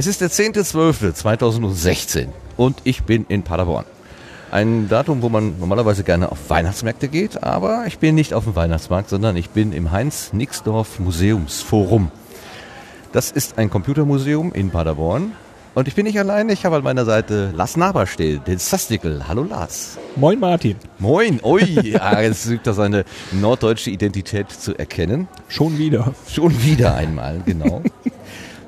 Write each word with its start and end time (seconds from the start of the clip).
Es 0.00 0.06
ist 0.06 0.22
der 0.22 0.30
10.12.2016 0.30 2.28
und 2.56 2.78
ich 2.84 3.02
bin 3.02 3.26
in 3.28 3.42
Paderborn. 3.42 3.84
Ein 4.50 4.88
Datum, 4.88 5.20
wo 5.20 5.28
man 5.28 5.60
normalerweise 5.60 6.04
gerne 6.04 6.32
auf 6.32 6.38
Weihnachtsmärkte 6.48 7.08
geht, 7.08 7.42
aber 7.42 7.84
ich 7.86 7.98
bin 7.98 8.14
nicht 8.14 8.32
auf 8.32 8.44
dem 8.44 8.56
Weihnachtsmarkt, 8.56 9.10
sondern 9.10 9.36
ich 9.36 9.50
bin 9.50 9.74
im 9.74 9.92
Heinz-Nixdorf 9.92 11.00
Museumsforum. 11.00 12.10
Das 13.12 13.30
ist 13.30 13.58
ein 13.58 13.68
Computermuseum 13.68 14.54
in 14.54 14.70
Paderborn. 14.70 15.32
Und 15.74 15.86
ich 15.86 15.94
bin 15.94 16.06
nicht 16.06 16.18
alleine, 16.18 16.54
ich 16.54 16.64
habe 16.64 16.76
an 16.76 16.82
meiner 16.82 17.04
Seite 17.04 17.52
Lars 17.54 17.76
Nabersteh, 17.76 18.38
den 18.38 18.58
Sastikel. 18.58 19.28
Hallo 19.28 19.42
Lars. 19.42 19.98
Moin 20.16 20.40
Martin. 20.40 20.76
Moin, 20.98 21.40
ui, 21.44 21.62
ja, 21.90 22.22
jetzt 22.22 22.46
übt 22.46 22.66
er 22.70 22.72
seine 22.72 23.04
norddeutsche 23.32 23.90
Identität 23.90 24.50
zu 24.50 24.74
erkennen. 24.74 25.28
Schon 25.48 25.76
wieder. 25.76 26.14
Schon 26.26 26.62
wieder 26.62 26.94
einmal, 26.94 27.42
genau. 27.44 27.82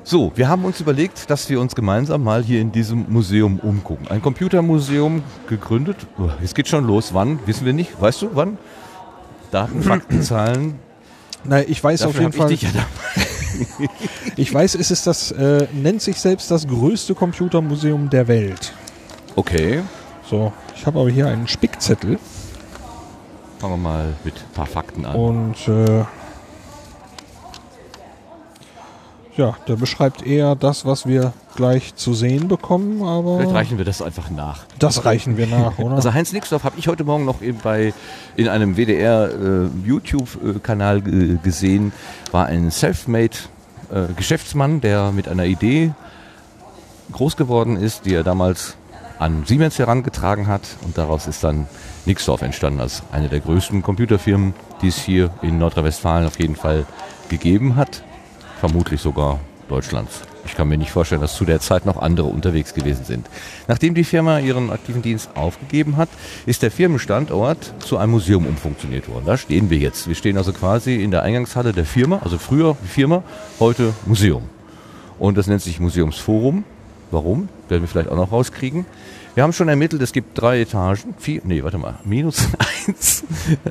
So, 0.05 0.31
wir 0.35 0.49
haben 0.49 0.65
uns 0.65 0.81
überlegt, 0.81 1.29
dass 1.29 1.49
wir 1.49 1.61
uns 1.61 1.75
gemeinsam 1.75 2.23
mal 2.23 2.43
hier 2.43 2.59
in 2.59 2.71
diesem 2.71 3.05
Museum 3.09 3.59
umgucken. 3.59 4.07
Ein 4.09 4.21
Computermuseum 4.21 5.23
gegründet. 5.47 5.95
Oh, 6.19 6.29
es 6.43 6.53
geht 6.53 6.67
schon 6.67 6.85
los. 6.85 7.13
Wann? 7.13 7.39
Wissen 7.45 7.65
wir 7.65 7.73
nicht. 7.73 7.99
Weißt 8.01 8.21
du, 8.21 8.29
wann? 8.33 8.57
Daten, 9.51 9.81
Fakten, 9.81 10.21
Zahlen. 10.21 10.75
Nein, 11.45 11.65
ich 11.67 11.81
weiß 11.81 12.01
Dafür 12.01 12.09
auf 12.09 12.19
jeden 12.19 12.33
Fall. 12.33 12.51
Ich, 12.51 12.63
ja 12.63 12.69
Ich 14.35 14.53
weiß, 14.53 14.75
es 14.75 14.91
ist 14.91 15.07
das, 15.07 15.31
äh, 15.31 15.67
nennt 15.71 16.01
sich 16.01 16.19
selbst 16.19 16.51
das 16.51 16.67
größte 16.67 17.15
Computermuseum 17.15 18.09
der 18.09 18.27
Welt. 18.27 18.73
okay, 19.35 19.81
So, 20.29 20.51
ich 20.75 20.85
habe 20.85 20.99
aber 20.99 21.09
hier 21.09 21.27
einen 21.27 21.47
Spickzettel 21.47 22.17
fangen 23.63 23.75
wir 23.81 23.89
mal 23.89 24.13
mit 24.25 24.33
ein 24.35 24.53
paar 24.53 24.65
Fakten 24.65 25.05
an. 25.05 25.15
und 25.15 25.67
äh, 25.69 26.03
ja, 29.35 29.55
der 29.67 29.75
beschreibt 29.75 30.25
eher 30.25 30.55
das, 30.55 30.85
was 30.85 31.07
wir 31.07 31.33
gleich 31.55 31.95
zu 31.95 32.13
sehen 32.13 32.47
bekommen, 32.47 32.97
Vielleicht 32.97 33.09
aber 33.09 33.53
reichen 33.53 33.77
wir 33.77 33.85
das 33.85 34.01
einfach 34.01 34.29
nach. 34.29 34.65
das 34.79 35.05
reichen 35.05 35.37
wir 35.37 35.47
nach, 35.47 35.77
oder? 35.79 35.95
Also 35.95 36.13
Heinz 36.13 36.33
Nixdorf 36.33 36.63
habe 36.63 36.77
ich 36.77 36.87
heute 36.87 37.03
Morgen 37.03 37.25
noch 37.25 37.41
eben 37.41 37.59
bei 37.63 37.93
in 38.35 38.47
einem 38.47 38.75
WDR 38.75 39.29
äh, 39.29 39.87
YouTube-Kanal 39.87 40.97
äh, 41.07 41.37
gesehen, 41.43 41.91
war 42.31 42.47
ein 42.47 42.71
self-made 42.71 43.37
äh, 43.91 44.13
Geschäftsmann, 44.15 44.81
der 44.81 45.11
mit 45.11 45.27
einer 45.27 45.45
Idee 45.45 45.93
groß 47.11 47.35
geworden 47.35 47.77
ist, 47.77 48.05
die 48.05 48.13
er 48.13 48.23
damals 48.23 48.75
an 49.19 49.45
Siemens 49.45 49.77
herangetragen 49.79 50.47
hat 50.47 50.61
und 50.83 50.97
daraus 50.97 51.27
ist 51.27 51.43
dann 51.43 51.67
Nixdorf 52.05 52.41
entstanden 52.41 52.81
als 52.81 53.03
eine 53.11 53.29
der 53.29 53.39
größten 53.39 53.81
Computerfirmen, 53.81 54.53
die 54.81 54.87
es 54.87 54.97
hier 54.97 55.29
in 55.41 55.57
Nordrhein-Westfalen 55.59 56.27
auf 56.27 56.39
jeden 56.39 56.55
Fall 56.55 56.85
gegeben 57.29 57.75
hat, 57.75 58.03
vermutlich 58.63 59.01
sogar 59.01 59.41
Deutschlands. 59.67 60.21
Ich 60.45 60.55
kann 60.55 60.69
mir 60.69 60.77
nicht 60.77 60.89
vorstellen, 60.89 61.19
dass 61.19 61.35
zu 61.35 61.43
der 61.43 61.59
Zeit 61.59 61.85
noch 61.85 61.97
andere 61.97 62.27
unterwegs 62.27 62.73
gewesen 62.73 63.03
sind. 63.03 63.27
Nachdem 63.67 63.93
die 63.93 64.05
Firma 64.05 64.39
ihren 64.39 64.69
aktiven 64.69 65.01
Dienst 65.01 65.31
aufgegeben 65.35 65.97
hat, 65.97 66.07
ist 66.45 66.61
der 66.61 66.71
Firmenstandort 66.71 67.73
zu 67.79 67.97
einem 67.97 68.11
Museum 68.13 68.45
umfunktioniert 68.45 69.09
worden. 69.09 69.25
Da 69.25 69.35
stehen 69.35 69.69
wir 69.69 69.79
jetzt. 69.79 70.07
Wir 70.07 70.15
stehen 70.15 70.37
also 70.37 70.53
quasi 70.53 71.03
in 71.03 71.11
der 71.11 71.23
Eingangshalle 71.23 71.73
der 71.73 71.83
Firma, 71.83 72.19
also 72.23 72.37
früher 72.37 72.77
Firma, 72.87 73.23
heute 73.59 73.93
Museum. 74.05 74.43
Und 75.19 75.37
das 75.37 75.47
nennt 75.47 75.61
sich 75.61 75.81
Museumsforum. 75.81 76.63
Warum? 77.11 77.49
Werden 77.67 77.81
wir 77.81 77.89
vielleicht 77.89 78.07
auch 78.07 78.15
noch 78.15 78.31
rauskriegen. 78.31 78.85
Wir 79.35 79.43
haben 79.43 79.51
schon 79.51 79.67
ermittelt, 79.67 80.01
es 80.01 80.13
gibt 80.13 80.39
drei 80.39 80.61
Etagen. 80.61 81.15
Vier, 81.17 81.41
nee, 81.43 81.63
warte 81.63 81.79
mal. 81.79 81.95
Minus 82.05 82.47
eins. 82.87 83.25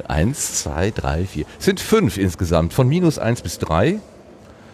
Eins, 0.07 0.63
zwei, 0.63 0.91
drei, 0.91 1.25
vier. 1.25 1.47
Es 1.59 1.65
sind 1.65 1.81
fünf 1.81 2.19
insgesamt. 2.19 2.75
Von 2.75 2.89
minus 2.89 3.19
eins 3.19 3.41
bis 3.41 3.59
drei, 3.59 4.01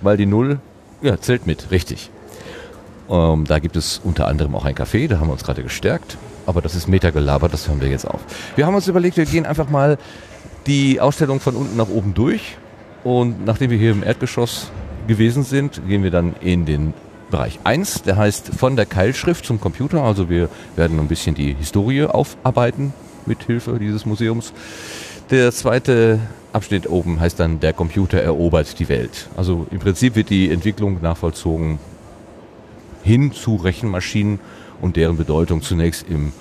weil 0.00 0.16
die 0.16 0.27
Null, 0.27 0.60
ja, 1.02 1.20
zählt 1.20 1.46
mit. 1.46 1.70
Richtig. 1.70 2.10
Ähm, 3.10 3.44
da 3.47 3.59
gibt 3.59 3.76
es 3.76 4.00
unter 4.03 4.26
anderem 4.26 4.54
auch 4.54 4.64
ein 4.64 4.75
Café, 4.75 5.09
da 5.09 5.19
haben 5.19 5.28
wir 5.28 5.32
uns 5.32 5.44
gerade 5.44 5.62
gestärkt. 5.62 6.16
Aber 6.47 6.62
das 6.62 6.75
ist 6.75 6.88
Metagelaber, 6.88 7.48
das 7.48 7.69
hören 7.69 7.81
wir 7.81 7.88
jetzt 7.88 8.09
auf. 8.09 8.20
Wir 8.56 8.66
haben 8.66 8.75
uns 8.75 8.88
überlegt, 8.88 9.16
wir 9.16 9.26
gehen 9.26 9.44
einfach 9.44 9.69
mal 9.69 9.98
die 10.66 11.00
Ausstellung 11.00 11.41
von 11.41 11.56
unten 11.56 11.76
nach 11.76 11.88
oben 11.88 12.14
durch. 12.14 12.56
Und 13.04 13.44
nachdem 13.44 13.70
wir 13.70 13.78
hier 13.78 13.92
im 13.92 14.03
Erdgeschoss 14.03 14.70
gewesen 15.06 15.42
sind, 15.42 15.86
gehen 15.86 16.03
wir 16.03 16.10
dann 16.10 16.34
in 16.41 16.65
den 16.66 16.94
Bereich 17.30 17.59
1, 17.65 18.03
der 18.03 18.16
heißt 18.16 18.54
von 18.54 18.76
der 18.76 18.86
Keilschrift 18.86 19.44
zum 19.44 19.60
Computer. 19.60 20.03
Also 20.03 20.30
wir 20.30 20.48
werden 20.76 20.98
ein 20.98 21.09
bisschen 21.09 21.34
die 21.34 21.54
Historie 21.54 22.04
aufarbeiten 22.04 22.94
mit 23.26 23.42
Hilfe 23.44 23.78
dieses 23.78 24.06
Museums. 24.06 24.53
Der 25.30 25.53
zweite 25.53 26.19
Abschnitt 26.53 26.88
oben 26.88 27.20
heißt 27.20 27.38
dann 27.38 27.60
der 27.60 27.72
Computer 27.72 28.19
erobert 28.19 28.78
die 28.78 28.88
Welt. 28.88 29.28
Also 29.36 29.66
im 29.70 29.78
Prinzip 29.78 30.16
wird 30.16 30.31
die 30.31 30.50
Entwicklung 30.50 31.00
nachvollzogen 31.03 31.78
hin 33.03 33.32
zu 33.32 33.56
Rechenmaschinen 33.56 34.41
und 34.81 34.97
deren 34.97 35.16
Bedeutung 35.16 35.62
zunächst 35.62 36.06
im 36.09 36.32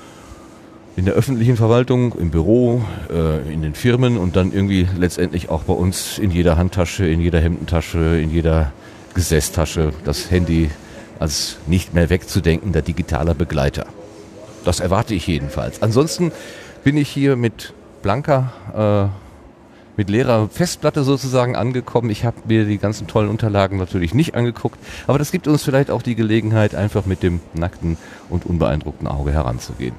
in 0.98 1.06
der 1.06 1.14
öffentlichen 1.14 1.58
Verwaltung, 1.58 2.16
im 2.18 2.32
Büro, 2.32 2.84
äh, 3.12 3.54
in 3.54 3.62
den 3.62 3.76
Firmen 3.76 4.18
und 4.18 4.36
dann 4.36 4.52
irgendwie 4.52 4.88
letztendlich 4.98 5.50
auch 5.50 5.62
bei 5.62 5.74
uns 5.74 6.18
in 6.18 6.32
jeder 6.32 6.58
Handtasche, 6.58 7.06
in 7.08 7.22
jeder 7.22 7.40
Hemdentasche, 7.40 8.20
in 8.20 8.32
jeder 8.32 8.74
Gesäßtasche 9.14 9.94
das 10.06 10.32
Handy 10.32 10.72
als 11.20 11.58
nicht 11.68 11.94
mehr 11.94 12.10
wegzudenkender 12.10 12.82
digitaler 12.82 13.36
Begleiter. 13.36 13.86
Das 14.66 14.80
erwarte 14.80 15.14
ich 15.14 15.28
jedenfalls. 15.28 15.84
Ansonsten 15.84 16.32
bin 16.84 16.98
ich 16.98 17.10
hier 17.10 17.36
mit 17.36 17.74
blanker, 18.02 19.12
äh, 19.14 19.27
mit 19.98 20.10
leerer 20.10 20.48
Festplatte 20.48 21.04
sozusagen 21.04 21.56
angekommen. 21.56 22.10
Ich 22.10 22.24
habe 22.24 22.38
mir 22.48 22.66
die 22.66 22.78
ganzen 22.78 23.08
tollen 23.08 23.30
Unterlagen 23.30 23.78
natürlich 23.78 24.14
nicht 24.14 24.36
angeguckt, 24.36 24.80
aber 25.08 25.18
das 25.18 25.32
gibt 25.32 25.48
uns 25.48 25.64
vielleicht 25.64 25.92
auch 25.92 26.02
die 26.02 26.16
Gelegenheit, 26.16 26.76
einfach 26.76 27.06
mit 27.06 27.24
dem 27.24 27.42
nackten 27.54 27.98
und 28.30 28.46
unbeeindruckten 28.46 29.08
Auge 29.08 29.34
heranzugehen. 29.34 29.96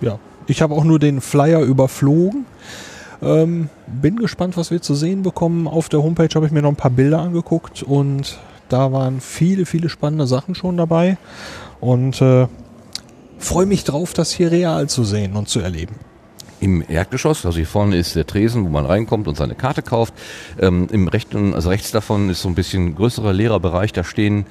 Ja, 0.00 0.18
ich 0.46 0.62
habe 0.62 0.74
auch 0.74 0.84
nur 0.84 0.98
den 0.98 1.20
Flyer 1.20 1.60
überflogen. 1.60 2.46
Ähm, 3.22 3.68
bin 3.86 4.16
gespannt, 4.16 4.56
was 4.56 4.70
wir 4.70 4.80
zu 4.80 4.94
sehen 4.94 5.22
bekommen. 5.22 5.68
Auf 5.68 5.88
der 5.90 6.02
Homepage 6.02 6.34
habe 6.34 6.46
ich 6.46 6.52
mir 6.52 6.62
noch 6.62 6.70
ein 6.70 6.76
paar 6.76 6.90
Bilder 6.90 7.20
angeguckt 7.20 7.82
und 7.82 8.38
da 8.70 8.92
waren 8.92 9.20
viele, 9.20 9.66
viele 9.66 9.88
spannende 9.88 10.26
Sachen 10.26 10.54
schon 10.54 10.76
dabei. 10.76 11.18
Und 11.80 12.22
äh, 12.22 12.46
freue 13.38 13.66
mich 13.66 13.84
drauf, 13.84 14.12
das 14.12 14.30
hier 14.30 14.50
real 14.50 14.88
zu 14.88 15.04
sehen 15.04 15.36
und 15.36 15.48
zu 15.48 15.60
erleben. 15.60 15.96
Im 16.60 16.84
Erdgeschoss, 16.86 17.46
also 17.46 17.56
hier 17.56 17.66
vorne 17.66 17.96
ist 17.96 18.16
der 18.16 18.26
Tresen, 18.26 18.64
wo 18.64 18.68
man 18.68 18.84
reinkommt 18.84 19.28
und 19.28 19.36
seine 19.36 19.54
Karte 19.54 19.82
kauft. 19.82 20.12
Ähm, 20.60 20.88
Im 20.92 21.08
rechten, 21.08 21.54
also 21.54 21.70
rechts 21.70 21.90
davon 21.90 22.28
ist 22.28 22.42
so 22.42 22.48
ein 22.48 22.54
bisschen 22.54 22.94
größerer 22.94 23.32
leerer 23.32 23.60
Bereich, 23.60 23.92
da 23.92 24.04
stehen 24.04 24.44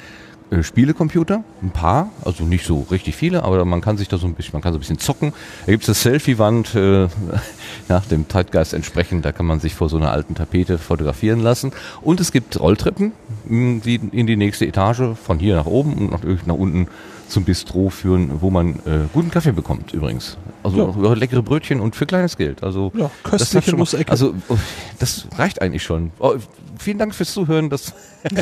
äh, 0.52 0.64
Spielecomputer, 0.64 1.44
ein 1.62 1.70
paar, 1.70 2.09
also 2.25 2.44
nicht 2.44 2.66
so 2.66 2.88
richtig 2.90 3.16
viele, 3.16 3.44
aber 3.44 3.64
man 3.66 3.81
kann 3.81 3.97
sich 3.97 4.08
da 4.08 4.18
so 4.18 4.25
ein 4.25 4.34
bisschen, 4.34 4.53
man 4.53 4.64
kann 4.64 4.74
so 4.74 4.78
ein 4.78 4.80
bisschen 4.80 4.97
zocken. 4.97 5.34
Da 5.66 5.72
gibt 5.72 5.84
es 5.84 5.90
eine 5.90 5.96
Selfie-Wand, 5.96 6.74
äh, 6.74 7.08
nach 7.88 8.06
dem 8.06 8.28
Zeitgeist 8.28 8.74
entsprechend, 8.74 9.26
da 9.26 9.31
kann 9.31 9.46
man 9.46 9.59
sich 9.59 9.76
vor 9.76 9.90
so 9.90 9.97
einer 9.97 10.12
alten 10.12 10.34
Tapete 10.34 10.80
fotografieren 10.80 11.41
lassen. 11.41 11.72
Und 12.02 12.20
es 12.20 12.31
gibt 12.31 12.59
Rolltreppen, 12.59 13.12
mh, 13.46 13.81
die 13.86 13.96
in 13.96 14.26
die 14.26 14.38
nächste 14.38 14.66
Etage, 14.66 15.16
von 15.24 15.38
hier 15.38 15.56
nach 15.56 15.68
oben 15.68 15.94
und 15.94 16.12
natürlich 16.12 16.47
nach 16.47 16.56
unten 16.56 16.88
zum 17.29 17.44
Bistro 17.45 17.90
führen, 17.90 18.41
wo 18.41 18.50
man 18.50 18.75
äh, 18.85 19.07
guten 19.13 19.31
Kaffee 19.31 19.51
bekommt 19.51 19.94
übrigens. 19.94 20.38
Also 20.63 20.94
Ja. 21.01 21.13
leckere 21.13 21.41
Brötchen 21.44 21.79
und 21.79 21.95
für 21.95 22.06
kleines 22.06 22.35
Geld. 22.38 22.63
Also 22.63 22.91
Ja, 22.95 23.09
das 23.23 23.31
köstliche 23.31 23.72
mal- 23.72 23.78
Nussecke. 23.79 24.12
Also 24.12 24.34
oh, 24.50 24.57
das 25.00 25.28
reicht 25.38 25.62
eigentlich 25.62 25.84
schon. 25.84 26.12
Oh, 26.19 26.35
vielen 26.78 26.97
Dank 26.97 27.13
fürs 27.16 27.31
Zuhören. 27.34 27.69
Das 27.69 27.94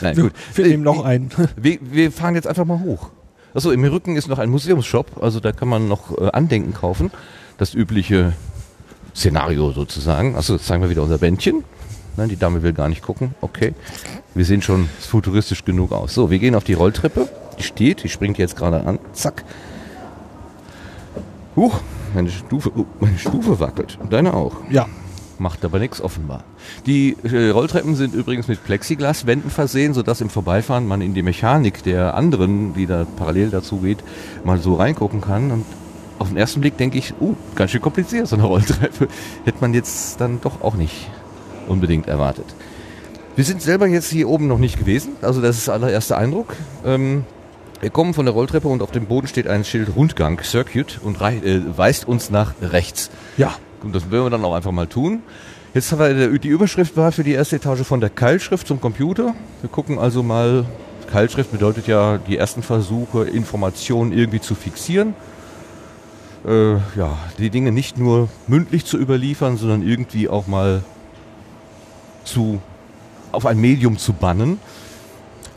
Nein, 0.00 0.16
Wir, 0.16 0.22
gut. 0.24 0.32
wir 0.54 0.66
nehmen 0.66 0.82
noch 0.82 1.04
einen. 1.04 1.30
Wir, 1.56 1.78
wir 1.82 2.10
fahren 2.10 2.34
jetzt 2.34 2.46
einfach 2.46 2.64
mal 2.64 2.80
hoch. 2.80 3.10
Achso, 3.54 3.70
im 3.70 3.84
Rücken 3.84 4.16
ist 4.16 4.26
noch 4.26 4.38
ein 4.40 4.50
Museumsshop, 4.50 5.22
also 5.22 5.38
da 5.38 5.52
kann 5.52 5.68
man 5.68 5.86
noch 5.86 6.18
äh, 6.18 6.28
Andenken 6.32 6.74
kaufen. 6.74 7.12
Das 7.58 7.72
übliche 7.74 8.32
Szenario 9.14 9.70
sozusagen. 9.70 10.34
Also 10.34 10.54
jetzt 10.54 10.66
zeigen 10.66 10.82
wir 10.82 10.90
wieder 10.90 11.02
unser 11.02 11.18
Bändchen. 11.18 11.62
Nein, 12.16 12.28
die 12.28 12.36
Dame 12.36 12.62
will 12.62 12.72
gar 12.72 12.88
nicht 12.88 13.02
gucken. 13.02 13.34
Okay. 13.40 13.74
Wir 14.34 14.44
sehen 14.44 14.62
schon 14.62 14.88
futuristisch 15.00 15.64
genug 15.64 15.92
aus. 15.92 16.14
So, 16.14 16.30
wir 16.30 16.38
gehen 16.40 16.54
auf 16.56 16.64
die 16.64 16.72
Rolltreppe. 16.74 17.28
Die 17.58 17.62
steht, 17.62 18.02
die 18.02 18.08
springt 18.08 18.38
jetzt 18.38 18.56
gerade 18.56 18.86
an. 18.86 18.98
Zack. 19.12 19.44
Huch, 21.56 21.80
meine 22.14 22.30
Stufe, 22.30 22.70
uh, 22.76 22.84
meine 23.00 23.18
Stufe 23.18 23.60
wackelt. 23.60 23.98
Deine 24.10 24.34
auch. 24.34 24.56
Ja, 24.70 24.86
Macht 25.38 25.64
aber 25.64 25.78
nichts 25.78 26.00
offenbar. 26.00 26.44
Die 26.86 27.16
äh, 27.24 27.50
Rolltreppen 27.50 27.96
sind 27.96 28.14
übrigens 28.14 28.46
mit 28.46 28.62
Plexiglaswänden 28.64 29.50
versehen, 29.50 29.92
sodass 29.92 30.20
im 30.20 30.30
Vorbeifahren 30.30 30.86
man 30.86 31.00
in 31.00 31.14
die 31.14 31.22
Mechanik 31.22 31.82
der 31.82 32.14
anderen, 32.14 32.74
die 32.74 32.86
da 32.86 33.04
parallel 33.16 33.50
dazu 33.50 33.78
geht, 33.78 33.98
mal 34.44 34.58
so 34.58 34.74
reingucken 34.74 35.20
kann. 35.20 35.50
Und 35.50 35.64
auf 36.18 36.28
den 36.28 36.36
ersten 36.36 36.60
Blick 36.60 36.76
denke 36.76 36.98
ich, 36.98 37.14
uh, 37.20 37.34
ganz 37.56 37.72
schön 37.72 37.80
kompliziert, 37.80 38.28
so 38.28 38.36
eine 38.36 38.44
Rolltreppe. 38.44 39.08
Hätte 39.44 39.58
man 39.60 39.74
jetzt 39.74 40.20
dann 40.20 40.40
doch 40.40 40.62
auch 40.62 40.74
nicht 40.74 41.10
unbedingt 41.66 42.06
erwartet. 42.06 42.46
Wir 43.34 43.44
sind 43.44 43.60
selber 43.60 43.88
jetzt 43.88 44.10
hier 44.10 44.28
oben 44.28 44.46
noch 44.46 44.58
nicht 44.58 44.78
gewesen, 44.78 45.16
also 45.20 45.40
das 45.40 45.58
ist 45.58 45.66
der 45.66 45.74
allererste 45.74 46.16
Eindruck. 46.16 46.54
Ähm, 46.84 47.24
wir 47.84 47.90
kommen 47.90 48.14
von 48.14 48.24
der 48.24 48.32
Rolltreppe 48.32 48.66
und 48.66 48.80
auf 48.80 48.92
dem 48.92 49.04
Boden 49.04 49.26
steht 49.26 49.46
ein 49.46 49.62
Schild 49.62 49.94
Rundgang, 49.94 50.40
Circuit, 50.42 51.00
und 51.02 51.20
äh, 51.20 51.60
weist 51.76 52.08
uns 52.08 52.30
nach 52.30 52.54
rechts. 52.62 53.10
ja. 53.36 53.54
Und 53.82 53.94
das 53.94 54.10
werden 54.10 54.24
wir 54.24 54.30
dann 54.30 54.42
auch 54.46 54.54
einfach 54.54 54.72
mal 54.72 54.86
tun. 54.86 55.20
Jetzt 55.74 55.92
haben 55.92 55.98
wir, 55.98 56.38
die 56.38 56.48
Überschrift 56.48 56.96
war 56.96 57.12
für 57.12 57.24
die 57.24 57.32
erste 57.32 57.56
Etage 57.56 57.82
von 57.82 58.00
der 58.00 58.08
Keilschrift 58.08 58.66
zum 58.66 58.80
Computer. 58.80 59.34
Wir 59.60 59.68
gucken 59.68 59.98
also 59.98 60.22
mal 60.22 60.64
Keilschrift 61.12 61.52
bedeutet 61.52 61.86
ja 61.86 62.16
die 62.16 62.38
ersten 62.38 62.62
Versuche, 62.62 63.24
Informationen 63.24 64.12
irgendwie 64.12 64.40
zu 64.40 64.54
fixieren. 64.54 65.12
Äh, 66.46 66.76
ja, 66.96 67.18
die 67.36 67.50
Dinge 67.50 67.70
nicht 67.70 67.98
nur 67.98 68.30
mündlich 68.46 68.86
zu 68.86 68.96
überliefern, 68.96 69.58
sondern 69.58 69.86
irgendwie 69.86 70.30
auch 70.30 70.46
mal 70.46 70.82
zu, 72.24 72.62
auf 73.30 73.44
ein 73.44 73.60
Medium 73.60 73.98
zu 73.98 74.14
bannen. 74.14 74.58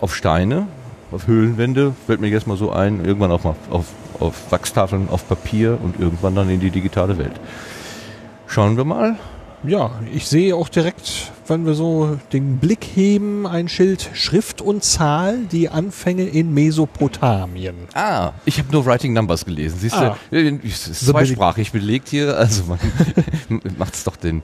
Auf 0.02 0.14
Steine, 0.14 0.68
auf 1.12 1.28
Höhlenwände, 1.28 1.94
fällt 2.06 2.22
mir 2.22 2.28
jetzt 2.28 2.48
mal 2.48 2.58
so 2.58 2.72
ein, 2.72 3.04
irgendwann 3.04 3.32
auch 3.32 3.44
mal 3.44 3.56
auf, 3.70 3.86
auf 4.20 4.36
Wachstafeln, 4.52 5.08
auf 5.10 5.28
Papier 5.28 5.78
und 5.82 6.00
irgendwann 6.00 6.36
dann 6.36 6.50
in 6.50 6.60
die 6.60 6.70
digitale 6.72 7.18
Welt. 7.18 7.40
Schauen 8.48 8.78
wir 8.78 8.86
mal. 8.86 9.16
Ja, 9.64 9.92
ich 10.14 10.28
sehe 10.28 10.56
auch 10.56 10.70
direkt, 10.70 11.32
wenn 11.48 11.66
wir 11.66 11.74
so 11.74 12.20
den 12.32 12.58
Blick 12.60 12.86
heben, 12.94 13.48
ein 13.48 13.68
Schild 13.68 14.08
Schrift 14.14 14.62
und 14.62 14.84
Zahl, 14.84 15.40
die 15.52 15.70
Anfänge 15.70 16.26
in 16.26 16.54
Mesopotamien. 16.54 17.76
Ah, 17.96 18.34
ich 18.46 18.60
habe 18.60 18.72
nur 18.72 18.86
Writing 18.86 19.14
Numbers 19.14 19.46
gelesen. 19.46 19.78
Siehst 19.80 19.96
Ah. 19.96 20.16
du, 20.30 20.38
äh, 20.38 20.60
es 20.64 20.88
ist 20.88 21.08
zweisprachig 21.08 21.72
belegt 21.72 22.08
hier, 22.10 22.38
also 22.38 22.66
man 22.66 22.80
macht 23.80 23.96
es 23.96 24.04
doch 24.04 24.16
den, 24.16 24.44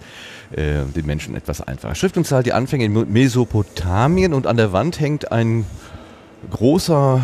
äh, 0.52 0.84
den 0.96 1.06
Menschen 1.06 1.36
etwas 1.36 1.62
einfacher. 1.62 1.94
Schrift 1.94 2.18
und 2.18 2.26
Zahl, 2.26 2.42
die 2.42 2.54
Anfänge 2.54 2.86
in 2.86 3.14
Mesopotamien 3.14 4.34
und 4.34 4.48
an 4.48 4.58
der 4.58 4.74
Wand 4.74 5.00
hängt 5.00 5.32
ein 5.32 5.66
großer, 6.52 7.22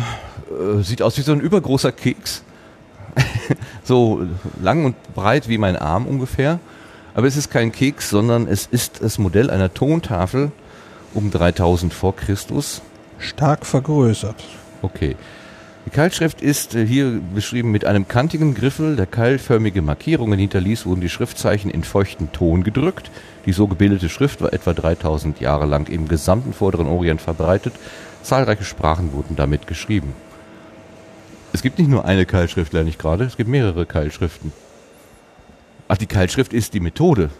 äh, 0.50 0.82
sieht 0.82 1.02
aus 1.02 1.16
wie 1.18 1.22
so 1.22 1.32
ein 1.32 1.40
übergroßer 1.40 1.92
Keks. 1.92 2.42
so 3.84 4.22
lang 4.62 4.84
und 4.84 5.14
breit 5.14 5.48
wie 5.48 5.58
mein 5.58 5.76
Arm 5.76 6.06
ungefähr. 6.06 6.60
Aber 7.14 7.26
es 7.26 7.36
ist 7.36 7.50
kein 7.50 7.72
Keks, 7.72 8.10
sondern 8.10 8.46
es 8.46 8.66
ist 8.66 9.02
das 9.02 9.18
Modell 9.18 9.50
einer 9.50 9.74
Tontafel 9.74 10.52
um 11.12 11.30
3000 11.30 11.92
vor 11.92 12.14
Christus. 12.14 12.82
Stark 13.18 13.66
vergrößert. 13.66 14.42
Okay. 14.82 15.16
Die 15.86 15.90
Keilschrift 15.90 16.42
ist 16.42 16.74
äh, 16.74 16.86
hier 16.86 17.20
beschrieben 17.34 17.70
mit 17.72 17.84
einem 17.84 18.06
kantigen 18.06 18.54
Griffel, 18.54 18.96
der 18.96 19.06
keilförmige 19.06 19.82
Markierungen 19.82 20.38
hinterließ, 20.38 20.86
wurden 20.86 21.00
die 21.00 21.08
Schriftzeichen 21.08 21.70
in 21.70 21.84
feuchten 21.84 22.32
Ton 22.32 22.64
gedrückt. 22.64 23.10
Die 23.46 23.52
so 23.52 23.66
gebildete 23.66 24.08
Schrift 24.08 24.42
war 24.42 24.52
etwa 24.52 24.74
3000 24.74 25.40
Jahre 25.40 25.66
lang 25.66 25.88
im 25.88 26.06
gesamten 26.06 26.52
vorderen 26.52 26.86
Orient 26.86 27.22
verbreitet. 27.22 27.72
Zahlreiche 28.22 28.64
Sprachen 28.64 29.12
wurden 29.12 29.36
damit 29.36 29.66
geschrieben. 29.66 30.12
Es 31.52 31.62
gibt 31.62 31.78
nicht 31.78 31.88
nur 31.88 32.04
eine 32.04 32.26
Keilschrift, 32.26 32.72
lerne 32.72 32.88
ich 32.88 32.98
gerade, 32.98 33.24
es 33.24 33.36
gibt 33.36 33.50
mehrere 33.50 33.86
Keilschriften. 33.86 34.52
Ach, 35.88 35.96
die 35.96 36.06
Keilschrift 36.06 36.52
ist 36.52 36.74
die 36.74 36.80
Methode. 36.80 37.30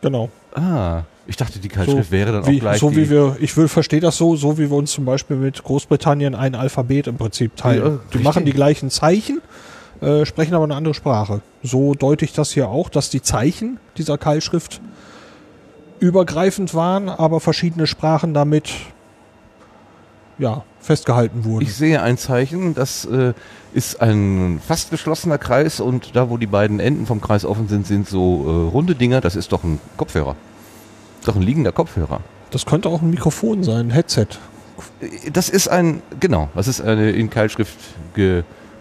Genau. 0.00 0.30
Ah, 0.54 1.02
ich 1.26 1.36
dachte, 1.36 1.58
die 1.58 1.68
Keilschrift 1.68 2.10
wäre 2.10 2.32
dann 2.32 2.46
wie, 2.46 2.56
auch 2.56 2.60
gleich 2.60 2.78
so 2.78 2.94
wie 2.96 3.10
wir, 3.10 3.36
ich 3.40 3.56
will, 3.56 3.68
verstehe 3.68 4.00
das 4.00 4.16
so, 4.16 4.36
so 4.36 4.58
wie 4.58 4.70
wir 4.70 4.76
uns 4.76 4.92
zum 4.92 5.04
Beispiel 5.04 5.36
mit 5.36 5.62
Großbritannien 5.62 6.34
ein 6.34 6.54
Alphabet 6.54 7.06
im 7.06 7.16
Prinzip 7.16 7.56
teilen. 7.56 8.00
Ja, 8.12 8.18
die 8.18 8.22
machen 8.22 8.44
die 8.44 8.52
gleichen 8.52 8.90
Zeichen, 8.90 9.40
äh, 10.00 10.24
sprechen 10.24 10.54
aber 10.54 10.64
eine 10.64 10.74
andere 10.74 10.94
Sprache. 10.94 11.40
So 11.62 11.94
deute 11.94 12.24
ich 12.24 12.32
das 12.32 12.52
hier 12.52 12.68
auch, 12.68 12.88
dass 12.88 13.10
die 13.10 13.22
Zeichen 13.22 13.78
dieser 13.96 14.18
Keilschrift 14.18 14.80
übergreifend 16.00 16.74
waren, 16.74 17.08
aber 17.08 17.40
verschiedene 17.40 17.86
Sprachen 17.86 18.34
damit 18.34 18.70
ja, 20.38 20.62
festgehalten 20.80 21.44
wurden. 21.44 21.62
Ich 21.64 21.74
sehe 21.74 22.02
ein 22.02 22.18
Zeichen, 22.18 22.74
das 22.74 23.04
äh, 23.04 23.32
ist 23.72 24.00
ein 24.00 24.60
fast 24.66 24.90
geschlossener 24.90 25.38
Kreis 25.38 25.80
und 25.80 26.14
da, 26.16 26.30
wo 26.30 26.36
die 26.36 26.46
beiden 26.46 26.80
Enden 26.80 27.06
vom 27.06 27.20
Kreis 27.20 27.44
offen 27.44 27.68
sind, 27.68 27.86
sind 27.86 28.08
so 28.08 28.44
äh, 28.46 28.70
runde 28.72 28.94
Dinger. 28.94 29.20
Das 29.20 29.36
ist 29.36 29.52
doch 29.52 29.64
ein 29.64 29.80
Kopfhörer. 29.96 30.36
Ist 31.20 31.28
doch 31.28 31.36
ein 31.36 31.42
liegender 31.42 31.72
Kopfhörer. 31.72 32.20
das 32.50 32.66
könnte 32.66 32.88
auch 32.88 33.02
ein 33.02 33.10
Mikrofon 33.10 33.62
sein, 33.64 33.86
ein 33.86 33.90
Headset. 33.90 34.26
Äh, 35.00 35.30
Das 35.32 35.48
ist 35.48 35.68
ein, 35.68 36.02
genau, 36.20 36.48
das 36.54 36.68
ist 36.68 36.80
eine 36.80 37.10
in 37.10 37.30
Keilschrift 37.30 37.78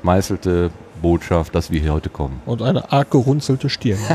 gemeißelte 0.03 0.69
Botschaft, 1.01 1.55
dass 1.55 1.71
wir 1.71 1.79
hier 1.79 1.93
heute 1.93 2.09
kommen. 2.09 2.41
Und 2.45 2.61
eine 2.61 2.91
arg 2.91 3.09
gerunzelte 3.11 3.69
Stirn. 3.69 3.99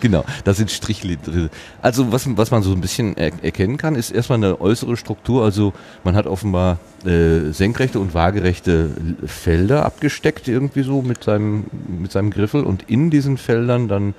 Genau, 0.00 0.24
da 0.44 0.54
sind 0.54 0.70
Strichli 0.70 1.18
drin. 1.22 1.50
Also 1.82 2.10
was, 2.10 2.26
was 2.38 2.50
man 2.50 2.62
so 2.62 2.72
ein 2.72 2.80
bisschen 2.80 3.18
er 3.18 3.32
erkennen 3.42 3.76
kann, 3.76 3.96
ist 3.96 4.12
erstmal 4.12 4.38
eine 4.38 4.58
äußere 4.58 4.96
Struktur. 4.96 5.44
Also 5.44 5.74
man 6.04 6.16
hat 6.16 6.26
offenbar 6.26 6.78
äh, 7.04 7.50
senkrechte 7.50 7.98
und 7.98 8.14
waagerechte 8.14 8.90
Felder 9.26 9.84
abgesteckt 9.84 10.48
irgendwie 10.48 10.84
so 10.84 11.02
mit 11.02 11.22
seinem, 11.22 11.64
mit 11.86 12.12
seinem 12.12 12.30
Griffel 12.30 12.62
und 12.62 12.84
in 12.88 13.10
diesen 13.10 13.36
Feldern 13.36 13.88
dann 13.88 14.14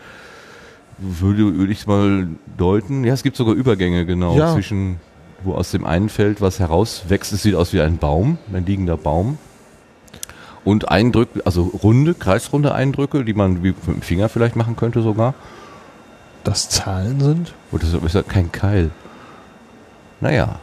würde, 1.00 1.56
würde 1.58 1.72
ich 1.72 1.80
es 1.80 1.88
mal 1.88 2.28
deuten. 2.58 3.04
Ja, 3.04 3.14
es 3.14 3.24
gibt 3.24 3.36
sogar 3.36 3.56
Übergänge 3.56 4.06
genau 4.06 4.38
Ja. 4.38 4.54
zwischen, 4.54 4.98
wo 5.44 5.54
aus 5.56 5.72
dem 5.72 5.84
einen 5.84 6.10
Feld 6.10 6.42
was 6.42 6.60
herauswächst. 6.60 7.34
Es 7.34 7.42
sieht 7.42 7.56
aus 7.56 7.74
wie 7.74 7.82
ein 7.82 7.98
Baum, 7.98 8.38
ein 8.54 8.68
liegender 8.68 8.98
Baum. 8.98 9.40
Und 10.66 10.90
Eindrücke, 10.90 11.42
also 11.46 11.64
runde, 11.82 12.16
kreisrunde 12.16 12.74
Eindrücke, 12.74 13.24
die 13.24 13.34
man 13.34 13.64
wie 13.64 13.70
mit 13.70 13.88
dem 13.88 14.02
Finger 14.02 14.28
vielleicht 14.28 14.56
machen 14.56 14.76
könnte 14.76 15.02
sogar. 15.02 15.36
Das 16.44 16.70
Zahlen 16.70 17.20
sind? 17.22 17.54
Und 17.72 17.84
das 17.84 17.94
ist 17.94 18.16
ja 18.16 18.24
kein 18.24 18.52
Keil. 18.52 18.90
Naja. 20.22 20.60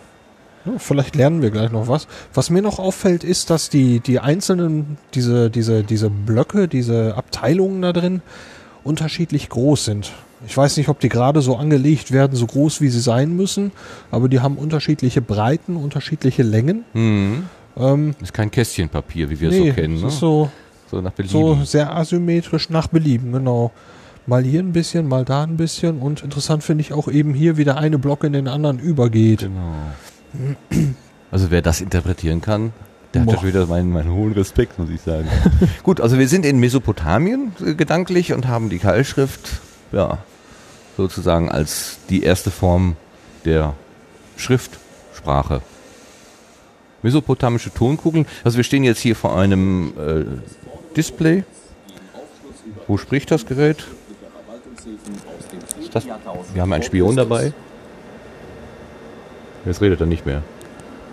Ja, 0.64 0.72
vielleicht 0.78 1.16
lernen 1.16 1.42
wir 1.42 1.50
gleich 1.50 1.72
noch 1.72 1.88
was. 1.88 2.06
Was 2.34 2.50
mir 2.50 2.62
noch 2.62 2.78
auffällt, 2.78 3.24
ist, 3.24 3.50
dass 3.50 3.68
die, 3.68 4.00
die 4.00 4.20
einzelnen, 4.20 4.98
diese, 5.14 5.50
diese, 5.50 5.82
diese 5.82 6.10
Blöcke, 6.10 6.68
diese 6.68 7.16
Abteilungen 7.16 7.82
da 7.82 7.92
drin 7.92 8.22
unterschiedlich 8.84 9.48
groß 9.48 9.84
sind. 9.84 10.12
Ich 10.46 10.56
weiß 10.56 10.76
nicht, 10.76 10.88
ob 10.88 10.98
die 11.00 11.08
gerade 11.08 11.40
so 11.40 11.56
angelegt 11.56 12.10
werden, 12.10 12.36
so 12.36 12.46
groß 12.46 12.80
wie 12.80 12.88
sie 12.88 13.00
sein 13.00 13.36
müssen, 13.36 13.70
aber 14.10 14.28
die 14.28 14.40
haben 14.40 14.56
unterschiedliche 14.56 15.20
Breiten, 15.20 15.76
unterschiedliche 15.76 16.42
Längen. 16.42 16.84
Hm. 16.92 17.44
Ähm, 17.76 18.14
Ist 18.20 18.34
kein 18.34 18.50
Kästchenpapier, 18.50 19.30
wie 19.30 19.40
wir 19.40 19.48
es 19.50 19.54
nee, 19.56 19.68
so 19.70 19.74
kennen. 19.74 19.94
es 19.96 20.02
Ne? 20.02 20.08
ist 20.08 20.18
so, 20.18 20.50
so 20.90 21.00
nach 21.00 21.12
Belieben. 21.12 21.32
so 21.58 21.64
sehr 21.64 21.94
asymmetrisch 21.96 22.68
nach 22.70 22.86
Belieben, 22.88 23.32
genau. 23.32 23.70
Mal 24.26 24.44
hier 24.44 24.60
ein 24.60 24.72
bisschen, 24.72 25.08
mal 25.08 25.24
da 25.24 25.42
ein 25.42 25.56
bisschen 25.56 25.98
und 25.98 26.22
interessant 26.22 26.62
finde 26.62 26.82
ich 26.82 26.92
auch 26.92 27.08
eben 27.08 27.34
hier, 27.34 27.56
wie 27.56 27.64
der 27.64 27.78
eine 27.78 27.98
Block 27.98 28.22
in 28.24 28.32
den 28.32 28.46
anderen 28.46 28.78
übergeht. 28.78 29.40
Genau. 29.40 29.72
Also 31.30 31.50
wer 31.50 31.62
das 31.62 31.80
interpretieren 31.80 32.40
kann, 32.40 32.72
der 33.14 33.22
hat 33.22 33.26
Boah. 33.26 33.32
ja 33.34 33.40
schon 33.40 33.48
wieder 33.48 33.66
meinen, 33.66 33.90
meinen 33.90 34.12
hohen 34.12 34.32
Respekt, 34.32 34.78
muss 34.78 34.90
ich 34.90 35.00
sagen. 35.00 35.26
Gut, 35.82 36.00
also 36.00 36.18
wir 36.18 36.28
sind 36.28 36.46
in 36.46 36.58
Mesopotamien 36.60 37.52
äh, 37.64 37.74
gedanklich 37.74 38.32
und 38.32 38.46
haben 38.46 38.68
die 38.70 38.78
Keilschrift, 38.78 39.60
ja, 39.92 40.18
sozusagen 40.96 41.50
als 41.50 41.98
die 42.08 42.22
erste 42.22 42.50
Form 42.50 42.96
der 43.44 43.74
Schriftsprache. 44.36 45.62
Mesopotamische 47.02 47.72
Tonkugeln. 47.72 48.26
Also 48.44 48.56
wir 48.56 48.64
stehen 48.64 48.84
jetzt 48.84 49.00
hier 49.00 49.16
vor 49.16 49.36
einem 49.36 49.92
äh, 49.98 50.94
Display. 50.96 51.44
Wo 52.86 52.96
spricht 52.96 53.30
das 53.30 53.46
Gerät? 53.46 53.84
Das, 55.92 56.04
wir 56.06 56.62
haben 56.62 56.72
einen 56.72 56.82
Spion 56.82 57.16
dabei. 57.16 57.52
Jetzt 59.64 59.80
redet 59.80 60.00
er 60.00 60.06
nicht 60.06 60.26
mehr. 60.26 60.42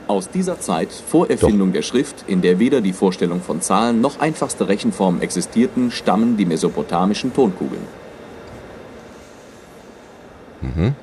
Aus 0.07 0.29
dieser 0.29 0.59
Zeit, 0.59 0.91
vor 0.91 1.29
Erfindung 1.29 1.71
der 1.71 1.83
Schrift, 1.83 2.25
in 2.25 2.41
der 2.41 2.57
weder 2.57 2.81
die 2.81 2.93
Vorstellung 2.93 3.41
von 3.41 3.61
Zahlen 3.61 4.01
noch 4.01 4.19
einfachste 4.19 4.67
Rechenformen 4.67 5.21
existierten, 5.21 5.91
stammen 5.91 6.35
die 6.35 6.45
mesopotamischen 6.45 7.31
Tonkugeln. 7.33 7.83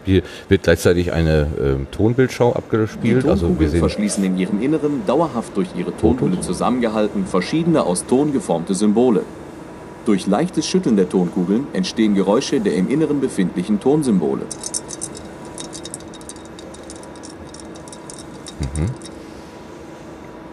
Hier 0.04 0.22
wird 0.48 0.64
gleichzeitig 0.64 1.12
eine 1.12 1.46
ähm, 1.60 1.86
Tonbildschau 1.90 2.50
Die 2.50 2.56
abgespielt. 2.56 3.26
Also 3.26 3.58
wir 3.58 3.68
sehen 3.68 3.80
verschließen 3.80 4.22
in 4.22 4.36
ihrem 4.38 4.60
Inneren, 4.60 5.02
dauerhaft 5.06 5.56
durch 5.56 5.68
ihre 5.76 5.96
Tonhülle 5.96 6.40
zusammengehalten, 6.40 7.26
verschiedene 7.26 7.84
aus 7.84 8.06
Ton 8.06 8.32
geformte 8.32 8.74
Symbole. 8.74 9.22
Durch 10.04 10.26
leichtes 10.26 10.66
Schütteln 10.66 10.96
der 10.96 11.08
Tonkugeln 11.08 11.66
entstehen 11.72 12.14
Geräusche 12.14 12.60
der 12.60 12.74
im 12.74 12.88
Inneren 12.88 13.20
befindlichen 13.20 13.80
Tonsymbole. 13.80 14.42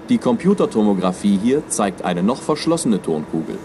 Die 0.10 0.18
Computertomographie 0.18 1.40
hier 1.42 1.68
zeigt 1.70 2.04
eine 2.04 2.24
noch 2.24 2.42
verschlossene 2.42 3.02
Tonkugel. 3.02 3.58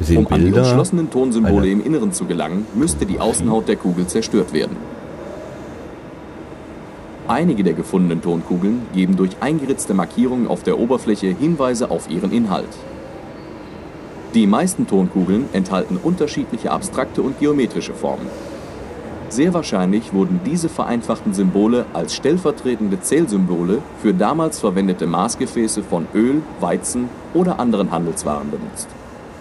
Wir 0.00 0.06
sehen 0.06 0.26
Um 0.26 0.32
an 0.32 0.38
die 0.40 0.44
Bilder. 0.46 0.62
umschlossenen 0.62 1.10
Tonsymbole 1.10 1.62
Eine- 1.62 1.70
im 1.70 1.84
Inneren 1.84 2.12
zu 2.12 2.24
gelangen, 2.24 2.66
müsste 2.74 3.06
die 3.06 3.20
Außenhaut 3.20 3.68
der 3.68 3.76
Kugel 3.76 4.06
zerstört 4.08 4.52
werden. 4.52 4.76
Einige 7.28 7.62
der 7.62 7.74
gefundenen 7.74 8.22
Tonkugeln 8.22 8.82
geben 8.92 9.16
durch 9.16 9.36
eingeritzte 9.40 9.94
Markierungen 9.94 10.48
auf 10.48 10.64
der 10.64 10.80
Oberfläche 10.80 11.28
Hinweise 11.28 11.90
auf 11.90 12.10
ihren 12.10 12.32
Inhalt. 12.32 12.66
Die 14.34 14.46
meisten 14.48 14.86
Tonkugeln 14.88 15.44
enthalten 15.52 15.96
unterschiedliche 16.02 16.72
abstrakte 16.72 17.22
und 17.22 17.38
geometrische 17.38 17.94
Formen. 17.94 18.26
Sehr 19.28 19.54
wahrscheinlich 19.54 20.12
wurden 20.12 20.40
diese 20.44 20.68
vereinfachten 20.68 21.34
Symbole 21.34 21.84
als 21.92 22.14
stellvertretende 22.16 23.00
Zählsymbole 23.00 23.78
für 24.02 24.12
damals 24.12 24.58
verwendete 24.58 25.06
Maßgefäße 25.06 25.84
von 25.84 26.06
Öl, 26.14 26.42
Weizen 26.58 27.08
oder 27.32 27.60
anderen 27.60 27.92
Handelswaren 27.92 28.50
benutzt. 28.50 28.88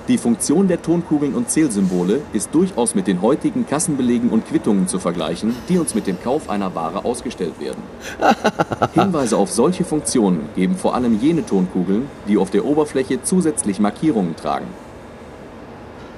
Die 0.10 0.18
Funktion 0.18 0.68
der 0.68 0.82
Tonkugeln 0.82 1.36
und 1.36 1.52
Zählsymbole 1.52 2.22
ist 2.34 2.50
durchaus 2.56 2.96
mit 2.96 3.06
den 3.06 3.22
heutigen 3.22 3.68
Kassenbelegen 3.68 4.32
und 4.32 4.48
Quittungen 4.48 4.88
zu 4.88 4.98
vergleichen, 4.98 5.56
die 5.70 5.78
uns 5.78 5.94
mit 5.94 6.08
dem 6.08 6.20
Kauf 6.20 6.50
einer 6.50 6.74
Ware 6.74 7.06
ausgestellt 7.06 7.54
werden. 7.60 7.84
Hinweise 8.96 9.38
auf 9.38 9.52
solche 9.52 9.84
Funktionen 9.84 10.50
geben 10.56 10.76
vor 10.76 10.96
allem 10.96 11.20
jene 11.22 11.46
Tonkugeln, 11.46 12.08
die 12.28 12.38
auf 12.40 12.50
der 12.50 12.66
Oberfläche 12.66 13.22
zusätzlich 13.22 13.80
Markierungen 13.80 14.36
tragen. 14.36 14.66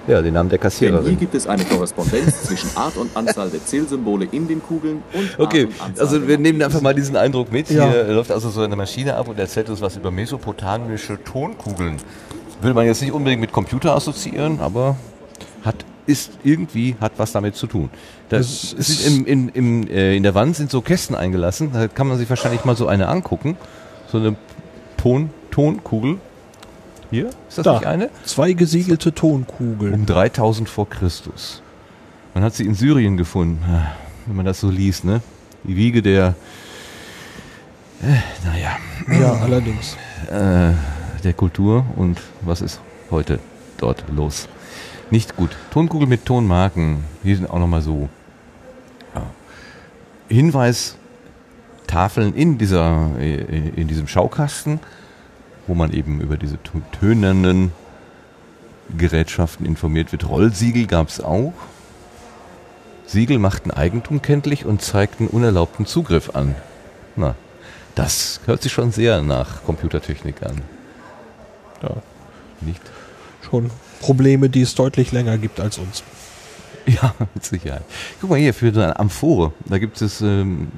Ja, 0.08 0.22
den 0.22 0.36
Namen 0.36 0.50
der 0.50 0.58
Denn 0.58 0.64
Kassiererin. 0.64 1.10
hier 1.10 1.16
gibt 1.18 1.36
es 1.36 1.46
eine 1.46 1.66
Korrespondenz 1.66 2.44
zwischen 2.44 2.70
Art 2.76 2.96
und 2.96 3.16
Anzahl 3.16 3.50
der 3.50 3.64
Zählsymbole 3.64 4.26
in 4.32 4.48
den 4.48 4.64
Kugeln 4.64 5.04
und 5.14 5.38
Okay, 5.38 5.68
Art 5.80 5.90
und 5.90 6.00
also 6.00 6.28
wir 6.28 6.38
nehmen 6.38 6.62
einfach 6.64 6.82
mal 6.82 6.96
diesen 6.96 7.18
Eindruck 7.18 7.52
mit. 7.52 7.70
Ja. 7.70 7.92
Hier 7.92 8.06
läuft 8.06 8.32
also 8.32 8.50
so 8.50 8.62
eine 8.62 8.78
Maschine 8.78 9.18
ab 9.18 9.28
und 9.28 9.38
erzählt 9.38 9.70
uns 9.70 9.82
was 9.82 9.98
über 9.98 10.12
mesopotamische 10.12 11.20
Tonkugeln. 11.24 11.98
Will 12.62 12.74
man 12.74 12.86
jetzt 12.86 13.02
nicht 13.02 13.12
unbedingt 13.12 13.42
mit 13.42 13.52
Computer 13.52 13.96
assoziieren, 13.96 14.60
aber 14.60 14.96
hat 15.64 15.76
ist 16.08 16.32
irgendwie 16.44 16.96
hat 17.00 17.14
was 17.18 17.32
damit 17.32 17.56
zu 17.56 17.68
tun. 17.68 17.90
Das 18.30 18.74
ist- 18.74 18.74
ist 18.74 19.08
im, 19.08 19.26
in, 19.26 19.50
im, 19.50 19.88
äh, 19.88 20.16
in 20.16 20.24
der 20.24 20.34
Wand 20.36 20.56
sind 20.56 20.72
so 20.72 20.82
Kästen 20.82 21.16
eingelassen. 21.16 21.72
Da 21.74 21.88
kann 21.88 22.08
man 22.08 22.18
sich 22.18 22.30
wahrscheinlich 22.30 22.66
mal 22.66 22.76
so 22.76 22.88
eine 22.88 23.08
angucken. 23.08 23.56
So 24.12 24.18
eine 24.18 24.36
Ton, 24.98 25.30
Tonkugel. 25.52 26.18
Hier 27.12 27.28
ist 27.48 27.58
das 27.60 27.64
Da. 27.66 27.74
nicht 27.74 27.86
eine? 27.86 28.10
Zwei 28.26 28.54
gesiegelte 28.54 29.14
Tonkugeln. 29.14 29.94
Um 29.94 30.06
3000 30.06 30.68
vor 30.70 30.90
Christus. 30.90 31.62
Man 32.34 32.44
hat 32.44 32.56
sie 32.56 32.64
in 32.66 32.74
Syrien 32.74 33.16
gefunden, 33.18 33.64
Ah, 33.70 33.92
wenn 34.26 34.36
man 34.38 34.46
das 34.46 34.60
so 34.60 34.70
liest, 34.70 35.04
ne? 35.06 35.22
Die 35.64 35.76
Wiege 35.76 36.02
der, 36.02 36.36
äh, 38.02 38.16
naja, 38.46 38.78
Ja, 39.20 39.34
allerdings. 39.42 39.96
äh, 40.32 40.72
der 41.24 41.34
Kultur 41.34 41.86
und 41.96 42.20
was 42.42 42.62
ist 42.62 42.80
heute 43.10 43.40
dort 43.78 44.04
los? 44.10 44.48
Nicht 45.10 45.36
gut. 45.36 45.56
Tonkugel 45.72 46.08
mit 46.08 46.26
Tonmarken, 46.26 47.04
die 47.24 47.36
sind 47.36 47.50
auch 47.50 47.60
nochmal 47.60 47.82
so. 47.82 48.10
Ja. 49.14 49.24
Hinweis, 50.30 50.96
Tafeln 51.88 52.34
in 52.34 52.58
dieser, 52.58 53.12
äh, 53.20 53.70
in 53.76 53.88
diesem 53.88 54.08
Schaukasten, 54.08 54.80
wo 55.68 55.76
man 55.76 55.92
eben 55.92 56.22
über 56.22 56.38
diese 56.38 56.56
tö- 56.56 56.82
tönenden 57.00 57.74
Gerätschaften 58.98 59.66
informiert 59.66 60.12
wird. 60.12 60.28
Rollsiegel 60.30 60.88
gab 60.88 61.10
es 61.10 61.22
auch. 61.22 61.54
Siegel 63.06 63.40
machten 63.40 63.72
Eigentum 63.72 64.22
kenntlich 64.22 64.66
und 64.66 64.82
zeigten 64.82 65.28
unerlaubten 65.28 65.86
Zugriff 65.86 66.34
an. 66.34 66.56
Na, 67.18 67.36
das 67.96 68.40
hört 68.46 68.62
sich 68.62 68.72
schon 68.72 68.92
sehr 68.94 69.22
nach 69.22 69.64
Computertechnik 69.66 70.44
an. 70.44 70.62
Ja, 71.82 71.96
Nicht? 72.62 72.82
schon 73.50 73.72
Probleme, 74.00 74.50
die 74.50 74.62
es 74.62 74.76
deutlich 74.76 75.12
länger 75.12 75.38
gibt 75.38 75.60
als 75.60 75.78
uns. 75.78 76.04
Ja, 76.88 77.14
mit 77.36 77.46
Sicherheit. 77.46 77.84
Guck 78.20 78.32
mal 78.32 78.40
hier, 78.40 78.54
für 78.54 78.68
eine 78.68 79.00
Amphore, 79.00 79.54
da 79.66 79.78
gibt 79.78 80.02
es, 80.02 80.22
ähm, 80.22 80.70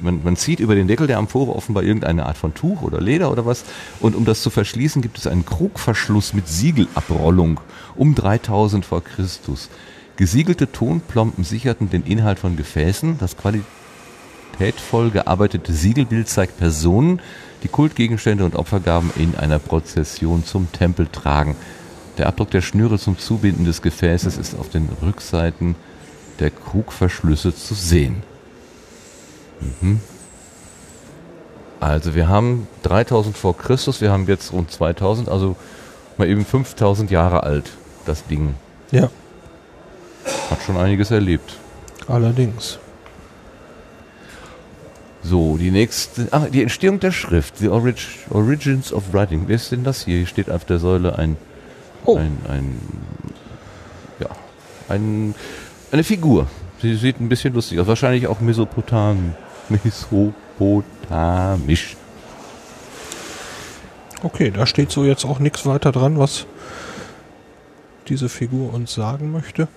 man, 0.00 0.22
man 0.24 0.36
zieht 0.36 0.60
über 0.60 0.74
den 0.74 0.88
Deckel 0.88 1.06
der 1.06 1.18
Amphore 1.18 1.54
offenbar 1.54 1.82
irgendeine 1.82 2.26
Art 2.26 2.38
von 2.38 2.54
Tuch 2.54 2.82
oder 2.82 3.00
Leder 3.00 3.30
oder 3.30 3.44
was. 3.44 3.64
Und 4.00 4.16
um 4.16 4.24
das 4.24 4.42
zu 4.42 4.50
verschließen, 4.50 5.02
gibt 5.02 5.18
es 5.18 5.26
einen 5.26 5.44
Krugverschluss 5.44 6.32
mit 6.32 6.48
Siegelabrollung 6.48 7.60
um 7.94 8.14
3000 8.14 8.84
vor 8.84 9.04
Christus. 9.04 9.68
Gesiegelte 10.16 10.72
Tonplomben 10.72 11.44
sicherten 11.44 11.90
den 11.90 12.04
Inhalt 12.04 12.38
von 12.38 12.56
Gefäßen. 12.56 13.18
Das 13.18 13.36
qualitätvoll 13.36 15.10
gearbeitete 15.10 15.72
Siegelbild 15.72 16.28
zeigt 16.28 16.58
Personen, 16.58 17.20
die 17.62 17.68
Kultgegenstände 17.68 18.44
und 18.44 18.56
Opfergaben 18.56 19.10
in 19.16 19.36
einer 19.36 19.58
Prozession 19.58 20.44
zum 20.44 20.70
Tempel 20.72 21.06
tragen. 21.06 21.56
Der 22.18 22.26
Abdruck 22.26 22.50
der 22.50 22.60
Schnüre 22.60 22.98
zum 22.98 23.18
Zubinden 23.18 23.64
des 23.64 23.82
Gefäßes 23.82 24.36
ist 24.36 24.58
auf 24.58 24.68
den 24.68 24.88
Rückseiten 25.02 25.76
der 26.40 26.50
Krugverschlüsse 26.50 27.54
zu 27.54 27.74
sehen. 27.74 28.22
Mhm. 29.80 30.00
Also 31.80 32.14
wir 32.14 32.28
haben 32.28 32.68
3000 32.84 33.36
vor 33.36 33.56
Christus, 33.56 34.00
wir 34.00 34.10
haben 34.12 34.26
jetzt 34.26 34.52
rund 34.52 34.70
2000, 34.70 35.28
also 35.28 35.56
mal 36.16 36.28
eben 36.28 36.44
5000 36.44 37.10
Jahre 37.10 37.42
alt, 37.42 37.70
das 38.06 38.24
Ding. 38.26 38.54
Ja, 38.92 39.10
Hat 40.50 40.62
schon 40.64 40.76
einiges 40.76 41.10
erlebt. 41.10 41.56
allerdings. 42.06 42.78
So, 45.22 45.56
die 45.56 45.70
nächste, 45.70 46.28
ah, 46.32 46.46
die 46.52 46.62
Entstehung 46.62 46.98
der 46.98 47.12
Schrift, 47.12 47.58
the 47.58 47.68
orig, 47.68 48.18
Origins 48.30 48.92
of 48.92 49.12
Writing. 49.12 49.44
Wer 49.46 49.56
ist 49.56 49.70
denn 49.70 49.84
das 49.84 50.04
hier? 50.04 50.18
Hier 50.18 50.26
steht 50.26 50.50
auf 50.50 50.64
der 50.64 50.78
Säule 50.78 51.18
ein, 51.18 51.36
Oh. 52.04 52.16
ein, 52.16 52.36
ein, 52.48 52.80
ja, 54.18 54.26
ein, 54.88 55.36
eine 55.92 56.02
Figur. 56.02 56.48
Sie 56.80 56.96
sieht 56.96 57.20
ein 57.20 57.28
bisschen 57.28 57.54
lustig 57.54 57.78
aus. 57.78 57.86
Wahrscheinlich 57.86 58.26
auch 58.26 58.40
Mesopotam, 58.40 59.34
Mesopotamisch. 59.68 61.96
Okay, 64.24 64.50
da 64.50 64.66
steht 64.66 64.90
so 64.90 65.04
jetzt 65.04 65.24
auch 65.24 65.38
nichts 65.38 65.64
weiter 65.64 65.92
dran, 65.92 66.18
was 66.18 66.46
diese 68.08 68.28
Figur 68.28 68.74
uns 68.74 68.94
sagen 68.94 69.30
möchte. 69.30 69.68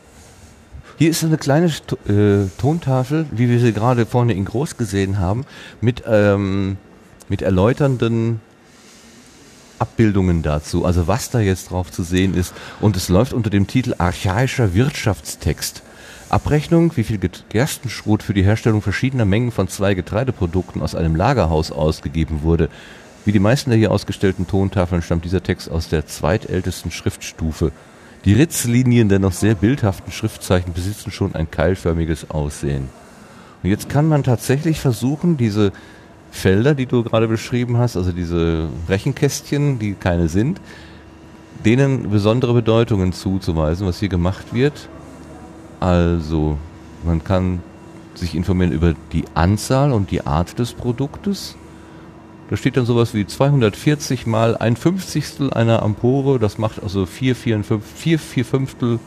Hier 0.98 1.10
ist 1.10 1.26
eine 1.26 1.38
kleine 1.38 1.70
Sto 1.70 1.98
äh, 2.08 2.48
Tontafel, 2.58 3.26
wie 3.32 3.50
wir 3.50 3.60
sie 3.60 3.74
gerade 3.74 4.06
vorne 4.06 4.34
in 4.34 4.46
groß 4.46 4.78
gesehen 4.78 5.20
haben, 5.20 5.46
mit, 5.82 6.04
ähm, 6.08 6.78
mit 7.28 7.42
erläuternden 7.42 8.40
Abbildungen 9.78 10.42
dazu, 10.42 10.86
also 10.86 11.06
was 11.06 11.30
da 11.32 11.42
jetzt 11.42 11.72
drauf 11.72 11.92
zu 11.92 12.04
sehen 12.04 12.34
ist. 12.34 12.54
Und 12.80 12.96
es 12.96 13.10
läuft 13.10 13.34
unter 13.34 13.50
dem 13.50 13.68
Titel 13.68 13.94
Archaischer 13.98 14.74
Wirtschaftstext. 14.74 15.84
Abrechnung, 16.30 16.94
wie 16.96 17.04
viel 17.04 17.20
Gerstenschrot 17.50 18.24
für 18.24 18.34
die 18.34 18.44
Herstellung 18.44 18.82
verschiedener 18.82 19.26
Mengen 19.26 19.52
von 19.52 19.68
zwei 19.68 19.96
Getreideprodukten 19.96 20.82
aus 20.82 20.96
einem 20.96 21.18
Lagerhaus 21.18 21.74
ausgegeben 21.74 22.42
wurde. 22.42 22.70
Wie 23.26 23.34
die 23.34 23.40
meisten 23.40 23.70
der 23.70 23.80
hier 23.80 23.92
ausgestellten 23.92 24.48
Tontafeln 24.48 25.02
stammt 25.02 25.26
dieser 25.26 25.44
Text 25.44 25.70
aus 25.70 25.90
der 25.90 26.06
zweitältesten 26.08 26.92
Schriftstufe. 26.92 27.74
Die 28.26 28.34
Ritzlinien 28.34 29.08
der 29.08 29.20
noch 29.20 29.32
sehr 29.32 29.54
bildhaften 29.54 30.12
Schriftzeichen 30.12 30.74
besitzen 30.74 31.12
schon 31.12 31.36
ein 31.36 31.50
keilförmiges 31.50 32.32
Aussehen. 32.32 32.90
Und 33.62 33.70
jetzt 33.70 33.88
kann 33.88 34.08
man 34.08 34.24
tatsächlich 34.24 34.80
versuchen, 34.80 35.38
diese 35.38 35.72
Felder, 36.32 36.74
die 36.74 36.88
du 36.88 37.04
gerade 37.04 37.28
beschrieben 37.28 37.78
hast, 37.78 37.96
also 37.96 38.12
diese 38.12 38.68
Rechenkästchen, 38.90 39.78
die 39.78 39.94
keine 39.94 40.28
sind, 40.28 40.60
denen 41.64 42.10
besondere 42.10 42.54
Bedeutungen 42.54 43.14
zuzuweisen, 43.14 43.86
was 43.86 44.00
hier 44.00 44.10
gemacht 44.10 44.54
wird. 44.54 44.90
Also, 45.80 46.58
man 47.04 47.24
kann 47.24 47.62
sich 48.16 48.34
informieren 48.34 48.72
über 48.72 48.96
die 49.14 49.26
Anzahl 49.36 49.92
und 49.92 50.10
die 50.10 50.26
Art 50.26 50.58
des 50.58 50.74
Produktes. 50.74 51.56
Da 52.50 52.58
steht 52.58 52.78
dann 52.78 52.86
sowas 52.86 53.14
wie 53.16 53.26
240 53.26 54.28
mal 54.28 54.56
ein 54.56 54.76
Fünfzigstel 54.76 55.52
einer 55.52 55.82
Ampore. 55.82 56.38
Das 56.40 56.60
macht 56.60 56.82
also 56.84 57.08
4, 57.08 57.36
4, 57.36 57.64
5, 57.64 57.84
4, 57.96 58.20
4 58.20 58.46
Fünftel 58.46 59.00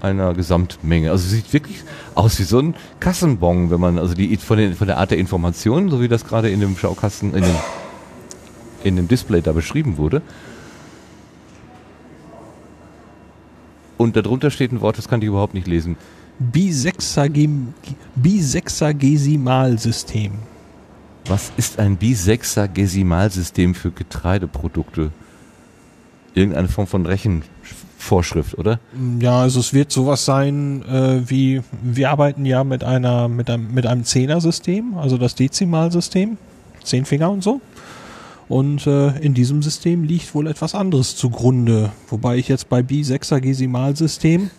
einer 0.00 0.34
Gesamtmenge. 0.34 1.10
Also 1.10 1.28
sieht 1.28 1.52
wirklich 1.52 1.82
aus 2.14 2.38
wie 2.38 2.44
so 2.44 2.60
ein 2.60 2.74
Kassenbon, 3.00 3.70
wenn 3.70 3.80
man 3.80 3.98
also 3.98 4.14
die 4.14 4.36
von, 4.36 4.56
den, 4.56 4.74
von 4.74 4.86
der 4.86 4.98
Art 4.98 5.10
der 5.10 5.18
Information, 5.18 5.90
so 5.90 6.00
wie 6.00 6.06
das 6.08 6.24
gerade 6.24 6.48
in 6.48 6.60
dem 6.60 6.76
Schaukasten, 6.76 7.34
in 7.34 7.42
dem, 7.42 7.56
in 8.84 8.94
dem 8.96 9.08
Display 9.08 9.42
da 9.42 9.50
beschrieben 9.52 9.96
wurde. 9.96 10.22
Und 13.98 14.14
darunter 14.16 14.50
steht 14.50 14.72
ein 14.72 14.80
Wort, 14.80 14.96
das 14.96 15.08
kann 15.08 15.20
ich 15.20 15.28
überhaupt 15.28 15.52
nicht 15.54 15.66
lesen. 15.66 15.96
Bisexagem- 16.40 17.74
Bisexagesimalsystem. 18.14 20.32
Was 21.26 21.52
ist 21.56 21.78
ein 21.78 21.96
Bisexagesimalsystem 21.96 23.74
für 23.74 23.90
Getreideprodukte? 23.90 25.10
Irgendeine 26.34 26.68
Form 26.68 26.86
von 26.86 27.06
Rechenvorschrift, 27.06 28.56
oder? 28.56 28.80
Ja, 29.20 29.40
also 29.40 29.60
es 29.60 29.74
wird 29.74 29.92
sowas 29.92 30.24
sein, 30.24 30.82
äh, 30.84 31.28
wie 31.28 31.62
wir 31.82 32.10
arbeiten 32.10 32.46
ja 32.46 32.64
mit 32.64 32.84
einer 32.84 33.28
mit 33.28 33.50
einem 33.50 33.72
mit 33.74 33.86
einem 33.86 34.04
Zehner-System, 34.04 34.96
also 34.96 35.18
das 35.18 35.34
Dezimalsystem, 35.34 36.36
zehn 36.82 37.04
Finger 37.04 37.30
und 37.30 37.42
so. 37.42 37.60
Und 38.48 38.86
äh, 38.88 39.16
in 39.18 39.34
diesem 39.34 39.62
System 39.62 40.02
liegt 40.02 40.34
wohl 40.34 40.48
etwas 40.48 40.74
anderes 40.74 41.14
zugrunde, 41.14 41.92
wobei 42.08 42.36
ich 42.36 42.48
jetzt 42.48 42.68
bei 42.68 42.82
Bisexagesimalsystem 42.82 44.50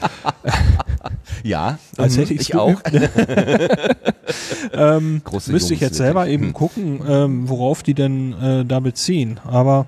Ja, 1.42 1.78
Als 1.98 2.16
mhm, 2.16 2.20
hätte 2.20 2.34
ich's 2.34 2.48
ich 2.48 2.54
auch. 2.54 2.80
ähm, 4.72 5.20
Große 5.24 5.52
müsste 5.52 5.74
ich 5.74 5.80
Jungs 5.80 5.90
jetzt 5.90 5.96
selber 5.98 6.20
wirklich. 6.22 6.34
eben 6.34 6.46
Hm. 6.46 6.52
gucken, 6.54 7.00
ähm, 7.06 7.48
worauf 7.48 7.82
die 7.82 7.94
denn 7.94 8.32
äh, 8.40 8.64
da 8.64 8.80
beziehen. 8.80 9.40
Aber 9.44 9.86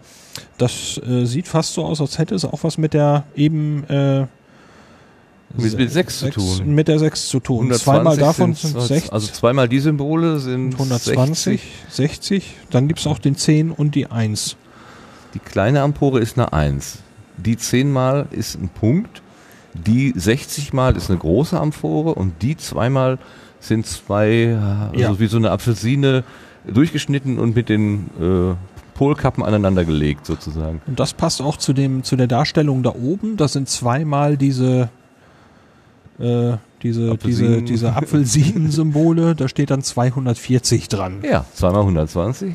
das 0.58 1.00
äh, 1.06 1.24
sieht 1.24 1.48
fast 1.48 1.72
so 1.74 1.84
aus, 1.84 2.00
als 2.00 2.18
hätte 2.18 2.34
es 2.34 2.44
auch 2.44 2.62
was 2.62 2.78
mit 2.78 2.92
der 2.94 3.24
eben 3.34 3.84
äh, 3.88 4.26
Mit- 5.56 5.78
mit 5.78 5.90
sechs 5.92 6.18
zu 6.18 6.28
tun. 6.30 6.74
Mit 6.74 6.88
der 6.88 6.98
6 6.98 7.28
zu 7.28 7.40
tun. 7.40 7.66
120 7.72 7.84
Zweimal 7.84 8.16
davon 8.18 8.54
sind- 8.54 8.72
sind 8.72 8.82
60. 8.82 9.12
Also 9.12 9.28
zweimal 9.32 9.68
die 9.68 9.78
Symbole 9.80 10.38
sind 10.40 10.72
120, 10.74 11.62
60. 11.88 12.42
60. 12.44 12.56
Dann 12.70 12.88
gibt's 12.88 13.06
auch 13.06 13.18
den 13.18 13.36
10 13.36 13.70
und 13.70 13.94
die 13.94 14.06
1. 14.10 14.56
Die 15.34 15.38
kleine 15.38 15.80
Ampore 15.82 16.20
ist 16.20 16.36
eine 16.38 16.52
1. 16.52 16.98
die 17.38 17.56
10 17.56 17.90
mal 17.92 18.26
ist 18.30 18.56
ein 18.56 18.68
Punkt, 18.68 19.22
die 19.76 20.12
60 20.16 20.72
mal 20.72 20.96
ist 20.96 21.10
eine 21.10 21.18
große 21.18 21.58
Amphore 21.58 22.14
und 22.14 22.42
die 22.42 22.56
zweimal 22.56 23.18
sind 23.60 23.86
zwei, 23.86 24.56
also 24.92 24.98
Ja. 25.00 25.18
wie 25.18 25.26
so 25.26 25.36
eine 25.38 25.50
Apfelsine 25.50 26.24
durchgeschnitten 26.66 27.38
und 27.38 27.54
mit 27.56 27.68
den 27.68 28.10
äh, 28.20 28.54
Polkappen 28.94 29.42
aneinander 29.44 29.84
gelegt 29.84 30.26
sozusagen. 30.26 30.80
Und 30.86 30.98
das 31.00 31.12
passt 31.12 31.40
auch 31.42 31.56
zu 31.56 31.72
dem 31.72 32.02
zu 32.02 32.16
der 32.16 32.26
Darstellung 32.26 32.82
da 32.82 32.90
oben. 32.94 33.36
Das 33.36 33.52
sind 33.52 33.68
zweimal 33.68 34.36
diese 34.36 34.88
äh, 36.18 36.56
diese 36.82 37.00
diese 37.00 37.12
Apfelsinen. 37.12 37.66
diese 37.66 37.92
Apfelsinen-Symbole. 37.94 39.34
Da 39.34 39.48
steht 39.48 39.70
dann 39.70 39.82
240 39.82 40.88
dran. 40.88 41.18
Ja, 41.28 41.44
zweimal 41.54 41.80
120. 41.82 42.54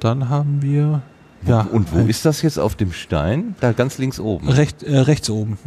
Dann 0.00 0.28
haben 0.28 0.60
wir 0.62 1.02
ja 1.46 1.62
Und 1.72 1.92
wo 1.94 2.00
ist 2.06 2.24
das 2.24 2.42
jetzt 2.42 2.58
auf 2.58 2.74
dem 2.74 2.92
Stein? 2.92 3.54
Da 3.60 3.72
ganz 3.72 3.98
links 3.98 4.20
oben. 4.20 4.48
recht, 4.48 4.82
äh, 4.82 4.98
rechts 4.98 5.30
oben. 5.30 5.58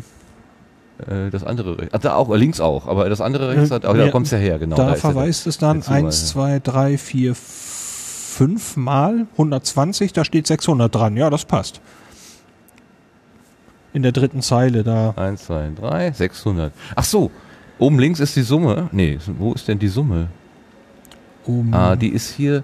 Äh, 1.07 1.29
das 1.29 1.43
andere 1.43 1.77
rechts. 1.77 1.97
Da 2.01 2.15
auch, 2.15 2.33
links 2.35 2.59
auch, 2.59 2.87
aber 2.87 3.09
das 3.09 3.21
andere 3.21 3.49
rechts 3.49 3.71
Äh, 3.71 3.75
hat, 3.75 3.85
oh, 3.85 3.93
da 3.93 4.05
ja, 4.05 4.11
kommt's 4.11 4.31
ja 4.31 4.37
her, 4.37 4.59
genau. 4.59 4.75
da 4.75 4.89
er 4.89 4.95
verweist 4.95 5.47
es 5.47 5.57
dann 5.57 5.77
der 5.77 5.85
Zuweis, 5.85 6.03
1, 6.03 6.21
ja. 6.21 6.27
2, 6.27 6.59
3, 6.59 6.97
4, 6.97 7.35
5 7.35 8.77
mal 8.77 9.27
120. 9.33 10.13
Da 10.13 10.25
steht 10.25 10.47
600 10.47 10.93
dran. 10.93 11.15
Ja, 11.17 11.29
das 11.29 11.45
passt. 11.45 11.81
In 13.93 14.03
der 14.03 14.11
dritten 14.11 14.41
Zeile 14.41 14.83
da. 14.83 15.13
1, 15.15 15.45
2, 15.45 15.71
3, 15.75 16.11
600. 16.11 16.73
Ach 16.95 17.03
so, 17.03 17.31
oben 17.79 17.97
links 17.97 18.19
ist 18.19 18.35
die 18.35 18.43
Summe. 18.43 18.89
Nee, 18.91 19.17
wo 19.37 19.53
ist 19.53 19.67
denn 19.67 19.79
die 19.79 19.87
Summe? 19.87 20.27
Oben. 21.45 21.73
Ah, 21.73 21.95
die 21.95 22.09
ist 22.09 22.29
hier 22.29 22.63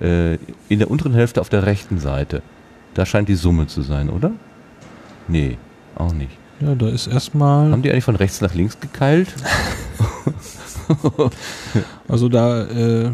äh, 0.00 0.34
in 0.68 0.78
der 0.78 0.90
unteren 0.90 1.14
Hälfte 1.14 1.40
auf 1.40 1.48
der 1.48 1.66
rechten 1.66 1.98
Seite. 1.98 2.42
Da 2.92 3.04
scheint 3.06 3.28
die 3.28 3.34
Summe 3.34 3.66
zu 3.66 3.82
sein, 3.82 4.08
oder? 4.08 4.30
Nee, 5.26 5.58
auch 5.96 6.12
nicht. 6.12 6.38
Ja, 6.64 6.74
da 6.74 6.88
ist 6.88 7.06
erstmal. 7.06 7.70
Haben 7.70 7.82
die 7.82 7.90
eigentlich 7.90 8.04
von 8.04 8.16
rechts 8.16 8.40
nach 8.40 8.54
links 8.54 8.78
gekeilt? 8.80 9.28
Also 12.08 12.28
da, 12.28 12.64
äh, 12.64 13.10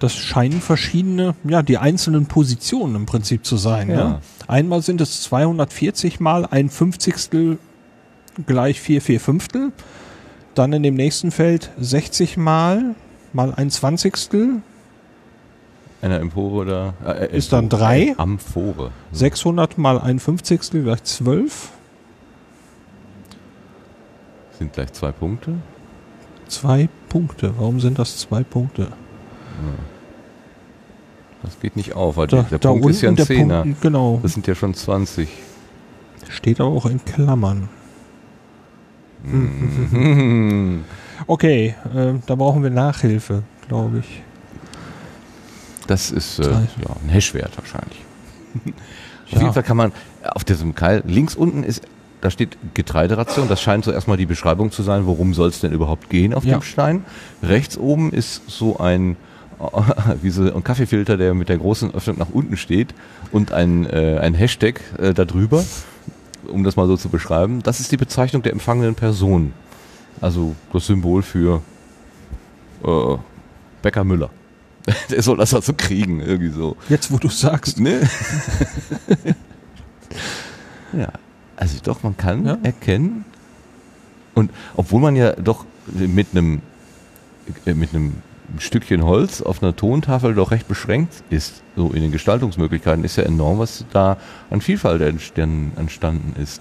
das 0.00 0.14
scheinen 0.14 0.60
verschiedene, 0.60 1.34
ja, 1.44 1.62
die 1.62 1.78
einzelnen 1.78 2.26
Positionen 2.26 2.96
im 2.96 3.06
Prinzip 3.06 3.46
zu 3.46 3.56
sein. 3.56 3.88
Ja. 3.88 3.96
Ne? 3.96 4.20
Einmal 4.48 4.82
sind 4.82 5.00
es 5.00 5.22
240 5.22 6.18
mal 6.20 6.44
ein 6.44 6.68
Fünfzigstel 6.68 7.58
gleich 8.46 8.80
4 8.80 9.00
4 9.00 9.20
Fünftel. 9.20 9.72
Dann 10.54 10.72
in 10.72 10.82
dem 10.82 10.94
nächsten 10.94 11.30
Feld 11.30 11.70
60 11.78 12.36
mal 12.36 12.94
mal 13.32 13.52
ein 13.54 13.70
Zwanzigstel, 13.70 14.62
Eine 16.02 16.18
Empore 16.18 16.54
oder? 16.62 16.94
Äh, 17.06 17.36
Ist 17.36 17.52
dann 17.52 17.68
drei. 17.68 18.08
äh, 18.08 18.14
Amphore. 18.16 18.90
600 19.12 19.78
mal 19.78 20.00
ein 20.00 20.18
Fünfzigstel 20.18 20.82
gleich 20.82 21.04
12. 21.04 21.70
Sind 24.58 24.72
gleich 24.72 24.92
zwei 24.92 25.12
Punkte. 25.12 25.54
Zwei 26.48 26.88
Punkte. 27.08 27.52
Warum 27.58 27.80
sind 27.80 27.98
das 27.98 28.16
zwei 28.18 28.42
Punkte? 28.42 28.88
Das 31.42 31.58
geht 31.60 31.76
nicht 31.76 31.94
auf, 31.94 32.16
weil 32.16 32.26
Da, 32.26 32.42
der 32.42 32.58
da 32.58 32.70
Punkt 32.70 32.86
ist 32.90 33.02
ja 33.02 33.10
ein 33.10 33.16
Zehner. 33.18 33.62
Punkt, 33.62 33.80
genau. 33.80 34.18
Das 34.22 34.32
sind 34.34 34.46
ja 34.46 34.54
schon 34.54 34.74
20. 34.74 35.28
Steht 36.28 36.60
aber 36.60 36.70
auch 36.70 36.86
in 36.86 37.04
Klammern. 37.04 37.68
Hm. 39.24 40.84
Okay, 41.28 41.74
äh, 41.94 42.12
da 42.26 42.34
brauchen 42.34 42.62
wir 42.62 42.68
Nachhilfe, 42.68 43.42
glaube 43.68 44.00
ich. 44.00 44.22
Das 45.86 46.10
ist 46.10 46.38
äh, 46.38 46.42
Drei. 46.42 46.68
ja, 46.86 46.94
ein 47.02 47.08
Hashwert 47.08 47.56
wahrscheinlich. 47.56 48.04
Auf 49.26 49.32
Ja. 49.32 49.40
jeden 49.40 49.52
Fall 49.54 49.62
kann 49.62 49.78
man 49.78 49.92
auf 50.22 50.44
diesem 50.44 50.74
Keil, 50.74 51.02
links 51.06 51.34
unten 51.34 51.62
ist, 51.64 51.80
da 52.20 52.30
steht 52.30 52.56
Getreideration, 52.74 53.48
das 53.48 53.60
scheint 53.60 53.84
so 53.84 53.92
erstmal 53.92 54.16
die 54.16 54.26
Beschreibung 54.26 54.70
zu 54.72 54.82
sein, 54.82 55.06
worum 55.06 55.34
soll 55.34 55.48
es 55.48 55.60
denn 55.60 55.72
überhaupt 55.72 56.10
gehen 56.10 56.34
auf 56.34 56.44
Ja. 56.44 56.58
dem 56.58 56.62
Stein. 56.62 57.04
Rechts 57.42 57.78
oben 57.78 58.12
ist 58.12 58.42
so 58.48 58.78
ein, 58.78 59.16
wie 60.22 60.30
so 60.30 60.42
ein 60.54 60.64
Kaffeefilter, 60.64 61.16
der 61.16 61.34
mit 61.34 61.48
der 61.48 61.58
großen 61.58 61.94
Öffnung 61.94 62.18
nach 62.18 62.30
unten 62.32 62.56
steht 62.56 62.94
und 63.32 63.52
ein, 63.52 63.86
äh, 63.86 64.18
ein 64.20 64.34
Hashtag 64.34 64.80
äh, 64.98 65.14
darüber, 65.14 65.64
um 66.48 66.64
das 66.64 66.76
mal 66.76 66.86
so 66.86 66.96
zu 66.96 67.08
beschreiben. 67.08 67.62
Das 67.62 67.80
ist 67.80 67.92
die 67.92 67.96
Bezeichnung 67.96 68.42
der 68.42 68.52
empfangenen 68.52 68.94
Person. 68.94 69.52
Also 70.20 70.54
das 70.72 70.86
Symbol 70.86 71.22
für 71.22 71.60
äh, 72.84 73.16
Becker 73.82 74.04
Müller. 74.04 74.30
Der 75.10 75.20
soll 75.22 75.36
das 75.36 75.52
also 75.52 75.74
kriegen, 75.76 76.20
irgendwie 76.20 76.50
so. 76.50 76.76
Jetzt, 76.88 77.12
wo 77.12 77.18
du 77.18 77.28
sagst. 77.28 77.80
Ne? 77.80 78.00
ja, 80.96 81.08
also 81.56 81.78
doch, 81.82 82.02
man 82.02 82.16
kann 82.16 82.44
Ja. 82.46 82.58
erkennen. 82.62 83.24
Und 84.34 84.50
obwohl 84.76 85.00
man 85.00 85.16
ja 85.16 85.32
doch 85.32 85.64
mit 85.86 86.28
einem 86.32 86.60
äh, 87.64 87.74
mit 87.74 87.94
einem 87.94 88.14
Stückchen 88.58 89.04
Holz 89.04 89.42
auf 89.42 89.62
einer 89.62 89.74
Tontafel 89.74 90.34
doch 90.34 90.50
recht 90.52 90.68
beschränkt 90.68 91.24
ist, 91.30 91.62
so 91.74 91.90
in 91.90 92.02
den 92.02 92.12
Gestaltungsmöglichkeiten, 92.12 93.04
ist 93.04 93.16
ja 93.16 93.24
enorm, 93.24 93.58
was 93.58 93.84
da 93.92 94.18
an 94.50 94.60
Vielfalt 94.60 95.02
entstanden, 95.02 95.72
entstanden 95.76 96.40
ist. 96.40 96.60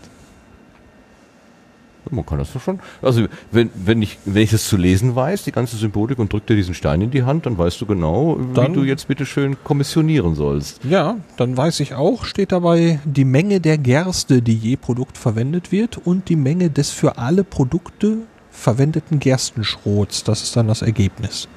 Man 2.11 2.25
kann 2.25 2.37
das 2.37 2.53
doch 2.53 2.61
schon. 2.61 2.79
Also 3.01 3.25
wenn, 3.51 3.69
wenn, 3.75 4.01
ich, 4.01 4.17
wenn 4.25 4.43
ich 4.43 4.51
das 4.51 4.67
zu 4.67 4.77
lesen 4.77 5.15
weiß, 5.15 5.43
die 5.43 5.51
ganze 5.51 5.75
Symbolik 5.77 6.19
und 6.19 6.31
drückt 6.31 6.49
dir 6.49 6.55
diesen 6.55 6.73
Stein 6.73 7.01
in 7.01 7.11
die 7.11 7.23
Hand, 7.23 7.45
dann 7.45 7.57
weißt 7.57 7.79
du 7.81 7.85
genau, 7.85 8.37
Dann- 8.53 8.71
wie 8.71 8.73
du 8.73 8.83
jetzt 8.83 9.07
bitte 9.07 9.25
schön 9.25 9.57
kommissionieren 9.63 10.35
sollst. 10.35 10.83
Ja, 10.83 11.17
dann 11.37 11.55
weiß 11.57 11.79
ich 11.79 11.93
auch, 11.95 12.25
steht 12.25 12.51
dabei 12.51 12.99
die 13.05 13.25
Menge 13.25 13.59
der 13.61 13.77
Gerste, 13.77 14.41
die 14.41 14.55
je 14.55 14.75
Produkt 14.75 15.17
verwendet 15.17 15.71
wird 15.71 15.97
und 15.97 16.29
die 16.29 16.35
Menge 16.35 16.69
des 16.69 16.91
für 16.91 17.17
alle 17.17 17.43
Produkte 17.43 18.17
verwendeten 18.51 19.19
Gerstenschrots. 19.19 20.23
Das 20.23 20.43
ist 20.43 20.55
dann 20.55 20.67
das 20.67 20.81
Ergebnis. 20.81 21.47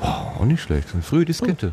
Auch 0.00 0.44
nicht 0.44 0.60
schlecht. 0.62 0.88
Eine 0.92 1.02
frühe 1.02 1.24
Diskette. 1.24 1.72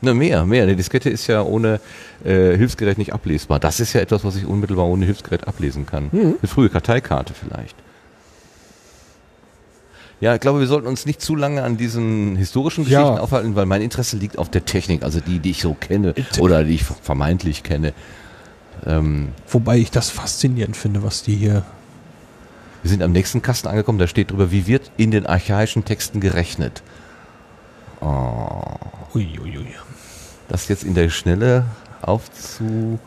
Na, 0.00 0.14
mehr, 0.14 0.44
mehr. 0.44 0.66
Die 0.66 0.76
Diskette 0.76 1.10
ist 1.10 1.26
ja 1.26 1.42
ohne 1.42 1.80
äh, 2.24 2.56
Hilfsgerät 2.56 2.98
nicht 2.98 3.12
ablesbar. 3.12 3.58
Das 3.58 3.80
ist 3.80 3.92
ja 3.94 4.00
etwas, 4.00 4.22
was 4.24 4.36
ich 4.36 4.46
unmittelbar 4.46 4.86
ohne 4.86 5.04
Hilfsgerät 5.06 5.48
ablesen 5.48 5.86
kann. 5.86 6.08
Mhm. 6.12 6.36
Eine 6.40 6.48
frühe 6.48 6.68
Karteikarte 6.68 7.34
vielleicht. 7.34 7.74
Ja, 10.20 10.34
ich 10.34 10.40
glaube, 10.40 10.60
wir 10.60 10.66
sollten 10.66 10.86
uns 10.88 11.06
nicht 11.06 11.20
zu 11.20 11.36
lange 11.36 11.62
an 11.62 11.76
diesen 11.76 12.34
historischen 12.36 12.84
Ja. 12.88 13.00
Geschichten 13.02 13.20
aufhalten, 13.20 13.54
weil 13.56 13.66
mein 13.66 13.82
Interesse 13.82 14.16
liegt 14.16 14.38
auf 14.38 14.48
der 14.50 14.64
Technik, 14.64 15.02
also 15.04 15.20
die, 15.20 15.38
die 15.38 15.50
ich 15.50 15.62
so 15.62 15.74
kenne 15.74 16.14
Te- 16.14 16.40
oder 16.40 16.64
die 16.64 16.74
ich 16.74 16.84
vermeintlich 16.84 17.62
kenne. 17.62 17.92
Ähm, 18.86 19.28
Wobei 19.48 19.78
ich 19.78 19.90
das 19.92 20.10
faszinierend 20.10 20.76
finde, 20.76 21.02
was 21.04 21.22
die 21.22 21.34
hier. 21.36 21.64
wir 22.82 22.88
sind 22.90 23.02
am 23.02 23.12
nächsten 23.12 23.42
Kasten 23.42 23.68
angekommen, 23.68 23.98
da 23.98 24.06
steht 24.08 24.30
drüber, 24.32 24.50
wie 24.52 24.66
wird 24.68 24.90
in 24.96 25.10
den 25.12 25.26
archaischen 25.26 25.84
Texten 25.84 26.20
gerechnet. 26.20 26.82
Uiuiui. 29.14 29.66
Das 30.48 30.68
jetzt 30.68 30.84
in 30.84 30.94
der 30.94 31.08
Schnelle 31.10 31.64
aufzu... 32.02 32.98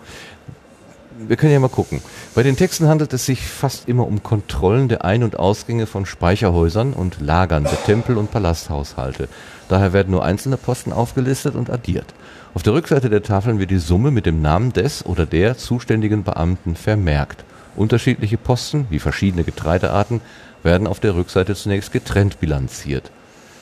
Wir 1.27 1.35
können 1.35 1.51
ja 1.51 1.59
mal 1.59 1.69
gucken. 1.69 2.01
Bei 2.33 2.41
den 2.41 2.57
Texten 2.57 2.87
handelt 2.87 3.13
es 3.13 3.27
sich 3.27 3.41
fast 3.41 3.87
immer 3.87 4.07
um 4.07 4.23
Kontrollen 4.23 4.87
der 4.87 5.05
Ein- 5.05 5.23
und 5.23 5.37
Ausgänge 5.37 5.85
von 5.85 6.07
Speicherhäusern 6.07 6.93
und 6.93 7.21
Lagern 7.21 7.63
der 7.63 7.83
Tempel- 7.83 8.17
und 8.17 8.31
Palasthaushalte. 8.31 9.27
Daher 9.69 9.93
werden 9.93 10.11
nur 10.11 10.25
einzelne 10.25 10.57
Posten 10.57 10.91
aufgelistet 10.91 11.53
und 11.53 11.69
addiert. 11.69 12.07
Auf 12.55 12.63
der 12.63 12.73
Rückseite 12.73 13.09
der 13.09 13.21
Tafeln 13.21 13.59
wird 13.59 13.69
die 13.69 13.77
Summe 13.77 14.09
mit 14.09 14.25
dem 14.25 14.41
Namen 14.41 14.73
des 14.73 15.05
oder 15.05 15.27
der 15.27 15.57
zuständigen 15.57 16.23
Beamten 16.23 16.75
vermerkt. 16.75 17.43
Unterschiedliche 17.75 18.37
Posten, 18.37 18.87
wie 18.89 18.99
verschiedene 18.99 19.43
Getreidearten, 19.43 20.21
werden 20.63 20.87
auf 20.87 20.99
der 20.99 21.15
Rückseite 21.15 21.55
zunächst 21.55 21.91
getrennt 21.91 22.39
bilanziert. 22.39 23.11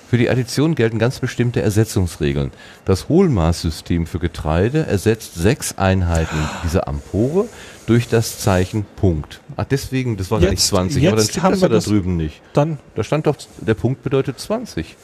Für 0.10 0.18
die 0.18 0.30
Addition 0.30 0.74
gelten 0.74 0.98
ganz 0.98 1.20
bestimmte 1.20 1.62
Ersetzungsregeln. 1.62 2.52
Das 2.86 3.10
Hohlmaßsystem 3.10 4.08
für 4.08 4.18
Getreide 4.18 4.88
ersetzt 4.88 5.36
sechs 5.36 5.78
Einheiten 5.78 6.36
dieser 6.64 6.88
Ampore 6.88 7.46
durch 7.86 8.08
das 8.08 8.40
Zeichen 8.40 8.86
Punkt. 8.96 9.40
Ach, 9.56 9.66
deswegen, 9.70 10.18
das 10.18 10.32
war 10.32 10.40
gar 10.40 10.50
nicht 10.50 10.60
Jetzt- 10.60 10.70
20, 10.70 11.08
aber 11.08 11.18
dann 11.18 11.26
steht 11.28 11.44
haben 11.44 11.52
das 11.52 11.62
wir 11.62 11.70
ja 11.70 11.76
da 11.76 11.80
drüben 11.86 12.18
nicht. 12.18 12.42
Dann, 12.54 12.80
Da 12.96 13.04
stand 13.04 13.28
doch, 13.28 13.36
der 13.62 13.76
Punkt 13.76 14.02
bedeutet 14.02 14.40
20. 14.40 14.96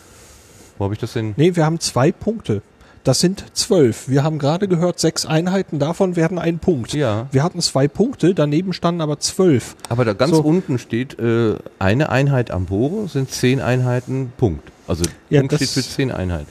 Wo 0.80 0.86
habe 0.86 0.96
ich 0.96 1.00
das 1.00 1.14
denn? 1.14 1.34
nee, 1.38 1.56
wir 1.56 1.66
haben 1.66 1.80
zwei 1.80 2.12
Punkte. 2.12 2.62
Das 3.04 3.20
sind 3.20 3.46
zwölf. 3.54 4.10
Wir 4.10 4.24
haben 4.24 4.40
gerade 4.40 4.68
gehört, 4.68 5.00
sechs 5.00 5.28
Einheiten 5.28 5.78
davon 5.78 6.16
werden 6.16 6.40
ein 6.40 6.58
Punkt. 6.58 6.94
Ja. 6.94 7.28
Wir 7.32 7.44
hatten 7.44 7.62
zwei 7.62 7.88
Punkte, 7.88 8.34
daneben 8.34 8.74
standen 8.74 9.02
aber 9.02 9.20
zwölf. 9.20 9.76
Aber 9.90 10.04
da 10.06 10.14
ganz 10.14 10.32
So. 10.32 10.42
unten 10.42 10.80
steht, 10.80 11.20
äh, 11.20 11.58
eine 11.78 12.10
Einheit 12.10 12.50
Ampore 12.50 13.08
sind 13.08 13.30
zehn 13.30 13.62
Einheiten 13.62 14.34
Punkt. 14.38 14.72
Also 14.88 15.04
Ja, 15.30 15.42
Punkt 15.42 15.56
steht 15.56 15.70
für 15.70 15.82
zehn 15.82 16.12
Einheiten. 16.12 16.48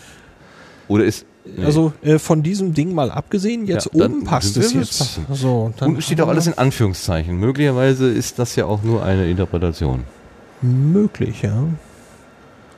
Oder 0.88 1.04
ist... 1.04 1.24
nee. 1.44 1.64
Also 1.64 1.92
äh, 2.02 2.18
von 2.18 2.42
diesem 2.42 2.74
Ding 2.74 2.94
mal 2.94 3.10
abgesehen, 3.10 3.66
jetzt 3.66 3.90
Ja, 3.92 4.04
oben 4.04 4.24
passt 4.24 4.56
es 4.56 4.72
jetzt. 4.72 5.20
So, 5.32 5.72
Unten 5.80 6.02
steht 6.02 6.20
auch 6.20 6.28
alles 6.28 6.46
in 6.46 6.58
Anführungszeichen. 6.58 7.36
Möglicherweise 7.38 8.10
ist 8.10 8.38
das 8.38 8.56
ja 8.56 8.66
auch 8.66 8.82
nur 8.82 9.02
eine 9.04 9.28
Interpretation. 9.28 10.04
möglich, 10.60 11.42
ja. 11.42 11.64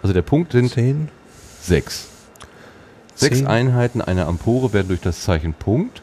Also 0.02 0.12
der 0.12 0.22
Punkt 0.22 0.52
sind 0.52 0.70
Zehn. 0.72 1.08
sechs. 1.60 2.08
Sechs 3.14 3.38
Zehn. 3.38 3.46
Einheiten 3.46 4.00
einer 4.00 4.26
Ampore 4.26 4.72
werden 4.72 4.88
durch 4.88 5.00
das 5.00 5.22
Zeichen 5.22 5.54
Punkt 5.54 6.02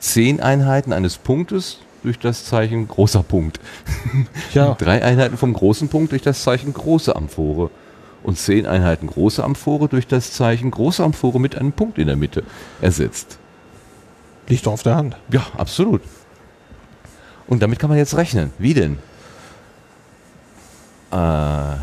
zehn 0.00 0.40
Einheiten 0.40 0.92
eines 0.92 1.18
Punktes 1.18 1.78
durch 2.02 2.18
das 2.18 2.44
Zeichen 2.46 2.88
großer 2.88 3.22
Punkt. 3.22 3.60
Ja, 4.54 4.74
Drei 4.78 5.02
Einheiten 5.02 5.36
vom 5.36 5.52
großen 5.52 5.88
Punkt 5.88 6.12
durch 6.12 6.22
das 6.22 6.42
Zeichen 6.42 6.72
große 6.72 7.14
Amphore. 7.14 7.70
Und 8.22 8.38
zehn 8.38 8.66
Einheiten 8.66 9.06
große 9.06 9.42
Amphore 9.42 9.88
durch 9.88 10.06
das 10.06 10.32
Zeichen 10.32 10.70
große 10.70 11.02
Amphore 11.02 11.40
mit 11.40 11.56
einem 11.56 11.72
Punkt 11.72 11.98
in 11.98 12.06
der 12.06 12.16
Mitte 12.16 12.44
ersetzt. 12.80 13.38
liegt 14.48 14.66
doch 14.66 14.72
auf 14.72 14.82
der 14.82 14.96
Hand. 14.96 15.16
Ja, 15.30 15.46
absolut. 15.56 16.02
Und 17.46 17.62
damit 17.62 17.78
kann 17.78 17.88
man 17.88 17.98
jetzt 17.98 18.16
rechnen. 18.16 18.52
Wie 18.58 18.74
denn? 18.74 18.98
Äh, 21.10 21.76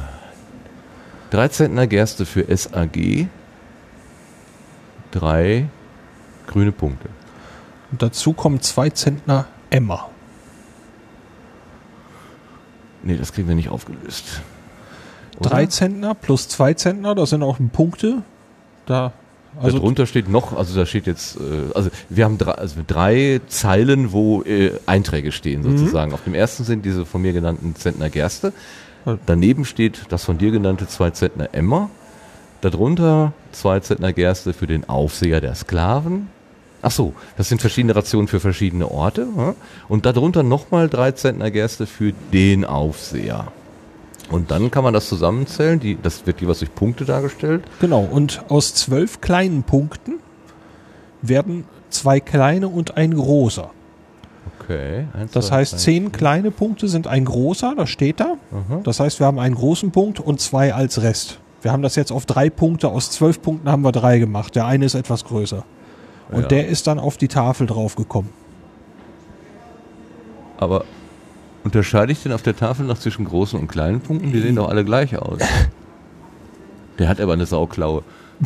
13. 1.31 1.89
Gerste 1.89 2.25
für 2.25 2.45
SAG. 2.55 3.27
Drei 5.11 5.67
grüne 6.45 6.71
Punkte. 6.71 7.09
Und 7.91 8.01
dazu 8.01 8.33
kommen 8.33 8.61
zwei 8.61 8.89
Zentner 8.89 9.47
Emma. 9.69 10.09
Nee, 13.03 13.17
das 13.17 13.33
kriegen 13.33 13.47
wir 13.47 13.55
nicht 13.55 13.69
aufgelöst. 13.69 14.41
Oder? 15.39 15.49
Drei 15.49 15.65
Zentner 15.67 16.15
plus 16.15 16.47
zwei 16.47 16.73
Zentner, 16.73 17.15
das 17.15 17.29
sind 17.31 17.43
auch 17.43 17.57
Punkte. 17.73 18.23
Da, 18.85 19.11
also 19.61 19.77
Darunter 19.79 20.05
steht 20.05 20.29
noch, 20.29 20.55
also 20.55 20.75
da 20.79 20.85
steht 20.85 21.07
jetzt, 21.07 21.37
äh, 21.37 21.73
also 21.73 21.89
wir 22.09 22.25
haben 22.25 22.37
drei, 22.37 22.51
also 22.53 22.81
drei 22.85 23.41
Zeilen, 23.47 24.11
wo 24.11 24.43
äh, 24.43 24.71
Einträge 24.85 25.31
stehen 25.31 25.61
Mhm. 25.61 25.77
sozusagen. 25.77 26.13
Auf 26.13 26.23
dem 26.23 26.33
ersten 26.33 26.63
sind 26.63 26.85
diese 26.85 27.05
von 27.05 27.21
mir 27.21 27.33
genannten 27.33 27.75
Zentner 27.75 28.09
Gerste. 28.09 28.53
Daneben 29.25 29.63
steht 29.63 30.01
das 30.09 30.25
von 30.25 30.37
dir 30.37 30.51
genannte 30.51 30.87
zwei 30.87 31.11
Zentner 31.11 31.49
Emmer. 31.53 31.89
Darunter 32.61 33.31
zwei 33.51 33.79
Zentner 33.79 34.11
Gerste 34.11 34.51
für 34.53 34.67
den 34.67 34.89
Aufseher 34.89 35.39
der 35.39 35.55
Sklaven. 35.55 36.27
Ach 36.81 36.91
so, 36.91 37.13
das 37.37 37.47
sind 37.49 37.61
verschiedene 37.61 37.95
Rationen 37.95 38.27
für 38.27 38.39
verschiedene 38.39 38.89
Orte. 38.91 39.27
Ja? 39.37 39.55
Und 39.87 40.05
darunter 40.05 40.43
nochmal 40.43 40.89
drei 40.89 41.11
Zentner 41.13 41.51
Gerste 41.51 41.87
für 41.87 42.13
den 42.33 42.65
Aufseher. 42.65 43.47
Und 44.29 44.51
dann 44.51 44.69
kann 44.71 44.83
man 44.83 44.93
das 44.93 45.07
zusammenzählen. 45.07 45.79
Die, 45.79 45.97
das 46.01 46.25
wird 46.27 46.41
jeweils 46.41 46.59
durch 46.59 46.73
Punkte 46.75 47.05
dargestellt. 47.05 47.63
genau. 47.79 48.01
Und 48.01 48.43
aus 48.49 48.73
zwölf 48.73 49.21
kleinen 49.21 49.63
Punkten 49.63 50.15
werden 51.21 51.65
zwei 51.89 52.19
kleine 52.19 52.67
und 52.67 52.97
ein 52.97 53.13
großer. 53.13 53.69
Okay. 54.59 55.05
eins, 55.13 55.31
Das 55.31 55.51
heißt, 55.51 55.73
drei, 55.73 55.77
zehn 55.77 56.11
kleine 56.11 56.51
Punkte 56.51 56.87
sind 56.89 57.07
ein 57.07 57.23
großer, 57.25 57.73
das 57.77 57.89
steht 57.89 58.19
da. 58.19 58.35
Aha. 58.51 58.81
Das 58.83 58.99
heißt, 58.99 59.19
wir 59.19 59.27
haben 59.27 59.39
einen 59.39 59.55
großen 59.55 59.91
Punkt 59.91 60.19
und 60.19 60.41
zwei 60.41 60.73
als 60.73 61.01
Rest. 61.01 61.39
Wir 61.61 61.71
haben 61.71 61.81
das 61.81 61.95
jetzt 61.95 62.11
auf 62.11 62.25
drei 62.25 62.49
Punkte, 62.49 62.89
aus 62.89 63.09
zwölf 63.11 63.41
Punkten 63.41 63.69
haben 63.71 63.81
wir 63.83 63.91
drei 63.93 64.19
gemacht. 64.19 64.55
Der 64.55 64.65
eine 64.65 64.85
ist 64.85 64.93
etwas 64.95 65.23
größer. 65.25 65.63
Und 66.29 66.41
Ja. 66.43 66.47
der 66.49 66.67
ist 66.67 66.87
dann 66.87 66.99
auf 66.99 67.15
die 67.17 67.29
Tafel 67.29 67.65
draufgekommen. 67.67 68.31
Aber 70.57 70.83
unterscheide 71.67 72.11
ich 72.11 72.23
denn 72.23 72.31
auf 72.31 72.41
der 72.41 72.55
Tafel 72.55 72.85
noch 72.85 72.97
zwischen 72.97 73.25
großen 73.25 73.59
und 73.59 73.67
kleinen 73.67 73.99
Punkten? 73.99 74.31
Die 74.31 74.39
sehen 74.39 74.55
doch 74.55 74.69
alle 74.69 74.85
gleich 74.85 75.17
aus. 75.17 75.39
Der 76.97 77.09
hat 77.09 77.19
aber 77.19 77.33
eine 77.33 77.45
Sauklaue. 77.45 78.03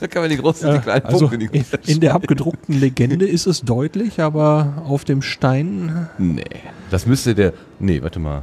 da 0.00 0.06
kann 0.06 0.22
man 0.22 0.30
die 0.30 0.36
großen 0.36 0.68
und 0.68 0.76
die 0.76 0.80
kleinen 0.80 1.06
also 1.06 1.20
Punkte 1.20 1.38
nicht 1.38 1.54
in, 1.54 1.60
unterscheiden. 1.62 1.94
in 1.94 2.00
der 2.00 2.14
abgedruckten 2.14 2.78
Legende 2.78 3.26
ist 3.26 3.46
es 3.46 3.62
deutlich, 3.62 4.20
aber 4.20 4.84
auf 4.86 5.04
dem 5.04 5.22
Stein 5.22 6.08
Nee, 6.18 6.44
das 6.90 7.06
müsste 7.06 7.34
der. 7.34 7.54
Nee, 7.78 8.02
warte 8.02 8.20
mal. 8.20 8.42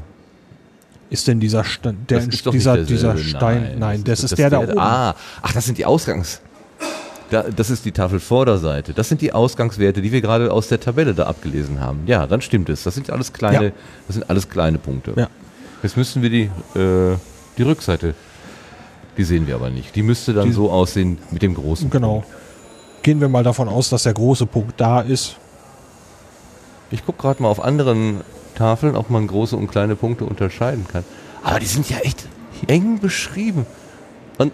ist 1.10 1.28
denn 1.28 1.40
dieser 1.40 1.64
Stein, 1.64 2.06
der, 2.10 2.18
Das 2.20 2.28
ist 2.28 2.52
dieser, 2.52 2.78
dieser. 2.84 3.18
Stein, 3.18 3.76
nein, 3.78 4.04
das, 4.04 4.24
ist 4.24 4.38
der 4.38 4.50
da 4.50 4.60
oben. 4.60 4.78
Ah, 4.78 5.16
ach, 5.42 5.54
das 5.54 5.66
sind 5.66 5.78
die 5.78 5.86
Ausgangs. 5.86 6.42
Da, 7.32 7.44
das 7.44 7.70
ist 7.70 7.86
die 7.86 7.92
Tafelvorderseite. 7.94 8.94
Das 8.94 9.08
sind 9.10 9.22
die 9.22 9.32
Ausgangswerte, 9.34 10.02
die 10.02 10.12
wir 10.12 10.20
gerade 10.22 10.52
aus 10.52 10.68
der 10.68 10.80
Tabelle 10.82 11.14
da 11.14 11.28
abgelesen 11.28 11.80
haben. 11.80 12.02
Ja, 12.06 12.28
dann 12.28 12.42
stimmt 12.42 12.68
es. 12.70 12.84
Das 12.84 12.94
sind 12.94 13.10
alles 13.10 13.32
kleine, 13.34 13.66
Ja. 13.68 13.72
das 14.08 14.16
sind 14.16 14.30
alles 14.30 14.50
kleine 14.50 14.78
Punkte. 14.78 15.14
Ja. 15.16 15.30
Jetzt 15.82 15.96
müssen 15.98 16.22
wir 16.22 16.30
die, 16.30 16.52
äh, 16.78 17.16
die 17.58 17.64
Rückseite, 17.64 18.14
die 19.18 19.24
sehen 19.24 19.48
wir 19.48 19.56
aber 19.56 19.70
nicht. 19.70 19.96
Die 19.96 20.04
müsste 20.04 20.34
dann 20.34 20.48
Die- 20.48 20.54
so 20.54 20.70
aussehen 20.70 21.18
mit 21.32 21.42
dem 21.42 21.56
großen 21.56 21.90
Genau. 21.90 22.16
Punkt. 22.20 22.28
Gehen 23.04 23.22
wir 23.22 23.30
mal 23.30 23.44
davon 23.44 23.68
aus, 23.70 23.90
dass 23.90 24.04
der 24.04 24.14
große 24.14 24.46
Punkt 24.46 24.80
da 24.80 25.00
ist. 25.02 25.38
Ich 26.92 27.06
gucke 27.06 27.22
gerade 27.22 27.42
mal 27.42 27.50
auf 27.50 27.64
anderen 27.64 28.22
Tafeln, 28.56 28.96
ob 28.98 29.10
man 29.10 29.26
große 29.28 29.56
und 29.56 29.68
kleine 29.68 29.96
Punkte 29.96 30.26
unterscheiden 30.26 30.86
kann. 30.92 31.04
Aber 31.44 31.60
die 31.60 31.66
sind 31.66 31.90
ja 31.90 31.98
echt 32.00 32.28
eng 32.68 33.00
beschrieben. 33.00 33.66
Und 34.38 34.52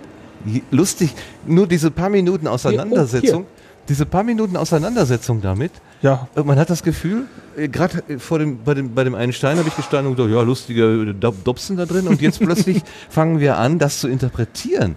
lustig, 0.71 1.13
nur 1.45 1.67
diese 1.67 1.91
paar 1.91 2.09
Minuten 2.09 2.47
Auseinandersetzung, 2.47 3.45
diese 3.89 4.05
paar 4.05 4.23
Minuten 4.23 4.57
Auseinandersetzung 4.57 5.41
damit, 5.41 5.71
Ja, 6.01 6.27
äh, 6.35 6.41
man 6.43 6.57
hat 6.59 6.69
das 6.69 6.83
Gefühl, 6.83 7.25
gerade 7.55 8.03
vor 8.19 8.39
dem, 8.39 8.59
bei 8.63 8.73
dem, 8.73 8.93
bei 8.93 9.03
dem 9.03 9.15
einen 9.15 9.33
Stein 9.33 9.57
habe 9.57 9.67
ich 9.67 9.75
gestanden 9.75 10.11
und 10.11 10.15
gedacht, 10.17 10.31
ja, 10.33 10.41
lustige 10.41 11.13
Dob- 11.13 11.43
Dobsen 11.43 11.77
da 11.77 11.85
drin. 11.85 12.07
Und 12.07 12.21
jetzt 12.21 12.39
plötzlich 12.39 12.81
fangen 13.09 13.39
wir 13.39 13.57
an, 13.57 13.79
das 13.79 13.99
zu 13.99 14.07
interpretieren. 14.07 14.95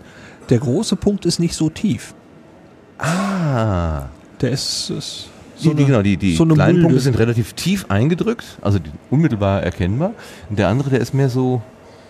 der 0.51 0.59
große 0.59 0.97
Punkt 0.97 1.25
ist 1.27 1.39
nicht 1.39 1.55
so 1.55 1.71
tief. 1.71 2.15
Ah. 2.99 4.07
Der 4.41 4.51
ist, 4.51 4.91
ist 4.91 5.29
Die, 5.63 5.75
die, 5.75 5.85
genau, 5.85 6.03
die, 6.03 6.17
die 6.17 6.35
so 6.37 6.45
eine 6.45 6.55
kleinen. 6.55 6.83
Punkte 6.83 7.01
sind 7.01 7.19
relativ 7.19 7.53
tief 7.55 7.87
eingedrückt, 7.89 8.45
also 8.63 8.79
unmittelbar 9.11 9.63
erkennbar. 9.63 10.13
Und 10.49 10.59
der 10.59 10.69
andere, 10.69 10.91
der 10.91 11.01
ist 11.01 11.15
mehr 11.15 11.29
so 11.31 11.63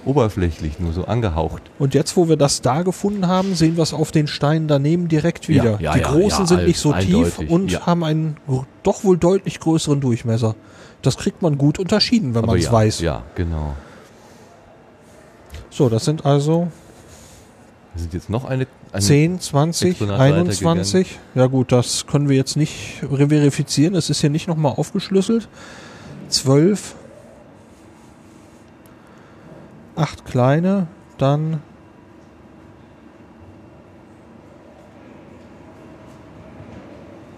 oberflächlich, 0.05 0.79
nur 0.79 0.93
so 0.93 1.05
angehaucht. 1.05 1.63
Und 1.79 1.95
jetzt, 1.95 2.17
wo 2.17 2.29
wir 2.29 2.37
das 2.37 2.63
da 2.63 2.83
gefunden 2.83 3.27
haben, 3.27 3.55
sehen 3.55 3.77
wir 3.77 3.83
es 3.83 3.93
auf 3.93 4.13
den 4.13 4.27
Steinen 4.27 4.69
daneben 4.69 5.09
direkt 5.09 5.49
wieder. 5.49 5.79
Ja, 5.81 5.95
ja, 5.95 5.95
die 5.95 6.03
großen 6.03 6.41
ja, 6.41 6.47
sind 6.47 6.67
nicht 6.67 6.79
so 6.79 6.93
tief 6.93 7.39
und 7.39 7.87
haben 7.87 8.05
einen 8.05 8.37
doch 8.83 9.05
wohl 9.05 9.19
deutlich 9.19 9.61
größeren 9.61 10.01
Durchmesser. 10.01 10.55
Das 11.03 11.17
kriegt 11.17 11.43
man 11.43 11.59
gut 11.59 11.79
unterschieden, 11.79 12.35
wenn 12.35 12.45
man 12.45 12.59
es 12.59 12.71
weiß. 12.71 13.01
Ja, 13.01 13.23
genau. 13.35 13.75
So, 15.71 15.89
das 15.89 16.05
sind 16.05 16.27
also 16.27 16.69
Wir 17.95 18.03
sind 18.03 18.13
jetzt 18.13 18.29
noch 18.29 18.45
eine, 18.45 18.67
eine 18.93 19.03
10, 19.03 19.41
20, 19.41 19.91
Exponat 19.91 20.21
21. 20.21 21.19
Ja 21.35 21.47
gut, 21.47 21.73
das 21.73 22.07
können 22.07 22.29
wir 22.29 22.37
jetzt 22.37 22.57
nicht 22.57 23.03
verifizieren. 23.09 23.95
Es 23.95 24.11
ist 24.11 24.21
hier 24.21 24.31
nicht 24.31 24.49
nochmal 24.49 24.75
aufgeschlüsselt. 24.77 25.49
12. 26.29 26.97
8 30.01 30.25
kleine, 30.25 30.87
dann 31.19 31.61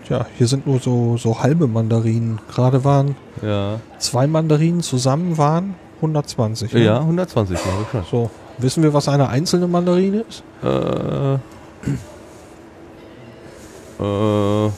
Tja, 0.07 0.27
hier 0.37 0.46
sind 0.46 0.66
nur 0.66 0.81
so, 0.81 1.16
so 1.16 1.40
halbe 1.42 1.66
Mandarinen. 1.68 2.40
Gerade 2.53 2.85
waren 2.85 3.14
Ja, 3.40 3.79
zwei 3.98 4.27
Mandarinen 4.27 4.81
zusammen 4.83 5.38
waren 5.38 5.75
120. 5.96 6.72
ne? 6.72 6.85
ja 6.85 6.98
120 6.98 7.57
glaube 7.62 7.83
ich 7.83 7.88
schon. 7.90 8.05
So, 8.11 8.31
wissen 8.59 8.83
wir, 8.83 8.92
was 8.92 9.09
eine 9.09 9.29
einzelne 9.29 9.68
Mandarine 9.68 10.25
ist? 10.29 10.42
Äh, 10.62 11.35
äh, 14.03 14.70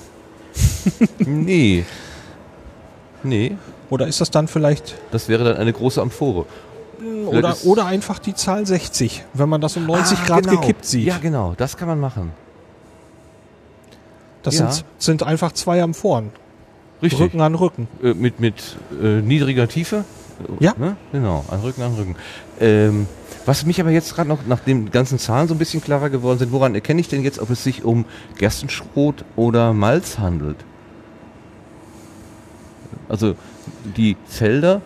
nee. 1.26 1.84
Nee, 3.22 3.56
Oder 3.88 4.06
ist 4.06 4.20
das 4.20 4.30
dann 4.30 4.48
vielleicht 4.48 4.96
das 5.10 5.28
wäre 5.30 5.44
dann 5.44 5.56
eine 5.56 5.72
große 5.72 6.00
Amphore. 6.02 6.44
Oder, 7.26 7.56
oder 7.64 7.86
einfach 7.86 8.18
die 8.18 8.34
Zahl 8.34 8.66
60, 8.66 9.24
wenn 9.34 9.48
man 9.48 9.60
das 9.60 9.76
um 9.76 9.86
90 9.86 10.18
Ah, 10.18 10.26
Grad 10.26 10.46
genau. 10.46 10.60
gekippt 10.60 10.84
sieht. 10.84 11.06
Ja, 11.06 11.18
genau, 11.18 11.54
das 11.56 11.76
kann 11.76 11.88
man 11.88 12.00
machen. 12.00 12.32
das 14.42 14.58
ja. 14.58 14.70
sind, 14.70 14.84
sind 14.98 15.22
einfach 15.22 15.52
zwei 15.52 15.82
am 15.82 15.94
Vorn. 15.94 16.30
Richtig. 17.02 17.20
Rücken 17.20 17.40
an 17.40 17.54
Rücken. 17.54 17.88
Äh, 18.02 18.14
mit 18.14 18.40
mit 18.40 18.76
äh, 19.02 19.20
niedriger 19.20 19.68
Tiefe. 19.68 20.04
Ja. 20.58 20.74
Ne? 20.78 20.96
Genau, 21.12 21.44
an 21.50 21.60
Rücken 21.60 21.82
an 21.82 21.94
Rücken. 21.94 22.16
Ähm, 22.60 23.06
was 23.46 23.66
mich 23.66 23.80
aber 23.80 23.90
jetzt 23.90 24.14
gerade 24.14 24.28
noch 24.28 24.46
nach 24.46 24.60
den 24.60 24.90
ganzen 24.90 25.18
Zahlen 25.18 25.48
so 25.48 25.54
ein 25.54 25.58
bisschen 25.58 25.82
klarer 25.82 26.08
geworden 26.10 26.38
sind, 26.38 26.50
woran 26.52 26.74
erkenne 26.74 27.00
ich 27.00 27.08
denn 27.08 27.22
jetzt, 27.22 27.38
ob 27.38 27.50
es 27.50 27.62
sich 27.62 27.84
um 27.84 28.04
Gerstenschrot 28.38 29.24
oder 29.36 29.72
Malz 29.72 30.18
handelt? 30.18 30.56
Also 33.08 33.34
die 33.96 34.16
Felder, 34.26 34.80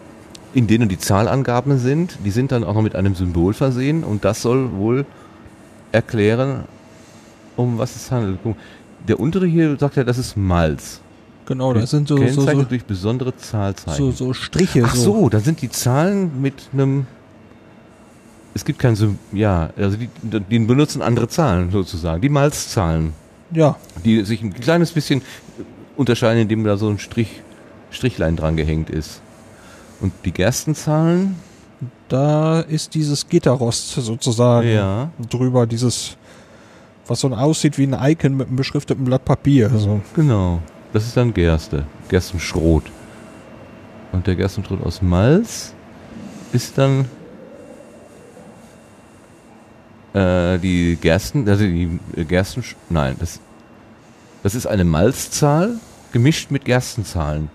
in 0.55 0.67
denen 0.67 0.89
die 0.89 0.99
Zahlangaben 0.99 1.79
sind, 1.79 2.19
die 2.25 2.31
sind 2.31 2.53
dann 2.53 2.65
auch 2.65 2.75
noch 2.75 2.83
mit 2.83 2.95
einem 2.95 3.15
Symbol 3.15 3.55
versehen 3.55 4.05
und 4.05 4.25
das 4.25 4.43
soll 4.43 4.73
wohl 4.73 5.07
erklären, 5.93 6.65
um 7.57 7.79
was 7.79 7.97
es 7.97 8.11
handelt. 8.11 8.39
Der 9.07 9.21
untere 9.21 9.47
hier 9.47 9.77
sagt 9.79 9.97
ja, 9.97 10.05
das 10.05 10.19
ist 10.19 10.37
Malz. 10.37 11.01
Genau, 11.47 11.73
das 11.73 11.91
sind 11.91 12.07
so, 12.09 12.17
so, 12.29 12.43
so, 12.43 12.63
durch 12.65 12.85
besondere 12.85 13.35
Zahlzeichen. 13.35 13.97
so, 13.97 14.11
so 14.11 14.35
Striche. 14.35 14.83
Ach 14.85 14.95
so, 14.95 15.31
dann 15.31 15.41
sind 15.41 15.63
die 15.63 15.71
Zahlen 15.71 16.43
mit 16.43 16.55
einem. 16.75 17.07
Es 18.53 18.67
gibt 18.67 18.79
kein 18.79 18.97
Sym 18.97 19.19
ja, 19.33 19.71
also 19.77 19.97
die, 19.97 20.11
die 20.23 20.59
benutzen 20.59 21.01
andere 21.01 21.29
Zahlen 21.29 21.71
sozusagen, 21.71 22.21
die 22.21 22.29
Malzzahlen, 22.29 23.13
Ja, 23.53 23.77
die 24.05 24.25
sich 24.25 24.43
ein 24.43 24.53
kleines 24.53 24.93
bisschen 24.93 25.23
unterscheiden, 25.97 26.43
indem 26.43 26.65
da 26.65 26.77
so 26.77 26.89
ein 26.89 26.99
Strich, 26.99 27.41
Strichlein 27.91 28.37
dran 28.37 28.57
gehängt 28.57 28.91
ist. 28.91 29.23
Und 30.01 30.13
die 30.25 30.33
Gerstenzahlen, 30.33 31.37
da 32.09 32.61
ist 32.61 32.95
dieses 32.95 33.29
Gitterrost 33.29 33.91
sozusagen 33.91 34.69
ja, 34.69 35.11
drüber, 35.29 35.67
dieses 35.67 36.17
Was 37.07 37.21
so 37.21 37.29
aussieht 37.29 37.79
wie 37.79 37.87
ein 37.87 37.97
Icon 38.11 38.37
mit 38.37 38.49
einem 38.49 38.57
beschrifteten 38.57 39.05
Blatt 39.05 39.25
Papier. 39.25 39.71
So. 39.71 40.01
Genau. 40.15 40.61
Das 40.93 41.05
ist 41.05 41.17
dann 41.17 41.35
Gerste. 41.35 41.85
Gerstenschrot. 42.09 42.85
Und 44.13 44.27
der 44.27 44.37
Gerstenschrot 44.37 44.83
aus 44.85 45.03
Malz 45.03 45.75
ist 46.53 46.79
dann 46.79 47.07
äh, 50.15 50.59
die 50.59 50.97
Gersten, 51.01 51.49
also 51.49 51.65
die 51.65 51.99
Gersten, 52.27 52.65
nein, 52.89 53.17
das, 53.19 53.41
das 54.43 54.55
ist 54.55 54.67
eine 54.67 54.85
Malzzahl 54.85 55.79
gemischt 56.13 56.51
mit 56.51 56.65
Gerstenzahlen 56.65 57.51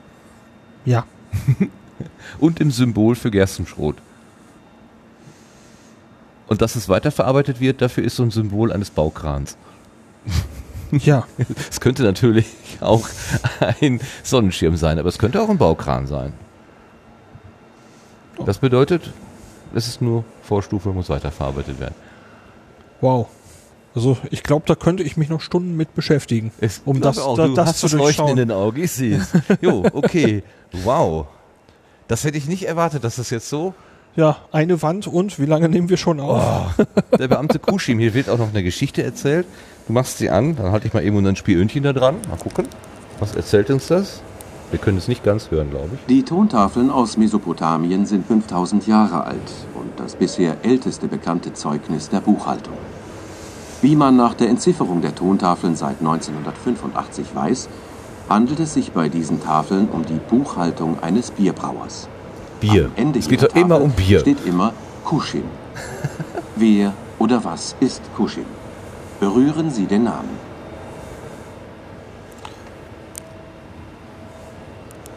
Ja. 0.86 1.06
und 2.44 2.60
dem 2.60 2.70
Symbol 2.72 3.16
für 3.16 3.32
Gerstenschrot. 3.32 3.96
Und 6.48 6.62
dass 6.62 6.76
es 6.76 6.90
weiterverarbeitet 6.90 7.60
wird, 7.60 7.82
dafür 7.82 8.04
ist 8.04 8.18
so 8.18 8.24
ein 8.24 8.32
Symbol 8.32 8.72
eines 8.72 8.92
Baukrans. 8.92 9.58
Ja. 10.92 11.26
Es 11.72 11.80
könnte 11.82 12.04
natürlich 12.04 12.46
auch 12.80 13.10
ein 13.82 14.00
Sonnenschirm 14.22 14.78
sein, 14.78 15.00
aber 15.00 15.10
es 15.10 15.18
könnte 15.18 15.42
auch 15.42 15.50
ein 15.50 15.58
Baukran 15.58 16.06
sein. 16.06 16.34
Das 18.46 18.60
bedeutet, 18.60 19.10
es 19.74 19.88
ist 19.88 20.04
nur 20.04 20.24
Vorstufe, 20.44 20.90
muss 20.90 21.10
weiterverarbeitet 21.10 21.80
werden. 21.80 21.96
Wow. 23.02 23.28
Also 23.96 24.18
ich 24.30 24.44
glaube, 24.44 24.66
da 24.68 24.76
könnte 24.76 25.02
ich 25.02 25.18
mich 25.18 25.30
noch 25.30 25.42
Stunden 25.42 25.76
mit 25.76 25.96
beschäftigen. 25.96 26.52
Es, 26.60 26.84
Um 26.86 27.02
das- 27.02 27.18
auch, 27.18 27.38
da- 27.38 27.48
du 27.48 27.56
das 27.56 27.70
hast 27.70 27.80
zu 27.80 27.88
das 27.88 27.94
Leuchten 27.94 28.28
in 28.28 28.36
durchschauen. 28.36 28.50
den 28.50 28.52
Augen, 28.52 28.84
ich 28.84 28.92
sehe 28.92 29.18
es. 29.18 29.32
Jo, 29.62 29.84
okay. 29.94 30.44
Wow. 30.84 31.26
Das 32.08 32.24
hätte 32.24 32.38
ich 32.38 32.48
nicht 32.48 32.68
erwartet, 32.68 33.04
dass 33.04 33.16
das 33.16 33.30
jetzt 33.30 33.50
so. 33.50 33.74
Ja, 34.16 34.38
eine 34.52 34.82
Wand 34.84 35.08
und 35.08 35.40
wie 35.40 35.46
lange 35.46 35.70
nehmen 35.70 35.90
wir 35.90 35.98
schon 35.98 36.20
auf? 36.20 36.76
Der 37.18 37.28
Beamte 37.28 37.58
Kuschim, 37.58 37.98
hier 37.98 38.14
wird 38.14 38.30
auch 38.30 38.38
noch 38.38 38.50
eine 38.50 38.62
Geschichte 38.62 39.02
erzählt. 39.02 39.48
Du 39.88 39.94
machst 39.94 40.20
sie 40.20 40.30
an, 40.30 40.56
dann 40.56 40.72
halte 40.72 40.88
ich 40.88 40.94
mal 40.94 41.04
eben 41.04 41.18
unser 41.18 41.36
Spielönchen 41.36 41.84
da 41.84 41.94
dran. 41.94 42.18
Mal 42.30 42.38
gucken. 42.38 42.68
Was 43.20 43.36
erzählt 43.36 43.72
uns 43.72 43.88
das? 43.88 44.22
Wir 44.70 44.80
können 44.80 44.98
es 44.98 45.08
nicht 45.08 45.24
ganz 45.24 45.50
hören, 45.52 45.70
glaube 45.70 45.90
ich. 45.94 46.06
Die 46.08 46.24
Tontafeln 46.24 46.90
aus 46.90 47.18
Mesopotamien 47.18 48.06
sind 48.06 48.26
5000 48.26 48.86
Jahre 48.88 49.24
alt 49.24 49.38
und 49.76 50.00
das 50.00 50.16
bisher 50.16 50.58
älteste 50.64 51.08
bekannte 51.08 51.54
Zeugnis 51.54 52.10
der 52.10 52.20
Buchhaltung. 52.20 52.74
Wie 53.82 53.96
man 53.96 54.16
nach 54.16 54.34
der 54.34 54.50
Entzifferung 54.50 55.02
der 55.02 55.14
Tontafeln 55.14 55.76
seit 55.76 56.00
1985 56.00 57.36
weiß, 57.36 57.70
handelt 58.30 58.60
es 58.60 58.74
sich 58.74 58.92
bei 58.92 59.10
diesen 59.10 59.42
Tafeln 59.44 59.90
um 59.90 60.06
die 60.06 60.20
Buchhaltung 60.30 61.02
eines 61.02 61.32
Bierbrauers. 61.32 62.08
Bier. 62.60 62.86
Am 62.86 62.92
Ende 62.96 63.20
es 63.20 63.28
geht 63.28 63.44
doch 63.44 63.56
immer 63.56 63.82
um 63.82 63.92
Bier. 63.92 64.20
steht 64.20 64.46
immer 64.46 64.74
Kuschin. 65.04 65.44
Wer 66.56 66.94
oder 67.20 67.44
was 67.44 67.76
ist 67.80 68.02
Kuschin? 68.16 68.46
Berühren 69.20 69.70
Sie 69.70 69.86
den 69.86 70.04
Namen. 70.04 70.54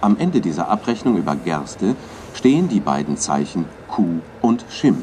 Am 0.01 0.16
Ende 0.19 0.40
dieser 0.40 0.69
Abrechnung 0.69 1.16
über 1.16 1.35
Gerste 1.35 1.97
stehen 2.35 2.69
die 2.69 2.81
beiden 2.81 3.16
Zeichen 3.16 3.64
Ku 3.88 4.21
und 4.40 4.64
Schim. 4.69 4.99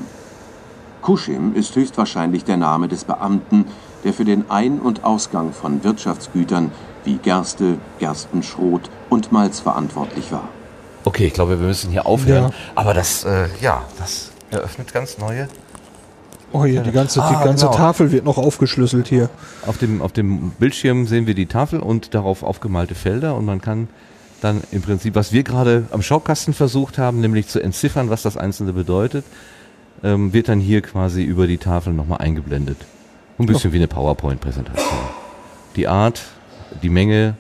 Kuschim 1.02 1.54
ist 1.56 1.76
höchstwahrscheinlich 1.76 2.46
der 2.46 2.56
Name 2.58 2.88
des 2.88 3.04
Beamten, 3.04 3.66
der 4.06 4.14
für 4.14 4.24
den 4.24 4.50
Ein- 4.50 4.80
und 4.80 5.04
Ausgang 5.04 5.52
von 5.52 5.84
Wirtschaftsgütern 5.84 6.72
wie 7.06 7.16
Gerste, 7.18 7.78
Gerstenschrot 8.00 8.90
und 9.10 9.32
Malz 9.32 9.60
verantwortlich 9.60 10.32
war. 10.32 10.48
Okay, 11.06 11.28
ich 11.28 11.34
glaube, 11.34 11.60
wir 11.60 11.68
müssen 11.68 11.92
hier 11.92 12.06
aufhören. 12.06 12.46
Ja. 12.46 12.52
Aber 12.76 12.94
das, 12.94 13.24
äh, 13.26 13.48
ja, 13.62 13.84
das 14.00 14.32
eröffnet 14.52 14.94
ganz 14.94 15.18
neue. 15.18 15.48
Oh 16.54 16.66
hier, 16.66 16.82
die 16.82 16.92
ganze, 16.92 17.22
Ah, 17.22 17.30
die 17.30 17.44
ganze 17.44 17.66
genau. 17.66 17.78
Tafel 17.78 18.12
wird 18.12 18.26
noch 18.26 18.38
aufgeschlüsselt 18.38 19.08
hier. 19.08 19.30
Auf 19.66 19.80
dem, 19.80 20.02
auf 20.02 20.12
dem 20.12 20.52
Bildschirm 20.52 21.08
sehen 21.08 21.26
wir 21.26 21.34
die 21.34 21.48
Tafel 21.48 21.80
und 21.80 22.14
darauf 22.14 22.44
aufgemalte 22.44 22.94
Felder 22.94 23.36
und 23.36 23.46
man 23.46 23.60
kann 23.60 23.88
dann 24.40 24.62
im 24.72 24.82
Prinzip, 24.82 25.16
was 25.16 25.32
wir 25.34 25.44
gerade 25.44 25.86
am 25.92 26.02
Schaukasten 26.02 26.54
versucht 26.54 26.98
haben, 27.00 27.22
nämlich 27.22 27.48
zu 27.48 27.60
entziffern, 27.60 28.10
was 28.10 28.22
das 28.22 28.38
Einzelne 28.38 28.74
bedeutet, 28.74 29.26
ähm, 30.04 30.32
wird 30.32 30.48
dann 30.48 30.60
hier 30.60 30.82
quasi 30.82 31.24
über 31.24 31.48
die 31.48 31.58
Tafel 31.58 31.94
nochmal 31.94 32.20
eingeblendet. 32.20 32.78
Ein 33.40 33.48
bisschen 33.48 33.74
wie 33.74 33.78
eine 33.78 33.88
PowerPoint-Präsentation. 33.88 35.00
Die 35.76 35.88
Art, 35.88 36.22
die 36.82 36.90
Menge, 36.90 37.36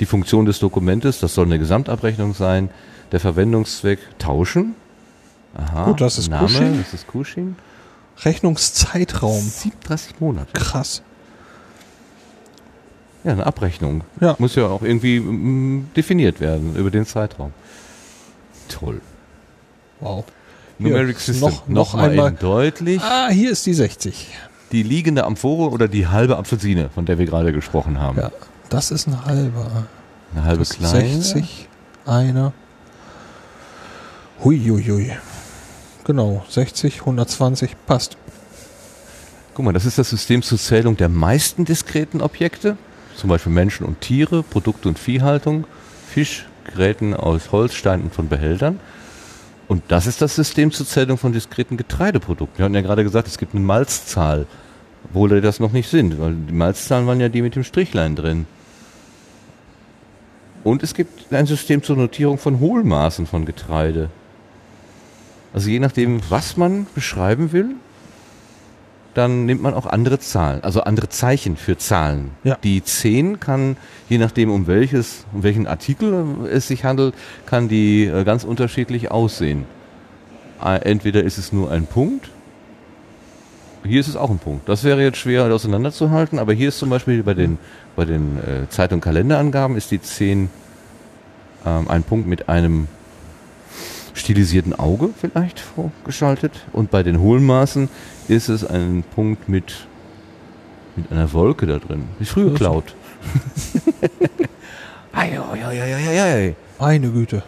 die 0.00 0.06
Funktion 0.06 0.44
des 0.46 0.58
Dokumentes, 0.58 1.20
das 1.20 1.34
soll 1.34 1.46
eine 1.46 1.58
Gesamtabrechnung 1.58 2.34
sein, 2.34 2.70
der 3.12 3.20
Verwendungszweck, 3.20 3.98
tauschen. 4.18 4.74
Aha, 5.56 5.84
Gut, 5.86 6.00
das 6.00 6.18
ist 6.18 6.28
Name, 6.28 6.46
Cushing. 6.46 6.78
das 6.78 6.92
ist 6.94 7.06
Cushing. 7.10 7.56
Rechnungszeitraum. 8.24 9.40
37 9.40 10.20
Monate. 10.20 10.52
Krass. 10.52 11.02
Ja, 13.24 13.32
eine 13.32 13.46
Abrechnung. 13.46 14.02
Ja. 14.20 14.36
Muss 14.38 14.54
ja 14.54 14.66
auch 14.66 14.82
irgendwie 14.82 15.18
mm, 15.20 15.90
definiert 15.96 16.40
werden 16.40 16.76
über 16.76 16.90
den 16.90 17.06
Zeitraum. 17.06 17.52
Toll. 18.68 19.00
Wow. 20.00 20.24
Hier, 20.78 20.88
Numeric 20.88 21.18
System. 21.18 21.48
noch- 21.48 21.68
noch 21.68 21.94
mal 21.94 22.10
einmal. 22.10 22.32
deutlich. 22.32 23.00
Ah, 23.02 23.28
hier 23.30 23.50
ist 23.50 23.64
die 23.66 23.74
60. 23.74 24.28
Die 24.72 24.82
liegende 24.82 25.24
Amphore 25.24 25.70
oder 25.70 25.88
die 25.88 26.06
halbe 26.06 26.36
Apfelsine, 26.36 26.90
von 26.94 27.06
der 27.06 27.18
wir 27.18 27.26
gerade 27.26 27.52
gesprochen 27.52 27.98
haben. 28.00 28.18
Ja, 28.18 28.30
das 28.68 28.90
ist 28.90 29.06
ein 29.06 29.24
halber. 29.24 29.86
Eine 30.34 30.44
halbe 30.44 30.58
Das 30.60 30.70
kleine. 30.70 31.22
60, 31.22 31.68
einer. 32.04 32.52
Hui, 34.42 34.58
hui, 34.68 34.84
hui. 34.84 35.12
Genau, 36.04 36.44
60, 36.48 37.00
120, 37.00 37.76
passt. 37.86 38.16
Guck 39.54 39.64
mal, 39.64 39.72
das 39.72 39.86
ist 39.86 39.98
das 39.98 40.10
System 40.10 40.42
zur 40.42 40.58
Zählung 40.58 40.96
der 40.96 41.08
meisten 41.08 41.64
diskreten 41.64 42.20
Objekte. 42.20 42.76
Zum 43.16 43.30
Beispiel 43.30 43.52
Menschen 43.52 43.86
und 43.86 44.02
Tiere, 44.02 44.42
Produkte 44.42 44.88
und 44.88 44.98
Viehhaltung, 44.98 45.66
Fisch, 46.08 46.46
Geräten 46.64 47.14
aus 47.14 47.50
Holz, 47.52 47.74
Steinen 47.74 48.04
und 48.04 48.14
von 48.14 48.28
Behältern. 48.28 48.78
Und 49.68 49.82
das 49.88 50.06
ist 50.06 50.22
das 50.22 50.36
System 50.36 50.70
zur 50.70 50.86
Zählung 50.86 51.18
von 51.18 51.32
diskreten 51.32 51.76
Getreideprodukten. 51.76 52.58
Wir 52.58 52.64
hatten 52.66 52.74
ja 52.74 52.82
gerade 52.82 53.02
gesagt, 53.02 53.26
es 53.26 53.38
gibt 53.38 53.54
eine 53.54 53.64
Malzzahl, 53.64 54.46
obwohl 55.04 55.30
die 55.30 55.40
das 55.40 55.58
noch 55.58 55.72
nicht 55.72 55.88
sind, 55.88 56.20
weil 56.20 56.34
die 56.34 56.52
Malzzahlen 56.52 57.06
waren 57.06 57.20
ja 57.20 57.28
die 57.28 57.42
mit 57.42 57.56
dem 57.56 57.64
Strichlein 57.64 58.14
drin. 58.14 58.46
Und 60.66 60.82
es 60.82 60.94
gibt 60.94 61.32
ein 61.32 61.46
System 61.46 61.84
zur 61.84 61.96
Notierung 61.96 62.38
von 62.38 62.58
Hohlmaßen 62.58 63.26
von 63.26 63.44
Getreide. 63.44 64.10
Also 65.54 65.70
je 65.70 65.78
nachdem, 65.78 66.20
was 66.28 66.56
man 66.56 66.88
beschreiben 66.92 67.52
will, 67.52 67.76
dann 69.14 69.46
nimmt 69.46 69.62
man 69.62 69.74
auch 69.74 69.86
andere 69.86 70.18
Zahlen, 70.18 70.64
also 70.64 70.80
andere 70.80 71.08
Zeichen 71.08 71.56
für 71.56 71.78
Zahlen. 71.78 72.32
Ja. 72.42 72.58
Die 72.64 72.82
10 72.82 73.38
kann, 73.38 73.76
je 74.08 74.18
nachdem 74.18 74.50
um 74.50 74.66
welches, 74.66 75.24
um 75.32 75.44
welchen 75.44 75.68
Artikel 75.68 76.48
es 76.50 76.66
sich 76.66 76.82
handelt, 76.84 77.14
kann 77.46 77.68
die 77.68 78.06
äh, 78.06 78.24
ganz 78.24 78.42
unterschiedlich 78.42 79.12
aussehen. 79.12 79.66
Äh, 80.60 80.80
Entweder 80.80 81.22
ist 81.22 81.38
es 81.38 81.52
nur 81.52 81.70
ein 81.70 81.86
Punkt, 81.86 82.28
hier 83.86 84.00
ist 84.00 84.08
es 84.08 84.16
auch 84.16 84.30
ein 84.30 84.38
Punkt. 84.38 84.68
Das 84.68 84.84
wäre 84.84 85.02
jetzt 85.02 85.18
schwer 85.18 85.44
auseinanderzuhalten, 85.44 86.38
aber 86.38 86.52
hier 86.52 86.68
ist 86.68 86.78
zum 86.78 86.90
Beispiel 86.90 87.22
bei 87.22 87.34
den, 87.34 87.58
bei 87.94 88.04
den 88.04 88.38
äh, 88.38 88.68
Zeit- 88.68 88.92
und 88.92 89.00
Kalenderangaben 89.00 89.76
ist 89.76 89.90
die 89.90 90.00
10 90.00 90.50
ähm, 91.64 91.88
ein 91.88 92.02
Punkt 92.02 92.26
mit 92.26 92.48
einem 92.48 92.88
stilisierten 94.14 94.78
Auge 94.78 95.10
vielleicht 95.18 95.60
vorgeschaltet 95.60 96.52
und 96.72 96.90
bei 96.90 97.02
den 97.02 97.20
Hohlmaßen 97.20 97.88
ist 98.28 98.48
es 98.48 98.64
ein 98.64 99.04
Punkt 99.14 99.48
mit, 99.48 99.86
mit 100.96 101.12
einer 101.12 101.32
Wolke 101.32 101.66
da 101.66 101.78
drin. 101.78 102.04
Wie 102.18 102.24
früher 102.24 102.54
Cloud. 102.54 102.94
Ei, 105.12 105.40
ei, 105.40 105.64
ei, 105.64 105.82
ei, 105.82 105.94
ei, 105.94 106.20
ei. 106.20 106.54
Eine 106.78 107.08
Güte. 107.08 107.42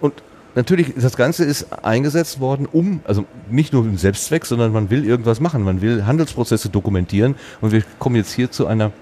Und 0.00 0.14
natürlich, 0.54 0.94
das 0.96 1.16
Ganze 1.16 1.44
ist 1.44 1.84
eingesetzt 1.84 2.40
worden, 2.40 2.66
um, 2.70 3.00
also 3.04 3.24
nicht 3.50 3.72
nur 3.72 3.84
im 3.84 3.96
Selbstzweck, 3.98 4.46
sondern 4.46 4.72
man 4.72 4.90
will 4.90 5.04
irgendwas 5.04 5.40
machen. 5.40 5.62
Man 5.62 5.80
will 5.80 6.06
Handelsprozesse 6.06 6.68
dokumentieren. 6.68 7.34
Und 7.60 7.72
wir 7.72 7.82
kommen 7.98 8.16
jetzt 8.16 8.32
hier 8.32 8.50
zu 8.50 8.66
einer 8.66 8.92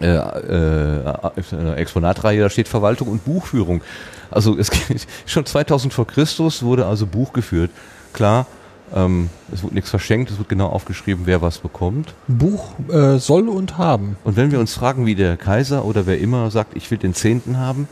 äh, 0.00 0.06
äh, 0.06 1.14
einer 1.52 1.76
Exponatreihe, 1.76 2.40
da 2.40 2.48
steht 2.48 2.68
Verwaltung 2.68 3.08
und 3.08 3.24
Buchführung. 3.24 3.82
Also 4.30 4.56
es 4.56 4.70
geht, 4.70 5.06
schon 5.26 5.44
2000 5.44 5.92
vor 5.92 6.06
Christus 6.06 6.62
wurde 6.62 6.86
also 6.86 7.06
Buch 7.06 7.34
geführt. 7.34 7.70
Klar, 8.14 8.46
ähm, 8.94 9.28
es 9.52 9.62
wurde 9.62 9.74
nichts 9.74 9.90
verschenkt, 9.90 10.30
es 10.30 10.38
wird 10.38 10.48
genau 10.48 10.68
aufgeschrieben, 10.68 11.26
wer 11.26 11.42
was 11.42 11.58
bekommt. 11.58 12.14
Buch 12.28 12.72
äh, 12.88 13.18
soll 13.18 13.48
und 13.48 13.76
haben. 13.76 14.16
Und 14.24 14.36
wenn 14.36 14.50
wir 14.50 14.58
uns 14.58 14.72
fragen, 14.72 15.04
wie 15.04 15.14
der 15.14 15.36
Kaiser 15.36 15.84
oder 15.84 16.06
wer 16.06 16.18
immer 16.18 16.50
sagt, 16.50 16.76
ich 16.76 16.90
will 16.90 16.98
den 16.98 17.12
Zehnten 17.12 17.58
haben, 17.58 17.86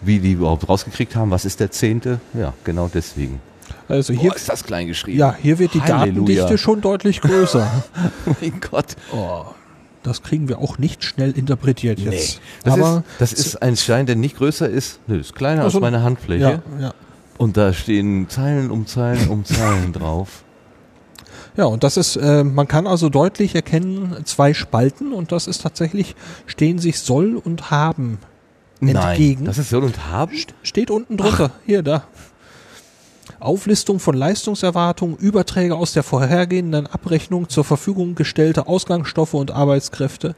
wie 0.00 0.18
die 0.18 0.32
überhaupt 0.32 0.68
rausgekriegt 0.68 1.16
haben, 1.16 1.30
was 1.30 1.44
ist 1.44 1.60
der 1.60 1.70
Zehnte? 1.70 2.20
Ja, 2.34 2.52
genau 2.64 2.90
deswegen. 2.92 3.40
Also 3.88 4.12
hier, 4.12 4.30
Boah, 4.30 4.36
ist 4.36 4.48
das 4.48 4.64
klein 4.64 4.86
geschrieben. 4.86 5.18
ja, 5.18 5.34
hier 5.40 5.58
wird 5.58 5.74
die 5.74 5.80
Halleluja. 5.80 6.04
Datendichte 6.06 6.58
schon 6.58 6.80
deutlich 6.80 7.20
größer. 7.20 7.84
mein 8.40 8.60
Gott. 8.60 8.96
oh, 9.12 9.44
das 10.02 10.22
kriegen 10.22 10.48
wir 10.48 10.58
auch 10.58 10.78
nicht 10.78 11.02
schnell 11.02 11.32
interpretiert 11.32 11.98
jetzt. 11.98 12.40
Das, 12.62 12.74
Aber 12.74 13.04
ist, 13.08 13.20
das 13.20 13.32
ist 13.32 13.62
ein 13.62 13.76
Stein, 13.76 14.06
der 14.06 14.16
nicht 14.16 14.36
größer 14.36 14.68
ist. 14.68 15.00
Nö, 15.06 15.18
ist 15.18 15.34
kleiner 15.34 15.62
Also, 15.62 15.78
als 15.78 15.82
meine 15.82 16.02
Handfläche. 16.02 16.42
ja, 16.42 16.62
ja. 16.80 16.94
Und 17.36 17.56
da 17.56 17.72
stehen 17.72 18.28
Zeilen 18.28 18.70
um 18.70 18.86
Zeilen 18.86 19.28
um 19.28 19.44
Zeilen 19.44 19.92
drauf. 19.92 20.44
Ja, 21.56 21.64
und 21.66 21.84
das 21.84 21.96
ist, 21.96 22.16
äh, 22.16 22.44
man 22.44 22.68
kann 22.68 22.86
also 22.86 23.08
deutlich 23.08 23.54
erkennen, 23.54 24.16
zwei 24.24 24.54
Spalten 24.54 25.12
und 25.12 25.32
das 25.32 25.46
ist 25.46 25.62
tatsächlich, 25.62 26.16
stehen 26.46 26.78
sich 26.78 26.98
soll 26.98 27.36
und 27.36 27.70
haben 27.70 28.18
entgegen. 28.80 29.42
Nein, 29.42 29.44
das 29.44 29.58
ist 29.58 29.70
soll 29.70 29.84
und 29.84 30.06
haben? 30.10 30.32
Steht 30.62 30.90
unten 30.90 31.16
drunter. 31.16 31.52
Hier, 31.66 31.82
da. 31.82 32.04
Auflistung 33.40 34.00
von 34.00 34.14
Leistungserwartungen, 34.14 35.16
Überträge 35.16 35.76
aus 35.76 35.92
der 35.92 36.02
vorhergehenden 36.02 36.86
Abrechnung 36.86 37.48
zur 37.48 37.64
Verfügung 37.64 38.14
gestellte 38.14 38.66
Ausgangsstoffe 38.66 39.34
und 39.34 39.50
Arbeitskräfte, 39.50 40.34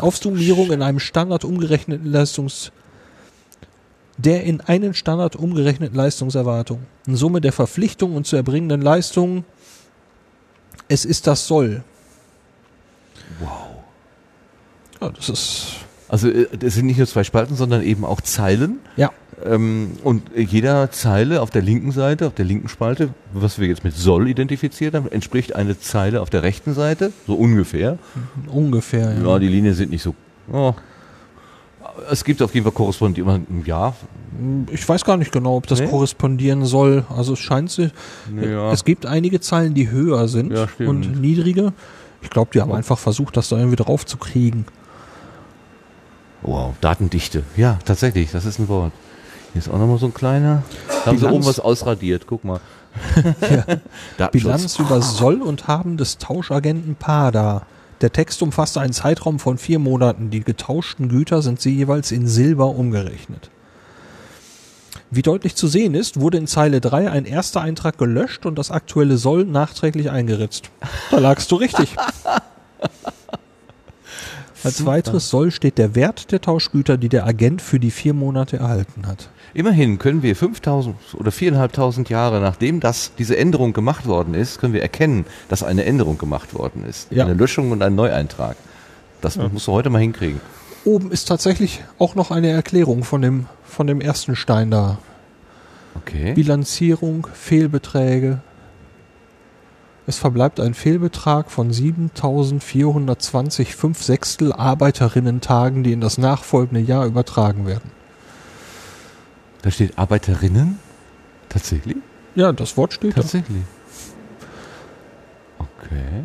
Aufsummierung 0.00 0.72
in 0.72 0.82
einem 0.82 0.98
Standard 0.98 1.44
umgerechneten 1.44 2.10
Leistungs 2.10 2.72
der 4.18 4.42
in 4.42 4.60
einen 4.60 4.94
Standard 4.94 5.36
umgerechneten 5.36 5.96
Leistungserwartung, 5.96 6.84
Summe 7.06 7.40
der 7.40 7.52
Verpflichtungen 7.52 8.16
und 8.16 8.26
zu 8.26 8.34
erbringenden 8.34 8.82
Leistungen. 8.82 9.44
Es 10.88 11.04
ist 11.04 11.26
das 11.28 11.46
Soll. 11.46 11.84
Wow. 13.38 13.68
Ja, 15.00 15.10
das 15.10 15.28
ist 15.28 15.66
Also 16.08 16.28
äh, 16.28 16.46
das 16.58 16.74
sind 16.74 16.86
nicht 16.86 16.98
nur 16.98 17.06
zwei 17.06 17.24
Spalten, 17.24 17.54
sondern 17.56 17.82
eben 17.82 18.04
auch 18.04 18.20
Zeilen. 18.20 18.78
ja 18.96 19.10
Ähm, 19.44 19.92
und 20.02 20.22
jeder 20.36 20.90
Zeile 20.90 21.42
auf 21.42 21.50
der 21.50 21.62
linken 21.62 21.92
Seite, 21.92 22.26
auf 22.26 22.34
der 22.34 22.44
linken 22.44 22.68
Spalte, 22.68 23.10
was 23.32 23.58
wir 23.58 23.68
jetzt 23.68 23.84
mit 23.84 23.94
soll 23.94 24.28
identifiziert 24.28 24.94
haben, 24.94 25.10
entspricht 25.10 25.54
eine 25.54 25.78
Zeile 25.78 26.20
auf 26.22 26.30
der 26.30 26.42
rechten 26.42 26.74
Seite, 26.74 27.12
so 27.26 27.34
ungefähr. 27.34 27.98
ungefähr. 28.48 29.14
Ja. 29.14 29.28
Ja, 29.28 29.38
die 29.38 29.48
Linien 29.48 29.74
sind 29.74 29.90
nicht 29.90 30.02
so. 30.02 30.14
Oh. 30.52 30.74
Es 32.10 32.24
gibt 32.24 32.42
auf 32.42 32.54
jeden 32.54 32.64
Fall 32.64 32.72
korrespondierend, 32.72 33.66
ja, 33.66 33.94
Ich 34.70 34.88
weiß 34.88 35.04
gar 35.04 35.16
nicht 35.16 35.32
genau, 35.32 35.56
ob 35.56 35.66
das 35.66 35.80
Nee? 35.80 35.88
korrespondieren 35.88 36.64
soll. 36.64 37.04
Also 37.14 37.32
es 37.32 37.38
scheint 37.40 37.70
sich. 37.70 37.90
Ja. 38.40 38.72
Es 38.72 38.84
gibt 38.84 39.04
einige 39.04 39.40
Zeilen, 39.40 39.74
die 39.74 39.90
höher 39.90 40.28
sind 40.28 40.52
Ja, 40.52 40.68
und 40.86 41.20
niedrige. 41.20 41.72
Ich 42.22 42.30
glaube, 42.30 42.50
die 42.54 42.60
haben 42.60 42.72
einfach 42.72 42.98
versucht, 42.98 43.36
das 43.36 43.48
da 43.48 43.56
irgendwie 43.56 43.76
drauf 43.76 44.04
zu 44.06 44.16
kriegen. 44.16 44.64
Wow, 46.42 46.74
Datendichte. 46.80 47.42
Ja, 47.56 47.78
tatsächlich, 47.84 48.30
das 48.30 48.44
ist 48.44 48.58
ein 48.58 48.68
Wort. 48.68 48.92
Hier 49.52 49.60
ist 49.60 49.68
auch 49.68 49.78
nochmal 49.78 49.98
so 49.98 50.06
ein 50.06 50.14
kleiner. 50.14 50.62
Da 50.88 51.06
haben 51.06 51.18
sie 51.18 51.28
oben 51.28 51.44
was 51.44 51.60
ausradiert, 51.60 52.24
guck 52.26 52.44
mal. 52.44 52.60
Datenschutz. 54.16 54.30
Bilanz 54.32 54.78
über 54.78 55.02
Soll 55.02 55.42
und 55.42 55.66
Haben 55.66 55.96
des 55.96 56.18
Tauschagenten 56.18 56.96
Pada. 56.96 57.62
Der 58.00 58.12
Text 58.12 58.42
umfasste 58.42 58.80
einen 58.80 58.92
Zeitraum 58.92 59.38
von 59.38 59.58
vier 59.58 59.78
Monaten. 59.78 60.30
Die 60.30 60.40
getauschten 60.40 61.08
Güter 61.08 61.42
sind 61.42 61.60
sie 61.60 61.74
jeweils 61.74 62.12
in 62.12 62.28
Silber 62.28 62.66
umgerechnet. 62.66 63.50
Wie 65.10 65.22
deutlich 65.22 65.56
zu 65.56 65.68
sehen 65.68 65.94
ist, 65.94 66.20
wurde 66.20 66.38
in 66.38 66.46
Zeile 66.46 66.80
3 66.80 67.10
ein 67.10 67.24
erster 67.24 67.62
Eintrag 67.62 67.96
gelöscht 67.96 68.44
und 68.46 68.56
das 68.56 68.70
aktuelle 68.70 69.16
Soll 69.16 69.44
nachträglich 69.44 70.10
eingeritzt. 70.10 70.70
Da 71.10 71.18
lagst 71.18 71.50
du 71.50 71.56
richtig. 71.56 71.96
Als 74.64 74.78
Super. 74.78 74.90
weiteres 74.90 75.30
Soll 75.30 75.50
steht 75.50 75.78
der 75.78 75.94
Wert 75.94 76.32
der 76.32 76.40
Tauschgüter, 76.40 76.96
die 76.96 77.08
der 77.08 77.26
Agent 77.26 77.62
für 77.62 77.78
die 77.78 77.90
vier 77.90 78.12
Monate 78.12 78.56
erhalten 78.58 79.06
hat. 79.06 79.28
Immerhin 79.54 79.98
können 79.98 80.22
wir 80.22 80.34
5000 80.34 80.96
oder 81.14 81.30
4.500 81.30 82.10
Jahre 82.10 82.40
nachdem 82.40 82.80
das, 82.80 83.12
diese 83.18 83.36
Änderung 83.36 83.72
gemacht 83.72 84.06
worden 84.06 84.34
ist, 84.34 84.58
können 84.60 84.72
wir 84.72 84.82
erkennen, 84.82 85.26
dass 85.48 85.62
eine 85.62 85.84
Änderung 85.84 86.18
gemacht 86.18 86.54
worden 86.54 86.84
ist. 86.84 87.10
Ja. 87.10 87.24
Eine 87.24 87.34
Löschung 87.34 87.70
und 87.70 87.82
ein 87.82 87.94
Neueintrag. 87.94 88.56
Das 89.20 89.36
musst 89.36 89.66
du 89.66 89.72
heute 89.72 89.90
mal 89.90 90.00
hinkriegen. 90.00 90.40
Oben 90.84 91.10
ist 91.10 91.26
tatsächlich 91.26 91.82
auch 91.98 92.14
noch 92.14 92.30
eine 92.30 92.48
Erklärung 92.48 93.04
von 93.04 93.20
dem, 93.22 93.46
von 93.64 93.86
dem 93.86 94.00
ersten 94.00 94.36
Stein 94.36 94.70
da. 94.70 94.98
Okay. 95.94 96.34
Bilanzierung, 96.34 97.26
Fehlbeträge. 97.32 98.40
Es 100.08 100.16
verbleibt 100.16 100.58
ein 100.58 100.72
Fehlbetrag 100.72 101.50
von 101.50 101.70
7.420 101.70 103.76
5 103.76 104.02
Sechstel 104.02 104.54
Arbeiterinnen-Tagen, 104.54 105.84
die 105.84 105.92
in 105.92 106.00
das 106.00 106.16
nachfolgende 106.16 106.80
Jahr 106.80 107.04
übertragen 107.04 107.66
werden. 107.66 107.90
Da 109.60 109.70
steht 109.70 109.98
Arbeiterinnen? 109.98 110.78
Tatsächlich? 111.50 111.98
Ja, 112.34 112.52
das 112.52 112.78
Wort 112.78 112.94
steht 112.94 113.18
da. 113.18 113.20
Tatsächlich. 113.20 113.64
Okay. 115.58 116.24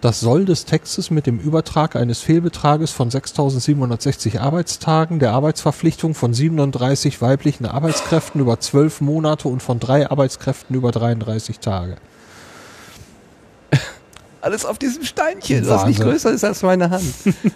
Das 0.00 0.18
Soll 0.18 0.44
des 0.44 0.64
Textes 0.64 1.12
mit 1.12 1.28
dem 1.28 1.38
Übertrag 1.38 1.94
eines 1.94 2.22
Fehlbetrages 2.22 2.90
von 2.90 3.10
6.760 3.10 4.40
Arbeitstagen, 4.40 5.20
der 5.20 5.34
Arbeitsverpflichtung 5.34 6.16
von 6.16 6.34
37 6.34 7.22
weiblichen 7.22 7.66
Arbeitskräften 7.66 8.40
über 8.40 8.58
12 8.58 9.02
Monate 9.02 9.46
und 9.46 9.62
von 9.62 9.78
drei 9.78 10.10
Arbeitskräften 10.10 10.74
über 10.74 10.90
33 10.90 11.60
Tage. 11.60 11.94
Alles 14.42 14.66
auf 14.66 14.76
diesem 14.76 15.04
Steinchen, 15.04 15.64
das 15.64 15.86
nicht 15.86 16.00
größer 16.00 16.32
ist 16.32 16.44
als 16.44 16.62
meine 16.62 16.90
Hand. 16.90 17.04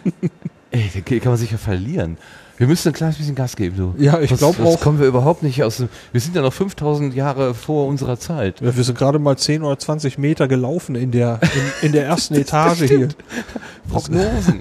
Ey, 0.71 0.91
da 0.95 1.19
kann 1.19 1.33
man 1.33 1.37
sich 1.37 1.51
ja 1.51 1.59
verlieren. 1.59 2.17
Wir 2.59 2.67
müssen 2.69 2.89
ein 2.89 2.95
kleines 2.95 3.19
bisschen 3.19 3.35
Gas 3.35 3.57
geben, 3.57 3.77
du. 3.77 3.95
Ja, 3.99 4.21
ich 4.21 4.35
glaube 4.35 4.63
auch. 4.63 4.81
kommen 4.81 4.99
wir 4.99 5.07
überhaupt 5.07 5.43
nicht 5.43 5.63
aus 5.63 5.79
dem, 5.79 5.89
Wir 6.13 6.21
sind 6.21 6.35
ja 6.37 6.43
noch 6.43 6.53
5000 6.53 7.15
Jahre 7.15 7.55
vor 7.55 7.87
unserer 7.87 8.19
Zeit. 8.19 8.61
Ja, 8.61 8.75
wir 8.75 8.85
sind 8.85 8.97
gerade 8.97 9.19
mal 9.19 9.37
10 9.37 9.63
oder 9.63 9.79
20 9.79 10.17
Meter 10.17 10.49
gelaufen 10.49 10.95
in 10.95 11.11
der, 11.11 11.41
in, 11.83 11.89
in 11.89 11.93
der 11.93 12.07
ersten 12.07 12.35
Etage 12.37 12.85
hier. 12.85 13.09
Prognosen. 13.91 14.61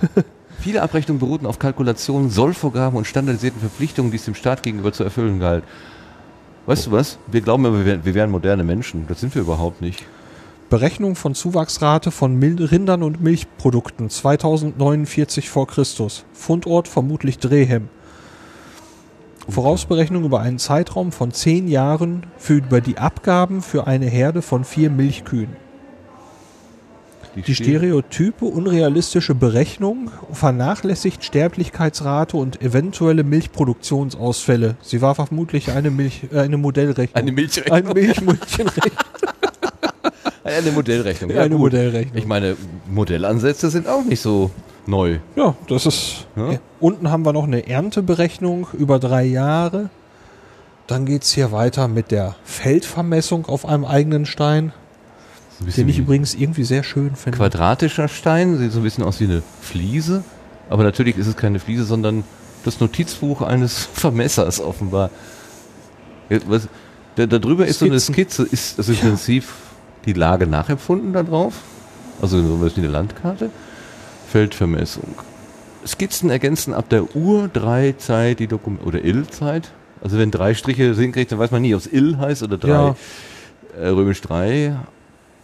Viele 0.60 0.82
Abrechnungen 0.82 1.20
beruhten 1.20 1.46
auf 1.46 1.60
Kalkulationen, 1.60 2.32
Sollvorgaben 2.32 2.98
und 2.98 3.06
standardisierten 3.06 3.62
Verpflichtungen, 3.62 4.10
die 4.12 4.18
es 4.18 4.26
dem 4.26 4.36
Staat 4.36 4.64
gegenüber 4.64 4.92
zu 4.92 5.04
erfüllen 5.04 5.40
galt. 5.40 5.64
Weißt 6.66 6.88
du 6.88 6.92
was? 6.92 7.20
Wir 7.32 7.42
glauben 7.42 7.64
immer, 7.66 7.86
wir 7.86 8.14
wären 8.16 8.32
moderne 8.32 8.64
Menschen. 8.64 9.06
Das 9.08 9.22
sind 9.22 9.36
wir 9.36 9.44
überhaupt 9.44 9.82
nicht. 9.82 10.04
Berechnung 10.70 11.16
von 11.16 11.36
Zuwachsrate 11.36 12.12
von 12.12 12.36
Rindern 12.42 13.04
und 13.04 13.22
Milchprodukten 13.22 14.10
2049 14.10 15.50
vor 15.50 15.68
Christus. 15.68 16.26
Fundort 16.34 16.88
vermutlich 16.88 17.38
Drehem. 17.38 17.90
Vorausberechnung 19.48 20.24
über 20.24 20.40
einen 20.40 20.58
Zeitraum 20.58 21.12
von 21.12 21.32
10 21.32 21.68
Jahren 21.68 22.26
für 22.38 22.56
über 22.56 22.82
die 22.82 22.98
Abgaben 22.98 23.62
für 23.62 23.86
eine 23.86 24.08
Herde 24.08 24.42
von 24.42 24.64
vier 24.64 24.90
Milchkühen. 24.90 25.56
Die 27.36 27.42
Ste- 27.54 27.64
stereotype, 27.64 28.46
unrealistische 28.46 29.36
Berechnung 29.36 30.10
vernachlässigt 30.32 31.24
Sterblichkeitsrate 31.24 32.38
und 32.38 32.62
eventuelle 32.62 33.24
Milchproduktionsausfälle. 33.24 34.78
Sie 34.82 35.02
war 35.02 35.14
vermutlich 35.14 35.70
eine 35.72 35.92
Milch, 35.92 36.22
äh, 36.32 36.40
eine 36.40 36.58
Modellrechnung. 36.58 37.16
Eine 37.16 37.30
Ein 37.30 37.36
Milchrechnung. 37.36 37.94
Milchmündchenrechnung. 37.94 38.92
Eine 40.46 40.72
Modellrechnung. 40.72 41.32
Ja, 41.32 41.42
eine 41.42 41.56
gut. 41.56 41.60
Modellrechnung. 41.60 42.16
Ich 42.16 42.28
meine, 42.28 42.56
Modellansätze 42.88 43.72
sind 43.72 43.88
auch 43.88 44.04
nicht 44.04 44.22
so 44.22 44.52
neu. 44.86 45.18
Ja, 45.36 45.56
das 45.68 45.88
ist. 45.88 46.28
Ja. 46.36 46.52
Ja. 46.52 46.60
Unten 46.80 47.10
haben 47.10 47.26
wir 47.26 47.34
noch 47.34 47.46
eine 47.46 47.68
Ernteberechnung 47.68 48.68
über 48.74 49.00
drei 49.00 49.26
Jahre. 49.26 49.90
Dann 50.86 51.08
geht's 51.08 51.32
hier 51.32 51.52
weiter 51.52 51.88
mit 51.88 52.12
der 52.12 52.36
Feldvermessung 52.44 53.48
auf 53.48 53.66
einem 53.66 53.86
eigenen 53.86 54.28
Stein, 54.28 54.72
den 55.76 55.90
ich 55.90 55.98
übrigens 55.98 56.36
irgendwie 56.36 56.64
sehr 56.64 56.84
schön 56.84 57.16
finde. 57.16 57.40
quadratischer 57.40 58.08
Stein, 58.08 58.60
sieht 58.60 58.72
so 58.72 58.82
ein 58.82 58.84
bisschen 58.84 59.04
aus 59.04 59.20
wie 59.20 59.24
eine 59.24 59.42
Fliese. 59.62 60.24
Aber 60.70 60.84
natürlich 60.84 61.18
ist 61.18 61.26
es 61.26 61.36
keine 61.36 61.58
Fliese, 61.58 61.86
sondern 61.86 62.24
das 62.64 62.80
Notizbuch 62.80 63.42
eines 63.42 63.90
Vermessers 63.94 64.62
offenbar. 64.62 65.10
Was, 66.46 66.68
da, 67.16 67.26
drüber 67.26 67.66
ist 67.66 67.80
so 67.80 67.86
eine 67.86 68.00
Skizzen. 68.00 68.46
Skizze, 68.46 68.54
ist 68.54 68.78
also 68.78 68.92
im 68.92 69.00
Prinzip 69.00 69.44
die 70.06 70.14
Lage 70.14 70.48
nachempfunden 70.48 71.14
da 71.14 71.24
drauf. 71.24 71.62
Also 72.22 72.42
so 72.42 72.62
was 72.62 72.76
wie 72.76 72.82
eine 72.82 72.90
Landkarte. 72.90 73.50
Feldvermessung. 74.28 75.16
Skizzen 75.86 76.30
ergänzen 76.30 76.74
ab 76.74 76.90
der 76.90 77.16
Ur-3-Zeit 77.16 78.40
die 78.40 78.48
Dokumente, 78.48 78.86
oder 78.86 79.04
Il-Zeit. 79.04 79.72
Also 80.02 80.18
wenn 80.18 80.32
drei 80.32 80.54
Striche 80.54 80.94
senkrecht, 80.94 81.32
dann 81.32 81.40
weiß 81.40 81.52
man 81.52 81.62
nie, 81.62 81.76
ob 81.76 81.82
es 81.82 81.92
Il 81.92 82.18
heißt 82.18 82.44
oder 82.44 82.58
drei. 82.58 82.70
Ja. 82.70 82.96
Äh, 83.80 83.88
Römisch 83.90 84.22
3. 84.22 84.76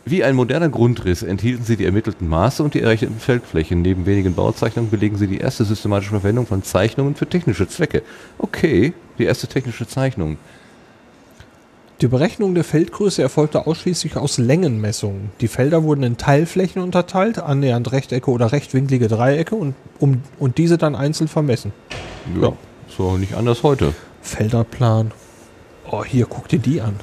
Wie 0.04 0.24
ein 0.24 0.36
moderner 0.36 0.70
Grundriss 0.70 1.22
enthielten 1.22 1.64
sie 1.64 1.78
die 1.78 1.86
ermittelten 1.86 2.28
Maße 2.28 2.64
und 2.64 2.74
die 2.74 2.82
errechneten 2.82 3.20
Feldflächen. 3.20 3.84
Neben 3.84 4.08
wenigen 4.08 4.34
Bauzeichnungen 4.34 4.90
belegen 4.90 5.18
sie 5.18 5.28
die 5.28 5.38
erste 5.38 5.64
systematische 5.64 6.12
Verwendung 6.12 6.48
von 6.48 6.64
Zeichnungen 6.64 7.16
für 7.16 7.28
technische 7.28 7.68
Zwecke. 7.68 8.02
Okay, 8.40 8.94
die 9.20 9.26
erste 9.26 9.48
technische 9.48 9.88
Zeichnung. 9.88 10.38
Die 12.02 12.08
Berechnung 12.08 12.56
der 12.56 12.64
Feldgröße 12.64 13.22
erfolgte 13.22 13.68
ausschließlich 13.68 14.18
aus 14.18 14.40
Längenmessungen. 14.40 15.30
Die 15.40 15.48
Felder 15.48 15.84
wurden 15.84 16.02
in 16.02 16.18
Teilflächen 16.18 16.82
unterteilt, 16.82 17.38
annähernd 17.38 17.92
Rechtecke 17.92 18.32
oder 18.32 18.52
rechtwinklige 18.52 19.08
Dreiecke 19.08 19.54
und, 19.54 19.76
um, 20.00 20.24
und 20.40 20.58
diese 20.58 20.80
dann 20.80 20.96
einzeln 20.96 21.28
vermessen. 21.28 21.74
Ja, 22.42 22.54
so 22.88 23.18
nicht 23.18 23.36
anders 23.36 23.62
heute. 23.62 23.94
Felderplan. 24.24 25.12
Oh, 25.92 26.04
hier, 26.04 26.26
guck 26.26 26.48
dir 26.48 26.58
die 26.58 26.82
an. 26.82 26.96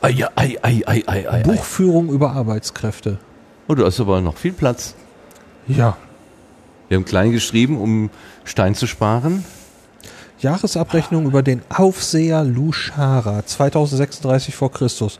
Ei, 0.00 0.26
ei, 0.34 0.58
ei, 0.62 0.82
ei, 0.84 1.02
ei, 1.06 1.30
ei. 1.30 1.42
Buchführung 1.44 2.08
über 2.08 2.32
Arbeitskräfte. 2.32 3.18
Oh, 3.68 3.74
du 3.76 3.84
hast 3.84 4.00
aber 4.00 4.20
noch 4.20 4.36
viel 4.36 4.52
Platz. 4.52 4.96
Ja, 5.68 5.96
Wir 6.88 6.96
haben 6.96 7.04
klein 7.04 7.32
geschrieben, 7.32 7.78
um 7.78 8.10
Stein 8.44 8.74
zu 8.74 8.86
sparen. 8.86 9.44
Jahresabrechnung 10.40 11.26
über 11.26 11.42
den 11.42 11.62
Aufseher 11.68 12.44
Luschara 12.44 13.44
2036 13.44 14.54
vor 14.54 14.70
Christus. 14.70 15.18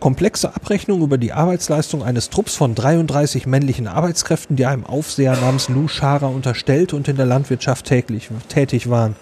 Komplexe 0.00 0.54
Abrechnung 0.54 1.02
über 1.02 1.18
die 1.18 1.32
Arbeitsleistung 1.32 2.02
eines 2.02 2.30
Trupps 2.30 2.54
von 2.54 2.74
33 2.74 3.46
männlichen 3.46 3.86
Arbeitskräften, 3.86 4.56
die 4.56 4.64
einem 4.64 4.86
Aufseher 4.86 5.36
namens 5.36 5.68
Lou 5.68 5.88
Schara 5.88 6.26
unterstellt 6.26 6.94
und 6.94 7.08
in 7.08 7.16
der 7.16 7.26
Landwirtschaft 7.26 7.84
täglich, 7.84 8.30
tätig 8.48 8.88
waren. 8.88 9.16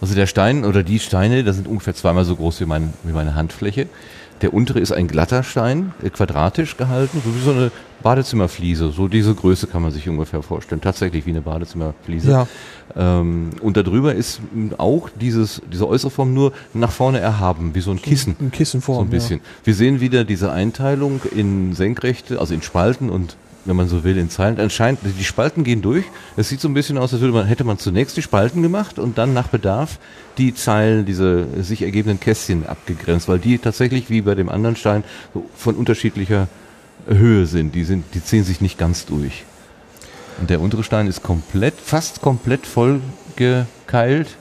Also 0.00 0.14
der 0.14 0.26
Stein 0.26 0.64
oder 0.64 0.82
die 0.82 0.98
Steine, 0.98 1.44
das 1.44 1.56
sind 1.56 1.68
ungefähr 1.68 1.94
zweimal 1.94 2.24
so 2.24 2.36
groß 2.36 2.60
wie, 2.60 2.66
mein, 2.66 2.92
wie 3.02 3.12
meine 3.12 3.34
Handfläche. 3.34 3.88
Der 4.42 4.54
untere 4.54 4.80
ist 4.80 4.92
ein 4.92 5.06
glatter 5.06 5.42
Stein, 5.42 5.92
äh, 6.02 6.10
quadratisch 6.10 6.76
gehalten, 6.76 7.22
so 7.24 7.34
wie 7.34 7.44
so 7.44 7.50
eine 7.52 7.70
Badezimmerfliese. 8.02 8.90
So 8.90 9.08
diese 9.08 9.34
Größe 9.34 9.66
kann 9.66 9.82
man 9.82 9.90
sich 9.90 10.08
ungefähr 10.08 10.42
vorstellen. 10.42 10.80
Tatsächlich 10.80 11.26
wie 11.26 11.30
eine 11.30 11.40
Badezimmerfliese. 11.40 12.30
Ja. 12.30 12.46
Ähm, 12.94 13.50
und 13.60 13.76
darüber 13.76 14.14
ist 14.14 14.40
auch 14.78 15.08
dieses, 15.08 15.62
diese 15.72 15.88
äußere 15.88 16.10
Form 16.10 16.34
nur 16.34 16.52
nach 16.74 16.90
vorne 16.90 17.20
erhaben, 17.20 17.74
wie 17.74 17.80
so 17.80 17.90
ein 17.90 18.02
Kissen. 18.02 18.36
Ein 18.40 18.50
Kissenform. 18.50 18.96
So 18.96 19.02
ein 19.04 19.10
bisschen. 19.10 19.40
Wir 19.64 19.74
sehen 19.74 20.00
wieder 20.00 20.24
diese 20.24 20.52
Einteilung 20.52 21.20
in 21.34 21.74
Senkrechte, 21.74 22.38
also 22.40 22.52
in 22.52 22.62
Spalten 22.62 23.08
und 23.08 23.36
wenn 23.64 23.76
man 23.76 23.88
so 23.88 24.04
will, 24.04 24.18
in 24.18 24.28
Zeilen. 24.28 24.58
Anscheinend, 24.58 25.00
die 25.04 25.24
Spalten 25.24 25.64
gehen 25.64 25.82
durch. 25.82 26.04
Es 26.36 26.48
sieht 26.48 26.60
so 26.60 26.68
ein 26.68 26.74
bisschen 26.74 26.98
aus, 26.98 27.12
als 27.12 27.20
würde 27.20 27.34
man, 27.34 27.46
hätte 27.46 27.64
man 27.64 27.78
zunächst 27.78 28.16
die 28.16 28.22
Spalten 28.22 28.62
gemacht 28.62 28.98
und 28.98 29.18
dann 29.18 29.34
nach 29.34 29.48
Bedarf 29.48 29.98
die 30.38 30.54
Zeilen, 30.54 31.04
diese 31.04 31.46
sich 31.62 31.82
ergebenden 31.82 32.18
Kästchen 32.18 32.66
abgegrenzt, 32.66 33.28
weil 33.28 33.38
die 33.38 33.58
tatsächlich 33.58 34.10
wie 34.10 34.22
bei 34.22 34.34
dem 34.34 34.48
anderen 34.48 34.76
Stein 34.76 35.04
von 35.56 35.76
unterschiedlicher 35.76 36.48
Höhe 37.06 37.46
sind. 37.46 37.74
Die 37.74 37.84
sind, 37.84 38.04
die 38.14 38.22
ziehen 38.22 38.44
sich 38.44 38.60
nicht 38.60 38.78
ganz 38.78 39.06
durch. 39.06 39.44
Und 40.40 40.50
der 40.50 40.60
untere 40.60 40.82
Stein 40.82 41.06
ist 41.06 41.22
komplett, 41.22 41.74
fast 41.80 42.20
komplett 42.22 42.66
voll 42.66 43.00
gekeilt. 43.36 44.36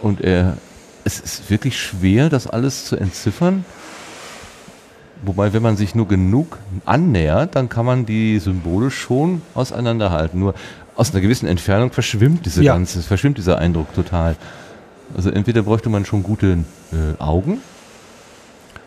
Und 0.00 0.20
er, 0.20 0.56
es 1.04 1.20
ist 1.20 1.50
wirklich 1.50 1.80
schwer, 1.80 2.28
das 2.28 2.46
alles 2.46 2.86
zu 2.86 2.96
entziffern. 2.96 3.64
Wobei, 5.24 5.52
wenn 5.52 5.62
man 5.62 5.76
sich 5.76 5.94
nur 5.94 6.08
genug 6.08 6.58
annähert, 6.84 7.54
dann 7.54 7.68
kann 7.68 7.86
man 7.86 8.04
die 8.04 8.40
Symbole 8.40 8.90
schon 8.90 9.42
auseinanderhalten. 9.54 10.40
Nur 10.40 10.54
aus 10.96 11.12
einer 11.12 11.20
gewissen 11.20 11.46
Entfernung 11.46 11.92
verschwimmt 11.92 12.44
diese 12.44 12.62
Ja. 12.64 12.72
ganze, 12.72 13.00
verschwimmt 13.02 13.38
dieser 13.38 13.58
Eindruck 13.58 13.94
total. 13.94 14.34
Also 15.16 15.30
entweder 15.30 15.62
bräuchte 15.62 15.90
man 15.90 16.04
schon 16.04 16.24
gute 16.24 16.64
äh, 16.92 17.20
Augen 17.20 17.60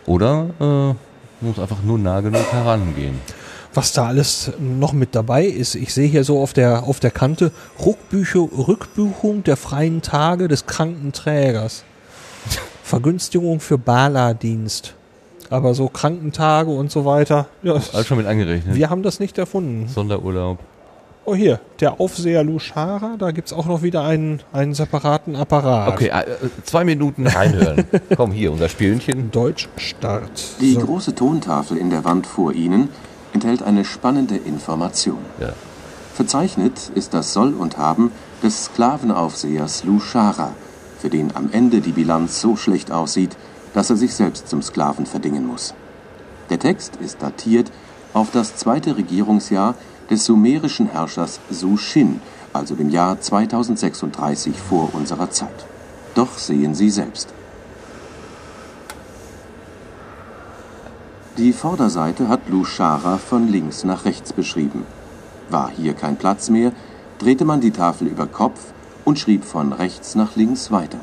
oder 0.04 0.50
äh, 0.60 0.94
muss 1.40 1.58
einfach 1.58 1.82
nur 1.82 1.98
nah 1.98 2.20
genug 2.20 2.50
herangehen. 2.52 3.20
Was 3.74 3.92
da 3.92 4.06
alles 4.06 4.52
noch 4.58 4.94
mit 4.94 5.14
dabei 5.14 5.44
ist, 5.44 5.74
ich 5.74 5.92
sehe 5.92 6.08
hier 6.08 6.24
so 6.24 6.40
auf 6.40 6.54
der, 6.54 6.84
auf 6.84 6.98
der 6.98 7.10
Kante 7.10 7.52
Rückbücher, 7.84 8.40
Rückbuchung 8.40 9.44
der 9.44 9.56
freien 9.58 10.00
Tage 10.00 10.48
des 10.48 10.64
Krankenträgers. 10.66 11.84
Vergünstigung 12.82 13.60
für 13.60 13.76
Bala-Dienst. 13.76 14.94
Aber 15.50 15.74
so 15.74 15.88
Krankentage 15.88 16.70
und 16.70 16.90
so 16.90 17.04
weiter, 17.04 17.46
ja, 17.62 17.80
Alles 17.92 18.06
schon 18.06 18.16
mit 18.16 18.26
angerechnet. 18.26 18.74
wir 18.74 18.90
haben 18.90 19.02
das 19.02 19.20
nicht 19.20 19.36
erfunden. 19.38 19.88
Sonderurlaub. 19.88 20.58
Oh 21.28 21.34
hier, 21.34 21.58
der 21.80 22.00
Aufseher 22.00 22.44
Luschara, 22.44 23.16
da 23.18 23.32
gibt's 23.32 23.52
auch 23.52 23.66
noch 23.66 23.82
wieder 23.82 24.04
einen, 24.04 24.42
einen 24.52 24.74
separaten 24.74 25.34
Apparat. 25.34 25.88
Okay, 25.92 26.06
äh, 26.10 26.24
zwei 26.62 26.84
Minuten 26.84 27.26
reinhören. 27.26 27.84
Komm 28.16 28.30
hier, 28.30 28.52
unser 28.52 28.68
Spielchen. 28.68 29.32
Deutsch 29.32 29.68
Start. 29.76 30.30
Die 30.60 30.74
So. 30.74 30.80
große 30.82 31.16
Tontafel 31.16 31.78
in 31.78 31.90
der 31.90 32.04
Wand 32.04 32.28
vor 32.28 32.52
Ihnen 32.52 32.90
enthält 33.32 33.64
eine 33.64 33.84
spannende 33.84 34.36
Information. 34.36 35.18
Ja. 35.40 35.52
Verzeichnet 36.14 36.92
ist 36.94 37.12
das 37.12 37.32
Soll 37.32 37.54
und 37.54 37.76
Haben 37.76 38.12
des 38.44 38.66
Sklavenaufsehers 38.66 39.82
Lou 39.82 39.98
Schara, 39.98 40.52
für 41.00 41.10
den 41.10 41.34
am 41.34 41.48
Ende 41.50 41.80
die 41.80 41.90
Bilanz 41.90 42.40
so 42.40 42.54
schlecht 42.54 42.92
aussieht, 42.92 43.36
dass 43.74 43.90
er 43.90 43.96
sich 43.96 44.14
selbst 44.14 44.48
zum 44.48 44.62
Sklaven 44.62 45.06
verdingen 45.06 45.44
muss. 45.44 45.74
Der 46.50 46.60
Text 46.60 46.94
ist 46.96 47.20
datiert 47.20 47.72
auf 48.14 48.30
das 48.30 48.54
zweite 48.54 48.96
Regierungsjahr 48.96 49.74
des 50.10 50.24
sumerischen 50.24 50.88
Herrschers 50.90 51.40
Su 51.50 51.76
Shin, 51.76 52.20
also 52.52 52.74
dem 52.74 52.90
Jahr 52.90 53.20
2036 53.20 54.56
vor 54.58 54.94
unserer 54.94 55.30
Zeit. 55.30 55.66
Doch 56.14 56.38
sehen 56.38 56.74
Sie 56.74 56.90
selbst. 56.90 57.32
Die 61.36 61.52
Vorderseite 61.52 62.28
hat 62.28 62.48
Lou 62.48 62.64
Schara 62.64 63.18
von 63.18 63.48
links 63.48 63.84
nach 63.84 64.06
rechts 64.06 64.32
beschrieben. 64.32 64.86
War 65.50 65.70
hier 65.70 65.92
kein 65.92 66.16
Platz 66.16 66.48
mehr, 66.48 66.72
drehte 67.18 67.44
man 67.44 67.60
die 67.60 67.72
Tafel 67.72 68.06
über 68.06 68.26
Kopf 68.26 68.72
und 69.04 69.18
schrieb 69.18 69.44
von 69.44 69.74
rechts 69.74 70.14
nach 70.14 70.34
links 70.34 70.70
weiter. 70.70 71.00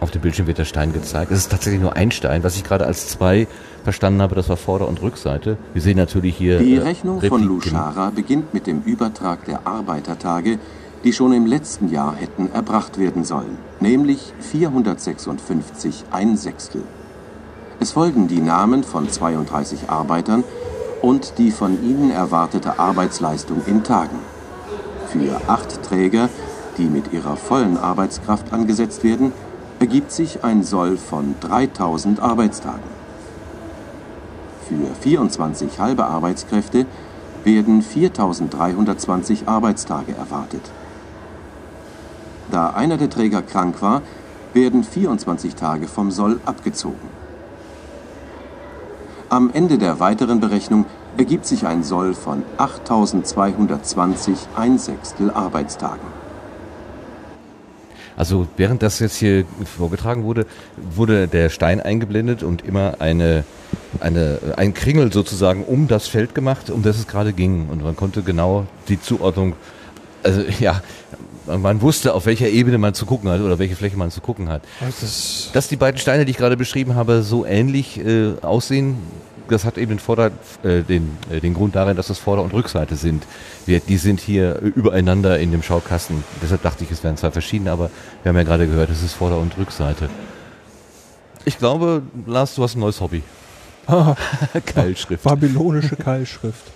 Auf 0.00 0.10
dem 0.10 0.20
Bildschirm 0.20 0.46
wird 0.46 0.58
der 0.58 0.64
Stein 0.66 0.92
gezeigt. 0.92 1.30
Es 1.30 1.38
ist 1.38 1.52
tatsächlich 1.52 1.80
nur 1.80 1.96
ein 1.96 2.10
Stein, 2.10 2.42
was 2.42 2.56
ich 2.56 2.64
gerade 2.64 2.86
als 2.86 3.08
zwei 3.08 3.46
verstanden 3.82 4.22
habe, 4.22 4.34
das 4.34 4.48
war 4.48 4.56
Vorder- 4.56 4.88
und 4.88 5.02
Rückseite. 5.02 5.56
Wir 5.72 5.82
sehen 5.82 5.96
natürlich 5.96 6.36
hier. 6.36 6.58
Die 6.58 6.76
äh, 6.76 6.80
Rechnung 6.80 7.20
von 7.20 7.42
Lou 7.42 7.54
Repliken. 7.56 7.76
Schara 7.76 8.10
beginnt 8.10 8.54
mit 8.54 8.66
dem 8.66 8.82
Übertrag 8.82 9.44
der 9.44 9.66
Arbeitertage, 9.66 10.58
die 11.04 11.12
schon 11.12 11.32
im 11.32 11.46
letzten 11.46 11.88
Jahr 11.90 12.14
hätten 12.14 12.50
erbracht 12.52 12.98
werden 12.98 13.24
sollen, 13.24 13.58
nämlich 13.80 14.32
456 14.40 16.04
ein 16.10 16.36
Sechstel. 16.36 16.82
Es 17.80 17.92
folgen 17.92 18.28
die 18.28 18.40
Namen 18.40 18.84
von 18.84 19.08
32 19.08 19.90
Arbeitern 19.90 20.44
und 21.00 21.38
die 21.38 21.50
von 21.50 21.82
ihnen 21.82 22.12
erwartete 22.12 22.78
Arbeitsleistung 22.78 23.62
in 23.66 23.82
Tagen. 23.82 24.18
Für 25.08 25.40
acht 25.48 25.82
Träger, 25.82 26.28
die 26.78 26.84
mit 26.84 27.12
ihrer 27.12 27.36
vollen 27.36 27.76
Arbeitskraft 27.76 28.52
angesetzt 28.52 29.02
werden, 29.02 29.32
ergibt 29.80 30.12
sich 30.12 30.44
ein 30.44 30.62
Soll 30.62 30.96
von 30.96 31.34
3000 31.40 32.20
Arbeitstagen. 32.20 33.01
Für 34.72 34.94
24 34.94 35.80
halbe 35.80 36.06
Arbeitskräfte 36.06 36.86
werden 37.44 37.82
4320 37.82 39.46
Arbeitstage 39.46 40.12
erwartet. 40.12 40.62
Da 42.50 42.70
einer 42.70 42.96
der 42.96 43.10
Träger 43.10 43.42
krank 43.42 43.82
war, 43.82 44.00
werden 44.54 44.82
24 44.82 45.56
Tage 45.56 45.88
vom 45.88 46.10
Soll 46.10 46.40
abgezogen. 46.46 47.10
Am 49.28 49.50
Ende 49.52 49.76
der 49.76 50.00
weiteren 50.00 50.40
Berechnung 50.40 50.86
ergibt 51.18 51.44
sich 51.46 51.66
ein 51.66 51.82
Soll 51.82 52.14
von 52.14 52.42
8220 52.56 54.36
ein 54.56 54.78
Sechstel 54.78 55.30
Arbeitstagen. 55.30 56.21
Also 58.22 58.46
während 58.56 58.84
das 58.84 59.00
jetzt 59.00 59.16
hier 59.16 59.44
vorgetragen 59.64 60.22
wurde, 60.22 60.46
wurde 60.76 61.26
der 61.26 61.50
Stein 61.50 61.80
eingeblendet 61.80 62.44
und 62.44 62.64
immer 62.64 63.00
eine, 63.00 63.42
eine, 63.98 64.38
ein 64.56 64.74
Kringel 64.74 65.12
sozusagen 65.12 65.64
um 65.64 65.88
das 65.88 66.06
Feld 66.06 66.32
gemacht, 66.32 66.70
um 66.70 66.84
das 66.84 66.98
es 66.98 67.08
gerade 67.08 67.32
ging. 67.32 67.68
Und 67.68 67.82
man 67.82 67.96
konnte 67.96 68.22
genau 68.22 68.68
die 68.86 69.00
Zuordnung, 69.00 69.54
also 70.22 70.40
ja, 70.60 70.82
man 71.48 71.82
wusste, 71.82 72.14
auf 72.14 72.26
welcher 72.26 72.48
Ebene 72.48 72.78
man 72.78 72.94
zu 72.94 73.06
gucken 73.06 73.28
hat 73.28 73.40
oder 73.40 73.58
welche 73.58 73.74
Fläche 73.74 73.96
man 73.96 74.12
zu 74.12 74.20
gucken 74.20 74.48
hat. 74.48 74.62
Das 74.78 75.50
Dass 75.52 75.66
die 75.66 75.74
beiden 75.74 75.98
Steine, 75.98 76.24
die 76.24 76.30
ich 76.30 76.38
gerade 76.38 76.56
beschrieben 76.56 76.94
habe, 76.94 77.24
so 77.24 77.44
ähnlich 77.44 77.98
äh, 77.98 78.34
aussehen, 78.40 78.98
das 79.48 79.64
hat 79.64 79.78
eben 79.78 79.90
den, 79.90 79.98
Vorder-, 79.98 80.30
äh, 80.62 80.82
den, 80.82 81.16
äh, 81.30 81.40
den 81.40 81.54
Grund 81.54 81.74
darin, 81.76 81.96
dass 81.96 82.08
das 82.08 82.18
Vorder- 82.18 82.42
und 82.42 82.52
Rückseite 82.52 82.96
sind. 82.96 83.24
Wir, 83.66 83.80
die 83.80 83.96
sind 83.96 84.20
hier 84.20 84.62
äh, 84.62 84.66
übereinander 84.66 85.38
in 85.38 85.50
dem 85.50 85.62
Schaukasten. 85.62 86.24
Deshalb 86.42 86.62
dachte 86.62 86.84
ich, 86.84 86.90
es 86.90 87.02
wären 87.04 87.16
zwei 87.16 87.30
verschiedene, 87.30 87.70
aber 87.70 87.90
wir 88.22 88.30
haben 88.30 88.36
ja 88.36 88.44
gerade 88.44 88.66
gehört, 88.66 88.90
es 88.90 89.02
ist 89.02 89.14
Vorder- 89.14 89.38
und 89.38 89.56
Rückseite. 89.58 90.08
Ich 91.44 91.58
glaube, 91.58 92.02
Lars, 92.26 92.54
du 92.54 92.62
hast 92.62 92.76
ein 92.76 92.80
neues 92.80 93.00
Hobby. 93.00 93.22
Keilschrift. 94.66 95.24
babylonische 95.24 95.96
Keilschrift. 95.96 96.70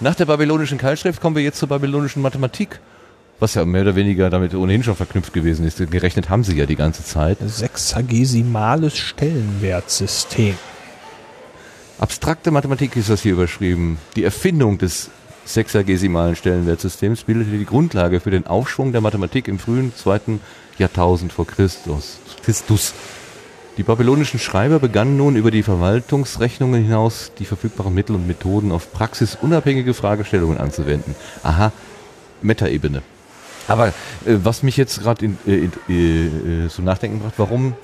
Nach 0.00 0.14
der 0.14 0.24
babylonischen 0.24 0.78
Keilschrift 0.78 1.20
kommen 1.20 1.36
wir 1.36 1.42
jetzt 1.42 1.58
zur 1.58 1.68
babylonischen 1.68 2.22
Mathematik. 2.22 2.80
Was 3.38 3.54
ja 3.54 3.64
mehr 3.64 3.82
oder 3.82 3.96
weniger 3.96 4.30
damit 4.30 4.54
ohnehin 4.54 4.82
schon 4.82 4.96
verknüpft 4.96 5.32
gewesen 5.32 5.66
ist. 5.66 5.78
Gerechnet 5.90 6.28
haben 6.28 6.44
sie 6.44 6.56
ja 6.56 6.66
die 6.66 6.76
ganze 6.76 7.04
Zeit. 7.04 7.38
Sechsagesimales 7.44 8.96
Stellenwertsystem. 8.96 10.56
Abstrakte 12.02 12.50
Mathematik 12.50 12.96
ist 12.96 13.10
das 13.10 13.22
hier 13.22 13.34
überschrieben. 13.34 13.96
Die 14.16 14.24
Erfindung 14.24 14.76
des 14.76 15.08
sexagesimalen 15.44 16.34
Stellenwertsystems 16.34 17.22
bildete 17.22 17.56
die 17.56 17.64
Grundlage 17.64 18.18
für 18.18 18.32
den 18.32 18.44
Aufschwung 18.44 18.90
der 18.90 19.00
Mathematik 19.00 19.46
im 19.46 19.60
frühen 19.60 19.94
zweiten 19.94 20.40
Jahrtausend 20.78 21.32
vor 21.32 21.46
Christus. 21.46 22.18
Christus. 22.44 22.92
Die 23.76 23.84
babylonischen 23.84 24.40
Schreiber 24.40 24.80
begannen 24.80 25.16
nun 25.16 25.36
über 25.36 25.52
die 25.52 25.62
Verwaltungsrechnungen 25.62 26.82
hinaus 26.82 27.30
die 27.38 27.44
verfügbaren 27.44 27.94
Mittel 27.94 28.16
und 28.16 28.26
Methoden 28.26 28.72
auf 28.72 28.92
praxisunabhängige 28.92 29.94
Fragestellungen 29.94 30.58
anzuwenden. 30.58 31.14
Aha, 31.44 31.70
Metaebene. 32.40 33.02
Aber 33.68 33.86
äh, 33.86 33.92
was 34.42 34.64
mich 34.64 34.76
jetzt 34.76 35.00
gerade 35.02 35.26
äh, 35.46 35.68
äh, 35.88 36.64
äh, 36.64 36.68
zum 36.68 36.84
Nachdenken 36.84 37.20
brachte, 37.20 37.38
warum 37.38 37.76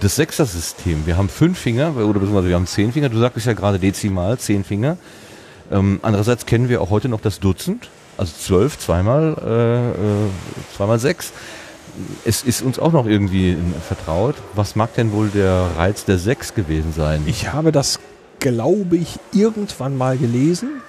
das 0.00 0.16
Sechser-System? 0.16 1.06
Wir 1.06 1.16
haben 1.16 1.28
fünf 1.28 1.58
Finger, 1.58 1.96
oder 1.96 2.14
beziehungsweise 2.14 2.48
wir 2.48 2.54
haben 2.54 2.66
zehn 2.66 2.92
Finger. 2.92 3.08
Du 3.08 3.18
sagtest 3.18 3.46
ja 3.46 3.52
gerade 3.52 3.78
dezimal, 3.78 4.38
zehn 4.38 4.64
Finger. 4.64 4.96
Ähm, 5.70 6.00
andererseits 6.02 6.46
kennen 6.46 6.68
wir 6.68 6.80
auch 6.80 6.90
heute 6.90 7.08
noch 7.08 7.20
das 7.20 7.40
Dutzend, 7.40 7.88
also 8.16 8.32
zwölf, 8.38 8.78
zweimal, 8.78 9.36
äh, 9.44 9.90
äh, 9.90 10.28
zweimal 10.76 10.98
sechs. 10.98 11.32
es 12.24 12.42
ist 12.42 12.62
uns 12.62 12.78
auch 12.78 12.92
noch 12.92 13.06
irgendwie 13.06 13.56
vertraut. 13.86 14.36
Was 14.54 14.76
mag 14.76 14.94
denn 14.94 15.12
wohl 15.12 15.28
der 15.28 15.66
Reiz 15.76 16.04
der 16.04 16.18
6 16.18 16.54
gewesen 16.54 16.92
sein? 16.94 17.22
Ich 17.26 17.52
habe 17.52 17.72
das, 17.72 17.98
glaube 18.38 18.96
ich, 18.96 19.18
irgendwann 19.32 19.96
mal 19.96 20.16
gelesen 20.16 20.80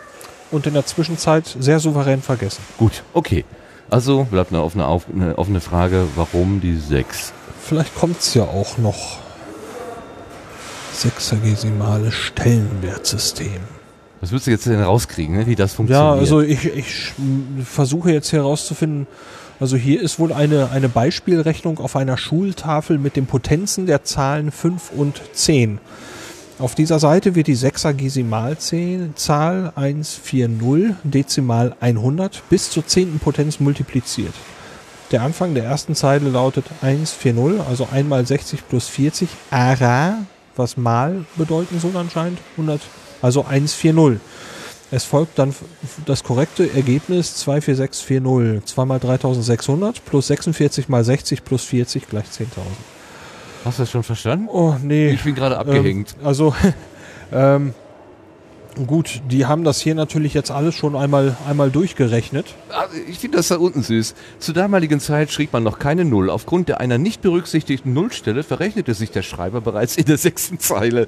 und 0.52 0.68
in 0.68 0.74
der 0.74 0.86
Zwischenzeit 0.86 1.56
sehr 1.60 1.80
souverän 1.80 2.22
vergessen. 2.22 2.62
Gut, 2.78 3.04
okay. 3.14 3.46
Also 3.90 4.28
bleibt 4.30 4.52
eine 4.52 4.62
offene, 4.62 4.86
auf, 4.86 5.06
eine 5.12 5.38
offene 5.38 5.62
Frage, 5.62 6.06
warum 6.16 6.62
die 6.62 6.78
6? 6.78 7.34
Vielleicht 7.70 7.94
kommt 7.94 8.20
es 8.20 8.34
ja 8.34 8.46
auch 8.46 8.80
noch. 8.80 9.20
Sechsagesimale 10.92 12.12
Stellenwertsystem. 12.12 13.60
Was 14.22 14.32
würdest 14.32 14.48
du 14.48 14.52
jetzt 14.52 14.66
denn 14.66 14.82
rauskriegen, 14.82 15.38
ne? 15.38 15.46
wie 15.46 15.56
das 15.56 15.74
funktioniert? 15.74 16.16
Ja, 16.16 16.20
also 16.20 16.42
ich, 16.42 16.66
ich 16.66 17.14
versuche 17.64 18.12
jetzt 18.12 18.34
herauszufinden, 18.34 19.06
also 19.60 19.78
hier 19.78 20.02
ist 20.02 20.18
wohl 20.18 20.34
eine, 20.34 20.72
eine 20.72 20.90
Beispielrechnung 20.90 21.78
auf 21.78 21.96
einer 21.96 22.18
Schultafel 22.18 22.98
mit 22.98 23.16
den 23.16 23.28
Potenzen 23.28 23.86
der 23.86 24.04
Zahlen 24.04 24.52
5 24.52 24.92
und 24.98 25.22
10. 25.34 25.78
Auf 26.58 26.74
dieser 26.74 26.98
Seite 26.98 27.36
wird 27.36 27.46
die 27.46 27.54
Sechsagezimalzahl 27.54 29.74
140 29.76 30.96
Dezimal 31.04 31.76
100 31.80 32.50
bis 32.50 32.72
zur 32.72 32.88
zehnten 32.88 33.20
Potenz 33.20 33.60
multipliziert. 33.60 34.34
Der 35.12 35.24
Anfang 35.24 35.56
der 35.56 35.64
ersten 35.64 35.96
Zeile 35.96 36.30
lautet 36.30 36.66
140, 36.82 37.62
also 37.68 37.88
1 37.92 38.08
mal 38.08 38.26
60 38.26 38.68
plus 38.68 38.88
40, 38.88 39.28
ara, 39.50 40.20
was 40.56 40.78
mal 40.78 41.26
bedeuten 41.36 41.80
soll 41.80 41.98
anscheinend, 41.98 42.40
100, 42.58 42.82
also 43.22 43.44
140. 43.44 44.20
Es 44.92 45.06
folgt 45.06 45.38
dann 45.38 45.56
das 46.06 46.24
korrekte 46.24 46.72
Ergebnis 46.74 47.36
24640. 47.36 48.66
2 48.66 48.86
mal 48.86 49.00
3600 49.00 50.04
plus 50.06 50.28
46 50.28 50.90
mal 50.90 51.04
60 51.04 51.44
plus 51.44 51.64
40 51.64 52.08
gleich 52.08 52.26
10.000. 52.26 52.46
Hast 53.66 53.78
du 53.78 53.84
das 53.84 53.92
schon 53.92 54.04
verstanden? 54.04 54.48
Oh, 54.52 54.76
nee. 54.82 55.10
Ich 55.10 55.24
bin 55.24 55.36
gerade 55.36 55.58
abgehängt. 55.58 56.16
Ähm, 56.20 56.28
also, 56.28 56.56
ähm, 57.32 57.74
Gut, 58.88 59.22
die 59.30 59.46
haben 59.46 59.64
das 59.64 59.82
hier 59.82 59.96
natürlich 59.96 60.34
jetzt 60.34 60.52
alles 60.52 60.76
schon 60.76 60.96
einmal, 60.96 61.36
einmal 61.48 61.70
durchgerechnet. 61.70 62.56
Also 62.70 62.96
ich 63.10 63.20
finde 63.20 63.38
das 63.38 63.50
da 63.50 63.58
unten 63.58 63.84
süß. 63.84 64.16
Zur 64.40 64.54
damaligen 64.54 65.00
Zeit 65.00 65.32
schrieb 65.32 65.52
man 65.54 65.64
noch 65.64 65.80
keine 65.80 66.06
Null. 66.06 66.30
Aufgrund 66.30 66.70
der 66.70 66.80
einer 66.80 66.98
nicht 66.98 67.22
berücksichtigten 67.22 67.94
Nullstelle 67.94 68.44
verrechnete 68.44 68.94
sich 68.94 69.12
der 69.12 69.24
Schreiber 69.24 69.62
bereits 69.62 69.98
in 69.98 70.06
der 70.06 70.18
sechsten 70.18 70.60
Zeile. 70.60 71.08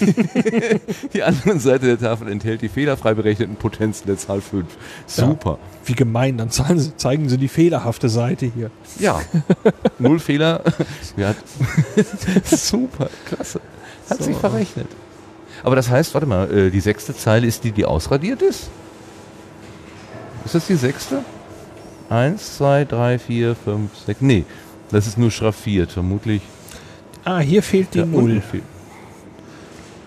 die 1.12 1.22
andere 1.22 1.58
Seite 1.58 1.86
der 1.86 1.98
Tafel 1.98 2.28
enthält 2.28 2.62
die 2.62 2.68
fehlerfrei 2.68 3.14
berechneten 3.14 3.56
Potenzen 3.56 4.06
der 4.06 4.16
Zahl 4.16 4.40
5. 4.40 4.66
Super. 5.06 5.58
Ja, 5.62 5.88
wie 5.88 5.94
gemein, 5.94 6.38
dann 6.38 6.50
sie, 6.50 6.96
zeigen 6.96 7.28
sie 7.28 7.38
die 7.38 7.48
fehlerhafte 7.48 8.08
Seite 8.08 8.46
hier. 8.46 8.70
Ja, 8.98 9.20
Null 9.98 10.18
Fehler. 10.20 10.62
Ja. 11.16 11.34
Super, 12.44 13.08
klasse. 13.26 13.60
Hat 14.08 14.18
so. 14.18 14.24
sich 14.24 14.36
verrechnet. 14.36 14.86
Aber 15.62 15.76
das 15.76 15.90
heißt, 15.90 16.14
warte 16.14 16.26
mal, 16.26 16.50
äh, 16.50 16.70
die 16.70 16.80
sechste 16.80 17.14
Zeile 17.14 17.46
ist 17.46 17.64
die, 17.64 17.72
die 17.72 17.84
ausradiert 17.84 18.42
ist? 18.42 18.70
Ist 20.44 20.54
das 20.54 20.66
die 20.66 20.76
sechste? 20.76 21.22
Eins, 22.08 22.56
zwei, 22.56 22.84
drei, 22.84 23.18
vier, 23.18 23.54
fünf, 23.54 23.90
sechs. 24.06 24.20
Nee, 24.20 24.44
das 24.90 25.06
ist 25.06 25.18
nur 25.18 25.30
schraffiert, 25.30 25.92
vermutlich. 25.92 26.42
Ah, 27.24 27.40
hier 27.40 27.62
fehlt 27.62 27.94
die 27.94 28.02
Null. 28.02 28.42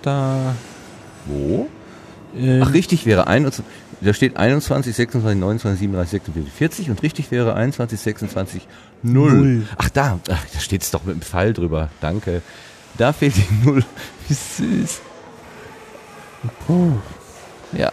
Da. 0.01 0.55
Wo? 1.25 1.69
Ähm. 2.35 2.63
Ach, 2.63 2.73
richtig 2.73 3.05
wäre 3.05 3.27
21. 3.27 3.63
Da 4.01 4.13
steht 4.15 4.35
21, 4.35 4.95
26, 4.95 5.39
29, 5.39 5.79
37, 5.79 6.11
46, 6.11 6.53
40 6.53 6.89
und 6.89 7.03
richtig 7.03 7.29
wäre 7.29 7.53
21, 7.53 7.99
26, 7.99 8.67
0. 9.03 9.31
0. 9.31 9.67
Ach, 9.77 9.89
da, 9.89 10.19
ach, 10.27 10.45
da 10.51 10.59
steht 10.59 10.81
es 10.81 10.89
doch 10.89 11.03
mit 11.03 11.15
dem 11.15 11.21
Pfeil 11.21 11.53
drüber. 11.53 11.89
Danke. 12.01 12.41
Da 12.97 13.13
fehlt 13.13 13.35
die 13.35 13.65
Null. 13.65 13.83
Wie 14.27 14.33
süß. 14.33 15.01
Puh. 16.65 16.93
Ja. 17.73 17.91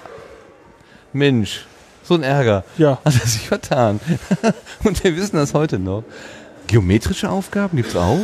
Mensch, 1.12 1.66
so 2.02 2.14
ein 2.14 2.22
Ärger. 2.22 2.64
Ja. 2.76 2.98
Hat 3.04 3.14
er 3.14 3.26
sich 3.26 3.48
vertan. 3.48 4.00
Und 4.84 5.02
wir 5.04 5.16
wissen 5.16 5.36
das 5.36 5.54
heute 5.54 5.78
noch. 5.78 6.04
Geometrische 6.66 7.30
Aufgaben 7.30 7.76
gibt 7.76 7.90
es 7.90 7.96
auch? 7.96 8.20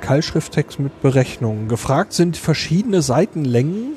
Keilschrifttext 0.00 0.78
mit 0.78 1.02
Berechnungen. 1.02 1.68
Gefragt 1.68 2.12
sind 2.12 2.36
verschiedene 2.36 3.02
Seitenlängen 3.02 3.94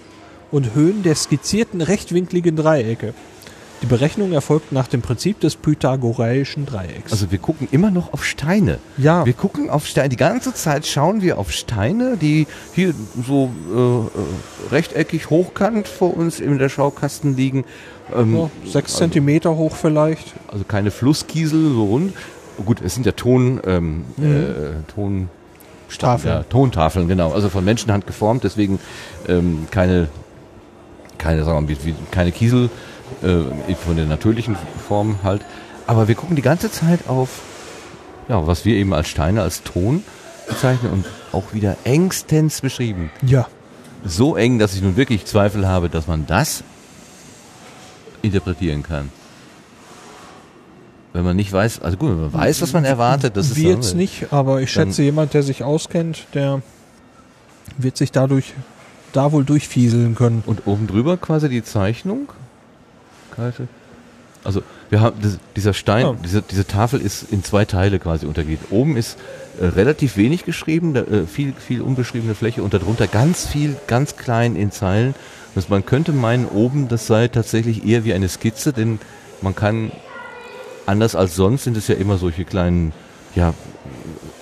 und 0.51 0.75
Höhen 0.75 1.03
der 1.03 1.15
skizzierten 1.15 1.81
rechtwinkligen 1.81 2.57
Dreiecke. 2.57 3.13
Die 3.81 3.87
Berechnung 3.87 4.31
erfolgt 4.31 4.71
nach 4.71 4.87
dem 4.87 5.01
Prinzip 5.01 5.39
des 5.39 5.55
pythagoreischen 5.55 6.67
Dreiecks. 6.67 7.11
Also 7.11 7.31
wir 7.31 7.39
gucken 7.39 7.67
immer 7.71 7.89
noch 7.89 8.13
auf 8.13 8.23
Steine. 8.23 8.77
Ja. 8.97 9.25
Wir 9.25 9.33
gucken 9.33 9.71
auf 9.71 9.87
Steine. 9.87 10.09
Die 10.09 10.17
ganze 10.17 10.53
Zeit 10.53 10.85
schauen 10.85 11.23
wir 11.23 11.39
auf 11.39 11.51
Steine, 11.51 12.15
die 12.15 12.45
hier 12.73 12.93
so 13.25 13.51
äh, 13.73 13.79
äh 13.79 14.71
rechteckig 14.71 15.31
hochkant 15.31 15.87
vor 15.87 16.15
uns 16.15 16.39
in 16.39 16.59
der 16.59 16.69
Schaukasten 16.69 17.35
liegen. 17.35 17.65
Ähm, 18.15 18.37
ja, 18.37 18.49
sechs 18.65 18.93
also, 18.93 18.99
Zentimeter 18.99 19.57
hoch 19.57 19.75
vielleicht. 19.75 20.35
Also 20.47 20.63
keine 20.63 20.91
Flusskiesel, 20.91 21.73
so 21.73 21.85
rund. 21.85 22.13
Gut, 22.63 22.81
es 22.81 22.93
sind 22.93 23.07
ja 23.07 23.13
Ton, 23.13 23.61
ähm, 23.65 24.05
mhm. 24.17 24.25
äh, 24.25 24.93
Ton 24.93 25.29
Tafeln. 25.97 26.35
Ja, 26.35 26.43
Tontafeln, 26.43 27.07
genau. 27.07 27.31
Also 27.31 27.49
von 27.49 27.65
Menschenhand 27.65 28.05
geformt, 28.05 28.43
deswegen 28.43 28.79
ähm, 29.27 29.67
keine, 29.71 30.07
keine, 31.17 31.43
sagen 31.43 31.67
wir 31.67 31.75
mal, 31.75 31.95
keine 32.11 32.31
Kiesel 32.31 32.69
äh, 33.21 33.75
von 33.75 33.95
der 33.95 34.05
natürlichen 34.05 34.57
Form 34.87 35.19
halt. 35.23 35.43
Aber 35.87 36.07
wir 36.07 36.15
gucken 36.15 36.35
die 36.35 36.41
ganze 36.41 36.71
Zeit 36.71 37.07
auf, 37.07 37.41
ja, 38.27 38.45
was 38.47 38.65
wir 38.65 38.75
eben 38.75 38.93
als 38.93 39.07
Steine, 39.07 39.41
als 39.41 39.63
Ton 39.63 40.03
bezeichnen 40.47 40.91
und 40.91 41.05
auch 41.31 41.53
wieder 41.53 41.77
engstens 41.83 42.61
beschrieben. 42.61 43.11
Ja. 43.25 43.47
So 44.03 44.35
eng, 44.35 44.59
dass 44.59 44.73
ich 44.73 44.81
nun 44.81 44.97
wirklich 44.97 45.25
Zweifel 45.25 45.67
habe, 45.67 45.89
dass 45.89 46.07
man 46.07 46.25
das 46.25 46.63
interpretieren 48.21 48.83
kann. 48.83 49.09
Wenn 51.13 51.23
man 51.23 51.35
nicht 51.35 51.51
weiß, 51.51 51.81
also 51.81 51.97
gut, 51.97 52.11
wenn 52.11 52.21
man 52.21 52.33
weiß, 52.33 52.61
was 52.61 52.73
man 52.73 52.85
erwartet, 52.85 53.35
das 53.35 53.47
ist 53.47 53.57
Wir 53.57 53.71
jetzt 53.71 53.95
nicht, 53.95 54.31
aber 54.31 54.61
ich 54.61 54.71
schätze, 54.71 55.03
jemand, 55.03 55.33
der 55.33 55.43
sich 55.43 55.63
auskennt, 55.63 56.25
der 56.33 56.61
wird 57.77 57.97
sich 57.97 58.11
dadurch 58.11 58.53
da 59.11 59.31
wohl 59.33 59.43
durchfieseln 59.43 60.15
können. 60.15 60.43
Und 60.45 60.67
oben 60.67 60.87
drüber 60.87 61.17
quasi 61.17 61.49
die 61.49 61.63
Zeichnung? 61.63 62.29
Kalte. 63.31 63.67
Also 64.43 64.63
wir 64.89 65.01
haben 65.01 65.17
das, 65.21 65.37
dieser 65.55 65.73
Stein, 65.73 66.05
oh. 66.05 66.15
diese, 66.23 66.41
diese 66.41 66.65
Tafel 66.65 66.99
ist 66.99 67.31
in 67.31 67.43
zwei 67.43 67.65
Teile 67.65 67.99
quasi 67.99 68.25
untergeht. 68.25 68.59
Oben 68.71 68.97
ist 68.97 69.17
äh, 69.59 69.65
relativ 69.65 70.17
wenig 70.17 70.45
geschrieben, 70.45 70.93
da, 70.93 71.01
äh, 71.01 71.25
viel 71.27 71.53
viel 71.53 71.81
unbeschriebene 71.81 72.33
Fläche 72.33 72.63
und 72.63 72.73
darunter 72.73 73.07
ganz 73.07 73.45
viel, 73.47 73.75
ganz 73.87 74.17
klein 74.17 74.55
in 74.55 74.71
Zeilen. 74.71 75.13
Also 75.55 75.67
man 75.69 75.85
könnte 75.85 76.11
meinen, 76.11 76.47
oben 76.47 76.87
das 76.87 77.07
sei 77.07 77.27
tatsächlich 77.27 77.85
eher 77.85 78.03
wie 78.03 78.13
eine 78.13 78.29
Skizze, 78.29 78.73
denn 78.73 78.99
man 79.41 79.55
kann 79.55 79.91
anders 80.85 81.15
als 81.15 81.35
sonst 81.35 81.65
sind 81.65 81.77
es 81.77 81.87
ja 81.87 81.95
immer 81.95 82.17
solche 82.17 82.45
kleinen 82.45 82.93
ja, 83.35 83.53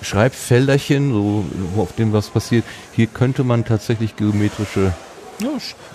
Schreibfelderchen, 0.02 1.12
so, 1.12 1.44
auf 1.76 1.94
dem 1.94 2.12
was 2.12 2.28
passiert. 2.28 2.64
Hier 2.92 3.06
könnte 3.06 3.44
man 3.44 3.64
tatsächlich 3.64 4.16
geometrische 4.16 4.92
ja, 5.40 5.50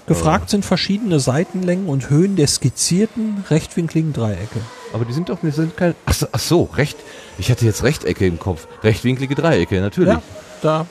gefragt 0.07 0.49
sind 0.49 0.65
verschiedene 0.65 1.19
Seitenlängen 1.19 1.87
und 1.87 2.09
Höhen 2.09 2.35
der 2.35 2.47
skizzierten 2.47 3.43
rechtwinkligen 3.49 4.13
Dreiecke. 4.13 4.59
Aber 4.93 5.05
die 5.05 5.13
sind 5.13 5.29
doch, 5.29 5.39
die 5.41 5.51
sind 5.51 5.75
kein. 5.75 5.95
Ach 6.05 6.13
so, 6.13 6.27
ach 6.31 6.39
so, 6.39 6.63
recht. 6.75 6.97
Ich 7.37 7.51
hatte 7.51 7.65
jetzt 7.65 7.83
Rechtecke 7.83 8.25
im 8.25 8.39
Kopf. 8.39 8.67
Rechtwinklige 8.83 9.35
Dreiecke, 9.35 9.81
natürlich. 9.81 10.13
Ja, 10.13 10.21
da. 10.61 10.85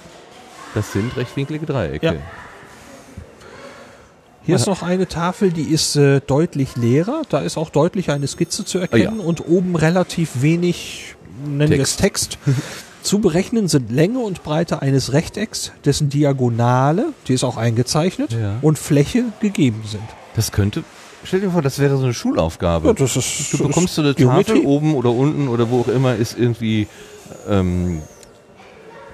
Das 0.74 0.92
sind 0.92 1.16
rechtwinklige 1.16 1.66
Dreiecke. 1.66 2.06
Ja. 2.06 2.14
Hier 4.46 4.56
ist 4.56 4.66
noch 4.66 4.82
eine 4.82 5.08
Tafel, 5.08 5.52
die 5.52 5.62
ist 5.62 5.96
äh, 5.96 6.20
deutlich 6.20 6.76
leerer. 6.76 7.22
Da 7.30 7.40
ist 7.40 7.56
auch 7.56 7.70
deutlich 7.70 8.10
eine 8.10 8.26
Skizze 8.26 8.64
zu 8.64 8.78
erkennen 8.78 9.20
oh 9.20 9.22
ja. 9.22 9.26
und 9.26 9.48
oben 9.48 9.74
relativ 9.74 10.42
wenig, 10.42 11.14
nennen 11.46 11.72
wir 11.72 11.80
es 11.80 11.96
Text. 11.96 12.38
Zu 13.04 13.18
berechnen 13.18 13.68
sind 13.68 13.92
Länge 13.92 14.20
und 14.20 14.42
Breite 14.42 14.80
eines 14.80 15.12
Rechtecks, 15.12 15.72
dessen 15.84 16.08
Diagonale, 16.08 17.12
die 17.28 17.34
ist 17.34 17.44
auch 17.44 17.58
eingezeichnet, 17.58 18.32
ja. 18.32 18.56
und 18.62 18.78
Fläche 18.78 19.24
gegeben 19.40 19.82
sind. 19.86 20.02
Das 20.36 20.52
könnte, 20.52 20.84
stell 21.22 21.42
dir 21.42 21.50
vor, 21.50 21.60
das 21.60 21.78
wäre 21.78 21.98
so 21.98 22.04
eine 22.04 22.14
Schulaufgabe. 22.14 22.88
Ja, 22.88 22.94
das 22.94 23.14
ist, 23.14 23.52
du 23.52 23.58
bekommst 23.58 23.96
so 23.96 24.00
eine 24.00 24.14
Geometrie. 24.14 24.54
Tafel 24.54 24.64
oben 24.64 24.94
oder 24.94 25.10
unten 25.10 25.48
oder 25.48 25.68
wo 25.68 25.82
auch 25.82 25.88
immer 25.88 26.16
ist 26.16 26.38
irgendwie 26.38 26.86
ähm, 27.46 28.00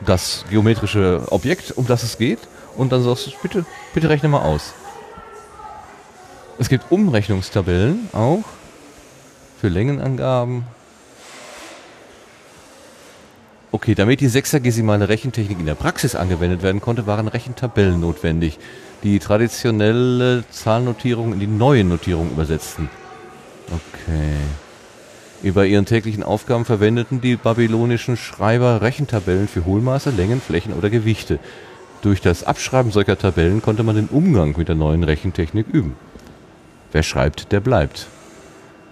das 0.06 0.44
geometrische 0.48 1.22
Objekt, 1.30 1.76
um 1.76 1.84
das 1.88 2.04
es 2.04 2.16
geht. 2.16 2.38
Und 2.76 2.92
dann 2.92 3.02
sagst 3.02 3.26
du, 3.26 3.30
bitte, 3.42 3.66
bitte 3.92 4.08
rechne 4.08 4.28
mal 4.28 4.42
aus. 4.42 4.72
Es 6.60 6.68
gibt 6.68 6.92
Umrechnungstabellen 6.92 8.08
auch 8.12 8.44
für 9.60 9.66
Längenangaben 9.66 10.64
Okay, 13.72 13.94
damit 13.94 14.20
die 14.20 14.26
sechsagesimale 14.26 15.08
Rechentechnik 15.08 15.60
in 15.60 15.66
der 15.66 15.76
Praxis 15.76 16.16
angewendet 16.16 16.62
werden 16.62 16.80
konnte, 16.80 17.06
waren 17.06 17.28
Rechentabellen 17.28 18.00
notwendig, 18.00 18.58
die 19.04 19.20
traditionelle 19.20 20.42
Zahlnotierung 20.50 21.32
in 21.32 21.38
die 21.38 21.46
neue 21.46 21.84
Notierung 21.84 22.32
übersetzten. 22.32 22.90
Okay. 23.68 25.52
Bei 25.54 25.66
ihren 25.66 25.86
täglichen 25.86 26.24
Aufgaben 26.24 26.64
verwendeten 26.64 27.20
die 27.20 27.36
babylonischen 27.36 28.16
Schreiber 28.16 28.82
Rechentabellen 28.82 29.46
für 29.46 29.64
Hohlmaße, 29.64 30.10
Längen, 30.10 30.40
Flächen 30.40 30.74
oder 30.74 30.90
Gewichte. 30.90 31.38
Durch 32.02 32.20
das 32.20 32.44
Abschreiben 32.44 32.90
solcher 32.90 33.16
Tabellen 33.18 33.62
konnte 33.62 33.84
man 33.84 33.94
den 33.94 34.08
Umgang 34.08 34.54
mit 34.56 34.68
der 34.68 34.74
neuen 34.74 35.04
Rechentechnik 35.04 35.66
üben. 35.68 35.96
Wer 36.92 37.04
schreibt, 37.04 37.52
der 37.52 37.60
bleibt. 37.60 38.08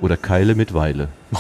Oder 0.01 0.17
Keile 0.17 0.55
mit 0.55 0.75
Weile. 0.75 1.09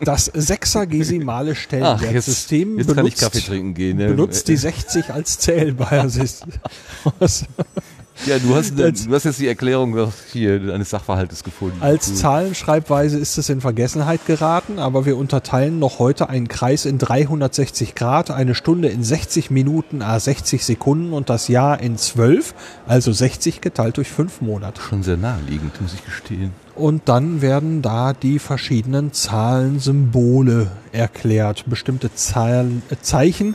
Das 0.00 0.26
sechsagesimale 0.26 1.54
Stellenwertsystem 1.54 2.76
benutzt, 2.76 3.20
Kaffee 3.20 3.40
trinken 3.40 3.74
gehen. 3.74 3.96
ne? 3.96 4.08
benutzt 4.08 4.48
die 4.48 4.56
60 4.56 5.10
als 5.10 5.38
Zählbasis. 5.38 6.42
Ja, 8.26 8.38
du 8.38 8.54
hast, 8.54 8.80
Als- 8.80 9.06
du 9.06 9.12
hast 9.12 9.24
jetzt 9.24 9.40
die 9.40 9.48
Erklärung 9.48 10.10
hier 10.32 10.72
eines 10.72 10.90
Sachverhaltes 10.90 11.42
gefunden. 11.42 11.76
Als 11.80 12.06
Hm. 12.08 12.14
Zahlenschreibweise 12.16 13.18
ist 13.18 13.36
es 13.38 13.48
in 13.48 13.60
Vergessenheit 13.60 14.24
geraten, 14.26 14.78
aber 14.78 15.04
wir 15.04 15.16
unterteilen 15.16 15.78
noch 15.80 15.98
heute 15.98 16.28
einen 16.28 16.46
Kreis 16.48 16.86
in 16.86 16.98
360 16.98 17.94
Grad, 17.94 18.30
eine 18.30 18.54
Stunde 18.54 18.88
in 18.88 19.02
60 19.02 19.50
Minuten, 19.50 20.00
a 20.00 20.18
60 20.20 20.64
Sekunden 20.64 21.12
und 21.12 21.28
das 21.28 21.48
Jahr 21.48 21.80
in 21.80 21.98
12, 21.98 22.54
also 22.86 23.12
60 23.12 23.60
geteilt 23.60 23.96
durch 23.96 24.08
5 24.10 24.40
Monate. 24.40 24.80
Schon 24.80 25.02
sehr 25.02 25.16
naheliegend, 25.16 25.80
muss 25.82 25.92
ich 25.92 26.04
gestehen. 26.04 26.52
Und 26.76 27.08
dann 27.08 27.42
werden 27.42 27.82
da 27.82 28.12
die 28.12 28.38
verschiedenen 28.38 29.12
Zahlensymbole 29.12 30.70
erklärt, 30.92 31.64
bestimmte 31.68 32.14
Zahlen, 32.14 32.82
äh, 32.90 32.96
Zeichen, 33.02 33.54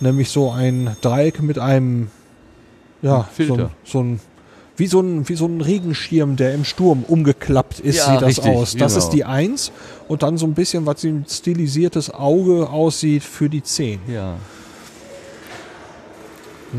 nämlich 0.00 0.30
so 0.30 0.50
ein 0.50 0.96
Dreieck 1.02 1.42
mit 1.42 1.58
einem, 1.58 2.10
ja, 3.02 3.20
Ein 3.20 3.24
Filter. 3.32 3.54
so 3.54 3.62
ein, 3.62 3.70
so 3.84 4.00
ein 4.00 4.20
wie 4.78 4.86
so 4.86 5.00
ein, 5.00 5.28
wie 5.28 5.34
so 5.34 5.46
ein 5.46 5.60
Regenschirm, 5.60 6.36
der 6.36 6.54
im 6.54 6.64
Sturm 6.64 7.02
umgeklappt 7.02 7.80
ist, 7.80 7.96
Ja, 7.96 8.12
sieht 8.12 8.22
das 8.22 8.28
richtig, 8.28 8.44
aus. 8.46 8.76
Das 8.76 8.92
genau. 8.94 9.04
ist 9.04 9.10
die 9.10 9.24
Eins 9.24 9.72
und 10.06 10.22
dann 10.22 10.38
so 10.38 10.46
ein 10.46 10.54
bisschen, 10.54 10.86
was 10.86 11.02
wie 11.02 11.08
ein 11.08 11.26
stilisiertes 11.28 12.14
Auge 12.14 12.70
aussieht 12.70 13.24
für 13.24 13.48
die 13.48 13.62
Zehn. 13.62 13.98
Ja. 14.06 14.36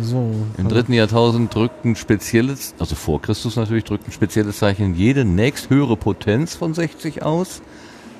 So. 0.02 0.34
Im 0.58 0.70
dritten 0.70 0.94
Jahrtausend 0.94 1.54
drückten 1.54 1.96
spezielles, 1.96 2.74
also 2.80 2.96
vor 2.96 3.22
Christus 3.22 3.56
natürlich, 3.56 3.84
drückten 3.84 4.14
spezielle 4.14 4.54
Zeichen 4.54 4.96
jede 4.96 5.26
nächsthöhere 5.26 5.98
Potenz 5.98 6.56
von 6.56 6.74
60 6.74 7.24
aus. 7.24 7.62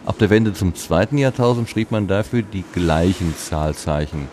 Ab 0.06 0.18
der 0.18 0.30
Wende 0.30 0.54
zum 0.54 0.76
zweiten 0.76 1.18
Jahrtausend 1.18 1.70
schrieb 1.70 1.92
man 1.92 2.08
dafür 2.08 2.42
die 2.42 2.66
gleichen 2.74 3.36
Zahlzeichen. 3.38 4.28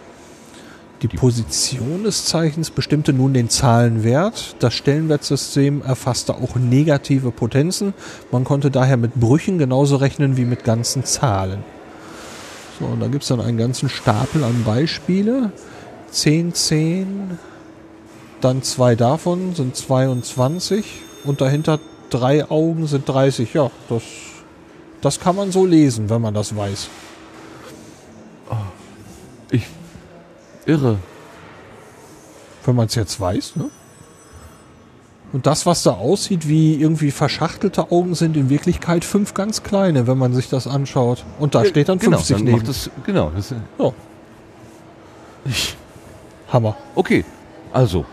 Die 1.02 1.08
Position 1.08 2.04
des 2.04 2.24
Zeichens 2.24 2.70
bestimmte 2.70 3.12
nun 3.12 3.34
den 3.34 3.50
Zahlenwert. 3.50 4.56
Das 4.60 4.72
Stellenwertsystem 4.72 5.82
erfasste 5.82 6.36
auch 6.36 6.56
negative 6.56 7.30
Potenzen. 7.30 7.92
Man 8.32 8.44
konnte 8.44 8.70
daher 8.70 8.96
mit 8.96 9.14
Brüchen 9.14 9.58
genauso 9.58 9.96
rechnen 9.96 10.38
wie 10.38 10.46
mit 10.46 10.64
ganzen 10.64 11.04
Zahlen. 11.04 11.62
So, 12.80 12.86
und 12.86 13.00
da 13.00 13.08
gibt 13.08 13.22
es 13.22 13.28
dann 13.28 13.40
einen 13.40 13.58
ganzen 13.58 13.90
Stapel 13.90 14.42
an 14.42 14.64
Beispiele. 14.64 15.52
10, 16.10 16.54
10, 16.54 17.38
dann 18.40 18.62
zwei 18.62 18.94
davon 18.94 19.54
sind 19.54 19.76
22 19.76 20.84
und 21.24 21.42
dahinter 21.42 21.78
drei 22.08 22.48
Augen 22.48 22.86
sind 22.86 23.06
30. 23.06 23.52
Ja, 23.52 23.70
das, 23.90 24.02
das 25.02 25.20
kann 25.20 25.36
man 25.36 25.52
so 25.52 25.66
lesen, 25.66 26.08
wenn 26.08 26.22
man 26.22 26.32
das 26.32 26.56
weiß. 26.56 26.88
Irre. 30.66 30.98
Wenn 32.64 32.74
man 32.74 32.86
es 32.86 32.94
jetzt 32.94 33.20
weiß, 33.20 33.56
ne? 33.56 33.70
Und 35.32 35.46
das, 35.46 35.66
was 35.66 35.82
da 35.82 35.90
aussieht 35.90 36.48
wie 36.48 36.80
irgendwie 36.80 37.10
verschachtelte 37.10 37.90
Augen, 37.90 38.14
sind 38.14 38.36
in 38.36 38.48
Wirklichkeit 38.48 39.04
fünf 39.04 39.34
ganz 39.34 39.62
kleine, 39.62 40.06
wenn 40.06 40.16
man 40.18 40.32
sich 40.32 40.48
das 40.48 40.66
anschaut. 40.66 41.24
Und 41.38 41.54
da 41.54 41.64
steht 41.64 41.88
dann 41.88 41.98
genau, 41.98 42.18
50 42.18 42.36
dann 42.36 42.44
neben. 42.44 42.66
es, 42.68 42.90
genau. 43.04 43.32
Das, 43.34 43.54
Ja. 43.78 43.92
Hammer. 46.52 46.76
okay, 46.94 47.24
also. 47.72 48.04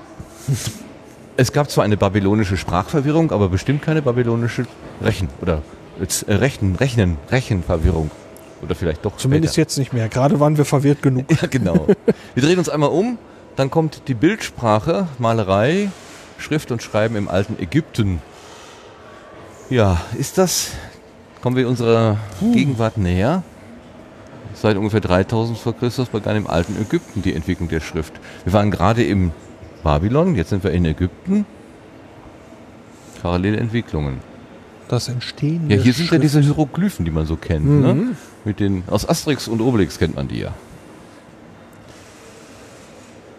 Es 1.36 1.52
gab 1.52 1.72
zwar 1.72 1.84
eine 1.84 1.98
babylonische 1.98 2.58
Sprachverwirrung, 2.58 3.32
aber 3.32 3.50
bestimmt 3.50 3.82
keine 3.82 4.04
babylonische 4.04 4.68
Rechen- 5.02 5.30
oder 5.42 5.64
äh, 6.00 6.34
Rechen, 6.34 6.76
Rechnen, 6.76 7.18
Rechenverwirrung. 7.32 8.12
Oder 8.64 8.76
vielleicht 8.76 9.04
doch 9.06 9.18
Zumindest 9.18 9.54
später. 9.56 9.64
jetzt 9.64 9.78
nicht 9.78 9.94
mehr. 9.94 10.08
Gerade 10.10 10.40
waren 10.40 10.58
wir 10.58 10.66
verwirrt 10.66 11.02
genug. 11.02 11.26
Ja, 11.42 11.48
genau. 11.48 11.88
Wir 12.34 12.44
drehen 12.44 12.58
uns 12.58 12.70
einmal 12.70 12.90
um, 12.90 13.18
dann 13.56 13.70
kommt 13.70 14.04
die 14.08 14.14
Bildsprache, 14.14 15.08
Malerei, 15.20 15.90
Schrift 16.38 16.72
und 16.72 16.82
Schreiben 16.82 17.16
im 17.16 17.28
alten 17.28 17.62
Ägypten. 17.62 18.22
Ja, 19.70 20.02
ist 20.18 20.38
das, 20.38 20.72
kommen 21.42 21.56
wir 21.56 21.68
unserer 21.68 22.18
Gegenwart 22.54 22.98
näher? 22.98 23.44
Seit 24.56 24.78
ungefähr 24.78 25.02
3000 25.02 25.58
vor 25.58 25.76
Christus 25.76 26.10
begann 26.10 26.36
im 26.36 26.48
alten 26.48 26.80
Ägypten 26.82 27.22
die 27.22 27.34
Entwicklung 27.34 27.70
der 27.70 27.80
Schrift. 27.82 28.14
Wir 28.46 28.54
waren 28.54 28.72
gerade 28.72 29.04
im 29.04 29.32
Babylon, 29.84 30.36
jetzt 30.36 30.50
sind 30.52 30.64
wir 30.64 30.72
in 30.72 30.86
Ägypten. 30.86 31.46
Parallele 33.22 33.58
Entwicklungen. 33.58 34.20
Das 34.90 35.08
Entstehen 35.08 35.70
Ja, 35.70 35.78
hier 35.78 35.94
sind 35.94 36.06
ja 36.06 36.10
Schrift- 36.10 36.24
diese 36.24 36.42
Hieroglyphen, 36.42 37.06
die 37.06 37.12
man 37.12 37.26
so 37.26 37.36
kennt. 37.36 37.66
Ne? 37.66 38.16
Mit 38.46 38.60
den, 38.60 38.84
aus 38.88 39.08
Asterix 39.08 39.48
und 39.48 39.62
Obelix 39.62 40.00
kennt 40.00 40.16
man 40.16 40.28
die 40.28 40.40
ja. 40.40 40.54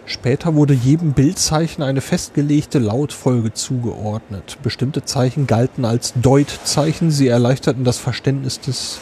Später 0.07 0.55
wurde 0.55 0.75
jedem 0.75 1.13
Bildzeichen 1.13 1.83
eine 1.83 2.01
festgelegte 2.01 2.79
Lautfolge 2.79 3.53
zugeordnet. 3.55 4.59
Bestimmte 4.63 5.05
Zeichen 5.05 5.47
galten 5.47 5.85
als 5.85 6.13
Deutzeichen. 6.15 7.11
Sie 7.11 7.29
erleichterten 7.29 7.85
das 7.85 7.99
Verständnis 7.99 8.61
des 8.61 8.99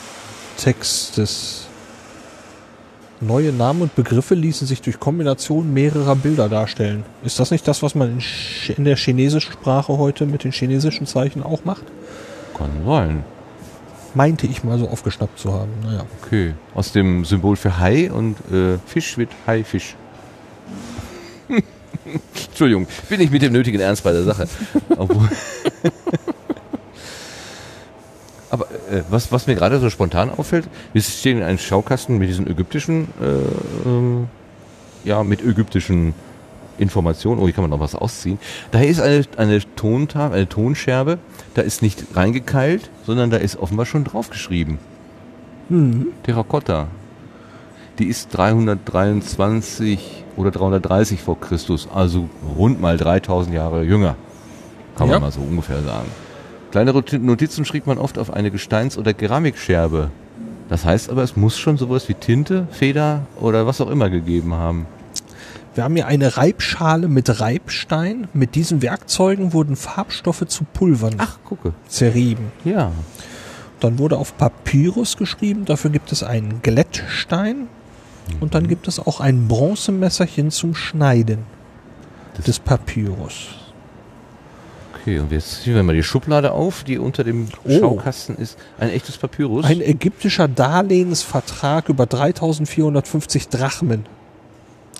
Textes. 0.56 1.66
Neue 3.20 3.52
Namen 3.52 3.82
und 3.82 3.94
Begriffe 3.94 4.34
ließen 4.34 4.66
sich 4.66 4.80
durch 4.82 4.98
Kombination 4.98 5.72
mehrerer 5.72 6.16
Bilder 6.16 6.48
darstellen. 6.48 7.04
Ist 7.24 7.38
das 7.38 7.50
nicht 7.50 7.66
das, 7.68 7.82
was 7.82 7.94
man 7.94 8.12
in, 8.14 8.20
Ch- 8.20 8.76
in 8.76 8.84
der 8.84 8.96
chinesischen 8.96 9.52
Sprache 9.52 9.98
heute 9.98 10.26
mit 10.26 10.42
den 10.44 10.52
chinesischen 10.52 11.06
Zeichen 11.06 11.42
auch 11.42 11.64
macht? 11.64 11.84
Kann 12.56 12.70
sein. 12.84 13.24
Meinte 14.14 14.46
ich 14.46 14.62
mal 14.62 14.78
so 14.78 14.88
aufgeschnappt 14.88 15.38
zu 15.38 15.52
haben. 15.52 15.70
Naja. 15.82 16.04
Okay. 16.22 16.54
Aus 16.74 16.92
dem 16.92 17.24
Symbol 17.24 17.56
für 17.56 17.78
Hai 17.78 18.10
und 18.10 18.36
äh, 18.52 18.78
Fisch 18.86 19.16
wird 19.16 19.30
Haifisch. 19.46 19.96
Entschuldigung, 22.48 22.86
bin 23.08 23.20
ich 23.20 23.30
mit 23.30 23.42
dem 23.42 23.52
nötigen 23.52 23.80
Ernst 23.80 24.04
bei 24.04 24.12
der 24.12 24.24
Sache. 24.24 24.48
Aber 28.50 28.66
äh, 28.90 29.02
was, 29.08 29.32
was 29.32 29.46
mir 29.46 29.54
gerade 29.54 29.80
so 29.80 29.88
spontan 29.88 30.28
auffällt, 30.28 30.68
wir 30.92 31.00
stehen 31.00 31.38
in 31.38 31.42
einem 31.42 31.56
Schaukasten 31.56 32.18
mit 32.18 32.28
diesen 32.28 32.46
ägyptischen, 32.46 33.08
äh, 33.18 33.88
ähm, 33.88 34.28
ja, 35.04 35.24
mit 35.24 35.42
ägyptischen 35.42 36.12
Informationen. 36.82 37.40
Oh, 37.40 37.44
hier 37.44 37.52
kann 37.54 37.62
man 37.62 37.70
noch 37.70 37.80
was 37.80 37.94
ausziehen. 37.94 38.38
Da 38.70 38.80
ist 38.80 39.00
eine, 39.00 39.24
eine 39.36 39.60
Tontafel, 39.76 40.36
eine 40.36 40.48
Tonscherbe. 40.48 41.18
Da 41.54 41.62
ist 41.62 41.80
nicht 41.82 42.04
reingekeilt, 42.14 42.90
sondern 43.06 43.30
da 43.30 43.36
ist 43.38 43.56
offenbar 43.56 43.86
schon 43.86 44.04
draufgeschrieben. 44.04 44.78
Terrakotta. 46.24 46.88
Die 47.98 48.06
ist 48.06 48.28
323 48.36 50.24
oder 50.36 50.50
330 50.50 51.20
vor 51.20 51.38
Christus, 51.40 51.88
also 51.94 52.28
rund 52.56 52.80
mal 52.80 52.96
3000 52.96 53.54
Jahre 53.54 53.84
jünger. 53.84 54.16
Kann 54.96 55.08
Ja. 55.08 55.14
man 55.14 55.22
mal 55.22 55.32
so 55.32 55.40
ungefähr 55.40 55.82
sagen. 55.82 56.08
Kleine 56.70 56.90
Roti- 56.92 57.18
Notizen 57.18 57.64
schrieb 57.64 57.86
man 57.86 57.98
oft 57.98 58.18
auf 58.18 58.32
eine 58.32 58.50
Gesteins- 58.50 58.96
oder 58.98 59.12
Keramikscherbe. 59.12 60.10
Das 60.68 60.84
heißt 60.86 61.10
aber, 61.10 61.22
es 61.22 61.36
muss 61.36 61.58
schon 61.58 61.76
sowas 61.76 62.08
wie 62.08 62.14
Tinte, 62.14 62.66
Feder 62.70 63.22
oder 63.40 63.66
was 63.66 63.80
auch 63.80 63.90
immer 63.90 64.08
gegeben 64.08 64.54
haben. 64.54 64.86
Wir 65.74 65.84
haben 65.84 65.94
hier 65.96 66.06
eine 66.06 66.36
Reibschale 66.36 67.08
mit 67.08 67.40
Reibstein. 67.40 68.28
Mit 68.34 68.54
diesen 68.54 68.82
Werkzeugen 68.82 69.52
wurden 69.54 69.76
Farbstoffe 69.76 70.46
zu 70.46 70.64
Pulvern 70.64 71.14
Ach, 71.18 71.38
gucke. 71.44 71.72
zerrieben. 71.88 72.52
Ja. 72.64 72.92
Dann 73.80 73.98
wurde 73.98 74.18
auf 74.18 74.36
Papyrus 74.36 75.16
geschrieben. 75.16 75.64
Dafür 75.64 75.90
gibt 75.90 76.12
es 76.12 76.22
einen 76.22 76.60
Glättstein. 76.62 77.68
Und 78.40 78.54
dann 78.54 78.68
gibt 78.68 78.86
es 78.86 79.00
auch 79.00 79.20
ein 79.20 79.48
Bronzemesserchen 79.48 80.50
zum 80.50 80.74
Schneiden 80.74 81.38
Das- 82.36 82.44
des 82.44 82.58
Papyrus. 82.60 83.48
Okay, 85.00 85.18
und 85.18 85.32
jetzt 85.32 85.62
ziehen 85.62 85.74
wir 85.74 85.82
mal 85.82 85.96
die 85.96 86.04
Schublade 86.04 86.52
auf, 86.52 86.84
die 86.84 86.98
unter 86.98 87.24
dem 87.24 87.48
Oh. 87.64 87.78
Schaukasten 87.80 88.36
ist. 88.36 88.56
Ein 88.78 88.90
echtes 88.90 89.18
Papyrus. 89.18 89.64
Ein 89.64 89.80
ägyptischer 89.80 90.46
Darlehensvertrag 90.46 91.88
über 91.88 92.06
3450 92.06 93.48
Drachmen. 93.48 94.06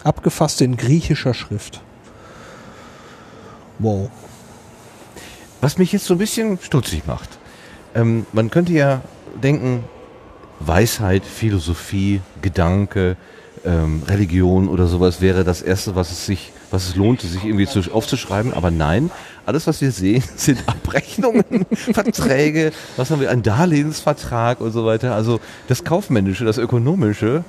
Abgefasst 0.05 0.61
in 0.61 0.77
griechischer 0.77 1.35
Schrift. 1.35 1.81
Wow. 3.79 4.11
Was 5.61 5.79
mich 5.79 5.93
jetzt 5.93 6.07
so 6.07 6.15
ein 6.15 6.19
bisschen 6.19 6.59
stutzig 6.61 7.07
macht. 7.07 7.29
Ähm, 7.95 8.27
man 8.33 8.51
könnte 8.51 8.73
ja 8.73 9.03
denken, 9.43 9.85
Weisheit, 10.61 11.25
Philosophie, 11.25 12.21
Gedanke, 12.41 13.17
ähm, 13.65 14.03
Religion 14.07 14.69
oder 14.69 14.87
sowas 14.87 15.21
wäre 15.21 15.45
das 15.45 15.63
Erste, 15.63 15.95
was 15.95 16.11
es 16.11 16.27
sich 16.27 16.53
was 16.73 16.89
es 16.89 16.97
lohnte, 16.97 17.27
sich 17.27 17.45
irgendwie 17.45 17.67
zu, 17.67 17.81
aufzuschreiben. 17.93 18.55
Aber 18.55 18.71
nein, 18.71 19.11
alles, 19.47 19.67
was 19.67 19.81
wir 19.81 19.93
sehen, 19.93 20.25
sind 20.37 20.67
Abrechnungen, 20.67 21.67
Verträge, 21.73 22.73
was 22.97 23.11
haben 23.11 23.21
wir, 23.21 23.31
ein 23.31 23.43
Darlehensvertrag 23.43 24.61
und 24.61 24.73
so 24.73 24.85
weiter. 24.85 25.15
Also 25.15 25.41
das 25.69 25.85
Kaufmännische, 25.85 26.45
das 26.45 26.59
Ökonomische, 26.59 27.45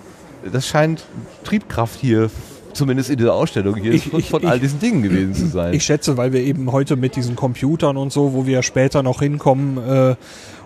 das 0.52 0.68
scheint 0.68 1.04
Triebkraft 1.44 2.00
hier 2.00 2.30
zumindest 2.74 3.10
in 3.12 3.18
dieser 3.18 3.36
Ausstellung 3.36 3.76
hier 3.76 3.94
Ich- 3.94 4.10
von, 4.10 4.20
ich- 4.20 4.30
von 4.30 4.42
ich- 4.42 4.50
all 4.50 4.60
diesen 4.60 4.80
Dingen 4.80 5.04
gewesen 5.04 5.36
zu 5.36 5.46
sein. 5.48 5.74
Ich 5.76 5.84
schätze, 5.86 6.18
weil 6.18 6.34
wir 6.34 6.42
eben 6.42 6.72
heute 6.72 6.96
mit 6.96 7.16
diesen 7.16 7.36
Computern 7.36 7.98
und 7.98 8.12
so, 8.12 8.34
wo 8.34 8.46
wir 8.48 8.64
später 8.64 9.04
noch 9.04 9.22
hinkommen, 9.22 9.78
äh, 9.78 10.16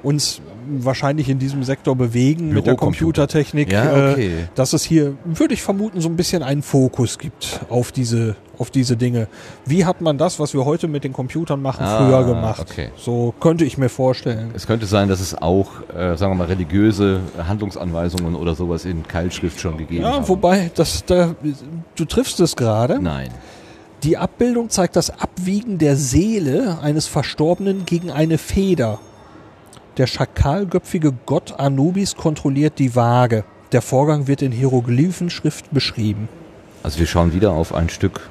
uns 0.03 0.41
wahrscheinlich 0.69 1.28
in 1.30 1.39
diesem 1.39 1.63
Sektor 1.63 1.95
bewegen 1.95 2.53
mit 2.53 2.65
der. 2.65 2.75
Computertechnik, 2.75 3.71
Ja, 3.71 4.11
okay. 4.11 4.28
äh, 4.28 4.32
dass 4.55 4.71
es 4.73 4.84
hier, 4.84 5.15
würde 5.25 5.53
ich 5.53 5.61
vermuten, 5.61 5.99
so 6.01 6.07
ein 6.09 6.15
bisschen 6.15 6.43
einen 6.43 6.61
Fokus 6.61 7.17
gibt 7.17 7.61
auf 7.69 7.91
diese, 7.91 8.36
auf 8.58 8.72
diese 8.72 8.97
Dinge. 8.97 9.28
Wie 9.66 9.86
hat 9.86 10.01
man 10.01 10.18
das, 10.18 10.39
was 10.39 10.53
wir 10.53 10.66
heute 10.66 10.88
mit 10.88 11.03
den 11.03 11.14
Computern 11.14 11.62
machen, 11.62 11.84
Ah, 11.84 11.97
früher 12.05 12.24
gemacht? 12.26 12.62
okay. 12.62 12.89
So 12.97 13.34
könnte 13.39 13.66
ich 13.66 13.78
mir 13.78 13.89
vorstellen. 13.89 14.51
es 14.53 14.66
könnte 14.68 14.86
sein, 14.86 15.10
dass 15.10 15.20
es 15.20 15.34
auch, 15.39 15.68
äh, 15.95 16.16
sagen 16.18 16.32
wir 16.32 16.36
mal, 16.36 16.47
religiöse 16.47 17.20
Handlungsanweisungen 17.47 18.36
oder 18.36 18.55
sowas 18.55 18.86
in 18.86 19.08
Keilschrift 19.08 19.60
schon 19.60 19.78
gegeben 19.78 20.05
hat. 20.05 20.14
Ja, 20.16 20.28
wobei, 20.28 20.72
das, 20.76 21.05
da, 21.05 21.36
du 21.95 22.05
triffst 22.05 22.39
es 22.39 22.55
gerade. 22.55 22.99
Nein. 23.01 23.30
Die 24.03 24.18
Abbildung 24.18 24.70
zeigt 24.70 24.95
das 24.95 25.10
Abwiegen 25.10 25.80
der 25.80 25.95
Seele 25.95 26.78
eines 26.82 27.08
Verstorbenen 27.08 27.86
gegen 27.86 28.12
eine 28.12 28.38
Feder. 28.38 28.99
Der 29.97 30.05
schakalgöpfige 30.05 31.14
Gott 31.26 31.60
Anubis 31.60 32.16
kontrolliert 32.16 32.78
die 32.78 32.95
Waage. 32.95 33.43
Der 33.72 33.82
Vorgang 33.82 34.28
wird 34.28 34.43
in 34.43 34.51
Hieroglyphenschrift 34.51 35.72
beschrieben. 35.74 36.30
Also 36.84 36.99
wir 36.99 37.08
schauen 37.08 37.34
wieder 37.34 37.51
auf 37.51 37.74
ein 37.74 37.89
Stück 37.89 38.22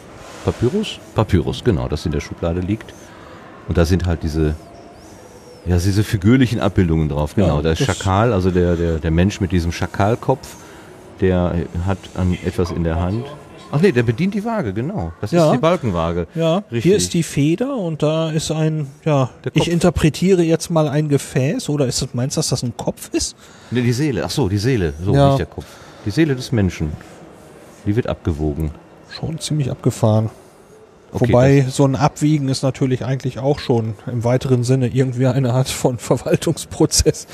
Papyrus. 0.47 0.99
Papyrus, 1.15 1.63
genau, 1.65 1.89
das 1.89 2.07
in 2.07 2.13
der 2.13 2.21
Schublade 2.21 2.61
liegt. 2.61 2.95
Und 3.69 3.77
da 3.77 3.85
sind 3.85 4.07
halt 4.07 4.23
diese, 4.23 4.55
ja, 5.67 5.77
diese 5.77 6.05
figürlichen 6.05 6.61
Abbildungen 6.61 7.09
drauf. 7.09 7.35
Genau, 7.35 7.57
Ja, 7.57 7.63
der 7.63 7.75
das- 7.75 7.85
Schakal, 7.85 8.33
also 8.33 8.51
der, 8.51 8.77
der, 8.77 8.99
der 8.99 9.11
Mensch 9.11 9.41
mit 9.41 9.53
diesem 9.53 9.73
Schakalkopf, 9.73 10.57
der 11.21 11.55
hat 11.87 11.99
an 12.15 12.37
etwas 12.45 12.71
in 12.71 12.85
der 12.85 12.97
Hand. 13.01 13.25
Ach 13.73 13.81
nee, 13.81 13.91
der 13.91 14.05
bedient 14.05 14.33
die 14.35 14.45
Waage, 14.45 14.73
genau. 14.73 15.13
Das 15.21 15.33
Ja. 15.33 15.47
ist 15.47 15.55
die 15.55 15.59
Balkenwaage. 15.59 16.29
Ja, 16.37 16.59
Richtig. 16.71 16.83
hier 16.85 16.97
ist 16.97 17.13
die 17.15 17.25
Feder 17.25 17.75
und 17.77 18.01
da 18.05 18.31
ist 18.31 18.53
ein, 18.53 18.87
ja, 19.05 19.31
Der 19.43 19.51
Kopf. 19.51 19.63
ich 19.67 19.71
interpretiere 19.73 20.43
jetzt 20.45 20.71
mal 20.71 20.89
ein 20.89 21.09
Gefäß 21.09 21.69
oder 21.69 21.87
ist 21.87 22.01
es, 22.01 22.15
meinst 22.15 22.37
du, 22.37 22.39
dass 22.39 22.51
das 22.51 22.63
ein 22.63 22.77
Kopf 22.77 23.11
ist? 23.13 23.35
Nee, 23.73 23.83
die 23.83 23.93
Seele. 23.93 24.25
Ach 24.25 24.31
so, 24.31 24.49
die 24.49 24.59
Seele. 24.59 24.93
So, 25.05 25.13
Ja. 25.13 25.29
nicht 25.31 25.39
der 25.41 25.47
Kopf. 25.47 25.67
Die 26.05 26.11
Seele 26.11 26.37
des 26.37 26.53
Menschen. 26.53 26.93
Die 27.85 27.97
wird 27.97 28.07
abgewogen. 28.07 28.71
Schon 29.19 29.39
ziemlich 29.39 29.71
abgefahren. 29.71 30.31
Okay, 31.13 31.29
Wobei 31.29 31.67
so 31.71 31.87
ein 31.87 31.97
Abwiegen 31.97 32.49
ist 32.49 32.63
natürlich 32.63 33.05
eigentlich 33.05 33.39
auch 33.39 33.59
schon 33.59 33.95
im 34.07 34.25
weiteren 34.25 34.65
Sinne 34.65 34.89
irgendwie 34.89 35.27
eine 35.27 35.55
Art 35.55 35.69
von 35.69 35.99
Verwaltungsprozess, 35.99 37.27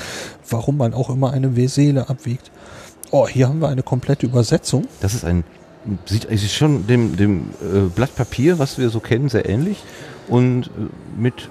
warum 0.49 0.77
man 0.77 0.93
auch 0.93 1.09
immer 1.09 1.31
eine 1.31 1.67
Seele 1.67 2.07
abwiegt. 2.09 2.51
Oh, 3.11 3.27
hier 3.27 3.49
haben 3.49 3.59
wir 3.59 3.67
eine 3.67 3.83
komplette 3.83 4.25
Übersetzung. 4.25 4.87
Das 5.01 5.13
ist 5.13 5.25
ein, 5.25 5.43
sieht 6.05 6.25
es 6.25 6.43
ist 6.43 6.53
schon 6.53 6.87
dem, 6.87 7.17
dem 7.17 7.49
äh, 7.61 7.89
Blatt 7.93 8.15
Papier, 8.15 8.59
was 8.59 8.77
wir 8.77 8.89
so 8.89 8.99
kennen, 8.99 9.27
sehr 9.27 9.49
ähnlich. 9.49 9.83
Und 10.29 10.67
äh, 10.67 10.69
mit, 11.19 11.49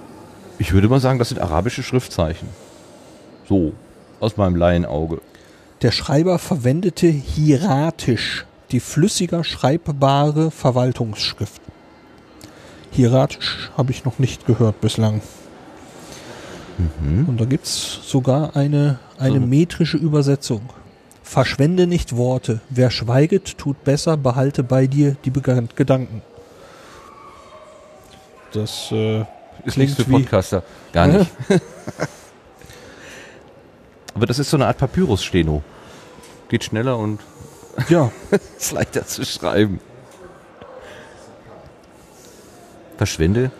ich 0.58 0.72
würde 0.72 0.88
mal 0.88 1.00
sagen, 1.00 1.18
das 1.18 1.28
sind 1.28 1.40
arabische 1.40 1.82
Schriftzeichen. 1.82 2.48
So, 3.48 3.72
aus 4.20 4.36
meinem 4.38 4.56
Laienauge. 4.56 5.20
Der 5.82 5.90
Schreiber 5.90 6.38
verwendete 6.38 7.08
hieratisch, 7.08 8.46
die 8.72 8.80
flüssiger 8.80 9.44
schreibbare 9.44 10.50
Verwaltungsschrift. 10.50 11.60
Hieratisch 12.90 13.70
habe 13.76 13.92
ich 13.92 14.04
noch 14.04 14.18
nicht 14.18 14.46
gehört 14.46 14.80
bislang. 14.80 15.22
Und 17.26 17.40
da 17.40 17.44
gibt's 17.44 18.00
sogar 18.04 18.56
eine, 18.56 18.98
eine 19.18 19.40
So. 19.40 19.46
metrische 19.46 19.96
Übersetzung. 19.96 20.62
Verschwende 21.22 21.86
nicht 21.86 22.16
Worte. 22.16 22.60
Wer 22.68 22.90
schweiget, 22.90 23.56
tut 23.56 23.84
besser, 23.84 24.16
behalte 24.16 24.62
bei 24.62 24.86
dir 24.86 25.16
die 25.24 25.30
Gedanken. 25.76 26.22
Das 28.52 28.90
äh, 28.92 29.24
Ist 29.64 29.78
nichts 29.78 29.96
für 29.96 30.04
Podcaster. 30.04 30.62
Gar 30.92 31.06
nicht. 31.06 31.30
Aber 34.14 34.26
das 34.26 34.38
ist 34.38 34.50
so 34.50 34.58
eine 34.58 34.66
Art 34.66 34.76
Papyrus-Steno. 34.76 35.62
Geht 36.48 36.64
schneller 36.64 36.98
und 36.98 37.20
ja, 37.88 38.10
ist 38.58 38.72
leichter 38.72 39.06
zu 39.06 39.24
schreiben. 39.24 39.80
Verschwende 42.96 43.50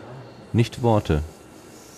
nicht 0.53 0.83
Worte. 0.83 1.23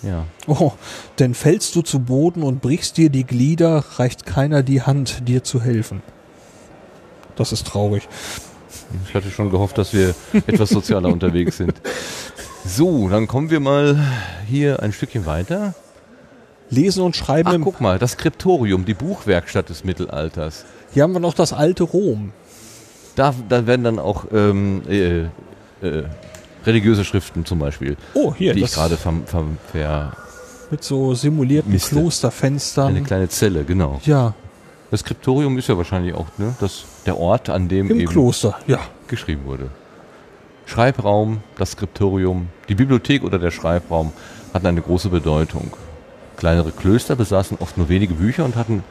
Ja. 0.01 0.25
Oh, 0.47 0.73
denn 1.19 1.33
fällst 1.33 1.75
du 1.75 1.81
zu 1.81 1.99
Boden 1.99 2.43
und 2.43 2.61
brichst 2.61 2.97
dir 2.97 3.09
die 3.09 3.25
Glieder, 3.25 3.83
reicht 3.97 4.25
keiner 4.25 4.61
die 4.61 4.81
Hand, 4.81 5.27
dir 5.27 5.43
zu 5.43 5.61
helfen. 5.61 6.01
Das 7.35 7.51
ist 7.51 7.67
traurig. 7.67 8.07
Ich 9.07 9.15
hatte 9.15 9.31
schon 9.31 9.49
gehofft, 9.49 9.77
dass 9.77 9.93
wir 9.93 10.15
etwas 10.47 10.69
sozialer 10.69 11.09
unterwegs 11.09 11.57
sind. 11.57 11.73
So, 12.65 13.09
dann 13.09 13.27
kommen 13.27 13.49
wir 13.49 13.59
mal 13.59 13.99
hier 14.47 14.81
ein 14.81 14.93
Stückchen 14.93 15.25
weiter. 15.25 15.73
Lesen 16.69 17.03
und 17.03 17.15
Schreiben. 17.15 17.49
Ach, 17.49 17.53
im, 17.53 17.63
guck 17.63 17.81
mal, 17.81 17.99
das 17.99 18.13
Skriptorium, 18.13 18.85
die 18.85 18.93
Buchwerkstatt 18.93 19.69
des 19.69 19.83
Mittelalters. 19.83 20.65
Hier 20.95 21.03
haben 21.03 21.11
wir 21.11 21.19
noch 21.19 21.33
das 21.33 21.51
alte 21.51 21.83
Rom. 21.83 22.31
Da, 23.15 23.35
da 23.49 23.67
werden 23.67 23.83
dann 23.83 23.99
auch 23.99 24.25
ähm, 24.33 24.81
äh, 24.87 25.23
äh, 25.85 26.03
religiöse 26.65 27.03
Schriften 27.03 27.43
zum 27.45 27.59
Beispiel, 27.59 27.97
Oh, 28.13 28.33
hier, 28.33 28.53
die 28.53 28.61
ich 28.63 28.71
gerade 28.71 28.95
ver, 28.95 29.13
ver, 29.25 29.43
ver, 29.73 30.13
mit 30.71 30.85
so 30.85 31.13
simulierten 31.13 31.69
Miste. 31.71 31.95
Klosterfenstern. 31.95 32.87
eine 32.87 33.03
kleine 33.03 33.27
Zelle, 33.27 33.65
genau. 33.65 33.99
ja, 34.05 34.33
Das 34.89 35.01
Skriptorium 35.01 35.57
ist 35.57 35.67
ja 35.67 35.75
wahrscheinlich 35.75 36.13
auch 36.13 36.27
ne, 36.37 36.55
das, 36.61 36.85
der 37.05 37.17
Ort, 37.17 37.49
an 37.49 37.67
dem 37.67 37.91
im 37.91 37.99
eben 37.99 38.09
Kloster. 38.09 38.57
Ja, 38.65 38.79
geschrieben 39.09 39.43
wurde. 39.45 39.69
Schreibraum, 40.65 41.43
das 41.57 41.71
Skriptorium, 41.71 42.47
die 42.69 42.75
Bibliothek 42.75 43.25
oder 43.25 43.37
der 43.37 43.51
Schreibraum 43.51 44.13
hatten 44.53 44.65
eine 44.65 44.81
große 44.81 45.09
Bedeutung. 45.09 45.73
Kleinere 46.37 46.71
Klöster 46.71 47.17
besaßen 47.17 47.57
oft 47.59 47.77
nur 47.77 47.89
wenige 47.89 48.13
Bücher 48.13 48.45
und 48.45 48.55
hatten 48.55 48.83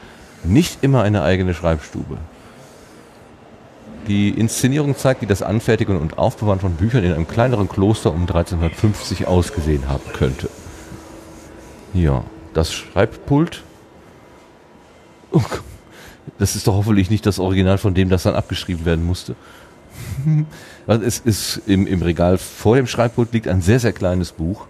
nicht 0.44 0.82
immer 0.82 1.02
eine 1.02 1.22
eigene 1.22 1.54
Schreibstube. 1.54 2.18
Die 4.06 4.30
Inszenierung 4.30 4.96
zeigt, 4.96 5.22
wie 5.22 5.26
das 5.26 5.42
Anfertigen 5.42 5.98
und 5.98 6.18
Aufbewahren 6.18 6.60
von 6.60 6.74
Büchern 6.74 7.04
in 7.04 7.12
einem 7.12 7.26
kleineren 7.26 7.68
Kloster 7.68 8.10
um 8.12 8.22
1350 8.22 9.26
ausgesehen 9.26 9.88
haben 9.88 10.12
könnte. 10.12 10.50
Ja, 11.94 12.24
das 12.52 12.72
Schreibpult. 12.72 13.62
Oh, 15.30 15.40
Das 16.38 16.54
ist 16.54 16.66
doch 16.66 16.74
hoffentlich 16.74 17.10
nicht 17.10 17.24
das 17.24 17.38
Original, 17.38 17.78
von 17.78 17.94
dem 17.94 18.10
das 18.10 18.24
dann 18.24 18.34
abgeschrieben 18.34 18.84
werden 18.84 19.04
musste. 19.04 19.36
Also 20.86 21.02
es 21.02 21.18
ist 21.18 21.62
im, 21.66 21.86
im 21.86 22.02
Regal 22.02 22.36
vor 22.36 22.76
dem 22.76 22.86
Schreibpult 22.86 23.32
liegt 23.32 23.48
ein 23.48 23.62
sehr, 23.62 23.80
sehr 23.80 23.94
kleines 23.94 24.32
Buch. 24.32 24.66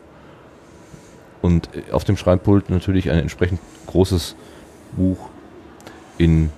Und 1.43 1.69
äh, 1.75 1.91
auf 1.91 2.05
dem 2.05 2.17
Schreibpult 2.17 2.71
natürlich 2.71 3.11
ein 3.11 3.19
entsprechend 3.19 3.59
großes 3.89 4.37
Buch 4.93 5.31
in 6.19 6.51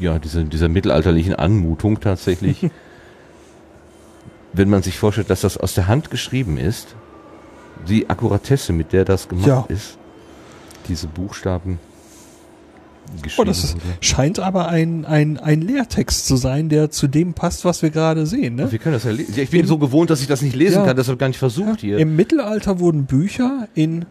ja, 0.00 0.18
diese, 0.18 0.44
dieser 0.44 0.68
mittelalterlichen 0.68 1.34
Anmutung 1.34 2.00
tatsächlich. 2.00 2.68
Wenn 4.52 4.70
man 4.70 4.82
sich 4.82 4.98
vorstellt, 4.98 5.28
dass 5.30 5.42
das 5.42 5.56
aus 5.58 5.74
der 5.74 5.86
Hand 5.86 6.10
geschrieben 6.10 6.56
ist, 6.56 6.94
die 7.88 8.08
Akkuratesse, 8.08 8.72
mit 8.72 8.92
der 8.92 9.04
das 9.04 9.28
gemacht 9.28 9.46
Ja. 9.46 9.64
ist, 9.68 9.98
diese 10.88 11.06
Buchstaben 11.08 11.78
oh, 13.18 13.22
geschrieben 13.22 13.48
das 13.48 13.64
ist, 13.64 13.76
scheint 14.00 14.38
aber 14.40 14.68
ein, 14.68 15.04
ein, 15.04 15.38
ein 15.38 15.60
Lehrtext 15.60 16.26
zu 16.26 16.36
sein, 16.36 16.68
der 16.70 16.90
zu 16.90 17.06
dem 17.06 17.34
passt, 17.34 17.64
was 17.66 17.82
wir 17.82 17.90
gerade 17.90 18.24
sehen. 18.26 18.54
Ne? 18.54 18.72
Wir 18.72 18.78
können 18.78 18.94
das 18.94 19.04
ja 19.04 19.10
lesen. 19.10 19.34
Ja, 19.36 19.42
Ich 19.42 19.50
bin 19.50 19.60
Im- 19.60 19.66
so 19.66 19.76
gewohnt, 19.78 20.08
dass 20.10 20.20
ich 20.22 20.26
das 20.26 20.40
nicht 20.42 20.56
lesen 20.56 20.78
Ja. 20.78 20.84
kann, 20.86 20.96
deshalb 20.96 21.18
gar 21.18 21.28
nicht 21.28 21.38
versucht 21.38 21.80
hier. 21.80 21.98
Im 21.98 22.16
Mittelalter 22.16 22.80
wurden 22.80 23.04
Bücher 23.04 23.68
in 23.74 24.06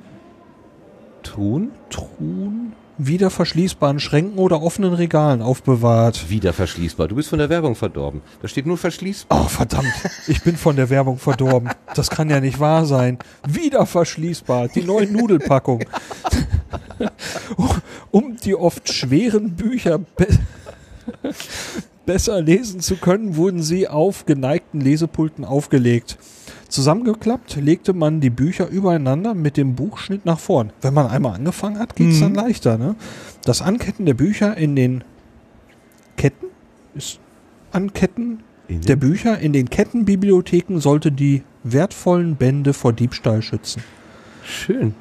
Tun? 1.23 1.71
Truhen, 1.89 2.73
wieder 2.97 3.29
verschließbaren 3.29 3.99
Schränken 3.99 4.37
oder 4.37 4.61
offenen 4.61 4.93
Regalen 4.93 5.41
aufbewahrt. 5.41 6.29
Wieder 6.29 6.53
verschließbar. 6.53 7.07
Du 7.07 7.15
bist 7.15 7.29
von 7.29 7.39
der 7.39 7.49
Werbung 7.49 7.75
verdorben. 7.75 8.21
Da 8.41 8.47
steht 8.47 8.65
nur 8.65 8.77
verschließbar. 8.77 9.43
Oh, 9.43 9.47
verdammt. 9.47 9.93
Ich 10.27 10.41
bin 10.43 10.55
von 10.55 10.75
der 10.75 10.89
Werbung 10.89 11.17
verdorben. 11.17 11.69
Das 11.93 12.09
kann 12.09 12.29
ja 12.29 12.39
nicht 12.39 12.59
wahr 12.59 12.85
sein. 12.85 13.19
Wieder 13.47 13.85
verschließbar. 13.85 14.69
Die 14.69 14.83
neue 14.83 15.07
Nudelpackung. 15.07 15.83
Um 18.11 18.37
die 18.37 18.55
oft 18.55 18.91
schweren 18.91 19.55
Bücher 19.55 19.97
be 19.97 20.27
besser 22.05 22.41
lesen 22.41 22.79
zu 22.79 22.95
können, 22.95 23.35
wurden 23.35 23.61
sie 23.61 23.87
auf 23.87 24.25
geneigten 24.25 24.79
Lesepulten 24.79 25.43
aufgelegt. 25.43 26.17
Zusammengeklappt 26.75 27.55
legte 27.55 27.93
man 27.93 28.19
die 28.19 28.29
Bücher 28.29 28.67
übereinander 28.67 29.33
mit 29.33 29.55
dem 29.55 29.75
Buchschnitt 29.75 30.25
nach 30.25 30.39
vorn. 30.39 30.73
Wenn 30.81 30.93
man 30.93 31.07
einmal 31.07 31.35
angefangen 31.35 31.79
hat, 31.79 31.95
geht's 31.95 32.19
dann 32.19 32.35
leichter. 32.35 32.77
Ne? 32.77 32.95
Das 33.45 33.61
Anketten 33.61 34.05
der 34.05 34.13
Bücher 34.13 34.57
in 34.57 34.75
den 34.75 35.01
Ketten 36.17 36.47
ist 36.93 37.21
Anketten 37.71 38.43
der 38.67 38.97
Bücher 38.97 39.39
in 39.39 39.53
den 39.53 39.69
Kettenbibliotheken 39.69 40.79
sollte 40.79 41.13
die 41.13 41.43
wertvollen 41.63 42.35
Bände 42.35 42.73
vor 42.73 42.91
Diebstahl 42.91 43.41
schützen. 43.41 43.81
Schön. 44.43 44.95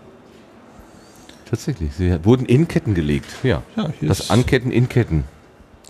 Tatsächlich, 1.47 1.93
sie 1.95 2.25
wurden 2.25 2.47
in 2.47 2.69
Ketten 2.69 2.95
gelegt. 2.95 3.27
Ja. 3.43 3.63
Ja, 3.75 3.89
Das 4.01 4.31
Anketten 4.31 4.71
in 4.71 4.89
Ketten. 4.89 5.25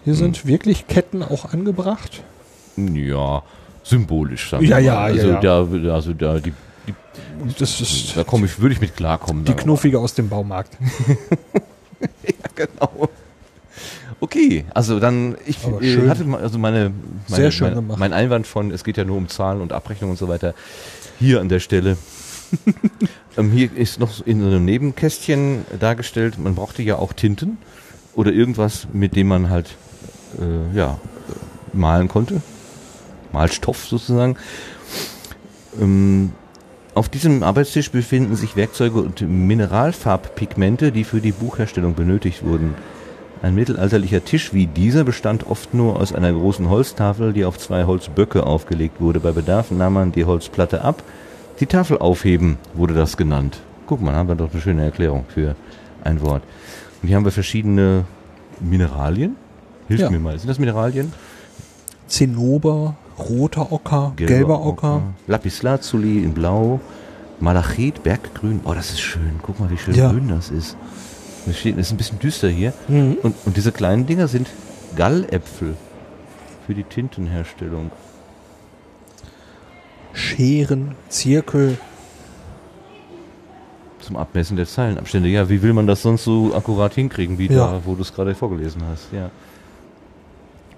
hier 0.03 0.14
sind 0.14 0.47
wirklich 0.47 0.87
Ketten 0.87 1.22
auch 1.22 1.53
angebracht. 1.53 2.22
Ja, 2.78 3.43
symbolisch. 3.85 4.51
Sagen 4.51 4.64
Ja, 4.64 4.78
wir 4.78 4.85
ja, 4.85 4.95
mal. 4.95 5.03
also 5.12 5.28
ja, 5.28 5.41
Da, 5.41 5.93
also 5.95 6.12
da, 6.12 6.39
die, 6.41 6.53
die, 6.89 6.95
Das 7.59 7.80
ist 7.80 8.16
da 8.16 8.24
komme 8.24 8.47
ich, 8.47 8.59
würde 8.59 8.74
ich 8.74 8.80
mit 8.80 8.97
klarkommen. 8.97 9.45
die. 9.45 9.53
Knuffige 9.55 9.99
aus 10.01 10.14
dem 10.14 10.28
Baumarkt. 10.28 10.76
Genau. 12.57 13.09
Okay, 14.20 14.64
also 14.74 15.01
dann, 15.01 15.37
ich 15.45 15.59
äh, 15.66 15.85
schön. 15.95 16.09
hatte 16.09 16.24
also 16.41 16.59
meine, 16.59 16.93
meine 17.28 17.37
Sehr 17.43 17.51
schön 17.51 17.66
meine, 17.68 17.76
gemacht. 17.76 17.99
mein 17.99 18.12
Einwand 18.12 18.47
von, 18.47 18.70
es 18.70 18.85
geht 18.85 18.97
ja 18.97 19.05
nur 19.05 19.16
um 19.16 19.28
Zahlen 19.28 19.61
und 19.61 19.72
Abrechnung 19.72 20.11
und 20.11 20.16
so 20.18 20.28
weiter, 20.28 20.55
hier 21.18 21.41
an 21.41 21.49
der 21.49 21.59
Stelle. 21.61 21.97
ähm, 23.37 23.51
hier 23.51 23.70
ist 23.76 23.99
noch 23.99 24.24
in 24.24 24.41
so 24.41 24.47
einem 24.47 24.64
Nebenkästchen 24.64 25.64
dargestellt, 25.80 26.39
man 26.39 26.55
brauchte 26.55 26.82
ja 26.82 26.97
auch 26.97 27.12
Tinten 27.12 27.59
oder 28.14 28.30
irgendwas, 28.32 28.87
mit 28.93 29.16
dem 29.16 29.26
man 29.28 29.51
halt 29.51 29.74
äh, 30.39 30.76
ja, 30.76 30.93
äh, 30.93 31.76
malen 31.76 32.07
konnte. 32.09 32.41
Malstoff 33.35 33.85
sozusagen. 33.85 34.37
Ähm, 35.80 36.32
auf 36.95 37.09
diesem 37.09 37.43
Arbeitstisch 37.43 37.91
befinden 37.91 38.37
sich 38.37 38.57
Werkzeuge 38.57 39.01
und 39.01 39.20
Mineralfarbpigmente, 39.20 40.93
die 40.93 41.05
für 41.05 41.20
die 41.20 41.32
Buchherstellung 41.32 41.95
benötigt 41.95 42.45
wurden. 42.45 42.74
Ein 43.43 43.57
mittelalterlicher 43.57 44.24
Tisch 44.24 44.55
wie 44.55 44.66
dieser 44.66 45.05
bestand 45.05 45.47
oft 45.47 45.74
nur 45.74 46.01
aus 46.01 46.14
einer 46.14 46.32
großen 46.32 46.70
Holztafel, 46.70 47.32
die 47.32 47.45
auf 47.45 47.59
zwei 47.59 47.85
Holzböcke 47.85 48.47
aufgelegt 48.47 49.01
wurde. 49.01 49.20
Bei 49.20 49.32
Bedarf 49.32 49.70
nahm 49.70 49.95
man 49.95 50.12
die 50.12 50.24
Holzplatte 50.24 50.82
ab. 50.82 51.03
Die 51.61 51.66
Tafel 51.66 51.99
aufheben 51.99 52.57
wurde 52.72 52.95
das 52.95 53.16
genannt. 53.16 53.61
Guck 53.87 54.01
mal, 54.01 54.14
haben 54.14 54.28
wir 54.28 54.35
doch 54.35 54.51
eine 54.53 54.62
schöne 54.62 54.85
Erklärung 54.85 55.24
für 55.28 55.57
ein 56.05 56.20
Wort. 56.22 56.43
Und 57.03 57.09
hier 57.09 57.16
haben 57.16 57.24
wir 57.24 57.32
verschiedene 57.32 58.05
Mineralien. 58.61 59.37
Hilf 59.89 60.01
Ja. 60.01 60.11
mir 60.11 60.20
mal. 60.20 60.39
Sind 60.39 60.49
das 60.49 60.59
Mineralien? 60.59 61.12
Zinnober, 62.07 62.97
roter 63.19 63.73
Ocker, 63.73 64.12
gelber, 64.17 64.65
Ocker. 64.65 65.03
Lapislazuli 65.27 66.23
in 66.25 66.35
Blau. 66.35 66.81
Malachit, 67.41 68.03
Berggrün. 68.03 68.61
Oh, 68.65 68.75
das 68.75 68.91
ist 68.91 69.01
schön. 69.01 69.41
Guck 69.43 69.59
mal, 69.61 69.71
wie 69.71 69.77
schön 69.77 69.95
Ja. 69.95 70.11
grün 70.11 70.29
das 70.29 70.51
ist. 70.51 70.77
Das 71.47 71.57
ist 71.65 71.91
ein 71.93 71.97
bisschen 71.97 72.19
düster 72.21 72.49
hier. 72.49 72.73
Mhm. 72.89 73.17
Und, 73.23 73.35
und 73.45 73.57
diese 73.57 73.73
kleinen 73.73 74.07
Dinger 74.07 74.29
sind 74.29 74.49
Galläpfel 74.97 75.75
für 76.67 76.75
die 76.75 76.85
Tintenherstellung. 76.85 77.91
Scheren, 80.12 80.95
Zirkel. 81.09 81.77
Zum 84.01 84.17
Abmessen 84.17 84.57
der 84.57 84.67
Zeilenabstände. 84.67 85.29
Ja, 85.29 85.49
wie 85.49 85.62
will 85.62 85.73
man 85.73 85.87
das 85.87 86.03
sonst 86.03 86.25
so 86.25 86.55
akkurat 86.55 86.95
hinkriegen, 86.95 87.39
wie 87.39 87.47
Ja. 87.49 87.73
da, 87.73 87.81
wo 87.85 87.95
du 87.95 88.03
es 88.03 88.12
gerade 88.15 88.35
vorgelesen 88.35 88.83
hast? 88.91 89.09
Ja. 89.12 89.31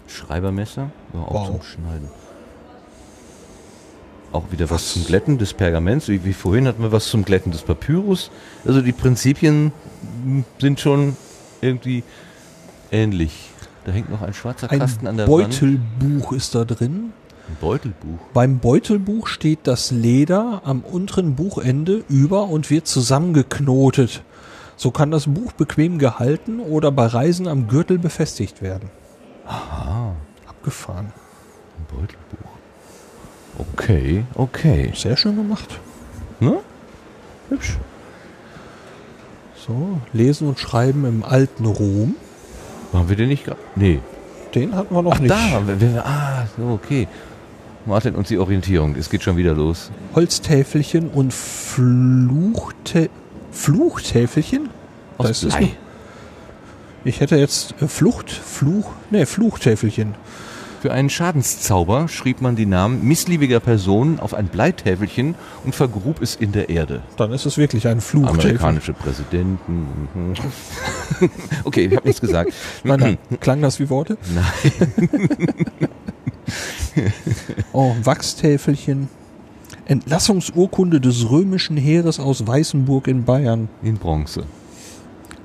Schreibermesser, 0.07 0.91
ja, 1.13 1.21
auch 1.21 1.35
Wow. 1.35 1.47
zum 1.49 1.63
Schneiden. 1.63 2.09
Auch 4.33 4.51
wieder 4.51 4.69
was, 4.71 4.93
zum 4.93 5.07
Glätten 5.07 5.39
des 5.39 5.55
Pergaments, 5.55 6.09
wie, 6.09 6.25
wie 6.25 6.33
vorhin 6.33 6.67
hatten 6.67 6.83
wir 6.83 6.93
was 6.93 7.09
zum 7.09 7.25
Glätten 7.25 7.53
des 7.53 7.63
Papyrus. 7.63 8.31
Also 8.67 8.83
die 8.83 8.93
Prinzipien 8.93 9.73
sind 10.59 10.81
schon 10.81 11.17
irgendwie 11.61 12.03
ähnlich. 12.91 13.51
Da 13.85 13.93
hängt 13.93 14.11
noch 14.11 14.23
ein 14.23 14.35
schwarzer 14.35 14.69
Kasten 14.69 15.07
an 15.07 15.15
Ein 15.15 15.17
der 15.19 15.29
Wand. 15.29 15.61
Beutelbuch 15.61 16.33
ist 16.33 16.55
da 16.55 16.65
drin. 16.65 17.13
Ein 17.49 17.57
Beutelbuch. 17.61 18.19
Beim 18.35 18.59
Beutelbuch 18.59 19.29
steht 19.29 19.61
das 19.63 19.93
Leder 19.93 20.63
am 20.65 20.81
unteren 20.81 21.37
Buchende 21.37 22.03
über 22.09 22.49
und 22.49 22.71
wird 22.71 22.89
zusammengeknotet. 22.89 24.23
So 24.77 24.91
kann 24.91 25.11
das 25.13 25.27
Buch 25.27 25.53
bequem 25.53 25.99
gehalten 25.99 26.61
oder 26.61 26.91
bei 26.91 27.07
Reisen 27.07 27.47
am 27.47 27.69
Gürtel 27.69 27.99
befestigt 27.99 28.61
werden. 28.61 28.91
Aha, 29.47 30.15
Abgefahren. 30.49 31.13
ein 31.79 31.97
Beutelbuch. 31.97 32.56
Okay, 33.59 34.25
okay. 34.35 34.93
Sehr 34.95 35.17
schön 35.17 35.37
gemacht. 35.37 35.79
Ne? 36.41 36.59
Hübsch. 37.49 37.77
So, 39.67 40.01
lesen 40.13 40.49
und 40.49 40.59
schreiben 40.59 41.05
im 41.05 41.25
alten 41.25 41.65
Rom. 41.67 42.15
Waren 42.93 43.09
wir 43.09 43.17
den 43.17 43.29
nicht? 43.29 43.49
gra- 43.49 43.57
Nee. 43.75 44.01
Den 44.55 44.75
hatten 44.75 44.95
wir 44.95 45.03
noch 45.03 45.13
Ach, 45.15 45.19
nicht. 45.19 45.31
da. 45.31 45.63
Wenn 45.67 45.81
wir, 45.81 46.05
ah, 46.07 46.47
so, 46.57 46.69
okay. 46.69 47.09
Martin, 47.85 48.15
uns 48.15 48.29
die 48.29 48.39
Orientierung. 48.39 48.95
Es 48.97 49.11
geht 49.11 49.23
schon 49.23 49.37
wieder 49.37 49.55
los. 49.55 49.91
Holztäfelchen 50.15 51.09
und 51.09 51.33
Fluchte 51.33 53.11
Fluchtäfelchen? 53.53 54.69
Aus 55.19 55.29
Das 55.29 55.43
ist 55.45 55.57
Blei. 55.57 55.67
noch- 55.67 55.71
Ich 57.05 57.21
hätte 57.21 57.37
jetzt 57.37 57.75
äh, 57.81 57.89
Flucht, 57.89 58.31
Fluch, 58.31 58.91
nee, 59.11 59.25
Fluchtäfelchen. 59.27 60.15
Für 60.87 60.93
einen 60.93 61.11
Schadenszauber 61.11 62.07
schrieb 62.07 62.41
man 62.41 62.55
die 62.55 62.65
Namen 62.65 63.03
missliebiger 63.03 63.59
Personen 63.59 64.21
auf 64.21 64.35
ein 64.35 64.47
Bleitäfelchen 64.47 65.35
und 65.65 65.75
vergrub 65.75 66.23
es 66.23 66.37
in 66.37 66.53
der 66.53 66.69
Erde. 66.69 67.03
Dann 67.17 67.33
ist 67.33 67.45
es 67.45 67.59
wirklich 67.59 67.89
ein 67.89 68.01
Fluchtäfelchen. 68.01 68.51
Amerikanische 68.51 68.93
Präsidenten. 68.93 69.89
mhm. 70.15 70.35
okay, 71.65 71.87
ich 71.87 71.97
habe 71.97 72.07
nichts 72.07 72.21
gesagt. 72.21 72.53
Nein, 72.85 73.01
nein. 73.01 73.19
Klang 73.41 73.63
das 73.63 73.81
wie 73.81 73.91
Worte? 73.91 74.17
Nein. 74.33 75.09
Oh, 77.73 77.97
Wachstäfelchen. 78.05 79.09
Entlassungsurkunde 79.87 81.01
des 81.01 81.29
römischen 81.29 81.77
Heeres 81.77 82.21
aus 82.21 82.47
Weißenburg 82.47 83.09
in 83.09 83.25
Bayern. 83.25 83.69
In 83.83 83.97
Bronze. 83.97 84.45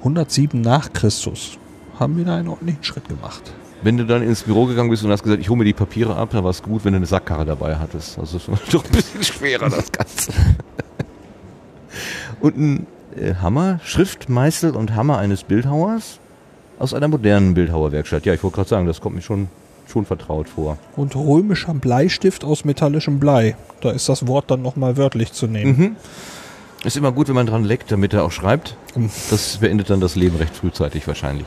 107 0.01 0.61
nach 0.61 0.93
Christus. 0.93 1.57
Haben 1.99 2.17
wir 2.17 2.25
da 2.25 2.35
einen 2.35 2.47
ordentlichen 2.47 2.83
Schritt 2.83 3.09
gemacht. 3.09 3.51
Wenn 3.83 3.97
du 3.97 4.05
dann 4.05 4.21
ins 4.21 4.43
Büro 4.43 4.65
gegangen 4.65 4.89
bist 4.89 5.03
und 5.03 5.11
hast 5.11 5.23
gesagt, 5.23 5.41
ich 5.41 5.49
hole 5.49 5.57
mir 5.57 5.65
die 5.65 5.73
Papiere 5.73 6.15
ab, 6.15 6.29
dann 6.31 6.43
war 6.43 6.51
es 6.51 6.61
gut, 6.61 6.85
wenn 6.85 6.93
du 6.93 6.97
eine 6.97 7.05
Sackkarre 7.05 7.45
dabei 7.45 7.77
hattest. 7.77 8.19
Also 8.19 8.37
es 8.37 8.47
war 8.47 8.59
doch 8.71 8.85
ein 8.85 8.91
bisschen 8.91 9.23
schwerer, 9.23 9.69
das 9.69 9.91
Ganze. 9.91 10.31
und 12.41 12.57
ein 12.57 12.87
äh, 13.15 13.35
Hammer, 13.35 13.79
Schriftmeißel 13.83 14.75
und 14.75 14.95
Hammer 14.95 15.17
eines 15.17 15.43
Bildhauers 15.43 16.19
aus 16.79 16.93
einer 16.93 17.07
modernen 17.07 17.53
Bildhauerwerkstatt. 17.53 18.25
Ja, 18.25 18.33
ich 18.33 18.43
wollte 18.43 18.55
gerade 18.55 18.69
sagen, 18.69 18.87
das 18.87 19.01
kommt 19.01 19.15
mir 19.15 19.21
schon, 19.21 19.49
schon 19.87 20.05
vertraut 20.05 20.47
vor. 20.47 20.77
Und 20.95 21.15
römischer 21.15 21.73
Bleistift 21.73 22.43
aus 22.43 22.65
metallischem 22.65 23.19
Blei. 23.19 23.55
Da 23.81 23.91
ist 23.91 24.07
das 24.09 24.27
Wort 24.27 24.51
dann 24.51 24.61
nochmal 24.61 24.97
wörtlich 24.97 25.33
zu 25.33 25.47
nehmen. 25.47 25.77
Mhm. 25.77 25.95
Ist 26.83 26.97
immer 26.97 27.11
gut, 27.11 27.27
wenn 27.27 27.35
man 27.35 27.45
dran 27.45 27.63
leckt, 27.63 27.91
damit 27.91 28.13
er 28.13 28.23
auch 28.23 28.31
schreibt. 28.31 28.75
Das 29.29 29.57
beendet 29.57 29.89
dann 29.89 30.01
das 30.01 30.15
Leben 30.15 30.37
recht 30.37 30.55
frühzeitig 30.55 31.07
wahrscheinlich. 31.07 31.45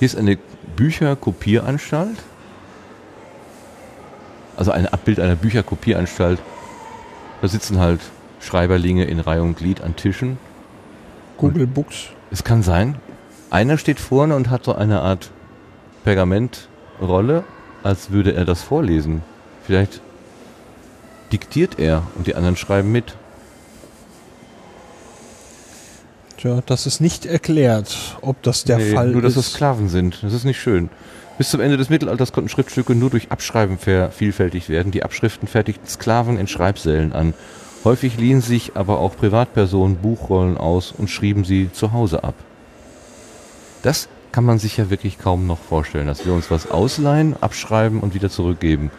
Hier 0.00 0.06
ist 0.06 0.16
eine 0.16 0.38
Bücherkopieranstalt. 0.76 2.16
Also 4.56 4.70
ein 4.70 4.86
Abbild 4.86 5.20
einer 5.20 5.36
Bücherkopieranstalt. 5.36 6.40
Da 7.42 7.48
sitzen 7.48 7.78
halt 7.78 8.00
Schreiberlinge 8.40 9.04
in 9.04 9.20
Reihe 9.20 9.42
und 9.42 9.58
Glied 9.58 9.82
an 9.82 9.96
Tischen. 9.96 10.38
Google 11.36 11.66
Books. 11.66 12.08
Es 12.30 12.44
kann 12.44 12.62
sein, 12.62 12.96
einer 13.50 13.76
steht 13.76 14.00
vorne 14.00 14.36
und 14.36 14.48
hat 14.48 14.64
so 14.64 14.74
eine 14.74 15.02
Art 15.02 15.30
Pergamentrolle, 16.02 17.44
als 17.82 18.10
würde 18.10 18.32
er 18.32 18.46
das 18.46 18.62
vorlesen. 18.62 19.20
Vielleicht 19.66 20.00
diktiert 21.30 21.78
er 21.78 22.04
und 22.16 22.26
die 22.26 22.36
anderen 22.36 22.56
schreiben 22.56 22.90
mit. 22.90 23.16
Tja, 26.40 26.62
das 26.64 26.86
ist 26.86 27.00
nicht 27.00 27.26
erklärt, 27.26 28.16
ob 28.22 28.42
das 28.42 28.64
der 28.64 28.78
Nee, 28.78 28.94
Fall 28.94 29.10
nur, 29.10 29.20
dass 29.20 29.36
ist. 29.36 29.46
es 29.48 29.52
Sklaven 29.52 29.90
sind. 29.90 30.22
Das 30.22 30.32
ist 30.32 30.44
nicht 30.44 30.58
schön. 30.58 30.88
Bis 31.36 31.50
zum 31.50 31.60
Ende 31.60 31.76
des 31.76 31.90
Mittelalters 31.90 32.32
konnten 32.32 32.48
Schriftstücke 32.48 32.94
nur 32.94 33.10
durch 33.10 33.30
Abschreiben 33.30 33.76
vervielfältigt 33.76 34.70
werden. 34.70 34.90
Die 34.90 35.02
Abschriften 35.02 35.48
fertigten 35.48 35.86
Sklaven 35.86 36.38
in 36.38 36.46
Schreibsälen 36.46 37.12
an. 37.12 37.34
Häufig 37.84 38.16
liehen 38.16 38.40
sich 38.40 38.72
aber 38.74 39.00
auch 39.00 39.16
Privatpersonen 39.16 39.96
Buchrollen 39.96 40.56
aus 40.56 40.94
und 40.96 41.10
schrieben 41.10 41.44
sie 41.44 41.70
zu 41.72 41.92
Hause 41.92 42.24
ab. 42.24 42.34
Das 43.82 44.08
kann 44.32 44.44
man 44.44 44.58
sich 44.58 44.78
ja 44.78 44.88
wirklich 44.88 45.18
kaum 45.18 45.46
noch 45.46 45.58
vorstellen, 45.58 46.06
dass 46.06 46.24
wir 46.24 46.32
uns 46.32 46.50
was 46.50 46.70
ausleihen, 46.70 47.36
abschreiben 47.40 48.00
und 48.00 48.14
wieder 48.14 48.30
zurückgeben. 48.30 48.90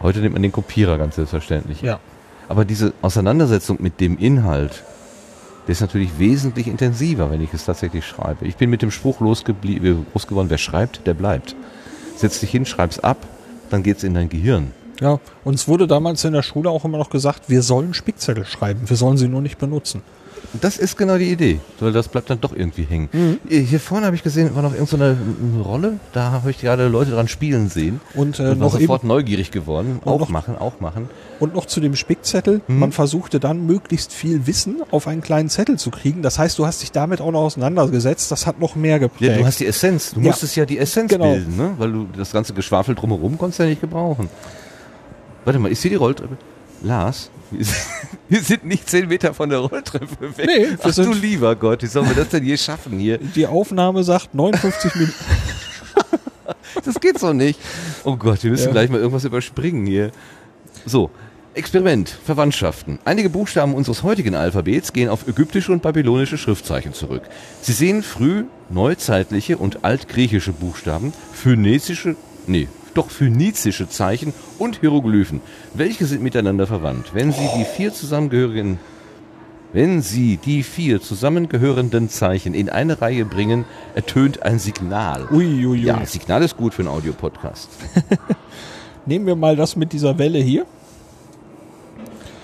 Heute 0.00 0.20
nimmt 0.20 0.34
man 0.34 0.42
den 0.42 0.52
Kopierer 0.52 0.96
ganz 0.96 1.16
selbstverständlich. 1.16 1.82
Ja. 1.82 2.00
Aber 2.48 2.64
diese 2.64 2.94
Auseinandersetzung 3.02 3.76
mit 3.80 4.00
dem 4.00 4.16
Inhalt, 4.16 4.84
der 5.68 5.72
ist 5.72 5.82
natürlich 5.82 6.18
wesentlich 6.18 6.66
intensiver, 6.66 7.30
wenn 7.30 7.42
ich 7.42 7.52
es 7.52 7.66
tatsächlich 7.66 8.06
schreibe. 8.06 8.46
Ich 8.46 8.56
bin 8.56 8.70
mit 8.70 8.80
dem 8.80 8.90
Spruch 8.90 9.20
losgeblie- 9.20 10.02
groß 10.12 10.26
geworden, 10.26 10.48
wer 10.48 10.56
schreibt, 10.56 11.06
der 11.06 11.12
bleibt. 11.12 11.54
Setz 12.16 12.40
dich 12.40 12.50
hin, 12.50 12.64
schreib's 12.64 12.98
ab, 12.98 13.18
dann 13.68 13.82
geht's 13.82 14.02
in 14.02 14.14
dein 14.14 14.30
Gehirn. 14.30 14.72
Ja, 14.98 15.20
uns 15.44 15.68
wurde 15.68 15.86
damals 15.86 16.24
in 16.24 16.32
der 16.32 16.42
Schule 16.42 16.70
auch 16.70 16.86
immer 16.86 16.96
noch 16.96 17.10
gesagt, 17.10 17.50
wir 17.50 17.60
sollen 17.60 17.92
Spickzettel 17.92 18.46
schreiben, 18.46 18.88
wir 18.88 18.96
sollen 18.96 19.18
sie 19.18 19.28
nur 19.28 19.42
nicht 19.42 19.58
benutzen. 19.58 20.00
Das 20.60 20.76
ist 20.78 20.96
genau 20.96 21.18
die 21.18 21.30
Idee, 21.30 21.60
weil 21.80 21.92
das 21.92 22.08
bleibt 22.08 22.30
dann 22.30 22.40
doch 22.40 22.54
irgendwie 22.54 22.84
hängen. 22.84 23.08
Mhm. 23.12 23.38
Hier 23.48 23.80
vorne 23.80 24.06
habe 24.06 24.16
ich 24.16 24.22
gesehen, 24.22 24.54
war 24.54 24.62
noch 24.62 24.72
irgendeine 24.72 25.16
so 25.56 25.62
Rolle. 25.62 26.00
Da 26.12 26.30
habe 26.32 26.50
ich 26.50 26.58
gerade 26.60 26.88
Leute 26.88 27.10
dran 27.10 27.28
spielen 27.28 27.68
sehen. 27.68 28.00
Und, 28.14 28.38
äh, 28.38 28.42
Und 28.42 28.48
war 28.48 28.54
noch 28.70 28.78
sofort 28.78 29.04
neugierig 29.04 29.50
geworden. 29.50 30.00
Auch 30.04 30.20
noch- 30.20 30.28
machen, 30.30 30.56
auch 30.56 30.80
machen. 30.80 31.08
Und 31.40 31.54
noch 31.54 31.66
zu 31.66 31.80
dem 31.80 31.94
Spickzettel. 31.94 32.62
Mhm. 32.66 32.78
Man 32.78 32.92
versuchte 32.92 33.38
dann 33.40 33.66
möglichst 33.66 34.12
viel 34.12 34.46
Wissen 34.46 34.82
auf 34.90 35.06
einen 35.06 35.20
kleinen 35.22 35.48
Zettel 35.48 35.78
zu 35.78 35.90
kriegen. 35.90 36.22
Das 36.22 36.38
heißt, 36.38 36.58
du 36.58 36.66
hast 36.66 36.82
dich 36.82 36.92
damit 36.92 37.20
auch 37.20 37.30
noch 37.30 37.42
auseinandergesetzt. 37.42 38.30
Das 38.30 38.46
hat 38.46 38.58
noch 38.58 38.74
mehr 38.74 38.98
geprägt. 38.98 39.32
Ja, 39.32 39.38
du 39.38 39.46
hast 39.46 39.60
die 39.60 39.66
Essenz. 39.66 40.12
Du 40.12 40.20
Ja. 40.20 40.26
musstest 40.28 40.56
ja 40.56 40.64
die 40.64 40.78
Essenz 40.78 41.10
Genau. 41.12 41.32
bilden, 41.34 41.56
ne? 41.56 41.70
Weil 41.78 41.92
du 41.92 42.06
das 42.16 42.32
ganze 42.32 42.54
Geschwafel 42.54 42.94
drumherum 42.94 43.38
konntest 43.38 43.60
ja 43.60 43.66
nicht 43.66 43.80
gebrauchen. 43.80 44.28
Warte 45.44 45.58
mal, 45.58 45.70
ist 45.70 45.82
hier 45.82 45.90
die 45.90 45.96
Rolltreppe? 45.96 46.36
Lars, 46.82 47.30
wir 48.28 48.40
sind- 48.42 48.64
nicht 48.64 48.88
zehn 48.88 49.08
Meter 49.08 49.32
von 49.34 49.48
der 49.48 49.58
Rolltreppe 49.60 50.36
weg. 50.36 50.46
Nee, 50.46 50.66
Ach 50.82 50.94
du 50.94 51.12
lieber 51.12 51.56
Gott, 51.56 51.82
wie 51.82 51.86
sollen 51.86 52.08
wir 52.08 52.16
das 52.16 52.28
denn 52.28 52.44
hier 52.44 52.56
schaffen 52.58 52.98
hier? 52.98 53.18
die 53.18 53.46
Aufnahme 53.46 54.04
sagt 54.04 54.34
59 54.34 54.94
Minuten. 54.94 55.14
Das 56.84 57.00
geht 57.00 57.18
so 57.18 57.32
nicht. 57.32 57.58
Oh 58.04 58.16
Gott, 58.16 58.42
wir 58.44 58.50
müssen 58.50 58.66
Ja. 58.66 58.72
gleich 58.72 58.88
mal 58.90 58.98
irgendwas 58.98 59.24
überspringen 59.24 59.84
hier. 59.86 60.10
So, 60.86 61.10
Experiment, 61.54 62.08
Verwandtschaften. 62.24 62.98
Einige 63.04 63.28
Buchstaben 63.30 63.74
unseres 63.74 64.02
heutigen 64.02 64.34
Alphabets 64.34 64.92
gehen 64.92 65.08
auf 65.08 65.26
ägyptische 65.26 65.72
und 65.72 65.82
babylonische 65.82 66.38
Schriftzeichen 66.38 66.94
zurück. 66.94 67.22
Sie 67.60 67.72
sehen 67.72 68.02
früh 68.02 68.44
neuzeitliche 68.70 69.58
und 69.58 69.84
altgriechische 69.84 70.52
Buchstaben, 70.52 71.12
phönizische, 71.32 72.16
nee, 72.46 72.68
doch 72.98 73.10
phönizische 73.10 73.88
Zeichen 73.88 74.34
und 74.58 74.80
Hieroglyphen. 74.80 75.40
Welche 75.72 76.04
sind 76.06 76.22
miteinander 76.22 76.66
verwandt? 76.66 77.14
Wenn 77.14 77.32
Sie 77.32 77.48
die 77.56 77.64
vier 77.64 77.94
zusammengehörigen 77.94 78.78
wenn 79.72 80.00
Sie 80.00 80.38
die 80.38 80.62
vier 80.62 81.02
zusammengehörenden 81.02 82.08
Zeichen 82.08 82.54
in 82.54 82.70
eine 82.70 83.02
Reihe 83.02 83.26
bringen, 83.26 83.66
ertönt 83.94 84.42
ein 84.42 84.58
Signal. 84.58 85.28
Ui, 85.30 85.44
ui, 85.44 85.66
ui. 85.66 85.82
Ja, 85.82 86.06
Signal 86.06 86.42
ist 86.42 86.56
gut 86.56 86.72
für 86.72 86.80
einen 86.80 86.88
Audiopodcast. 86.88 87.68
Nehmen 89.06 89.26
wir 89.26 89.36
mal 89.36 89.56
das 89.56 89.76
mit 89.76 89.92
dieser 89.92 90.16
Welle 90.18 90.38
hier. 90.38 90.64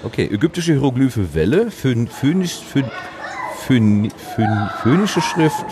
Okay, 0.02 0.26
ägyptische 0.30 0.72
Hieroglyphe 0.72 1.32
Welle, 1.32 1.70
phön, 1.70 2.08
phönisch, 2.08 2.56
phön, 2.56 2.84
phön, 3.66 4.10
phön, 4.36 4.68
phönische 4.82 5.22
Schrift. 5.22 5.64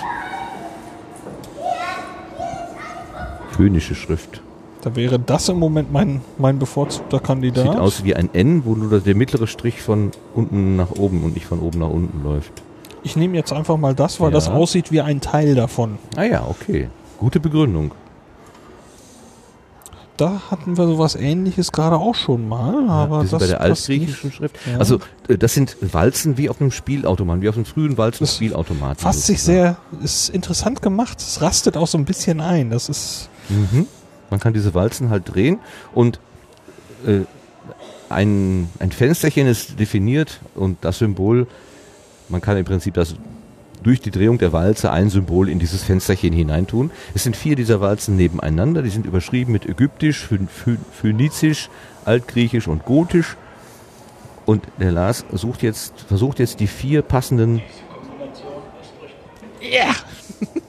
Phönische 3.50 3.94
Schrift. 3.94 4.40
Da 4.82 4.96
wäre 4.96 5.18
das 5.18 5.48
im 5.48 5.58
Moment 5.58 5.92
mein, 5.92 6.20
mein 6.38 6.58
bevorzugter 6.58 7.20
Kandidat. 7.20 7.64
Sieht 7.64 7.76
aus 7.76 8.02
wie 8.04 8.16
ein 8.16 8.28
N, 8.34 8.64
wo 8.64 8.74
nur 8.74 9.00
der 9.00 9.14
mittlere 9.14 9.46
Strich 9.46 9.80
von 9.80 10.10
unten 10.34 10.74
nach 10.76 10.90
oben 10.90 11.22
und 11.22 11.34
nicht 11.34 11.46
von 11.46 11.60
oben 11.60 11.78
nach 11.78 11.88
unten 11.88 12.22
läuft. 12.24 12.52
Ich 13.04 13.14
nehme 13.16 13.36
jetzt 13.36 13.52
einfach 13.52 13.76
mal 13.76 13.94
das, 13.94 14.20
weil 14.20 14.28
Ja. 14.30 14.34
das 14.34 14.48
aussieht 14.48 14.90
wie 14.90 15.00
ein 15.00 15.20
Teil 15.20 15.54
davon. 15.54 15.98
Ah 16.16 16.24
ja, 16.24 16.44
okay. 16.48 16.88
Gute 17.18 17.38
Begründung. 17.38 17.92
Da 20.16 20.42
hatten 20.50 20.76
wir 20.76 20.86
sowas 20.86 21.14
ähnliches 21.16 21.72
gerade 21.72 21.96
auch 21.96 22.14
schon 22.14 22.46
mal, 22.48 22.88
aber 22.88 23.22
wir 23.22 23.28
sind 23.28 23.32
das 23.32 23.40
bei 23.42 23.46
der 23.46 23.60
altgriechischen. 23.60 24.30
Schrift. 24.30 24.56
Ja. 24.70 24.78
Also 24.78 24.98
äh, 25.28 25.38
das 25.38 25.54
sind 25.54 25.76
Walzen 25.80 26.36
wie 26.38 26.50
auf 26.50 26.60
einem 26.60 26.70
Spielautomaten, 26.70 27.40
wie 27.42 27.48
auf 27.48 27.56
einem 27.56 27.64
frühen 27.64 27.90
Das 27.90 27.98
Walzen-Spielautomaten. 27.98 28.98
Fasst 28.98 29.26
sich 29.26 29.42
sehr, 29.42 29.76
ist 30.02 30.28
interessant 30.28 30.82
gemacht. 30.82 31.18
Es 31.20 31.40
rastet 31.40 31.76
auch 31.76 31.86
so 31.86 31.96
ein 31.98 32.04
bisschen 32.04 32.40
ein. 32.40 32.70
Das 32.70 32.88
ist, 32.88 33.28
Mhm. 33.48 33.86
Man 34.32 34.40
kann 34.40 34.52
diese 34.54 34.74
Walzen 34.74 35.10
halt 35.10 35.32
drehen 35.32 35.60
und 35.94 36.18
äh, 37.06 37.20
ein, 38.08 38.68
ein 38.80 38.90
Fensterchen 38.90 39.46
ist 39.46 39.78
definiert 39.78 40.40
und 40.54 40.78
das 40.80 40.98
Symbol, 40.98 41.46
man 42.28 42.40
kann 42.40 42.56
im 42.56 42.64
Prinzip 42.64 42.94
das 42.94 43.14
durch 43.82 44.00
die 44.00 44.10
Drehung 44.10 44.38
der 44.38 44.52
Walze 44.52 44.90
ein 44.90 45.10
Symbol 45.10 45.48
in 45.48 45.58
dieses 45.58 45.82
Fensterchen 45.82 46.32
hineintun. 46.32 46.90
Es 47.14 47.24
sind 47.24 47.36
vier 47.36 47.56
dieser 47.56 47.80
Walzen 47.80 48.16
nebeneinander, 48.16 48.80
die 48.82 48.90
sind 48.90 49.06
überschrieben 49.06 49.52
mit 49.52 49.66
Ägyptisch, 49.66 50.26
Phö- 50.30 50.46
Phö- 50.48 50.78
Phönizisch, 50.92 51.68
Altgriechisch 52.04 52.68
und 52.68 52.84
Gotisch. 52.84 53.36
Und 54.46 54.64
der 54.78 54.92
Lars 54.92 55.24
sucht 55.32 55.62
jetzt, 55.62 56.00
versucht 56.08 56.38
jetzt 56.38 56.58
die 56.60 56.66
vier 56.68 57.02
passenden. 57.02 57.60
Ja! 59.60 59.94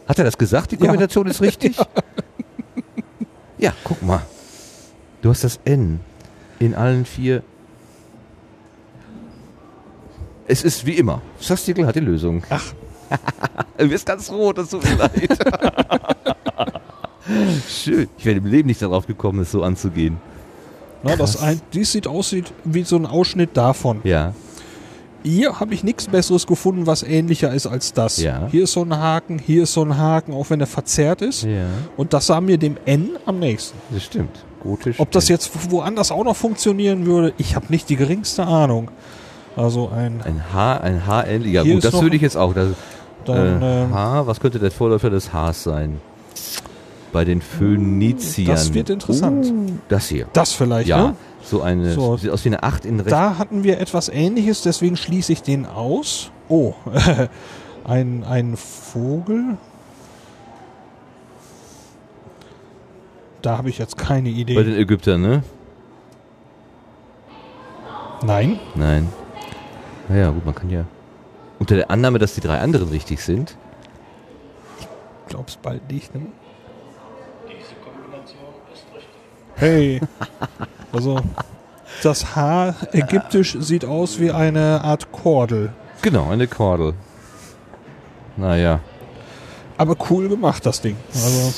Hat 0.07 0.19
er 0.19 0.25
das 0.25 0.37
gesagt? 0.37 0.71
Die 0.71 0.77
Kombination 0.77 1.27
ist 1.27 1.41
richtig? 1.41 1.77
Ja, 1.77 1.85
guck 3.83 4.01
mal. 4.01 4.21
Du 5.21 5.29
hast 5.29 5.43
das 5.43 5.59
N 5.63 5.99
in 6.59 6.75
allen 6.75 7.05
vier. 7.05 7.43
Es 10.47 10.63
ist 10.63 10.85
wie 10.85 10.97
immer. 10.97 11.21
Sastigl 11.39 11.85
hat 11.85 11.95
die 11.95 12.01
Lösung. 12.01 12.43
Ach. 12.49 12.73
du 13.77 13.87
bist 13.87 14.05
ganz 14.05 14.29
rot, 14.29 14.57
das 14.57 14.69
tut 14.69 14.83
mir 14.83 14.95
leid. 14.95 15.29
Schön. 17.69 18.09
Ich 18.17 18.25
wäre 18.25 18.37
im 18.37 18.45
Leben 18.45 18.67
nicht 18.67 18.81
darauf 18.81 19.07
gekommen, 19.07 19.41
es 19.41 19.51
so 19.51 19.63
anzugehen. 19.63 20.17
na, 21.03 21.15
das 21.15 21.41
ein, 21.41 21.61
dies 21.71 21.91
sieht 21.91 22.07
aussieht 22.07 22.51
wie 22.63 22.83
so 22.83 22.97
ein 22.97 23.05
Ausschnitt 23.05 23.55
davon. 23.55 24.01
Ja. 24.03 24.33
Hier 25.23 25.59
habe 25.59 25.73
ich 25.73 25.83
nichts 25.83 26.07
Besseres 26.07 26.45
gefunden, 26.45 26.85
was 26.85 27.01
ähnlicher 27.01 27.53
ist 27.53 27.65
als 27.65 27.93
das. 27.93 28.17
Ja. 28.17 28.47
Hier 28.51 28.65
ist 28.65 28.73
so 28.73 28.83
ein 28.83 28.97
Haken, 28.97 29.39
hier 29.39 29.63
ist 29.63 29.73
so 29.73 29.83
ein 29.83 29.97
Haken, 29.97 30.33
auch 30.33 30.49
wenn 30.49 30.59
er 30.59 30.67
verzerrt 30.67 31.21
ist. 31.21 31.43
Ja. 31.43 31.65
Und 31.95 32.13
das 32.13 32.27
sah 32.27 32.41
mir 32.41 32.57
dem 32.57 32.77
N 32.85 33.11
am 33.25 33.39
nächsten. 33.39 33.77
Das 33.91 34.03
stimmt. 34.03 34.43
Gotisch. 34.61 34.99
Ob 34.99 35.11
das 35.11 35.29
jetzt 35.29 35.71
woanders 35.71 36.11
auch 36.11 36.23
noch 36.23 36.35
funktionieren 36.35 37.05
würde, 37.05 37.33
ich 37.37 37.55
habe 37.55 37.67
nicht 37.69 37.89
die 37.89 37.95
geringste 37.95 38.45
Ahnung. 38.45 38.89
Also 39.55 39.89
ein 39.89 40.21
Ein 40.23 40.43
H, 40.53 40.77
ein 40.77 41.05
H, 41.05 41.21
L. 41.21 41.45
Ja, 41.47 41.63
gut, 41.63 41.83
das 41.83 42.01
würde 42.01 42.15
ich 42.15 42.21
jetzt 42.21 42.37
auch. 42.37 42.53
Das, 42.53 42.69
dann, 43.25 43.61
äh, 43.61 43.83
ähm, 43.83 43.93
H, 43.93 44.27
was 44.27 44.39
könnte 44.39 44.59
der 44.59 44.71
Vorläufer 44.71 45.09
des 45.09 45.31
Hs 45.33 45.63
sein? 45.63 46.01
Bei 47.11 47.23
den 47.23 47.41
Phöniziern. 47.41 48.47
Das 48.47 48.73
wird 48.73 48.89
interessant. 48.89 49.45
Uh, 49.45 49.71
das 49.87 50.07
hier. 50.07 50.27
das 50.33 50.53
vielleicht, 50.53 50.87
Ja, 50.89 51.09
ne? 51.09 51.15
So 51.43 51.61
eine, 51.61 51.91
So. 51.93 52.17
sieht 52.17 52.31
aus 52.31 52.43
wie 52.45 52.49
eine 52.49 52.63
8 52.63 52.85
in 52.85 52.97
rechts. 52.99 53.11
Da 53.11 53.37
hatten 53.37 53.63
wir 53.63 53.79
etwas 53.79 54.09
ähnliches, 54.09 54.61
deswegen 54.61 54.95
schließe 54.97 55.33
ich 55.33 55.43
den 55.43 55.65
aus. 55.65 56.31
Oh, 56.49 56.73
ein, 57.83 58.23
ein 58.23 58.55
Vogel. 58.57 59.57
Da 63.41 63.57
habe 63.57 63.69
ich 63.69 63.77
jetzt 63.77 63.97
keine 63.97 64.29
Bei 64.29 64.35
Idee. 64.37 64.63
den 64.63 64.75
Ägyptern, 64.75 65.21
ne? 65.21 65.43
Nein. 68.25 68.57
Nein. 68.75 69.09
Naja, 70.07 70.29
gut, 70.31 70.45
man 70.45 70.55
kann 70.55 70.69
ja. 70.69 70.85
Unter 71.59 71.75
der 71.75 71.91
Annahme, 71.91 72.19
dass 72.19 72.35
die 72.35 72.41
drei 72.41 72.59
anderen 72.59 72.87
richtig 72.89 73.21
sind. 73.21 73.57
Ich 74.79 74.87
glaube 75.29 75.45
es 75.49 75.57
bald 75.57 75.91
nicht. 75.91 76.13
Ne? 76.15 76.27
Hey. 79.55 79.99
Also, 80.93 81.19
das 82.03 82.35
Haar 82.35 82.75
ägyptisch 82.91 83.57
sieht 83.59 83.83
aus 83.83 84.19
wie 84.19 84.31
eine 84.31 84.81
Art 84.83 85.11
Kordel. 85.11 85.73
Genau, 86.03 86.29
eine 86.29 86.47
Kordel. 86.47 86.93
Naja. 88.37 88.79
Aber 89.77 89.95
cool 90.09 90.29
gemacht, 90.29 90.65
das 90.65 90.81
Ding. 90.81 90.95
Also, 91.13 91.53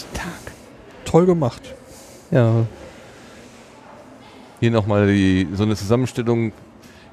toll 1.03 1.25
gemacht. 1.25 1.61
Ja. 2.31 2.65
Hier 4.61 4.71
nochmal 4.71 5.07
die, 5.07 5.49
so 5.53 5.63
eine 5.63 5.75
Zusammenstellung 5.75 6.53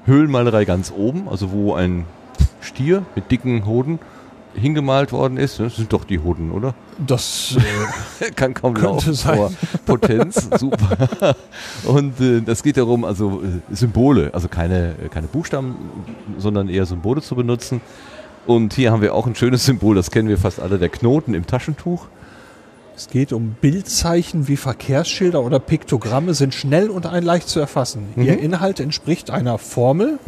Höhlenmalerei 0.05 0.63
ganz 0.63 0.93
oben, 0.95 1.27
also 1.27 1.51
wo 1.51 1.73
ein 1.73 2.05
Stier 2.61 3.05
mit 3.15 3.31
dicken 3.31 3.65
Hoden 3.65 3.99
hingemalt 4.55 5.11
worden 5.11 5.37
ist. 5.37 5.59
Das 5.59 5.75
sind 5.75 5.93
doch 5.93 6.03
die 6.03 6.19
Hoden, 6.19 6.51
oder? 6.51 6.73
Das 7.05 7.57
äh, 8.19 8.31
Kann 8.35 8.53
kaum 8.53 8.75
laufen 8.75 9.13
sein. 9.13 9.55
Potenz, 9.85 10.49
super. 10.57 11.35
Und 11.85 12.19
äh, 12.19 12.41
das 12.41 12.63
geht 12.63 12.77
darum, 12.77 13.05
also 13.05 13.41
äh, 13.41 13.75
Symbole, 13.75 14.31
also 14.33 14.47
keine, 14.47 14.95
äh, 15.03 15.09
keine 15.09 15.27
Buchstaben, 15.27 15.75
sondern 16.37 16.69
eher 16.69 16.85
Symbole 16.85 17.21
zu 17.21 17.35
benutzen. 17.35 17.81
Und 18.45 18.73
hier 18.73 18.91
haben 18.91 19.01
wir 19.01 19.15
auch 19.15 19.25
ein 19.25 19.35
schönes 19.35 19.65
Symbol, 19.65 19.95
das 19.95 20.11
kennen 20.11 20.27
wir 20.27 20.37
fast 20.37 20.59
alle, 20.59 20.77
der 20.77 20.89
Knoten 20.89 21.33
im 21.33 21.47
Taschentuch. 21.47 22.07
Es 22.95 23.09
geht 23.09 23.33
um 23.33 23.55
Bildzeichen 23.59 24.47
wie 24.47 24.57
Verkehrsschilder 24.57 25.41
oder 25.41 25.59
Piktogramme 25.59 26.35
sind 26.35 26.53
schnell 26.53 26.89
und 26.89 27.07
ein 27.07 27.23
leicht 27.23 27.49
zu 27.49 27.59
erfassen. 27.59 28.09
Ihr 28.15 28.39
Inhalt 28.39 28.79
entspricht 28.79 29.31
einer 29.31 29.57
Formel, 29.57 30.19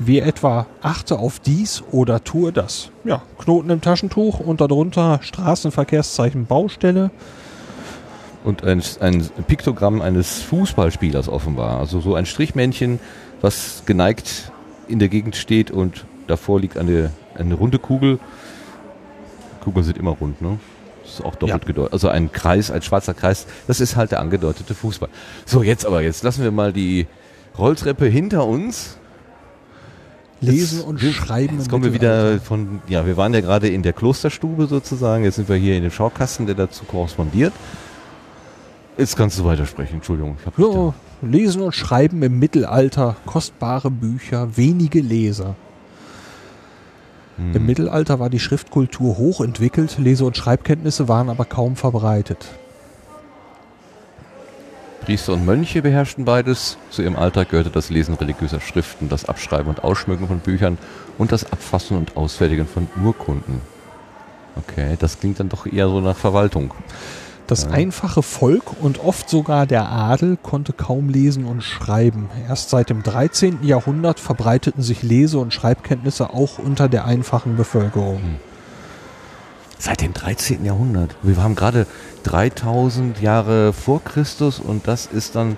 wie 0.00 0.18
etwa 0.18 0.66
achte 0.82 1.18
auf 1.18 1.38
dies 1.38 1.82
oder 1.92 2.24
tue 2.24 2.52
das. 2.52 2.90
Ja, 3.04 3.22
Knoten 3.38 3.70
im 3.70 3.80
Taschentuch 3.82 4.40
und 4.40 4.60
darunter 4.60 5.20
Straßenverkehrszeichen 5.22 6.46
Baustelle. 6.46 7.10
Und 8.42 8.64
ein, 8.64 8.82
ein 9.00 9.28
Piktogramm 9.46 10.00
eines 10.00 10.40
Fußballspielers 10.42 11.28
offenbar. 11.28 11.78
Also 11.78 12.00
so 12.00 12.14
ein 12.14 12.24
Strichmännchen, 12.24 12.98
was 13.42 13.82
geneigt 13.84 14.50
in 14.88 14.98
der 14.98 15.08
Gegend 15.08 15.36
steht 15.36 15.70
und 15.70 16.06
davor 16.26 16.58
liegt 16.60 16.78
eine, 16.78 17.10
eine 17.34 17.54
runde 17.54 17.78
Kugel. 17.78 18.18
Kugeln 19.62 19.84
sind 19.84 19.98
immer 19.98 20.12
rund, 20.12 20.40
ne? 20.40 20.58
Das 21.02 21.14
ist 21.14 21.24
auch 21.24 21.34
doppelt 21.34 21.62
Ja. 21.62 21.66
gedeutet. 21.66 21.92
Also 21.92 22.08
ein 22.08 22.32
Kreis, 22.32 22.70
ein 22.70 22.80
schwarzer 22.80 23.12
Kreis, 23.12 23.46
das 23.66 23.80
ist 23.80 23.96
halt 23.96 24.12
der 24.12 24.20
angedeutete 24.20 24.74
Fußball. 24.74 25.10
So, 25.44 25.62
jetzt 25.62 25.84
aber, 25.84 26.00
jetzt 26.00 26.22
lassen 26.22 26.42
wir 26.42 26.50
mal 26.50 26.72
die 26.72 27.06
Rolltreppe 27.58 28.06
hinter 28.06 28.46
uns. 28.46 28.96
Lesen 30.40 30.78
Jetzt- 30.78 30.86
und 30.86 31.02
wir- 31.02 31.12
Schreiben 31.12 31.58
Jetzt 31.58 31.68
kommen 31.68 31.84
wir 31.84 31.92
wieder 31.92 32.40
von, 32.40 32.80
ja, 32.88 33.04
wir 33.06 33.16
waren 33.16 33.34
ja 33.34 33.40
gerade 33.40 33.68
in 33.68 33.82
der 33.82 33.92
Klosterstube 33.92 34.66
sozusagen, 34.66 35.24
jetzt 35.24 35.36
sind 35.36 35.48
wir 35.48 35.56
hier 35.56 35.76
in 35.76 35.82
dem 35.82 35.90
Schaukasten, 35.90 36.46
der 36.46 36.54
dazu 36.54 36.84
korrespondiert. 36.84 37.52
Jetzt 38.96 39.16
kannst 39.16 39.38
du 39.38 39.44
weitersprechen, 39.44 39.96
Entschuldigung. 39.96 40.36
Ich 40.38 40.58
Ja, 40.58 40.94
Lesen 41.22 41.62
und 41.62 41.74
Schreiben 41.74 42.22
im 42.22 42.38
Mittelalter, 42.38 43.16
kostbare 43.26 43.90
Bücher, 43.90 44.56
wenige 44.56 45.00
Leser. 45.00 45.56
Hm. 47.36 47.56
Im 47.56 47.66
Mittelalter 47.66 48.18
war 48.18 48.30
die 48.30 48.40
Schriftkultur 48.40 49.18
hochentwickelt, 49.18 49.98
Lese- 49.98 50.24
und 50.24 50.36
Schreibkenntnisse 50.36 51.08
waren 51.08 51.28
aber 51.28 51.44
kaum 51.44 51.76
verbreitet. 51.76 52.46
Priester 55.00 55.32
und 55.32 55.44
Mönche 55.44 55.82
beherrschten 55.82 56.24
beides. 56.24 56.76
Zu 56.90 57.02
ihrem 57.02 57.16
Alltag 57.16 57.50
gehörte 57.50 57.70
das 57.70 57.90
Lesen 57.90 58.14
religiöser 58.14 58.60
Schriften, 58.60 59.08
das 59.08 59.24
Abschreiben 59.24 59.68
und 59.68 59.82
Ausschmücken 59.82 60.28
von 60.28 60.38
Büchern 60.38 60.78
und 61.18 61.32
das 61.32 61.50
Abfassen 61.50 61.96
und 61.96 62.16
Ausfertigen 62.16 62.66
von 62.66 62.88
Urkunden. 63.02 63.60
Okay, 64.56 64.96
das 64.98 65.18
klingt 65.18 65.40
dann 65.40 65.48
doch 65.48 65.66
eher 65.66 65.88
so 65.88 66.00
nach 66.00 66.16
Verwaltung. 66.16 66.74
Das 67.46 67.66
einfache 67.66 68.22
Volk 68.22 68.80
und 68.80 69.02
oft 69.02 69.28
sogar 69.28 69.66
der 69.66 69.90
Adel 69.90 70.38
konnte 70.40 70.72
kaum 70.72 71.08
lesen 71.08 71.46
und 71.46 71.64
schreiben. 71.64 72.28
Erst 72.48 72.70
seit 72.70 72.90
dem 72.90 73.02
13. 73.02 73.64
Jahrhundert 73.64 74.20
verbreiteten 74.20 74.84
sich 74.84 75.02
Lese- 75.02 75.40
und 75.40 75.52
Schreibkenntnisse 75.52 76.30
auch 76.30 76.60
unter 76.60 76.88
der 76.88 77.06
einfachen 77.06 77.56
Bevölkerung. 77.56 78.20
Seit 79.82 80.02
dem 80.02 80.12
13. 80.12 80.62
Jahrhundert. 80.66 81.16
Wir 81.22 81.42
haben 81.42 81.54
gerade 81.54 81.86
3000 82.24 83.22
Jahre 83.22 83.72
vor 83.72 84.04
Christus 84.04 84.60
und 84.60 84.86
das 84.86 85.06
ist 85.06 85.34
dann 85.36 85.56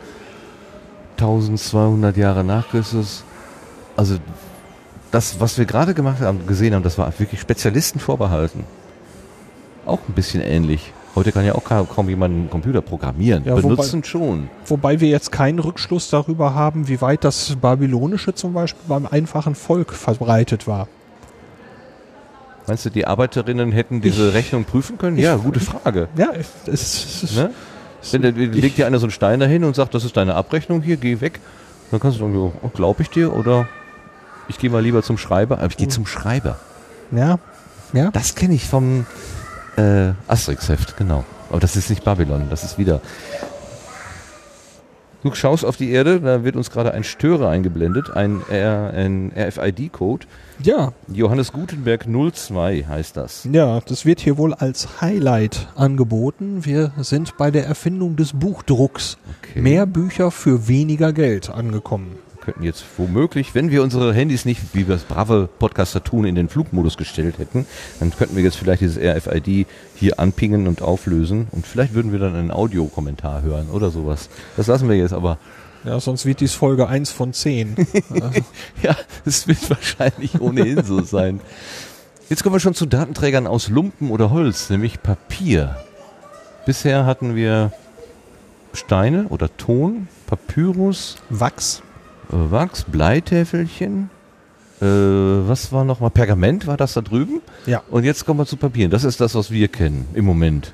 1200 1.18 2.16
Jahre 2.16 2.44
nach 2.44 2.68
Christus. 2.70 3.24
Also 3.96 4.18
das, 5.10 5.40
was 5.40 5.58
wir 5.58 5.64
gerade 5.64 5.92
gemacht 5.92 6.20
haben, 6.20 6.46
gesehen 6.46 6.72
haben, 6.72 6.84
das 6.84 6.98
war 6.98 7.12
wirklich 7.18 7.40
Spezialisten 7.40 7.98
vorbehalten. 7.98 8.62
Auch 9.86 9.98
ein 10.08 10.14
bisschen 10.14 10.40
ähnlich. 10.40 10.92
Heute 11.16 11.32
kann 11.32 11.44
ja 11.44 11.56
auch 11.56 11.64
kaum, 11.64 12.08
jemand 12.08 12.32
einen 12.32 12.48
Computer 12.48 12.80
programmieren. 12.80 13.42
Ja, 13.44 13.54
wobei- 13.54 13.62
Benutzen 13.74 14.04
schon. 14.04 14.48
Wobei 14.66 15.00
wir 15.00 15.08
jetzt 15.08 15.32
keinen 15.32 15.58
Rückschluss 15.58 16.08
darüber 16.10 16.54
haben, 16.54 16.86
wie 16.86 17.00
weit 17.00 17.24
das 17.24 17.56
Babylonische 17.60 18.34
zum 18.34 18.52
Beispiel 18.54 18.84
beim 18.86 19.06
einfachen 19.06 19.56
Volk 19.56 19.92
verbreitet 19.92 20.68
war. 20.68 20.86
Meinst 22.66 22.84
du, 22.84 22.90
die 22.90 23.06
Arbeiterinnen 23.06 23.72
hätten 23.72 24.00
diese 24.00 24.34
Rechnung 24.34 24.64
prüfen 24.64 24.98
können? 24.98 25.18
Ja, 25.18 25.36
gute 25.36 25.60
Frage. 25.60 26.08
Ja, 26.16 26.30
es, 26.66 26.68
es 26.68 27.34
Ne? 27.34 27.50
Wenn 28.10 28.22
der, 28.22 28.32
legt 28.32 28.78
dir 28.78 28.86
einer 28.86 28.98
so 28.98 29.06
einen 29.06 29.12
Stein 29.12 29.40
dahin 29.40 29.64
und 29.64 29.76
sagt, 29.76 29.94
das 29.94 30.04
ist 30.04 30.16
deine 30.16 30.34
Abrechnung 30.34 30.82
hier, 30.82 30.96
geh 30.96 31.20
weg. 31.20 31.40
Dann 31.90 32.00
kannst 32.00 32.18
du 32.18 32.22
sagen, 32.24 32.52
oh, 32.62 32.68
glaube 32.68 33.02
ich 33.02 33.10
dir 33.10 33.32
oder 33.32 33.68
ich 34.48 34.58
gehe 34.58 34.70
mal 34.70 34.82
lieber 34.82 35.02
zum 35.02 35.18
Schreiber. 35.18 35.58
Aber 35.58 35.68
ich 35.68 35.76
gehe 35.76 35.88
zum 35.88 36.06
Schreiber. 36.06 36.58
ja, 37.10 37.38
ja. 37.92 38.10
Das 38.10 38.34
kenne 38.34 38.54
ich 38.54 38.66
vom 38.66 39.06
äh, 39.76 40.12
Asterix-Heft, 40.26 40.96
genau. 40.96 41.24
Aber 41.50 41.60
das 41.60 41.76
ist 41.76 41.90
nicht 41.90 42.02
Babylon, 42.04 42.46
das 42.48 42.64
ist 42.64 42.78
wieder. 42.78 43.00
Du 45.22 45.32
schaust 45.34 45.64
auf 45.64 45.76
die 45.76 45.90
Erde, 45.90 46.20
da 46.20 46.42
wird 46.42 46.56
uns 46.56 46.70
gerade 46.70 46.92
ein 46.92 47.04
Störer 47.04 47.48
eingeblendet, 47.48 48.10
ein, 48.10 48.42
ein 48.50 49.30
RFID-Code. 49.36 50.26
Ja, 50.62 50.92
Johannes 51.06 51.52
Gutenberg 51.52 52.06
02 52.06 52.84
heißt 52.88 53.16
das. 53.16 53.48
ja, 53.50 53.80
das 53.80 54.04
wird 54.04 54.20
hier 54.20 54.36
wohl 54.36 54.52
als 54.52 55.00
Highlight 55.00 55.68
angeboten. 55.76 56.64
Wir 56.64 56.92
sind 56.98 57.36
bei 57.36 57.50
der 57.52 57.66
Erfindung 57.66 58.16
des 58.16 58.32
Buchdrucks. 58.32 59.16
Okay. 59.42 59.60
Mehr 59.60 59.86
Bücher 59.86 60.32
für 60.32 60.66
weniger 60.66 61.12
Geld 61.12 61.50
angekommen. 61.50 62.16
Könnten 62.42 62.62
jetzt 62.62 62.84
womöglich, 62.98 63.54
wenn 63.54 63.70
wir 63.70 63.82
unsere 63.82 64.12
Handys 64.12 64.44
nicht, 64.44 64.60
wie 64.74 64.86
wir 64.86 64.96
es 64.96 65.04
brave 65.04 65.48
Podcaster 65.58 66.04
tun, 66.04 66.24
in 66.24 66.34
den 66.34 66.48
Flugmodus 66.48 66.96
gestellt 66.96 67.38
hätten, 67.38 67.66
dann 68.00 68.10
könnten 68.10 68.36
wir 68.36 68.42
jetzt 68.42 68.56
vielleicht 68.56 68.82
dieses 68.82 68.98
RFID 68.98 69.66
hier 69.94 70.20
anpingen 70.20 70.66
und 70.66 70.82
auflösen 70.82 71.46
und 71.52 71.66
vielleicht 71.66 71.94
würden 71.94 72.12
wir 72.12 72.18
dann 72.18 72.34
einen 72.34 72.50
Audiokommentar 72.50 73.42
hören 73.42 73.70
oder 73.70 73.90
sowas. 73.90 74.28
Das 74.56 74.66
lassen 74.66 74.88
wir 74.88 74.96
jetzt 74.96 75.14
aber. 75.14 75.38
Ja, 75.84 75.98
sonst 75.98 76.26
wird 76.26 76.40
dies 76.40 76.52
Folge 76.52 76.88
1 76.88 77.10
von 77.10 77.32
10. 77.32 77.74
Ja, 78.82 78.96
es 79.24 79.48
wird 79.48 79.70
wahrscheinlich 79.70 80.40
ohnehin 80.40 80.84
so 80.84 81.02
sein. 81.02 81.40
Jetzt 82.28 82.42
kommen 82.42 82.54
wir 82.54 82.60
schon 82.60 82.74
zu 82.74 82.86
Datenträgern 82.86 83.46
aus 83.46 83.68
Lumpen 83.68 84.10
oder 84.10 84.30
Holz, 84.30 84.70
nämlich 84.70 85.02
Papier. 85.02 85.76
Bisher 86.66 87.04
hatten 87.04 87.34
wir 87.34 87.72
Steine 88.72 89.26
oder 89.28 89.54
Ton, 89.56 90.08
Papyrus, 90.26 91.16
Wachs. 91.28 91.82
Äh, 92.32 92.50
Wachs, 92.50 92.84
Bleitäfelchen. 92.84 94.10
Äh, 94.80 94.84
was 94.86 95.72
war 95.72 95.84
nochmal? 95.84 96.10
Pergament 96.10 96.66
war 96.66 96.76
das 96.76 96.94
da 96.94 97.00
drüben? 97.00 97.40
Ja. 97.66 97.82
Und 97.90 98.04
jetzt 98.04 98.24
kommen 98.26 98.40
wir 98.40 98.46
zu 98.46 98.56
Papier. 98.56 98.88
Das 98.88 99.04
ist 99.04 99.20
das, 99.20 99.34
was 99.34 99.50
wir 99.50 99.68
kennen 99.68 100.08
im 100.14 100.24
Moment. 100.24 100.72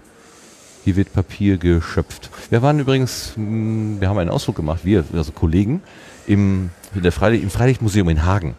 Hier 0.84 0.96
wird 0.96 1.12
Papier 1.12 1.58
geschöpft. 1.58 2.30
Wir 2.50 2.62
waren 2.62 2.78
übrigens, 2.80 3.32
mh, 3.36 4.00
wir 4.00 4.08
haben 4.08 4.18
einen 4.18 4.30
Ausflug 4.30 4.56
gemacht, 4.56 4.80
wir, 4.84 5.04
also 5.12 5.32
Kollegen, 5.32 5.82
im, 6.26 6.70
der 6.94 7.12
Freilicht, 7.12 7.42
im 7.42 7.50
Freilichtmuseum 7.50 8.08
in 8.08 8.24
Hagen. 8.24 8.54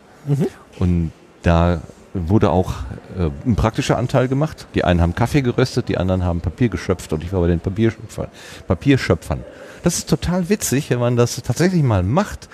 Und 0.78 1.12
da 1.41 1.82
wurde 2.14 2.52
auch 2.52 2.74
äh, 3.18 3.30
ein 3.45 3.56
praktischer 3.56 3.97
Anteil 3.97 4.28
gemacht. 4.28 4.68
Die 4.76 4.84
einen 4.84 5.02
haben 5.02 5.16
Kaffee 5.16 5.41
geröstet, 5.41 5.89
die 5.89 5.97
anderen 5.97 6.24
haben 6.24 6.41
Papier 6.41 6.70
geschöpft 6.70 7.14
und 7.14 7.24
ich 7.24 7.32
war 7.34 7.41
bei 7.41 7.47
den 7.47 7.60
Papierschöpfern. 7.60 8.28
Papierschöpfern. 8.68 9.43
Das 9.84 9.97
ist 9.97 10.10
total 10.10 10.50
witzig, 10.50 10.89
wenn 10.89 11.00
man 11.00 11.16
das 11.16 11.41
tatsächlich 11.41 11.84
mal 11.84 12.04
macht. 12.04 12.50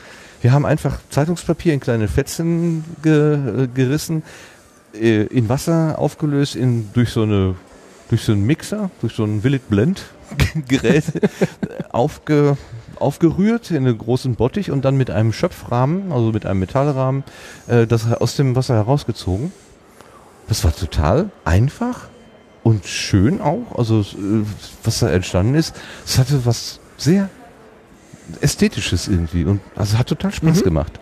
Wir 0.46 0.52
haben 0.52 0.68
einfach 0.68 1.00
Zeitungspapier 1.10 1.74
in 1.74 1.80
kleine 1.80 2.08
Fetzen 2.08 2.86
ge, 3.02 3.64
äh, 3.64 3.68
gerissen, 3.68 4.22
äh, 4.94 5.24
in 5.24 5.50
Wasser 5.50 5.98
aufgelöst, 5.98 6.56
in, 6.56 6.94
durch 6.94 7.10
so 7.10 7.24
eine 7.24 7.56
durch 8.10 8.22
so 8.22 8.34
einen 8.34 8.46
Mixer, 8.46 8.92
durch 9.02 9.16
so 9.16 9.24
ein 9.24 9.44
Willet 9.44 9.68
Blend 9.72 10.04
Gerät 10.68 11.06
aufge, 11.92 12.58
aufgerührt 12.98 13.72
in 13.72 13.88
einen 13.88 13.98
großen 13.98 14.36
Bottich 14.36 14.70
und 14.70 14.86
dann 14.86 14.98
mit 14.98 15.10
einem 15.10 15.34
Schöpfrahmen, 15.34 16.12
also 16.12 16.32
mit 16.32 16.46
einem 16.46 16.60
Metallrahmen, 16.60 17.24
äh, 17.66 17.88
das 17.88 18.06
aus 18.14 18.36
dem 18.36 18.56
Wasser 18.56 18.76
herausgezogen. 18.76 19.52
Das 20.48 20.64
war 20.64 20.76
total 20.76 21.32
einfach 21.44 22.02
und 22.62 22.86
schön 22.86 23.42
auch. 23.42 23.76
Also 23.76 24.06
was 24.84 25.00
da 25.00 25.10
entstanden 25.10 25.56
ist, 25.56 25.76
es 26.06 26.20
hatte 26.20 26.46
was 26.46 26.80
sehr 26.98 27.30
Ästhetisches 28.42 29.08
irgendwie 29.08 29.44
und 29.46 29.62
also 29.76 29.98
hat 29.98 30.08
total 30.08 30.32
Spaß 30.32 30.64
gemacht. 30.64 30.94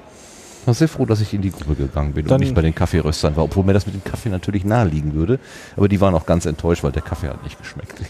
Ich 0.61 0.67
war 0.67 0.73
sehr 0.73 0.87
froh, 0.87 1.05
dass 1.05 1.19
ich 1.19 1.33
in 1.33 1.41
die 1.41 1.51
Gruppe 1.51 1.75
gegangen 1.75 2.13
bin 2.13 2.25
Dann- 2.25 2.35
und 2.35 2.41
nicht 2.41 2.55
bei 2.55 2.61
den 2.61 2.73
Kaffeeröstern 2.73 3.35
war, 3.35 3.43
obwohl 3.43 3.65
mir 3.65 3.73
das 3.73 3.85
mit 3.85 3.95
dem 3.95 4.03
Kaffee 4.03 4.29
natürlich 4.29 4.63
naheliegen 4.63 5.13
würde. 5.13 5.39
Aber 5.75 5.89
die 5.89 5.99
waren 5.99 6.15
auch 6.15 6.25
ganz 6.25 6.45
enttäuscht, 6.45 6.83
weil 6.83 6.93
der 6.93 7.01
Kaffee 7.01 7.27
hat 7.27 7.43
nicht 7.43 7.59
geschmeckt. 7.59 7.95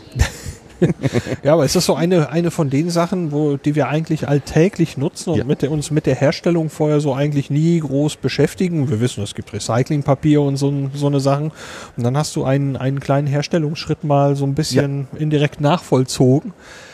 Ja, 1.44 1.54
aber 1.54 1.64
es 1.64 1.76
ist 1.78 1.86
so 1.86 1.96
eine, 1.96 2.30
eine 2.30 2.52
von 2.52 2.70
den 2.70 2.90
Sachen, 2.90 3.32
wo, 3.32 3.56
die 3.56 3.74
wir 3.76 3.88
eigentlich 3.88 4.28
alltäglich 4.28 4.98
nutzen 4.98 5.30
und 5.30 5.38
Ja. 5.38 5.44
mit 5.46 5.62
der, 5.62 5.72
uns 5.72 5.92
mit 5.92 6.06
der 6.06 6.16
Herstellung 6.16 6.70
vorher 6.70 7.00
so 7.00 7.14
eigentlich 7.14 7.50
nie 7.50 7.80
groß 7.80 8.18
beschäftigen. 8.18 8.90
Wir 8.90 9.00
wissen, 9.00 9.24
es 9.24 9.34
gibt 9.34 9.54
Recyclingpapier 9.54 10.42
und 10.42 10.58
so, 10.58 10.90
so 10.94 11.08
eine 11.08 11.22
Sachen. 11.22 11.52
Und 11.96 12.04
dann 12.04 12.18
hast 12.18 12.36
du 12.36 12.44
einen, 12.44 12.76
einen 12.76 13.00
kleinen 13.00 13.28
Herstellungsschritt 13.28 14.04
mal 14.04 14.36
so 14.36 14.46
ein 14.46 14.56
bisschen 14.56 15.08
indirekt 15.18 15.62
nachvollzogen. 15.62 16.54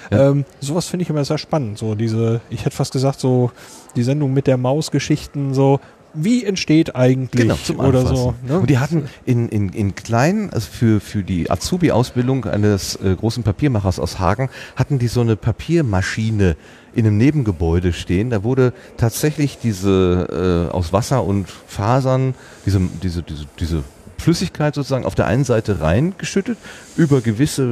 Ja. 0.10 0.30
Ähm, 0.32 0.46
sowas 0.60 0.88
finde 0.88 1.04
ich 1.04 1.10
immer 1.10 1.24
sehr 1.26 1.38
spannend. 1.38 1.78
So 1.78 1.96
diese, 1.96 2.42
ich 2.50 2.66
hätte 2.66 2.76
fast 2.76 2.94
gesagt, 2.94 3.20
so 3.20 3.52
die 3.96 4.04
Sendung 4.04 4.34
mit 4.34 4.48
der 4.48 4.58
Maus-Geschichten, 4.58 5.54
so 5.54 5.80
wie 6.14 6.44
entsteht 6.44 6.96
eigentlich 6.96 7.42
Genau, 7.44 7.56
zum 7.64 7.80
oder 7.80 8.00
Anfassen. 8.00 8.16
so. 8.16 8.34
Ne? 8.48 8.60
Und 8.60 8.70
die 8.70 8.80
hatten 8.80 9.08
in, 9.26 9.48
in, 9.50 9.70
in 9.70 9.94
kleinen, 9.94 10.50
also 10.50 10.68
für, 10.72 11.00
für 11.00 11.22
die 11.24 11.52
Azubi-Ausbildung 11.52 12.46
eines 12.46 12.96
äh, 12.96 13.16
großen 13.16 13.44
Papiermachers 13.44 14.00
aus 14.00 14.18
Hagen, 14.18 14.50
hatten 14.76 14.98
die 14.98 15.08
so 15.08 15.22
eine 15.22 15.36
Papiermaschine 15.36 16.56
in 16.96 17.06
einem 17.06 17.18
Nebengebäude 17.18 17.94
stehen. 17.94 18.32
Da 18.32 18.44
wurde 18.44 18.74
tatsächlich 18.98 19.60
diese 19.60 20.68
äh, 20.72 20.74
aus 20.74 20.92
Wasser 20.94 21.24
und 21.24 21.48
Fasern, 21.68 22.34
diese, 22.66 22.82
diese, 23.04 23.22
diese, 23.22 23.46
diese 23.60 23.84
Flüssigkeit 24.20 24.76
sozusagen 24.76 25.06
auf 25.06 25.16
der 25.16 25.28
einen 25.28 25.44
Seite 25.44 25.82
reingeschüttet, 25.82 26.58
über 26.96 27.22
gewisse 27.22 27.64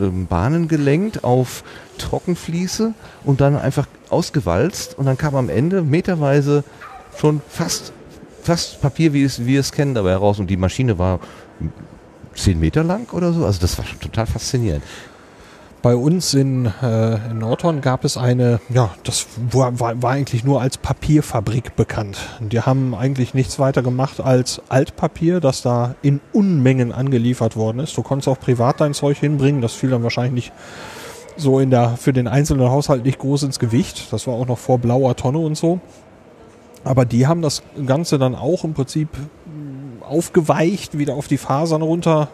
ähm, 0.00 0.26
Bahnen 0.26 0.68
gelenkt 0.68 1.24
auf 1.24 1.64
Trockenfliese 1.98 2.94
und 3.24 3.40
dann 3.40 3.56
einfach 3.56 3.86
ausgewalzt 4.08 4.96
und 4.98 5.06
dann 5.06 5.18
kam 5.18 5.34
am 5.34 5.48
Ende 5.48 5.82
meterweise 5.82 6.64
schon 7.18 7.40
fast, 7.48 7.92
fast 8.42 8.80
Papier, 8.80 9.12
wie 9.12 9.24
es, 9.24 9.44
wir 9.44 9.60
es 9.60 9.72
kennen, 9.72 9.94
dabei 9.94 10.10
heraus. 10.10 10.38
Und 10.38 10.48
die 10.48 10.56
Maschine 10.56 10.98
war 10.98 11.20
zehn 12.34 12.60
Meter 12.60 12.84
lang 12.84 13.12
oder 13.12 13.32
so. 13.32 13.44
Also 13.44 13.60
das 13.60 13.76
war 13.78 13.84
schon 13.84 14.00
total 14.00 14.26
faszinierend. 14.26 14.84
Bei 15.82 15.94
uns 15.94 16.34
in, 16.34 16.66
äh, 16.82 17.30
in 17.30 17.38
Nordhorn 17.38 17.80
gab 17.80 18.04
es 18.04 18.16
eine, 18.16 18.60
ja, 18.70 18.90
das 19.04 19.26
war, 19.52 19.78
war, 19.78 20.10
eigentlich 20.10 20.42
nur 20.42 20.60
als 20.60 20.78
Papierfabrik 20.78 21.76
bekannt. 21.76 22.18
Die 22.40 22.60
haben 22.60 22.94
eigentlich 22.94 23.34
nichts 23.34 23.58
weiter 23.58 23.82
gemacht 23.82 24.20
als 24.20 24.60
Altpapier, 24.68 25.40
das 25.40 25.62
da 25.62 25.94
in 26.02 26.20
Unmengen 26.32 26.92
angeliefert 26.92 27.56
worden 27.56 27.78
ist. 27.78 27.96
Du 27.96 28.02
konntest 28.02 28.28
auch 28.28 28.40
privat 28.40 28.80
dein 28.80 28.94
Zeug 28.94 29.18
hinbringen, 29.18 29.60
das 29.60 29.74
fiel 29.74 29.90
dann 29.90 30.02
wahrscheinlich 30.02 30.46
nicht 30.46 30.52
so 31.36 31.60
in 31.60 31.70
der, 31.70 31.96
für 31.96 32.12
den 32.12 32.28
einzelnen 32.28 32.68
Haushalt 32.70 33.04
nicht 33.04 33.18
groß 33.18 33.44
ins 33.44 33.58
Gewicht. 33.58 34.12
Das 34.12 34.26
war 34.26 34.34
auch 34.34 34.46
noch 34.46 34.58
vor 34.58 34.78
blauer 34.78 35.14
Tonne 35.16 35.38
und 35.38 35.56
so. 35.56 35.80
Aber 36.84 37.04
die 37.04 37.26
haben 37.26 37.42
das 37.42 37.62
Ganze 37.84 38.18
dann 38.18 38.34
auch 38.34 38.64
im 38.64 38.74
Prinzip 38.74 39.08
aufgeweicht, 40.00 40.98
wieder 40.98 41.14
auf 41.14 41.28
die 41.28 41.38
Fasern 41.38 41.82
runter 41.82 42.28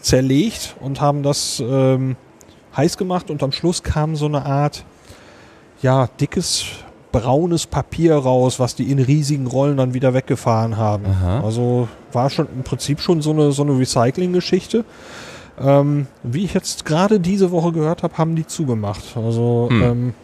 zerlegt 0.00 0.76
und 0.80 1.00
haben 1.00 1.22
das 1.22 1.62
ähm, 1.66 2.16
heiß 2.78 2.96
gemacht 2.96 3.30
und 3.30 3.42
am 3.42 3.52
Schluss 3.52 3.82
kam 3.82 4.16
so 4.16 4.24
eine 4.26 4.46
Art, 4.46 4.84
ja, 5.82 6.08
dickes 6.20 6.64
braunes 7.12 7.66
Papier 7.66 8.14
raus, 8.16 8.58
was 8.60 8.74
die 8.74 8.90
in 8.90 8.98
riesigen 8.98 9.46
Rollen 9.46 9.76
dann 9.76 9.94
wieder 9.94 10.14
weggefahren 10.14 10.76
haben. 10.76 11.04
Aha. 11.06 11.40
Also 11.40 11.88
war 12.12 12.30
schon 12.30 12.46
im 12.54 12.62
Prinzip 12.62 13.00
schon 13.00 13.20
so 13.22 13.30
eine, 13.32 13.52
so 13.52 13.62
eine 13.62 13.78
Recycling-Geschichte. 13.78 14.84
Ähm, 15.60 16.06
wie 16.22 16.44
ich 16.44 16.54
jetzt 16.54 16.84
gerade 16.84 17.18
diese 17.18 17.50
Woche 17.50 17.72
gehört 17.72 18.02
habe, 18.02 18.16
haben 18.18 18.36
die 18.36 18.46
zugemacht. 18.46 19.02
Also 19.16 19.68
Hm. 19.70 19.82
ähm, 19.82 20.14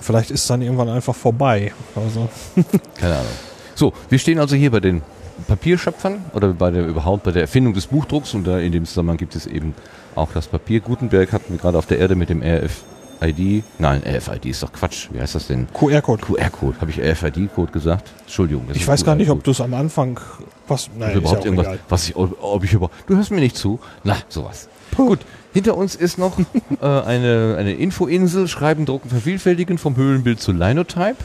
vielleicht 0.00 0.30
ist 0.30 0.48
dann 0.48 0.62
irgendwann 0.62 0.88
einfach 0.88 1.14
vorbei. 1.14 1.72
Also 1.96 2.28
Keine 3.00 3.14
Ahnung. 3.14 3.32
So, 3.74 3.92
wir 4.08 4.18
stehen 4.18 4.38
also 4.38 4.54
hier 4.56 4.70
bei 4.70 4.80
den 4.80 5.02
Papierschöpfern 5.46 6.24
oder 6.34 6.52
bei 6.52 6.70
der 6.70 6.86
überhaupt 6.86 7.22
bei 7.24 7.30
der 7.32 7.42
Erfindung 7.42 7.72
des 7.72 7.86
Buchdrucks 7.86 8.34
und 8.34 8.46
da 8.46 8.58
in 8.58 8.72
dem 8.72 8.84
Zusammenhang 8.84 9.16
gibt 9.16 9.34
es 9.36 9.46
eben 9.46 9.74
auch 10.18 10.32
das 10.32 10.48
Papier. 10.48 10.80
Gutenberg 10.80 11.32
hatten 11.32 11.52
wir 11.52 11.58
gerade 11.58 11.78
auf 11.78 11.86
der 11.86 11.98
Erde 11.98 12.14
mit 12.14 12.28
dem 12.28 12.42
RFID. 12.42 13.64
Nein, 13.78 14.02
RFID 14.04 14.46
ist 14.46 14.62
doch 14.62 14.72
Quatsch. 14.72 15.08
Wie 15.12 15.20
heißt 15.20 15.34
das 15.34 15.46
denn? 15.46 15.68
QR-Code. 15.72 16.22
QR-Code. 16.24 16.80
Habe 16.80 16.90
ich 16.90 17.00
RFID-Code 17.00 17.72
gesagt? 17.72 18.10
Entschuldigung. 18.22 18.66
Ich 18.74 18.86
weiß 18.86 19.04
gar 19.04 19.14
nicht, 19.14 19.30
ob 19.30 19.42
du 19.44 19.50
es 19.50 19.60
am 19.60 19.74
Anfang 19.74 20.20
was. 20.66 20.90
Nein, 20.96 21.10
ist 21.10 21.16
überhaupt 21.16 21.40
ja 21.40 21.44
irgendwas, 21.46 21.66
egal. 21.66 21.78
was 21.88 22.08
ich, 22.08 22.16
ob 22.16 22.64
ich 22.64 22.72
über, 22.72 22.90
du 23.06 23.16
hörst 23.16 23.30
mir 23.30 23.40
nicht 23.40 23.56
zu. 23.56 23.80
Na, 24.04 24.16
sowas. 24.28 24.68
Gut, 24.96 25.20
hinter 25.52 25.76
uns 25.76 25.94
ist 25.94 26.18
noch 26.18 26.38
äh, 26.80 26.84
eine, 26.84 27.56
eine 27.58 27.72
Infoinsel, 27.72 28.48
Schreiben, 28.48 28.86
Drucken, 28.86 29.08
Vervielfältigen 29.08 29.78
vom 29.78 29.96
Höhlenbild 29.96 30.40
zu 30.40 30.52
Linotype. 30.52 31.16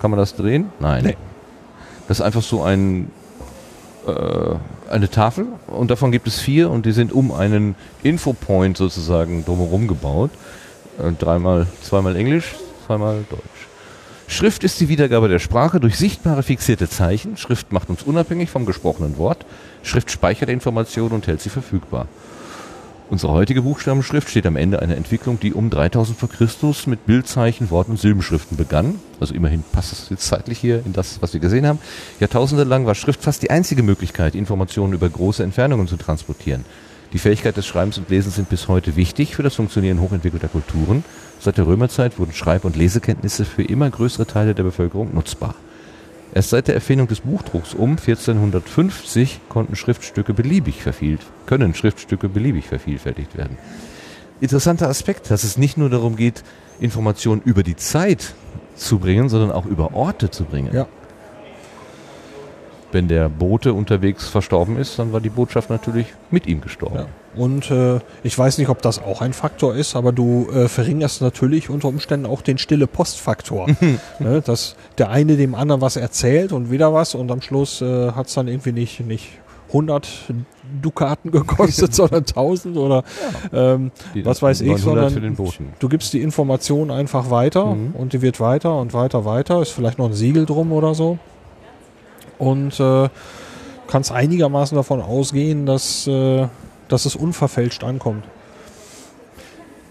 Kann 0.00 0.10
man 0.10 0.18
das 0.18 0.34
drehen? 0.34 0.70
Nein. 0.80 1.04
Nee. 1.04 1.16
Das 2.08 2.18
ist 2.18 2.24
einfach 2.24 2.42
so 2.42 2.62
ein, 2.62 3.10
äh, 4.06 4.54
eine 4.90 5.10
Tafel 5.10 5.46
und 5.66 5.90
davon 5.90 6.12
gibt 6.12 6.26
es 6.26 6.38
vier 6.38 6.70
und 6.70 6.86
die 6.86 6.92
sind 6.92 7.12
um 7.12 7.32
einen 7.32 7.74
Infopoint 8.02 8.76
sozusagen 8.76 9.44
drumherum 9.44 9.88
gebaut. 9.88 10.30
Äh, 10.98 11.12
dreimal, 11.12 11.66
zweimal 11.82 12.16
Englisch, 12.16 12.54
zweimal 12.86 13.24
Deutsch. 13.30 13.68
Schrift 14.28 14.62
ist 14.62 14.78
die 14.78 14.88
Wiedergabe 14.88 15.28
der 15.28 15.40
Sprache 15.40 15.80
durch 15.80 15.96
sichtbare 15.96 16.44
fixierte 16.44 16.88
Zeichen. 16.88 17.36
Schrift 17.36 17.72
macht 17.72 17.90
uns 17.90 18.04
unabhängig 18.04 18.48
vom 18.48 18.64
gesprochenen 18.64 19.18
Wort. 19.18 19.44
Schrift 19.82 20.10
speichert 20.10 20.48
Informationen 20.48 21.12
und 21.12 21.26
hält 21.26 21.40
sie 21.40 21.50
verfügbar. 21.50 22.06
Unsere 23.10 23.32
heutige 23.32 23.62
Buchstabenschrift 23.62 24.30
steht 24.30 24.46
am 24.46 24.54
Ende 24.54 24.80
einer 24.80 24.96
Entwicklung, 24.96 25.40
die 25.40 25.52
um 25.52 25.68
3000 25.68 26.16
vor 26.16 26.28
Christus 26.28 26.86
mit 26.86 27.06
Bildzeichen, 27.06 27.68
Wort- 27.70 27.88
und 27.88 27.98
Silbenschriften 27.98 28.56
begann. 28.56 29.00
Also 29.18 29.34
immerhin 29.34 29.64
passt 29.72 29.92
es 29.92 30.10
jetzt 30.10 30.28
zeitlich 30.28 30.58
hier 30.60 30.86
in 30.86 30.92
das, 30.92 31.20
was 31.20 31.32
wir 31.32 31.40
gesehen 31.40 31.66
haben. 31.66 31.80
Jahrtausende 32.20 32.62
lang 32.62 32.86
war 32.86 32.94
Schrift 32.94 33.20
fast 33.20 33.42
die 33.42 33.50
einzige 33.50 33.82
Möglichkeit, 33.82 34.36
Informationen 34.36 34.92
über 34.92 35.08
große 35.08 35.42
Entfernungen 35.42 35.88
zu 35.88 35.96
transportieren. 35.96 36.64
Die 37.12 37.18
Fähigkeit 37.18 37.56
des 37.56 37.66
Schreibens 37.66 37.98
und 37.98 38.08
Lesens 38.10 38.36
sind 38.36 38.48
bis 38.48 38.68
heute 38.68 38.94
wichtig 38.94 39.34
für 39.34 39.42
das 39.42 39.56
Funktionieren 39.56 40.00
hochentwickelter 40.00 40.46
Kulturen. 40.46 41.02
Seit 41.40 41.58
der 41.58 41.66
Römerzeit 41.66 42.16
wurden 42.20 42.32
Schreib- 42.32 42.64
und 42.64 42.76
Lesekenntnisse 42.76 43.44
für 43.44 43.64
immer 43.64 43.90
größere 43.90 44.28
Teile 44.28 44.54
der 44.54 44.62
Bevölkerung 44.62 45.12
nutzbar. 45.12 45.56
Erst 46.32 46.50
seit 46.50 46.68
der 46.68 46.76
Erfindung 46.76 47.08
des 47.08 47.20
Buchdrucks 47.20 47.74
um 47.74 47.92
1450 47.92 49.40
konnten 49.48 49.74
Schriftstücke 49.74 50.32
beliebig 50.32 50.82
verviel 50.82 51.18
können 51.46 51.74
Schriftstücke 51.74 52.28
beliebig 52.28 52.66
vervielfältigt 52.66 53.36
werden. 53.36 53.58
Interessanter 54.40 54.88
Aspekt, 54.88 55.30
dass 55.30 55.44
es 55.44 55.58
nicht 55.58 55.76
nur 55.76 55.90
darum 55.90 56.16
geht, 56.16 56.44
Informationen 56.78 57.42
über 57.44 57.62
die 57.62 57.76
Zeit 57.76 58.34
zu 58.76 58.98
bringen, 58.98 59.28
sondern 59.28 59.50
auch 59.50 59.66
über 59.66 59.92
Orte 59.92 60.30
zu 60.30 60.44
bringen. 60.44 60.72
Ja. 60.72 60.86
Wenn 62.92 63.06
der 63.08 63.28
Bote 63.28 63.72
unterwegs 63.72 64.28
verstorben 64.28 64.76
ist, 64.76 64.98
dann 64.98 65.12
war 65.12 65.20
die 65.20 65.30
Botschaft 65.30 65.70
natürlich 65.70 66.06
mit 66.30 66.46
ihm 66.46 66.60
gestorben. 66.60 66.96
Ja. 66.96 67.06
Und 67.36 67.70
äh, 67.70 68.00
ich 68.24 68.36
weiß 68.36 68.58
nicht, 68.58 68.68
ob 68.68 68.82
das 68.82 69.00
auch 69.00 69.20
ein 69.20 69.32
Faktor 69.32 69.76
ist, 69.76 69.94
aber 69.94 70.10
du 70.10 70.48
äh, 70.52 70.66
verringerst 70.68 71.22
natürlich 71.22 71.70
unter 71.70 71.86
Umständen 71.86 72.26
auch 72.26 72.42
den 72.42 72.58
stille 72.58 72.88
Postfaktor. 72.88 73.68
ne, 74.18 74.40
dass 74.44 74.74
der 74.98 75.10
eine 75.10 75.36
dem 75.36 75.54
anderen 75.54 75.80
was 75.80 75.94
erzählt 75.96 76.52
und 76.52 76.70
wieder 76.72 76.92
was 76.92 77.14
und 77.14 77.30
am 77.30 77.40
Schluss 77.40 77.80
äh, 77.80 78.10
hat 78.12 78.26
es 78.26 78.34
dann 78.34 78.48
irgendwie 78.48 78.72
nicht, 78.72 78.98
nicht 79.06 79.28
100 79.68 80.08
Dukaten 80.82 81.30
gekostet, 81.30 81.94
sondern 81.94 82.24
1000 82.24 82.76
oder 82.76 83.04
ähm, 83.52 83.92
Die 84.14 84.24
was 84.26 84.42
weiß 84.42 84.62
ich, 84.62 84.68
900 84.68 84.82
sondern 84.84 85.10
für 85.12 85.20
den 85.20 85.36
Boten. 85.36 85.68
du 85.78 85.88
gibst 85.88 86.12
die 86.12 86.22
Information 86.22 86.90
einfach 86.90 87.30
weiter 87.30 87.66
Mhm. 87.66 87.94
und 87.96 88.12
die 88.12 88.22
wird 88.22 88.40
weiter 88.40 88.76
und 88.76 88.92
weiter, 88.94 89.24
weiter. 89.24 89.62
Ist 89.62 89.70
vielleicht 89.70 89.98
noch 89.98 90.06
ein 90.06 90.14
Siegel 90.14 90.44
drum 90.46 90.72
oder 90.72 90.94
so. 90.94 91.18
Und 92.40 92.80
äh, 92.80 93.08
kannst 93.86 94.10
einigermaßen 94.10 94.76
davon 94.76 95.00
ausgehen, 95.00 95.66
dass, 95.66 96.08
äh, 96.08 96.48
dass 96.88 97.04
es 97.04 97.14
unverfälscht 97.14 97.84
ankommt. 97.84 98.24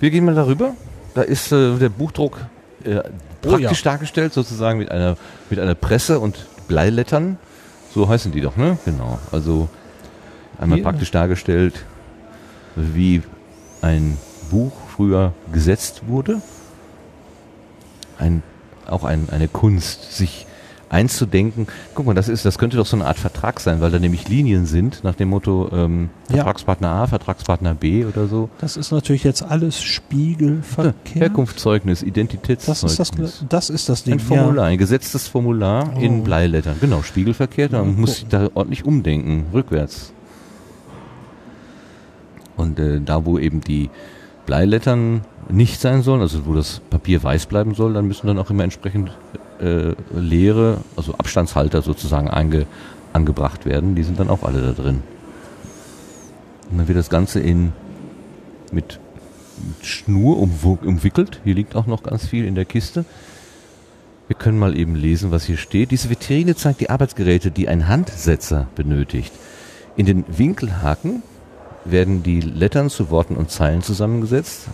Wir 0.02 0.10
gehen 0.10 0.26
mal 0.26 0.36
darüber. 0.36 0.74
Da 1.14 1.22
ist 1.22 1.54
äh, 1.54 1.78
der 1.78 1.90
Buchdruck 1.90 2.46
äh, 2.84 3.02
Oh, 3.46 3.52
praktisch 3.52 3.84
dargestellt, 3.84 4.34
sozusagen 4.34 4.80
mit 4.80 4.92
einer, 4.92 5.16
mit 5.50 5.60
einer 5.60 5.76
Presse 5.76 6.20
und 6.20 6.46
Bleilettern. 6.68 7.38
So 7.94 8.10
heißen 8.10 8.32
die 8.32 8.42
doch, 8.42 8.58
ne? 8.58 8.78
Genau. 8.86 9.20
Also 9.32 9.70
einmal 10.60 10.78
Hier. 10.78 10.84
praktisch 10.84 11.12
dargestellt, 11.12 11.86
wie 12.76 13.24
ein 13.82 14.18
Buch 14.52 14.74
früher 14.94 15.34
gesetzt 15.54 16.04
wurde. 16.08 16.42
Ein, 18.18 18.44
auch 18.88 19.06
ein, 19.06 19.30
eine 19.32 19.48
Kunst, 19.48 20.14
sich 20.14 20.46
einzudenken. 20.90 21.68
Guck 21.94 22.06
mal, 22.08 22.16
das 22.16 22.28
ist, 22.30 22.46
das 22.46 22.58
könnte 22.58 22.76
doch 22.78 22.86
so 22.86 22.98
eine 22.98 23.06
Art 23.06 23.18
Vertrag 23.20 23.60
sein, 23.60 23.80
weil 23.80 23.92
da 23.92 24.00
nämlich 24.00 24.28
Linien 24.28 24.66
sind 24.66 25.04
nach 25.04 25.16
dem 25.16 25.30
Motto 25.30 25.70
ähm, 25.72 26.10
Ja. 26.30 26.38
Vertragspartner 26.38 26.90
A, 26.90 27.08
Vertragspartner 27.08 27.76
B 27.76 28.06
oder 28.06 28.28
so. 28.28 28.50
Das 28.60 28.76
ist 28.78 28.92
natürlich 28.92 29.24
jetzt 29.24 29.44
alles 29.44 29.82
Spiegelverkehr. 29.82 31.22
Herkunftszeugnis, 31.22 32.00
Das 32.00 32.08
Identitätszeugnis. 32.08 32.84
ist 32.84 33.00
das, 33.00 33.46
das 33.48 33.70
ist 33.70 33.88
das 33.90 34.04
Ding. 34.04 34.16
ein 34.16 34.20
Formular, 34.20 34.66
ein 34.66 34.78
gesetztes 34.78 35.28
Formular 35.28 35.94
Oh. 35.96 36.00
in 36.00 36.24
Bleilettern. 36.24 36.76
Genau, 36.82 37.02
Spiegelverkehr, 37.04 37.70
da 37.70 37.78
Ja, 37.78 37.84
muss 37.84 38.18
ich 38.20 38.28
da 38.28 38.50
ordentlich 38.56 38.84
umdenken, 38.86 39.46
rückwärts. 39.54 40.14
Und 42.58 42.80
äh, 42.80 43.00
da, 43.00 43.26
wo 43.26 43.38
eben 43.40 43.62
die 43.62 43.90
Bleilettern 44.46 45.22
nicht 45.50 45.80
sein 45.80 46.02
sollen, 46.02 46.22
also 46.22 46.46
wo 46.46 46.54
das 46.54 46.82
Papier 46.90 47.24
weiß 47.24 47.46
bleiben 47.46 47.74
soll, 47.76 47.94
dann 47.94 48.08
müssen 48.08 48.28
dann 48.28 48.38
auch 48.40 48.50
immer 48.50 48.64
entsprechend 48.64 49.12
äh, 49.60 49.96
leere, 50.14 50.82
also 50.96 51.14
Abstandshalter 51.14 51.82
sozusagen 51.82 52.30
einge, 52.30 52.66
angebracht 53.14 53.66
werden. 53.66 53.96
Die 53.96 54.04
sind 54.04 54.20
dann 54.20 54.30
auch 54.30 54.44
alle 54.44 54.62
da 54.62 54.72
drin. 54.72 55.04
Und 56.72 56.78
dann 56.78 56.88
wird 56.88 56.98
das 56.98 57.10
Ganze 57.10 57.40
in 57.40 57.74
mit 58.72 59.00
mit 59.78 59.86
Schnur 59.86 60.38
umwickelt. 60.38 61.42
Hier 61.44 61.56
liegt 61.56 61.76
auch 61.76 61.86
noch 61.86 62.04
ganz 62.04 62.26
viel 62.26 62.46
in 62.46 62.56
der 62.56 62.66
Kiste. 62.66 63.06
Wir 64.28 64.36
können 64.36 64.60
mal 64.60 64.78
eben 64.78 64.96
lesen, 64.96 65.32
was 65.32 65.46
hier 65.46 65.58
steht. 65.58 65.92
Diese 65.92 66.10
Vitrine 66.10 66.56
zeigt 66.56 66.82
die 66.82 66.90
Arbeitsgeräte, 66.90 67.52
die 67.52 67.68
ein 67.68 67.88
Handsetzer 67.88 68.68
benötigt. 68.76 69.34
In 69.96 70.06
den 70.06 70.24
Winkelhaken 70.28 71.24
werden 71.84 72.22
die 72.22 72.40
Lettern 72.40 72.90
zu 72.90 73.10
Worten 73.10 73.36
und 73.36 73.50
Zeilen 73.50 73.82
zusammengesetzt. 73.82 74.68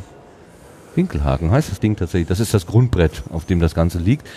Winkelhaken 0.95 1.51
heißt 1.51 1.71
das 1.71 1.79
Ding 1.79 1.95
tatsächlich. 1.95 2.27
Das 2.27 2.39
ist 2.39 2.53
das 2.53 2.65
Grundbrett, 2.65 3.23
auf 3.31 3.45
dem 3.45 3.59
das 3.59 3.75
Ganze 3.75 3.99
liegt. 3.99 4.27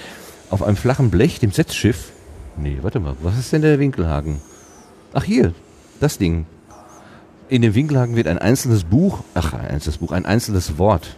Auf 0.50 0.62
einem 0.62 0.76
flachen 0.76 1.10
Blech, 1.10 1.40
dem 1.40 1.52
Setzschiff. 1.52 2.10
Nee, 2.56 2.78
warte 2.82 3.00
mal, 3.00 3.14
was 3.22 3.38
ist 3.38 3.52
denn 3.52 3.62
der 3.62 3.78
Winkelhaken? 3.78 4.40
Ach 5.12 5.24
hier, 5.24 5.52
das 6.00 6.18
Ding. 6.18 6.46
In 7.48 7.62
dem 7.62 7.74
Winkelhaken 7.74 8.16
wird 8.16 8.26
ein 8.26 8.38
einzelnes 8.38 8.84
Buch, 8.84 9.20
ach, 9.34 9.52
ein 9.54 9.66
einzelnes 9.68 9.98
Buch, 9.98 10.12
ein 10.12 10.26
einzelnes 10.26 10.78
Wort 10.78 11.16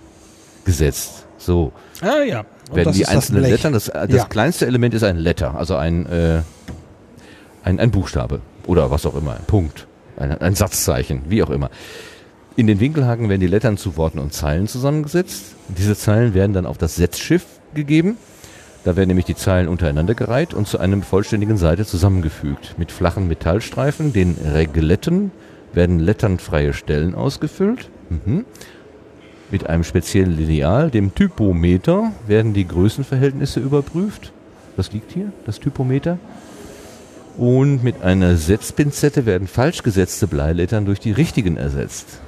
gesetzt. 0.64 1.26
So 1.38 1.72
Ah 2.02 2.22
ja. 2.22 2.44
Und 2.68 2.76
werden 2.76 2.84
das 2.86 2.96
die 2.96 3.02
das 3.02 3.08
einzelnen 3.10 3.40
Blech. 3.42 3.52
Lettern, 3.52 3.72
das, 3.72 3.86
das 3.86 4.10
Ja. 4.10 4.24
kleinste 4.26 4.66
Element 4.66 4.94
ist 4.94 5.02
ein 5.02 5.16
Letter, 5.16 5.54
also 5.56 5.76
ein, 5.76 6.06
äh, 6.06 6.42
ein, 7.64 7.80
ein 7.80 7.90
Buchstabe 7.90 8.40
oder 8.66 8.90
was 8.90 9.06
auch 9.06 9.16
immer, 9.16 9.32
ein 9.34 9.44
Punkt, 9.46 9.86
ein, 10.16 10.32
ein 10.40 10.54
Satzzeichen, 10.54 11.22
wie 11.28 11.42
auch 11.42 11.50
immer. 11.50 11.70
In 12.56 12.66
den 12.66 12.78
Winkelhaken 12.78 13.28
werden 13.28 13.40
die 13.40 13.46
Lettern 13.46 13.76
zu 13.76 13.96
Worten 13.96 14.18
und 14.18 14.32
Zeilen 14.34 14.68
zusammengesetzt. 14.68 15.54
Diese 15.68 15.96
Zeilen 15.96 16.34
werden 16.34 16.52
dann 16.52 16.66
auf 16.66 16.78
das 16.78 16.96
Setzschiff 16.96 17.44
gegeben. 17.74 18.18
Da 18.84 18.96
werden 18.96 19.08
nämlich 19.08 19.26
die 19.26 19.34
Zeilen 19.34 19.68
untereinander 19.68 20.14
gereiht 20.14 20.54
und 20.54 20.66
zu 20.66 20.78
einem 20.78 21.02
vollständigen 21.02 21.58
Seite 21.58 21.84
zusammengefügt. 21.84 22.76
Mit 22.78 22.92
flachen 22.92 23.28
Metallstreifen, 23.28 24.12
den 24.12 24.36
Regletten, 24.54 25.32
werden 25.72 25.98
letternfreie 25.98 26.72
Stellen 26.72 27.14
ausgefüllt. 27.14 27.90
Mhm. 28.08 28.44
Mit 29.50 29.68
einem 29.68 29.84
speziellen 29.84 30.36
Lineal, 30.36 30.90
dem 30.90 31.14
Typometer, 31.14 32.12
werden 32.26 32.54
die 32.54 32.66
Größenverhältnisse 32.66 33.60
überprüft. 33.60 34.32
Das 34.76 34.92
liegt 34.92 35.12
hier, 35.12 35.32
das 35.44 35.60
Typometer. 35.60 36.18
Und 37.36 37.84
mit 37.84 38.02
einer 38.02 38.36
Setzpinzette 38.36 39.26
werden 39.26 39.46
falsch 39.46 39.82
gesetzte 39.82 40.26
Bleilettern 40.26 40.86
durch 40.86 41.00
die 41.00 41.12
richtigen 41.12 41.56
ersetzt. 41.56 42.20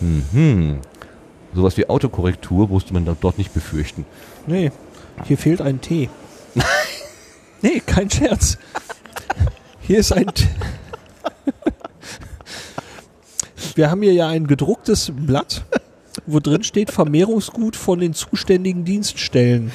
Mhm. 0.00 0.78
Sowas 1.54 1.76
wie 1.76 1.88
Autokorrektur 1.88 2.68
musste 2.68 2.92
man 2.92 3.06
dort 3.20 3.38
nicht 3.38 3.54
befürchten. 3.54 4.04
Nee, 4.46 4.72
hier 5.24 5.38
fehlt 5.38 5.60
ein 5.60 5.80
T. 5.80 6.08
Nee, 7.62 7.80
kein 7.84 8.08
Scherz. 8.10 8.58
Hier 9.80 9.98
ist 9.98 10.12
ein. 10.12 10.26
T 10.26 10.44
Wir 13.74 13.90
haben 13.90 14.02
hier 14.02 14.12
ja 14.12 14.28
ein 14.28 14.46
gedrucktes 14.46 15.10
Blatt, 15.14 15.64
wo 16.26 16.38
drin 16.40 16.62
steht 16.62 16.90
Vermehrungsgut 16.90 17.74
von 17.76 17.98
den 17.98 18.14
zuständigen 18.14 18.84
Dienststellen. 18.84 19.72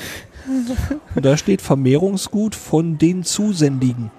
Und 1.16 1.26
da 1.26 1.38
steht 1.38 1.62
Vermehrungsgut 1.62 2.56
von 2.56 2.98
den 2.98 3.24
Zusendigen. 3.24 4.12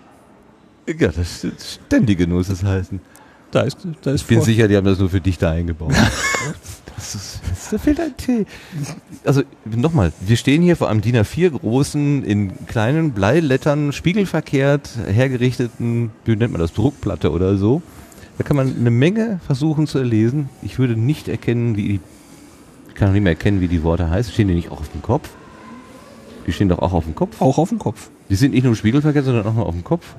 Ja, 0.86 1.08
das 1.08 1.44
ist 1.44 1.80
ständige 1.86 2.26
muss 2.26 2.48
es 2.48 2.62
heißen. 2.62 3.00
Da 3.50 3.62
ist, 3.62 3.78
da 4.02 4.12
ist 4.12 4.22
Ich 4.22 4.26
bin 4.26 4.38
vor- 4.38 4.44
sicher, 4.46 4.68
die 4.68 4.76
haben 4.76 4.84
das 4.86 4.98
nur 4.98 5.10
für 5.10 5.20
dich 5.20 5.38
da 5.38 5.50
eingebaut. 5.52 5.92
das 6.96 7.14
ist, 7.14 7.40
da 7.70 7.78
fehlt 7.78 8.00
ein 8.00 8.16
T. 8.16 8.46
Also 9.24 9.42
nochmal, 9.64 10.12
wir 10.20 10.36
stehen 10.36 10.62
hier 10.62 10.76
vor 10.76 10.88
einem 10.88 11.00
DIN 11.00 11.16
A4 11.16 11.50
großen, 11.50 12.24
in 12.24 12.66
kleinen 12.66 13.12
Bleilettern, 13.12 13.92
spiegelverkehrt 13.92 14.90
hergerichteten, 15.06 16.10
wie 16.24 16.36
nennt 16.36 16.52
man 16.52 16.60
das, 16.60 16.72
Druckplatte 16.72 17.32
oder 17.32 17.56
so. 17.56 17.82
Da 18.38 18.44
kann 18.44 18.56
man 18.56 18.74
eine 18.76 18.90
Menge 18.90 19.40
versuchen 19.46 19.86
zu 19.86 19.98
erlesen. 19.98 20.48
Ich 20.62 20.78
würde 20.78 20.96
nicht 20.96 21.28
erkennen, 21.28 21.76
wie 21.76 21.82
die, 21.88 22.00
ich 22.88 22.94
kann 22.94 23.08
auch 23.08 23.12
nicht 23.12 23.22
mehr 23.22 23.32
erkennen, 23.32 23.60
wie 23.60 23.68
die 23.68 23.82
Worte 23.82 24.10
heißen. 24.10 24.32
Stehen 24.32 24.48
die 24.48 24.54
nicht 24.54 24.70
auch 24.70 24.80
auf 24.80 24.90
dem 24.90 25.02
Kopf? 25.02 25.28
Die 26.46 26.52
stehen 26.52 26.68
doch 26.68 26.80
auch 26.80 26.92
auf 26.92 27.04
dem 27.04 27.14
Kopf. 27.14 27.40
auch 27.40 27.58
auf 27.58 27.68
dem 27.68 27.78
Kopf. 27.78 28.10
Die 28.28 28.34
sind 28.34 28.52
nicht 28.52 28.64
nur 28.64 28.72
im 28.72 28.76
Spiegelverkehr, 28.76 29.22
sondern 29.22 29.46
auch 29.46 29.54
noch 29.54 29.66
auf 29.66 29.74
dem 29.74 29.84
Kopf. 29.84 30.16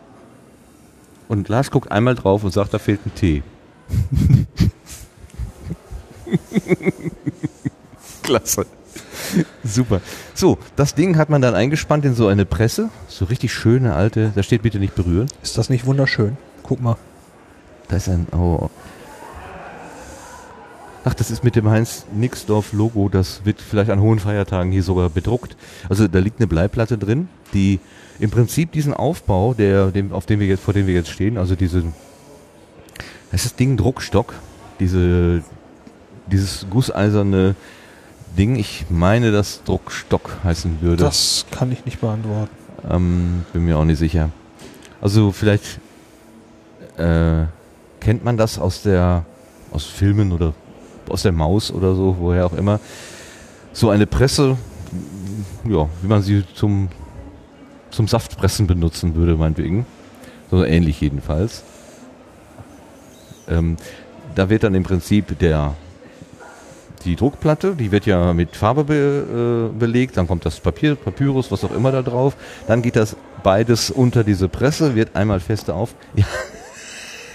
Und 1.28 1.50
Lars 1.50 1.72
guckt 1.72 1.92
einmal 1.92 2.16
drauf 2.16 2.44
und 2.44 2.52
sagt, 2.52 2.74
da 2.74 2.80
fehlt 2.80 3.06
ein 3.06 3.16
T. 3.16 3.44
Klasse. 8.24 8.66
Super. 9.64 10.02
So, 10.34 10.58
das 10.76 10.96
Ding 10.96 11.18
hat 11.18 11.30
man 11.30 11.42
dann 11.42 11.56
eingespannt 11.56 12.06
in 12.06 12.16
so 12.16 12.28
eine 12.28 12.46
Presse. 12.46 12.90
So 13.08 13.26
richtig 13.26 13.54
schöne 13.54 13.94
alte, 13.96 14.32
da 14.36 14.44
steht 14.44 14.62
bitte 14.62 14.80
nicht 14.80 14.96
berühren. 14.96 15.28
Ist 15.42 15.58
das 15.58 15.70
nicht 15.70 15.86
wunderschön? 15.86 16.38
Guck 16.64 16.82
mal. 16.82 16.98
Da 17.88 17.98
ist 17.98 18.10
ein, 18.10 18.28
oh. 18.32 18.70
Ach, 21.06 21.14
das 21.14 21.32
ist 21.32 21.44
mit 21.44 21.58
dem 21.58 21.70
Heinz 21.70 22.06
Nixdorf 22.14 22.72
Logo, 22.72 23.10
das 23.10 23.46
wird 23.46 23.60
vielleicht 23.62 23.90
an 23.90 24.00
hohen 24.00 24.20
Feiertagen 24.20 24.72
hier 24.72 24.84
sogar 24.84 25.10
bedruckt. 25.10 25.58
Also 25.90 26.08
da 26.08 26.20
liegt 26.20 26.40
eine 26.40 26.48
Bleiplatte 26.48 26.98
drin, 26.98 27.28
die 27.54 27.82
im 28.20 28.30
Prinzip 28.30 28.72
diesen 28.72 28.94
Aufbau, 28.94 29.54
der, 29.54 29.92
dem, 29.92 30.14
auf 30.14 30.26
dem 30.26 30.40
wir 30.40 30.48
jetzt, 30.48 30.64
vor 30.64 30.74
dem 30.74 30.88
wir 30.88 30.94
jetzt 30.94 31.10
stehen, 31.10 31.38
also 31.38 31.56
diese, 31.56 31.84
das 33.32 33.46
ist 33.46 33.60
Ding 33.60 33.76
Druckstock, 33.76 34.34
diese, 34.80 35.44
dieses 36.28 36.66
gusseiserne 36.70 37.56
Ding, 38.38 38.56
ich 38.56 38.86
meine, 38.90 39.32
dass 39.32 39.64
Druckstock 39.64 40.38
heißen 40.44 40.82
würde. 40.82 41.04
Das 41.04 41.46
kann 41.52 41.72
ich 41.72 41.86
nicht 41.86 42.02
beantworten. 42.02 42.50
Ähm, 42.90 43.46
bin 43.54 43.66
mir 43.66 43.78
auch 43.78 43.86
nicht 43.86 44.00
sicher. 44.00 44.30
Also 45.02 45.32
vielleicht 45.32 45.80
äh, 46.98 47.46
kennt 48.00 48.24
man 48.24 48.38
das 48.38 48.58
aus 48.58 48.82
der 48.82 49.26
aus 49.72 49.86
Filmen 49.86 50.32
oder 50.32 50.54
aus 51.10 51.24
der 51.24 51.32
Maus 51.32 51.72
oder 51.72 51.96
so, 51.96 52.16
woher 52.20 52.46
auch 52.46 52.54
immer. 52.54 52.80
So 53.72 53.90
eine 53.90 54.06
Presse, 54.06 54.58
ja, 55.68 55.90
wie 56.02 56.08
man 56.08 56.22
sie 56.22 56.44
zum 56.54 56.90
zum 57.92 58.08
Saftpressen 58.08 58.66
benutzen 58.66 59.16
würde, 59.16 59.36
meinetwegen. 59.36 59.86
So 60.50 60.64
ähnlich 60.64 61.00
jedenfalls. 61.02 61.64
Ähm, 63.48 63.78
da 64.36 64.50
wird 64.50 64.64
dann 64.64 64.74
im 64.74 64.84
Prinzip 64.84 65.38
der 65.40 65.76
die 67.04 67.16
Druckplatte, 67.16 67.76
die 67.76 67.92
wird 67.92 68.06
ja 68.06 68.34
mit 68.34 68.56
Farbe 68.56 68.84
be, 68.84 69.72
äh, 69.74 69.78
belegt, 69.78 70.18
dann 70.18 70.28
kommt 70.28 70.46
das 70.46 70.60
Papier, 70.60 70.96
Papyrus, 70.96 71.52
was 71.52 71.64
auch 71.64 71.72
immer 71.72 71.92
da 71.92 72.02
drauf, 72.02 72.36
dann 72.68 72.82
geht 72.82 72.96
das 72.96 73.16
beides 73.44 73.92
unter 73.92 74.24
diese 74.24 74.50
Presse, 74.50 74.96
wird 74.96 75.16
einmal 75.16 75.40
feste 75.40 75.74
auf. 75.74 75.96
Ja. 76.16 76.26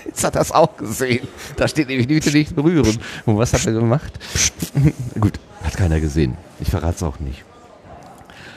Jetzt 0.06 0.24
hat 0.24 0.36
er 0.36 0.40
es 0.40 0.52
auch 0.52 0.78
gesehen. 0.78 1.28
Da 1.56 1.68
steht 1.68 1.88
nämlich 1.88 2.08
bitte 2.08 2.30
nicht 2.30 2.56
berühren. 2.56 2.96
Und 3.26 3.36
was 3.36 3.52
hat 3.52 3.66
er 3.66 3.72
gemacht? 3.72 4.10
Gut, 5.20 5.34
hat 5.62 5.76
keiner 5.76 6.00
gesehen. 6.00 6.38
Ich 6.60 6.70
verrate 6.70 6.96
es 6.96 7.02
auch 7.02 7.20
nicht. 7.20 7.44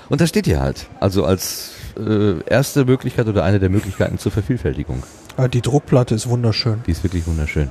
Und 0.07 0.21
da 0.21 0.27
steht 0.27 0.45
hier 0.45 0.61
halt, 0.61 0.87
also 1.01 1.25
als 1.25 1.71
äh, 1.97 2.41
erste 2.45 2.85
Möglichkeit 2.85 3.27
oder 3.27 3.43
eine 3.43 3.59
der 3.59 3.69
Möglichkeiten 3.69 4.17
zur 4.17 4.31
Vervielfältigung. 4.31 5.03
Aber 5.35 5.49
die 5.49 5.61
Druckplatte 5.61 6.15
ist 6.15 6.27
wunderschön. 6.29 6.83
Die 6.87 6.91
ist 6.91 7.03
wirklich 7.03 7.27
wunderschön. 7.27 7.69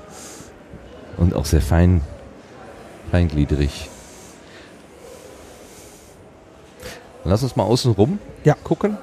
Und 1.16 1.34
auch 1.34 1.46
sehr 1.46 1.62
fein, 1.62 2.02
feingliedrig. 3.10 3.88
Lass 7.24 7.42
uns 7.42 7.56
mal 7.56 7.64
außen 7.64 7.92
rum 7.92 8.18
Ja. 8.44 8.54
gucken. 8.64 8.96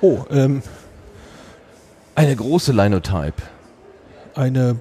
Oh, 0.00 0.20
ähm, 0.30 0.62
Eine 2.14 2.36
große 2.36 2.72
Linotype. 2.72 3.42
eine. 4.34 4.76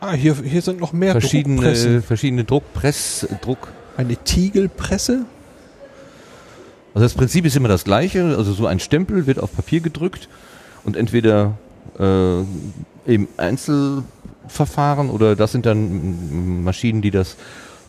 Ah, 0.00 0.12
hier, 0.12 0.34
hier 0.34 0.62
sind 0.62 0.80
noch 0.80 0.92
mehr 0.92 1.12
Verschiedene, 1.12 1.56
Druckpressen. 1.56 2.02
verschiedene 2.02 2.44
Druckpress, 2.44 3.28
Druck. 3.40 3.68
Eine 3.96 4.16
Tiegelpresse. 4.16 5.26
Also 6.94 7.04
das 7.04 7.14
Prinzip 7.14 7.44
ist 7.44 7.56
immer 7.56 7.68
das 7.68 7.84
gleiche. 7.84 8.36
Also 8.36 8.52
so 8.52 8.66
ein 8.66 8.80
Stempel 8.80 9.26
wird 9.26 9.38
auf 9.38 9.54
Papier 9.54 9.80
gedrückt 9.80 10.28
und 10.84 10.96
entweder 10.96 11.56
äh, 11.98 12.40
im 13.06 13.28
Einzelverfahren 14.42 15.10
oder 15.10 15.36
das 15.36 15.52
sind 15.52 15.66
dann 15.66 16.64
Maschinen, 16.64 17.02
die 17.02 17.10
das 17.10 17.36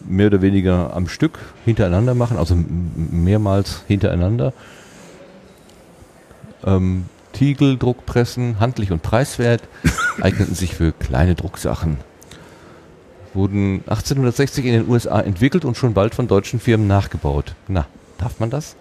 mehr 0.06 0.28
oder 0.28 0.42
weniger 0.42 0.94
am 0.96 1.08
Stück 1.08 1.40
hintereinander 1.66 2.14
machen, 2.14 2.38
also 2.38 2.56
mehrmals 2.56 3.84
hintereinander. 3.88 4.54
Ähm, 6.66 7.06
Tiegeldruckpressen, 7.34 8.60
handlich 8.60 8.92
und 8.92 9.02
preiswert, 9.02 9.64
eigneten 10.22 10.56
sich 10.56 10.76
für 10.76 10.92
kleine 10.92 11.36
Drucksachen. 11.36 11.98
Wurden 13.34 13.84
1860 13.88 14.66
in 14.66 14.74
den 14.74 14.90
USA 14.90 15.20
entwickelt 15.20 15.66
und 15.66 15.76
schon 15.76 15.94
bald 15.94 16.14
von 16.14 16.28
deutschen 16.28 16.60
Firmen 16.60 16.88
nachgebaut. 16.88 17.56
Na, 17.68 17.88
darf 18.20 18.40
man 18.40 18.50
das? 18.50 18.76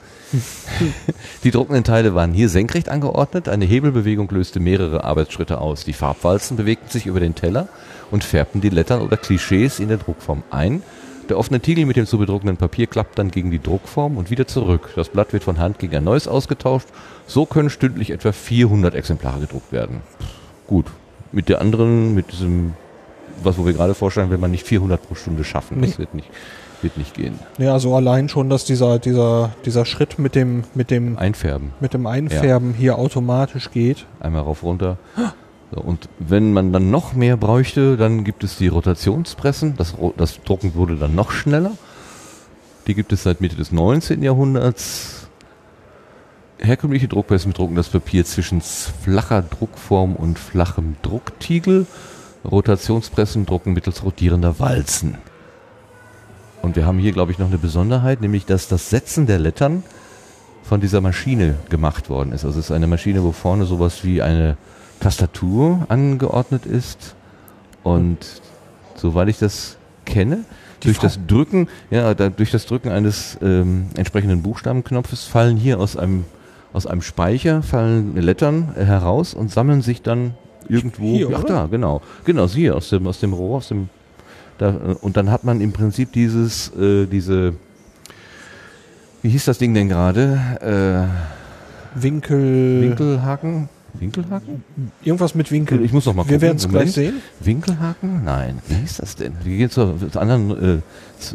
Die 1.44 1.50
druckenden 1.50 1.84
Teile 1.84 2.14
waren 2.14 2.32
hier 2.32 2.48
senkrecht 2.48 2.88
angeordnet. 2.88 3.48
Eine 3.48 3.64
Hebelbewegung 3.64 4.28
löste 4.30 4.60
mehrere 4.60 5.04
Arbeitsschritte 5.04 5.60
aus. 5.60 5.84
Die 5.84 5.92
Farbwalzen 5.92 6.56
bewegten 6.56 6.88
sich 6.88 7.06
über 7.06 7.20
den 7.20 7.34
Teller 7.34 7.68
und 8.10 8.24
färbten 8.24 8.60
die 8.60 8.70
Lettern 8.70 9.02
oder 9.02 9.16
Klischees 9.16 9.80
in 9.80 9.88
der 9.88 9.98
Druckform 9.98 10.42
ein. 10.50 10.82
Der 11.28 11.38
offene 11.38 11.60
Tiegel 11.60 11.86
mit 11.86 11.96
dem 11.96 12.06
zu 12.06 12.18
bedruckenden 12.18 12.56
Papier 12.56 12.86
klappt 12.86 13.18
dann 13.18 13.30
gegen 13.30 13.50
die 13.50 13.62
Druckform 13.62 14.16
und 14.16 14.30
wieder 14.30 14.46
zurück. 14.46 14.90
Das 14.96 15.08
Blatt 15.08 15.32
wird 15.32 15.44
von 15.44 15.58
Hand 15.58 15.78
gegen 15.78 15.96
ein 15.96 16.04
neues 16.04 16.26
ausgetauscht. 16.28 16.88
So 17.26 17.46
können 17.46 17.70
stündlich 17.70 18.10
etwa 18.10 18.32
400 18.32 18.94
Exemplare 18.94 19.40
gedruckt 19.40 19.72
werden. 19.72 20.00
Gut. 20.66 20.86
Mit 21.30 21.48
der 21.48 21.60
anderen, 21.60 22.14
mit 22.14 22.32
diesem, 22.32 22.74
was 23.42 23.56
wo 23.56 23.64
wir 23.64 23.72
gerade 23.72 23.94
vorstellen, 23.94 24.30
will 24.30 24.38
man 24.38 24.50
nicht 24.50 24.66
400 24.66 25.00
pro 25.06 25.14
Stunde 25.14 25.44
schaffen. 25.44 25.80
Das 25.80 25.98
wird 25.98 26.14
nicht, 26.14 26.28
wird 26.82 26.96
nicht 26.96 27.14
gehen. 27.14 27.38
Ja, 27.58 27.72
also 27.72 27.94
allein 27.94 28.28
schon, 28.28 28.50
dass 28.50 28.64
dieser, 28.64 28.98
dieser, 28.98 29.50
dieser 29.64 29.84
Schritt 29.84 30.18
mit 30.18 30.34
dem, 30.34 30.64
mit 30.74 30.90
dem, 30.90 31.18
Einfärben. 31.18 31.72
mit 31.80 31.94
dem 31.94 32.06
Einfärben 32.06 32.74
hier 32.74 32.98
automatisch 32.98 33.70
geht. 33.70 34.06
Einmal 34.20 34.42
rauf, 34.42 34.62
runter. 34.62 34.98
So, 35.74 35.80
und 35.80 36.08
wenn 36.18 36.52
man 36.52 36.72
dann 36.72 36.90
noch 36.90 37.14
mehr 37.14 37.36
bräuchte, 37.36 37.96
dann 37.96 38.24
gibt 38.24 38.44
es 38.44 38.56
die 38.56 38.68
Rotationspressen. 38.68 39.76
Das, 39.76 39.94
das 40.16 40.42
Drucken 40.42 40.74
wurde 40.74 40.96
dann 40.96 41.14
noch 41.14 41.30
schneller. 41.30 41.72
Die 42.86 42.94
gibt 42.94 43.12
es 43.12 43.22
seit 43.22 43.40
Mitte 43.40 43.56
des 43.56 43.72
19. 43.72 44.22
Jahrhunderts. 44.22 45.28
Herkömmliche 46.58 47.08
Druckpressen 47.08 47.52
bedrucken 47.52 47.74
das 47.74 47.88
Papier 47.88 48.24
zwischen 48.24 48.60
flacher 48.60 49.42
Druckform 49.42 50.14
und 50.14 50.38
flachem 50.38 50.96
Drucktiegel. 51.02 51.86
Rotationspressen 52.44 53.46
drucken 53.46 53.72
mittels 53.72 54.04
rotierender 54.04 54.58
Walzen. 54.58 55.18
Und 56.62 56.76
wir 56.76 56.86
haben 56.86 56.98
hier, 56.98 57.12
glaube 57.12 57.32
ich, 57.32 57.38
noch 57.38 57.48
eine 57.48 57.58
Besonderheit, 57.58 58.20
nämlich 58.20 58.46
dass 58.46 58.68
das 58.68 58.88
Setzen 58.88 59.26
der 59.26 59.38
Lettern 59.38 59.82
von 60.62 60.80
dieser 60.80 61.00
Maschine 61.00 61.56
gemacht 61.68 62.08
worden 62.08 62.32
ist. 62.32 62.44
Also 62.44 62.60
es 62.60 62.66
ist 62.66 62.70
eine 62.70 62.86
Maschine, 62.86 63.22
wo 63.24 63.32
vorne 63.32 63.64
sowas 63.64 64.04
wie 64.04 64.22
eine 64.22 64.56
Tastatur 65.00 65.84
angeordnet 65.88 66.64
ist. 66.64 67.16
Und 67.82 68.18
soweit 68.94 69.28
ich 69.28 69.38
das 69.38 69.76
kenne, 70.04 70.44
Die 70.82 70.86
durch 70.86 70.98
Frau- 70.98 71.02
das 71.08 71.18
Drücken, 71.26 71.68
ja, 71.90 72.14
da, 72.14 72.28
durch 72.28 72.52
das 72.52 72.66
Drücken 72.66 72.90
eines 72.90 73.36
ähm, 73.42 73.86
entsprechenden 73.96 74.42
Buchstabenknopfes 74.42 75.24
fallen 75.24 75.56
hier 75.56 75.80
aus 75.80 75.96
einem 75.96 76.24
aus 76.72 76.86
einem 76.86 77.02
Speicher 77.02 77.62
fallen 77.62 78.16
Lettern 78.16 78.74
heraus 78.74 79.34
und 79.34 79.50
sammeln 79.50 79.82
sich 79.82 80.00
dann 80.00 80.34
irgendwo. 80.70 81.12
Hier, 81.16 81.28
ach 81.34 81.44
oder? 81.44 81.54
da, 81.54 81.66
genau, 81.66 82.00
genau, 82.24 82.48
hier 82.48 82.76
aus 82.76 82.88
dem 82.88 83.06
aus 83.06 83.20
dem 83.20 83.34
Rohr, 83.34 83.58
aus 83.58 83.68
dem 83.68 83.90
da, 84.62 84.68
äh, 84.70 84.94
und 85.00 85.16
dann 85.16 85.30
hat 85.30 85.44
man 85.44 85.60
im 85.60 85.72
Prinzip 85.72 86.12
dieses 86.12 86.68
äh, 86.76 87.06
diese 87.06 87.54
wie 89.22 89.28
hieß 89.28 89.44
das 89.44 89.58
Ding 89.58 89.72
denn 89.74 89.88
gerade? 89.88 91.08
Äh, 91.94 92.00
Winkel. 92.00 92.82
Winkelhaken? 92.82 93.68
Winkelhaken? 93.94 94.64
Irgendwas 95.04 95.34
mit 95.34 95.52
Winkel. 95.52 95.84
Ich 95.84 95.92
muss 95.92 96.06
noch 96.06 96.14
mal 96.14 96.22
Wir 96.22 96.38
gucken. 96.38 96.42
werden 96.42 96.56
es 96.56 96.68
gleich 96.68 96.92
sehen. 96.92 97.14
Winkelhaken? 97.40 98.24
Nein. 98.24 98.58
Wie 98.66 98.74
hieß 98.74 98.96
das 98.96 99.16
denn? 99.16 99.34
Wir 99.44 99.58
gehen 99.58 99.70
zur, 99.70 99.96
zur 100.10 100.20
anderen. 100.20 100.82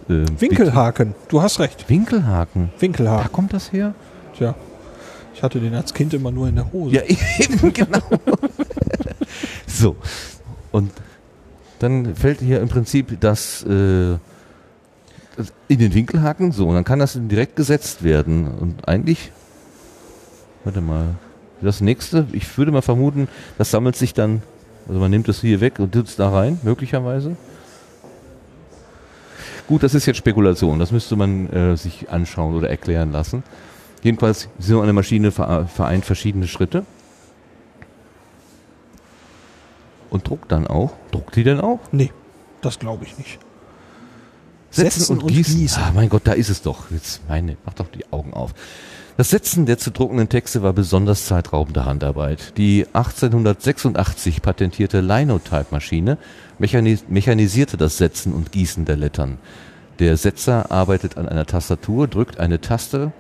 Äh, 0.10 0.14
äh, 0.14 0.26
Winkelhaken. 0.40 1.16
Du 1.30 1.42
hast 1.42 1.60
recht. 1.60 1.88
Winkelhaken. 1.88 2.72
Da 2.76 2.82
Winkelhaken. 2.82 3.32
kommt 3.32 3.54
das 3.54 3.72
her? 3.72 3.94
Tja. 4.36 4.56
Ich 5.34 5.44
hatte 5.44 5.60
den 5.60 5.74
als 5.76 5.94
Kind 5.94 6.14
immer 6.14 6.32
nur 6.32 6.50
in 6.50 6.56
der 6.56 6.72
Hose. 6.74 6.96
Ja, 6.96 7.02
eben, 7.40 7.72
genau. 7.72 8.02
so. 9.68 9.96
Und 10.72 10.92
dann 11.80 12.16
fällt 12.16 12.40
hier 12.40 12.62
im 12.62 12.70
Prinzip 12.70 13.20
das, 13.20 13.64
äh, 13.64 14.18
das 15.36 15.54
in 15.68 15.80
den 15.80 15.94
Winkelhaken, 15.94 16.52
so, 16.52 16.68
und 16.68 16.76
dann 16.76 16.84
kann 16.84 17.00
das 17.00 17.18
direkt 17.20 17.56
gesetzt 17.56 18.04
werden. 18.04 18.48
Und 18.48 18.88
eigentlich, 18.88 19.32
warte 20.64 20.82
mal, 20.82 21.16
das 21.62 21.82
nächste, 21.82 22.28
ich 22.34 22.58
würde 22.58 22.72
mal 22.72 22.82
vermuten, 22.82 23.28
das 23.58 23.72
sammelt 23.72 23.96
sich 23.96 24.14
dann, 24.14 24.42
also 24.88 25.00
man 25.00 25.12
nimmt 25.12 25.28
es 25.30 25.42
hier 25.42 25.60
weg 25.62 25.80
und 25.80 25.92
tut 25.92 26.08
es 26.08 26.16
da 26.16 26.30
rein, 26.30 26.60
möglicherweise. 26.64 27.36
Gut, 29.68 29.84
das 29.84 29.94
ist 29.94 30.06
jetzt 30.06 30.18
Spekulation, 30.18 30.80
das 30.80 30.92
müsste 30.92 31.16
man 31.16 31.50
äh, 31.52 31.76
sich 31.76 32.10
anschauen 32.10 32.56
oder 32.56 32.70
erklären 32.70 33.12
lassen. 33.12 33.44
Jedenfalls, 34.02 34.48
so 34.60 34.80
eine 34.82 34.94
Maschine 34.94 35.32
vereint 35.32 36.06
verschiedene 36.06 36.48
Schritte. 36.48 36.86
Und 40.10 40.28
druckt 40.28 40.52
dann 40.52 40.68
auch. 40.68 40.92
Druckt 41.12 41.36
die 41.36 41.44
denn 41.44 41.60
auch? 41.60 41.80
Nee, 41.92 42.12
das 42.62 42.80
glaube 42.80 43.06
ich 43.06 43.18
nicht. 43.18 43.40
Setzen, 44.70 45.00
Setzen 45.00 45.14
und, 45.14 45.24
und, 45.24 45.32
gießen. 45.32 45.56
gießen. 45.58 45.84
Ah, 45.84 45.92
mein 45.94 46.10
Gott, 46.10 46.24
da 46.26 46.34
ist 46.34 46.50
es 46.50 46.62
doch. 46.62 46.92
Jetzt 46.92 47.22
meine, 47.28 47.58
mach 47.66 47.74
doch 47.74 47.88
die 47.88 48.06
Augen 48.12 48.34
auf. 48.34 48.54
Das 49.18 49.32
Setzen 49.32 49.66
der 49.66 49.80
zu 49.80 49.90
druckenden 49.90 50.30
Texte 50.30 50.62
war 50.62 50.74
besonders 50.74 51.26
zeitraubende 51.26 51.86
Handarbeit. 51.86 52.56
Die 52.58 52.86
1886 52.94 54.44
patentierte 54.44 55.02
Linotype-Maschine 55.02 56.20
mechanisierte 56.60 57.78
das 57.78 57.98
Setzen 57.98 58.34
und 58.34 58.52
Gießen 58.52 58.86
der 58.86 58.98
Lettern. 58.98 59.40
Der 59.98 60.18
Setzer 60.18 60.72
arbeitet 60.72 61.18
an 61.18 61.28
einer 61.28 61.48
Tastatur, 61.48 62.08
drückt 62.08 62.40
eine 62.40 62.62
Taste, 62.62 63.12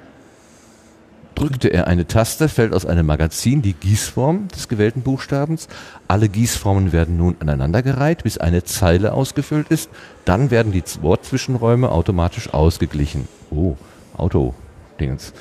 Drückte 1.37 1.67
er 1.67 1.85
eine 1.85 2.07
Taste, 2.07 2.49
fällt 2.49 2.73
aus 2.73 2.87
einem 2.87 3.05
Magazin 3.05 3.61
die 3.61 3.73
Gießform 3.73 4.47
des 4.47 4.67
gewählten 4.67 5.03
Buchstabens. 5.03 5.67
Alle 6.07 6.29
Gießformen 6.29 6.91
werden 6.91 7.15
nun 7.15 7.35
aneinandergereiht, 7.39 8.23
bis 8.23 8.39
eine 8.39 8.63
Zeile 8.63 9.13
ausgefüllt 9.13 9.67
ist. 9.67 9.91
Dann 10.25 10.49
werden 10.49 10.71
die 10.71 10.83
Wortzwischenräume 10.99 11.91
automatisch 11.91 12.51
ausgeglichen. 12.55 13.27
Oh, 13.51 13.75
Auto-Dingens. 14.17 15.33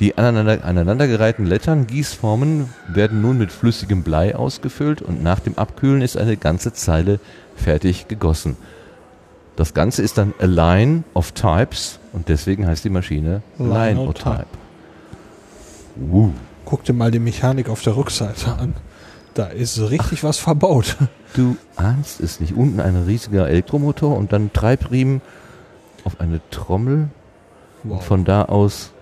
Die 0.00 0.18
aneinander, 0.18 0.64
aneinandergereihten 0.64 1.46
Lettern, 1.46 1.86
Gießformen 1.86 2.68
werden 2.88 3.22
nun 3.22 3.38
mit 3.38 3.52
flüssigem 3.52 4.02
Blei 4.02 4.34
ausgefüllt 4.34 5.02
und 5.02 5.22
nach 5.22 5.38
dem 5.38 5.56
Abkühlen 5.56 6.02
ist 6.02 6.16
eine 6.16 6.36
ganze 6.36 6.72
Zeile 6.72 7.20
fertig 7.54 8.08
gegossen. 8.08 8.56
Das 9.54 9.72
Ganze 9.72 10.02
ist 10.02 10.18
dann 10.18 10.34
a 10.40 10.46
line 10.46 11.04
of 11.14 11.30
types 11.30 12.00
und 12.12 12.28
deswegen 12.28 12.66
heißt 12.66 12.84
die 12.84 12.90
Maschine 12.90 13.42
Linotype. 13.56 14.46
Uh. 15.96 16.30
Guck 16.64 16.84
dir 16.84 16.92
mal 16.92 17.10
die 17.10 17.18
Mechanik 17.18 17.68
auf 17.68 17.82
der 17.82 17.96
Rückseite 17.96 18.54
an. 18.54 18.74
Da 19.34 19.46
ist 19.46 19.78
richtig 19.80 20.20
Ach, 20.20 20.28
was 20.28 20.38
verbaut. 20.38 20.96
Du 21.34 21.56
ahnst 21.76 22.20
es 22.20 22.40
nicht. 22.40 22.54
Unten 22.54 22.80
ein 22.80 22.96
riesiger 22.96 23.48
Elektromotor 23.48 24.16
und 24.16 24.32
dann 24.32 24.52
Treibriemen 24.52 25.20
auf 26.04 26.20
eine 26.20 26.40
Trommel. 26.50 27.08
Wow. 27.82 27.98
Und 27.98 28.04
von 28.04 28.24
da 28.24 28.44
aus 28.44 28.92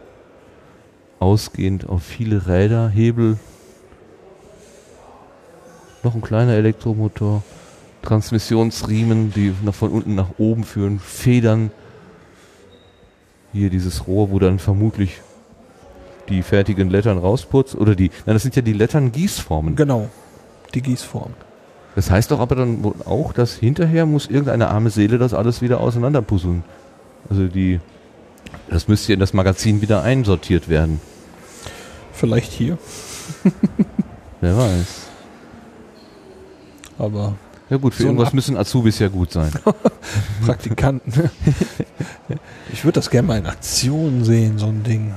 ausgehend 1.18 1.88
auf 1.88 2.02
viele 2.02 2.46
Räder, 2.48 2.88
Hebel. 2.88 3.38
Noch 6.02 6.14
ein 6.14 6.22
kleiner 6.22 6.54
Elektromotor. 6.54 7.42
Transmissionsriemen, 8.02 9.32
die 9.32 9.54
noch 9.62 9.74
von 9.74 9.90
unten 9.90 10.16
nach 10.16 10.30
oben 10.38 10.64
führen. 10.64 10.98
Federn. 10.98 11.70
Hier 13.52 13.70
dieses 13.70 14.06
Rohr, 14.08 14.30
wo 14.30 14.38
dann 14.38 14.58
vermutlich 14.58 15.20
die 16.32 16.42
fertigen 16.42 16.90
Lettern 16.90 17.18
rausputzt 17.18 17.74
oder 17.74 17.94
die, 17.94 18.10
nein, 18.26 18.34
das 18.34 18.42
sind 18.42 18.56
ja 18.56 18.62
die 18.62 18.72
Lettern 18.72 19.12
Gießformen. 19.12 19.76
Genau, 19.76 20.08
die 20.74 20.82
Gießformen. 20.82 21.34
Das 21.94 22.10
heißt 22.10 22.30
doch 22.30 22.40
aber 22.40 22.54
dann 22.56 22.82
auch, 23.04 23.32
dass 23.32 23.54
hinterher 23.54 24.06
muss 24.06 24.26
irgendeine 24.26 24.68
arme 24.68 24.90
Seele 24.90 25.18
das 25.18 25.34
alles 25.34 25.60
wieder 25.60 25.80
auseinanderpuzzeln. 25.80 26.64
Also 27.28 27.48
die, 27.48 27.80
das 28.70 28.88
müsste 28.88 29.12
ja 29.12 29.14
in 29.14 29.20
das 29.20 29.34
Magazin 29.34 29.82
wieder 29.82 30.02
einsortiert 30.02 30.68
werden. 30.68 31.00
Vielleicht 32.12 32.52
hier. 32.52 32.78
Wer 34.40 34.56
weiß. 34.56 35.08
Aber. 36.98 37.34
Ja 37.68 37.76
gut, 37.78 37.94
für 37.94 38.02
so 38.02 38.08
irgendwas 38.08 38.32
müssen 38.32 38.56
Azubis 38.56 38.98
ja 38.98 39.08
gut 39.08 39.32
sein. 39.32 39.50
Praktikanten. 40.44 41.30
ich 42.72 42.84
würde 42.84 42.96
das 42.96 43.10
gerne 43.10 43.28
mal 43.28 43.38
in 43.38 43.46
Aktion 43.46 44.24
sehen, 44.24 44.58
so 44.58 44.66
ein 44.66 44.82
Ding 44.82 45.14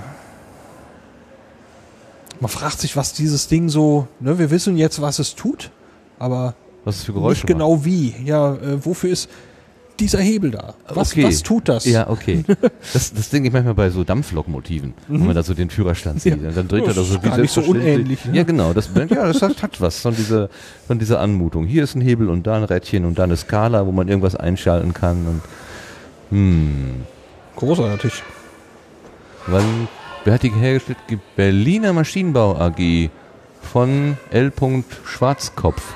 man 2.45 2.49
fragt 2.51 2.79
sich, 2.79 2.95
was 2.95 3.11
dieses 3.11 3.47
Ding 3.47 3.69
so, 3.69 4.07
ne, 4.19 4.37
wir 4.37 4.51
wissen 4.51 4.77
jetzt, 4.77 5.01
was 5.01 5.17
es 5.17 5.33
tut, 5.33 5.71
aber 6.19 6.53
was 6.83 6.97
es 6.97 7.03
für 7.03 7.13
Geräusche 7.13 7.39
nicht 7.39 7.47
genau 7.47 7.77
macht. 7.77 7.85
wie. 7.85 8.13
Ja, 8.23 8.53
äh, 8.53 8.85
wofür 8.85 9.09
ist 9.09 9.31
dieser 9.99 10.19
Hebel 10.19 10.51
da? 10.51 10.75
Was, 10.87 11.11
okay. 11.11 11.23
was 11.23 11.41
tut 11.41 11.67
das? 11.67 11.85
Ja, 11.85 12.07
okay. 12.07 12.43
Das, 12.93 13.11
das 13.11 13.29
denke 13.31 13.47
ich 13.47 13.53
manchmal 13.53 13.73
bei 13.73 13.89
so 13.89 14.03
Dampflokomotiven, 14.03 14.93
mhm. 15.07 15.19
wenn 15.19 15.25
man 15.25 15.35
da 15.35 15.41
so 15.41 15.55
den 15.55 15.71
Führerstand 15.71 16.21
sieht. 16.21 16.39
Ja. 16.39 16.51
Dann 16.51 16.67
dreht 16.67 16.85
er 16.85 16.93
da 16.93 17.01
so 17.01 17.23
wie 17.23 17.41
nicht 17.41 17.51
so 17.51 17.61
unähnlich. 17.61 18.23
Ne? 18.25 18.37
Ja, 18.37 18.43
genau. 18.43 18.73
Das, 18.73 18.91
ja, 18.93 19.25
das 19.25 19.41
hat, 19.41 19.63
hat 19.63 19.81
was 19.81 20.01
von 20.01 20.15
dieser, 20.15 20.49
von 20.85 20.99
dieser 20.99 21.19
Anmutung. 21.19 21.65
Hier 21.65 21.83
ist 21.83 21.95
ein 21.95 22.01
Hebel 22.01 22.29
und 22.29 22.45
da 22.45 22.57
ein 22.57 22.63
Rädchen 22.63 23.05
und 23.05 23.17
da 23.17 23.23
eine 23.23 23.37
Skala, 23.37 23.87
wo 23.87 23.91
man 23.91 24.07
irgendwas 24.07 24.35
einschalten 24.35 24.93
kann. 24.93 25.25
Und, 25.25 25.41
hm. 26.29 27.01
Großartig. 27.55 28.21
Wann 29.47 29.87
Wer 30.25 30.33
hat 30.33 30.43
die 30.43 30.49
hergestellt? 30.49 30.97
Die 31.09 31.19
Berliner 31.35 31.93
Maschinenbau 31.93 32.55
AG 32.57 33.09
von 33.61 34.17
L. 34.31 34.51
Schwarzkopf. 35.05 35.93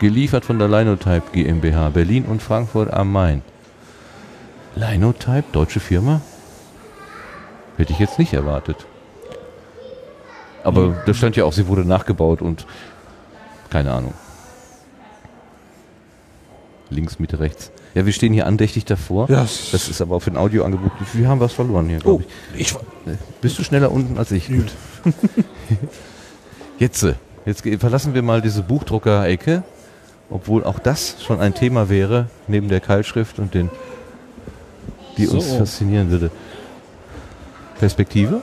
Geliefert 0.00 0.44
von 0.44 0.58
der 0.58 0.66
Linotype 0.66 1.30
GmbH, 1.32 1.90
Berlin 1.90 2.24
und 2.24 2.42
Frankfurt 2.42 2.92
am 2.92 3.12
Main. 3.12 3.42
Linotype, 4.74 5.44
deutsche 5.52 5.78
Firma? 5.78 6.20
Hätte 7.76 7.92
ich 7.92 8.00
jetzt 8.00 8.18
nicht 8.18 8.32
erwartet. 8.32 8.84
Aber 10.64 11.00
da 11.06 11.14
stand 11.14 11.36
ja 11.36 11.44
auch, 11.44 11.52
sie 11.52 11.68
wurde 11.68 11.84
nachgebaut 11.84 12.42
und 12.42 12.66
keine 13.70 13.92
Ahnung. 13.92 14.14
Links, 16.90 17.20
Mitte, 17.20 17.38
rechts. 17.38 17.70
Ja, 17.96 18.04
wir 18.04 18.12
stehen 18.12 18.34
hier 18.34 18.46
andächtig 18.46 18.84
davor. 18.84 19.30
Ja. 19.30 19.46
Das 19.72 19.88
ist 19.88 20.02
aber 20.02 20.20
für 20.20 20.30
ein 20.30 20.36
Audioangebot. 20.36 20.92
Wir 21.14 21.28
haben 21.28 21.40
was 21.40 21.54
verloren 21.54 21.88
hier, 21.88 21.98
glaube 21.98 22.24
oh, 22.24 22.30
ich. 22.54 22.74
ich. 23.06 23.16
Bist 23.40 23.58
du 23.58 23.64
schneller 23.64 23.90
unten 23.90 24.18
als 24.18 24.30
ich? 24.32 24.48
Gut. 24.48 24.70
jetzt, 26.78 27.02
äh, 27.04 27.14
jetzt 27.46 27.62
verlassen 27.78 28.12
wir 28.12 28.20
mal 28.20 28.42
diese 28.42 28.62
Buchdrucker-Ecke, 28.62 29.62
obwohl 30.28 30.62
auch 30.64 30.78
das 30.78 31.16
schon 31.22 31.40
ein 31.40 31.54
Thema 31.54 31.88
wäre, 31.88 32.28
neben 32.48 32.68
der 32.68 32.80
Keilschrift 32.80 33.38
und 33.38 33.54
den, 33.54 33.70
die 35.16 35.24
so. 35.24 35.36
uns 35.36 35.54
faszinieren 35.54 36.10
würde. 36.10 36.30
Perspektive? 37.78 38.42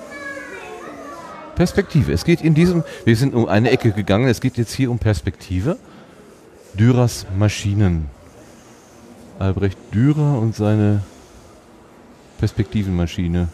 Perspektive. 1.54 2.12
Es 2.12 2.26
geht 2.26 2.42
in 2.42 2.56
diesem, 2.56 2.84
wir 3.06 3.16
sind 3.16 3.36
um 3.36 3.48
eine 3.48 3.70
Ecke 3.70 3.92
gegangen, 3.92 4.28
es 4.28 4.42
geht 4.42 4.58
jetzt 4.58 4.74
hier 4.74 4.90
um 4.90 4.98
Perspektive. 4.98 5.78
Dürers 6.74 7.28
Maschinen. 7.38 8.10
Albrecht 9.44 9.78
Dürer 9.94 10.40
und 10.40 10.56
seine 10.56 11.02
Perspektivenmaschine. 12.38 13.50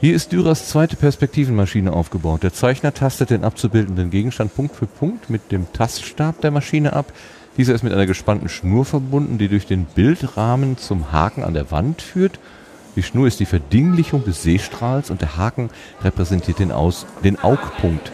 Hier 0.00 0.14
ist 0.16 0.32
Dürers 0.32 0.68
zweite 0.68 0.96
Perspektivenmaschine 0.96 1.92
aufgebaut. 1.92 2.42
Der 2.42 2.52
Zeichner 2.52 2.92
tastet 2.92 3.30
den 3.30 3.44
abzubildenden 3.44 4.10
Gegenstand 4.10 4.52
Punkt 4.56 4.74
für 4.74 4.86
Punkt 4.86 5.30
mit 5.30 5.52
dem 5.52 5.72
Taststab 5.72 6.40
der 6.40 6.50
Maschine 6.50 6.94
ab. 6.94 7.12
Dieser 7.58 7.76
ist 7.76 7.84
mit 7.84 7.92
einer 7.92 8.06
gespannten 8.06 8.48
Schnur 8.48 8.84
verbunden, 8.84 9.38
die 9.38 9.46
durch 9.46 9.66
den 9.66 9.84
Bildrahmen 9.84 10.76
zum 10.78 11.12
Haken 11.12 11.44
an 11.44 11.54
der 11.54 11.70
Wand 11.70 12.02
führt. 12.02 12.40
Die 12.96 13.04
Schnur 13.04 13.28
ist 13.28 13.38
die 13.38 13.46
Verdinglichung 13.46 14.24
des 14.24 14.42
Sehstrahls 14.42 15.10
und 15.10 15.20
der 15.20 15.36
Haken 15.36 15.70
repräsentiert 16.02 16.58
den, 16.58 16.72
Aus 16.72 17.06
den 17.22 17.38
Augpunkt. 17.38 18.10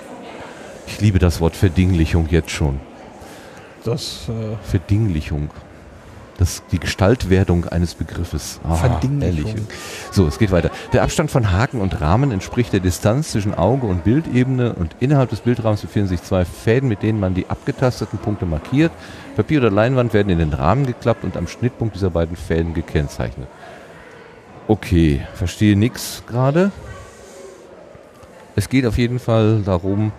Ich 0.86 1.00
liebe 1.00 1.18
das 1.18 1.40
Wort 1.40 1.56
Verdinglichung 1.56 2.28
jetzt 2.30 2.50
schon. 2.50 2.78
Das 3.84 4.28
äh 4.28 4.56
Verdinglichung 4.68 5.48
das, 6.38 6.62
die 6.70 6.78
Gestaltwerdung 6.78 7.66
eines 7.66 7.94
Begriffes. 7.94 8.60
Ah, 8.64 8.74
Verdinglichung. 8.74 9.66
So, 10.10 10.26
es 10.26 10.38
geht 10.38 10.50
weiter. 10.50 10.70
Der 10.92 11.02
Abstand 11.02 11.30
von 11.30 11.52
Haken 11.52 11.80
und 11.80 12.00
Rahmen 12.00 12.30
entspricht 12.30 12.72
der 12.72 12.80
Distanz 12.80 13.32
zwischen 13.32 13.54
Auge 13.54 13.86
und 13.86 14.04
Bildebene 14.04 14.74
und 14.74 14.96
innerhalb 15.00 15.30
des 15.30 15.40
Bildrahmens 15.40 15.80
befinden 15.80 16.08
sich 16.08 16.22
zwei 16.22 16.44
Fäden, 16.44 16.88
mit 16.88 17.02
denen 17.02 17.20
man 17.20 17.34
die 17.34 17.48
abgetasteten 17.48 18.18
Punkte 18.18 18.46
markiert. 18.46 18.92
Papier 19.34 19.60
oder 19.60 19.70
Leinwand 19.70 20.12
werden 20.14 20.28
in 20.28 20.38
den 20.38 20.52
Rahmen 20.52 20.86
geklappt 20.86 21.24
und 21.24 21.36
am 21.36 21.48
Schnittpunkt 21.48 21.94
dieser 21.94 22.10
beiden 22.10 22.36
Fäden 22.36 22.74
gekennzeichnet. 22.74 23.48
Okay, 24.68 25.24
verstehe 25.34 25.76
nichts 25.76 26.22
gerade. 26.26 26.70
Es 28.56 28.68
geht 28.68 28.86
auf 28.86 28.98
jeden 28.98 29.18
Fall 29.18 29.62
darum, 29.64 30.12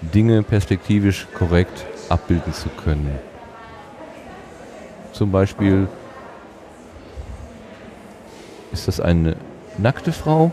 Dinge 0.00 0.42
perspektivisch 0.42 1.26
korrekt 1.34 1.84
abbilden 2.08 2.52
zu 2.52 2.68
können. 2.68 3.18
Zum 5.14 5.30
Beispiel 5.30 5.86
ist 8.72 8.88
das 8.88 8.98
eine 9.00 9.36
nackte 9.78 10.12
Frau? 10.12 10.50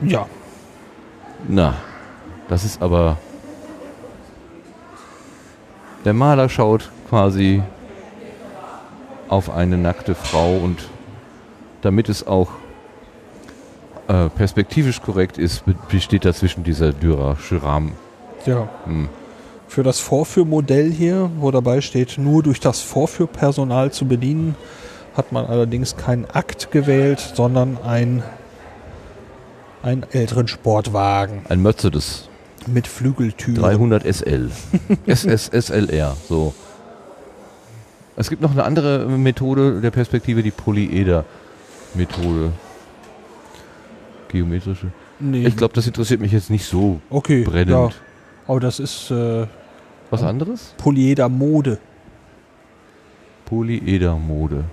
Ja. 0.00 0.26
Na, 1.48 1.74
das 2.48 2.64
ist 2.64 2.80
aber. 2.80 3.18
Der 6.04 6.12
Maler 6.14 6.48
schaut 6.48 6.90
quasi 7.08 7.62
auf 9.28 9.50
eine 9.50 9.76
nackte 9.78 10.14
Frau 10.14 10.56
und 10.58 10.88
damit 11.80 12.08
es 12.08 12.24
auch 12.26 12.50
äh, 14.06 14.28
perspektivisch 14.28 15.02
korrekt 15.02 15.38
ist, 15.38 15.64
be- 15.64 15.74
besteht 15.88 16.24
dazwischen 16.24 16.62
dieser 16.62 16.92
Dürersche 16.92 17.62
Rahmen. 17.62 17.92
Ja. 18.46 18.68
Hm. 18.84 19.08
Für 19.72 19.82
das 19.82 20.00
Vorführmodell 20.00 20.92
hier, 20.92 21.30
wo 21.38 21.50
dabei 21.50 21.80
steht, 21.80 22.18
nur 22.18 22.42
durch 22.42 22.60
das 22.60 22.82
Vorführpersonal 22.82 23.90
zu 23.90 24.04
bedienen, 24.04 24.54
hat 25.16 25.32
man 25.32 25.46
allerdings 25.46 25.96
keinen 25.96 26.26
Akt 26.26 26.70
gewählt, 26.72 27.32
sondern 27.34 27.78
ein, 27.82 28.22
einen 29.82 30.02
älteren 30.12 30.46
Sportwagen 30.46 31.46
Ein 31.48 31.62
Mercedes 31.62 32.28
mit 32.66 32.86
Flügeltüren. 32.86 33.62
300 33.62 34.04
SL. 34.04 34.50
SLR, 35.06 36.18
so. 36.28 36.52
Es 38.14 38.28
gibt 38.28 38.42
noch 38.42 38.50
eine 38.50 38.64
andere 38.64 39.06
Methode 39.06 39.80
der 39.80 39.90
Perspektive, 39.90 40.42
die 40.42 40.50
Polyeder-Methode. 40.50 42.52
Geometrische. 44.28 44.88
Nee, 45.18 45.46
Ich 45.46 45.56
glaube, 45.56 45.72
das 45.72 45.86
interessiert 45.86 46.20
mich 46.20 46.32
jetzt 46.32 46.50
nicht 46.50 46.66
so 46.66 47.00
okay, 47.08 47.44
brennend. 47.44 47.70
Ja. 47.70 47.88
Aber 48.46 48.60
das 48.60 48.78
ist 48.78 49.10
äh, 49.10 49.46
Was 50.12 50.22
anderes? 50.22 50.74
Polyeder 50.76 51.30
Mode. 51.30 51.78
Polyeder-Mode. 53.46 54.64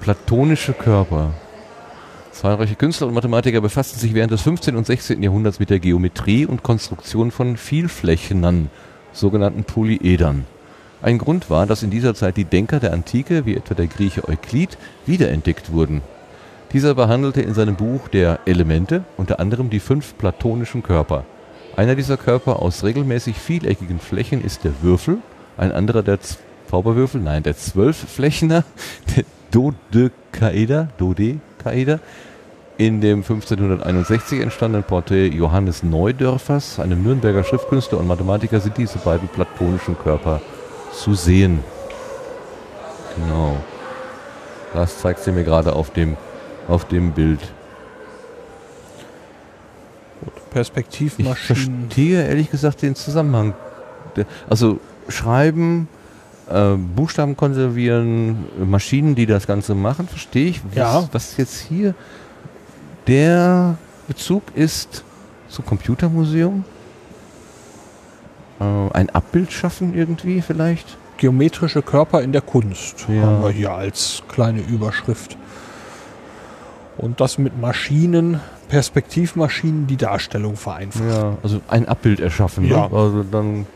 Platonische 0.00 0.74
Körper. 0.74 1.32
Zahlreiche 2.30 2.74
Künstler 2.74 3.06
und 3.06 3.14
Mathematiker 3.14 3.62
befassten 3.62 3.98
sich 3.98 4.12
während 4.12 4.32
des 4.32 4.42
15. 4.42 4.76
und 4.76 4.84
16. 4.84 5.22
Jahrhunderts 5.22 5.60
mit 5.60 5.70
der 5.70 5.78
Geometrie 5.78 6.44
und 6.44 6.62
Konstruktion 6.62 7.30
von 7.30 7.56
Vielflächenern, 7.56 8.68
sogenannten 9.14 9.64
Polyedern. 9.64 10.44
Ein 11.00 11.16
Grund 11.16 11.48
war, 11.48 11.64
dass 11.64 11.82
in 11.82 11.88
dieser 11.90 12.14
Zeit 12.14 12.36
die 12.36 12.44
Denker 12.44 12.80
der 12.80 12.92
Antike, 12.92 13.46
wie 13.46 13.56
etwa 13.56 13.74
der 13.74 13.86
Grieche 13.86 14.28
Euklid, 14.28 14.76
wiederentdeckt 15.06 15.72
wurden. 15.72 16.02
Dieser 16.74 16.94
behandelte 16.94 17.40
in 17.40 17.54
seinem 17.54 17.76
Buch 17.76 18.08
der 18.08 18.40
Elemente 18.44 19.04
unter 19.16 19.40
anderem 19.40 19.70
die 19.70 19.80
fünf 19.80 20.18
platonischen 20.18 20.82
Körper. 20.82 21.24
Einer 21.76 21.96
dieser 21.96 22.16
Körper 22.16 22.60
aus 22.62 22.84
regelmäßig 22.84 23.36
vieleckigen 23.36 23.98
Flächen 23.98 24.44
ist 24.44 24.62
der 24.62 24.72
Würfel, 24.82 25.18
ein 25.56 25.72
anderer 25.72 26.02
der 26.02 26.18
Zauberwürfel, 26.70 27.20
nein, 27.20 27.42
der 27.42 27.56
Zwölfflächener, 27.56 28.64
der 29.16 29.24
Dodekaeder, 29.50 30.88
Dodekaeder. 30.98 32.00
In 32.76 33.00
dem 33.00 33.18
1561 33.18 34.40
entstandenen 34.40 34.84
Porträt 34.84 35.28
Johannes 35.28 35.84
Neudörfers, 35.84 36.80
einem 36.80 37.04
Nürnberger 37.04 37.44
Schriftkünstler 37.44 37.98
und 37.98 38.08
Mathematiker, 38.08 38.58
sind 38.58 38.76
diese 38.76 38.98
beiden 38.98 39.28
platonischen 39.28 39.96
Körper 39.96 40.40
zu 40.92 41.14
sehen. 41.14 41.60
Genau. 43.16 43.56
Das 44.72 44.98
zeigt 44.98 45.20
sie 45.20 45.30
mir 45.30 45.44
gerade 45.44 45.72
auf 45.72 45.90
dem, 45.90 46.16
auf 46.66 46.84
dem 46.86 47.12
Bild. 47.12 47.40
Ich 50.54 50.56
Perspektivmaschinen. 50.56 51.86
verstehe 51.88 52.26
ehrlich 52.28 52.50
gesagt 52.50 52.82
den 52.82 52.94
Zusammenhang. 52.94 53.54
Also 54.48 54.78
schreiben, 55.08 55.88
äh, 56.48 56.74
Buchstaben 56.76 57.36
konservieren, 57.36 58.44
Maschinen, 58.64 59.14
die 59.16 59.26
das 59.26 59.46
Ganze 59.48 59.74
machen, 59.74 60.06
verstehe 60.06 60.46
ich. 60.50 60.60
Was, 60.66 60.74
Ja. 60.76 61.08
was 61.10 61.36
jetzt 61.38 61.58
hier 61.60 61.94
der 63.08 63.76
Bezug 64.06 64.42
ist 64.54 65.02
zum 65.48 65.66
Computermuseum? 65.66 66.64
Äh, 68.60 68.64
ein 68.92 69.10
Abbild 69.10 69.52
schaffen 69.52 69.94
irgendwie 69.94 70.40
vielleicht? 70.40 70.96
Geometrische 71.16 71.82
Körper 71.82 72.22
in 72.22 72.32
der 72.32 72.42
Kunst 72.42 73.06
Ja. 73.08 73.22
haben 73.22 73.42
wir 73.42 73.50
hier 73.50 73.72
als 73.72 74.22
kleine 74.28 74.60
Überschrift. 74.60 75.36
Und 76.96 77.20
das 77.20 77.38
mit 77.38 77.60
Maschinen, 77.60 78.40
Perspektivmaschinen, 78.74 79.86
die 79.86 79.96
Darstellung 79.96 80.56
vereinfachen. 80.56 81.08
Ja, 81.08 81.38
also 81.44 81.60
ein 81.68 81.86
Abbild 81.86 82.18
erschaffen. 82.18 82.66
Ja. 82.66 82.88
Ne? 82.88 82.96
Also 82.96 83.22
dann 83.22 83.66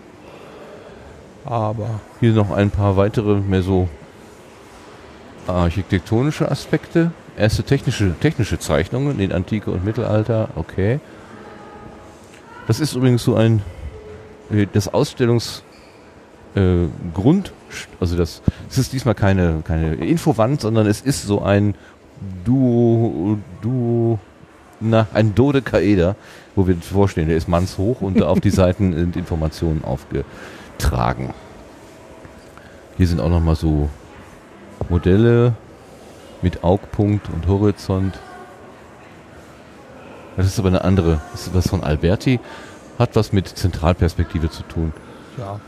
Aber 1.44 2.00
Hier 2.18 2.32
noch 2.32 2.50
ein 2.50 2.72
paar 2.72 2.96
weitere, 2.96 3.36
mehr 3.36 3.62
so 3.62 3.88
architektonische 5.46 6.50
Aspekte. 6.50 7.12
Erste 7.36 7.62
technische, 7.62 8.12
technische 8.18 8.58
Zeichnungen 8.58 9.20
in 9.20 9.30
Antike 9.30 9.70
und 9.70 9.84
Mittelalter, 9.84 10.48
okay. 10.56 10.98
Das 12.66 12.80
ist 12.80 12.96
übrigens 12.96 13.22
so 13.22 13.36
ein, 13.36 13.62
äh, 14.50 14.66
das 14.72 14.92
Ausstellungs, 14.92 15.62
äh, 16.56 16.88
Grund, 17.14 17.52
also 18.00 18.16
das, 18.16 18.42
es 18.68 18.78
ist 18.78 18.92
diesmal 18.92 19.14
keine, 19.14 19.62
keine 19.64 19.94
Infowand, 19.94 20.60
sondern 20.60 20.88
es 20.88 21.02
ist 21.02 21.22
so 21.22 21.40
ein 21.40 21.76
Duo, 22.44 23.38
Duo, 23.62 24.18
na, 24.80 25.06
ein 25.12 25.34
Dodekaeder, 25.34 26.16
wo 26.54 26.66
wir 26.66 26.76
vorstehen, 26.76 27.28
der 27.28 27.36
ist 27.36 27.48
mannshoch 27.48 28.00
und 28.00 28.22
auf 28.22 28.40
die 28.40 28.50
Seiten 28.62 28.92
sind 28.92 29.16
Informationen 29.16 29.82
aufgetragen. 29.84 31.34
Hier 32.96 33.06
sind 33.06 33.20
auch 33.20 33.30
nochmal 33.30 33.54
so 33.54 33.88
Modelle 34.88 35.54
mit 36.42 36.64
Augpunkt 36.64 37.28
und 37.30 37.46
Horizont. 37.46 38.18
Das 40.36 40.46
ist 40.46 40.58
aber 40.58 40.68
eine 40.68 40.84
andere, 40.84 41.20
das 41.32 41.48
ist 41.48 41.54
was 41.54 41.68
von 41.68 41.82
Alberti, 41.82 42.38
hat 42.98 43.16
was 43.16 43.32
mit 43.32 43.48
Zentralperspektive 43.48 44.50
zu 44.50 44.62
tun. 44.62 44.92
ja, 45.36 45.60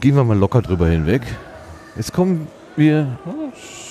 Gehen 0.00 0.16
wir 0.16 0.24
mal 0.24 0.36
locker 0.36 0.62
drüber 0.62 0.88
hinweg. 0.88 1.22
Jetzt 1.96 2.12
kommen 2.12 2.46
wir 2.76 3.18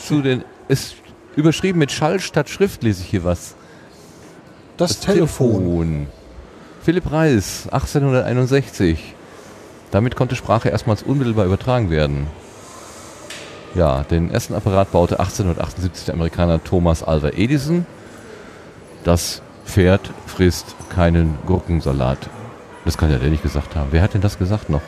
zu 0.06 0.22
den, 0.22 0.44
ist 0.68 0.95
überschrieben 1.35 1.80
mit 1.80 1.91
Schall 1.91 2.19
statt 2.19 2.49
Schrift, 2.49 2.84
lese 2.84 3.03
ich 3.03 3.10
hier 3.10 3.23
was. 3.23 3.56
Das, 4.78 4.99
Telefon. 4.99 5.52
Telefon. 5.52 6.08
Philipp 6.82 7.12
Reis, 7.12 7.68
1861. 7.72 9.14
Damit 9.91 10.16
konnte 10.16 10.36
Sprache 10.36 10.70
erstmals 10.70 11.04
unmittelbar 11.04 11.45
übertragen 11.45 11.90
werden. 11.90 12.28
Ja, 13.76 14.04
den 14.04 14.32
ersten 14.32 14.54
Apparat 14.54 14.91
baute 14.91 15.20
1878 15.20 16.06
der 16.06 16.16
Amerikaner 16.16 16.64
Thomas 16.64 17.04
Alva 17.04 17.30
Edison. 17.30 17.86
Das 19.04 19.41
Pferd 19.66 20.12
frisst 20.26 20.76
keinen 20.90 21.38
Gurkensalat. 21.45 22.30
Das 22.86 22.98
kann 22.98 23.12
ja 23.12 23.18
der 23.18 23.30
nicht 23.30 23.44
gesagt 23.44 23.76
haben. 23.76 23.90
Wer 23.91 24.02
hat 24.02 24.14
denn 24.14 24.22
das 24.22 24.40
gesagt 24.40 24.70
noch? 24.70 24.82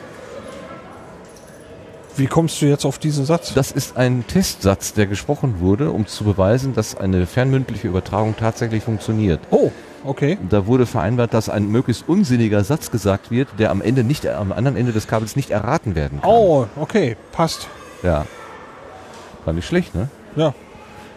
Wie 2.20 2.26
kommst 2.26 2.60
du 2.60 2.66
jetzt 2.66 2.84
auf 2.84 2.98
diesen 2.98 3.24
Satz? 3.24 3.54
Das 3.54 3.72
ist 3.72 3.96
ein 3.96 4.26
Testsatz, 4.26 4.92
der 4.92 5.06
gesprochen 5.06 5.60
wurde, 5.60 5.90
um 5.90 6.06
zu 6.06 6.24
beweisen, 6.24 6.74
dass 6.74 6.94
eine 6.94 7.26
fernmündliche 7.26 7.88
Übertragung 7.88 8.34
tatsächlich 8.38 8.84
funktioniert. 8.84 9.40
Oh, 9.50 9.70
okay. 10.04 10.36
Da 10.50 10.66
wurde 10.66 10.84
vereinbart, 10.84 11.32
dass 11.32 11.48
ein 11.48 11.68
möglichst 11.68 12.06
unsinniger 12.06 12.62
Satz 12.62 12.90
gesagt 12.90 13.30
wird, 13.30 13.48
der 13.58 13.70
am 13.70 13.80
Ende 13.80 14.04
nicht, 14.04 14.26
am 14.26 14.52
anderen 14.52 14.76
Ende 14.76 14.92
des 14.92 15.06
Kabels 15.06 15.34
nicht 15.34 15.48
erraten 15.48 15.94
werden 15.94 16.20
kann. 16.20 16.30
Oh, 16.30 16.66
okay, 16.76 17.16
passt. 17.32 17.68
Ja. 18.02 18.26
War 19.46 19.54
nicht 19.54 19.66
schlecht, 19.66 19.94
ne? 19.94 20.10
Ja. 20.36 20.52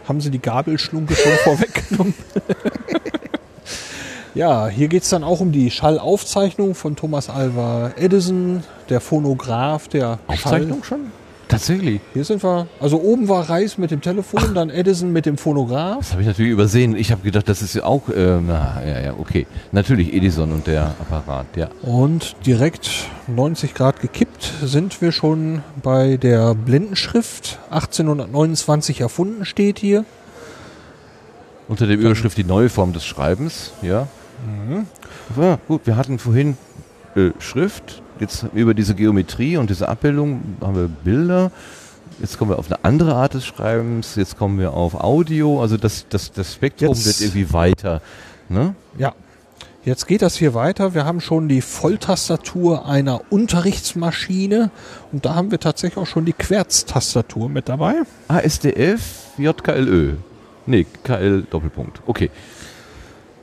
Haben 0.08 0.22
sie 0.22 0.32
die 0.32 0.42
Gabelschlunke 0.42 1.16
schon 1.16 1.32
vorweggenommen? 1.44 2.14
ja, 4.36 4.68
hier 4.68 4.88
geht 4.88 5.04
es 5.04 5.10
dann 5.10 5.24
auch 5.24 5.40
um 5.40 5.52
die 5.52 5.70
Schallaufzeichnung 5.70 6.76
von 6.76 6.96
Thomas 6.96 7.30
Alva 7.30 7.92
Edison, 7.98 8.64
der 8.90 9.00
Phonograph, 9.00 9.88
der 9.88 10.20
Schall. 10.36 10.68
schon? 10.84 11.12
Tatsächlich. 11.48 12.02
Hier 12.14 12.24
sind 12.24 12.44
wir, 12.44 12.68
also 12.80 13.00
oben 13.00 13.28
war 13.28 13.48
Reis 13.48 13.78
mit 13.78 13.92
dem 13.92 14.02
Telefon, 14.02 14.56
dann 14.56 14.72
Edison 14.72 15.12
mit 15.12 15.28
dem 15.28 15.38
Phonograph. 15.38 16.00
Das 16.00 16.12
habe 16.14 16.22
ich 16.22 16.28
natürlich 16.28 16.52
übersehen. 16.52 16.96
Ich 16.96 17.12
habe 17.12 17.22
gedacht, 17.22 17.48
das 17.48 17.62
ist 17.62 17.76
ja 17.76 17.84
auch, 17.84 18.10
äh, 18.10 18.40
na, 18.42 18.82
ja, 18.84 19.00
ja, 19.02 19.14
okay. 19.20 19.46
Natürlich 19.72 20.14
Edison 20.14 20.52
und 20.52 20.66
der 20.66 20.96
Apparat, 21.00 21.46
ja. 21.56 21.70
Und 21.84 22.36
direkt 22.46 22.90
90 23.28 23.76
Grad 23.76 24.02
gekippt 24.02 24.52
sind 24.64 25.00
wir 25.00 25.12
schon 25.12 25.62
bei 25.84 26.18
der 26.18 26.56
Blindenschrift. 26.56 27.60
1829 27.70 29.02
erfunden 29.02 29.46
steht 29.46 29.78
hier. 29.78 30.06
Unter 31.68 31.86
der 31.86 31.98
Überschrift 31.98 32.38
die 32.38 32.44
neue 32.44 32.70
Form 32.70 32.94
des 32.94 33.06
Schreibens, 33.06 33.74
ja. 33.84 34.08
Ja, 35.40 35.58
gut, 35.68 35.82
wir 35.86 35.96
hatten 35.98 36.20
vorhin 36.20 36.58
äh, 37.16 37.32
Schrift, 37.40 38.02
jetzt 38.20 38.46
über 38.54 38.74
diese 38.74 38.96
Geometrie 38.96 39.58
und 39.58 39.70
diese 39.70 39.88
Abbildung 39.90 40.42
haben 40.62 40.76
wir 40.76 40.88
Bilder. 40.88 41.52
Jetzt 42.20 42.38
kommen 42.38 42.52
wir 42.52 42.60
auf 42.60 42.68
eine 42.72 42.84
andere 42.86 43.16
Art 43.16 43.34
des 43.34 43.46
Schreibens, 43.46 44.16
jetzt 44.16 44.38
kommen 44.38 44.60
wir 44.60 44.74
auf 44.74 44.94
Audio, 44.96 45.62
also 45.62 45.78
das, 45.78 46.06
das, 46.10 46.32
das 46.32 46.54
Spektrum 46.54 46.90
Jetzt- 46.90 47.06
wird 47.06 47.22
irgendwie 47.22 47.54
weiter. 47.54 48.02
Ne? 48.50 48.76
Ja. 48.98 49.14
Jetzt 49.86 50.08
geht 50.08 50.22
das 50.22 50.38
hier 50.38 50.54
weiter. 50.54 50.94
Wir 50.94 51.04
haben 51.04 51.20
schon 51.20 51.50
die 51.50 51.60
Volltastatur 51.60 52.86
einer 52.88 53.20
Unterrichtsmaschine 53.32 54.72
und 55.12 55.26
da 55.26 55.36
haben 55.36 55.52
wir 55.52 55.60
tatsächlich 55.60 55.98
auch 55.98 56.08
schon 56.08 56.24
die 56.24 56.32
Querztastatur 56.32 57.50
mit 57.50 57.68
dabei. 57.68 57.96
ASDF, 58.30 59.02
JKLÖ. 59.38 60.14
Nee, 60.68 60.86
KL 61.04 61.44
Doppelpunkt. 61.50 62.00
Okay. 62.06 62.32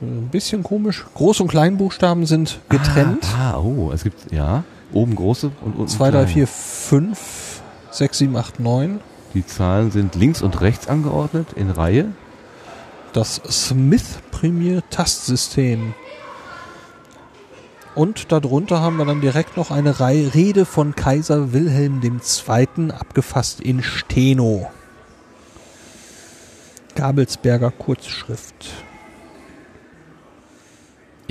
Ein 0.01 0.29
bisschen 0.29 0.63
komisch. 0.63 1.05
Groß- 1.15 1.43
und 1.43 1.47
Kleinbuchstaben 1.49 2.25
sind 2.25 2.59
getrennt. 2.69 3.25
Ah, 3.37 3.51
ah, 3.51 3.59
oh, 3.59 3.91
es 3.93 4.03
gibt, 4.03 4.31
ja, 4.31 4.63
oben 4.93 5.15
große 5.15 5.51
und 5.61 5.75
unten 5.75 5.87
2, 5.87 6.05
3, 6.05 6.11
kleine. 6.11 6.27
4, 6.27 6.47
5, 6.47 7.61
6, 7.91 8.17
7, 8.17 8.35
8, 8.35 8.59
9. 8.59 8.99
Die 9.33 9.45
Zahlen 9.45 9.91
sind 9.91 10.15
links 10.15 10.41
und 10.41 10.59
rechts 10.61 10.87
angeordnet 10.87 11.53
in 11.55 11.69
Reihe. 11.69 12.11
Das 13.13 13.41
Smith 13.49 14.19
Premier 14.31 14.81
Tastsystem. 14.89 15.93
Und 17.93 18.31
darunter 18.31 18.81
haben 18.81 18.97
wir 18.97 19.05
dann 19.05 19.21
direkt 19.21 19.57
noch 19.57 19.69
eine 19.69 19.99
Reihe 19.99 20.33
Rede 20.33 20.65
von 20.65 20.95
Kaiser 20.95 21.53
Wilhelm 21.53 22.01
II. 22.01 22.91
abgefasst 22.91 23.61
in 23.61 23.83
Steno. 23.83 24.71
Gabelsberger 26.95 27.71
Kurzschrift. 27.71 28.73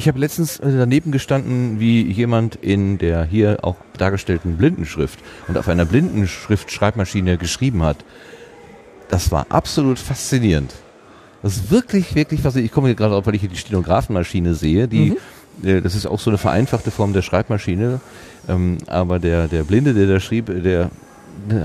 Ich 0.01 0.09
habe 0.09 0.18
letztens 0.18 0.59
äh, 0.60 0.78
daneben 0.78 1.12
gestanden, 1.12 1.78
wie 1.78 2.01
jemand 2.01 2.56
in 2.56 2.97
der 2.97 3.22
hier 3.22 3.59
auch 3.60 3.77
dargestellten 3.98 4.56
Blindenschrift 4.56 5.18
und 5.47 5.59
auf 5.59 5.68
einer 5.68 5.85
Blindenschrift-Schreibmaschine 5.85 7.36
geschrieben 7.36 7.82
hat. 7.82 7.98
Das 9.10 9.31
war 9.31 9.44
absolut 9.51 9.98
faszinierend. 9.98 10.72
Das 11.43 11.56
ist 11.56 11.70
wirklich, 11.70 12.14
wirklich 12.14 12.43
was. 12.44 12.56
Ich 12.56 12.72
komme 12.72 12.86
hier 12.86 12.94
gerade 12.94 13.14
auf, 13.14 13.27
weil 13.27 13.35
ich 13.35 13.43
hier 13.43 13.51
die 13.51 13.59
Stenografenmaschine 13.59 14.55
sehe. 14.55 14.89
Die, 14.89 15.18
äh, 15.62 15.82
das 15.82 15.94
ist 15.94 16.06
auch 16.06 16.18
so 16.18 16.31
eine 16.31 16.39
vereinfachte 16.39 16.90
Form 16.90 17.12
der 17.12 17.20
Schreibmaschine. 17.20 18.01
Ähm, 18.48 18.78
aber 18.86 19.18
der, 19.18 19.48
der 19.48 19.64
Blinde, 19.64 19.93
der 19.93 20.06
da 20.06 20.18
schrieb, 20.18 20.47
der 20.47 20.90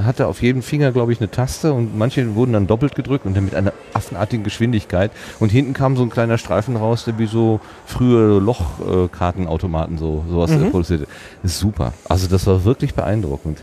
hatte 0.03 0.27
auf 0.27 0.41
jedem 0.41 0.61
Finger, 0.61 0.91
glaube 0.91 1.11
ich, 1.13 1.19
eine 1.19 1.29
Taste 1.31 1.73
und 1.73 1.97
manche 1.97 2.35
wurden 2.35 2.53
dann 2.53 2.67
doppelt 2.67 2.95
gedrückt 2.95 3.25
und 3.25 3.35
dann 3.35 3.45
mit 3.45 3.55
einer 3.55 3.73
affenartigen 3.93 4.43
Geschwindigkeit. 4.43 5.11
Und 5.39 5.51
hinten 5.51 5.73
kam 5.73 5.95
so 5.97 6.03
ein 6.03 6.09
kleiner 6.09 6.37
Streifen 6.37 6.75
raus, 6.75 7.05
der 7.05 7.17
wie 7.19 7.25
so 7.27 7.59
frühe 7.85 8.39
Lochkartenautomaten 8.39 9.97
so 9.97 10.23
sowas 10.29 10.51
Mhm. 10.51 10.71
produzierte. 10.71 11.07
Super. 11.43 11.93
Also 12.07 12.27
das 12.27 12.45
war 12.47 12.63
wirklich 12.65 12.93
beeindruckend. 12.93 13.61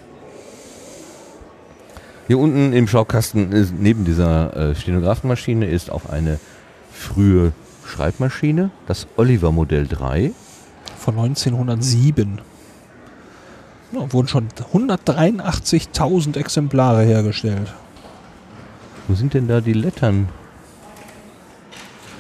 Hier 2.29 2.39
unten 2.39 2.73
im 2.73 2.87
Schaukasten 2.89 3.53
ist, 3.53 3.75
neben 3.79 4.05
dieser 4.05 4.57
äh, 4.71 4.75
Stenografenmaschine 4.75 5.67
ist 5.67 5.91
auch 5.91 6.07
eine 6.07 6.39
frühe 6.93 7.53
Schreibmaschine, 7.85 8.71
das 8.87 9.07
Oliver 9.17 9.51
Modell 9.53 9.87
3. 9.89 10.31
Von 10.99 11.19
1907. 11.19 12.41
Ja, 13.93 14.13
wurden 14.13 14.29
schon 14.29 14.49
183.000 14.73 16.37
Exemplare 16.39 17.03
hergestellt. 17.05 17.73
Wo 19.09 19.15
sind 19.15 19.35
denn 19.35 19.49
da 19.49 19.61
die 19.61 19.73
Lettern? 19.75 20.29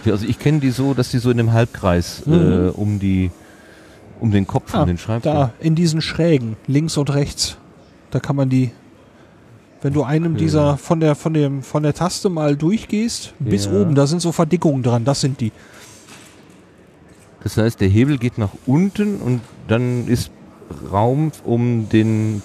Also 0.04 0.26
ich 0.26 0.38
kenne 0.38 0.58
die 0.58 0.70
so, 0.70 0.94
dass 0.94 1.10
die 1.10 1.18
so 1.18 1.30
in 1.30 1.38
einem 1.38 1.52
Halbkreis 1.52 2.22
äh, 2.26 2.30
Mhm. 2.30 2.70
um 2.70 2.98
die 2.98 3.30
um 4.20 4.30
den 4.30 4.46
Kopf 4.46 4.72
Ah, 4.74 4.82
und 4.82 4.88
den 4.88 4.98
Schreibtisch. 4.98 5.32
Da, 5.32 5.52
in 5.58 5.74
diesen 5.74 6.00
Schrägen, 6.00 6.56
links 6.68 6.96
und 6.96 7.12
rechts. 7.12 7.56
Da 8.12 8.20
kann 8.20 8.36
man 8.36 8.48
die, 8.48 8.70
wenn 9.80 9.92
du 9.92 10.04
einem 10.04 10.34
Okay. 10.34 10.44
dieser 10.44 10.76
von 10.76 11.00
der, 11.00 11.16
von 11.16 11.34
dem, 11.34 11.62
von 11.64 11.82
der 11.82 11.92
Taste 11.94 12.28
mal 12.28 12.54
durchgehst, 12.56 13.34
bis 13.40 13.66
Ja. 13.66 13.72
oben, 13.72 13.96
da 13.96 14.06
sind 14.06 14.20
so 14.20 14.30
Verdickungen 14.30 14.82
dran, 14.84 15.04
das 15.04 15.20
sind 15.22 15.40
die. 15.40 15.50
Das 17.42 17.56
heißt, 17.56 17.80
der 17.80 17.88
Hebel 17.88 18.18
geht 18.18 18.38
nach 18.38 18.50
unten 18.66 19.16
und 19.16 19.40
dann 19.66 20.06
ist 20.06 20.30
Raum, 20.92 21.32
um 21.44 21.88
den 21.88 22.42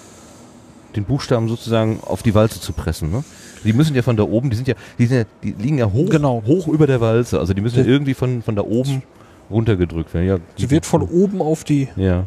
den 0.96 1.04
Buchstaben 1.04 1.48
sozusagen 1.48 2.00
auf 2.02 2.22
die 2.22 2.34
Walze 2.34 2.60
zu 2.60 2.72
pressen. 2.72 3.10
Ne? 3.10 3.22
Die 3.62 3.72
müssen 3.74 3.94
ja 3.94 4.02
von 4.02 4.16
da 4.16 4.22
oben, 4.24 4.48
die 4.50 4.56
sind 4.56 4.66
ja, 4.68 4.74
die, 4.98 5.06
sind 5.06 5.18
ja, 5.18 5.24
die 5.42 5.52
liegen 5.52 5.78
ja 5.78 5.92
hoch, 5.92 6.08
Genau. 6.08 6.42
hoch 6.46 6.66
über 6.66 6.86
der 6.86 7.00
Walze. 7.00 7.38
Also 7.38 7.52
die 7.52 7.60
müssen 7.60 7.78
ja 7.78 7.84
irgendwie 7.84 8.14
von, 8.14 8.42
von 8.42 8.56
da 8.56 8.62
oben 8.62 9.02
runtergedrückt 9.50 10.14
werden. 10.14 10.26
Ja, 10.26 10.38
Die 10.56 10.70
wird 10.70 10.86
von 10.86 11.02
oben 11.02 11.42
auf 11.42 11.64
die 11.64 11.88
ja. 11.96 12.24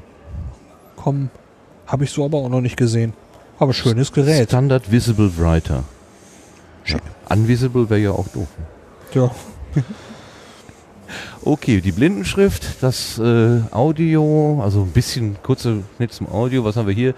kommen. 0.95 1.32
Habe 1.88 2.03
ich 2.03 2.11
so 2.11 2.23
aber 2.23 2.38
auch 2.38 2.49
noch 2.49 2.61
nicht 2.61 2.78
gesehen. 2.78 3.14
Aber 3.60 3.73
schönes 3.73 4.11
Gerät. 4.11 4.49
Standard 4.49 4.91
Visible 4.91 5.32
Writer. 5.38 5.84
Schick. 6.84 7.02
Unvisible 7.30 7.90
wäre 7.90 7.99
ja 7.99 8.11
auch 8.11 8.28
doof. 8.30 8.48
Ja. 9.14 9.32
Okay, 11.44 11.82
die 11.82 11.92
Blindenschrift, 11.92 12.82
das 12.82 13.20
äh, 13.20 13.62
Audio, 13.72 14.62
also 14.64 14.82
ein 14.82 14.92
bisschen 14.92 15.38
kurze 15.44 15.84
Schnitt 15.98 16.14
zum 16.14 16.28
Audio. 16.28 16.64
Was 16.64 16.76
haben 16.76 16.88
wir 16.88 16.94
hier? 16.94 17.14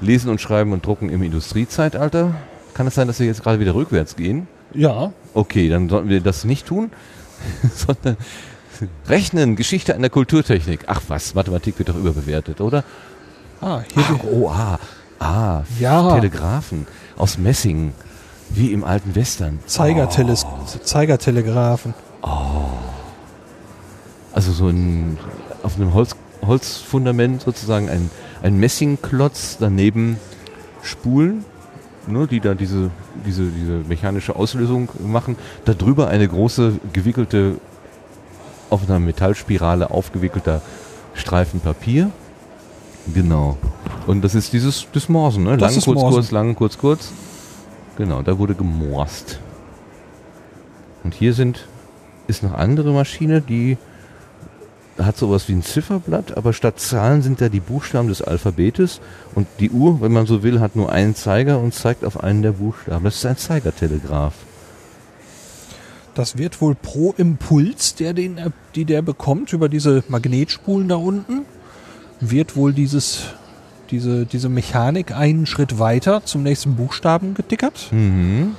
Lesen 0.00 0.30
und 0.30 0.40
Schreiben 0.40 0.72
und 0.72 0.84
Drucken 0.84 1.08
im 1.10 1.22
Industriezeitalter. 1.22 2.34
Kann 2.74 2.86
es 2.86 2.94
sein, 2.94 3.06
dass 3.06 3.20
wir 3.20 3.26
jetzt 3.26 3.42
gerade 3.42 3.60
wieder 3.60 3.74
rückwärts 3.74 4.16
gehen? 4.16 4.48
Ja. 4.74 5.12
Okay, 5.34 5.68
dann 5.68 5.88
sollten 5.88 6.08
wir 6.08 6.20
das 6.20 6.44
nicht 6.44 6.66
tun, 6.66 6.90
sondern 7.74 8.16
Rechnen, 9.06 9.56
Geschichte 9.56 9.94
einer 9.94 10.08
Kulturtechnik. 10.08 10.80
Ach 10.86 11.02
was, 11.08 11.34
Mathematik 11.34 11.78
wird 11.78 11.88
doch 11.88 11.96
überbewertet, 11.96 12.60
oder? 12.60 12.84
Ah, 13.60 13.82
hier 13.94 14.02
Ach, 14.08 14.24
oh, 14.24 14.48
ah, 14.48 14.78
ah, 15.20 15.62
Ja. 15.78 16.14
Telegraphen 16.14 16.86
aus 17.16 17.38
Messing, 17.38 17.92
wie 18.50 18.72
im 18.72 18.82
alten 18.82 19.14
Western. 19.14 19.60
Zeigerteles 19.66 20.44
Zeigertelegraphen. 20.82 21.94
Also 24.32 24.52
so 24.52 24.68
ein, 24.68 25.18
auf 25.62 25.76
einem 25.76 25.94
Holz, 25.94 26.16
Holzfundament 26.46 27.42
sozusagen 27.42 27.88
ein, 27.88 28.10
ein 28.42 28.58
Messingklotz, 28.58 29.58
daneben 29.60 30.18
Spulen, 30.82 31.44
ne, 32.06 32.26
die 32.26 32.40
da 32.40 32.54
diese, 32.54 32.90
diese, 33.26 33.44
diese 33.44 33.72
mechanische 33.88 34.36
Auslösung 34.36 34.88
machen. 35.06 35.36
Darüber 35.64 36.08
eine 36.08 36.26
große 36.26 36.80
gewickelte, 36.92 37.56
auf 38.70 38.88
einer 38.88 38.98
Metallspirale 38.98 39.90
aufgewickelter 39.90 40.62
Streifen 41.14 41.60
Papier. 41.60 42.10
Genau. 43.12 43.58
Und 44.06 44.22
das 44.22 44.34
ist 44.34 44.52
dieses 44.52 44.86
das 44.92 45.08
Morsen, 45.08 45.44
ne? 45.44 45.56
Das 45.56 45.74
Lang, 45.74 45.84
kurz, 45.84 46.00
Morsen. 46.00 46.14
kurz, 46.14 46.30
lang, 46.30 46.54
kurz, 46.54 46.78
kurz. 46.78 47.12
Genau, 47.96 48.22
da 48.22 48.38
wurde 48.38 48.54
gemorst. 48.54 49.38
Und 51.04 51.14
hier 51.14 51.34
sind, 51.34 51.66
ist 52.28 52.42
noch 52.42 52.54
andere 52.54 52.92
Maschine, 52.92 53.40
die 53.40 53.76
hat 55.06 55.16
sowas 55.16 55.48
wie 55.48 55.52
ein 55.52 55.62
Zifferblatt, 55.62 56.36
aber 56.36 56.52
statt 56.52 56.80
Zahlen 56.80 57.22
sind 57.22 57.40
da 57.40 57.48
die 57.48 57.60
Buchstaben 57.60 58.08
des 58.08 58.22
Alphabetes 58.22 59.00
und 59.34 59.46
die 59.60 59.70
Uhr, 59.70 60.00
wenn 60.00 60.12
man 60.12 60.26
so 60.26 60.42
will, 60.42 60.60
hat 60.60 60.76
nur 60.76 60.92
einen 60.92 61.14
Zeiger 61.14 61.58
und 61.58 61.74
zeigt 61.74 62.04
auf 62.04 62.22
einen 62.22 62.42
der 62.42 62.52
Buchstaben. 62.52 63.04
Das 63.04 63.16
ist 63.16 63.26
ein 63.26 63.36
Zeigertelegraph. 63.36 64.34
Das 66.14 66.36
wird 66.36 66.60
wohl 66.60 66.74
pro 66.74 67.14
Impuls, 67.16 67.94
der 67.94 68.12
den, 68.12 68.38
die 68.74 68.84
der 68.84 69.02
bekommt 69.02 69.52
über 69.52 69.68
diese 69.68 70.04
Magnetspulen 70.08 70.88
da 70.88 70.96
unten, 70.96 71.46
wird 72.20 72.54
wohl 72.54 72.72
dieses, 72.72 73.24
diese, 73.90 74.26
diese 74.26 74.48
Mechanik 74.48 75.12
einen 75.12 75.46
Schritt 75.46 75.78
weiter 75.78 76.22
zum 76.24 76.42
nächsten 76.42 76.76
Buchstaben 76.76 77.34
getickert. 77.34 77.88
Mhm. 77.90 78.56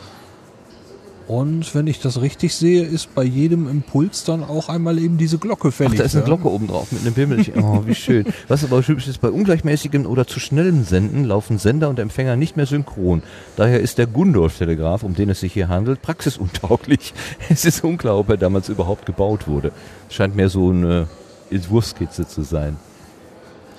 Und 1.27 1.73
wenn 1.73 1.87
ich 1.87 2.01
das 2.01 2.19
richtig 2.19 2.53
sehe, 2.53 2.83
ist 2.83 3.15
bei 3.15 3.23
jedem 3.23 3.69
Impuls 3.69 4.25
dann 4.25 4.43
auch 4.43 4.67
einmal 4.67 4.99
eben 4.99 5.17
diese 5.17 5.37
Glocke 5.37 5.69
Ach, 5.69 5.73
fällig. 5.73 5.99
da 5.99 6.03
ist 6.03 6.15
eine? 6.15 6.25
Glocke 6.25 6.49
oben 6.49 6.67
drauf 6.67 6.91
mit 6.91 7.01
einem 7.01 7.13
Bimmelchen. 7.13 7.63
Oh, 7.63 7.83
wie 7.85 7.95
schön. 7.95 8.25
Was 8.49 8.63
aber 8.65 8.81
typisch 8.81 9.07
ist, 9.07 9.21
bei 9.21 9.29
ungleichmäßigem 9.29 10.05
oder 10.05 10.27
zu 10.27 10.41
schnellem 10.41 10.83
Senden 10.83 11.23
laufen 11.23 11.59
Sender 11.59 11.87
und 11.89 11.99
Empfänger 11.99 12.35
nicht 12.35 12.57
mehr 12.57 12.65
synchron. 12.65 13.23
Daher 13.55 13.79
ist 13.79 13.97
der 13.97 14.07
Gundorf-Telegraph, 14.07 15.03
um 15.03 15.15
den 15.15 15.29
es 15.29 15.39
sich 15.39 15.53
hier 15.53 15.69
handelt, 15.69 16.01
praxisuntauglich. 16.01 17.13
Es 17.49 17.65
ist 17.65 17.83
unklar, 17.83 18.17
ob 18.17 18.29
er 18.29 18.37
damals 18.37 18.67
überhaupt 18.69 19.05
gebaut 19.05 19.47
wurde. 19.47 19.71
Scheint 20.09 20.35
mehr 20.35 20.49
so 20.49 20.69
eine 20.71 21.07
Entwurfskizze 21.51 22.27
zu 22.27 22.41
sein. 22.41 22.77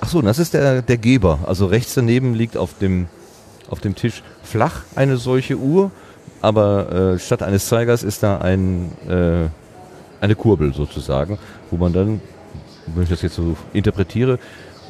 Ach 0.01 0.09
so, 0.09 0.23
das 0.23 0.39
ist 0.39 0.55
der, 0.55 0.83
der 0.83 0.97
Geber. 0.97 1.41
Also 1.47 1.67
rechts 1.67 1.95
daneben 1.95 2.35
liegt 2.35 2.57
auf 2.57 2.79
dem, 2.79 3.07
auf 3.69 3.81
dem 3.81 3.95
Tisch 3.95 4.23
flach 4.43 4.83
eine 4.95 5.17
solche 5.17 5.57
Uhr, 5.57 5.91
aber 6.45 7.15
äh, 7.15 7.19
statt 7.19 7.43
eines 7.43 7.67
Zeigers 7.69 8.03
ist 8.03 8.23
da 8.23 8.37
ein, 8.37 8.93
äh, 9.09 9.49
eine 10.21 10.35
Kurbel 10.35 10.75
sozusagen, 10.75 11.39
wo 11.71 11.79
man 11.79 11.95
dann, 11.95 12.21
wenn 12.87 13.05
ich 13.05 13.09
das 13.09 13.23
jetzt 13.23 13.37
so 13.37 13.57
interpretiere, 13.73 14.39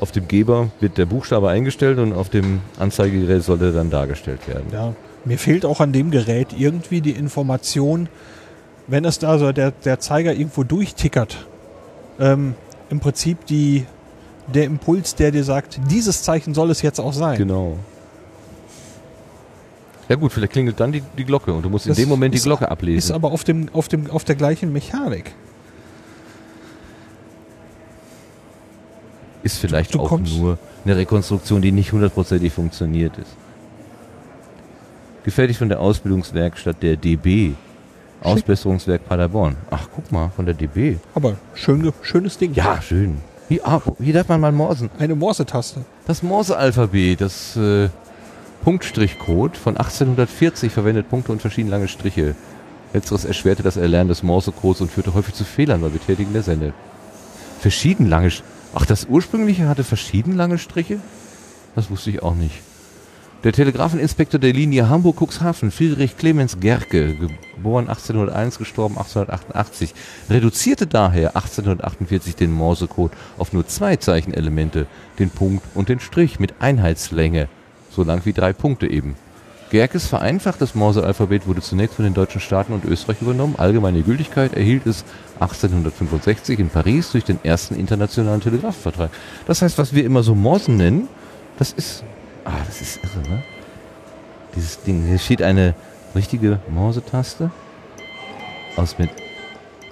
auf 0.01 0.11
dem 0.11 0.27
Geber 0.27 0.71
wird 0.81 0.99
der 0.99 1.07
Buchstabe 1.07 1.49
eingestellt 1.49 2.01
und 2.01 2.13
auf 2.13 2.29
dem 2.29 2.61
Anzeigegerät 2.81 3.45
soll 3.45 3.63
er 3.63 3.71
dann 3.71 3.89
dargestellt 3.89 4.49
werden. 4.49 4.65
Ja, 4.73 4.95
mir 5.25 5.39
fehlt 5.39 5.65
auch 5.65 5.79
an 5.79 5.93
dem 5.93 6.11
Gerät 6.11 6.49
irgendwie 6.59 7.01
die 7.01 7.13
Information, 7.13 8.09
wenn 8.89 9.05
es 9.05 9.21
da 9.21 9.39
so 9.39 9.53
der, 9.53 9.71
der 9.71 10.01
Zeiger 10.01 10.33
irgendwo 10.33 10.65
durchtickert, 10.65 11.47
ähm, 12.19 12.55
im 12.91 12.99
Prinzip 12.99 13.47
die, 13.47 13.87
der 14.53 14.65
Impuls, 14.65 15.15
der 15.15 15.31
dir 15.31 15.45
sagt, 15.45 15.79
dieses 15.89 16.25
Zeichen 16.25 16.53
soll 16.53 16.73
es 16.73 16.83
jetzt 16.83 16.99
auch 16.99 17.13
sein. 17.13 17.39
Genau. 17.39 17.79
Ja 20.09 20.17
gut, 20.17 20.33
vielleicht 20.33 20.53
klingelt 20.53 20.79
dann 20.81 20.93
die, 20.93 21.03
die 21.17 21.25
Glocke 21.25 21.53
und 21.53 21.63
du 21.65 21.71
musst 21.71 21.87
in 21.87 21.91
Das 21.91 21.97
dem 21.99 22.09
Moment 22.09 22.35
die 22.35 22.39
ist- 22.39 22.45
Glocke 22.45 22.65
Ist 22.65 22.71
ablesen. 22.71 23.15
aber 23.15 23.33
auf, 23.33 23.43
dem, 23.45 23.69
auf, 23.73 23.89
dem, 23.89 24.11
auf 24.11 24.25
der 24.25 24.35
gleichen 24.35 24.73
Mechanik. 24.73 25.33
Ist 29.43 29.59
vielleicht 29.59 29.95
du 29.95 30.01
auch 30.01 30.09
kommst- 30.09 30.37
nur 30.37 30.59
eine 30.85 30.97
Rekonstruktion, 30.97 31.61
die 31.63 31.73
nicht 31.73 31.93
hundertprozentig 31.93 32.53
funktioniert 32.53 33.17
ist. 33.19 33.31
Gefertigt 35.25 35.59
von 35.59 35.69
der 35.69 35.81
Ausbildungswerkstatt 35.81 36.83
der 36.83 36.97
DB 36.97 37.53
Ausbesserungswerk 38.23 39.07
Paderborn. 39.07 39.57
Ach, 39.71 39.87
guck 39.95 40.11
mal, 40.11 40.31
von 40.35 40.47
der 40.47 40.55
DB. 40.55 40.97
Aber 41.15 41.37
schön, 41.55 41.93
schönes 42.01 42.39
Ding. 42.39 42.55
Ja, 42.55 42.81
schön. 42.81 43.19
Hier, 43.51 43.67
ah, 43.67 43.83
hier 44.01 44.15
darf 44.15 44.29
man 44.29 44.41
mal 44.41 44.53
morsen. 44.53 44.89
Eine 44.99 45.15
Morse-Taste. 45.15 45.85
Das 46.07 46.23
Morse-Alphabet, 46.23 47.21
das 47.21 47.55
äh, 47.57 47.91
Punktstrichcode 48.65 49.59
von 49.59 49.77
1840 49.77 50.73
verwendet 50.73 51.11
Punkte 51.11 51.33
und 51.33 51.43
verschieden 51.43 51.69
lange 51.69 51.87
Striche. 51.87 52.35
Letzteres 52.95 53.27
erschwerte 53.27 53.63
das 53.63 53.77
Erlernen 53.77 54.09
des 54.09 54.23
Morse-Codes 54.23 54.81
und 54.81 54.91
führte 54.91 55.13
häufig 55.13 55.35
zu 55.35 55.45
Fehlern 55.45 55.83
bei 55.83 55.91
Betätigen 55.91 56.33
der 56.33 56.43
Sende. 56.43 56.73
Verschieden 57.61 58.09
lange 58.09 58.31
Sch 58.31 58.43
Ach, 58.75 58.87
das 58.87 59.05
ursprüngliche 59.05 59.69
hatte 59.69 59.85
verschieden 59.85 60.35
lange 60.35 60.57
Striche? 60.57 60.99
Das 61.75 61.91
wusste 61.91 62.09
ich 62.09 62.23
auch 62.23 62.35
nicht. 62.35 62.55
Der 63.45 63.53
Telegrafeninspektor 63.53 64.41
der 64.41 64.55
Linie 64.55 64.89
Hamburg-Cuxhaven, 64.89 65.71
Friedrich 65.71 66.17
Clemens 66.17 66.59
Gerke, 66.59 67.17
geboren 67.55 67.91
1801, 67.91 68.57
gestorben 68.57 68.97
1888, 68.97 69.95
reduzierte 70.31 70.87
daher 70.87 71.37
1848 71.37 72.35
den 72.35 72.51
Morsecode 72.51 73.13
auf 73.37 73.53
nur 73.53 73.67
zwei 73.67 73.97
Zeichenelemente, 73.97 74.87
den 75.19 75.29
Punkt 75.29 75.67
und 75.75 75.91
den 75.91 76.01
Strich 76.01 76.41
mit 76.41 76.55
Einheitslänge, 76.61 77.49
so 77.95 78.03
lang 78.03 78.21
wie 78.25 78.33
drei 78.33 78.53
Punkte 78.53 78.91
eben. 78.91 79.17
Gerkes 79.71 80.07
vereinfachtes 80.07 80.75
Morse-Alphabet 80.75 81.47
wurde 81.47 81.61
zunächst 81.61 81.97
von 81.97 82.05
den 82.05 82.15
deutschen 82.15 82.41
Staaten 82.41 82.73
und 82.73 82.85
Österreich 82.85 83.21
übernommen. 83.23 83.55
Allgemeine 83.57 84.03
Gültigkeit 84.03 84.55
erhielt 84.55 84.87
es 84.87 85.05
1865 85.41 86.59
in 86.61 86.69
Paris 86.69 87.11
durch 87.13 87.25
den 87.25 87.39
ersten 87.43 87.75
internationalen 87.75 88.41
Telegrafenvertrag. 88.41 89.11
Das 89.47 89.63
heißt, 89.63 89.79
was 89.79 89.95
wir 89.95 90.05
immer 90.05 90.23
so 90.23 90.35
Morsen 90.35 90.77
nennen, 90.77 91.09
das 91.59 91.73
ist 91.73 92.05
Ah, 92.45 92.53
das 92.67 92.81
ist 92.81 93.01
irre, 93.03 93.29
ne? 93.29 93.43
Dieses 94.55 94.83
Ding. 94.83 95.05
Hier 95.07 95.19
steht 95.19 95.43
eine 95.43 95.75
richtige 96.15 96.61
Morse-Taste. 96.69 97.51
Aus 98.77 98.99
mit. 98.99 99.11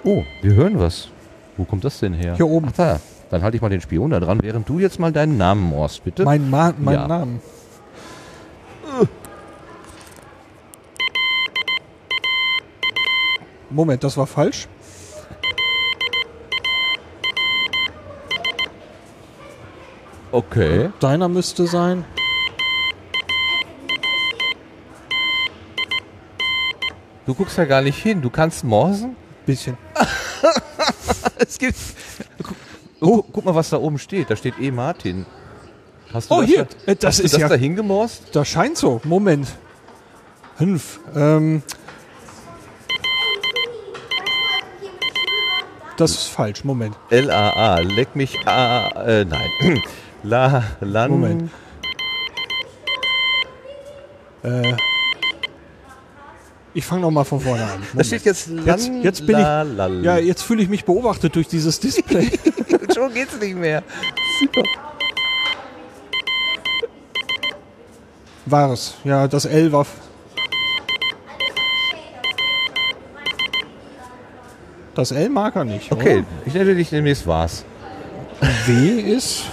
Oh, 0.03 0.23
wir 0.41 0.53
hören 0.53 0.79
was. 0.79 1.09
Wo 1.57 1.63
kommt 1.63 1.83
das 1.83 1.99
denn 1.99 2.13
her? 2.13 2.35
Hier 2.35 2.47
oben. 2.47 2.67
Ach 2.69 2.75
da. 2.75 2.99
Dann 3.31 3.41
halte 3.41 3.57
ich 3.57 3.61
mal 3.61 3.69
den 3.69 3.81
Spion 3.81 4.11
da 4.11 4.19
dran, 4.19 4.39
während 4.43 4.69
du 4.69 4.79
jetzt 4.79 4.99
mal 4.99 5.11
deinen 5.11 5.37
Namen 5.37 5.63
morst, 5.63 6.03
bitte. 6.03 6.23
Mein, 6.23 6.49
Ma 6.49 6.73
mein 6.77 6.93
Ja. 6.93 7.07
Namen. 7.07 7.41
Moment, 13.73 14.03
das 14.03 14.15
war 14.17 14.27
falsch. 14.27 14.67
okay. 20.31 20.89
Deiner 20.99 21.27
müsste 21.29 21.67
sein. 21.67 22.05
Du 27.25 27.33
guckst 27.33 27.57
ja 27.57 27.65
gar 27.65 27.81
nicht 27.81 28.01
hin. 28.01 28.21
Du 28.21 28.29
kannst 28.29 28.63
morsen? 28.63 29.15
Bisschen. 29.45 29.77
Es 31.39 31.57
gibt. 31.59 31.77
Guck, 32.41 32.55
oh, 33.01 33.21
guck 33.31 33.45
mal, 33.45 33.53
was 33.55 33.69
da 33.69 33.77
oben 33.77 33.97
steht. 33.99 34.29
Da 34.29 34.35
steht 34.35 34.55
E. 34.59 34.71
Martin. 34.71 35.25
Hast 36.13 36.29
du 36.31 36.35
Oh, 36.35 36.41
das 36.41 36.49
hier. 36.49 36.65
Da, 36.85 36.91
Äh, 36.91 36.95
das 36.95 37.07
hast 37.17 37.19
ist 37.19 37.33
du 37.33 37.37
das 37.37 37.41
ja- 37.41 37.49
da 37.49 37.55
hingemorst? 37.55 38.23
Das 38.33 38.47
scheint 38.47 38.77
so. 38.77 39.01
Moment. 39.03 39.47
Fünf. 40.57 40.99
Ähm, 41.15 41.61
das 45.97 46.11
ist 46.11 46.27
falsch. 46.27 46.63
Moment. 46.63 46.95
L-A-A. 47.09 47.79
Leck 47.79 48.15
mich 48.15 48.37
A. 48.47 48.89
Äh, 49.05 49.25
nein. 49.25 49.81
La. 50.23 50.63
Lan. 50.81 51.11
Moment. 51.11 51.51
Äh, 54.43 54.73
ich 56.73 56.85
fange 56.85 57.01
noch 57.01 57.11
mal 57.11 57.23
von 57.23 57.39
vorne 57.39 57.63
an. 57.63 57.69
Da 57.69 57.87
Moment. 57.91 58.07
steht 58.07 58.23
jetzt 58.25 58.47
Lan. 58.47 58.65
Jetzt- 58.65 58.91
jetzt 59.03 59.25
bin 59.27 59.35
ich- 59.37 59.41
la, 59.43 59.61
la, 59.63 59.85
la. 59.87 60.01
Ja, 60.01 60.17
jetzt 60.17 60.41
fühle 60.43 60.63
ich 60.63 60.69
mich 60.69 60.85
beobachtet 60.85 61.35
durch 61.35 61.47
dieses 61.47 61.79
Display. 61.79 62.31
Schon 62.95 63.13
geht's 63.13 63.39
nicht 63.39 63.55
mehr. 63.55 63.83
War 68.45 68.71
es. 68.71 68.95
Ja, 69.03 69.27
das 69.27 69.45
L 69.45 69.71
war. 69.71 69.85
Das 74.95 75.11
L 75.11 75.29
mag 75.29 75.55
er 75.55 75.65
nicht. 75.65 75.91
Okay, 75.91 76.23
ich 76.45 76.53
nenne 76.53 76.75
dich 76.75 76.89
demnächst 76.89 77.25
was. 77.25 77.65
Oder? 78.39 78.49
W 78.67 78.99
ist. 78.99 79.43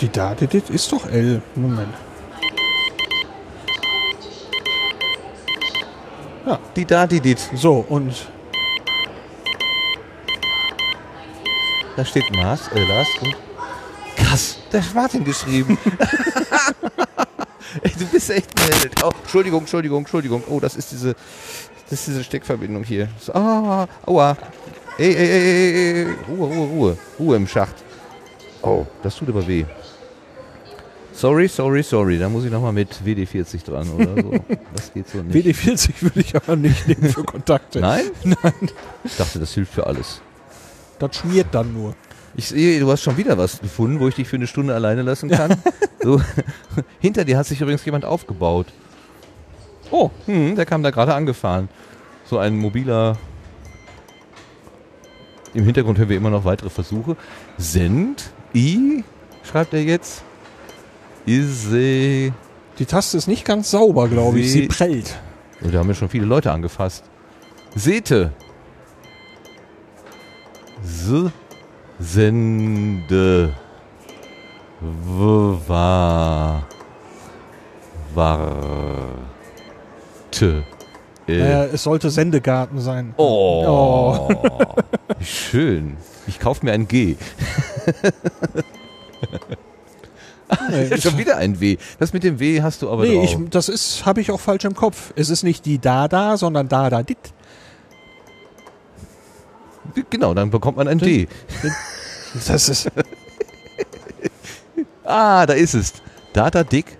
Die 0.00 0.08
da, 0.08 0.34
die, 0.34 0.46
die 0.46 0.62
ist 0.68 0.90
doch 0.92 1.06
L. 1.06 1.42
Moment. 1.54 1.94
Die 6.76 6.84
da, 6.84 7.06
die 7.06 7.20
dit. 7.20 7.38
So, 7.54 7.84
und 7.88 8.14
Da 11.96 12.04
steht 12.04 12.34
Mars, 12.34 12.68
äh, 12.74 12.82
Lars 12.84 13.08
und 13.22 13.36
Krass, 14.16 14.58
der 14.72 14.84
hat 14.84 14.94
Martin 14.94 15.24
geschrieben. 15.24 15.78
Ey, 17.82 17.92
du 17.98 18.06
bist 18.06 18.30
echt 18.30 18.48
ein 18.60 18.72
Held. 18.72 19.04
Oh, 19.04 19.10
Entschuldigung, 19.22 19.60
Entschuldigung, 19.60 19.98
Entschuldigung. 20.00 20.42
Oh, 20.48 20.60
das 20.60 20.76
ist 20.76 20.92
diese, 20.92 21.14
das 21.90 22.00
ist 22.00 22.08
diese 22.08 22.24
Steckverbindung 22.24 22.84
hier. 22.84 23.08
Ah, 23.32 23.86
aua. 24.06 24.36
Ey, 24.98 25.14
ey, 25.14 25.28
ey, 25.28 25.40
ey, 25.40 26.04
ey. 26.04 26.14
Ruhe, 26.28 26.48
Ruhe, 26.48 26.66
Ruhe. 26.68 26.98
Ruhe 27.18 27.36
im 27.36 27.48
Schacht. 27.48 27.74
Oh, 28.62 28.86
das 29.02 29.16
tut 29.16 29.28
aber 29.28 29.46
weh. 29.46 29.64
Sorry, 31.12 31.48
sorry, 31.48 31.82
sorry. 31.82 32.18
Da 32.18 32.28
muss 32.28 32.44
ich 32.44 32.50
nochmal 32.50 32.72
mit 32.72 32.90
WD40 33.04 33.64
dran 33.64 33.88
oder 33.90 34.20
so. 34.20 34.34
Das 34.74 34.92
geht 34.92 35.08
so 35.08 35.22
nicht. 35.22 35.46
WD40 35.46 35.90
würde 36.00 36.20
ich 36.20 36.34
aber 36.34 36.56
nicht 36.56 36.88
nehmen 36.88 37.08
für 37.08 37.22
Kontakte. 37.22 37.80
Nein? 37.80 38.04
Nein. 38.24 38.70
Ich 39.04 39.16
dachte, 39.16 39.38
das 39.38 39.52
hilft 39.54 39.74
für 39.74 39.86
alles. 39.86 40.20
Das 40.98 41.16
schmiert 41.16 41.48
dann 41.52 41.72
nur. 41.72 41.94
Ich 42.36 42.48
sehe, 42.48 42.80
du 42.80 42.90
hast 42.90 43.02
schon 43.02 43.16
wieder 43.16 43.38
was 43.38 43.60
gefunden, 43.60 44.00
wo 44.00 44.08
ich 44.08 44.16
dich 44.16 44.26
für 44.28 44.36
eine 44.36 44.46
Stunde 44.46 44.74
alleine 44.74 45.02
lassen 45.02 45.30
kann. 45.30 45.56
so. 46.02 46.20
Hinter 47.00 47.24
dir 47.24 47.38
hat 47.38 47.46
sich 47.46 47.60
übrigens 47.60 47.84
jemand 47.84 48.04
aufgebaut. 48.04 48.66
Oh, 49.90 50.10
hm, 50.26 50.56
der 50.56 50.66
kam 50.66 50.82
da 50.82 50.90
gerade 50.90 51.14
angefahren. 51.14 51.68
So 52.24 52.38
ein 52.38 52.56
mobiler. 52.56 53.16
Im 55.52 55.64
Hintergrund 55.64 55.98
hören 55.98 56.08
wir 56.08 56.16
immer 56.16 56.30
noch 56.30 56.44
weitere 56.44 56.70
Versuche. 56.70 57.16
Send, 57.58 58.30
I, 58.54 59.04
schreibt 59.44 59.72
er 59.72 59.82
jetzt. 59.82 60.24
Ise. 61.26 62.32
Die 62.78 62.86
Taste 62.86 63.16
ist 63.16 63.28
nicht 63.28 63.44
ganz 63.44 63.70
sauber, 63.70 64.08
glaube 64.08 64.40
ich. 64.40 64.50
Sie- 64.50 64.66
prellt. 64.66 65.16
Oh, 65.64 65.68
da 65.70 65.78
haben 65.78 65.86
wir 65.88 65.94
schon 65.94 66.08
viele 66.08 66.26
Leute 66.26 66.50
angefasst. 66.50 67.04
Sete. 67.76 68.32
S. 70.82 71.30
Sende. 71.98 73.54
War. 74.80 76.66
Warte. 78.14 78.54
Äh. 81.26 81.66
Es 81.72 81.84
sollte 81.84 82.10
Sendegarten 82.10 82.80
sein. 82.80 83.14
Oh. 83.16 84.28
Wie 85.18 85.24
schön. 85.24 85.96
Ich 86.26 86.38
kaufe 86.40 86.64
mir 86.64 86.72
ein 86.72 86.88
G. 86.88 87.16
Nee, 90.70 90.96
Schon 91.00 91.18
wieder 91.18 91.36
ein 91.36 91.60
W. 91.60 91.76
Das 91.98 92.12
mit 92.12 92.24
dem 92.24 92.38
W 92.38 92.62
hast 92.62 92.82
du 92.82 92.90
aber 92.90 93.04
nee 93.04 93.16
drauf. 93.16 93.24
ich, 93.24 93.50
das 93.50 93.68
ist, 93.68 94.06
habe 94.06 94.20
ich 94.20 94.30
auch 94.30 94.40
falsch 94.40 94.64
im 94.64 94.74
Kopf. 94.74 95.12
Es 95.16 95.30
ist 95.30 95.42
nicht 95.42 95.64
die 95.66 95.78
Dada, 95.78 96.36
sondern 96.36 96.68
Dada 96.68 97.02
dit. 97.02 97.33
Genau, 100.10 100.34
dann 100.34 100.50
bekommt 100.50 100.76
man 100.76 100.88
ein 100.88 100.98
D. 100.98 101.28
Das 102.46 102.68
ist. 102.68 102.90
Ah, 105.04 105.46
da 105.46 105.52
ist 105.52 105.74
es. 105.74 105.92
Dada 106.32 106.64
Dick. 106.64 106.96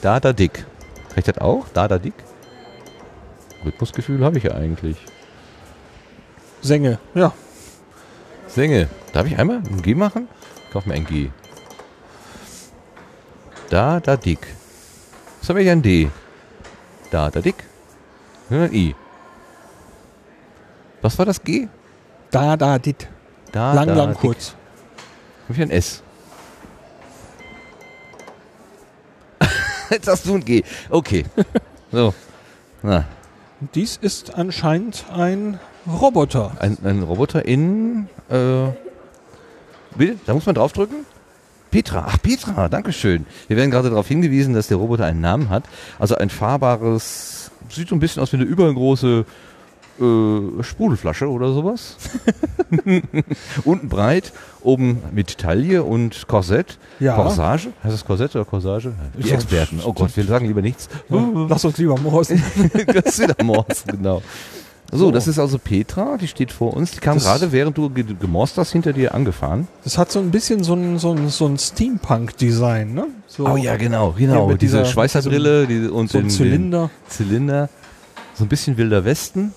Dada 0.00 0.32
Dick. 0.32 0.64
Ich 1.14 1.24
das 1.24 1.38
auch? 1.38 1.66
Dada 1.74 1.98
Dick? 1.98 2.14
Rhythmusgefühl 3.64 4.24
habe 4.24 4.38
ich 4.38 4.44
ja 4.44 4.54
eigentlich. 4.54 4.96
Sänge. 6.62 6.98
Ja. 7.14 7.32
Sänge. 8.46 8.88
Darf 9.12 9.26
ich 9.26 9.38
einmal 9.38 9.58
ein 9.58 9.82
G 9.82 9.94
machen? 9.94 10.28
Ich 10.64 10.72
kaufe 10.72 10.88
mir 10.88 10.94
ein 10.94 11.04
G. 11.04 11.30
Dada 13.70 14.16
Dick. 14.16 14.46
Was 15.40 15.50
habe 15.50 15.62
ich 15.62 15.68
ein 15.68 15.82
D? 15.82 16.10
Dada 17.10 17.40
Dick. 17.40 17.62
Ja, 18.50 18.62
ein 18.62 18.74
I. 18.74 18.94
Was 21.02 21.18
war 21.18 21.26
das 21.26 21.42
G? 21.42 21.68
Dada 22.30 22.78
dit. 22.78 23.08
Da, 23.52 23.72
Lang, 23.72 23.88
da, 23.88 23.94
lang, 23.94 24.08
Dick. 24.10 24.18
kurz. 24.20 24.54
Hab 25.48 25.56
ich 25.56 25.62
ein 25.62 25.70
S. 25.70 26.02
Jetzt 29.90 30.08
hast 30.08 30.26
du 30.26 30.34
ein 30.34 30.44
G. 30.44 30.62
Okay. 30.90 31.24
So. 31.90 32.12
Na, 32.82 33.06
Dies 33.74 33.96
ist 33.96 34.34
anscheinend 34.34 35.06
ein 35.10 35.58
Roboter. 35.90 36.52
ein, 36.60 36.76
ein 36.84 37.02
Roboter 37.02 37.46
in. 37.46 38.08
Äh, 38.28 38.66
bitte? 39.96 40.18
Da 40.26 40.34
muss 40.34 40.44
man 40.44 40.54
draufdrücken? 40.54 41.06
Petra, 41.70 42.04
ach 42.06 42.18
Petra, 42.20 42.68
Dankeschön. 42.68 43.24
Wir 43.46 43.56
werden 43.56 43.70
gerade 43.70 43.88
darauf 43.88 44.06
hingewiesen, 44.06 44.52
dass 44.52 44.66
der 44.68 44.76
Roboter 44.76 45.06
einen 45.06 45.22
Namen 45.22 45.48
hat. 45.48 45.64
Also 45.98 46.14
ein 46.16 46.28
fahrbares, 46.28 47.50
sieht 47.70 47.88
so 47.88 47.94
ein 47.96 48.00
bisschen 48.00 48.22
aus 48.22 48.32
wie 48.32 48.36
eine 48.36 48.44
übergroße 48.44 49.24
äh, 50.00 50.62
Sprudelflasche 50.62 51.28
oder 51.28 51.52
sowas. 51.52 51.96
Unten 53.64 53.88
breit, 53.88 54.32
oben 54.62 54.98
mit 55.12 55.38
Taille 55.38 55.82
und 55.82 56.26
Korsett. 56.28 56.78
Ja. 57.00 57.14
Corsage? 57.16 57.68
Heißt 57.82 57.94
das 57.94 58.04
Korsett 58.04 58.34
oder 58.36 58.44
Corsage? 58.44 58.92
Die 59.16 59.22
Ich- 59.26 59.32
Experten. 59.32 59.80
Oh 59.84 59.92
Gott, 59.92 60.16
wir 60.16 60.24
sagen 60.24 60.46
lieber 60.46 60.62
nichts. 60.62 60.88
Lass 61.08 61.64
uns 61.64 61.78
lieber 61.78 61.98
morsen. 61.98 62.42
das 62.86 63.18
ist 63.18 63.20
wieder 63.22 63.42
Morse, 63.44 63.84
genau. 63.86 64.22
So, 64.90 64.96
So. 64.98 65.10
das 65.10 65.28
ist 65.28 65.38
also 65.38 65.58
Petra, 65.58 66.16
die 66.16 66.28
steht 66.28 66.50
vor 66.50 66.72
uns. 66.74 66.92
Die 66.92 67.00
kam 67.00 67.14
Das- 67.16 67.24
gerade, 67.24 67.52
während 67.52 67.76
du 67.76 67.90
ge- 67.90 68.04
gemorst 68.18 68.56
hast, 68.56 68.72
hinter 68.72 68.92
dir 68.94 69.14
angefahren. 69.14 69.68
Das 69.84 69.98
hat 69.98 70.10
so 70.10 70.18
ein 70.18 70.30
bisschen 70.30 70.64
so 70.64 70.72
ein, 70.74 70.98
so 70.98 71.12
ein, 71.12 71.28
so 71.28 71.46
ein 71.46 71.58
Steampunk-Design, 71.58 72.94
ne? 72.94 73.06
So, 73.26 73.46
Oh 73.46 73.56
ja, 73.56 73.76
genau, 73.76 74.12
genau. 74.16 74.48
mit 74.48 74.62
Diese 74.62 74.78
dieser- 74.78 74.90
Schweißerbrille 74.90 75.66
die, 75.66 75.88
und 75.88 76.10
so 76.10 76.18
ein 76.18 76.24
den, 76.24 76.30
Zylinder. 76.30 76.90
Den 77.06 77.10
Zylinder. 77.10 77.68
So 78.34 78.44
ein 78.44 78.48
bisschen 78.48 78.76
wilder 78.78 79.04
Westen. 79.04 79.52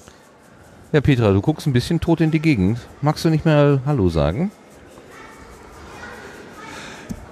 Ja, 0.93 0.99
Petra, 0.99 1.31
du 1.31 1.39
guckst 1.39 1.67
ein 1.67 1.73
bisschen 1.73 2.01
tot 2.01 2.19
in 2.19 2.31
die 2.31 2.41
Gegend. 2.41 2.79
Magst 3.01 3.23
du 3.23 3.29
nicht 3.29 3.45
mehr 3.45 3.81
Hallo 3.85 4.09
sagen? 4.09 4.51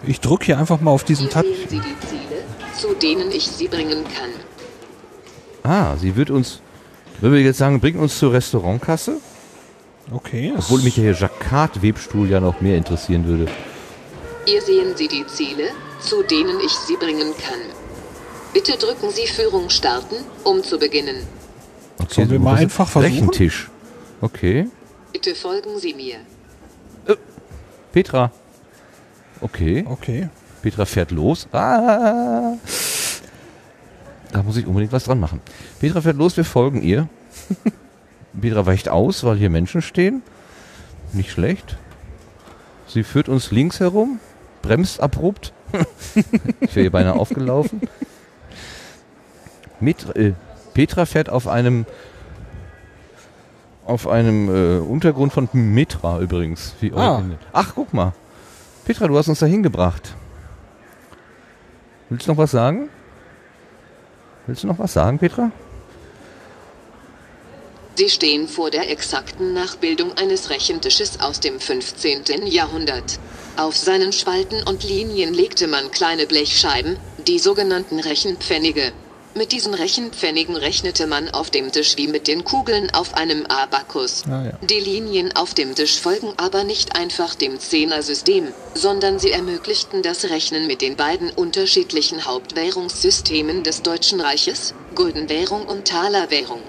Ich 0.07 0.21
drücke 0.21 0.45
hier 0.45 0.57
einfach 0.57 0.79
mal 0.79 0.91
auf 0.91 1.03
diesen 1.03 1.29
sehen 1.29 1.67
Sie 1.67 1.79
die 1.79 2.07
Ziele, 2.07 2.43
zu 2.73 2.93
denen 2.95 3.31
ich 3.31 3.47
Sie 3.47 3.67
bringen 3.67 4.05
kann. 4.05 4.29
Ah, 5.63 5.97
sie 5.97 6.15
wird 6.15 6.29
uns, 6.29 6.61
wenn 7.19 7.33
wir 7.33 7.41
jetzt 7.41 7.57
sagen, 7.57 7.81
bringt 7.81 7.99
uns 7.99 8.17
zur 8.17 8.31
Restaurantkasse. 8.31 9.17
Okay. 10.09 10.53
Obwohl 10.57 10.81
mich 10.81 10.95
der 10.95 11.13
Jacquard-Webstuhl 11.13 12.29
ja 12.29 12.39
noch 12.39 12.61
mehr 12.61 12.77
interessieren 12.77 13.25
würde. 13.25 13.47
Hier 14.45 14.61
sehen 14.61 14.95
Sie 14.95 15.09
die 15.09 15.27
Ziele, 15.27 15.65
zu 15.99 16.23
denen 16.23 16.61
ich 16.61 16.71
Sie 16.71 16.95
bringen 16.95 17.33
kann. 17.37 17.59
Bitte 18.53 18.77
drücken 18.77 19.11
Sie 19.11 19.27
Führung 19.27 19.69
starten, 19.69 20.15
um 20.45 20.63
zu 20.63 20.79
beginnen. 20.79 21.27
Okay, 22.09 22.15
Sollen 22.15 22.29
wir 22.31 22.37
so, 22.39 22.43
mal 22.43 22.55
einfach 22.55 22.87
versuchen? 22.87 23.13
Rechentisch. 23.13 23.69
Okay. 24.19 24.67
Bitte 25.13 25.35
folgen 25.35 25.77
Sie 25.79 25.93
mir. 25.93 26.17
Petra. 27.91 28.31
Okay. 29.41 29.85
Okay. 29.87 30.29
Petra 30.63 30.85
fährt 30.85 31.11
los. 31.11 31.47
Ah. 31.51 32.53
Da 34.31 34.43
muss 34.43 34.57
ich 34.57 34.65
unbedingt 34.65 34.91
was 34.91 35.03
dran 35.03 35.19
machen. 35.19 35.39
Petra 35.79 36.01
fährt 36.01 36.17
los, 36.17 36.35
wir 36.35 36.45
folgen 36.45 36.81
ihr. 36.81 37.07
Petra 38.41 38.65
weicht 38.65 38.89
aus, 38.89 39.23
weil 39.23 39.37
hier 39.37 39.49
Menschen 39.49 39.81
stehen. 39.81 40.23
Nicht 41.13 41.31
schlecht. 41.31 41.77
Sie 42.87 43.03
führt 43.03 43.29
uns 43.29 43.51
links 43.51 43.79
herum, 43.79 44.19
bremst 44.61 44.99
abrupt. 44.99 45.53
ich 46.59 46.75
wäre 46.75 46.85
ihr 46.85 46.91
beinahe 46.91 47.13
aufgelaufen. 47.13 47.81
Mit, 49.79 50.15
äh, 50.15 50.33
Petra 50.79 51.05
fährt 51.05 51.27
auf 51.29 51.45
einem 51.49 51.85
auf 53.85 54.07
einem 54.07 54.47
äh, 54.47 54.79
Untergrund 54.79 55.33
von 55.33 55.49
Metra 55.51 56.21
übrigens. 56.21 56.73
Wie 56.79 56.93
Ah. 56.93 57.21
Ach, 57.51 57.73
guck 57.75 57.93
mal. 57.93 58.13
Petra, 58.85 59.07
du 59.07 59.17
hast 59.17 59.27
uns 59.27 59.39
da 59.39 59.45
hingebracht. 59.45 60.15
Willst 62.07 62.27
du 62.27 62.31
noch 62.31 62.37
was 62.37 62.51
sagen? 62.51 62.87
Willst 64.47 64.63
du 64.63 64.67
noch 64.67 64.79
was 64.79 64.93
sagen, 64.93 65.19
Petra? 65.19 65.51
Sie 67.95 68.07
stehen 68.07 68.47
vor 68.47 68.71
der 68.71 68.89
exakten 68.89 69.53
Nachbildung 69.53 70.13
eines 70.17 70.49
Rechentisches 70.49 71.19
aus 71.19 71.41
dem 71.41 71.59
15. 71.59 72.47
Jahrhundert. 72.47 73.19
Auf 73.57 73.75
seinen 73.75 74.13
Spalten 74.13 74.63
und 74.63 74.85
Linien 74.85 75.33
legte 75.33 75.67
man 75.67 75.91
kleine 75.91 76.25
Blechscheiben, 76.25 76.95
die 77.27 77.37
sogenannten 77.37 77.99
Rechenpfennige. 77.99 78.93
Mit 79.35 79.51
diesen 79.51 79.73
Rechenpfennigen 79.73 80.55
rechnete 80.55 81.05
man 81.05 81.29
auf 81.29 81.51
dem 81.51 81.71
Tisch 81.71 81.97
wie 81.97 82.07
mit 82.07 82.27
den 82.27 82.43
Kugeln 82.43 82.89
auf 82.91 83.13
einem 83.13 83.45
Abakus. 83.45 84.23
Ah, 84.27 84.45
ja. 84.45 84.51
Die 84.67 84.79
Linien 84.79 85.35
auf 85.35 85.53
dem 85.53 85.75
Tisch 85.75 85.99
folgen 85.99 86.33
aber 86.37 86.63
nicht 86.63 86.95
einfach 86.95 87.35
dem 87.35 87.59
Zehner-System, 87.59 88.53
sondern 88.73 89.19
sie 89.19 89.31
ermöglichten 89.31 90.01
das 90.01 90.25
Rechnen 90.25 90.65
mit 90.65 90.81
den 90.81 90.95
beiden 90.95 91.29
unterschiedlichen 91.29 92.25
Hauptwährungssystemen 92.25 93.63
des 93.63 93.83
Deutschen 93.83 94.19
Reiches, 94.19 94.73
Guldenwährung 94.95 95.65
und 95.65 95.87
Talerwährung. 95.87 96.61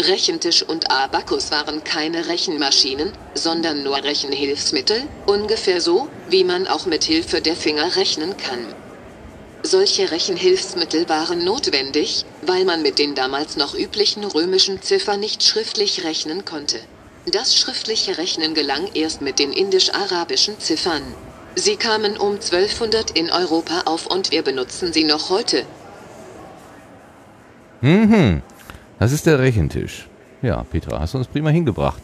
Rechentisch 0.00 0.62
und 0.62 0.90
Abakus 0.90 1.50
waren 1.50 1.84
keine 1.84 2.28
Rechenmaschinen, 2.28 3.12
sondern 3.34 3.82
nur 3.82 4.02
Rechenhilfsmittel, 4.02 5.02
ungefähr 5.26 5.80
so, 5.80 6.08
wie 6.30 6.44
man 6.44 6.66
auch 6.66 6.86
mit 6.86 7.04
Hilfe 7.04 7.40
der 7.40 7.56
Finger 7.56 7.96
rechnen 7.96 8.36
kann. 8.36 8.64
Solche 9.62 10.10
Rechenhilfsmittel 10.10 11.08
waren 11.08 11.44
notwendig, 11.44 12.24
weil 12.46 12.64
man 12.64 12.82
mit 12.82 12.98
den 12.98 13.14
damals 13.14 13.56
noch 13.56 13.74
üblichen 13.74 14.24
römischen 14.24 14.82
Ziffern 14.82 15.20
nicht 15.20 15.42
schriftlich 15.42 16.04
rechnen 16.04 16.44
konnte. 16.44 16.78
Das 17.26 17.56
schriftliche 17.56 18.16
Rechnen 18.18 18.54
gelang 18.54 18.88
erst 18.94 19.20
mit 19.20 19.38
den 19.38 19.52
indisch-arabischen 19.52 20.58
Ziffern. 20.60 21.02
Sie 21.56 21.76
kamen 21.76 22.16
um 22.16 22.34
1200 22.34 23.10
in 23.10 23.30
Europa 23.30 23.82
auf 23.84 24.06
und 24.06 24.30
wir 24.30 24.42
benutzen 24.42 24.92
sie 24.92 25.04
noch 25.04 25.28
heute. 25.28 25.64
Mhm. 27.80 28.42
Das 28.98 29.12
ist 29.12 29.26
der 29.26 29.38
Rechentisch. 29.40 30.08
Ja, 30.40 30.62
Petra, 30.62 31.00
hast 31.00 31.14
du 31.14 31.18
uns 31.18 31.26
prima 31.26 31.50
hingebracht. 31.50 32.02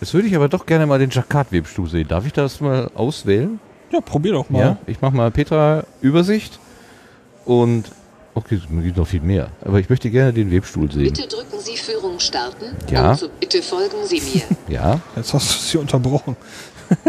Jetzt 0.00 0.14
würde 0.14 0.28
ich 0.28 0.36
aber 0.36 0.48
doch 0.48 0.66
gerne 0.66 0.86
mal 0.86 0.98
den 0.98 1.10
Jacquard-Webstuhl 1.10 1.88
sehen. 1.88 2.08
Darf 2.08 2.26
ich 2.26 2.32
das 2.32 2.60
mal 2.60 2.90
auswählen? 2.94 3.58
Ja, 3.90 4.00
probier 4.00 4.32
doch 4.32 4.50
mal. 4.50 4.60
Ja, 4.60 4.78
ich 4.86 5.00
mache 5.00 5.14
mal 5.16 5.30
Petra 5.30 5.84
Übersicht 6.00 6.58
und 7.44 7.84
okay, 8.34 8.56
es 8.56 8.62
gibt 8.84 8.96
noch 8.96 9.06
viel 9.06 9.20
mehr, 9.20 9.48
aber 9.64 9.80
ich 9.80 9.88
möchte 9.90 10.10
gerne 10.10 10.32
den 10.32 10.50
Webstuhl 10.50 10.90
sehen. 10.90 11.04
Bitte 11.04 11.26
drücken 11.26 11.58
Sie 11.58 11.76
Führung 11.76 12.20
starten. 12.20 12.76
Ja. 12.88 13.16
Zu, 13.16 13.28
bitte 13.40 13.62
folgen 13.62 13.96
Sie 14.06 14.20
mir. 14.20 14.42
Ja. 14.68 15.00
Jetzt 15.16 15.34
hast 15.34 15.50
du 15.50 15.58
sie 15.58 15.78
unterbrochen. 15.78 16.36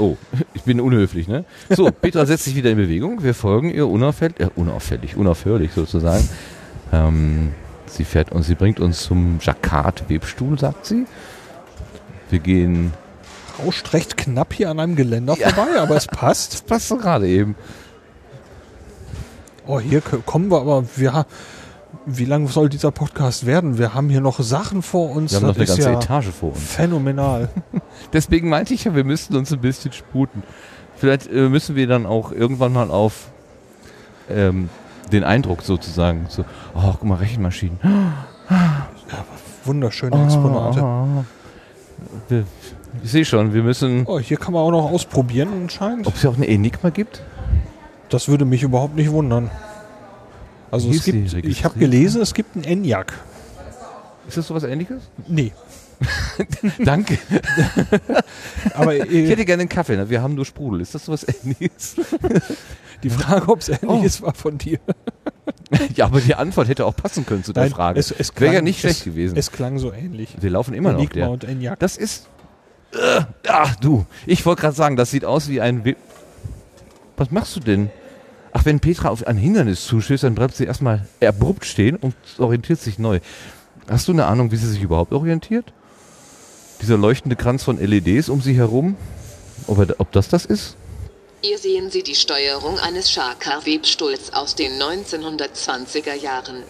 Oh, 0.00 0.16
ich 0.54 0.62
bin 0.62 0.80
unhöflich, 0.80 1.28
ne? 1.28 1.44
So, 1.68 1.90
Petra 1.90 2.24
setzt 2.24 2.44
sich 2.44 2.54
wieder 2.54 2.70
in 2.70 2.78
Bewegung. 2.78 3.22
Wir 3.22 3.34
folgen 3.34 3.68
ihr 3.68 3.86
unauffällig, 3.86 4.40
äh, 4.40 4.48
unauffällig, 4.56 5.14
unaufhörlich 5.14 5.72
sozusagen. 5.72 6.26
Ähm, 6.90 7.52
sie 7.84 8.04
fährt 8.04 8.32
uns, 8.32 8.46
sie 8.46 8.54
bringt 8.54 8.80
uns 8.80 9.02
zum 9.02 9.40
Jacquard-Webstuhl, 9.42 10.58
sagt 10.58 10.86
sie. 10.86 11.04
Wir 12.30 12.38
gehen. 12.38 12.94
Rauscht 13.64 13.92
recht 13.92 14.16
knapp 14.16 14.52
hier 14.54 14.70
an 14.70 14.80
einem 14.80 14.96
Geländer 14.96 15.36
vorbei, 15.36 15.78
aber 15.78 15.96
es 15.96 16.06
passt. 16.06 16.66
Passt 16.66 16.88
so 16.88 16.96
gerade 16.96 17.28
eben. 17.28 17.54
Oh, 19.66 19.78
hier 19.78 20.00
kommen 20.00 20.50
wir 20.50 20.60
aber, 20.60 20.84
wir, 20.96 21.26
wie 22.06 22.24
lang 22.24 22.48
soll 22.48 22.68
dieser 22.68 22.90
Podcast 22.90 23.46
werden? 23.46 23.78
Wir 23.78 23.94
haben 23.94 24.08
hier 24.08 24.20
noch 24.20 24.40
Sachen 24.40 24.82
vor 24.82 25.10
uns. 25.10 25.32
Wir 25.32 25.36
haben 25.36 25.46
noch 25.46 25.54
eine 25.54 25.64
das 25.64 25.76
ganze 25.76 25.92
ja 25.92 25.98
Etage 25.98 26.28
vor 26.28 26.50
uns. 26.50 26.60
Phänomenal. 26.60 27.48
Deswegen 28.12 28.48
meinte 28.48 28.74
ich 28.74 28.84
ja, 28.84 28.94
wir 28.94 29.04
müssten 29.04 29.36
uns 29.36 29.52
ein 29.52 29.60
bisschen 29.60 29.92
sputen. 29.92 30.42
Vielleicht 30.96 31.30
äh, 31.30 31.48
müssen 31.48 31.76
wir 31.76 31.86
dann 31.86 32.06
auch 32.06 32.32
irgendwann 32.32 32.72
mal 32.72 32.90
auf 32.90 33.28
ähm, 34.28 34.68
den 35.12 35.24
Eindruck 35.24 35.62
sozusagen, 35.62 36.26
so, 36.28 36.44
oh, 36.74 36.92
guck 36.92 37.04
mal, 37.04 37.16
Rechenmaschinen. 37.16 37.78
Wunderschöne 39.64 40.24
Exponate. 40.24 40.82
Oh, 40.82 41.24
wir, 42.28 42.44
ich 43.02 43.10
sehe 43.10 43.24
schon, 43.24 43.52
wir 43.54 43.62
müssen, 43.62 44.04
Oh, 44.06 44.18
hier 44.18 44.36
kann 44.36 44.52
man 44.52 44.62
auch 44.62 44.70
noch 44.70 44.90
ausprobieren 44.90 45.48
anscheinend. 45.62 46.06
ob 46.06 46.14
es 46.14 46.20
hier 46.22 46.30
auch 46.30 46.36
eine 46.36 46.48
Enigma 46.48 46.90
gibt? 46.90 47.22
Das 48.08 48.28
würde 48.28 48.44
mich 48.44 48.62
überhaupt 48.62 48.96
nicht 48.96 49.10
wundern. 49.10 49.50
Also 50.70 50.90
Wie 50.92 50.96
es 50.96 51.04
gibt, 51.04 51.32
ich 51.44 51.64
habe 51.64 51.78
gelesen, 51.78 52.20
es 52.22 52.34
gibt 52.34 52.54
einen 52.56 52.64
ENIAC. 52.64 53.12
Ist 54.28 54.36
das 54.36 54.46
sowas 54.46 54.62
ähnliches? 54.64 55.02
Nee. 55.26 55.52
Danke. 56.78 57.18
Aber 58.74 58.94
Ich 58.96 59.12
äh, 59.12 59.28
hätte 59.28 59.44
gerne 59.44 59.62
einen 59.62 59.68
Kaffee, 59.68 59.96
ne? 59.96 60.08
wir 60.08 60.22
haben 60.22 60.34
nur 60.34 60.44
Sprudel. 60.46 60.80
Ist 60.80 60.94
das 60.94 61.04
sowas 61.04 61.26
ähnliches? 61.44 61.96
die 63.02 63.10
Frage, 63.10 63.48
ob 63.48 63.60
es 63.60 63.68
ähnlich 63.68 63.88
Oh. 63.88 64.02
ist, 64.02 64.22
war 64.22 64.34
von 64.34 64.56
dir. 64.58 64.78
ja, 65.94 66.06
aber 66.06 66.20
die 66.20 66.34
Antwort 66.34 66.68
hätte 66.68 66.86
auch 66.86 66.96
passen 66.96 67.26
können 67.26 67.44
zu 67.44 67.52
der 67.52 67.64
Nein, 67.64 67.72
Frage. 67.72 67.98
es, 68.00 68.10
es 68.12 68.32
Wäre 68.38 68.54
ja 68.54 68.62
nicht 68.62 68.80
schlecht 68.80 68.98
es, 69.00 69.04
gewesen. 69.04 69.36
Es 69.36 69.52
klang 69.52 69.78
so 69.78 69.92
ähnlich. 69.92 70.36
wir 70.40 70.50
laufen 70.50 70.74
immer 70.74 70.92
noch 70.92 71.00
Enigma 71.00 71.16
der. 71.22 71.30
und 71.30 71.44
ENIAC. 71.44 71.78
Das 71.80 71.96
ist. 71.96 72.26
Äh, 72.92 73.22
ach 73.46 73.76
du, 73.76 74.04
ich 74.26 74.44
wollte 74.46 74.62
gerade 74.62 74.76
sagen, 74.76 74.96
das 74.96 75.10
sieht 75.10 75.24
aus 75.24 75.48
wie 75.48 75.60
ein. 75.60 75.84
We 75.84 75.96
Was 77.16 77.30
machst 77.30 77.56
du 77.56 77.60
denn? 77.60 77.90
Ach, 78.52 78.64
wenn 78.64 78.80
Petra 78.80 79.10
auf 79.10 79.26
ein 79.26 79.36
Hindernis 79.36 79.86
zustößt, 79.86 80.24
dann 80.24 80.34
bleibt 80.34 80.56
sie 80.56 80.64
erstmal 80.64 81.06
abrupt 81.20 81.64
stehen 81.64 81.96
und 81.96 82.14
orientiert 82.38 82.80
sich 82.80 82.98
neu. 82.98 83.20
Hast 83.88 84.08
du 84.08 84.12
eine 84.12 84.26
Ahnung, 84.26 84.50
wie 84.50 84.56
sie 84.56 84.68
sich 84.68 84.82
überhaupt 84.82 85.12
orientiert? 85.12 85.72
Dieser 86.82 86.96
leuchtende 86.96 87.36
Kranz 87.36 87.62
von 87.62 87.78
LEDs 87.78 88.28
um 88.28 88.40
sie 88.40 88.54
herum? 88.54 88.96
Ob, 89.66 89.78
er, 89.78 89.94
ob 89.98 90.10
das 90.12 90.28
das 90.28 90.46
ist? 90.46 90.76
Hier 91.42 91.58
sehen 91.58 91.90
Sie 91.90 92.02
die 92.02 92.14
Steuerung 92.14 92.78
eines 92.78 93.10
Schakar-Webstuhls 93.10 94.34
aus 94.34 94.54
den 94.56 94.72
1920er 94.72 96.14
Jahren. 96.14 96.62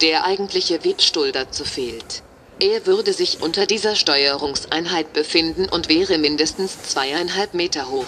Der 0.00 0.24
eigentliche 0.24 0.84
Webstuhl 0.84 1.30
dazu 1.30 1.64
fehlt. 1.64 2.22
Er 2.60 2.86
würde 2.86 3.12
sich 3.12 3.42
unter 3.42 3.66
dieser 3.66 3.96
Steuerungseinheit 3.96 5.12
befinden 5.12 5.68
und 5.68 5.88
wäre 5.88 6.18
mindestens 6.18 6.82
zweieinhalb 6.82 7.54
Meter 7.54 7.90
hoch. 7.90 8.06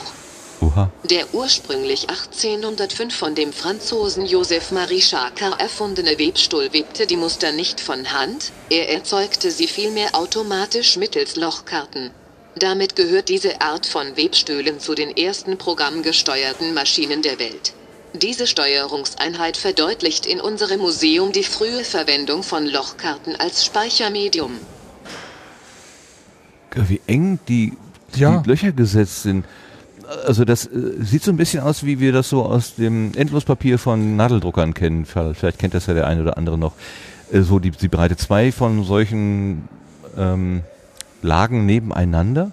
Oha. 0.60 0.90
Der 1.04 1.34
ursprünglich 1.34 2.08
1805 2.08 3.14
von 3.14 3.34
dem 3.34 3.52
Franzosen 3.52 4.24
Joseph 4.24 4.70
Marie 4.70 5.02
Chacard 5.02 5.60
erfundene 5.60 6.18
Webstuhl 6.18 6.72
webte 6.72 7.06
die 7.06 7.16
Muster 7.16 7.52
nicht 7.52 7.80
von 7.80 8.12
Hand, 8.12 8.52
er 8.70 8.88
erzeugte 8.88 9.50
sie 9.50 9.68
vielmehr 9.68 10.14
automatisch 10.14 10.96
mittels 10.96 11.36
Lochkarten. 11.36 12.10
Damit 12.58 12.96
gehört 12.96 13.28
diese 13.28 13.60
Art 13.60 13.84
von 13.84 14.16
Webstühlen 14.16 14.80
zu 14.80 14.94
den 14.94 15.14
ersten 15.14 15.58
programmgesteuerten 15.58 16.72
Maschinen 16.72 17.20
der 17.20 17.38
Welt. 17.38 17.75
Diese 18.18 18.46
Steuerungseinheit 18.46 19.56
verdeutlicht 19.56 20.26
in 20.26 20.40
unserem 20.40 20.80
Museum 20.80 21.32
die 21.32 21.42
frühe 21.42 21.84
Verwendung 21.84 22.42
von 22.42 22.66
Lochkarten 22.66 23.36
als 23.36 23.64
Speichermedium. 23.64 24.52
Wie 26.74 27.00
eng 27.06 27.38
die, 27.48 27.72
Ja. 28.14 28.38
die 28.38 28.48
Löcher 28.48 28.72
gesetzt 28.72 29.22
sind. 29.22 29.44
Also 30.26 30.44
das 30.44 30.66
äh, 30.66 30.70
sieht 31.00 31.24
so 31.24 31.30
ein 31.30 31.36
bisschen 31.36 31.62
aus, 31.62 31.84
wie 31.84 31.98
wir 32.00 32.12
das 32.12 32.28
so 32.28 32.44
aus 32.44 32.74
dem 32.76 33.12
Endlospapier 33.14 33.78
von 33.78 34.14
Nadeldruckern 34.16 34.74
kennen. 34.74 35.04
Vielleicht 35.06 35.58
kennt 35.58 35.74
das 35.74 35.86
ja 35.86 35.94
der 35.94 36.06
eine 36.06 36.22
oder 36.22 36.36
andere 36.36 36.58
noch. 36.58 36.74
Äh, 37.32 37.40
so 37.40 37.58
die, 37.58 37.70
die 37.70 37.88
Breite 37.88 38.16
zwei 38.16 38.52
von 38.52 38.84
solchen 38.84 39.68
ähm, 40.16 40.62
Lagen 41.22 41.66
nebeneinander. 41.66 42.52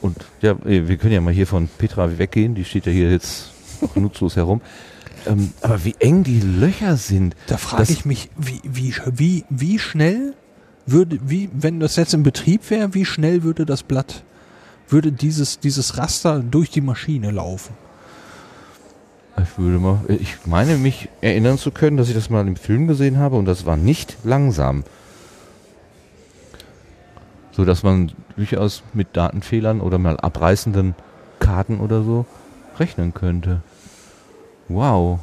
Und 0.00 0.16
ja, 0.40 0.52
äh, 0.64 0.88
wir 0.88 0.96
können 0.96 1.12
ja 1.12 1.20
mal 1.20 1.32
hier 1.32 1.46
von 1.46 1.68
Petra 1.68 2.18
weggehen. 2.18 2.54
Die 2.54 2.64
steht 2.64 2.86
ja 2.86 2.92
hier 2.92 3.10
jetzt 3.10 3.51
nutzlos 3.94 4.36
herum. 4.36 4.60
Ähm, 5.26 5.52
aber 5.60 5.84
wie 5.84 5.94
eng 5.98 6.24
die 6.24 6.40
Löcher 6.40 6.96
sind. 6.96 7.36
Da 7.46 7.56
frage 7.56 7.92
ich 7.92 8.04
mich, 8.04 8.30
wie, 8.36 8.60
wie, 8.64 8.94
wie, 9.06 9.44
wie 9.48 9.78
schnell 9.78 10.34
würde, 10.86 11.18
wie, 11.22 11.48
wenn 11.52 11.80
das 11.80 11.96
jetzt 11.96 12.14
im 12.14 12.22
Betrieb 12.22 12.68
wäre, 12.70 12.94
wie 12.94 13.04
schnell 13.04 13.42
würde 13.42 13.66
das 13.66 13.82
Blatt, 13.82 14.24
würde 14.88 15.12
dieses, 15.12 15.60
dieses 15.60 15.96
Raster 15.96 16.40
durch 16.40 16.70
die 16.70 16.80
Maschine 16.80 17.30
laufen? 17.30 17.74
Ich 19.40 19.58
würde 19.58 19.78
mal, 19.78 20.00
ich 20.08 20.36
meine 20.44 20.76
mich 20.76 21.08
erinnern 21.20 21.56
zu 21.56 21.70
können, 21.70 21.96
dass 21.96 22.08
ich 22.08 22.14
das 22.14 22.28
mal 22.28 22.46
im 22.46 22.56
Film 22.56 22.86
gesehen 22.86 23.18
habe 23.18 23.36
und 23.36 23.46
das 23.46 23.64
war 23.64 23.76
nicht 23.76 24.18
langsam. 24.24 24.84
So 27.52 27.64
dass 27.64 27.82
man 27.82 28.12
durchaus 28.36 28.82
mit 28.92 29.16
Datenfehlern 29.16 29.80
oder 29.80 29.98
mal 29.98 30.18
abreißenden 30.18 30.94
Karten 31.38 31.80
oder 31.80 32.02
so 32.02 32.26
rechnen 32.78 33.14
könnte. 33.14 33.62
Wow. 34.74 35.20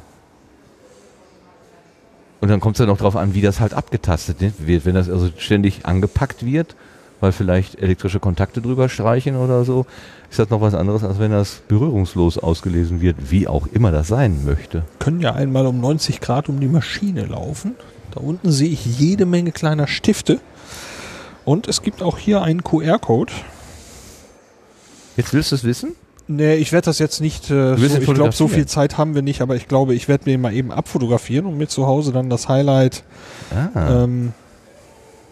Und 2.40 2.48
dann 2.48 2.60
kommt 2.60 2.76
es 2.76 2.80
ja 2.80 2.86
noch 2.86 2.98
drauf 2.98 3.16
an, 3.16 3.34
wie 3.34 3.42
das 3.42 3.60
halt 3.60 3.74
abgetastet 3.74 4.40
ne, 4.40 4.52
wird. 4.58 4.86
Wenn 4.86 4.94
das 4.94 5.10
also 5.10 5.30
ständig 5.36 5.84
angepackt 5.84 6.44
wird, 6.44 6.74
weil 7.20 7.32
vielleicht 7.32 7.80
elektrische 7.80 8.18
Kontakte 8.18 8.62
drüber 8.62 8.88
streichen 8.88 9.36
oder 9.36 9.64
so, 9.64 9.84
ist 10.30 10.38
das 10.38 10.48
noch 10.48 10.62
was 10.62 10.74
anderes, 10.74 11.04
als 11.04 11.18
wenn 11.18 11.30
das 11.30 11.62
berührungslos 11.68 12.38
ausgelesen 12.38 13.02
wird, 13.02 13.30
wie 13.30 13.46
auch 13.46 13.66
immer 13.66 13.92
das 13.92 14.08
sein 14.08 14.44
möchte. 14.44 14.84
Können 14.98 15.20
ja 15.20 15.34
einmal 15.34 15.66
um 15.66 15.80
90 15.80 16.20
Grad 16.20 16.48
um 16.48 16.60
die 16.60 16.68
Maschine 16.68 17.26
laufen. 17.26 17.74
Da 18.12 18.20
unten 18.20 18.50
sehe 18.50 18.70
ich 18.70 18.98
jede 18.98 19.26
Menge 19.26 19.52
kleiner 19.52 19.86
Stifte. 19.86 20.40
Und 21.44 21.68
es 21.68 21.82
gibt 21.82 22.02
auch 22.02 22.16
hier 22.16 22.42
einen 22.42 22.64
QR-Code. 22.64 23.32
Jetzt 25.16 25.34
willst 25.34 25.52
du 25.52 25.56
es 25.56 25.64
wissen? 25.64 25.94
Nee, 26.32 26.54
ich 26.54 26.70
werde 26.70 26.84
das 26.84 27.00
jetzt 27.00 27.20
nicht, 27.20 27.50
äh, 27.50 27.76
so, 27.76 27.98
ich 27.98 28.06
glaube, 28.06 28.30
so 28.30 28.46
viel 28.46 28.64
Zeit 28.64 28.96
haben 28.96 29.16
wir 29.16 29.22
nicht, 29.22 29.40
aber 29.40 29.56
ich 29.56 29.66
glaube, 29.66 29.96
ich 29.96 30.06
werde 30.06 30.30
mir 30.30 30.38
mal 30.38 30.54
eben 30.54 30.70
abfotografieren 30.70 31.44
und 31.44 31.58
mir 31.58 31.66
zu 31.66 31.88
Hause 31.88 32.12
dann 32.12 32.30
das 32.30 32.48
Highlight. 32.48 33.02
Ah. 33.52 34.04
Ähm, 34.04 34.32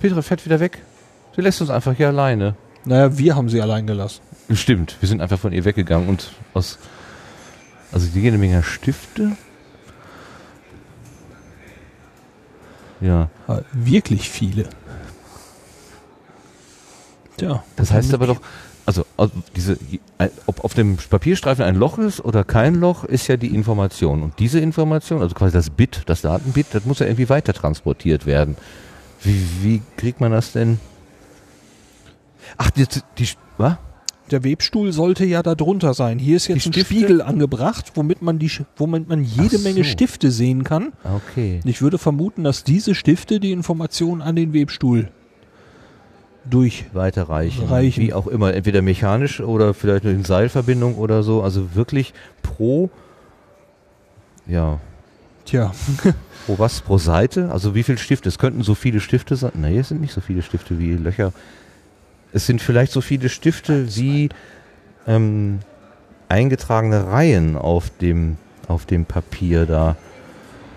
Petra 0.00 0.22
fährt 0.22 0.44
wieder 0.44 0.58
weg. 0.58 0.82
Sie 1.36 1.40
lässt 1.40 1.60
uns 1.60 1.70
einfach 1.70 1.94
hier 1.94 2.08
alleine. 2.08 2.56
naja, 2.84 3.16
wir 3.16 3.36
haben 3.36 3.48
sie 3.48 3.62
allein 3.62 3.86
gelassen. 3.86 4.22
Stimmt, 4.52 4.96
wir 4.98 5.08
sind 5.08 5.20
einfach 5.20 5.38
von 5.38 5.52
ihr 5.52 5.64
weggegangen 5.64 6.08
und 6.08 6.32
aus. 6.52 6.80
Also 7.92 8.08
die 8.12 8.18
jede 8.18 8.36
Menge 8.36 8.64
Stifte. 8.64 9.36
Ja. 13.00 13.30
Äh, 13.46 13.60
wirklich 13.72 14.28
viele. 14.28 14.68
Tja. 17.36 17.62
Das 17.76 17.92
heißt 17.92 18.12
aber 18.14 18.26
doch, 18.26 18.40
also 18.88 19.04
diese, 19.54 19.76
ob 20.46 20.64
auf 20.64 20.72
dem 20.72 20.96
Papierstreifen 20.96 21.62
ein 21.62 21.74
Loch 21.74 21.98
ist 21.98 22.24
oder 22.24 22.42
kein 22.42 22.74
Loch, 22.74 23.04
ist 23.04 23.28
ja 23.28 23.36
die 23.36 23.54
Information. 23.54 24.22
Und 24.22 24.38
diese 24.38 24.60
Information, 24.60 25.20
also 25.20 25.34
quasi 25.34 25.52
das 25.52 25.68
Bit, 25.68 26.04
das 26.06 26.22
Datenbit, 26.22 26.68
das 26.72 26.86
muss 26.86 27.00
ja 27.00 27.06
irgendwie 27.06 27.28
weiter 27.28 27.52
transportiert 27.52 28.24
werden. 28.24 28.56
Wie, 29.22 29.44
wie 29.62 29.82
kriegt 29.98 30.22
man 30.22 30.32
das 30.32 30.52
denn? 30.52 30.80
Ach, 32.56 32.70
die, 32.70 32.86
die 33.18 33.28
was? 33.58 33.76
Der 34.30 34.42
Webstuhl 34.42 34.92
sollte 34.92 35.26
ja 35.26 35.42
da 35.42 35.54
drunter 35.54 35.92
sein. 35.92 36.18
Hier 36.18 36.36
ist 36.36 36.48
jetzt 36.48 36.66
ein? 36.66 36.72
Spiegel 36.72 37.20
angebracht, 37.20 37.92
womit 37.94 38.22
man 38.22 38.38
die, 38.38 38.50
womit 38.76 39.06
man 39.06 39.22
jede 39.22 39.56
Ach 39.58 39.64
Menge 39.64 39.84
so. 39.84 39.90
Stifte 39.90 40.30
sehen 40.30 40.64
kann. 40.64 40.92
Okay. 41.04 41.60
Ich 41.64 41.82
würde 41.82 41.98
vermuten, 41.98 42.42
dass 42.42 42.64
diese 42.64 42.94
Stifte 42.94 43.38
die 43.38 43.52
Informationen 43.52 44.22
an 44.22 44.34
den 44.34 44.54
Webstuhl 44.54 45.10
durch. 46.50 46.86
weiterreichen. 46.92 47.66
Reichen. 47.66 48.02
Wie 48.02 48.12
auch 48.12 48.26
immer, 48.26 48.54
entweder 48.54 48.82
mechanisch 48.82 49.40
oder 49.40 49.74
vielleicht 49.74 50.04
in 50.04 50.24
Seilverbindung 50.24 50.96
oder 50.96 51.22
so. 51.22 51.42
Also 51.42 51.74
wirklich 51.74 52.14
pro, 52.42 52.90
ja, 54.46 54.78
Tja, 55.48 55.72
pro 56.46 56.58
was? 56.58 56.82
Pro 56.82 56.98
Seite? 56.98 57.50
Also 57.50 57.74
wie 57.74 57.82
viele 57.82 57.96
Stifte? 57.96 58.28
Es 58.28 58.38
könnten 58.38 58.62
so 58.62 58.74
viele 58.74 59.00
Stifte 59.00 59.34
sein. 59.34 59.52
Nee, 59.54 59.78
es 59.78 59.88
sind 59.88 60.02
nicht 60.02 60.12
so 60.12 60.20
viele 60.20 60.42
Stifte 60.42 60.78
wie 60.78 60.92
Löcher. 60.92 61.32
Es 62.34 62.44
sind 62.44 62.60
vielleicht 62.60 62.92
so 62.92 63.00
viele 63.00 63.30
Stifte 63.30 63.96
wie 63.96 64.28
ähm, 65.06 65.60
eingetragene 66.28 67.06
Reihen 67.06 67.56
auf 67.56 67.88
dem, 67.88 68.36
auf 68.66 68.84
dem 68.84 69.06
Papier 69.06 69.64
da. 69.64 69.96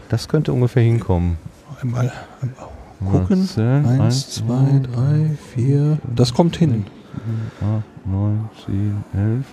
Das 0.07 0.29
könnte 0.29 0.53
ungefähr 0.53 0.83
hinkommen. 0.83 1.37
einmal, 1.81 2.13
einmal 2.41 2.70
gucken. 3.09 3.47
Eins, 3.57 4.29
zwei, 4.29 4.79
drei, 4.93 5.31
vier. 5.55 5.97
Das 6.15 6.33
kommt 6.33 6.55
hin. 6.57 6.85
8, 7.61 7.83
9, 8.07 8.49
10, 8.65 9.03
11. 9.13 9.45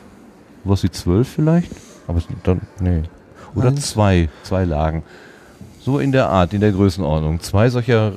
Was 0.64 0.82
wie 0.82 0.90
12 0.90 1.28
vielleicht? 1.28 1.70
Aber 2.06 2.20
dann, 2.44 2.60
nee. 2.80 3.02
Oder 3.54 3.68
Eins. 3.68 3.90
zwei, 3.90 4.28
zwei 4.42 4.64
Lagen. 4.64 5.02
So 5.80 5.98
in 5.98 6.12
der 6.12 6.28
Art, 6.28 6.52
in 6.52 6.60
der 6.60 6.72
Größenordnung. 6.72 7.40
Zwei 7.40 7.70
solcher 7.70 8.12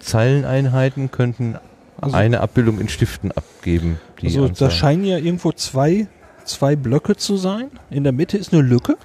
Zeileneinheiten 0.00 1.10
könnten 1.10 1.56
Also- 2.00 2.16
eine 2.16 2.40
Abbildung 2.40 2.78
in 2.80 2.88
Stiften 2.88 3.32
abgeben. 3.32 3.98
Die 4.20 4.26
Also 4.26 4.44
Anzahl. 4.46 4.68
da 4.68 4.74
scheinen 4.74 5.04
ja 5.04 5.16
irgendwo 5.18 5.52
zwei, 5.52 6.08
zwei 6.44 6.76
Blöcke 6.76 7.16
zu 7.16 7.36
sein. 7.36 7.70
In 7.90 8.04
der 8.04 8.12
Mitte 8.12 8.36
ist 8.36 8.52
eine 8.52 8.62
Lücke. 8.62 8.96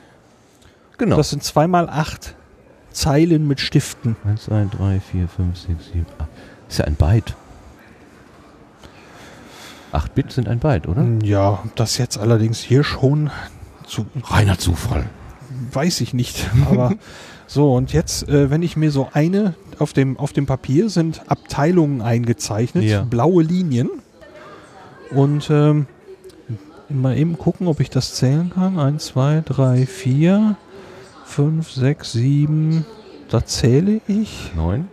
genau. 0.98 1.16
Das 1.16 1.30
sind 1.30 1.44
zweimal 1.44 1.88
acht 1.90 2.36
Zeilen 3.00 3.48
mit 3.48 3.60
Stiften. 3.62 4.16
1, 4.26 4.44
2, 4.46 4.68
3, 4.78 5.00
4, 5.00 5.28
5, 5.28 5.58
6, 5.58 5.86
7, 5.94 6.06
8. 6.20 6.28
Ist 6.68 6.80
ja 6.80 6.86
ein 6.86 6.96
Byte. 6.96 7.36
8 9.92 10.14
Bit 10.16 10.32
sind 10.32 10.48
ein 10.48 10.60
Byte, 10.60 10.88
oder? 10.88 11.06
Ja, 11.24 11.64
das 11.76 11.98
jetzt 11.98 12.18
allerdings 12.18 12.60
hier 12.60 12.84
schon 12.84 13.32
zu, 13.88 14.06
Reiner 14.24 14.58
Zufall. 14.60 15.06
weiß 15.72 16.02
ich 16.02 16.14
nicht. 16.14 16.48
Aber 16.70 16.94
so, 17.48 17.74
und 17.74 17.92
jetzt, 17.94 18.28
äh, 18.30 18.52
wenn 18.52 18.62
ich 18.62 18.76
mir 18.78 18.92
so 18.92 19.10
eine, 19.14 19.56
auf 19.80 19.94
dem, 19.94 20.18
auf 20.18 20.32
dem 20.34 20.46
Papier 20.46 20.90
sind 20.90 21.24
Abteilungen 21.28 22.02
eingezeichnet, 22.02 22.84
Ja. 22.84 23.02
blaue 23.04 23.42
Linien. 23.44 23.90
Und 25.10 25.50
ähm, 25.50 25.88
mal 26.88 27.18
eben 27.18 27.38
gucken, 27.40 27.66
ob 27.68 27.80
ich 27.80 27.90
das 27.90 28.14
zählen 28.14 28.52
kann. 28.54 28.78
Eins, 28.78 29.06
zwei, 29.06 29.42
drei, 29.44 29.88
vier, 29.88 30.56
fünf, 31.30 31.72
sechs, 31.72 32.12
sieben. 32.14 32.86
Da 33.30 33.46
zähle 33.46 34.02
ich. 34.08 34.52
9. 34.56 34.88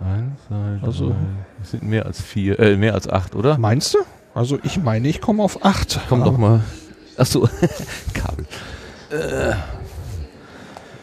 1, 0.00 0.32
2, 0.48 0.78
3. 0.80 0.86
Also- 0.86 1.14
Das 1.58 1.72
sind 1.72 1.82
mehr 1.82 2.06
als 2.06 2.22
vier, 2.22 2.58
äh, 2.58 2.76
mehr 2.76 2.94
als 2.94 3.06
acht, 3.08 3.34
oder? 3.34 3.58
Meinst 3.58 3.92
du? 3.94 3.98
Also 4.34 4.58
ich 4.62 4.78
meine, 4.82 5.08
ich 5.08 5.20
komme 5.20 5.42
auf 5.42 5.62
acht. 5.64 6.00
Komm 6.08 6.22
Aber 6.22 6.30
doch 6.30 6.38
mal. 6.38 6.60
Achso, 7.18 7.46
Kabel. 8.14 8.46
Äh. 9.10 9.52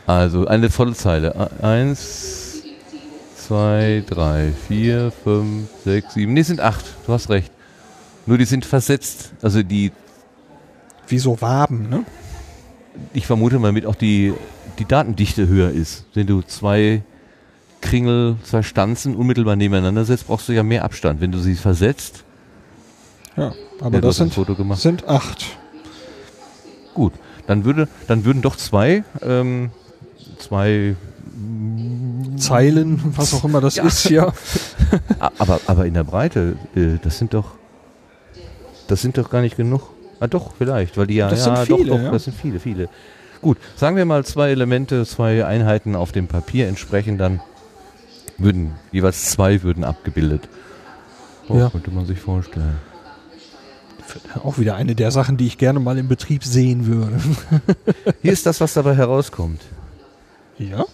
Also 0.07 0.47
eine 0.47 0.69
volle 0.71 0.93
Zeile. 0.93 1.35
E- 1.61 1.63
Eins, 1.63 2.63
zwei, 3.37 4.03
drei, 4.09 4.51
vier, 4.67 5.11
fünf, 5.23 5.67
sechs, 5.83 6.13
sieben. 6.15 6.33
Nee, 6.33 6.39
es 6.39 6.47
sind 6.47 6.61
acht. 6.61 6.85
Du 7.05 7.13
hast 7.13 7.29
recht. 7.29 7.51
Nur 8.25 8.37
die 8.39 8.45
sind 8.45 8.65
versetzt. 8.65 9.33
Also 9.43 9.61
die, 9.61 9.91
Wie 11.07 11.19
so 11.19 11.39
Waben, 11.41 11.87
ne? 11.89 12.03
Ich 13.13 13.25
vermute 13.27 13.59
mal 13.59 13.71
mit 13.71 13.85
auch 13.85 13.95
die, 13.95 14.33
die 14.79 14.85
Datendichte 14.85 15.47
höher 15.47 15.71
ist. 15.71 16.05
Wenn 16.13 16.27
du 16.27 16.41
zwei 16.41 17.03
Kringel, 17.81 18.37
zwei 18.43 18.63
Stanzen 18.63 19.15
unmittelbar 19.15 19.55
nebeneinander 19.55 20.05
setzt, 20.05 20.27
brauchst 20.27 20.49
du 20.49 20.53
ja 20.53 20.63
mehr 20.63 20.83
Abstand. 20.83 21.21
Wenn 21.21 21.31
du 21.31 21.39
sie 21.39 21.55
versetzt, 21.55 22.23
Ja, 23.35 23.53
aber 23.79 23.95
Ja, 23.95 24.01
das 24.01 24.17
sind, 24.17 24.33
Foto 24.33 24.55
gemacht. 24.55 24.81
sind 24.81 25.07
acht. 25.07 25.45
Gut, 26.93 27.13
dann 27.45 27.65
würde, 27.65 27.87
dann 28.07 28.25
würden 28.25 28.41
doch 28.41 28.55
zwei, 28.55 29.03
ähm, 29.21 29.71
zwei, 30.39 30.95
Zeilen, 32.37 33.01
was 33.15 33.33
auch 33.33 33.43
immer 33.43 33.61
das 33.61 33.77
ist, 33.77 34.09
ja. 34.09 34.33
aber, 35.37 35.59
aber 35.67 35.85
in 35.85 35.93
der 35.93 36.03
Breite, 36.03 36.55
äh, 36.75 36.97
das 37.01 37.17
sind 37.17 37.33
doch, 37.33 37.51
das 38.87 39.01
sind 39.01 39.17
doch 39.17 39.29
gar 39.29 39.41
nicht 39.41 39.57
genug. 39.57 39.89
Ah, 40.19 40.27
doch, 40.27 40.53
vielleicht, 40.57 40.97
weil 40.97 41.07
die 41.07 41.15
ja, 41.15 41.29
Das 41.29 41.45
ja, 41.45 41.55
sind 41.65 41.77
viele, 41.77 41.89
doch, 41.89 41.97
doch, 41.97 42.03
ja. 42.03 42.11
das 42.11 42.23
sind 42.25 42.35
viele, 42.35 42.59
viele. 42.59 42.89
Gut, 43.41 43.57
sagen 43.75 43.95
wir 43.95 44.05
mal 44.05 44.25
zwei 44.25 44.49
Elemente, 44.49 45.05
zwei 45.05 45.45
Einheiten 45.45 45.95
auf 45.95 46.11
dem 46.11 46.27
Papier 46.27 46.67
entsprechen, 46.67 47.17
dann 47.17 47.39
würden, 48.37 48.73
jeweils 48.91 49.25
zwei 49.31 49.61
würden 49.63 49.83
abgebildet. 49.83 50.49
Oh, 51.49 51.57
Ja. 51.57 51.69
Könnte 51.69 51.91
man 51.91 52.05
sich 52.05 52.19
vorstellen. 52.19 52.77
Auch 54.43 54.57
wieder 54.57 54.75
eine 54.75 54.95
der 54.95 55.11
Sachen, 55.11 55.37
die 55.37 55.45
ich 55.47 55.57
gerne 55.57 55.79
mal 55.79 55.97
im 55.97 56.07
Betrieb 56.07 56.43
sehen 56.43 56.87
würde. 56.87 57.19
Hier 58.21 58.31
ist 58.31 58.45
das, 58.45 58.61
was 58.61 58.73
dabei 58.73 58.95
herauskommt. 58.95 59.61
Ja? 60.57 60.85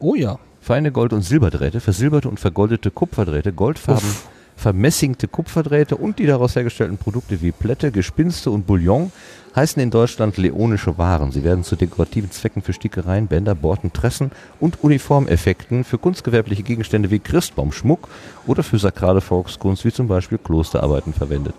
Oh 0.00 0.14
ja. 0.14 0.38
Feine 0.60 0.90
Gold- 0.90 1.12
und 1.12 1.22
Silberdrähte, 1.22 1.80
versilberte 1.80 2.28
und 2.28 2.40
vergoldete 2.40 2.90
Kupferdrähte, 2.90 3.52
goldfarben 3.52 4.08
Uff. 4.08 4.28
Vermessingte 4.62 5.26
Kupferdrähte 5.26 5.96
und 5.96 6.20
die 6.20 6.26
daraus 6.26 6.54
hergestellten 6.54 6.96
Produkte 6.96 7.42
wie 7.42 7.50
Plätte, 7.50 7.90
Gespinste 7.90 8.52
und 8.52 8.64
Bouillon 8.64 9.10
heißen 9.56 9.82
in 9.82 9.90
Deutschland 9.90 10.36
leonische 10.36 10.96
Waren. 10.98 11.32
Sie 11.32 11.42
werden 11.42 11.64
zu 11.64 11.74
dekorativen 11.74 12.30
Zwecken 12.30 12.62
für 12.62 12.72
Stickereien, 12.72 13.26
Bänder, 13.26 13.56
Borten, 13.56 13.92
Tressen 13.92 14.30
und 14.60 14.82
Uniformeffekten 14.82 15.82
für 15.82 15.98
kunstgewerbliche 15.98 16.62
Gegenstände 16.62 17.10
wie 17.10 17.18
Christbaumschmuck 17.18 18.08
oder 18.46 18.62
für 18.62 18.78
sakrale 18.78 19.20
Volkskunst 19.20 19.84
wie 19.84 19.92
zum 19.92 20.06
Beispiel 20.06 20.38
Klosterarbeiten 20.38 21.12
verwendet. 21.12 21.54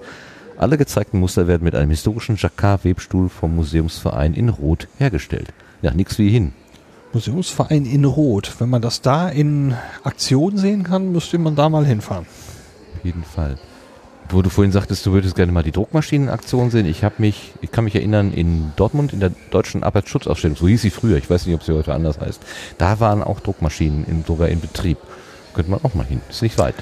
Alle 0.58 0.78
gezeigten 0.78 1.20
Muster 1.20 1.46
werden 1.46 1.66
mit 1.66 1.76
einem 1.76 1.90
historischen 1.90 2.38
Jacquard-Webstuhl 2.38 3.28
vom 3.28 3.56
Museumsverein 3.58 4.34
in 4.34 4.48
Rot 4.48 4.88
hergestellt. 4.98 5.50
Ja, 5.82 5.94
nix 5.94 6.18
wie 6.20 6.30
hin. 6.30 6.54
Museumsverein 7.12 7.86
in 7.86 8.06
Rot. 8.06 8.56
Wenn 8.60 8.70
man 8.70 8.82
das 8.82 9.02
da 9.02 9.28
in 9.28 9.76
Aktion 10.04 10.58
sehen 10.58 10.84
kann, 10.84 11.12
müsste 11.12 11.38
man 11.38 11.56
da 11.56 11.68
mal 11.68 11.86
hinfahren. 11.86 12.26
Jeden 13.04 13.24
Fall. 13.24 13.58
Wo 14.30 14.42
du 14.42 14.50
vorhin 14.50 14.72
sagtest, 14.72 15.06
du 15.06 15.12
würdest 15.12 15.36
gerne 15.36 15.52
mal 15.52 15.64
die 15.64 15.72
Druckmaschinenaktion 15.72 16.72
sehen. 16.72 16.86
Ich 16.86 17.04
habe 17.04 17.16
mich, 17.18 17.52
ich 17.62 17.72
kann 17.72 17.84
mich 17.84 17.96
erinnern, 17.96 18.32
in 18.32 18.72
Dortmund 18.78 19.12
in 19.12 19.20
der 19.20 19.32
deutschen 19.52 19.84
Arbeitsschutzausstellung, 19.84 20.56
so 20.56 20.68
hieß 20.68 20.82
sie 20.82 20.90
früher, 20.90 21.18
ich 21.18 21.30
weiß 21.30 21.46
nicht, 21.46 21.56
ob 21.56 21.64
sie 21.64 21.74
heute 21.74 21.94
anders 21.94 22.20
heißt, 22.20 22.42
da 22.78 23.00
waren 23.00 23.22
auch 23.22 23.42
Druckmaschinen 23.42 24.06
in, 24.06 24.24
sogar 24.24 24.48
in 24.48 24.62
Betrieb. 24.62 24.98
Könnte 25.54 25.72
man 25.72 25.82
auch 25.84 25.94
mal 25.94 26.06
hin. 26.06 26.22
Ist 26.30 26.42
nicht 26.42 26.58
weit. 26.58 26.76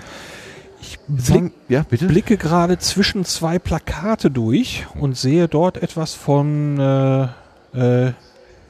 Ich 0.81 0.97
Blick, 1.07 1.51
ja, 1.67 1.83
blicke 1.89 2.37
gerade 2.37 2.77
zwischen 2.79 3.25
zwei 3.25 3.59
Plakate 3.59 4.31
durch 4.31 4.85
und 4.99 5.17
sehe 5.17 5.47
dort 5.47 5.77
etwas 5.77 6.13
von 6.13 6.79
äh, 6.79 7.27
äh, 7.73 8.13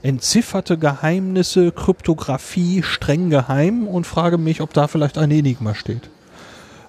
entzifferte 0.02 0.78
Geheimnisse, 0.78 1.72
Kryptographie, 1.72 2.84
streng 2.84 3.30
geheim 3.30 3.88
und 3.88 4.08
frage 4.08 4.38
mich, 4.38 4.62
ob 4.62 4.74
da 4.74 4.88
vielleicht 4.88 5.18
ein 5.18 5.32
Enigma 5.32 5.76
steht. 5.76 6.10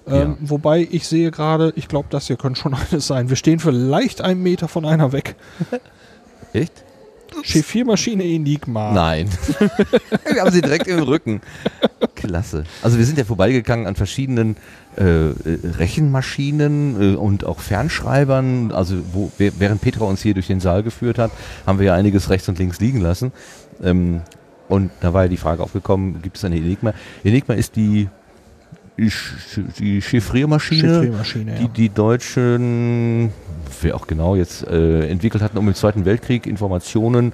Ähm, 0.07 0.37
Wobei 0.41 0.87
ich 0.89 1.07
sehe 1.07 1.31
gerade, 1.31 1.73
ich 1.75 1.87
glaube, 1.87 2.07
das 2.09 2.27
hier 2.27 2.35
könnte 2.35 2.59
schon 2.59 2.73
eines 2.91 3.07
sein. 3.07 3.29
Wir 3.29 3.35
stehen 3.35 3.59
vielleicht 3.59 4.21
einen 4.21 4.41
Meter 4.41 4.67
von 4.67 4.85
einer 4.85 5.11
weg. 5.11 5.35
Echt? 6.53 6.83
G4-Maschine 7.41 8.23
Enigma. 8.23 8.91
Nein. 8.91 9.27
wir 10.31 10.41
haben 10.41 10.51
sie 10.51 10.61
direkt 10.61 10.87
im 10.87 11.01
Rücken. 11.01 11.41
Klasse. 12.13 12.63
Also 12.81 12.97
wir 12.97 13.05
sind 13.05 13.17
ja 13.17 13.25
vorbeigegangen 13.25 13.87
an 13.87 13.95
verschiedenen 13.95 14.55
äh, 14.97 15.03
äh, 15.03 15.33
Rechenmaschinen 15.77 17.13
äh, 17.13 17.15
und 17.15 17.43
auch 17.45 17.59
Fernschreibern. 17.59 18.71
Also 18.71 18.97
wo, 19.11 19.31
während 19.37 19.81
Petra 19.81 20.05
uns 20.05 20.21
hier 20.21 20.35
durch 20.35 20.47
den 20.47 20.59
Saal 20.59 20.83
geführt 20.83 21.17
hat, 21.17 21.31
haben 21.65 21.79
wir 21.79 21.87
ja 21.87 21.95
einiges 21.95 22.29
rechts 22.29 22.47
und 22.49 22.59
links 22.59 22.79
liegen 22.79 23.01
lassen. 23.01 23.31
Ähm, 23.81 24.21
und 24.69 24.91
da 25.01 25.13
war 25.13 25.23
ja 25.23 25.29
die 25.29 25.37
Frage 25.37 25.61
aufgekommen, 25.61 26.21
gibt 26.21 26.37
es 26.37 26.45
eine 26.45 26.55
Enigma? 26.57 26.93
Enigma 27.23 27.55
ist 27.55 27.75
die, 27.75 28.09
die, 28.97 29.09
Sch- 29.09 29.61
die 29.79 30.01
Chiffriermaschine, 30.01 30.93
Chiffriermaschine, 30.93 31.55
die 31.55 31.63
ja. 31.63 31.67
die 31.69 31.89
Deutschen, 31.89 33.31
wer 33.81 33.95
auch 33.95 34.07
genau 34.07 34.35
jetzt 34.35 34.67
äh, 34.67 35.07
entwickelt 35.07 35.43
hatten, 35.43 35.57
um 35.57 35.67
im 35.67 35.75
Zweiten 35.75 36.05
Weltkrieg 36.05 36.45
Informationen 36.45 37.33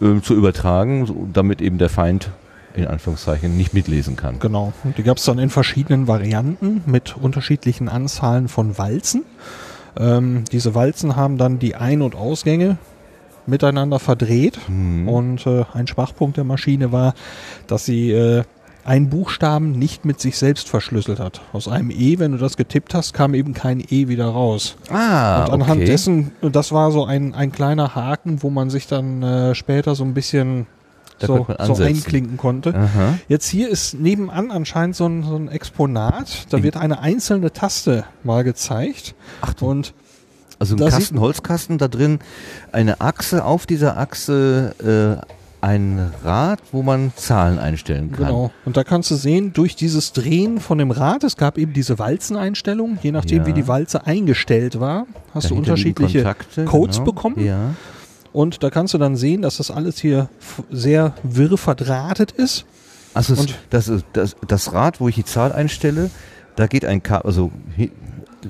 äh, 0.00 0.20
zu 0.20 0.34
übertragen, 0.34 1.06
so, 1.06 1.28
damit 1.32 1.60
eben 1.60 1.78
der 1.78 1.88
Feind 1.88 2.30
in 2.74 2.86
Anführungszeichen 2.86 3.54
nicht 3.56 3.74
mitlesen 3.74 4.16
kann. 4.16 4.38
Genau. 4.38 4.72
Und 4.82 4.96
die 4.96 5.02
gab 5.02 5.18
es 5.18 5.24
dann 5.24 5.38
in 5.38 5.50
verschiedenen 5.50 6.08
Varianten 6.08 6.82
mit 6.86 7.16
unterschiedlichen 7.16 7.88
Anzahlen 7.88 8.48
von 8.48 8.78
Walzen. 8.78 9.24
Ähm, 9.98 10.44
diese 10.50 10.74
Walzen 10.74 11.14
haben 11.14 11.36
dann 11.36 11.58
die 11.58 11.74
Ein- 11.74 12.00
und 12.00 12.14
Ausgänge 12.14 12.78
miteinander 13.46 13.98
verdreht. 13.98 14.58
Mhm. 14.68 15.06
Und 15.06 15.46
äh, 15.46 15.64
ein 15.74 15.86
Schwachpunkt 15.86 16.38
der 16.38 16.44
Maschine 16.44 16.92
war, 16.92 17.12
dass 17.66 17.84
sie 17.84 18.10
äh, 18.10 18.44
einen 18.84 19.10
Buchstaben 19.10 19.72
nicht 19.72 20.04
mit 20.04 20.20
sich 20.20 20.36
selbst 20.36 20.68
verschlüsselt 20.68 21.20
hat. 21.20 21.40
Aus 21.52 21.68
einem 21.68 21.90
E, 21.90 22.18
wenn 22.18 22.32
du 22.32 22.38
das 22.38 22.56
getippt 22.56 22.94
hast, 22.94 23.14
kam 23.14 23.34
eben 23.34 23.54
kein 23.54 23.80
E 23.80 24.08
wieder 24.08 24.26
raus. 24.26 24.76
Ah, 24.90 25.44
und 25.44 25.52
anhand 25.52 25.82
okay. 25.82 25.84
dessen, 25.84 26.32
das 26.40 26.72
war 26.72 26.90
so 26.90 27.04
ein, 27.04 27.34
ein 27.34 27.52
kleiner 27.52 27.94
Haken, 27.94 28.42
wo 28.42 28.50
man 28.50 28.70
sich 28.70 28.86
dann 28.86 29.22
äh, 29.22 29.54
später 29.54 29.94
so 29.94 30.04
ein 30.04 30.14
bisschen 30.14 30.66
so, 31.20 31.46
so 31.60 31.82
einklinken 31.82 32.36
konnte. 32.36 32.74
Aha. 32.74 33.18
Jetzt 33.28 33.48
hier 33.48 33.68
ist 33.68 33.94
nebenan 33.94 34.50
anscheinend 34.50 34.96
so 34.96 35.06
ein, 35.06 35.22
so 35.22 35.36
ein 35.36 35.48
Exponat. 35.48 36.46
Da 36.50 36.62
wird 36.62 36.76
eine 36.76 36.98
einzelne 37.00 37.52
Taste 37.52 38.04
mal 38.24 38.42
gezeigt. 38.42 39.14
Ach 39.40 39.54
du, 39.54 39.66
Und 39.66 39.94
also 40.58 40.76
ein 40.76 40.88
Kasten, 40.88 41.20
Holzkasten, 41.20 41.78
da 41.78 41.88
drin 41.88 42.20
eine 42.72 43.00
Achse, 43.00 43.44
auf 43.44 43.66
dieser 43.66 43.96
Achse 43.96 45.20
äh, 45.22 45.41
ein 45.62 46.12
Rad, 46.24 46.58
wo 46.72 46.82
man 46.82 47.12
Zahlen 47.16 47.58
einstellen 47.58 48.10
kann. 48.12 48.26
genau. 48.26 48.50
Und 48.64 48.76
da 48.76 48.84
kannst 48.84 49.10
du 49.12 49.14
sehen, 49.14 49.52
durch 49.52 49.76
dieses 49.76 50.12
Drehen 50.12 50.60
von 50.60 50.76
dem 50.78 50.90
Rad, 50.90 51.22
es 51.24 51.36
gab 51.36 51.56
eben 51.56 51.72
diese 51.72 51.98
Walzeneinstellung, 51.98 52.98
je 53.00 53.12
nachdem 53.12 53.38
Ja. 53.38 53.46
wie 53.46 53.52
die 53.52 53.68
Walze 53.68 54.04
eingestellt 54.06 54.80
war, 54.80 55.06
hast 55.32 55.44
du 55.50 55.54
Dahinter 55.54 55.76
liegen 55.76 55.90
unterschiedliche 55.90 56.18
Kontakte, 56.24 56.64
Codes 56.64 56.96
genau. 56.98 57.12
bekommen. 57.12 57.44
Ja. 57.44 57.74
Und 58.32 58.62
da 58.62 58.70
kannst 58.70 58.92
du 58.94 58.98
dann 58.98 59.14
sehen, 59.14 59.42
dass 59.42 59.58
das 59.58 59.70
alles 59.70 60.00
hier 60.00 60.28
sehr 60.70 61.14
wirr 61.22 61.56
verdrahtet 61.56 62.32
ist. 62.32 62.64
Also 63.14 63.36
das, 63.70 63.90
das, 64.14 64.36
das 64.46 64.72
Rad, 64.72 65.00
wo 65.00 65.08
ich 65.08 65.14
die 65.14 65.24
Zahl 65.24 65.52
einstelle, 65.52 66.10
da 66.56 66.66
geht 66.66 66.84
ein 66.84 67.02
Kabel, 67.02 67.26
also 67.26 67.50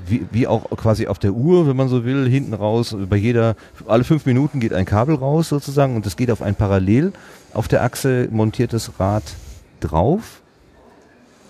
wie, 0.06 0.26
wie 0.30 0.46
auch 0.46 0.70
quasi 0.76 1.06
auf 1.06 1.18
der 1.18 1.32
Uhr, 1.32 1.66
wenn 1.66 1.76
man 1.76 1.88
so 1.88 2.04
will, 2.04 2.28
hinten 2.28 2.54
raus, 2.54 2.96
bei 3.08 3.16
jeder, 3.16 3.56
alle 3.86 4.04
fünf 4.04 4.26
Minuten 4.26 4.60
geht 4.60 4.72
ein 4.72 4.84
Kabel 4.84 5.14
raus 5.14 5.48
sozusagen 5.48 5.96
und 5.96 6.06
das 6.06 6.16
geht 6.16 6.30
auf 6.30 6.42
ein 6.42 6.54
parallel. 6.54 7.12
Auf 7.54 7.68
der 7.68 7.82
Achse 7.82 8.28
montiertes 8.30 8.98
Rad 8.98 9.24
drauf 9.80 10.40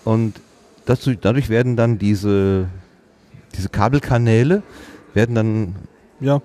und 0.03 0.41
dazu, 0.85 1.13
dadurch 1.15 1.49
werden 1.49 1.75
dann 1.75 1.97
diese, 1.97 2.67
diese 3.55 3.69
Kabelkanäle 3.69 4.63
werden 5.13 5.35
dann 5.35 5.75
Ja, 6.23 6.41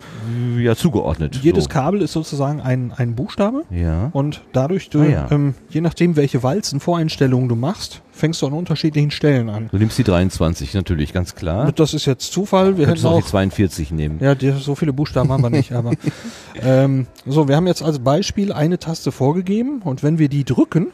ja 0.59 0.75
zugeordnet. 0.77 1.37
jedes 1.43 1.65
so. 1.65 1.71
Kabel 1.71 2.03
ist 2.03 2.13
sozusagen 2.13 2.61
ein, 2.61 2.93
ein 2.97 3.15
Buchstabe. 3.15 3.63
Ja. 3.71 4.11
Und 4.13 4.43
dadurch, 4.53 4.91
du, 4.91 5.01
Ah, 5.01 5.07
ja. 5.07 5.29
ähm, 5.31 5.55
je 5.71 5.81
nachdem, 5.81 6.17
welche 6.17 6.43
Walzenvoreinstellungen 6.43 7.49
du 7.49 7.55
machst, 7.55 8.03
fängst 8.11 8.43
du 8.43 8.47
an 8.49 8.53
unterschiedlichen 8.53 9.11
Stellen 9.13 9.49
an. 9.49 9.69
Du 9.71 9.79
nimmst 9.79 9.97
die 9.97 10.05
23 10.05 10.75
natürlich, 10.75 11.13
ganz 11.13 11.35
klar. 11.37 11.71
Das 11.73 11.95
ist 11.95 12.05
jetzt 12.07 12.33
Zufall. 12.33 12.77
Wir 12.77 12.89
hätten 12.89 13.07
auch 13.07 13.13
auch 13.13 13.23
die 13.23 13.29
42 13.29 13.93
nehmen. 13.93 14.19
Ja, 14.21 14.35
die, 14.35 14.51
so 14.51 14.75
viele 14.75 14.93
Buchstaben 14.93 15.31
haben 15.31 15.43
wir 15.43 15.51
nicht, 15.51 15.73
aber 15.73 15.93
ähm, 16.63 17.07
so, 17.25 17.47
wir 17.49 17.55
haben 17.57 17.67
jetzt 17.69 17.83
als 17.83 18.01
Beispiel 18.01 18.53
eine 18.53 18.79
Taste 18.79 19.13
vorgegeben 19.13 19.81
und 19.85 20.03
wenn 20.03 20.19
wir 20.19 20.29
die 20.29 20.45
drücken, 20.45 20.89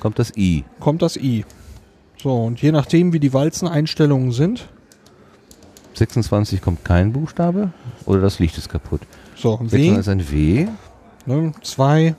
Kommt 0.00 0.18
das 0.18 0.36
I. 0.36 0.64
kommt 0.78 1.02
das 1.02 1.16
I. 1.16 1.44
So, 2.22 2.34
und 2.34 2.60
je 2.60 2.72
nachdem, 2.72 3.12
wie 3.14 3.20
die 3.20 3.32
Walzeneinstellungen 3.32 4.32
sind, 4.32 4.68
26 5.94 6.60
kommt 6.60 6.84
kein 6.84 7.12
Buchstabe 7.12 7.72
oder 8.06 8.20
das 8.20 8.38
Licht 8.38 8.56
ist 8.58 8.68
kaputt. 8.68 9.00
so, 9.36 9.58
26 9.58 9.72
W, 9.92 9.98
ist 9.98 10.08
ein 10.08 10.30
W, 10.30 10.66
ne, 11.26 11.52
zwei, 11.62 12.14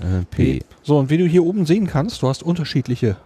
äh, 0.00 0.24
P. 0.30 0.62
So, 0.82 0.98
und 0.98 1.10
wie 1.10 1.18
du 1.18 1.26
hier 1.26 1.44
oben 1.44 1.66
sehen 1.66 1.86
kannst, 1.86 2.22
du 2.22 2.28
hast 2.28 2.42
unterschiedliche, 2.42 3.16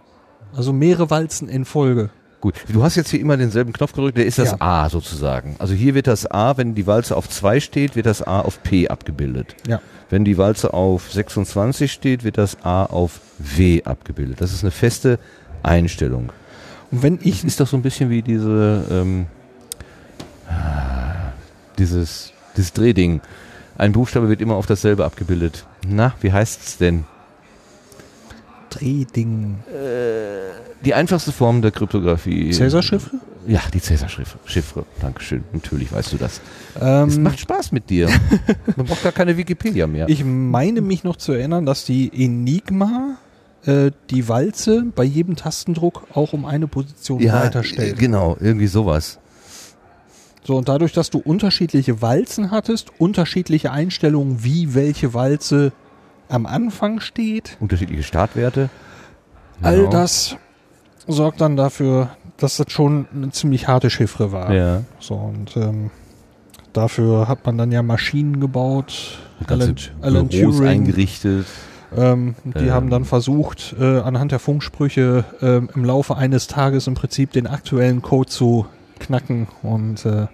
also 0.55 0.73
mehrere 0.73 1.09
Walzen 1.09 1.47
in 1.47 1.65
Folge. 1.65 2.09
Gut, 2.41 2.55
du 2.71 2.83
hast 2.83 2.95
jetzt 2.95 3.09
hier 3.09 3.19
immer 3.21 3.37
denselben 3.37 3.73
Knopf 3.73 3.93
gedrückt, 3.93 4.17
der 4.17 4.25
ist 4.25 4.37
das 4.37 4.51
Ja. 4.51 4.57
A 4.59 4.89
sozusagen. 4.89 5.55
Also 5.57 5.73
hier 5.73 5.95
wird 5.95 6.05
das 6.05 6.29
A, 6.29 6.57
wenn 6.57 6.75
die 6.75 6.85
Walze 6.85 7.15
auf 7.17 7.27
2 7.29 7.59
steht, 7.59 7.95
wird 7.95 8.05
das 8.05 8.21
A 8.21 8.41
auf 8.41 8.61
P 8.61 8.87
abgebildet. 8.87 9.55
Ja. 9.67 9.81
Wenn 10.09 10.25
die 10.25 10.37
Walze 10.37 10.73
auf 10.73 11.11
26 11.11 11.91
steht, 11.91 12.23
wird 12.23 12.37
das 12.37 12.63
A 12.63 12.85
auf 12.85 13.19
W 13.39 13.81
abgebildet. 13.83 14.41
Das 14.41 14.53
ist 14.53 14.63
eine 14.63 14.69
feste 14.71 15.17
Einstellung. 15.63 16.31
Und 16.91 17.01
wenn 17.01 17.19
ich, 17.23 17.37
Das 17.41 17.45
ist 17.45 17.59
doch 17.59 17.67
so 17.67 17.77
ein 17.77 17.81
bisschen 17.81 18.11
wie 18.11 18.21
diese, 18.21 18.85
ähm, 18.91 19.25
dieses, 21.77 22.31
dieses 22.55 22.73
Drehding. 22.73 23.21
Ein 23.77 23.91
Buchstabe 23.91 24.29
wird 24.29 24.41
immer 24.41 24.55
auf 24.55 24.65
dasselbe 24.65 25.03
abgebildet. 25.05 25.65
Na, 25.87 26.13
wie 26.21 26.31
heißt's 26.31 26.77
denn? 26.77 27.03
Drehding, 28.69 29.55
Die 30.83 30.93
einfachste 30.93 31.31
Form 31.31 31.61
der 31.61 31.71
Kryptographie. 31.71 32.51
Cäsar-Chiffre? 32.51 33.11
Ja, 33.47 33.61
die 33.73 33.79
Cäsar-Chiffre. 33.79 34.37
Chiffre. 34.45 34.85
Dankeschön. 35.01 35.43
Natürlich 35.53 35.91
weißt 35.93 36.13
du 36.13 36.17
das. 36.17 36.41
es 36.75 36.81
Ähm, 36.81 37.23
macht 37.23 37.39
Spaß 37.39 37.71
mit 37.71 37.89
dir. 37.89 38.09
Man 38.75 38.85
braucht 38.85 39.03
gar 39.03 39.11
keine 39.13 39.37
Wikipedia 39.37 39.87
mehr. 39.87 40.09
ich 40.09 40.25
meine 40.25 40.81
mich 40.81 41.03
noch 41.03 41.15
zu 41.15 41.31
erinnern, 41.31 41.65
dass 41.65 41.85
die 41.85 42.11
Enigma 42.13 43.17
äh, 43.65 43.91
die 44.09 44.27
Walze 44.27 44.83
bei 44.95 45.03
jedem 45.03 45.35
Tastendruck 45.35 46.07
auch 46.13 46.33
um 46.33 46.43
eine 46.45 46.67
Position 46.67 47.21
ja, 47.21 47.43
weiterstellt. 47.43 47.93
äh, 47.93 47.95
genau, 47.99 48.35
irgendwie 48.39 48.67
sowas. 48.67 49.19
So, 50.45 50.55
und 50.57 50.69
dadurch, 50.69 50.93
dass 50.93 51.09
du 51.09 51.17
unterschiedliche 51.17 52.01
Walzen 52.03 52.51
hattest, 52.51 52.91
unterschiedliche 52.99 53.71
Einstellungen, 53.71 54.43
wie 54.43 54.75
welche 54.75 55.13
Walze 55.15 55.71
am 56.29 56.45
Anfang 56.45 56.99
steht, 56.99 57.57
Unterschiedliche 57.59 58.03
Startwerte. 58.03 58.69
all 59.61 59.77
Genau. 59.77 59.89
das 59.89 60.37
sorgt 61.07 61.41
dann 61.41 61.55
dafür, 61.55 62.09
dass 62.37 62.57
das 62.57 62.71
schon 62.71 63.07
eine 63.13 63.31
ziemlich 63.31 63.67
harte 63.67 63.89
Chiffre 63.89 64.31
war. 64.31 64.53
Ja. 64.53 64.81
So, 64.99 65.15
und 65.15 65.55
ähm, 65.57 65.89
dafür 66.73 67.27
hat 67.27 67.45
man 67.45 67.57
dann 67.57 67.71
ja 67.71 67.81
Maschinen 67.81 68.39
gebaut, 68.39 69.19
Alan, 69.47 69.75
Alan 70.01 70.29
Turing. 70.29 70.67
eingerichtet. 70.67 71.45
Ähm, 71.95 72.35
die 72.43 72.65
Ähm. 72.65 72.71
haben 72.71 72.89
dann 72.89 73.05
versucht, 73.05 73.75
äh, 73.79 73.99
anhand 73.99 74.31
der 74.31 74.39
Funksprüche 74.39 75.23
ähm, 75.41 75.69
im 75.75 75.85
Laufe 75.85 76.17
eines 76.17 76.47
Tages 76.47 76.87
im 76.87 76.93
Prinzip 76.93 77.31
den 77.31 77.47
aktuellen 77.47 78.01
Code 78.01 78.29
zu 78.29 78.65
knacken 78.99 79.47
und 79.63 80.05
äh, 80.05 80.27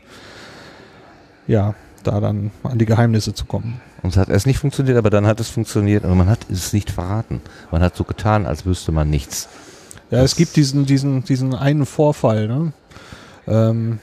ja, 1.47 1.73
da 2.03 2.19
dann 2.19 2.51
an 2.63 2.77
die 2.77 2.85
Geheimnisse 2.85 3.33
zu 3.33 3.45
kommen. 3.45 3.81
Und 4.01 4.11
es 4.11 4.17
hat 4.17 4.29
erst 4.29 4.47
nicht 4.47 4.57
funktioniert, 4.59 4.97
aber 4.97 5.09
dann 5.09 5.27
hat 5.27 5.39
es 5.39 5.49
funktioniert. 5.49 6.03
Aber 6.03 6.15
man 6.15 6.27
hat 6.29 6.39
es 6.49 6.73
nicht 6.73 6.89
verraten. 6.89 7.41
Man 7.71 7.83
hat 7.83 7.95
so 7.95 8.03
getan, 8.03 8.45
als 8.47 8.65
wüsste 8.65 8.91
man 8.91 9.09
nichts. 9.09 9.47
Ja, 10.09 10.21
Das- 10.21 10.31
es 10.31 10.35
gibt 10.37 10.55
diesen, 10.55 10.85
diesen, 10.85 11.23
diesen 11.23 11.53
einen 11.53 11.85
Vorfall, 11.85 12.47
ne? 12.47 12.73
Ähm, 13.47 13.99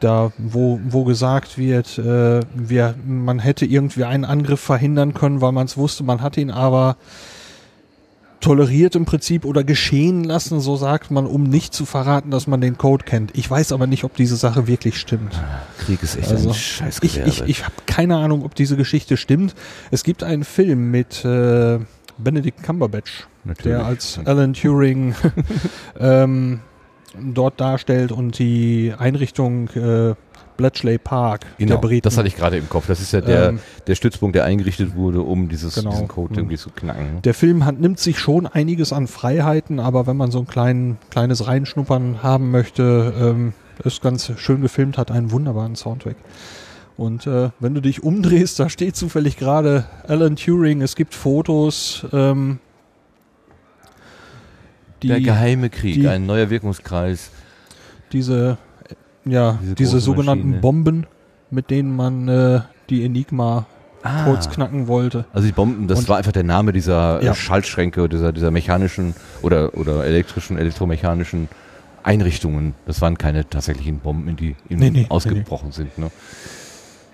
da, 0.00 0.32
wo, 0.38 0.78
wo 0.88 1.04
gesagt 1.04 1.58
wird, 1.58 1.98
äh, 1.98 2.40
wir, 2.54 2.94
man 3.06 3.38
hätte 3.40 3.66
irgendwie 3.66 4.04
einen 4.04 4.24
Angriff 4.24 4.60
verhindern 4.60 5.12
können, 5.14 5.40
weil 5.40 5.52
man 5.52 5.66
es 5.66 5.76
wusste, 5.76 6.04
man 6.04 6.20
hat 6.22 6.36
ihn 6.36 6.50
aber 6.52 6.96
toleriert 8.40 8.94
im 8.94 9.04
Prinzip 9.04 9.44
oder 9.44 9.64
geschehen 9.64 10.22
lassen, 10.24 10.60
so 10.60 10.76
sagt 10.76 11.10
man, 11.10 11.26
um 11.26 11.42
nicht 11.42 11.74
zu 11.74 11.84
verraten, 11.86 12.30
dass 12.30 12.46
man 12.46 12.60
den 12.60 12.78
Code 12.78 13.04
kennt. 13.04 13.36
Ich 13.36 13.50
weiß 13.50 13.72
aber 13.72 13.86
nicht, 13.86 14.04
ob 14.04 14.14
diese 14.14 14.36
Sache 14.36 14.66
wirklich 14.66 14.98
stimmt. 14.98 15.40
Krieg 15.78 16.02
ist 16.02 16.16
echt 16.16 16.30
Also, 16.30 16.50
ein 16.50 16.54
ich 16.54 16.66
Scheißgewerbe. 16.66 17.28
ich, 17.28 17.42
ich 17.42 17.64
habe 17.64 17.74
keine 17.86 18.16
Ahnung, 18.16 18.44
ob 18.44 18.54
diese 18.54 18.76
Geschichte 18.76 19.16
stimmt. 19.16 19.54
Es 19.90 20.04
gibt 20.04 20.22
einen 20.22 20.44
Film 20.44 20.90
mit 20.90 21.24
äh, 21.24 21.80
Benedict 22.16 22.62
Cumberbatch, 22.62 23.26
Natürlich. 23.44 23.76
der 23.78 23.86
als 23.86 24.20
Alan 24.24 24.52
Turing 24.54 25.14
ähm, 25.98 26.60
dort 27.20 27.60
darstellt 27.60 28.12
und 28.12 28.38
die 28.38 28.94
Einrichtung 28.96 29.68
äh, 29.70 30.14
Bletchley 30.58 30.98
Park 30.98 31.46
Genau, 31.56 31.76
der 31.76 31.80
Briten. 31.80 32.02
das 32.02 32.18
hatte 32.18 32.28
ich 32.28 32.36
gerade 32.36 32.58
im 32.58 32.68
Kopf. 32.68 32.86
Das 32.88 33.00
ist 33.00 33.12
ja 33.12 33.22
der, 33.22 33.48
Ähm, 33.48 33.60
der 33.86 33.94
Stützpunkt, 33.94 34.36
der 34.36 34.44
eingerichtet 34.44 34.94
wurde, 34.94 35.22
um 35.22 35.48
dieses, 35.48 35.76
Genau. 35.76 35.90
diesen 35.92 36.08
Code 36.08 36.34
Mhm. 36.34 36.38
irgendwie 36.40 36.58
zu 36.58 36.68
knacken. 36.68 37.22
der 37.22 37.32
Film 37.32 37.64
hat, 37.64 37.80
nimmt 37.80 37.98
sich 37.98 38.18
schon 38.18 38.46
einiges 38.46 38.92
an 38.92 39.06
Freiheiten, 39.06 39.80
aber 39.80 40.06
wenn 40.06 40.18
man 40.18 40.30
so 40.30 40.40
ein 40.40 40.46
klein, 40.46 40.98
kleines 41.10 41.46
Reinschnuppern 41.46 42.22
haben 42.22 42.50
möchte, 42.50 43.14
ähm, 43.18 43.54
ist 43.84 44.02
ganz 44.02 44.30
schön 44.36 44.60
gefilmt, 44.60 44.98
hat 44.98 45.10
einen 45.10 45.30
wunderbaren 45.30 45.74
Soundtrack. 45.76 46.16
Und 46.96 47.28
äh, 47.28 47.50
wenn 47.60 47.74
du 47.74 47.80
dich 47.80 48.02
umdrehst, 48.02 48.58
da 48.58 48.68
steht 48.68 48.96
zufällig 48.96 49.36
gerade 49.36 49.84
Alan 50.08 50.34
Turing, 50.34 50.82
es 50.82 50.96
gibt 50.96 51.14
Fotos, 51.14 52.04
ähm, 52.12 52.58
die 55.02 55.08
der 55.08 55.20
geheime 55.20 55.70
Krieg, 55.70 55.94
die- 55.94 56.08
ein 56.08 56.26
neuer 56.26 56.50
Wirkungskreis. 56.50 57.30
diese, 58.12 58.58
ja, 59.30 59.58
Diese 59.62 59.74
diese, 59.74 60.00
sogenannten 60.00 60.46
Maschine. 60.48 60.60
Bomben, 60.60 61.06
mit 61.50 61.70
denen 61.70 61.94
man 61.94 62.28
äh, 62.28 62.60
die 62.90 63.04
Enigma 63.04 63.66
Ah. 64.04 64.24
kurz 64.24 64.48
knacken 64.48 64.86
wollte. 64.86 65.24
Also 65.32 65.46
die 65.48 65.52
Bomben, 65.52 65.88
das 65.88 65.98
Und- 66.00 66.08
war 66.08 66.18
einfach 66.18 66.30
der 66.32 66.44
Name 66.44 66.72
dieser 66.72 67.20
Ja. 67.22 67.32
äh, 67.32 67.34
Schaltschränke, 67.34 68.08
dieser, 68.08 68.32
dieser 68.32 68.52
mechanischen 68.52 69.14
oder, 69.42 69.76
oder 69.76 70.04
elektrischen, 70.04 70.56
elektromechanischen 70.56 71.48
Einrichtungen. 72.04 72.74
Das 72.86 73.00
waren 73.00 73.18
keine 73.18 73.48
tatsächlichen 73.48 73.98
Bomben, 73.98 74.36
die 74.36 74.54
in 74.68 74.78
Nee, 74.78 74.90
nee, 74.90 75.06
ausgebrochen 75.08 75.72
sind. 75.72 75.98
Ne? 75.98 76.10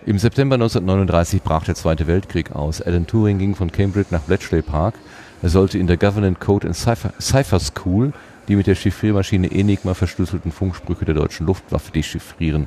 Im 0.04 0.18
September 0.18 0.54
1939 0.56 1.42
brach 1.42 1.64
der 1.64 1.74
Zweite 1.74 2.06
Weltkrieg 2.06 2.52
aus. 2.52 2.82
Alan 2.82 3.06
Turing 3.06 3.38
ging 3.38 3.54
von 3.54 3.72
Cambridge 3.72 4.08
nach 4.10 4.20
Bletchley 4.20 4.60
Park. 4.60 4.94
Er 5.42 5.48
sollte 5.48 5.78
in 5.78 5.86
der 5.86 5.96
Government 5.96 6.38
Code 6.38 6.66
and 6.66 6.76
Cipher, 6.76 7.12
Cipher 7.18 7.60
School 7.60 8.12
die 8.48 8.56
mit 8.56 8.66
der 8.66 8.74
Chiffriermaschine 8.74 9.50
Enigma 9.50 9.94
verschlüsselten 9.94 10.52
Funksprüche 10.52 11.04
der 11.04 11.14
deutschen 11.14 11.46
Luftwaffe 11.46 11.92
dechiffrieren. 11.92 12.66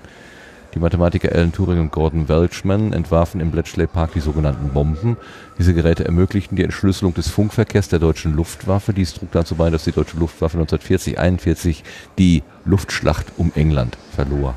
Die 0.73 0.79
Mathematiker 0.79 1.31
Alan 1.31 1.51
Turing 1.51 1.79
und 1.79 1.91
Gordon 1.91 2.29
Welchman 2.29 2.93
entwarfen 2.93 3.41
im 3.41 3.51
Bletchley 3.51 3.87
Park 3.87 4.13
die 4.13 4.19
sogenannten 4.19 4.69
Bomben. 4.69 5.17
Diese 5.57 5.73
Geräte 5.73 6.05
ermöglichten 6.05 6.55
die 6.55 6.63
Entschlüsselung 6.63 7.13
des 7.13 7.29
Funkverkehrs 7.29 7.87
der 7.87 7.99
deutschen 7.99 8.35
Luftwaffe. 8.35 8.93
Dies 8.93 9.13
trug 9.13 9.31
dazu 9.31 9.55
bei, 9.55 9.69
dass 9.69 9.85
die 9.85 9.91
deutsche 9.91 10.17
Luftwaffe 10.17 10.57
1940-41 10.59 11.83
die 12.17 12.43
Luftschlacht 12.65 13.27
um 13.37 13.51
England 13.55 13.97
verlor. 14.13 14.55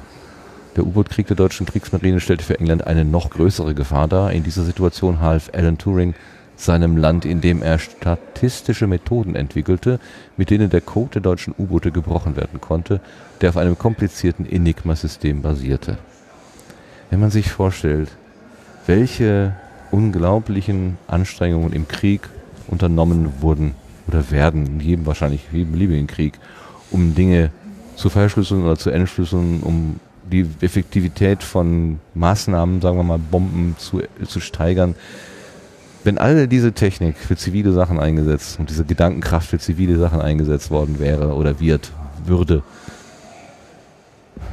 Der 0.77 0.85
U-Boot-Krieg 0.85 1.27
der 1.27 1.37
deutschen 1.37 1.67
Kriegsmarine 1.67 2.21
stellte 2.21 2.45
für 2.45 2.59
England 2.59 2.87
eine 2.87 3.05
noch 3.05 3.31
größere 3.31 3.75
Gefahr 3.75 4.07
dar. 4.07 4.33
In 4.33 4.43
dieser 4.43 4.65
Situation 4.65 5.21
half 5.21 5.51
Alan 5.53 5.79
Turing 5.79 6.15
seinem 6.61 6.97
Land, 6.97 7.25
indem 7.25 7.63
er 7.63 7.79
statistische 7.79 8.87
Methoden 8.87 9.35
entwickelte, 9.35 9.99
mit 10.37 10.51
denen 10.51 10.71
der 10.71 10.81
Code 10.81 11.13
der 11.15 11.23
deutschen 11.23 11.55
U-Boote 11.59 11.91
gebrochen 11.91 12.37
werden 12.37 12.61
konnte, 12.61 13.01
der 13.41 13.51
auf 13.51 13.57
einem 13.57 13.79
komplizierten 13.79 14.47
Enigma-System 14.47 15.43
basierte. 15.43 15.99
Wenn 17.09 17.21
man 17.21 17.31
sich 17.31 17.51
vorstellt, 17.51 18.11
welche 18.87 19.55
unglaublichen 19.91 20.99
Anstrengungen 21.09 21.73
im 21.73 21.89
Krieg 21.89 22.29
unternommen 22.69 23.33
wurden 23.41 23.75
oder 24.07 24.31
werden, 24.31 24.67
in 24.67 24.81
jedem 24.81 25.07
wahrscheinlich, 25.07 25.49
jedem 25.53 25.73
beliebigen 25.73 26.07
Krieg, 26.07 26.35
um 26.91 27.15
Dinge 27.15 27.51
zu 27.97 28.09
verschlüsseln 28.09 28.65
oder 28.65 28.77
zu 28.77 28.91
entschlüsseln, 28.91 29.61
um 29.63 30.01
die 30.31 30.47
Effektivität 30.61 31.43
von 31.43 31.99
Maßnahmen, 32.15 32.81
sagen 32.81 32.97
wir 32.97 33.03
mal 33.03 33.19
Bomben 33.19 33.75
zu, 33.79 34.03
zu 34.27 34.41
steigern. 34.41 34.95
Wenn 36.03 36.19
alle 36.19 36.49
diese 36.49 36.73
Technik 36.73 37.17
für 37.17 37.37
zivile 37.37 37.73
Sachen 37.73 38.01
eingesetzt 38.01 38.59
und 38.59 38.71
diese 38.71 38.85
Gedankenkraft 38.85 39.49
für 39.49 39.59
zivile 39.59 39.99
Sachen 39.99 40.21
eingesetzt 40.21 40.71
worden 40.71 40.99
wäre 40.99 41.35
oder 41.35 41.61
wird, 41.61 41.93
würde, 42.25 42.63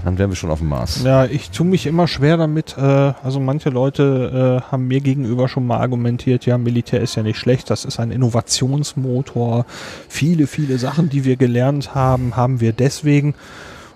dann 0.04 0.18
wären 0.18 0.30
wir 0.30 0.36
schon 0.36 0.52
auf 0.52 0.60
dem 0.60 0.70
Mars. 0.70 1.04
Ja, 1.04 1.26
ich 1.26 1.50
tue 1.50 1.66
mich 1.66 1.86
immer 1.86 2.08
schwer 2.08 2.38
damit. 2.38 2.76
Äh, 2.78 2.82
also 2.82 3.40
manche 3.40 3.70
Leute 3.70 4.62
äh, 4.66 4.72
haben 4.72 4.88
mir 4.88 5.00
gegenüber 5.00 5.48
schon 5.48 5.66
mal 5.66 5.80
argumentiert, 5.80 6.46
ja, 6.46 6.58
Militär 6.58 7.02
ist 7.02 7.16
ja 7.16 7.24
nicht 7.24 7.38
schlecht, 7.38 7.70
das 7.70 7.86
ist 7.86 8.00
ein 8.00 8.12
Innovationsmotor. 8.12 9.66
Viele, 10.08 10.48
viele 10.48 10.78
Sachen, 10.78 11.10
die 11.10 11.24
wir 11.24 11.38
gelernt 11.38 11.96
haben, 11.96 12.36
haben 12.36 12.62
wir 12.62 12.74
deswegen. 12.74 13.36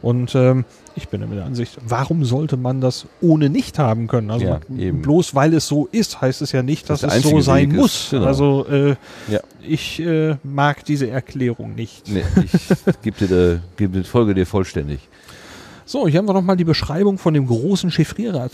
Und 0.01 0.35
ähm, 0.35 0.65
ich 0.95 1.07
bin 1.09 1.21
immer 1.21 1.35
der 1.35 1.45
Ansicht, 1.45 1.77
warum 1.87 2.25
sollte 2.25 2.57
man 2.57 2.81
das 2.81 3.05
ohne 3.21 3.49
nicht 3.49 3.79
haben 3.79 4.07
können? 4.07 4.29
Also 4.31 4.45
Ja, 4.45 4.59
man- 4.69 5.01
bloß 5.01 5.33
weil 5.35 5.53
es 5.53 5.67
so 5.67 5.87
ist, 5.91 6.21
heißt 6.21 6.41
es 6.41 6.51
ja 6.51 6.63
nicht, 6.63 6.89
Das 6.89 7.01
dass 7.01 7.11
der 7.11 7.19
es 7.19 7.29
so 7.29 7.39
sein 7.41 7.71
Weg 7.71 7.79
muss. 7.79 8.07
genau. 8.11 8.25
Also 8.25 8.65
äh, 8.67 8.95
Ja. 9.29 9.39
ich 9.67 9.99
äh, 10.01 10.35
mag 10.43 10.83
diese 10.85 11.09
Erklärung 11.09 11.75
nicht. 11.75 12.07
Nee, 12.09 12.23
ich 12.43 12.51
geb 13.03 13.17
dir, 13.17 13.61
geb, 13.77 13.93
dir- 13.93 14.03
folge 14.03 14.33
dir 14.33 14.45
vollständig. 14.45 14.99
So, 15.85 16.07
hier 16.07 16.19
haben 16.19 16.27
wir 16.27 16.33
nochmal 16.33 16.55
die 16.57 16.63
Beschreibung 16.63 17.17
von 17.17 17.33
dem 17.33 17.47
großen 17.47 17.91
Chiffrierrad 17.91 18.51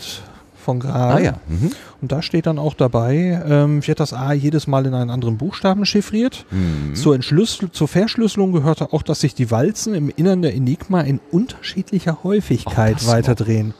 von 0.58 0.80
gerade. 0.80 1.14
Ah 1.14 1.20
ja. 1.20 1.32
Mhm. 1.48 1.70
Und 2.00 2.12
da 2.12 2.22
steht 2.22 2.46
dann 2.46 2.58
auch 2.58 2.74
dabei, 2.74 3.42
ähm, 3.48 3.86
wird 3.86 4.00
das 4.00 4.12
A 4.12 4.32
jedes 4.32 4.66
Mal 4.66 4.86
in 4.86 4.94
einen 4.94 5.10
anderen 5.10 5.38
Buchstaben 5.38 5.86
chiffriert. 5.86 6.44
Mhm. 6.50 6.94
Zur, 6.94 7.14
Entschlüssel 7.14 7.70
zur 7.72 7.88
Verschlüsselung 7.88 8.52
gehörte 8.52 8.92
auch, 8.92 9.02
dass 9.02 9.20
sich 9.20 9.34
die 9.34 9.50
Walzen 9.50 9.94
im 9.94 10.10
Innern 10.14 10.42
der 10.42 10.54
Enigma 10.54 11.00
in 11.00 11.20
unterschiedlicher 11.30 12.22
Häufigkeit 12.24 12.98
Oh, 13.04 13.08
weiterdrehen. 13.08 13.74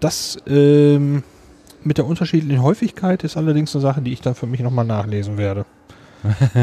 Das 0.00 0.36
ähm, 0.46 1.22
mit 1.82 1.98
der 1.98 2.06
unterschiedlichen 2.06 2.62
Häufigkeit 2.62 3.24
ist 3.24 3.36
allerdings 3.36 3.74
eine 3.74 3.82
Sache, 3.82 4.02
die 4.02 4.12
ich 4.12 4.20
dann 4.20 4.34
für 4.34 4.46
mich 4.46 4.60
nochmal 4.60 4.84
nachlesen 4.84 5.38
werde. 5.38 5.64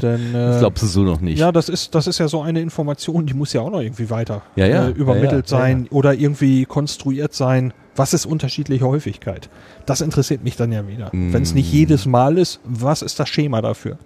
Denn, 0.00 0.28
äh, 0.30 0.32
Das 0.32 0.60
glaubst 0.60 0.82
du 0.82 0.86
so 0.86 1.02
noch 1.02 1.20
nicht. 1.20 1.38
ja, 1.38 1.50
das 1.52 1.68
ist, 1.68 1.94
das 1.94 2.06
ist 2.06 2.18
ja 2.18 2.28
so 2.28 2.42
eine 2.42 2.60
Information, 2.60 3.26
die 3.26 3.34
muss 3.34 3.52
ja 3.52 3.60
auch 3.60 3.70
noch 3.70 3.80
irgendwie 3.80 4.10
weiter 4.10 4.42
Ja, 4.54 4.66
ja. 4.66 4.88
Äh, 4.88 4.90
übermittelt 4.90 5.50
Ja, 5.50 5.58
sein 5.58 5.88
oder 5.90 6.14
irgendwie 6.14 6.64
konstruiert 6.66 7.34
sein. 7.34 7.72
Was 7.96 8.12
ist 8.14 8.26
unterschiedliche 8.26 8.86
Häufigkeit? 8.86 9.48
Das 9.86 10.00
interessiert 10.02 10.44
mich 10.44 10.56
dann 10.56 10.70
ja 10.70 10.86
wieder. 10.86 11.08
Mm. 11.12 11.32
Wenn 11.32 11.42
es 11.42 11.54
nicht 11.54 11.72
jedes 11.72 12.04
Mal 12.06 12.36
ist, 12.38 12.60
was 12.64 13.02
ist 13.02 13.18
das 13.18 13.28
Schema 13.28 13.62
dafür? 13.62 13.98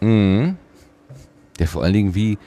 Mhm. 0.00 0.56
Ja, 1.58 1.66
vor 1.66 1.82
allen 1.82 1.92
Dingen, 1.92 2.14
wie, 2.14 2.38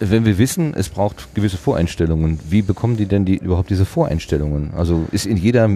wenn 0.00 0.24
wir 0.24 0.36
wissen, 0.38 0.74
es 0.74 0.88
braucht 0.88 1.34
gewisse 1.34 1.56
Voreinstellungen, 1.56 2.38
wie 2.50 2.62
bekommen 2.62 2.96
die 2.96 3.06
denn 3.06 3.24
die, 3.24 3.36
überhaupt 3.36 3.70
diese 3.70 3.86
Voreinstellungen? 3.86 4.72
Also 4.76 5.06
ist 5.12 5.26
in 5.26 5.36
jeder 5.36 5.68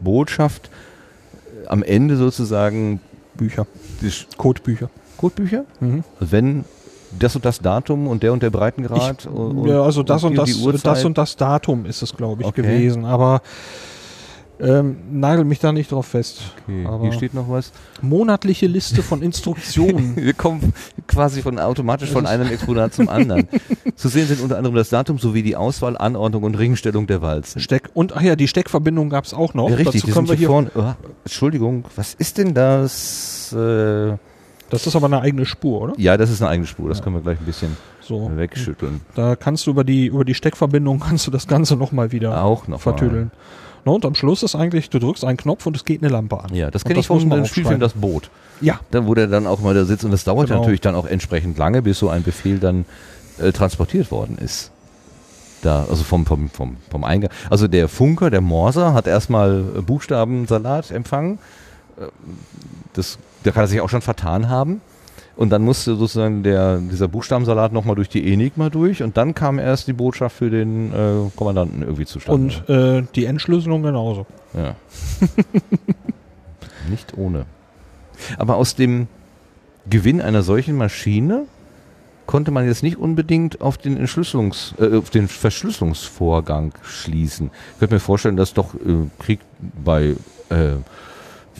Botschaft 0.00 0.70
äh, 1.64 1.66
am 1.68 1.82
Ende 1.82 2.16
sozusagen 2.16 3.00
Bücher, 3.34 3.66
die 4.00 4.10
Codebücher. 4.36 4.90
Codebücher? 5.16 5.64
Mhm. 5.80 6.04
Wenn 6.18 6.64
das 7.18 7.34
und 7.36 7.44
das 7.44 7.58
Datum 7.60 8.06
und 8.06 8.22
der 8.22 8.32
und 8.32 8.42
der 8.42 8.50
Breitengrad? 8.50 9.26
und, 9.26 9.66
ja, 9.66 9.82
also 9.82 10.02
das 10.02 10.22
und 10.24 10.32
die 10.32 10.36
das, 10.36 10.82
das 10.82 11.04
und 11.04 11.18
das 11.18 11.36
Datum 11.36 11.84
ist 11.86 12.02
es, 12.02 12.16
glaube 12.16 12.42
ich, 12.42 12.48
Okay. 12.48 12.62
gewesen. 12.62 13.04
Aber 13.04 13.42
Ähm, 14.62 14.96
nagel 15.12 15.44
mich 15.44 15.58
da 15.58 15.72
nicht 15.72 15.90
drauf 15.90 16.06
fest. 16.06 16.42
Okay. 16.68 16.86
Hier 17.02 17.12
steht 17.12 17.34
noch 17.34 17.48
was. 17.48 17.72
monatliche 18.02 18.66
Liste 18.66 19.02
von 19.02 19.22
Instruktionen. 19.22 20.16
Wir 20.16 20.34
kommen 20.34 20.74
quasi 21.06 21.40
von 21.42 21.58
automatisch 21.58 22.10
von 22.10 22.26
einem 22.26 22.46
Exponat 22.48 22.92
zum 22.92 23.08
anderen. 23.08 23.48
Zu 23.96 24.08
sehen 24.08 24.26
sind 24.26 24.40
unter 24.42 24.56
anderem 24.58 24.76
das 24.76 24.90
Datum 24.90 25.18
sowie 25.18 25.42
die 25.42 25.56
Auswahl, 25.56 25.96
Anordnung 25.96 26.42
und 26.42 26.56
Ringstellung 26.58 27.06
der 27.06 27.22
Walzen. 27.22 27.60
Steck 27.60 27.88
und 27.94 28.14
ach 28.16 28.20
ja, 28.22 28.36
die 28.36 28.48
Steckverbindung 28.48 29.08
gab 29.08 29.24
es 29.24 29.32
auch 29.34 29.54
noch. 29.54 29.70
Ja, 29.70 29.76
richtig, 29.76 30.02
Dazu 30.02 30.12
können 30.14 30.28
wir 30.28 30.36
hier 30.36 30.48
vorne. 30.48 30.70
Oh, 30.74 30.92
Entschuldigung, 31.24 31.84
was 31.96 32.14
ist 32.14 32.36
denn 32.38 32.52
das? 32.54 33.52
Äh, 33.52 34.16
Das 34.68 34.86
ist 34.86 34.94
aber 34.94 35.06
eine 35.06 35.20
eigene 35.20 35.46
Spur, 35.46 35.80
oder? 35.82 35.94
ja, 35.96 36.16
das 36.16 36.30
ist 36.30 36.42
eine 36.42 36.50
eigene 36.50 36.66
Spur. 36.66 36.88
Das 36.88 37.02
können 37.02 37.16
wir 37.16 37.22
gleich 37.22 37.40
ein 37.40 37.46
bisschen 37.46 37.76
So. 38.02 38.30
wegschütteln. 38.36 39.00
Da 39.14 39.36
kannst 39.36 39.66
du 39.66 39.70
über 39.70 39.84
die 39.84 40.06
über 40.06 40.24
die 40.24 40.34
Steckverbindung 40.34 41.00
kannst 41.00 41.26
du 41.26 41.30
das 41.30 41.46
Ganze 41.48 41.76
noch 41.76 41.92
mal 41.92 42.12
wieder 42.12 42.44
Auch 42.44 42.68
noch 42.68 42.84
mal. 42.84 43.30
Vertüdeln. 43.80 43.82
Na, 43.84 43.92
und 43.92 44.04
am 44.04 44.14
Schluss 44.14 44.42
ist 44.42 44.54
eigentlich, 44.54 44.90
du 44.90 44.98
drückst 44.98 45.24
einen 45.24 45.36
Knopf 45.36 45.66
und 45.66 45.76
es 45.76 45.84
geht 45.84 46.02
eine 46.02 46.10
Lampe 46.12 46.38
an. 46.42 46.54
Ja, 46.54 46.70
das 46.70 46.84
kenne 46.84 47.00
ich 47.00 47.06
vom 47.06 47.28
dem 47.30 47.44
Spielfilm 47.46 47.80
Das. 47.80 47.92
Boot. 47.94 48.30
Ja, 48.60 48.80
Da, 48.90 49.06
wo 49.06 49.14
der 49.14 49.26
dann 49.26 49.46
auch 49.46 49.60
mal 49.60 49.74
da 49.74 49.84
sitzt 49.84 50.04
und 50.04 50.10
das 50.10 50.24
dauert 50.24 50.48
Genau. 50.48 50.60
natürlich 50.60 50.80
dann 50.80 50.94
auch 50.94 51.06
entsprechend 51.06 51.56
lange, 51.58 51.82
bis 51.82 51.98
so 51.98 52.08
ein 52.10 52.22
Befehl 52.22 52.58
dann 52.58 52.84
äh, 53.38 53.52
transportiert 53.52 54.10
worden 54.10 54.36
ist. 54.38 54.70
Da, 55.62 55.86
also 55.90 56.04
vom, 56.04 56.24
vom, 56.26 56.48
vom, 56.50 56.76
vom 56.90 57.04
Eingang. 57.04 57.30
Also 57.50 57.68
der 57.68 57.88
Funker, 57.88 58.30
der 58.30 58.40
Morser, 58.40 58.94
hat 58.94 59.06
erstmal 59.06 59.64
äh, 59.76 59.80
Buchstabensalat 59.82 60.90
empfangen. 60.90 61.38
Äh, 61.98 62.04
Das, 62.94 63.18
da 63.44 63.50
kann 63.52 63.64
er 63.64 63.68
sich 63.68 63.80
auch 63.80 63.88
schon 63.88 64.02
vertan 64.02 64.48
haben. 64.48 64.80
Und 65.40 65.48
dann 65.48 65.62
musste 65.62 65.96
sozusagen 65.96 66.42
der, 66.42 66.76
dieser 66.80 67.08
Buchstabensalat 67.08 67.72
nochmal 67.72 67.96
durch 67.96 68.10
die 68.10 68.30
Enigma 68.30 68.68
durch 68.68 69.02
und 69.02 69.16
dann 69.16 69.32
kam 69.32 69.58
erst 69.58 69.88
die 69.88 69.94
Botschaft 69.94 70.36
für 70.36 70.50
den 70.50 70.92
äh, 70.92 71.30
Kommandanten 71.34 71.80
irgendwie 71.80 72.04
zustande. 72.04 72.58
und 72.58 72.68
äh, 72.68 73.02
die 73.14 73.24
Entschlüsselung 73.24 73.82
genauso. 73.82 74.26
Ja. 74.52 74.76
Nicht 76.90 77.16
ohne. 77.16 77.46
Aber 78.36 78.56
aus 78.56 78.74
dem 78.74 79.08
Gewinn 79.88 80.20
einer 80.20 80.42
solchen 80.42 80.76
Maschine 80.76 81.46
konnte 82.26 82.50
man 82.50 82.66
jetzt 82.66 82.82
nicht 82.82 82.98
unbedingt 82.98 83.62
auf 83.62 83.78
den 83.78 83.96
Entschlüsselungs, 83.96 84.74
äh, 84.78 84.94
auf 84.98 85.08
den 85.08 85.26
Verschlüsselungsvorgang 85.26 86.74
schließen. 86.82 87.50
Ich 87.72 87.78
könnte 87.78 87.94
mir 87.94 88.00
vorstellen, 88.00 88.36
dass 88.36 88.52
doch 88.52 88.74
äh, 88.74 89.08
Krieg 89.18 89.40
bei, 89.82 90.16
äh, 90.50 90.72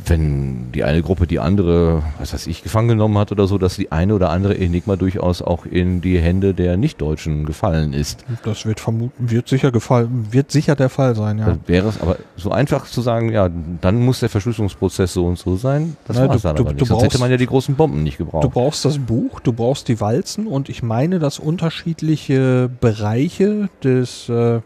wenn 0.07 0.73
die 0.73 0.85
eine 0.85 1.03
Gruppe 1.03 1.27
die 1.27 1.39
andere, 1.39 2.03
was 2.19 2.33
weiß 2.35 2.47
ich, 2.47 2.63
gefangen 2.63 2.89
genommen 2.89 3.19
hat 3.19 3.33
oder 3.33 3.47
so, 3.47 3.59
dass 3.59 3.77
die 3.77 3.93
eine 3.93 4.15
oder 4.15 4.31
andere 4.31 4.57
Enigma 4.59 4.97
durchaus 4.97 5.43
auch 5.43 5.67
in 5.67 6.01
die 6.01 6.19
Hände 6.19 6.55
der 6.55 6.77
Nichtdeutschen 6.77 7.45
gefallen 7.47 7.93
ist. 7.93 8.25
Das 8.45 8.67
wird 8.67 8.81
vermuten, 8.81 9.31
wird 9.31 9.49
sicher 9.49 9.71
gefallen, 9.73 10.29
wird 10.31 10.51
sicher 10.51 10.75
der 10.77 10.89
Fall 10.89 11.15
sein, 11.15 11.39
ja. 11.39 11.47
Da 11.47 11.59
wäre 11.67 11.89
es 11.89 12.01
aber 12.01 12.17
so 12.37 12.51
einfach 12.51 12.87
zu 12.87 13.01
sagen, 13.03 13.31
ja, 13.33 13.49
dann 13.81 14.01
muss 14.05 14.21
der 14.21 14.29
Verschlüsselungsprozess 14.29 15.13
so 15.13 15.27
und 15.27 15.39
so 15.39 15.57
sein. 15.57 15.97
Das 16.07 16.17
war 16.17 16.35
es 16.35 16.43
du- 16.43 16.49
dann 16.49 16.57
du- 16.57 16.63
aber 16.63 16.73
du 16.73 16.79
nicht. 16.81 16.89
Sonst 16.89 17.03
hätte 17.03 17.09
brauchst- 17.11 17.21
man 17.21 17.31
ja 17.31 17.37
die 17.37 17.47
großen 17.47 17.75
Bomben 17.77 18.03
nicht 18.03 18.19
Du 18.21 18.25
gebraucht. 18.25 18.51
brauchst 18.53 18.85
das 18.85 18.99
Buch, 18.99 19.41
du 19.41 19.53
brauchst 19.53 19.89
die 19.89 20.01
Walzen 20.01 20.47
und 20.47 20.69
ich 20.69 20.83
meine, 20.83 21.19
dass 21.19 21.39
unterschiedliche 21.39 22.69
Bereiche 22.81 23.69
des, 23.83 24.29
äh, 24.29 24.61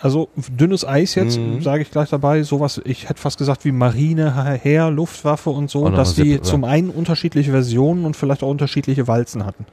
also 0.00 0.28
dünnes 0.36 0.84
Eis 0.86 1.14
jetzt, 1.14 1.38
Mhm. 1.38 1.62
sage 1.62 1.82
ich 1.82 1.90
gleich 1.90 2.10
dabei, 2.10 2.42
sowas, 2.42 2.80
ich 2.84 3.08
hätte 3.08 3.20
fast 3.20 3.38
gesagt 3.38 3.64
wie 3.64 3.72
Marine, 3.72 4.34
Heer, 4.62 4.90
Luftwaffe 4.90 5.50
und 5.50 5.70
so, 5.70 5.88
dass 5.88 6.14
die 6.14 6.32
separat. 6.32 6.46
zum 6.46 6.64
einen 6.64 6.90
unterschiedliche 6.90 7.50
Versionen 7.50 8.04
und 8.04 8.14
vielleicht 8.16 8.42
auch 8.42 8.50
unterschiedliche 8.50 9.08
Walzen 9.08 9.46
hatten. 9.46 9.64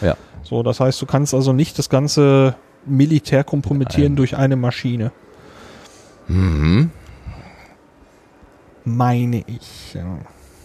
Ja. 0.00 0.16
So, 0.44 0.62
das 0.62 0.78
heißt, 0.80 1.00
du 1.02 1.06
kannst 1.06 1.34
also 1.34 1.52
nicht 1.52 1.78
das 1.78 1.88
ganze 1.88 2.54
Militär 2.84 3.42
kompromittieren 3.42 4.12
Ein- 4.12 4.16
durch 4.16 4.36
eine 4.36 4.54
Maschine, 4.56 5.10
Mhm. 6.28 6.90
meine 8.84 9.42
ich. 9.46 9.94
Ja. 9.94 10.18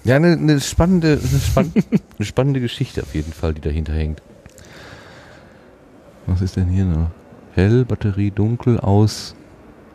Ja, 0.04 0.16
eine, 0.16 0.34
eine 0.34 0.60
spannende, 0.60 1.20
eine, 1.20 1.40
spann 1.40 1.72
eine 2.18 2.26
spannende 2.26 2.60
Geschichte 2.60 3.02
auf 3.04 3.14
jeden 3.14 3.34
Fall, 3.34 3.54
die 3.54 3.62
dahinter 3.62 3.94
hängt. 3.94 4.22
Was 6.28 6.42
ist 6.42 6.56
denn 6.56 6.68
hier 6.70 6.86
noch? 6.86 7.10
Hell, 7.54 7.86
Batterie, 7.86 8.32
dunkel, 8.32 8.80
aus, 8.80 9.36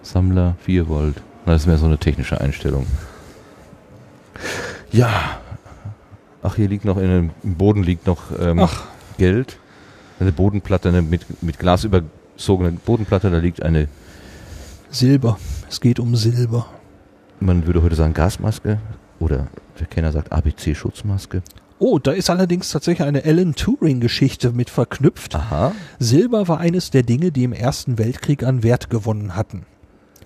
Sammler, 0.03 0.57
4 0.61 0.89
Volt. 0.89 1.23
Das 1.47 1.63
ist 1.63 1.67
mehr 1.67 1.79
so 1.79 1.87
eine 1.87 1.99
technische 1.99 2.41
Einstellung. 2.41 2.87
Ja. 4.93 5.39
Ach, 6.43 6.57
hier 6.57 6.69
liegt 6.69 6.85
noch 6.85 6.99
in 6.99 7.33
im 7.43 7.55
Boden 7.55 7.83
liegt 7.83 8.07
noch 8.07 8.25
ähm. 8.39 8.69
Geld. 9.19 9.59
Eine 10.21 10.33
Bodenplatte, 10.33 10.89
eine 10.89 11.03
mit, 11.03 11.43
mit 11.43 11.59
Glas 11.59 11.85
überzogene 11.85 12.73
Bodenplatte, 12.73 13.31
da 13.31 13.39
liegt 13.39 13.63
eine, 13.63 13.89
Silber, 14.91 15.39
es 15.69 15.81
geht 15.81 15.99
um 15.99 16.17
Silber. 16.17 16.67
man 17.41 17.67
würde 17.67 17.83
heute 17.83 17.97
sagen 17.97 18.15
Gasmaske 18.15 18.79
oder 19.19 19.49
der 19.79 19.87
Kenner 19.87 20.13
sagt 20.13 20.33
ABC-Schutzmaske. 20.33 21.43
Oh, 21.79 21.99
da 21.99 22.13
ist 22.13 22.31
allerdings 22.31 22.71
tatsächlich 22.71 23.07
eine 23.07 23.25
Alan 23.25 23.55
Turing-Geschichte 23.55 24.53
mit 24.53 24.71
verknüpft. 24.71 25.35
Aha. 25.35 25.73
Silber 25.99 26.49
war 26.49 26.59
eines 26.59 26.91
der 26.91 27.03
Dinge, 27.03 27.33
die 27.33 27.45
im 27.45 27.53
Ersten 27.53 27.99
Weltkrieg 27.99 28.45
an 28.45 28.63
Wert 28.63 28.89
gewonnen 28.89 29.37
hatten. 29.37 29.67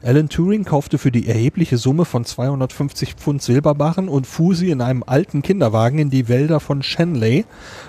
Alan 0.03 0.29
Turing 0.29 0.65
kaufte 0.65 0.97
für 0.97 1.11
die 1.11 1.29
erhebliche 1.29 1.77
Summe 1.77 2.05
von 2.05 2.25
250 2.25 3.15
Pfund 3.15 3.43
Silberbarren 3.43 4.09
und 4.09 4.27
fuhr 4.27 4.55
sie 4.55 4.71
in 4.71 4.81
einem 4.81 5.03
alten 5.05 5.43
Kinderwagen 5.43 5.99
in 5.99 6.09
die 6.09 6.29
Wälder 6.29 6.61
von 6.61 6.83
Shenley, 6.83 7.45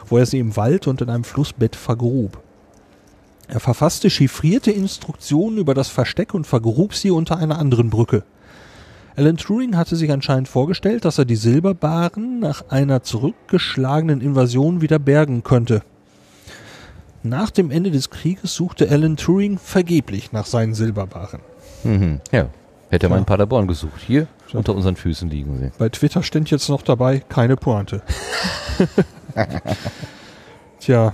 wo 0.10 0.18
er 0.18 0.26
sie 0.26 0.40
im 0.40 0.58
Wald 0.58 0.88
und 0.88 1.02
in 1.02 1.10
einem 1.10 1.24
Flussbett 1.24 1.76
vergrub. 1.76 2.42
Er 3.48 3.60
verfasste 3.60 4.10
chiffrierte 4.10 4.72
Instruktionen 4.72 5.58
über 5.58 5.74
das 5.74 5.88
Versteck 5.88 6.34
und 6.34 6.48
vergrub 6.48 6.96
sie 6.96 7.12
unter 7.12 7.38
einer 7.38 7.60
anderen 7.60 7.90
Brücke. 7.90 8.24
Alan 9.16 9.38
Turing 9.38 9.76
hatte 9.78 9.96
sich 9.96 10.12
anscheinend 10.12 10.48
vorgestellt, 10.48 11.06
dass 11.06 11.18
er 11.18 11.26
die 11.26 11.36
Silberbarren 11.36 12.40
nach 12.40 12.70
einer 12.70 13.04
zurückgeschlagenen 13.04 14.22
Invasion 14.22 14.82
wieder 14.82 15.00
bergen 15.00 15.44
könnte. 15.44 15.82
Nach 17.24 17.52
dem 17.52 17.70
Ende 17.72 17.92
des 17.92 18.10
Krieges 18.10 18.56
suchte 18.56 18.90
Alan 18.90 19.18
Turing 19.18 19.58
vergeblich 19.60 20.32
nach 20.32 20.46
seinen 20.46 20.74
Silberbarren. 20.74 21.42
Mhm. 21.84 22.20
Ja. 22.32 22.48
Hätte 22.90 23.08
man 23.10 23.18
Ja. 23.18 23.20
in 23.20 23.26
Paderborn 23.26 23.68
gesucht. 23.68 24.02
Hier 24.06 24.28
unter 24.54 24.76
unseren 24.76 24.96
Füßen 24.98 25.30
liegen 25.30 25.58
sie. 25.60 25.72
Bei 25.78 25.88
Twitter 25.90 26.24
stand 26.24 26.50
jetzt 26.52 26.68
noch 26.68 26.82
dabei, 26.82 27.20
keine 27.20 27.56
Pointe. 27.56 28.02
Tja, 30.80 31.14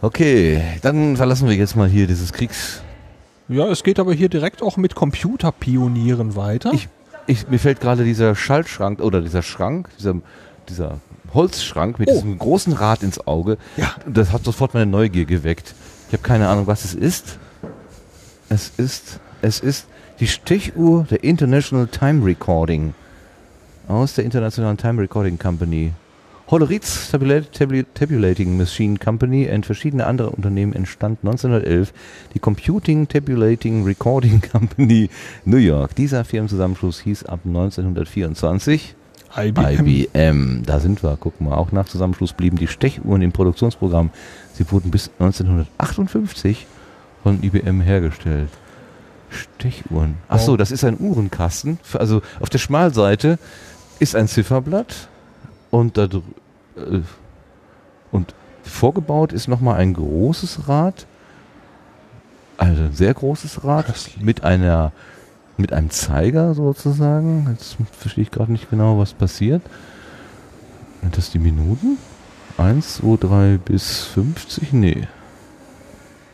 Okay, 0.00 0.60
dann 0.82 1.16
verlassen 1.16 1.48
wir 1.48 1.54
jetzt 1.54 1.76
mal 1.76 1.88
hier 1.88 2.08
dieses 2.08 2.32
Kriegs. 2.32 2.82
Ja, 3.52 3.66
es 3.68 3.82
geht 3.84 3.98
aber 3.98 4.12
hier 4.12 4.28
direkt 4.28 4.62
auch 4.62 4.76
mit 4.76 4.94
Computerpionieren 4.94 6.36
weiter. 6.36 6.72
Ich, 6.74 6.88
ich, 7.26 7.48
mir 7.48 7.58
fällt 7.58 7.80
gerade 7.80 8.04
dieser 8.04 8.34
Schaltschrank 8.34 9.00
oder 9.00 9.20
dieser 9.20 9.42
Schrank, 9.42 9.88
dieser, 9.98 10.16
dieser 10.68 11.00
Holzschrank 11.34 11.98
mit 11.98 12.08
Oh. 12.08 12.12
diesem 12.14 12.38
großen 12.38 12.72
Rad 12.72 13.02
ins 13.02 13.26
Auge. 13.26 13.58
Ja. 13.76 13.94
Das 14.06 14.32
hat 14.32 14.44
sofort 14.44 14.74
meine 14.74 14.86
Neugier 14.86 15.24
geweckt. 15.24 15.74
Ich 16.08 16.12
habe 16.14 16.22
keine 16.22 16.48
Ahnung, 16.48 16.66
was 16.66 16.84
es 16.84 16.94
ist. 16.94 17.38
Es 18.48 18.72
ist, 18.76 19.18
es 19.40 19.60
ist 19.60 19.86
die 20.20 20.26
Stechuhr 20.26 21.04
der 21.10 21.24
International 21.24 21.86
Time 21.86 22.24
Recording 22.24 22.92
aus 23.88 24.14
der 24.14 24.24
Internationalen 24.24 24.76
Time 24.76 25.00
Recording 25.00 25.38
Company. 25.38 25.92
Tabula- 26.52 27.84
Tabulating 27.94 28.56
Machine 28.58 28.98
Company 28.98 29.48
und 29.48 29.64
verschiedene 29.64 30.06
andere 30.06 30.30
Unternehmen 30.30 30.74
entstand 30.74 31.20
1911 31.22 31.92
die 32.34 32.40
Computing 32.40 33.08
Tabulating 33.08 33.84
Recording 33.84 34.42
Company 34.52 35.08
New 35.46 35.56
York. 35.56 35.94
Dieser 35.94 36.24
Firmenzusammenschluss 36.26 37.00
hieß 37.00 37.24
ab 37.24 37.40
1924 37.46 38.94
IBM. 39.34 40.62
Da 40.66 40.78
sind 40.78 41.02
wir. 41.02 41.16
Guck 41.18 41.40
mal, 41.40 41.54
auch 41.54 41.72
nach 41.72 41.86
Zusammenschluss 41.86 42.34
blieben 42.34 42.58
die 42.58 42.66
Stechuhren 42.66 43.22
im 43.22 43.32
Produktionsprogramm. 43.32 44.10
Sie 44.52 44.70
wurden 44.70 44.90
bis 44.90 45.10
1958 45.20 46.66
von 47.22 47.42
IBM 47.42 47.80
hergestellt. 47.80 48.50
Stechuhren. 49.30 50.16
Ach 50.28 50.38
so, 50.38 50.52
Wow. 50.52 50.58
das 50.58 50.70
ist 50.70 50.84
ein 50.84 50.98
Uhrenkasten. 51.00 51.78
Also 51.94 52.20
auf 52.40 52.50
der 52.50 52.58
Schmalseite 52.58 53.38
ist 54.00 54.14
ein 54.14 54.28
Zifferblatt 54.28 55.08
und 55.70 55.96
da 55.96 56.06
dr- 56.06 56.22
äh, 56.22 56.41
und 58.10 58.34
vorgebaut 58.62 59.32
ist 59.32 59.48
nochmal 59.48 59.76
ein 59.76 59.94
großes 59.94 60.68
Rad. 60.68 61.06
Also 62.56 62.82
ein 62.82 62.92
sehr 62.92 63.14
großes 63.14 63.64
Rad 63.64 63.86
Köstlich. 63.86 64.22
mit 64.22 64.44
einer 64.44 64.92
mit 65.56 65.72
einem 65.72 65.90
Zeiger 65.90 66.54
sozusagen. 66.54 67.46
Jetzt 67.50 67.76
verstehe 67.92 68.22
ich 68.22 68.30
gerade 68.30 68.52
nicht 68.52 68.70
genau, 68.70 68.98
was 68.98 69.12
passiert. 69.12 69.62
Sind 71.02 71.16
das 71.16 71.30
die 71.30 71.38
Minuten? 71.38 71.98
1, 72.58 72.96
2, 72.96 73.16
3 73.16 73.58
bis 73.58 74.04
50? 74.04 74.72
Nee. 74.72 75.08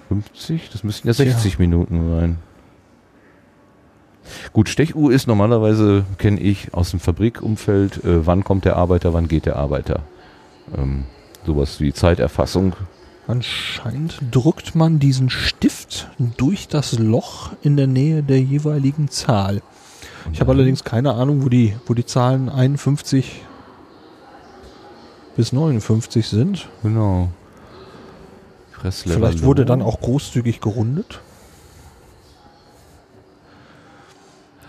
50? 0.09 0.71
Das 0.71 0.85
müssten 0.85 1.09
ja 1.09 1.15
Tja. 1.15 1.25
60 1.27 1.59
Minuten 1.59 2.09
sein. 2.11 2.39
Gut, 4.53 4.69
Stechuhr 4.69 5.11
ist 5.13 5.27
normalerweise, 5.27 6.05
kenne 6.19 6.41
ich 6.41 6.75
aus 6.75 6.91
dem 6.91 7.01
Fabrikumfeld, 7.01 8.05
äh, 8.05 8.27
wann 8.27 8.45
kommt 8.45 8.67
der 8.67 8.77
Arbeiter, 8.77 9.15
wann 9.15 9.29
geht 9.29 9.47
der 9.47 9.57
Arbeiter. 9.57 10.03
Ähm, 10.77 11.05
sowas 11.47 11.81
wie 11.81 11.93
Zeiterfassung. 11.93 12.75
Anscheinend 13.27 14.21
drückt 14.31 14.75
man 14.75 14.99
diesen 14.99 15.29
Stift 15.29 16.09
durch 16.37 16.69
das 16.69 16.99
Loch 16.99 17.53
in 17.63 17.77
der 17.77 17.87
Nähe 17.87 18.23
der 18.23 18.41
jeweiligen 18.41 19.09
Zahl. 19.09 19.63
Ich 20.33 20.41
habe 20.41 20.53
allerdings 20.53 20.85
keine 20.85 21.15
Ahnung, 21.15 21.45
wo 21.45 21.49
die, 21.49 21.75
wo 21.87 21.95
die 21.95 22.07
Zahlen 22.07 22.49
51 22.49 23.43
bis 25.37 25.53
59 25.53 26.27
sind. 26.27 26.69
Genau. 26.83 27.29
Vielleicht 28.81 29.43
wurde 29.43 29.65
dann 29.65 29.83
auch 29.83 30.01
großzügig 30.01 30.61
gerundet. 30.61 31.21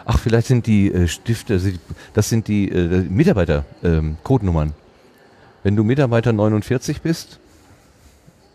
Ach, 0.06 0.18
vielleicht 0.18 0.48
sind 0.48 0.66
die 0.66 0.92
äh, 0.92 1.08
Stifte, 1.08 1.54
also 1.54 1.70
das 2.14 2.30
sind 2.30 2.48
die 2.48 2.70
äh, 2.70 3.04
Mitarbeiter-Codenummern. 3.04 4.74
Wenn 5.64 5.76
du 5.76 5.84
Mitarbeiter 5.84 6.32
49 6.34 7.02
bist, 7.02 7.40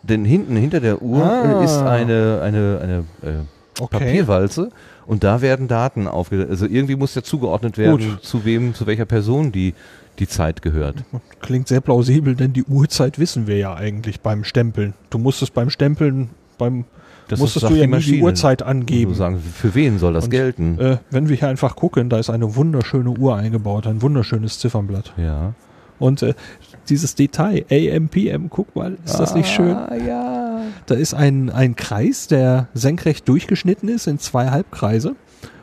denn 0.02 0.24
hinten 0.24 0.56
hinter 0.56 0.80
der 0.80 1.02
Uhr 1.02 1.22
Ah. 1.24 1.60
äh, 1.60 1.64
ist 1.64 1.78
eine, 1.78 2.40
eine, 2.42 2.80
eine 2.82 2.98
äh, 3.30 3.40
Okay. 3.80 3.98
Papierwalze 3.98 4.70
und 5.04 5.24
da 5.24 5.42
werden 5.42 5.66
Daten 5.66 6.06
aufge... 6.06 6.46
Also 6.48 6.64
irgendwie 6.66 6.94
muss 6.94 7.16
ja 7.16 7.24
zugeordnet 7.24 7.76
werden, 7.76 8.10
Gut. 8.12 8.22
zu 8.24 8.44
wem, 8.44 8.72
zu 8.72 8.86
welcher 8.86 9.04
Person 9.04 9.50
die, 9.50 9.74
die 10.20 10.28
Zeit 10.28 10.62
gehört. 10.62 10.98
Klingt 11.40 11.66
sehr 11.66 11.80
plausibel, 11.80 12.36
denn 12.36 12.52
die 12.52 12.62
Uhrzeit 12.62 13.18
wissen 13.18 13.48
wir 13.48 13.56
ja 13.58 13.74
eigentlich 13.74 14.20
beim 14.20 14.44
Stempeln. 14.44 14.94
Du 15.10 15.18
musstest 15.18 15.54
beim 15.54 15.70
Stempeln, 15.70 16.30
beim 16.56 16.84
Das 17.26 17.40
musstest 17.40 17.68
du 17.68 17.74
ja 17.74 17.86
die 17.86 17.92
nie 17.92 17.98
die. 18.00 18.22
Uhrzeit 18.22 18.62
angeben. 18.62 19.12
sagen, 19.14 19.40
für 19.40 19.74
wen 19.74 19.98
soll 19.98 20.12
das 20.12 20.26
Und, 20.26 20.30
gelten? 20.30 20.78
Äh, 20.78 20.98
wenn 21.10 21.28
wir 21.28 21.34
hier 21.34 21.48
einfach 21.48 21.74
gucken, 21.74 22.08
da 22.10 22.18
ist 22.20 22.30
eine 22.30 22.54
wunderschöne 22.54 23.10
Uhr 23.10 23.34
eingebaut, 23.34 23.88
ein 23.88 24.02
wunderschönes 24.02 24.60
Ziffernblatt. 24.60 25.14
ja. 25.16 25.52
Und 26.00 26.22
äh, 26.22 26.34
dieses 26.88 27.14
Detail, 27.14 27.64
AM, 27.70 28.08
PM, 28.08 28.50
guck 28.50 28.74
mal, 28.76 28.96
ist 29.04 29.18
das 29.18 29.34
nicht 29.34 29.48
schön? 29.48 29.74
Ah, 29.74 29.94
ja. 29.94 30.60
Da 30.86 30.94
ist 30.94 31.14
ein, 31.14 31.50
ein 31.50 31.76
Kreis, 31.76 32.26
der 32.26 32.68
senkrecht 32.74 33.28
durchgeschnitten 33.28 33.88
ist 33.88 34.06
in 34.06 34.18
zwei 34.18 34.50
Halbkreise. 34.50 35.16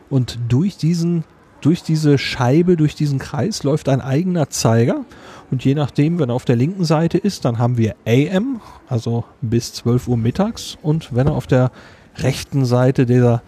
Und 0.10 0.40
durch 0.50 0.78
diesen, 0.78 1.24
durch 1.62 1.84
diese 1.84 2.18
Scheibe, 2.18 2.76
durch 2.76 2.96
diesen 2.96 3.20
Kreis 3.20 3.64
läuft 3.64 3.90
ein 3.90 4.02
eigener 4.02 4.50
Zeiger. 4.50 5.06
Und 5.52 5.64
je 5.64 5.76
nachdem, 5.76 6.20
wenn 6.20 6.30
er 6.30 6.36
auf 6.36 6.46
der 6.46 6.56
linken 6.56 6.86
Seite 6.86 7.18
ist, 7.18 7.46
dann 7.46 7.60
haben 7.60 7.78
wir 7.78 7.96
AM, 8.06 8.62
also 8.88 9.24
bis 9.42 9.74
12 9.74 10.08
Uhr 10.08 10.18
mittags. 10.18 10.78
Und 10.82 11.16
wenn 11.16 11.28
er 11.28 11.34
auf 11.34 11.48
der 11.48 11.72
rechten 12.18 12.66
Seite 12.66 13.06
dieser, 13.06 13.42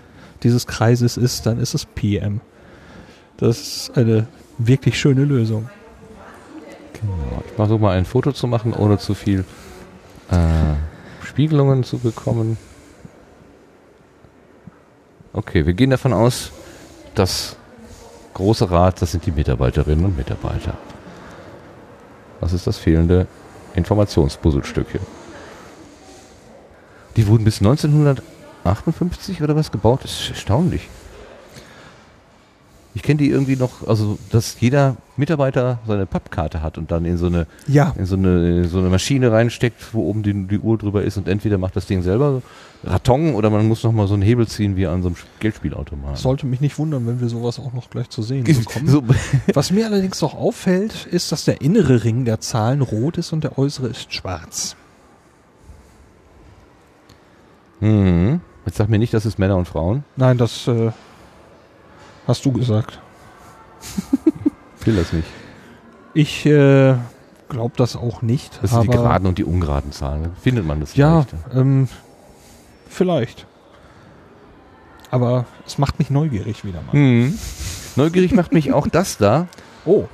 dieses 0.44 0.68
Kreises 0.68 1.18
ist, 1.18 1.46
dann 1.46 1.60
ist 1.60 1.74
es 1.74 1.86
PM. 1.86 2.42
Das 3.38 3.60
ist 3.60 3.98
eine 3.98 4.28
wirklich 4.58 5.00
schöne 5.00 5.26
Lösung. 5.26 5.70
Genau. 7.04 7.44
Ich 7.46 7.52
versuche 7.54 7.80
mal 7.80 7.98
ein 7.98 8.06
Foto 8.06 8.32
zu 8.32 8.48
machen, 8.48 8.74
ohne 8.74 8.98
zu 8.98 9.14
viel 9.14 9.44
äh, 10.32 11.26
Spiegelungen 11.26 11.84
zu 11.84 12.00
bekommen. 12.00 12.58
Okay, 15.34 15.66
wir 15.66 15.74
gehen 15.74 15.90
davon 15.90 16.14
aus, 16.14 16.52
das 17.16 17.58
große 18.34 18.72
Rad, 18.72 19.02
das 19.02 19.12
sind 19.12 19.26
die 19.26 19.32
Mitarbeiterinnen 19.32 20.06
und 20.06 20.16
Mitarbeiter. 20.18 20.78
Was 22.40 22.54
ist 22.54 22.68
das 22.68 22.78
fehlende 22.78 23.28
Informationspuzzlestück 23.76 24.88
hier? 24.92 25.02
Die 27.16 27.28
wurden 27.28 27.44
bis 27.44 27.60
1958 27.60 29.42
oder 29.42 29.56
was 29.56 29.72
gebaut? 29.72 30.04
Das 30.04 30.20
ist 30.20 30.30
erstaunlich. 30.30 30.88
Ich 32.96 33.02
kenne 33.04 33.18
die 33.18 33.30
irgendwie 33.30 33.56
noch, 33.56 33.88
also 33.88 34.18
dass 34.30 34.60
jeder 34.60 34.98
Mitarbeiter 35.16 35.80
seine 35.88 36.06
Pappkarte 36.06 36.62
hat 36.62 36.78
und 36.78 36.92
dann 36.92 37.06
in 37.06 37.18
so 37.18 37.28
eine 37.28 37.46
Ja, 37.68 37.94
in 37.98 38.06
so 38.06 38.16
eine, 38.16 38.62
in 38.62 38.68
so 38.68 38.80
eine 38.80 38.90
Maschine 38.90 39.32
reinsteckt, 39.32 39.94
wo 39.94 40.08
oben 40.10 40.24
die, 40.24 40.34
die 40.48 40.60
Uhr 40.60 40.78
drüber 40.78 41.04
ist 41.04 41.18
und 41.18 41.28
entweder 41.28 41.58
macht 41.58 41.76
das 41.76 41.86
Ding 41.86 42.02
selber 42.02 42.42
Raton 42.84 43.36
oder 43.36 43.50
man 43.50 43.68
muss 43.68 43.84
nochmal 43.84 44.08
so 44.08 44.14
einen 44.16 44.24
Hebel 44.24 44.48
ziehen 44.48 44.76
wie 44.76 44.88
an 44.88 45.02
so 45.04 45.10
einem 45.10 45.18
Geldspielautomaten. 45.40 46.16
sollte 46.16 46.46
mich 46.46 46.62
nicht 46.62 46.78
wundern, 46.78 47.08
wenn 47.08 47.22
wir 47.22 47.30
sowas 47.30 47.60
auch 47.60 47.74
noch 47.74 47.90
gleich 47.90 48.10
zu 48.10 48.22
sehen 48.22 48.44
bekommen. 48.44 48.88
so, 48.88 49.04
Was 49.54 49.72
mir 49.72 49.86
allerdings 49.86 50.22
noch 50.22 50.34
auffällt, 50.34 51.06
ist, 51.06 51.32
dass 51.32 51.46
der 51.46 51.62
innere 51.62 52.04
Ring 52.04 52.26
der 52.26 52.40
Zahlen 52.42 52.82
rot 52.82 53.18
ist 53.18 53.32
und 53.34 53.44
der 53.44 53.58
äußere 53.58 53.88
ist 53.88 54.14
schwarz. 54.14 54.76
hm. 57.80 58.42
Jetzt 58.66 58.78
sag 58.78 58.90
mir 58.90 58.98
nicht, 58.98 59.14
das 59.14 59.26
ist 59.26 59.40
Männer 59.40 59.58
und 59.58 59.68
Frauen. 59.68 60.06
Nein, 60.16 60.38
das 60.38 60.68
äh, 60.68 60.92
hast 62.28 62.46
du 62.46 62.52
gesagt. 62.54 63.00
Ich 64.84 64.88
will 64.88 64.96
das 64.98 65.14
nicht. 65.14 65.28
Ich 66.14 66.46
äh, 66.46 66.96
glaube 67.48 67.74
das 67.78 67.96
auch 67.96 68.22
nicht. 68.22 68.60
Das 68.62 68.72
sind 68.72 68.84
die 68.84 68.88
geraden 68.90 69.28
und 69.28 69.38
die 69.38 69.46
ungeraden 69.46 69.94
Zahlen. 69.94 70.32
Findet 70.42 70.66
man 70.66 70.82
das 70.82 70.94
Ja, 70.98 71.22
vielleicht? 71.24 71.56
ähm, 71.56 71.88
vielleicht. 72.90 73.48
Aber 75.10 75.46
es 75.66 75.78
macht 75.78 76.00
mich 76.00 76.10
neugierig 76.10 76.66
wieder 76.66 76.82
mal. 76.82 76.92
Hm. 76.92 77.38
Neugierig 77.96 78.34
macht 78.34 78.52
mich 78.52 78.74
auch 78.74 78.88
das 78.88 79.18
da. 79.18 79.48
Oh, 79.86 80.06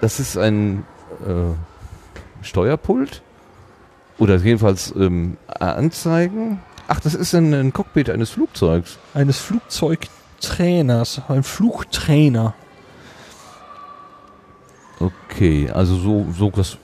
Das 0.00 0.18
ist 0.18 0.36
ein 0.36 0.84
äh, 1.24 1.54
Steuerpult. 2.44 3.22
Oder 4.18 4.36
jedenfalls 4.38 4.92
ähm, 4.96 5.36
Anzeigen. 5.46 6.58
Ach, 6.88 6.98
das 6.98 7.14
ist 7.14 7.34
ein, 7.34 7.54
ein 7.54 7.72
Cockpit 7.72 8.10
eines 8.10 8.30
Flugzeugs. 8.30 8.98
eines 9.14 9.38
Flugzeugtrainers, 9.38 11.22
ein 11.28 11.44
Flugtrainer. 11.44 12.54
Okay, 15.00 15.70
also 15.70 15.96
so, 15.96 16.26
so 16.36 16.50
das, 16.50 16.76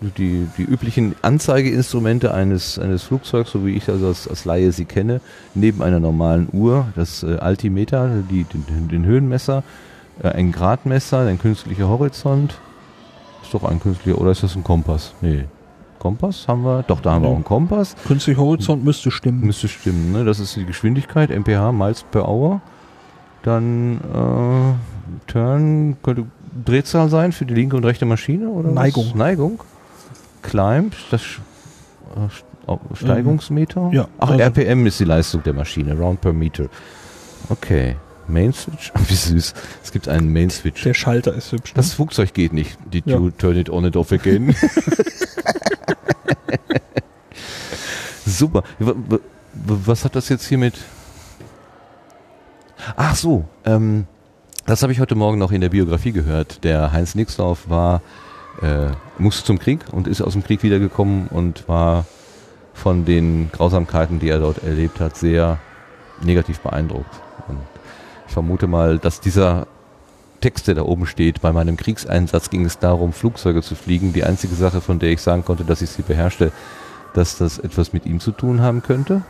die, 0.00 0.46
die 0.58 0.62
üblichen 0.62 1.14
Anzeigeinstrumente 1.22 2.34
eines, 2.34 2.78
eines 2.78 3.04
Flugzeugs, 3.04 3.50
so 3.50 3.64
wie 3.64 3.74
ich 3.74 3.88
also 3.88 4.08
als, 4.08 4.28
als 4.28 4.44
Laie 4.44 4.72
sie 4.72 4.84
kenne, 4.84 5.20
neben 5.54 5.82
einer 5.82 6.00
normalen 6.00 6.48
Uhr, 6.52 6.86
das 6.94 7.22
äh, 7.22 7.36
Altimeter, 7.36 8.22
die, 8.30 8.44
den, 8.44 8.88
den 8.88 9.04
Höhenmesser, 9.04 9.62
äh, 10.22 10.28
ein 10.28 10.52
Gradmesser, 10.52 11.20
ein 11.20 11.38
künstlicher 11.38 11.88
Horizont. 11.88 12.58
Ist 13.42 13.54
doch 13.54 13.64
ein 13.64 13.80
künstlicher, 13.80 14.18
oder 14.20 14.30
ist 14.30 14.42
das 14.42 14.56
ein 14.56 14.64
Kompass? 14.64 15.14
Nee. 15.20 15.44
Kompass 15.98 16.46
haben 16.48 16.64
wir? 16.64 16.82
Doch, 16.82 17.00
da 17.00 17.12
haben 17.12 17.22
wir 17.22 17.30
auch 17.30 17.34
einen 17.34 17.44
Kompass. 17.44 17.96
Künstlicher 18.06 18.42
Horizont 18.42 18.84
müsste 18.84 19.10
stimmen. 19.10 19.40
Müsste 19.40 19.68
stimmen, 19.68 20.12
ne? 20.12 20.26
Das 20.26 20.38
ist 20.38 20.54
die 20.54 20.66
Geschwindigkeit, 20.66 21.30
mph, 21.30 21.72
Miles 21.72 22.04
per 22.10 22.28
Hour. 22.28 22.60
Dann 23.42 24.00
äh, 24.12 25.30
Turn 25.30 25.96
könnte 26.02 26.26
Drehzahl 26.64 27.08
sein 27.08 27.32
für 27.32 27.46
die 27.46 27.54
linke 27.54 27.76
und 27.76 27.84
rechte 27.84 28.04
Maschine 28.06 28.48
oder 28.48 28.70
Neigung. 28.70 29.06
Was? 29.10 29.14
Neigung. 29.14 29.60
Climb, 30.42 30.94
das 31.10 31.22
äh, 31.22 32.28
oh, 32.66 32.78
Steigungsmeter. 32.94 33.90
ja, 33.92 34.08
Ach, 34.18 34.30
also- 34.30 34.40
RPM 34.42 34.86
ist 34.86 35.00
die 35.00 35.04
Leistung 35.04 35.42
der 35.42 35.54
Maschine, 35.54 35.96
Round 35.98 36.20
per 36.20 36.32
Meter. 36.32 36.66
Okay. 37.48 37.96
Main 38.26 38.52
Switch. 38.54 38.90
Wie 39.08 39.14
süß. 39.14 39.52
Es 39.82 39.92
gibt 39.92 40.08
einen 40.08 40.32
Main 40.32 40.48
Switch. 40.48 40.82
Der 40.82 40.94
Schalter 40.94 41.34
ist 41.34 41.52
hübsch. 41.52 41.72
Ne? 41.72 41.76
Das 41.76 41.92
Flugzeug 41.92 42.32
geht 42.32 42.54
nicht. 42.54 42.78
Did 42.90 43.06
Ja. 43.06 43.16
you 43.18 43.30
turn 43.30 43.56
it 43.56 43.68
on 43.68 43.84
and 43.84 43.96
off 43.96 44.12
again? 44.12 44.54
Super. 48.26 48.62
Was 49.52 50.04
hat 50.04 50.16
das 50.16 50.28
jetzt 50.28 50.46
hier 50.46 50.58
mit? 50.58 50.74
Ach 52.96 53.14
so, 53.14 53.44
ähm, 53.64 54.06
das 54.66 54.82
habe 54.82 54.92
ich 54.92 55.00
heute 55.00 55.14
Morgen 55.14 55.38
noch 55.38 55.52
in 55.52 55.60
der 55.60 55.68
Biografie 55.68 56.12
gehört. 56.12 56.64
Der 56.64 56.92
Heinz 56.92 57.14
Nixdorf 57.14 57.68
war, 57.68 58.00
äh, 58.62 58.88
musste 59.18 59.44
zum 59.44 59.58
Krieg 59.58 59.80
und 59.92 60.08
ist 60.08 60.22
aus 60.22 60.32
dem 60.32 60.42
Krieg 60.42 60.62
wiedergekommen 60.62 61.28
und 61.28 61.68
war 61.68 62.06
von 62.72 63.04
den 63.04 63.50
Grausamkeiten, 63.52 64.20
die 64.20 64.28
er 64.28 64.38
dort 64.40 64.64
erlebt 64.64 65.00
hat, 65.00 65.16
sehr 65.16 65.58
negativ 66.22 66.60
beeindruckt. 66.60 67.14
Und 67.46 67.58
ich 68.26 68.32
vermute 68.32 68.66
mal, 68.66 68.98
dass 68.98 69.20
dieser 69.20 69.66
Text, 70.40 70.66
der 70.66 70.74
da 70.74 70.82
oben 70.82 71.06
steht, 71.06 71.40
bei 71.40 71.52
meinem 71.52 71.76
Kriegseinsatz 71.76 72.50
ging 72.50 72.64
es 72.64 72.78
darum, 72.78 73.12
Flugzeuge 73.12 73.62
zu 73.62 73.74
fliegen. 73.74 74.12
Die 74.12 74.24
einzige 74.24 74.54
Sache, 74.54 74.80
von 74.80 74.98
der 74.98 75.10
ich 75.10 75.20
sagen 75.20 75.44
konnte, 75.44 75.64
dass 75.64 75.82
ich 75.82 75.90
sie 75.90 76.02
beherrschte, 76.02 76.52
dass 77.14 77.38
das 77.38 77.58
etwas 77.58 77.92
mit 77.92 78.06
ihm 78.06 78.18
zu 78.18 78.32
tun 78.32 78.60
haben 78.60 78.82
könnte. 78.82 79.22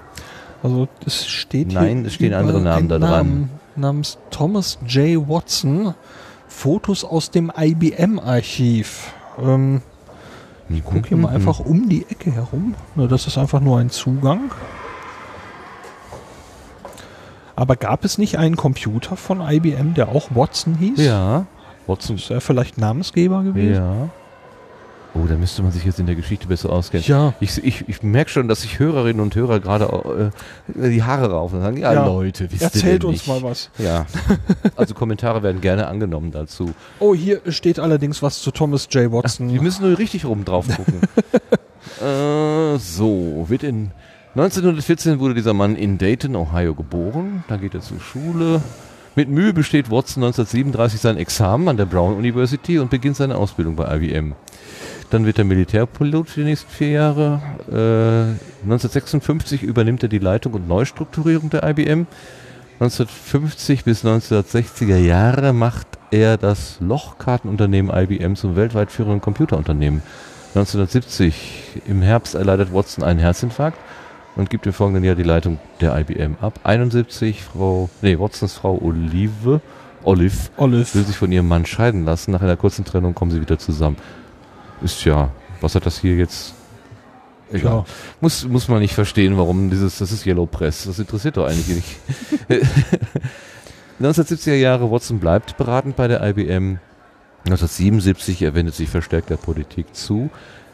Also 0.65 0.89
es 1.07 1.27
steht 1.27 1.73
Nein, 1.73 1.99
hier 1.99 2.07
es 2.07 2.15
stehen 2.15 2.35
andere 2.35 2.61
Namen 2.61 2.89
da 2.89 2.99
dran. 2.99 3.11
Namen 3.11 3.51
namens 3.77 4.19
Thomas 4.31 4.79
J. 4.87 5.29
Watson. 5.29 5.95
Fotos 6.49 7.05
aus 7.05 7.31
dem 7.31 7.53
IBM-Archiv. 7.57 9.13
Ähm, 9.41 9.83
ich 10.71 10.83
gucke 10.85 11.09
hier 11.09 11.17
mal 11.19 11.29
Mhm. 11.31 11.35
einfach 11.37 11.61
um 11.61 11.89
die 11.89 12.07
Ecke 12.09 12.33
herum. 12.33 12.75
Na, 12.95 13.07
das 13.07 13.27
ist 13.27 13.37
einfach 13.39 13.61
nur 13.61 13.79
ein 13.79 13.91
Zugang. 13.91 14.51
Aber 17.57 17.77
gab 17.77 18.05
es 18.05 18.19
nicht 18.19 18.39
einen 18.39 18.57
Computer 18.57 19.17
von 19.17 19.41
IBM, 19.41 19.95
der 19.95 20.09
auch 20.09 20.29
Watson 20.35 20.75
hieß? 20.77 20.99
Ja. 20.99 21.47
Watson. 21.87 22.17
Ist 22.17 22.31
er 22.31 22.41
vielleicht 22.41 22.79
Namensgeber 22.79 23.43
gewesen? 23.43 23.75
Ja. 23.75 24.09
Oh, 25.17 25.27
da 25.29 25.37
müsste 25.37 25.63
man 25.63 25.71
sich 25.71 25.85
jetzt 25.85 26.01
in 26.01 26.07
der 26.07 26.17
Geschichte 26.17 26.49
besser 26.49 26.71
auskennen. 26.71 27.07
Ja. 27.07 27.35
Ich, 27.39 27.63
ich, 27.63 27.89
ich 27.89 28.03
merke 28.03 28.31
schon, 28.31 28.49
dass 28.49 28.63
sich 28.63 28.81
Hörerinnen 28.81 29.21
und 29.23 29.35
Hörer 29.37 29.61
gerade 29.61 30.33
äh, 30.75 30.91
die 30.91 31.05
Haare 31.05 31.31
raufen 31.31 31.59
und 31.59 31.65
sagen, 31.65 31.77
ja, 31.77 31.93
Ja. 31.93 32.07
Leute, 32.07 32.51
wisst 32.51 32.63
ihr 32.63 32.65
Erzählt 32.67 33.03
denn 33.05 33.11
uns 33.11 33.27
mal 33.27 33.43
was. 33.43 33.71
Ja. 33.79 34.07
Also 34.77 34.95
Kommentare 34.95 35.43
werden 35.45 35.61
gerne 35.61 35.87
angenommen 35.87 36.33
dazu. 36.33 36.73
Oh, 36.99 37.15
hier 37.15 37.41
steht 37.49 37.79
allerdings 37.79 38.23
was 38.23 38.41
zu 38.43 38.51
Thomas 38.51 38.89
J. 38.91 39.13
Watson. 39.13 39.53
Wir 39.53 39.63
müssen 39.63 39.89
nur 39.89 39.97
richtig 39.99 40.25
rum 40.25 40.45
drauf 40.45 40.67
gucken. 40.69 41.01
Äh, 42.01 42.79
so, 42.79 43.45
wird 43.49 43.63
in 43.63 43.93
1914 44.35 45.21
wurde 45.21 45.35
dieser 45.35 45.55
Mann 45.55 45.77
in 45.77 45.97
Dayton, 45.97 46.35
Ohio 46.35 46.75
geboren. 46.75 47.45
Da 47.47 47.57
geht 47.57 47.75
er 47.75 47.83
zur 47.83 48.01
Schule. 48.01 48.61
Mit 49.15 49.29
Mühe 49.29 49.53
besteht 49.53 49.93
Watson 49.93 50.25
1937 50.25 51.01
sein 51.01 51.17
Examen 51.19 51.69
an 51.69 51.77
der 51.77 51.85
Brown 51.85 52.17
University 52.17 52.81
und 52.81 52.91
beginnt 52.91 53.17
seine 53.17 53.37
Ausbildung 53.37 53.77
bei 53.77 53.97
IBM. 53.97 54.35
Dann 55.15 55.27
wird 55.27 55.39
er 55.39 55.45
Militärpilot 55.45 56.29
für 56.29 56.41
die 56.41 56.47
nächsten 56.47 56.69
vier 56.69 56.91
Jahre. 56.91 57.41
Äh, 57.71 58.65
1956 58.65 59.63
übernimmt 59.63 60.03
er 60.03 60.09
die 60.09 60.19
Leitung 60.19 60.55
und 60.55 60.67
Neustrukturierung 60.67 61.51
der 61.51 61.63
IBM. 61.63 62.09
1950 62.81 63.85
bis 63.85 64.05
1960er 64.05 64.97
Jahre 64.97 65.53
macht 65.53 65.87
er 66.11 66.37
das 66.37 66.79
Lochkartenunternehmen 66.81 67.97
IBM 67.97 68.35
zum 68.35 68.57
weltweit 68.57 68.91
führenden 68.91 69.21
Computerunternehmen. 69.21 70.03
1970 70.57 71.83
im 71.87 72.03
Herbst 72.03 72.35
erleidet 72.35 72.75
Watson 72.75 73.05
einen 73.05 73.21
Herzinfarkt 73.21 73.79
und 74.35 74.51
gibt 74.51 74.67
im 74.67 74.73
folgenden 74.73 75.05
Jahr 75.05 75.15
die 75.15 75.23
Leitung 75.23 75.61
der 75.81 75.97
IBM 75.97 76.39
ab. 76.41 76.59
71 76.65 77.41
Frau, 77.41 77.89
nee, 78.03 78.19
Watsons 78.19 78.55
Frau 78.55 78.81
Olive, 78.83 79.61
Olive, 80.03 80.51
Olive. 80.57 80.93
will 80.93 81.05
sich 81.05 81.17
von 81.17 81.31
ihrem 81.31 81.47
Mann 81.47 81.67
scheiden 81.67 82.05
lassen. 82.05 82.33
Nach 82.33 82.43
einer 82.43 82.57
kurzen 82.57 82.85
Trennung 82.85 83.15
kommen 83.15 83.31
sie 83.31 83.41
wieder 83.41 83.61
zusammen. 83.61 83.97
Ist 84.85 85.05
ja, 85.07 85.31
was 85.63 85.75
hat 85.75 85.87
das 85.87 85.99
hier 85.99 86.15
jetzt? 86.15 86.55
Egal. 87.51 87.73
Ja. 87.73 87.85
Muss, 88.21 88.47
muss 88.47 88.69
man 88.69 88.81
nicht 88.81 88.95
verstehen, 88.95 89.39
warum 89.39 89.71
dieses, 89.71 89.99
das 89.99 90.13
ist 90.13 90.27
Yellow 90.27 90.45
Press. 90.45 90.85
Das 90.85 90.99
interessiert 90.99 91.39
doch 91.39 91.47
eigentlich 91.47 91.77
nicht. 91.77 91.97
1970er 94.01 94.55
Jahre, 94.55 94.91
Watson 94.91 95.21
bleibt 95.21 95.57
beratend 95.57 95.97
bei 95.97 96.07
der 96.07 96.23
IBM. 96.23 96.81
1977, 97.47 98.43
er 98.43 98.55
wendet 98.55 98.75
sich 98.75 98.91
verstärkt 98.91 99.31
der 99.31 99.37
Politik 99.37 99.95
zu. 99.95 100.31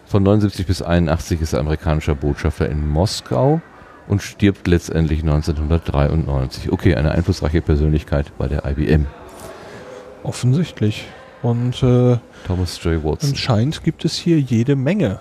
Von 0.07 0.25
79 0.25 0.67
bis 0.67 0.83
81 0.83 1.41
ist 1.41 1.53
er 1.53 1.61
amerikanischer 1.61 2.17
Botschafter 2.17 2.69
in 2.69 2.89
Moskau 2.89 3.61
und 4.09 4.23
stirbt 4.23 4.67
letztendlich 4.67 5.21
1993. 5.21 6.73
Okay, 6.73 6.97
eine 6.97 7.13
einflussreiche 7.13 7.63
Persönlichkeit 7.63 8.37
bei 8.39 8.49
der 8.49 8.65
IBM. 8.65 9.07
Offensichtlich. 10.25 11.07
Und 11.43 11.83
äh, 11.83 12.19
Thomas 12.47 12.83
J. 12.83 13.03
Watson. 13.03 13.31
anscheinend 13.31 13.83
gibt 13.83 14.05
es 14.05 14.15
hier 14.15 14.39
jede 14.39 14.77
Menge 14.77 15.21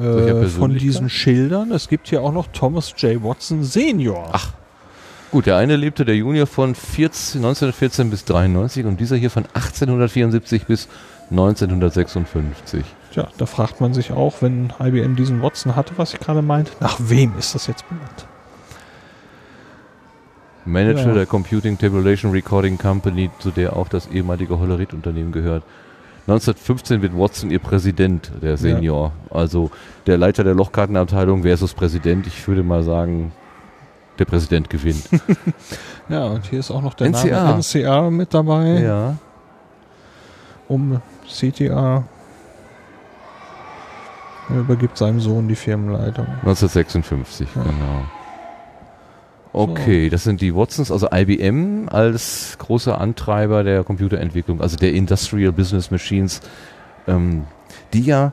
äh, 0.00 0.46
von 0.46 0.74
diesen 0.76 1.08
Schildern. 1.08 1.70
Es 1.72 1.88
gibt 1.88 2.08
hier 2.08 2.22
auch 2.22 2.32
noch 2.32 2.48
Thomas 2.48 2.94
J. 2.96 3.22
Watson 3.22 3.62
Senior. 3.62 4.30
Ach. 4.32 4.52
Gut, 5.30 5.46
der 5.46 5.56
eine 5.56 5.76
lebte 5.76 6.04
der 6.04 6.16
Junior 6.16 6.46
von 6.46 6.74
14, 6.74 7.38
1914 7.40 8.10
bis 8.10 8.24
93 8.24 8.84
und 8.84 8.98
dieser 8.98 9.16
hier 9.16 9.30
von 9.30 9.44
1874 9.46 10.66
bis 10.66 10.88
1956. 11.30 12.84
Tja, 13.12 13.28
da 13.38 13.46
fragt 13.46 13.80
man 13.80 13.94
sich 13.94 14.10
auch, 14.10 14.42
wenn 14.42 14.72
IBM 14.80 15.14
diesen 15.14 15.40
Watson 15.40 15.76
hatte, 15.76 15.94
was 15.96 16.14
ich 16.14 16.20
gerade 16.20 16.42
meinte, 16.42 16.72
nach 16.80 16.96
wem 16.98 17.38
ist 17.38 17.54
das 17.54 17.68
jetzt 17.68 17.88
benannt? 17.88 18.26
Manager 20.64 21.08
Ja. 21.08 21.14
der 21.14 21.26
Computing 21.26 21.78
Tabulation 21.78 22.32
Recording 22.32 22.76
Company, 22.78 23.30
zu 23.38 23.50
der 23.50 23.76
auch 23.76 23.88
das 23.88 24.08
ehemalige 24.08 24.58
Hollerit-Unternehmen 24.58 25.32
gehört. 25.32 25.62
1915 26.26 27.02
wird 27.02 27.16
Watson 27.16 27.50
ihr 27.50 27.58
Präsident, 27.58 28.30
der 28.42 28.56
Senior. 28.56 29.12
Also 29.30 29.70
der 30.06 30.18
Leiter 30.18 30.44
der 30.44 30.54
Lochkartenabteilung 30.54 31.42
versus 31.42 31.74
Präsident. 31.74 32.26
Ich 32.26 32.46
würde 32.46 32.62
mal 32.62 32.82
sagen, 32.82 33.32
der 34.18 34.24
Präsident 34.26 34.68
gewinnt. 34.70 35.08
Ja, 36.08 36.24
und 36.24 36.44
hier 36.46 36.58
ist 36.58 36.72
auch 36.72 36.82
noch 36.82 36.94
der 36.94 37.06
NCR. 37.06 37.44
Name 37.44 37.54
NCR 37.58 38.10
mit 38.10 38.34
dabei, 38.34 38.80
ja. 38.80 39.16
um 40.66 41.00
CTA. 41.28 42.02
Er 44.48 44.56
übergibt 44.58 44.98
seinem 44.98 45.20
Sohn 45.20 45.46
die 45.46 45.54
Firmenleitung. 45.54 46.26
1956, 46.42 47.48
Ja. 47.54 47.62
genau. 47.62 48.04
Okay, 49.52 50.10
das 50.10 50.22
sind 50.22 50.40
die 50.40 50.54
Watsons, 50.54 50.92
also 50.92 51.08
IBM 51.12 51.88
als 51.88 52.56
großer 52.58 53.00
Antreiber 53.00 53.64
der 53.64 53.82
Computerentwicklung, 53.82 54.60
also 54.60 54.76
der 54.76 54.92
Industrial 54.92 55.50
Business 55.50 55.90
Machines, 55.90 56.40
ähm, 57.08 57.44
die 57.92 58.02
ja 58.02 58.32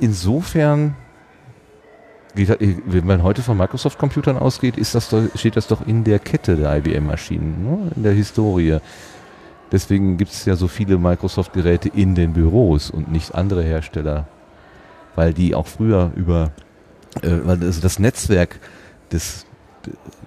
insofern, 0.00 0.96
wenn 2.34 3.06
man 3.06 3.22
heute 3.22 3.42
von 3.42 3.58
Microsoft-Computern 3.58 4.38
ausgeht, 4.38 4.78
ist 4.78 4.94
das 4.94 5.10
doch, 5.10 5.22
steht 5.34 5.56
das 5.56 5.66
doch 5.66 5.86
in 5.86 6.02
der 6.02 6.18
Kette 6.18 6.56
der 6.56 6.74
IBM-Maschinen, 6.78 7.62
ne? 7.62 7.92
in 7.94 8.02
der 8.02 8.12
Historie. 8.12 8.78
Deswegen 9.70 10.16
gibt 10.16 10.32
es 10.32 10.46
ja 10.46 10.56
so 10.56 10.66
viele 10.66 10.96
Microsoft-Geräte 10.96 11.90
in 11.90 12.14
den 12.14 12.32
Büros 12.32 12.90
und 12.90 13.12
nicht 13.12 13.34
andere 13.34 13.62
Hersteller, 13.62 14.26
weil 15.14 15.34
die 15.34 15.54
auch 15.54 15.66
früher 15.66 16.10
über 16.16 16.52
äh, 17.22 17.38
weil 17.44 17.62
also 17.62 17.80
das 17.80 17.98
Netzwerk 17.98 18.58
des 19.14 19.46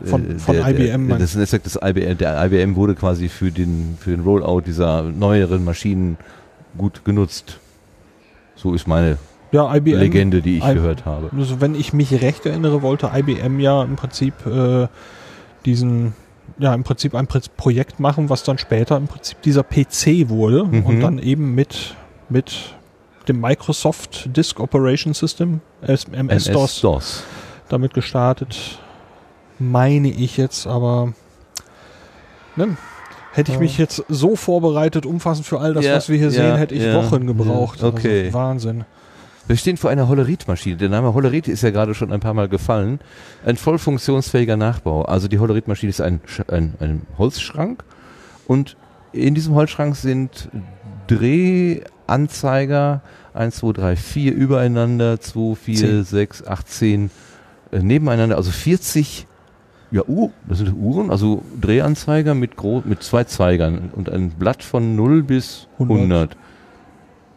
äh, 0.03 0.07
Von- 0.07 0.39
von 0.39 0.55
der, 0.55 0.67
IBM 0.69 1.07
der, 1.09 1.17
das 1.19 1.35
Netzwerk 1.35 1.63
des 1.63 1.75
IBM, 1.83 2.17
der 2.17 2.43
IBM 2.45 2.75
wurde 2.75 2.95
quasi 2.95 3.27
für 3.29 3.51
den 3.51 3.97
für 3.99 4.11
den 4.11 4.21
Rollout 4.21 4.61
dieser 4.61 5.03
neueren 5.03 5.63
Maschinen 5.63 6.17
gut 6.77 7.03
genutzt. 7.05 7.59
So 8.55 8.73
ist 8.73 8.87
meine 8.87 9.17
Ja, 9.51 9.73
IBM. 9.75 9.99
Legende, 9.99 10.41
die 10.41 10.57
ich 10.57 10.63
I- 10.65 10.73
gehört 10.73 11.05
habe. 11.05 11.29
Also 11.37 11.61
wenn 11.61 11.75
ich 11.75 11.93
mich 11.93 12.11
recht 12.21 12.45
erinnere, 12.45 12.81
wollte 12.81 13.11
IBM 13.13 13.59
ja 13.59 13.83
im 13.83 13.95
Prinzip 13.95 14.33
äh, 14.45 14.87
diesen, 15.65 16.13
ja 16.59 16.73
im 16.73 16.83
Prinzip 16.83 17.13
ein 17.15 17.27
Projekt 17.27 17.99
machen, 17.99 18.29
was 18.29 18.43
dann 18.43 18.57
später 18.57 18.97
im 18.97 19.07
Prinzip 19.07 19.41
dieser 19.41 19.63
PC 19.63 20.29
wurde 20.29 20.63
Mhm. 20.65 20.85
und 20.85 20.99
dann 21.01 21.19
eben 21.19 21.53
mit 21.55 21.95
mit 22.29 22.75
dem 23.27 23.39
Microsoft 23.41 24.29
Disk 24.35 24.59
Operation 24.59 25.13
System, 25.13 25.61
MS-DOS, 25.81 26.47
MS-DOS. 26.47 27.23
Damit 27.69 27.93
gestartet, 27.93 28.79
meine 29.59 30.09
ich 30.09 30.37
jetzt, 30.37 30.67
aber 30.67 31.13
ne, 32.55 32.77
hätte 33.33 33.51
ich 33.51 33.59
mich 33.59 33.77
jetzt 33.77 34.03
so 34.09 34.35
vorbereitet, 34.35 35.05
umfassend 35.05 35.45
für 35.45 35.59
all 35.59 35.73
das, 35.73 35.85
Ja, 35.85 35.95
was 35.95 36.09
wir 36.09 36.17
hier 36.17 36.27
ja, 36.27 36.31
sehen, 36.31 36.55
hätte 36.57 36.75
ich 36.75 36.83
ja, 36.83 36.95
Wochen 36.95 37.25
gebraucht. 37.27 37.81
ja, 37.81 37.87
okay. 37.87 38.25
Also 38.25 38.37
Wahnsinn. 38.37 38.85
Wir 39.47 39.55
stehen 39.55 39.77
vor 39.77 39.89
einer 39.89 40.09
Hollerit-Maschine. 40.09 40.75
Der 40.75 40.89
Name 40.89 41.13
Hollerit 41.13 41.47
ist 41.47 41.63
ja 41.63 41.69
gerade 41.69 41.95
schon 41.95 42.11
ein 42.11 42.19
paar 42.19 42.33
Mal 42.33 42.49
gefallen. 42.49 42.99
Ein 43.45 43.55
voll 43.55 43.77
funktionsfähiger 43.77 44.57
Nachbau. 44.57 45.03
Also 45.03 45.29
die 45.29 45.39
Hollerit-Maschine 45.39 45.89
ist 45.89 46.01
ein, 46.01 46.19
ein, 46.49 46.73
ein 46.81 47.03
Holzschrank 47.17 47.85
und 48.47 48.75
in 49.13 49.35
diesem 49.35 49.55
Holzschrank 49.55 49.95
sind 49.95 50.49
Drehanzeiger 51.07 53.01
1, 53.33 53.55
2, 53.57 53.71
3, 53.71 53.95
4 53.95 54.33
übereinander, 54.33 55.21
2, 55.21 55.55
4, 55.55 55.75
Zehn. 55.77 56.03
6, 56.03 56.47
8, 56.47 56.67
10 56.69 57.11
äh, 57.71 57.79
nebeneinander, 57.79 58.37
also 58.37 58.51
40 58.51 59.27
ja, 59.91 60.03
Uhr, 60.05 60.31
das 60.47 60.57
sind 60.57 60.73
Uhren, 60.73 61.11
also 61.11 61.43
Drehanzeiger 61.59 62.33
mit, 62.33 62.57
gro 62.57 62.83
mit 62.85 63.03
zwei 63.03 63.23
Zeigern 63.23 63.89
und 63.95 64.09
ein 64.09 64.31
Blatt 64.31 64.63
von 64.63 64.95
0 64.95 65.23
bis 65.23 65.67
100. 65.73 65.97
100. 65.97 66.37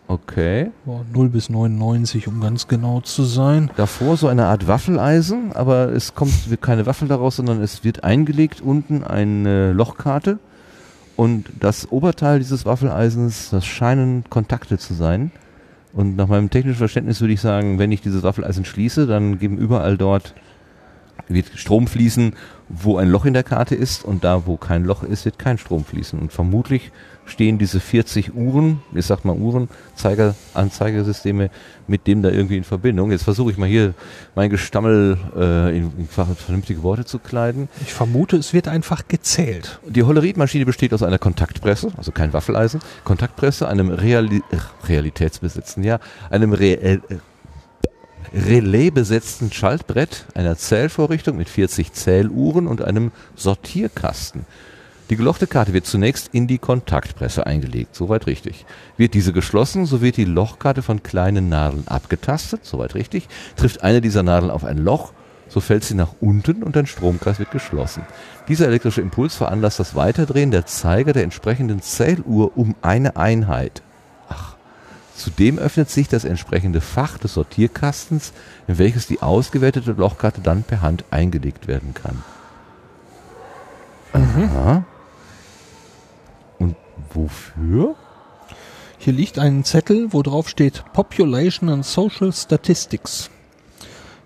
Okay. 0.08 0.72
Ja, 0.86 1.04
0 1.12 1.28
bis 1.28 1.50
99, 1.50 2.26
um 2.26 2.40
ganz 2.40 2.66
genau 2.66 3.00
zu 3.00 3.22
sein. 3.22 3.70
Davor 3.76 4.16
so 4.16 4.26
eine 4.26 4.46
Art 4.46 4.66
Waffeleisen, 4.66 5.52
aber 5.52 5.92
es 5.92 6.16
kommt 6.16 6.32
keine 6.60 6.86
Waffel 6.86 7.06
daraus, 7.06 7.36
sondern 7.36 7.62
es 7.62 7.84
wird 7.84 8.02
eingelegt 8.02 8.60
unten 8.60 9.04
eine 9.04 9.72
Lochkarte 9.72 10.40
und 11.14 11.50
das 11.60 11.92
Oberteil 11.92 12.40
dieses 12.40 12.66
Waffeleisens, 12.66 13.50
das 13.50 13.64
scheinen 13.64 14.24
Kontakte 14.30 14.78
zu 14.78 14.94
sein. 14.94 15.30
Und 15.92 16.16
nach 16.16 16.28
meinem 16.28 16.50
technischen 16.50 16.78
Verständnis 16.78 17.20
würde 17.20 17.34
ich 17.34 17.40
sagen, 17.40 17.78
wenn 17.78 17.92
ich 17.92 18.00
dieses 18.00 18.22
Waffeleisen 18.22 18.64
schließe, 18.64 19.06
dann 19.06 19.38
geben 19.38 19.58
überall 19.58 19.96
dort 19.96 20.34
wird 21.28 21.46
Strom 21.54 21.86
fließen, 21.86 22.34
wo 22.68 22.96
ein 22.96 23.08
Loch 23.08 23.24
in 23.24 23.34
der 23.34 23.42
Karte 23.42 23.74
ist 23.74 24.04
und 24.04 24.24
da, 24.24 24.46
wo 24.46 24.56
kein 24.56 24.84
Loch 24.84 25.02
ist, 25.02 25.24
wird 25.24 25.38
kein 25.38 25.58
Strom 25.58 25.84
fließen. 25.84 26.18
Und 26.18 26.32
vermutlich 26.32 26.90
stehen 27.30 27.58
diese 27.58 27.80
40 27.80 28.34
Uhren, 28.34 28.82
ich 28.94 29.06
sag 29.06 29.24
mal 29.24 29.36
Uhren, 29.36 29.68
Zeiger, 29.94 30.34
Anzeigesysteme 30.54 31.50
mit 31.86 32.06
dem 32.06 32.22
da 32.22 32.30
irgendwie 32.30 32.56
in 32.56 32.64
Verbindung. 32.64 33.10
Jetzt 33.10 33.24
versuche 33.24 33.50
ich 33.50 33.56
mal 33.56 33.68
hier 33.68 33.94
mein 34.34 34.50
Gestammel 34.50 35.18
äh, 35.36 35.76
in, 35.76 35.92
in 35.98 36.08
vernünftige 36.08 36.82
Worte 36.82 37.04
zu 37.04 37.18
kleiden. 37.18 37.68
Ich 37.82 37.92
vermute, 37.92 38.36
es 38.36 38.52
wird 38.52 38.68
einfach 38.68 39.08
gezählt. 39.08 39.80
Die 39.86 40.02
Holleritmaschine 40.02 40.66
besteht 40.66 40.92
aus 40.92 41.02
einer 41.02 41.18
Kontaktpresse, 41.18 41.92
also 41.96 42.12
kein 42.12 42.32
Waffeleisen, 42.32 42.80
Kontaktpresse, 43.04 43.68
einem 43.68 43.90
Reali 43.90 44.42
realitätsbesetzten, 44.86 45.82
ja, 45.84 46.00
einem 46.30 46.52
Re 46.52 46.74
äh, 46.80 46.98
relaisbesetzten 48.32 49.52
Schaltbrett, 49.52 50.24
einer 50.34 50.56
Zählvorrichtung 50.56 51.36
mit 51.36 51.48
40 51.48 51.92
Zähluhren 51.92 52.66
und 52.66 52.82
einem 52.82 53.12
Sortierkasten. 53.34 54.46
Die 55.10 55.16
gelochte 55.16 55.48
Karte 55.48 55.72
wird 55.72 55.86
zunächst 55.86 56.28
in 56.32 56.46
die 56.46 56.58
Kontaktpresse 56.58 57.44
eingelegt, 57.44 57.96
soweit 57.96 58.28
richtig. 58.28 58.64
Wird 58.96 59.14
diese 59.14 59.32
geschlossen, 59.32 59.84
so 59.84 60.00
wird 60.00 60.16
die 60.16 60.24
Lochkarte 60.24 60.82
von 60.82 61.02
kleinen 61.02 61.48
Nadeln 61.48 61.88
abgetastet, 61.88 62.60
soweit 62.64 62.94
richtig. 62.94 63.28
Trifft 63.56 63.82
eine 63.82 64.00
dieser 64.00 64.22
Nadeln 64.22 64.52
auf 64.52 64.64
ein 64.64 64.78
Loch, 64.78 65.12
so 65.48 65.58
fällt 65.58 65.82
sie 65.82 65.94
nach 65.94 66.14
unten 66.20 66.62
und 66.62 66.76
ein 66.76 66.86
Stromkreis 66.86 67.40
wird 67.40 67.50
geschlossen. 67.50 68.06
Dieser 68.46 68.68
elektrische 68.68 69.00
Impuls 69.00 69.34
veranlasst 69.34 69.80
das 69.80 69.96
Weiterdrehen 69.96 70.52
der 70.52 70.66
Zeiger 70.66 71.12
der 71.12 71.24
entsprechenden 71.24 71.82
Zähluhr 71.82 72.56
um 72.56 72.76
eine 72.80 73.16
Einheit. 73.16 73.82
Ach, 74.28 74.54
Zudem 75.16 75.58
öffnet 75.58 75.90
sich 75.90 76.06
das 76.06 76.24
entsprechende 76.24 76.80
Fach 76.80 77.18
des 77.18 77.34
Sortierkastens, 77.34 78.32
in 78.68 78.78
welches 78.78 79.08
die 79.08 79.20
ausgewertete 79.22 79.90
Lochkarte 79.90 80.40
dann 80.40 80.62
per 80.62 80.82
Hand 80.82 81.04
eingelegt 81.10 81.66
werden 81.66 81.94
kann. 81.94 82.22
Aha. 84.12 84.84
Wofür? 87.12 87.94
Hier 88.98 89.12
liegt 89.12 89.38
ein 89.38 89.64
Zettel, 89.64 90.08
wo 90.10 90.22
drauf 90.22 90.48
steht 90.48 90.84
Population 90.92 91.68
and 91.70 91.84
Social 91.84 92.32
Statistics. 92.32 93.30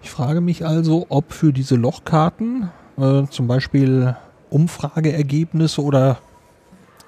Ich 0.03 0.11
frage 0.11 0.41
mich 0.41 0.67
also, 0.67 1.07
ob 1.09 1.33
für 1.33 1.53
diese 1.53 1.77
Lochkarten 1.77 2.71
äh, 2.99 3.23
zum 3.31 3.47
Beispiel 3.47 4.17
Umfrageergebnisse 4.51 5.83
oder 5.83 6.19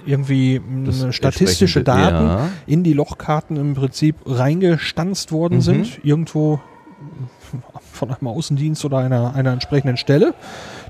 irgendwie 0.06 0.60
Das 0.84 1.14
statistische 1.14 1.82
Daten 1.82 2.26
ja. 2.26 2.48
in 2.66 2.84
die 2.84 2.92
Lochkarten 2.92 3.56
im 3.56 3.74
Prinzip 3.74 4.16
reingestanzt 4.24 5.32
worden 5.32 5.56
Mhm. 5.56 5.62
sind, 5.62 6.04
irgendwo 6.04 6.60
von 7.92 8.10
einem 8.10 8.28
Außendienst 8.28 8.84
oder 8.84 8.98
einer, 8.98 9.34
einer 9.34 9.52
entsprechenden 9.52 9.96
Stelle. 9.96 10.34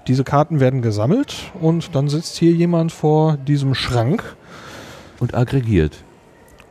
Diese 0.07 0.25
Karten 0.25 0.61
werden 0.61 0.83
gesammelt 0.83 1.35
und 1.61 1.95
dann 1.95 2.09
sitzt 2.09 2.37
hier 2.37 2.53
jemand 2.53 2.93
vor 2.93 3.37
diesem 3.37 3.75
Schrank 3.75 4.37
Und 5.21 5.35
aggregiert. 5.35 6.03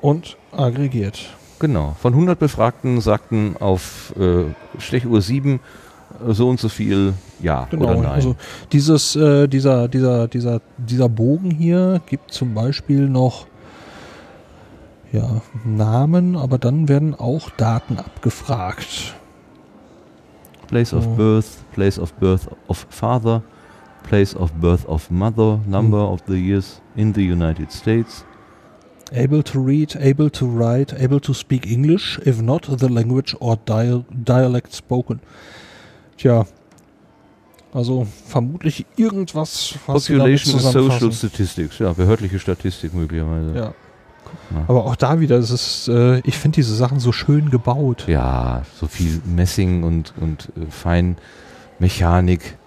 und 0.02 0.38
aggregiert. 0.52 1.20
Genau. 1.60 1.96
Von 2.00 2.14
100 2.14 2.38
Befragten 2.38 3.02
sagten 3.02 3.56
auf 3.60 4.14
äh, 4.20 4.46
Stechuhr 4.80 5.22
7 5.22 5.60
äh, 6.28 6.34
so 6.34 6.50
und 6.50 6.60
so 6.60 6.70
viel 6.70 7.14
Ja 7.42 7.68
Genau, 7.72 7.86
oder 7.86 7.96
Nein. 8.02 8.06
also 8.12 8.36
dieses, 8.72 9.16
äh, 9.16 9.48
dieser, 9.48 9.88
dieser, 9.88 10.28
dieser, 10.28 10.62
dieser 10.78 11.10
Bogen 11.10 11.50
hier 11.52 12.02
gibt 12.08 12.32
zum 12.32 12.54
Beispiel 12.54 13.08
noch 13.10 13.48
ja, 15.12 15.42
Namen, 15.64 16.36
aber 16.36 16.58
dann 16.58 16.90
werden 16.90 17.16
auch 17.16 17.50
Daten 17.52 17.98
abgefragt. 17.98 19.16
Place 20.68 20.94
of 20.94 21.06
Oh. 21.08 21.16
birth, 21.16 21.46
place 21.74 21.98
of 22.00 22.12
birth 22.16 22.48
of 22.68 22.86
father, 22.90 23.42
place 24.04 24.36
of 24.36 24.52
birth 24.54 24.86
of 24.88 25.10
mother, 25.10 25.60
number 25.68 26.00
Hm. 26.06 26.14
of 26.14 26.20
the 26.28 26.34
years 26.36 26.82
in 26.96 27.14
the 27.14 27.22
United 27.22 27.72
States. 27.72 28.26
Able 29.11 29.44
to 29.44 29.60
read, 29.64 29.95
able 29.95 30.32
to 30.32 30.45
write, 30.48 30.95
able 30.99 31.19
to 31.22 31.34
speak 31.34 31.69
English, 31.69 32.19
if 32.26 32.41
not 32.41 32.65
the 32.80 32.88
language 32.88 33.36
or 33.40 33.57
dial 33.65 34.03
dialect 34.10 34.73
spoken. 34.73 35.19
Tja, 36.18 36.45
also 37.72 38.07
vermutlich 38.27 38.86
irgendwas, 38.95 39.76
was 39.86 40.07
Population 40.07 40.60
Social. 40.60 41.11
Statistics, 41.11 41.77
ja, 41.80 41.94
behördliche 41.94 42.40
Statistik 42.40 42.94
möglicherweise. 42.94 43.56
Ja. 43.56 43.73
mal. 44.49 44.65
Aber 44.68 44.86
auch 44.86 44.95
da 44.95 45.19
wieder, 45.19 45.38
es 45.38 45.52
ist, 45.52 45.88
äh, 45.88 46.19
ich 46.19 46.38
finde 46.38 46.56
diese 46.56 46.76
Sachen 46.76 46.99
so 46.99 47.11
schön 47.11 47.49
gebaut. 47.49 48.06
Ja, 48.07 48.64
so 48.80 48.88
viel 48.88 49.22
Messing 49.26 49.84
und, 49.84 50.14
und 50.19 50.52
äh, 50.56 50.69
Feinmechanik. 50.69 52.57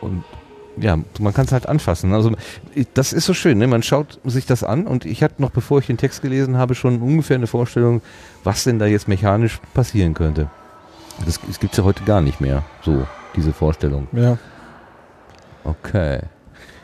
Und 0.00 0.24
ja, 0.78 0.98
man 1.18 1.34
kann 1.34 1.44
es 1.46 1.52
halt 1.52 1.68
anfassen. 1.68 2.12
Also 2.14 2.32
ich- 2.74 2.86
das 2.94 3.12
ist 3.12 3.26
so 3.26 3.34
schön, 3.34 3.58
ne? 3.58 3.66
man 3.66 3.82
schaut 3.82 4.18
sich 4.24 4.46
das 4.46 4.62
an 4.64 4.86
und 4.86 5.04
ich 5.04 5.22
hatte 5.22 5.40
noch, 5.42 5.50
bevor 5.50 5.78
ich 5.80 5.86
den 5.86 5.96
Text 5.98 6.22
gelesen 6.22 6.56
habe, 6.56 6.74
schon 6.74 7.00
ungefähr 7.02 7.36
eine 7.36 7.46
Vorstellung, 7.46 8.02
was 8.44 8.64
denn 8.64 8.78
da 8.78 8.86
jetzt 8.86 9.08
mechanisch 9.08 9.60
passieren 9.74 10.14
könnte. 10.14 10.48
Das, 11.26 11.38
das 11.46 11.60
gibt 11.60 11.72
es 11.74 11.78
ja 11.78 11.84
heute 11.84 12.04
gar 12.04 12.20
nicht 12.20 12.40
mehr, 12.40 12.62
so, 12.82 13.06
diese 13.36 13.52
Vorstellung. 13.52 14.08
Ja, 14.12 14.38
Okay. 15.64 16.20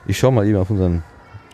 Ich 0.07 0.19
schau 0.19 0.31
mal 0.31 0.47
eben 0.47 0.59
auf 0.59 0.71
unseren 0.71 1.03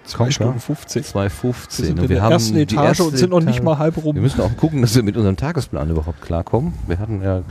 2 0.04 0.16
Counter. 0.18 0.32
Stunden 0.32 0.60
50. 0.60 1.06
215. 1.06 1.78
Wir 1.84 1.86
sind 1.86 1.96
in 1.98 2.02
wir 2.08 2.16
der 2.16 2.22
haben 2.24 2.32
ersten 2.32 2.56
Etage 2.56 2.84
erste 2.88 3.04
und 3.04 3.16
sind 3.16 3.30
noch 3.30 3.40
nicht 3.40 3.62
mal 3.62 3.78
halb 3.78 3.96
rum. 4.04 4.14
Wir 4.16 4.22
müssen 4.22 4.40
auch 4.40 4.56
gucken, 4.56 4.82
dass 4.82 4.94
wir 4.96 5.02
mit 5.04 5.16
unserem 5.16 5.36
Tagesplan 5.36 5.88
überhaupt 5.90 6.20
klarkommen. 6.20 6.74
Wir 6.88 6.98
hatten 6.98 7.22
ja, 7.22 7.42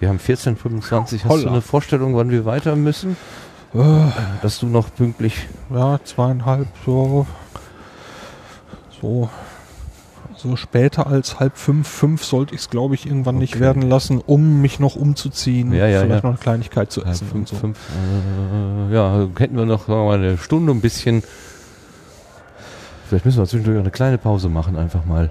wir 0.00 0.08
haben 0.08 0.18
14.25. 0.18 0.90
Hast 1.22 1.24
Holla. 1.26 1.42
du 1.44 1.48
eine 1.50 1.60
Vorstellung, 1.62 2.16
wann 2.16 2.30
wir 2.30 2.44
weiter 2.44 2.74
müssen? 2.76 3.16
Äh, 3.74 3.78
Dass 4.42 4.58
du 4.58 4.66
noch 4.66 4.92
pünktlich. 4.94 5.46
ja, 5.72 6.00
zweieinhalb, 6.04 6.66
so. 6.84 7.26
So. 9.00 9.28
So 10.36 10.56
später 10.56 11.06
als 11.06 11.38
halb 11.38 11.56
fünf, 11.58 11.86
fünf 11.86 12.24
sollte 12.24 12.54
ich 12.54 12.62
es, 12.62 12.70
glaube 12.70 12.94
ich, 12.94 13.04
irgendwann 13.06 13.36
nicht 13.36 13.54
Okay. 13.56 13.60
werden 13.60 13.82
lassen, 13.82 14.22
um 14.24 14.62
mich 14.62 14.80
noch 14.80 14.96
umzuziehen. 14.96 15.72
Ja, 15.72 15.86
ja, 15.86 16.00
Vielleicht 16.00 16.24
ja. 16.24 16.30
noch 16.30 16.36
eine 16.36 16.38
Kleinigkeit 16.42 16.90
zu 16.90 17.04
essen. 17.04 17.28
fünf, 17.28 17.34
und 17.34 17.48
so. 17.48 17.56
fünf, 17.56 17.78
äh, 18.90 18.94
ja, 18.94 19.28
hätten 19.38 19.56
wir 19.56 19.66
noch 19.66 19.86
mal, 19.88 20.14
eine 20.18 20.38
Stunde 20.38 20.72
ein 20.72 20.80
bisschen. 20.80 21.22
Vielleicht 23.06 23.26
müssen 23.26 23.38
wir 23.38 23.46
zwischendurch 23.46 23.76
auch 23.76 23.82
eine 23.82 23.90
kleine 23.90 24.16
Pause 24.18 24.48
machen, 24.48 24.76
einfach 24.76 25.04
mal. 25.04 25.30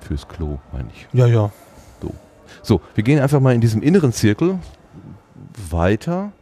Fürs 0.00 0.28
Klo, 0.28 0.58
meine 0.72 0.88
ich. 0.94 1.08
Ja, 1.12 1.26
ja. 1.26 1.50
So, 2.62 2.80
wir 2.94 3.02
gehen 3.04 3.20
einfach 3.20 3.40
mal 3.40 3.54
in 3.54 3.60
diesem 3.60 3.82
inneren 3.82 4.12
Zirkel 4.12 4.58
weiter. 5.70 6.32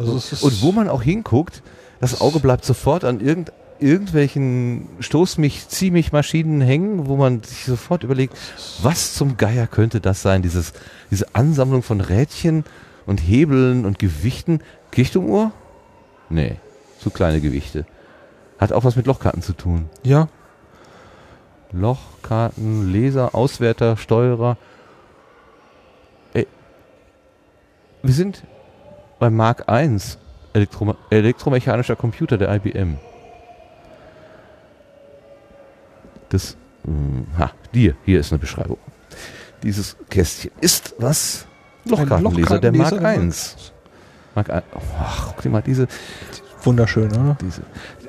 Also 0.00 0.16
es 0.16 0.32
ist 0.32 0.42
Und 0.42 0.62
wo 0.62 0.72
man 0.72 0.88
auch 0.88 1.02
hinguckt, 1.02 1.62
das 2.00 2.22
Auge 2.22 2.40
bleibt 2.40 2.64
sofort 2.64 3.04
an 3.04 3.20
irgend, 3.20 3.52
irgendwelchen 3.78 4.88
Stoß 5.00 5.36
mich, 5.36 5.68
zieh 5.68 5.90
mich 5.90 6.10
Maschinen 6.10 6.62
hängen, 6.62 7.06
wo 7.06 7.16
man 7.16 7.42
sich 7.42 7.66
sofort 7.66 8.02
überlegt, 8.02 8.34
was 8.80 9.12
zum 9.12 9.36
Geier 9.36 9.66
könnte 9.66 10.00
das 10.00 10.22
sein? 10.22 10.40
Dieses, 10.40 10.72
diese 11.10 11.34
Ansammlung 11.34 11.82
von 11.82 12.00
Rädchen 12.00 12.64
und 13.04 13.18
Hebeln 13.18 13.84
und 13.84 13.98
Gewichten. 13.98 14.60
Kirchturmuhr? 14.90 15.52
Nee, 16.30 16.56
zu 16.98 17.10
kleine 17.10 17.42
Gewichte. 17.42 17.84
Hat 18.58 18.72
auch 18.72 18.84
was 18.84 18.96
mit 18.96 19.06
Lochkarten 19.06 19.42
zu 19.42 19.52
tun. 19.52 19.90
ja, 20.02 20.28
Lochkarten, 21.72 22.90
Leser, 22.90 23.34
Auswerter, 23.34 23.96
Steuerer. 23.96 24.56
Ey, 26.32 26.48
wir 28.02 28.14
sind 28.14 28.42
beim 29.20 29.36
Mark 29.36 29.66
I, 29.70 29.96
Elektro 30.52 30.96
elektromechanischer 31.10 31.94
Computer 31.94 32.36
der 32.36 32.52
IBM. 32.56 32.96
Das, 36.30 36.56
mh, 36.84 37.38
ha, 37.38 37.52
hier, 37.72 37.94
hier 38.04 38.18
ist 38.18 38.32
eine 38.32 38.40
Beschreibung. 38.40 38.78
Dieses 39.62 39.96
Kästchen 40.08 40.50
ist 40.60 40.94
was? 40.98 41.46
Lochkartenleser 41.84 42.58
der 42.58 42.72
Mark 42.72 42.94
I. 42.94 43.30
Mark 44.34 44.48
I. 44.48 44.60
Oh, 44.74 44.80
ach, 44.98 45.28
guck 45.28 45.42
dir 45.42 45.50
mal 45.50 45.62
diese, 45.62 45.86
wunderschön, 46.62 47.10
oder? 47.12 47.36
diese, 47.40 47.62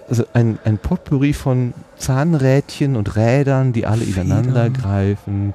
also 0.10 0.26
ein, 0.34 0.60
ein 0.66 0.78
Potpourri 0.78 1.34
von 1.34 1.74
Zahnrädchen 1.98 2.96
und 2.96 3.16
Rädern, 3.16 3.74
die 3.74 3.86
alle 3.86 4.04
ineinander 4.04 4.66
Federn. 4.66 4.74
greifen, 4.74 5.54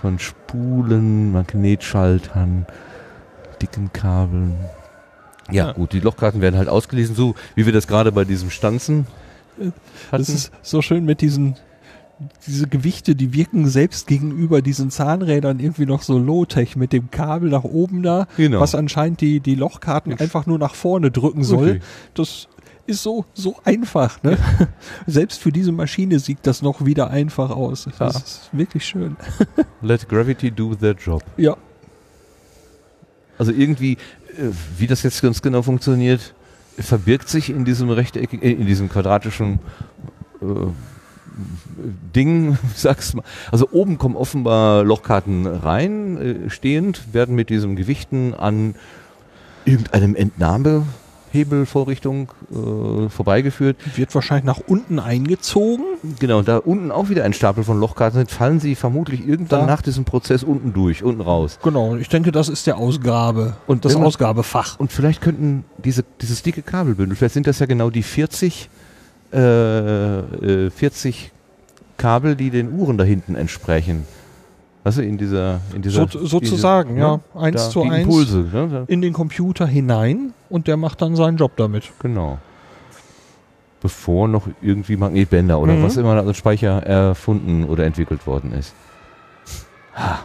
von 0.00 0.18
Spulen, 0.18 1.32
Magnetschaltern, 1.32 2.66
dicken 3.62 3.92
Kabeln. 3.92 4.56
Ja, 5.50 5.66
Ja. 5.68 5.72
gut, 5.72 5.92
die 5.92 6.00
Lochkarten 6.00 6.40
werden 6.40 6.56
halt 6.56 6.68
ausgelesen, 6.68 7.14
so 7.14 7.34
wie 7.54 7.66
wir 7.66 7.72
das 7.72 7.86
gerade 7.86 8.12
bei 8.12 8.24
diesem 8.24 8.50
Stanzen 8.50 9.06
hatten. 9.58 9.72
Das 10.10 10.28
ist 10.28 10.50
so 10.62 10.82
schön 10.82 11.04
mit 11.04 11.20
diesen 11.20 11.56
diese 12.46 12.66
Gewichte, 12.66 13.14
die 13.14 13.34
wirken 13.34 13.68
selbst 13.68 14.06
gegenüber 14.06 14.62
diesen 14.62 14.90
Zahnrädern 14.90 15.60
irgendwie 15.60 15.84
noch 15.84 16.00
so 16.02 16.18
low-tech 16.18 16.74
mit 16.74 16.94
dem 16.94 17.10
Kabel 17.10 17.50
nach 17.50 17.64
oben 17.64 18.02
da, 18.02 18.26
Genau. 18.38 18.58
was 18.60 18.74
anscheinend 18.74 19.20
die, 19.20 19.40
die 19.40 19.54
Lochkarten 19.54 20.14
einfach 20.18 20.46
nur 20.46 20.58
nach 20.58 20.74
vorne 20.74 21.10
drücken 21.10 21.44
soll. 21.44 21.64
Richtig. 21.72 21.82
Das 22.14 22.48
ist 22.86 23.02
so, 23.02 23.26
so 23.34 23.56
einfach, 23.64 24.22
ne? 24.22 24.38
Selbst 25.06 25.40
für 25.42 25.52
diese 25.52 25.72
Maschine 25.72 26.18
sieht 26.18 26.38
das 26.44 26.62
noch 26.62 26.86
wieder 26.86 27.10
einfach 27.10 27.50
aus. 27.50 27.84
Das 27.84 27.98
Ja. 27.98 28.06
ist 28.18 28.48
wirklich 28.52 28.86
schön. 28.86 29.16
Let 29.82 30.08
Gravity 30.08 30.50
do 30.50 30.74
their 30.74 30.94
job. 30.94 31.22
Ja. 31.36 31.54
Also 33.38 33.52
irgendwie, 33.52 33.92
äh, 33.92 33.98
wie 34.78 34.86
das 34.86 35.02
jetzt 35.02 35.22
ganz 35.22 35.42
genau 35.42 35.62
funktioniert, 35.62 36.34
verbirgt 36.78 37.28
sich 37.28 37.50
in 37.50 37.64
diesem 37.64 37.90
rechteckigen, 37.90 38.42
äh, 38.42 38.52
in 38.52 38.66
diesem 38.66 38.88
quadratischen 38.88 39.58
äh, 40.40 40.46
Ding, 42.14 42.58
sag's 42.74 43.14
mal. 43.14 43.24
Also 43.50 43.68
oben 43.70 43.98
kommen 43.98 44.16
offenbar 44.16 44.84
Lochkarten 44.84 45.46
rein, 45.46 46.16
äh, 46.16 46.50
stehend, 46.50 47.12
werden 47.12 47.34
mit 47.34 47.50
diesen 47.50 47.76
Gewichten 47.76 48.34
an 48.34 48.74
irgendeinem 49.64 50.14
Entnahmehebelvorrichtung 51.42 52.28
äh, 52.50 53.08
vorbeigeführt. 53.08 53.76
Wird 53.96 54.14
wahrscheinlich 54.14 54.44
nach 54.44 54.60
unten 54.66 54.98
eingezogen. 54.98 55.84
Genau, 56.18 56.42
da 56.42 56.58
unten 56.58 56.90
auch 56.90 57.08
wieder 57.08 57.24
ein 57.24 57.32
Stapel 57.32 57.64
von 57.64 57.78
Lochkarten 57.80 58.18
sind, 58.18 58.30
fallen 58.30 58.60
sie 58.60 58.74
vermutlich 58.74 59.26
irgendwann 59.26 59.60
Da. 59.60 59.66
nach 59.66 59.82
diesem 59.82 60.04
Prozess 60.04 60.42
unten 60.42 60.72
durch, 60.72 61.02
unten 61.02 61.20
raus. 61.20 61.58
Genau, 61.62 61.96
ich 61.96 62.08
denke, 62.08 62.32
das 62.32 62.48
ist 62.48 62.66
der 62.66 62.78
Ausgabe. 62.78 63.56
Und 63.66 63.84
das 63.84 63.94
man- 63.94 64.04
Ausgabefach. 64.04 64.78
Und 64.78 64.92
vielleicht 64.92 65.20
könnten 65.20 65.64
diese, 65.82 66.04
dieses 66.20 66.42
dicke 66.42 66.62
Kabelbündel, 66.62 67.16
vielleicht 67.16 67.34
sind 67.34 67.46
das 67.46 67.58
ja 67.58 67.66
genau 67.66 67.90
die 67.90 68.02
40, 68.02 68.68
äh, 69.32 70.18
äh, 70.18 70.70
40 70.70 71.32
Kabel, 71.96 72.36
die 72.36 72.50
den 72.50 72.72
Uhren 72.78 72.98
da 72.98 73.04
hinten 73.04 73.34
entsprechen. 73.34 74.04
Du, 74.94 75.02
in 75.02 75.18
dieser, 75.18 75.60
in 75.74 75.82
dieser 75.82 76.06
So, 76.08 76.24
sozusagen, 76.26 76.90
diese, 76.94 77.00
ja. 77.00 77.16
ne? 77.16 77.20
Eins 77.34 77.70
zu 77.70 77.82
eins 77.82 78.04
Impulse, 78.04 78.36
ne? 78.52 78.84
In 78.86 79.00
den 79.02 79.12
Computer 79.12 79.66
hinein 79.66 80.32
und 80.48 80.68
der 80.68 80.76
macht 80.76 81.02
dann 81.02 81.16
seinen 81.16 81.36
Job 81.36 81.52
damit. 81.56 81.90
genau. 81.98 82.38
bevor 83.82 84.26
noch 84.26 84.48
irgendwie 84.62 84.96
Magnetbänder 84.96 85.60
oder 85.60 85.74
Mhm. 85.74 85.82
was 85.84 85.96
immer 85.96 86.14
als 86.14 86.36
Speicher 86.36 86.82
erfunden 86.82 87.64
oder 87.64 87.84
entwickelt 87.84 88.26
worden 88.26 88.52
ist. 88.52 88.74
Ha. 89.94 90.20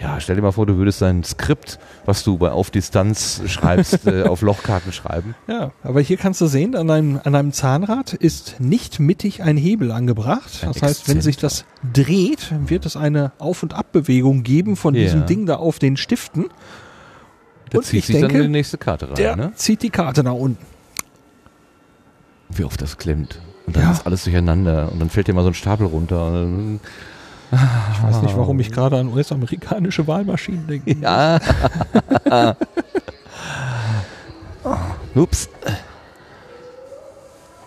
Ja, 0.00 0.18
stell 0.18 0.36
dir 0.36 0.42
mal 0.42 0.52
vor, 0.52 0.64
du 0.64 0.76
würdest 0.78 1.02
dein 1.02 1.22
Skript, 1.24 1.78
was 2.06 2.24
du 2.24 2.38
bei 2.38 2.50
auf 2.50 2.70
Distanz 2.70 3.42
schreibst, 3.46 4.06
äh, 4.06 4.22
auf 4.22 4.40
Lochkarten 4.40 4.92
schreiben. 4.92 5.34
Ja, 5.46 5.72
aber 5.82 6.00
hier 6.00 6.16
kannst 6.16 6.40
du 6.40 6.46
sehen, 6.46 6.74
an 6.74 6.90
einem, 6.90 7.20
an 7.22 7.34
einem 7.34 7.52
Zahnrad 7.52 8.14
ist 8.14 8.60
nicht 8.60 8.98
mittig 8.98 9.42
ein 9.42 9.58
Hebel 9.58 9.92
angebracht. 9.92 10.60
Ein 10.62 10.72
Das 10.72 10.80
heißt, 10.82 11.08
wenn 11.08 11.20
sich 11.20 11.36
das 11.36 11.66
dreht, 11.92 12.50
wird 12.66 12.86
es 12.86 12.96
eine 12.96 13.32
Auf- 13.38 13.62
und 13.62 13.74
Abbewegung 13.74 14.42
geben 14.42 14.76
von 14.76 14.94
Ja. 14.94 15.02
diesem 15.02 15.26
Ding 15.26 15.44
da 15.44 15.56
auf 15.56 15.78
den 15.78 15.98
Stiften. 15.98 16.46
Der 17.72 17.80
Und 17.80 17.84
zieht 17.84 17.98
ich 18.00 18.06
sich 18.06 18.14
dann 18.14 18.22
denke, 18.30 18.38
in 18.38 18.42
die 18.44 18.58
nächste 18.58 18.78
Karte 18.78 19.06
rein, 19.08 19.14
Der 19.16 19.36
ne? 19.36 19.52
zieht 19.54 19.82
die 19.82 19.90
Karte 19.90 20.24
nach 20.24 20.32
unten. 20.32 20.64
Wie 22.48 22.64
oft 22.64 22.80
das 22.80 22.96
klemmt. 22.96 23.38
Und 23.66 23.76
dann 23.76 23.84
Ja. 23.84 23.92
ist 23.92 24.06
alles 24.06 24.24
durcheinander 24.24 24.90
und 24.90 24.98
dann 24.98 25.10
fällt 25.10 25.28
dir 25.28 25.34
mal 25.34 25.42
so 25.42 25.48
ein 25.48 25.54
Stapel 25.54 25.86
runter. 25.86 26.42
Und 26.42 26.80
Ich 27.92 28.02
weiß 28.02 28.22
nicht, 28.22 28.36
warum 28.36 28.58
ich 28.60 28.72
gerade 28.72 28.98
an 28.98 29.08
US-amerikanische 29.08 30.06
Wahlmaschinen 30.06 30.66
denke. 30.66 30.96
Ja. 30.96 31.38
Ups. 35.14 35.48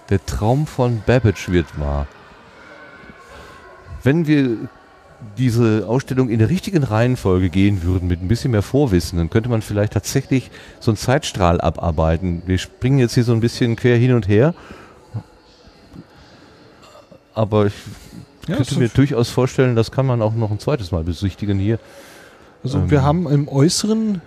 Der 0.10 0.26
Traum 0.26 0.66
von 0.66 1.02
Babbage 1.06 1.50
wird 1.50 1.80
wahr. 1.80 2.08
Wenn 4.02 4.28
wir 4.28 4.58
diese 5.38 5.86
Ausstellung 5.88 6.30
in 6.30 6.40
der 6.40 6.50
richtigen 6.50 6.84
Reihenfolge 6.84 7.50
gehen 7.50 7.84
würden, 7.84 8.08
mit 8.08 8.22
ein 8.22 8.28
bisschen 8.28 8.52
mehr 8.52 8.62
Vorwissen, 8.62 9.18
dann 9.18 9.30
könnte 9.30 9.50
man 9.50 9.62
vielleicht 9.62 9.94
tatsächlich 9.94 10.52
so 10.80 10.92
einen 10.92 10.98
Zeitstrahl 10.98 11.62
abarbeiten. 11.62 12.42
Wir 12.46 12.58
springen 12.58 13.00
jetzt 13.00 13.14
hier 13.14 13.24
so 13.24 13.34
ein 13.34 13.40
bisschen 13.40 13.76
quer 13.76 13.98
hin 13.98 14.14
und 14.14 14.28
her. 14.28 14.54
Aber 17.34 17.68
ich 17.68 17.74
Ja, 18.48 18.58
könnte 18.58 18.78
mir 18.78 18.90
durchaus 18.90 19.30
vorstellen, 19.30 19.76
das 19.76 19.92
kann 19.92 20.06
man 20.06 20.22
auch 20.22 20.34
noch 20.34 20.52
ein 20.52 20.60
zweites 20.60 20.92
Mal 20.92 21.04
besichtigen 21.04 21.60
hier. 21.60 21.80
Also 22.64 22.80
Ähm. 22.80 22.92
wir 22.92 23.04
haben 23.04 23.28
im 23.28 23.48
äußeren 23.48 24.22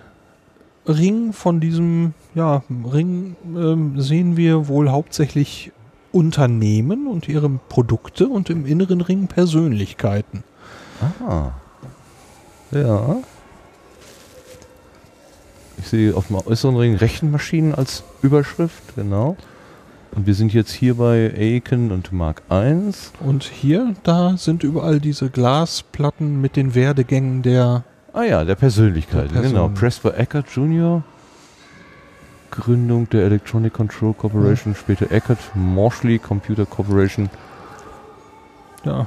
Ring 0.87 1.33
von 1.33 1.59
diesem 1.59 2.13
ja, 2.33 2.63
Ring 2.69 3.35
ähm, 3.45 3.99
sehen 3.99 4.37
wir 4.37 4.67
wohl 4.67 4.89
hauptsächlich 4.89 5.71
Unternehmen 6.11 7.07
und 7.07 7.27
ihre 7.27 7.49
Produkte 7.49 8.27
und 8.27 8.49
im 8.49 8.65
inneren 8.65 9.01
Ring 9.01 9.27
Persönlichkeiten. 9.27 10.43
Ah. 11.25 11.51
Ja. 12.71 13.17
Ich 15.77 15.87
sehe 15.87 16.15
auf 16.15 16.27
dem 16.27 16.37
äußeren 16.37 16.75
Ring 16.75 16.95
Rechenmaschinen 16.95 17.75
als 17.75 18.03
Überschrift, 18.21 18.95
genau. 18.95 19.37
Und 20.15 20.25
wir 20.25 20.33
sind 20.33 20.53
jetzt 20.53 20.71
hier 20.71 20.95
bei 20.95 21.31
Aiken 21.35 21.91
und 21.91 22.11
Mark 22.11 22.41
I. 22.51 22.91
Und 23.19 23.43
hier, 23.43 23.93
da 24.03 24.35
sind 24.37 24.63
überall 24.63 24.99
diese 24.99 25.29
Glasplatten 25.29 26.41
mit 26.41 26.55
den 26.55 26.73
Werdegängen 26.73 27.41
der 27.41 27.83
Ah 28.17 28.23
ja, 28.23 28.43
der 28.43 28.55
Persönlichkeit, 28.55 29.31
Der 29.31 29.43
genau. 29.43 29.67
Person. 29.67 29.73
Presper 29.75 30.17
Eckert 30.17 30.49
Jr., 30.49 31.03
Gründung 32.49 33.07
der 33.09 33.25
Electronic 33.25 33.73
Control 33.73 34.15
Corporation, 34.15 34.73
später 34.73 35.11
Eckert 35.11 35.37
Morshley 35.53 36.17
Computer 36.17 36.65
Corporation, 36.65 37.29
ja, 38.83 39.05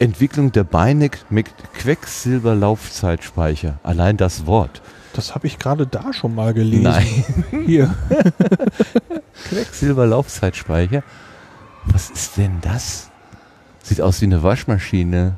Entwicklung 0.00 0.50
der 0.50 0.64
Beineck 0.64 1.24
mit 1.30 1.46
Quecksilberlaufzeitspeicher. 1.74 3.78
Allein 3.84 4.16
das 4.16 4.44
Wort. 4.46 4.82
Das 5.14 5.34
habe 5.34 5.46
ich 5.46 5.58
gerade 5.58 5.86
da 5.86 6.12
schon 6.12 6.34
mal 6.34 6.54
gelesen. 6.54 6.82
Nein. 6.84 7.24
Hier. 7.66 7.94
Quecksilberlaufzeitspeicher. 9.48 11.02
Was 11.86 12.10
ist 12.10 12.36
denn 12.36 12.58
das? 12.60 13.10
Sieht 13.82 14.00
aus 14.00 14.20
wie 14.20 14.26
eine 14.26 14.42
Waschmaschine. 14.42 15.36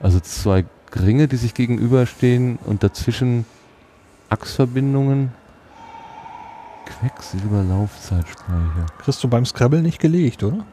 Also 0.00 0.20
zwei 0.20 0.64
Ringe, 0.94 1.28
die 1.28 1.36
sich 1.36 1.54
gegenüberstehen 1.54 2.58
und 2.64 2.82
dazwischen 2.82 3.44
Achsverbindungen. 4.28 5.32
Quecksilberlaufzeitspeicher. 7.00 8.86
Kriegst 8.98 9.22
du 9.22 9.28
beim 9.28 9.44
Scrabble 9.44 9.82
nicht 9.82 9.98
gelegt, 10.00 10.42
oder? 10.42 10.64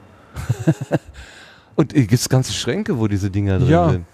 Und 1.76 1.96
äh, 1.96 2.06
gibt's 2.06 2.30
ganze 2.30 2.54
Schränke, 2.54 2.98
wo 3.00 3.08
diese 3.08 3.30
Dinger 3.32 3.60
drin 3.60 3.70
Ja. 3.70 3.90
sind. 3.90 4.06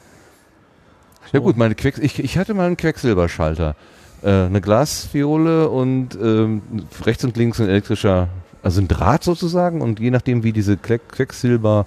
Ja 1.31 1.39
gut, 1.39 1.57
meine 1.57 1.75
Quecks 1.75 1.99
ich, 1.99 2.19
ich 2.19 2.37
hatte 2.37 2.53
mal 2.53 2.67
einen 2.67 2.77
Quecksilberschalter. 2.77 3.75
Äh, 4.21 4.29
eine 4.29 4.61
Glasfiole 4.61 5.69
und 5.69 6.17
ähm, 6.21 6.61
rechts 7.05 7.23
und 7.23 7.37
links 7.37 7.59
ein 7.59 7.69
elektrischer, 7.69 8.29
also 8.63 8.81
ein 8.81 8.87
Draht 8.87 9.23
sozusagen 9.23 9.81
und 9.81 9.99
je 9.99 10.11
nachdem 10.11 10.43
wie 10.43 10.51
diese 10.51 10.77
Queck 10.77 11.09
Quecksilber, 11.09 11.85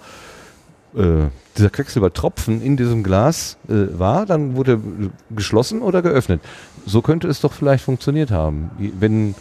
äh, 0.97 1.29
dieser 1.57 1.71
Quecksilbertropfen 1.71 2.62
in 2.62 2.77
diesem 2.77 3.03
Glas 3.03 3.59
äh, 3.69 3.99
war, 3.99 4.25
dann 4.25 4.57
wurde 4.57 4.73
er 4.73 5.11
geschlossen 5.35 5.83
oder 5.83 6.01
geöffnet. 6.03 6.41
So 6.87 7.03
könnte 7.03 7.29
es 7.29 7.41
doch 7.41 7.53
vielleicht 7.53 7.85
funktioniert 7.85 8.31
haben. 8.31 8.71
Wenn, 8.79 9.35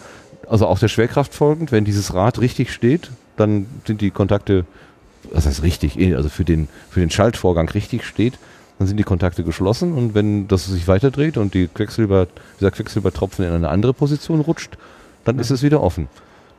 also 0.47 0.67
auch 0.67 0.79
der 0.79 0.89
Schwerkraft 0.89 1.33
folgend, 1.33 1.71
wenn 1.71 1.85
dieses 1.85 2.13
Rad 2.13 2.41
richtig 2.41 2.73
steht, 2.73 3.11
dann 3.37 3.67
sind 3.85 4.01
die 4.01 4.11
Kontakte 4.11 4.65
was 5.31 5.45
heißt 5.45 5.63
richtig, 5.63 5.99
eh, 5.99 6.15
also 6.15 6.29
für 6.29 6.45
den, 6.45 6.67
für 6.89 6.99
den 6.99 7.09
Schaltvorgang 7.09 7.69
richtig 7.69 8.05
steht, 8.05 8.39
dann 8.81 8.87
sind 8.87 8.97
die 8.97 9.03
Kontakte 9.03 9.43
geschlossen 9.43 9.93
und 9.93 10.15
wenn 10.15 10.47
das 10.47 10.65
sich 10.65 10.87
weiterdreht 10.87 11.37
und 11.37 11.53
die 11.53 11.67
Quecksilber, 11.67 12.25
dieser 12.59 12.71
Quecksilbertropfen 12.71 13.45
in 13.45 13.51
eine 13.51 13.69
andere 13.69 13.93
Position 13.93 14.39
rutscht, 14.39 14.75
dann 15.23 15.37
ist 15.37 15.51
es 15.51 15.61
wieder 15.61 15.83
offen. 15.83 16.07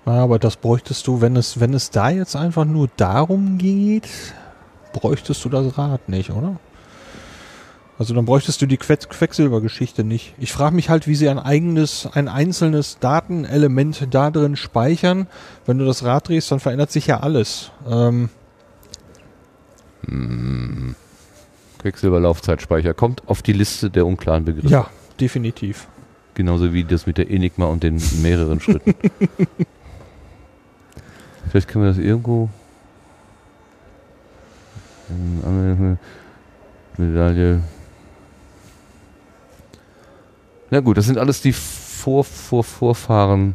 Ja, 0.07 0.13
aber 0.13 0.39
das 0.39 0.55
bräuchtest 0.55 1.05
du, 1.09 1.21
wenn 1.21 1.35
es, 1.35 1.59
wenn 1.59 1.75
es 1.75 1.91
da 1.91 2.11
jetzt 2.11 2.37
einfach 2.37 2.65
nur 2.65 2.89
darum 2.97 3.59
geht, 3.59 4.09
bräuchtest 4.93 5.45
du 5.45 5.49
das 5.49 5.77
Rad 5.77 6.09
nicht, 6.09 6.31
oder? 6.31 6.61
Also 7.99 8.15
dann 8.15 8.25
bräuchtest 8.25 8.63
du 8.63 8.67
die 8.67 8.77
Que 8.77 8.97
Quecksilbergeschichte 8.97 10.05
nicht. 10.05 10.35
Ich 10.39 10.53
frage 10.53 10.77
mich 10.77 10.91
halt, 10.91 11.09
wie 11.09 11.17
sie 11.17 11.29
ein 11.29 11.41
eigenes, 11.41 12.09
ein 12.13 12.29
einzelnes 12.29 13.01
Datenelement 13.01 14.07
da 14.13 14.31
drin 14.31 14.55
speichern. 14.55 15.27
Wenn 15.67 15.79
du 15.79 15.85
das 15.85 16.05
Rad 16.05 16.29
drehst, 16.29 16.53
dann 16.53 16.61
verändert 16.61 16.93
sich 16.93 17.09
ja 17.09 17.19
alles. 17.19 17.73
Ähm, 17.85 18.29
Quecksilberlaufzeitspeicher 21.83 22.95
kommt 22.95 23.29
auf 23.29 23.43
die 23.43 23.53
Liste 23.53 23.91
der 23.91 24.07
unklaren 24.07 24.45
Begriffe. 24.45 24.69
ja, 24.69 24.89
definitiv. 25.21 25.89
Genauso 26.35 26.73
wie 26.73 26.85
das 26.85 27.07
mit 27.07 27.19
der 27.19 27.31
Enigma 27.31 27.67
und 27.67 27.83
den 27.83 28.01
mehreren 28.23 28.59
Schritten. 28.61 28.95
Vielleicht 31.51 31.69
können 31.69 31.85
wir 31.85 31.91
das 31.91 31.99
irgendwo. 31.99 32.49
Medaille. 36.97 37.61
Na 40.71 40.81
gut, 40.81 40.97
das 40.97 41.05
sind 41.05 41.19
alles 41.19 41.43
die 41.43 41.53
Vor 41.53 42.25
Vor 42.25 42.65
Vorfahren 42.65 43.55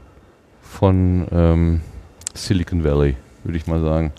von 0.62 1.28
ähm, 1.32 1.82
Silicon 2.36 2.84
Valley, 2.84 3.16
würde 3.44 3.58
ich 3.58 3.66
mal 3.66 3.82
sagen. 3.82 4.14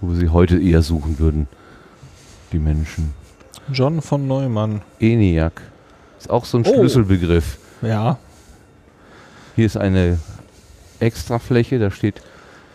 Wo 0.00 0.14
sie 0.14 0.30
heute 0.30 0.58
eher 0.58 0.80
suchen 0.80 1.18
würden, 1.18 1.46
die 2.52 2.58
Menschen. 2.58 3.14
John 3.72 4.02
von 4.02 4.26
Neumann. 4.26 4.82
ENIAC. 4.98 5.60
Ist 6.18 6.30
auch 6.30 6.44
so 6.44 6.58
ein 6.58 6.64
Oh. 6.66 6.72
Schlüsselbegriff. 6.74 7.58
Ja, 7.82 8.18
Hier 9.56 9.66
ist 9.66 9.76
eine 9.76 10.18
Extrafläche, 11.00 11.78
da 11.78 11.90
steht 11.90 12.20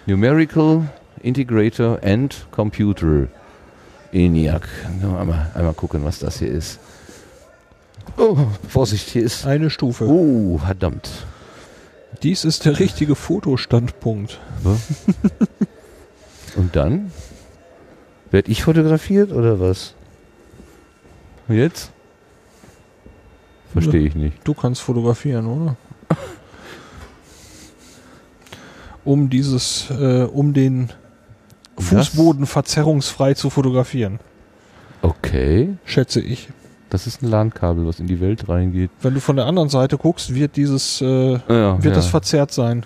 Numerical 0.05 0.89
Integrator 1.21 1.99
and 2.03 2.45
Computer. 2.51 3.27
ENIAC. 4.11 4.67
Einmal, 5.01 5.51
einmal 5.53 5.73
gucken, 5.73 6.03
was 6.05 6.19
das 6.19 6.39
hier 6.39 6.49
ist. 6.49 6.79
Oh, 8.17 8.37
Vorsicht, 8.67 9.09
hier 9.09 9.23
ist. 9.23 9.45
eine 9.45 9.69
Stufe. 9.69 10.05
Oh, 10.07 10.57
verdammt. 10.57 11.09
Dies 12.23 12.45
ist 12.45 12.65
der 12.65 12.79
richtige 12.79 13.15
Fotostandpunkt. 13.15 14.39
Und 16.55 16.75
dann? 16.75 17.11
Werd 18.31 18.47
ich 18.49 18.63
fotografiert 18.63 19.31
oder 19.31 19.59
was? 19.59 19.93
Jetzt? 21.47 21.91
Verstehe 23.73 24.07
ich 24.07 24.15
nicht. 24.15 24.37
Du 24.43 24.53
kannst 24.53 24.81
fotografieren, 24.81 25.45
oder? 25.47 25.75
Um 29.03 29.29
dieses, 29.29 29.89
äh, 29.91 30.23
um 30.23 30.53
den 30.53 30.91
Das- 31.75 31.85
Fußboden 31.89 32.45
verzerrungsfrei 32.45 33.33
zu 33.35 33.49
fotografieren, 33.49 34.19
Okay. 35.01 35.75
schätze 35.85 36.19
ich. 36.21 36.49
Das 36.89 37.05
ist 37.05 37.21
ein 37.21 37.27
LAN-Kabel, 37.29 37.85
was 37.85 37.99
in 37.99 38.07
die 38.07 38.19
Welt 38.21 38.47
reingeht. 38.49 38.89
Wenn 39.01 39.13
du 39.13 39.19
von 39.19 39.35
der 39.35 39.45
anderen 39.45 39.69
Seite 39.69 39.97
guckst, 39.97 40.33
wird 40.33 40.55
dieses, 40.55 41.01
äh, 41.01 41.33
Ja, 41.33 41.75
wird 41.83 41.85
ja. 41.85 41.91
das 41.91 42.07
verzerrt 42.07 42.51
sein. 42.51 42.85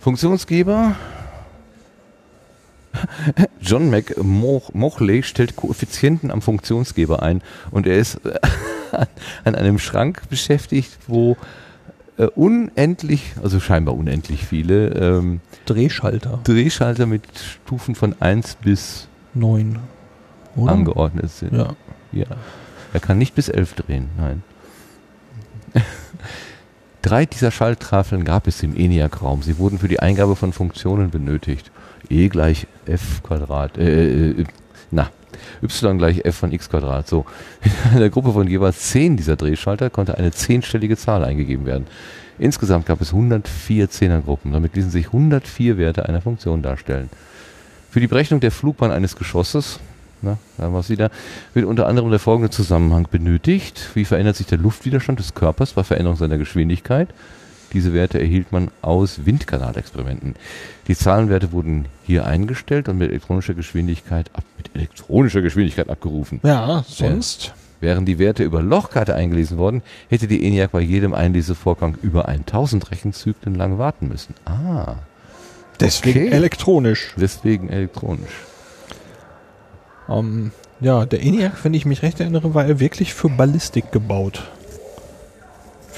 Funktionsgeber. 0.00 0.96
John 3.60 3.90
McMochley 3.90 5.22
stellt 5.22 5.56
Koeffizienten 5.56 6.30
am 6.30 6.42
Funktionsgeber 6.42 7.22
ein 7.22 7.42
und 7.70 7.86
er 7.86 7.98
ist 7.98 8.20
an 9.44 9.54
einem 9.54 9.78
Schrank 9.78 10.22
beschäftigt, 10.28 10.96
wo 11.06 11.36
äh, 12.16 12.26
unendlich, 12.26 13.32
also 13.42 13.60
scheinbar 13.60 13.94
unendlich 13.94 14.44
viele 14.44 14.88
ähm, 14.88 15.40
Drehschalter. 15.66 16.40
Drehschalter 16.44 17.06
mit 17.06 17.22
Stufen 17.64 17.94
von 17.94 18.20
1 18.20 18.56
bis 18.56 19.08
Neun. 19.34 19.78
Oder? 20.56 20.72
angeordnet 20.72 21.30
sind. 21.30 21.52
Ja. 21.52 21.74
Ja. 22.12 22.26
Er 22.92 23.00
kann 23.00 23.18
nicht 23.18 23.34
bis 23.34 23.48
11 23.48 23.74
drehen, 23.74 24.08
nein. 24.16 24.42
Drei 27.02 27.26
dieser 27.26 27.50
Schalttafeln 27.50 28.24
gab 28.24 28.46
es 28.46 28.62
im 28.62 28.74
ENIAC-Raum. 28.74 29.42
Sie 29.42 29.58
wurden 29.58 29.78
für 29.78 29.88
die 29.88 30.00
Eingabe 30.00 30.34
von 30.34 30.52
Funktionen 30.52 31.10
benötigt. 31.10 31.70
E 32.10 32.28
gleich 32.28 32.66
f 32.86 33.22
Quadrat, 33.22 33.76
äh, 33.78 34.30
äh, 34.30 34.44
na, 34.90 35.10
y 35.62 35.98
gleich 35.98 36.24
f 36.24 36.36
von 36.36 36.52
x 36.52 36.68
Quadrat. 36.68 37.06
So. 37.08 37.26
In 37.92 37.98
einer 37.98 38.10
Gruppe 38.10 38.32
von 38.32 38.46
jeweils 38.46 38.90
10 38.90 39.16
dieser 39.16 39.36
Drehschalter 39.36 39.90
konnte 39.90 40.16
eine 40.16 40.32
zehnstellige 40.32 40.96
Zahl 40.96 41.24
eingegeben 41.24 41.66
werden. 41.66 41.86
Insgesamt 42.38 42.86
gab 42.86 43.00
es 43.00 43.12
104 43.12 43.90
Zehnergruppen. 43.90 44.52
Damit 44.52 44.76
ließen 44.76 44.90
sich 44.90 45.06
104 45.06 45.76
Werte 45.76 46.08
einer 46.08 46.20
Funktion 46.20 46.62
darstellen. 46.62 47.10
Für 47.90 48.00
die 48.00 48.06
Berechnung 48.06 48.40
der 48.40 48.52
Flugbahn 48.52 48.92
eines 48.92 49.16
Geschosses, 49.16 49.80
na, 50.22 50.38
da 50.56 50.64
haben 50.64 50.72
wir 50.72 50.80
es 50.80 50.90
wieder, 50.90 51.10
wird 51.54 51.66
unter 51.66 51.86
anderem 51.86 52.10
der 52.10 52.18
folgende 52.18 52.50
Zusammenhang 52.50 53.08
benötigt. 53.10 53.90
Wie 53.94 54.04
verändert 54.04 54.36
sich 54.36 54.46
der 54.46 54.58
Luftwiderstand 54.58 55.18
des 55.18 55.34
Körpers 55.34 55.72
bei 55.72 55.84
Veränderung 55.84 56.16
seiner 56.16 56.38
Geschwindigkeit? 56.38 57.08
Diese 57.72 57.92
Werte 57.92 58.18
erhielt 58.18 58.50
man 58.52 58.70
aus 58.82 59.26
Windkanalexperimenten. 59.26 60.34
Die 60.88 60.96
Zahlenwerte 60.96 61.52
wurden 61.52 61.86
hier 62.04 62.26
eingestellt 62.26 62.88
und 62.88 62.98
mit 62.98 63.10
elektronischer 63.10 63.54
Geschwindigkeit, 63.54 64.30
ab, 64.34 64.44
mit 64.56 64.70
elektronischer 64.74 65.42
Geschwindigkeit 65.42 65.88
abgerufen. 65.90 66.40
Ja, 66.42 66.84
sonst. 66.88 67.52
Wären 67.80 68.06
die 68.06 68.18
Werte 68.18 68.42
über 68.42 68.60
Lochkarte 68.60 69.14
eingelesen 69.14 69.56
worden, 69.56 69.82
hätte 70.08 70.26
die 70.26 70.44
ENIAC 70.44 70.72
bei 70.72 70.80
jedem 70.80 71.14
Einlesevorgang 71.14 71.96
über 72.02 72.26
1000 72.26 72.90
Rechenzyklen 72.90 73.54
lang 73.54 73.78
warten 73.78 74.08
müssen. 74.08 74.34
Ah, 74.44 74.96
Deswegen 75.78 76.22
Okay. 76.24 76.30
elektronisch. 76.30 77.14
deswegen 77.16 77.68
elektronisch. 77.68 78.32
Ähm, 80.08 80.50
ja, 80.80 81.06
der 81.06 81.22
ENIAC, 81.22 81.64
wenn 81.64 81.74
ich 81.74 81.86
mich 81.86 82.02
recht 82.02 82.18
erinnere, 82.18 82.54
war 82.54 82.64
er 82.66 82.80
wirklich 82.80 83.14
für 83.14 83.28
Ballistik 83.28 83.92
gebaut. 83.92 84.42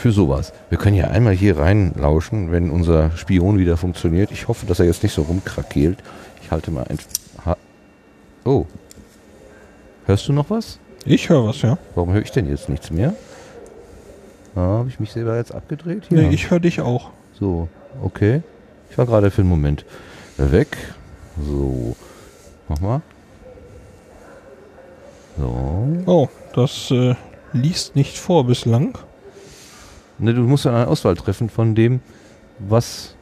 Für 0.00 0.12
sowas. 0.12 0.54
Wir 0.70 0.78
können 0.78 0.96
ja 0.96 1.08
einmal 1.08 1.34
hier 1.34 1.58
reinlauschen, 1.58 2.50
wenn 2.50 2.70
unser 2.70 3.10
Spion 3.18 3.58
wieder 3.58 3.76
funktioniert. 3.76 4.30
Ich 4.30 4.48
hoffe, 4.48 4.64
dass 4.64 4.80
er 4.80 4.86
jetzt 4.86 5.02
nicht 5.02 5.12
so 5.12 5.20
rumkrakeelt. 5.20 5.98
Ich 6.42 6.50
halte 6.50 6.70
mal 6.70 6.86
ein... 6.88 6.96
Ha 7.44 7.58
oh. 8.46 8.64
Hörst 10.06 10.26
du 10.26 10.32
noch 10.32 10.48
was? 10.48 10.78
Ich 11.04 11.28
höre 11.28 11.44
was, 11.44 11.60
ja. 11.60 11.76
Warum 11.94 12.14
höre 12.14 12.22
ich 12.22 12.30
denn 12.30 12.48
jetzt 12.48 12.70
nichts 12.70 12.90
mehr? 12.90 13.12
Ah, 14.56 14.78
Habe 14.78 14.88
ich 14.88 15.00
mich 15.00 15.12
selber 15.12 15.36
jetzt 15.36 15.54
abgedreht? 15.54 16.04
Nee, 16.08 16.30
ich 16.30 16.50
höre 16.50 16.60
dich 16.60 16.80
auch. 16.80 17.10
So, 17.38 17.68
okay. 18.02 18.42
Ich 18.90 18.96
war 18.96 19.04
gerade 19.04 19.30
für 19.30 19.42
einen 19.42 19.50
Moment 19.50 19.84
weg. 20.38 20.78
So. 21.46 21.94
Mach 22.70 22.80
mal. 22.80 23.02
So. 25.36 26.02
Oh, 26.06 26.28
das 26.54 26.90
äh, 26.90 27.16
liest 27.52 27.96
nicht 27.96 28.16
vor 28.16 28.46
bislang. 28.46 28.96
Ne, 30.20 30.34
du 30.34 30.42
musst 30.42 30.66
dann 30.66 30.74
eine 30.74 30.86
Auswahl 30.88 31.16
treffen 31.16 31.48
von 31.48 31.74
dem, 31.74 32.00
was. 32.58 33.16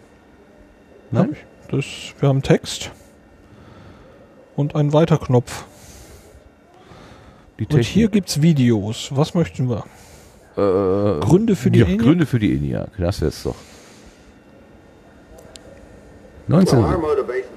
Hab 1.12 1.26
Nein? 1.26 1.32
ich. 1.32 1.38
Das, 1.70 1.84
wir 2.20 2.28
haben 2.28 2.42
Text 2.42 2.90
und 4.56 4.74
einen 4.74 4.92
Weiterknopf. 4.92 5.64
Und 7.58 7.84
hier 7.84 8.08
gibt's 8.08 8.40
Videos. 8.40 9.10
Was 9.14 9.34
möchten 9.34 9.68
wir? 9.68 9.84
äh, 10.58 11.20
Gründe 11.20 11.56
für 11.56 11.70
die 11.70 11.80
ja, 11.80 11.86
ENIAC? 11.86 12.00
Gründe 12.00 12.26
für 12.26 12.38
die 12.38 12.54
ENIAC. 12.54 12.90
Das 12.98 13.20
wär's 13.20 13.42
doch. 13.44 13.54
19. 16.48 16.82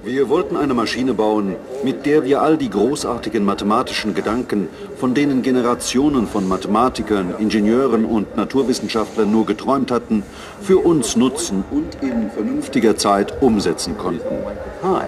Wir 0.04 0.28
wollten 0.28 0.54
eine 0.54 0.74
Maschine 0.74 1.14
bauen, 1.14 1.56
mit 1.82 2.04
der 2.04 2.24
wir 2.24 2.42
all 2.42 2.58
die 2.58 2.68
großartigen 2.68 3.42
mathematischen 3.42 4.14
Gedanken, 4.14 4.68
von 4.98 5.14
denen 5.14 5.40
Generationen 5.40 6.26
von 6.26 6.46
Mathematikern, 6.46 7.34
Ingenieuren 7.38 8.04
und 8.04 8.36
Naturwissenschaftlern 8.36 9.30
nur 9.30 9.46
geträumt 9.46 9.90
hatten, 9.90 10.22
für 10.60 10.76
uns 10.76 11.16
nutzen 11.16 11.64
und 11.70 11.96
in 12.02 12.30
vernünftiger 12.30 12.94
Zeit 12.94 13.40
umsetzen 13.40 13.96
konnten. 13.96 14.36
Hi. 14.82 15.06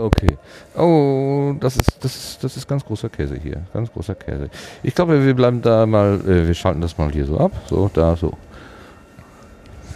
Okay. 0.00 0.38
Oh, 0.76 1.54
das 1.58 1.76
ist, 1.76 1.90
das 2.00 2.14
ist, 2.16 2.44
das 2.44 2.56
ist 2.56 2.68
ganz 2.68 2.84
großer 2.84 3.08
Käse 3.08 3.34
hier. 3.36 3.62
Ganz 3.72 3.92
großer 3.92 4.14
Käse. 4.14 4.48
Ich 4.84 4.94
glaube, 4.94 5.24
wir 5.24 5.34
bleiben 5.34 5.60
da 5.60 5.86
mal, 5.86 6.20
äh, 6.20 6.46
wir 6.46 6.54
schalten 6.54 6.80
das 6.80 6.96
mal 6.98 7.10
hier 7.10 7.26
so 7.26 7.38
ab. 7.38 7.52
So, 7.68 7.90
da, 7.92 8.14
so. 8.14 8.32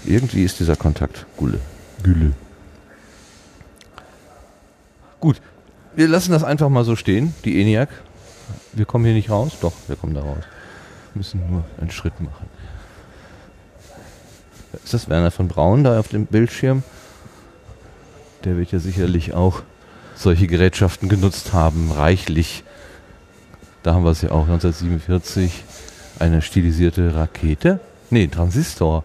Irgendwie 0.09 0.43
ist 0.43 0.59
dieser 0.59 0.77
Kontakt 0.77 1.27
Gülle. 1.37 1.61
Gülle. 2.03 2.33
Gut. 5.21 5.41
Wir 5.95 6.09
lassen 6.09 6.33
das 6.33 6.45
einfach 6.45 6.69
mal 6.69 6.85
so 6.85 6.97
stehen, 6.97 7.35
die 7.45 7.61
ENIAC. 7.61 7.91
Wir 8.73 8.87
kommen 8.87 9.05
hier 9.05 9.15
nicht 9.15 9.31
raus. 9.31 9.53
Doch, 9.61 9.73
wir 9.87 9.97
kommen 9.97 10.15
da 10.15 10.23
raus. 10.23 10.45
Wir 11.13 11.19
müssen 11.19 11.51
nur 11.51 11.65
einen 11.81 11.91
Schritt 11.91 12.21
machen. 12.21 12.47
Ist 14.85 14.95
das 14.95 15.09
Werner 15.09 15.31
von 15.31 15.49
Braun 15.49 15.85
da 15.85 15.99
auf 15.99 16.09
dem 16.09 16.27
Bildschirm? 16.27 16.83
Der 18.45 18.57
wird 18.57 18.73
ja 18.73 18.79
sicherlich 18.79 19.35
auch 19.35 19.63
solche 20.15 20.47
Gerätschaften 20.47 21.09
genutzt 21.09 21.53
haben, 21.53 21.91
reichlich. 21.91 22.65
Da 23.83 23.95
haben 23.95 24.05
wir 24.05 24.11
es 24.13 24.23
ja 24.23 24.31
auch 24.31 24.45
1947, 24.45 25.65
eine 26.19 26.41
stilisierte 26.41 27.15
Rakete. 27.15 27.81
Nee, 28.11 28.29
Transistor. 28.29 29.05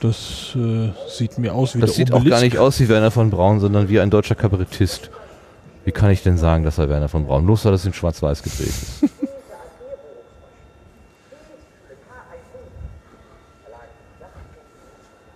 Das 0.00 0.54
äh, 0.54 0.90
sieht 1.08 1.38
mir 1.38 1.54
aus 1.54 1.74
wie 1.74 1.80
Das 1.80 1.94
sieht 1.94 2.12
auch 2.12 2.16
Obelisk. 2.18 2.30
gar 2.36 2.40
nicht 2.42 2.58
aus 2.58 2.78
wie 2.78 2.88
Werner 2.88 3.10
von 3.10 3.30
Braun, 3.30 3.58
sondern 3.58 3.88
wie 3.88 3.98
ein 3.98 4.10
deutscher 4.10 4.36
Kabarettist. 4.36 5.10
Wie 5.84 5.92
kann 5.92 6.10
ich 6.10 6.22
denn 6.22 6.38
sagen, 6.38 6.64
dass 6.64 6.78
er 6.78 6.88
Werner 6.88 7.08
von 7.08 7.26
Braun? 7.26 7.44
Bloß, 7.46 7.64
weil 7.64 7.72
das 7.72 7.84
in 7.84 7.92
Schwarz-Weiß 7.92 8.42
gedreht 8.42 8.68
ist. 8.68 9.02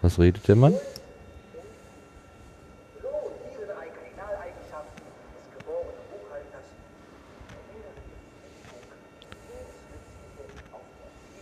Was 0.02 0.18
redet 0.18 0.46
der 0.48 0.56
Mann? 0.56 0.74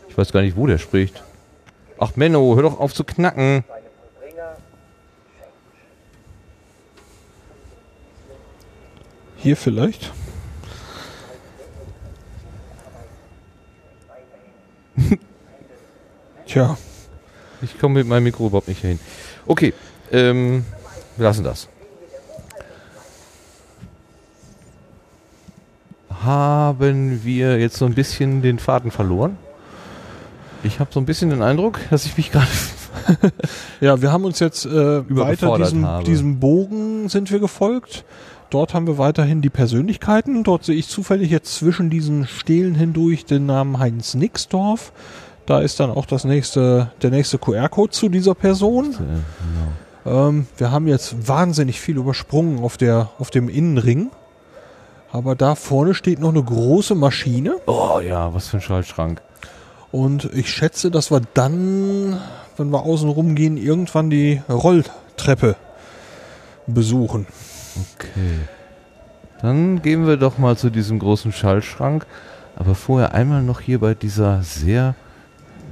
Ich 0.08 0.18
weiß 0.18 0.32
gar 0.32 0.42
nicht, 0.42 0.56
wo 0.56 0.66
der 0.66 0.78
spricht. 0.78 1.22
Ach 2.02 2.16
Menno, 2.16 2.56
hör 2.56 2.62
doch 2.62 2.80
auf 2.80 2.94
zu 2.94 3.04
knacken. 3.04 3.62
Hier 9.36 9.54
vielleicht. 9.54 10.10
Tja, 16.46 16.78
Ich 17.60 17.78
komme 17.78 18.00
mit 18.00 18.06
meinem 18.06 18.24
Mikro 18.24 18.46
überhaupt 18.46 18.68
nicht 18.68 18.80
hin. 18.80 18.98
Okay, 19.46 19.74
ähm, 20.10 20.64
wir 21.18 21.24
lassen 21.24 21.44
das. 21.44 21.68
Haben 26.22 27.22
wir 27.24 27.58
jetzt 27.58 27.76
so 27.76 27.84
ein 27.84 27.94
bisschen 27.94 28.40
den 28.40 28.58
Faden 28.58 28.90
verloren? 28.90 29.36
Ich 30.62 30.80
habe 30.80 30.90
so 30.92 31.00
ein 31.00 31.06
bisschen 31.06 31.30
den 31.30 31.42
Eindruck, 31.42 31.78
dass 31.90 32.04
ich 32.04 32.16
mich 32.16 32.30
gerade. 32.30 32.46
ja, 33.80 34.02
wir 34.02 34.12
haben 34.12 34.24
uns 34.24 34.40
jetzt 34.40 34.66
äh, 34.66 35.02
weiter 35.16 35.56
diesem, 35.56 35.86
habe. 35.86 36.04
diesem 36.04 36.38
Bogen 36.38 37.08
sind 37.08 37.30
wir 37.30 37.38
gefolgt. 37.38 38.04
Dort 38.50 38.74
haben 38.74 38.86
wir 38.86 38.98
weiterhin 38.98 39.42
die 39.42 39.48
Persönlichkeiten. 39.48 40.42
Dort 40.42 40.64
sehe 40.64 40.74
ich 40.74 40.88
zufällig 40.88 41.30
jetzt 41.30 41.54
zwischen 41.54 41.88
diesen 41.88 42.26
Stelen 42.26 42.74
hindurch 42.74 43.24
den 43.24 43.46
Namen 43.46 43.78
Heinz 43.78 44.14
Nixdorf. 44.14 44.92
Da 45.46 45.60
ist 45.60 45.80
dann 45.80 45.90
auch 45.90 46.04
das 46.04 46.24
nächste, 46.24 46.90
der 47.00 47.10
nächste 47.10 47.38
QR-Code 47.38 47.90
zu 47.90 48.08
dieser 48.08 48.34
Person. 48.34 48.94
Ähm, 50.04 50.46
wir 50.58 50.70
haben 50.70 50.88
jetzt 50.88 51.28
wahnsinnig 51.28 51.80
viel 51.80 51.96
übersprungen 51.96 52.62
auf, 52.62 52.76
der, 52.76 53.10
auf 53.18 53.30
dem 53.30 53.48
Innenring. 53.48 54.10
Aber 55.12 55.34
da 55.34 55.54
vorne 55.54 55.94
steht 55.94 56.20
noch 56.20 56.28
eine 56.28 56.42
große 56.42 56.94
Maschine. 56.94 57.56
Oh 57.66 58.00
ja, 58.00 58.32
was 58.34 58.48
für 58.48 58.58
ein 58.58 58.62
Schaltschrank. 58.62 59.22
Und 59.92 60.30
ich 60.34 60.50
schätze, 60.50 60.90
dass 60.90 61.10
wir 61.10 61.20
dann, 61.34 62.18
wenn 62.56 62.70
wir 62.70 62.82
außen 62.82 63.08
rumgehen, 63.08 63.56
irgendwann 63.56 64.10
die 64.10 64.40
Rolltreppe 64.48 65.56
besuchen. 66.66 67.26
Okay. 67.94 68.38
Dann 69.42 69.82
gehen 69.82 70.06
wir 70.06 70.16
doch 70.16 70.38
mal 70.38 70.56
zu 70.56 70.70
diesem 70.70 70.98
großen 70.98 71.32
Schaltschrank. 71.32 72.06
Aber 72.56 72.74
vorher 72.74 73.14
einmal 73.14 73.42
noch 73.42 73.60
hier 73.60 73.78
bei 73.78 73.94
dieser 73.94 74.42
sehr 74.42 74.94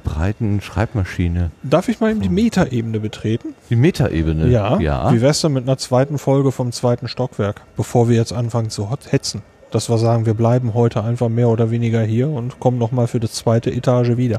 breiten 0.05 0.60
Schreibmaschine. 0.60 1.50
Darf 1.62 1.88
ich 1.88 2.00
mal 2.00 2.10
eben 2.10 2.20
die 2.20 2.28
Metaebene 2.28 2.98
betreten? 2.98 3.55
Die 3.68 3.76
Metaebene. 3.76 4.48
Ja. 4.48 4.78
ja. 4.78 5.12
Wie 5.12 5.20
wär's 5.20 5.42
denn 5.42 5.52
mit 5.52 5.64
einer 5.64 5.76
zweiten 5.76 6.18
Folge 6.18 6.50
vom 6.50 6.72
zweiten 6.72 7.08
Stockwerk, 7.08 7.60
bevor 7.76 8.08
wir 8.08 8.16
jetzt 8.16 8.32
anfangen 8.32 8.70
zu 8.70 8.90
hetzen? 9.10 9.42
Dass 9.70 9.88
wir 9.90 9.98
sagen, 9.98 10.24
wir 10.26 10.34
bleiben 10.34 10.72
heute 10.74 11.05
einfach 11.05 11.28
mehr 11.28 11.48
oder 11.48 11.70
weniger 11.70 12.02
hier 12.02 12.28
und 12.28 12.58
kommen 12.58 12.78
nochmal 12.78 13.06
für 13.06 13.20
die 13.20 13.28
zweite 13.28 13.70
Etage 13.70 14.16
wieder. 14.16 14.38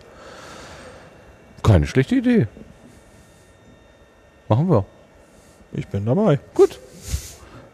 Keine 1.62 1.86
schlechte 1.86 2.16
Idee. 2.16 2.48
Machen 4.48 4.70
wir. 4.70 4.86
Ich 5.74 5.88
bin 5.88 6.06
dabei. 6.06 6.40
Gut. 6.56 6.80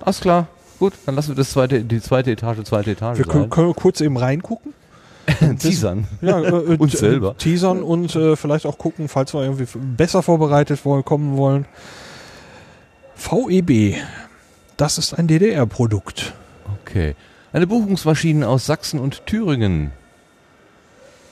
Alles 0.01 0.19
klar. 0.19 0.47
Gut, 0.79 0.93
dann 1.05 1.15
lassen 1.15 1.29
wir 1.29 1.35
das 1.35 1.51
zweite, 1.51 1.81
die 1.85 2.01
zweite 2.01 2.31
Etage, 2.31 2.61
zweite 2.63 2.91
Etage 2.91 3.17
Wir 3.19 3.25
können, 3.25 3.49
können 3.49 3.69
wir 3.69 3.73
kurz 3.73 4.01
eben 4.01 4.17
reingucken. 4.17 4.73
Teasern. 5.59 6.07
Ja, 6.21 6.39
äh, 6.41 6.47
äh, 6.49 6.75
Uns 6.77 6.91
t- 6.91 6.97
selber. 6.97 7.37
Teasern 7.37 7.81
und 7.81 8.13
äh, 8.15 8.35
vielleicht 8.35 8.65
auch 8.65 8.77
gucken, 8.77 9.07
falls 9.07 9.33
wir 9.33 9.41
irgendwie 9.43 9.65
besser 9.79 10.21
vorbereitet 10.21 10.83
wollen, 10.83 11.05
kommen 11.05 11.37
wollen. 11.37 11.65
VEB. 13.15 13.95
Das 14.75 14.97
ist 14.97 15.13
ein 15.13 15.27
DDR-Produkt. 15.27 16.33
Okay. 16.81 17.15
Eine 17.55 17.67
Buchungsmaschine 17.67 18.49
aus 18.49 18.65
Sachsen 18.65 18.99
und 18.99 19.27
Thüringen. 19.27 19.91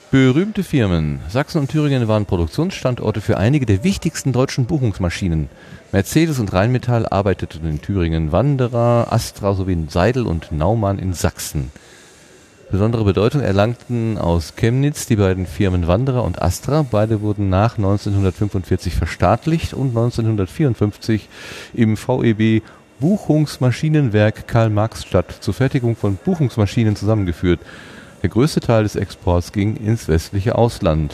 Berühmte 0.09 0.63
Firmen. 0.63 1.19
Sachsen 1.27 1.59
und 1.59 1.69
Thüringen 1.69 2.07
waren 2.07 2.25
Produktionsstandorte 2.25 3.19
für 3.19 3.35
einige 3.35 3.65
der 3.65 3.83
wichtigsten 3.83 4.31
deutschen 4.31 4.65
Buchungsmaschinen. 4.65 5.49
Mercedes 5.91 6.39
und 6.39 6.53
Rheinmetall 6.53 7.05
arbeiteten 7.09 7.67
in 7.67 7.81
Thüringen, 7.81 8.31
Wanderer, 8.31 9.07
Astra 9.11 9.53
sowie 9.53 9.77
Seidel 9.89 10.25
und 10.25 10.53
Naumann 10.53 10.97
in 10.97 11.11
Sachsen. 11.11 11.73
Besondere 12.71 13.03
Bedeutung 13.03 13.41
erlangten 13.41 14.17
aus 14.17 14.55
Chemnitz 14.55 15.05
die 15.05 15.17
beiden 15.17 15.45
Firmen 15.45 15.87
Wanderer 15.87 16.23
und 16.23 16.41
Astra. 16.41 16.85
Beide 16.89 17.19
wurden 17.19 17.49
nach 17.49 17.77
1945 17.77 18.95
verstaatlicht 18.95 19.73
und 19.73 19.89
1954 19.89 21.27
im 21.73 21.97
VEB 21.97 22.63
Buchungsmaschinenwerk 22.99 24.47
Karl-Marx-Stadt 24.47 25.31
zur 25.39 25.53
Fertigung 25.53 25.95
von 25.95 26.17
Buchungsmaschinen 26.17 26.95
zusammengeführt. 26.95 27.59
Der 28.21 28.29
größte 28.29 28.61
Teil 28.61 28.83
des 28.83 28.95
Exports 28.95 29.51
ging 29.51 29.75
ins 29.75 30.07
westliche 30.07 30.55
Ausland. 30.55 31.13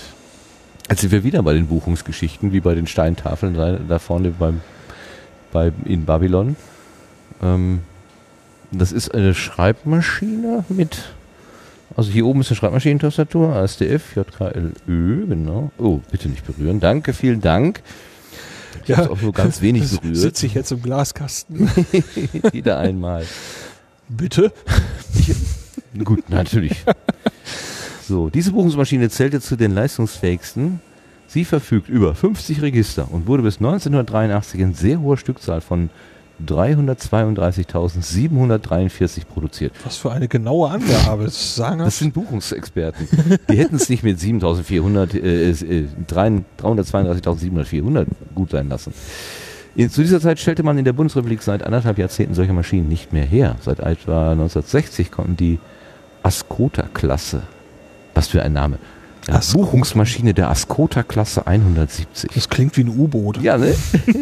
Jetzt 0.89 1.01
sind 1.01 1.11
wir 1.11 1.23
wieder 1.23 1.43
bei 1.43 1.53
den 1.53 1.67
Buchungsgeschichten, 1.67 2.51
wie 2.51 2.59
bei 2.59 2.75
den 2.75 2.87
Steintafeln 2.87 3.53
da, 3.53 3.73
da 3.77 3.99
vorne 3.99 4.31
beim, 4.31 4.61
bei, 5.51 5.71
in 5.85 6.05
Babylon. 6.05 6.55
Ähm, 7.41 7.81
das 8.71 8.91
ist 8.91 9.13
eine 9.13 9.33
Schreibmaschine 9.33 10.65
mit, 10.69 11.11
also 11.95 12.11
hier 12.11 12.25
oben 12.25 12.41
ist 12.41 12.49
eine 12.49 12.57
Schreibmaschinentastatur, 12.57 13.55
ASDF, 13.55 14.15
JKLÖ, 14.15 15.25
genau. 15.27 15.71
Oh, 15.77 16.01
bitte 16.11 16.29
nicht 16.29 16.45
berühren. 16.45 16.79
Danke, 16.79 17.13
vielen 17.13 17.41
Dank. 17.41 17.81
Ich 18.85 18.97
habe 18.97 19.11
auch 19.11 19.21
nur 19.21 19.33
ganz 19.33 19.61
wenig 19.61 19.89
berührt. 19.99 20.15
Sitze 20.15 20.45
ich 20.45 20.53
jetzt 20.53 20.71
im 20.71 20.81
Glaskasten? 20.81 21.69
Wieder 22.51 22.79
einmal. 22.79 23.25
Bitte? 24.07 24.51
Gut, 26.03 26.29
natürlich. 26.29 26.83
So, 28.07 28.29
diese 28.29 28.51
Buchungsmaschine 28.51 29.09
zählte 29.09 29.39
zu 29.41 29.55
den 29.55 29.73
leistungsfähigsten. 29.73 30.81
Sie 31.27 31.45
verfügt 31.45 31.89
über 31.89 32.15
50 32.15 32.61
Register 32.61 33.07
und 33.11 33.27
wurde 33.27 33.43
bis 33.43 33.57
1983 33.57 34.59
in 34.59 34.73
sehr 34.73 34.99
hoher 34.99 35.17
Stückzahl 35.17 35.61
von 35.61 35.91
332.743 36.45 39.25
produziert. 39.25 39.73
Was 39.83 39.97
für 39.97 40.11
eine 40.11 40.27
genaue 40.27 40.69
Angabe. 40.69 41.23
Das 41.25 41.55
sagenhaft. 41.55 41.87
Das 41.87 41.97
sind 41.99 42.13
Buchungsexperten. 42.13 43.07
Die 43.49 43.57
hätten 43.57 43.75
es 43.75 43.89
nicht 43.89 44.03
mit 44.03 44.19
7.400, 44.19 45.15
äh, 45.15 45.49
äh, 45.49 45.87
332.700 46.07 48.05
gut 48.35 48.51
sein 48.51 48.69
lassen. 48.69 48.93
Zu 49.75 50.01
dieser 50.01 50.19
Zeit 50.19 50.39
stellte 50.39 50.63
man 50.63 50.77
in 50.77 50.85
der 50.85 50.93
Bundesrepublik 50.93 51.41
seit 51.41 51.63
anderthalb 51.63 51.97
Jahrzehnten 51.99 52.33
solche 52.33 52.53
Maschinen 52.53 52.89
nicht 52.89 53.13
mehr 53.13 53.23
her. 53.23 53.55
Seit 53.61 53.79
etwa 53.79 54.31
1960 54.31 55.11
konnten 55.11 55.37
die 55.37 55.59
Ascota-Klasse, 56.23 57.43
was 58.13 58.27
für 58.27 58.43
ein 58.43 58.53
Name, 58.53 58.77
ja, 59.29 59.35
Ascota. 59.35 59.63
Buchungsmaschine 59.63 60.33
der 60.33 60.49
Ascota-Klasse 60.49 61.47
170. 61.47 62.31
Das 62.33 62.49
klingt 62.49 62.75
wie 62.77 62.81
ein 62.81 62.89
U-Boot. 62.89 63.41
Ja, 63.41 63.57
ne? 63.57 63.75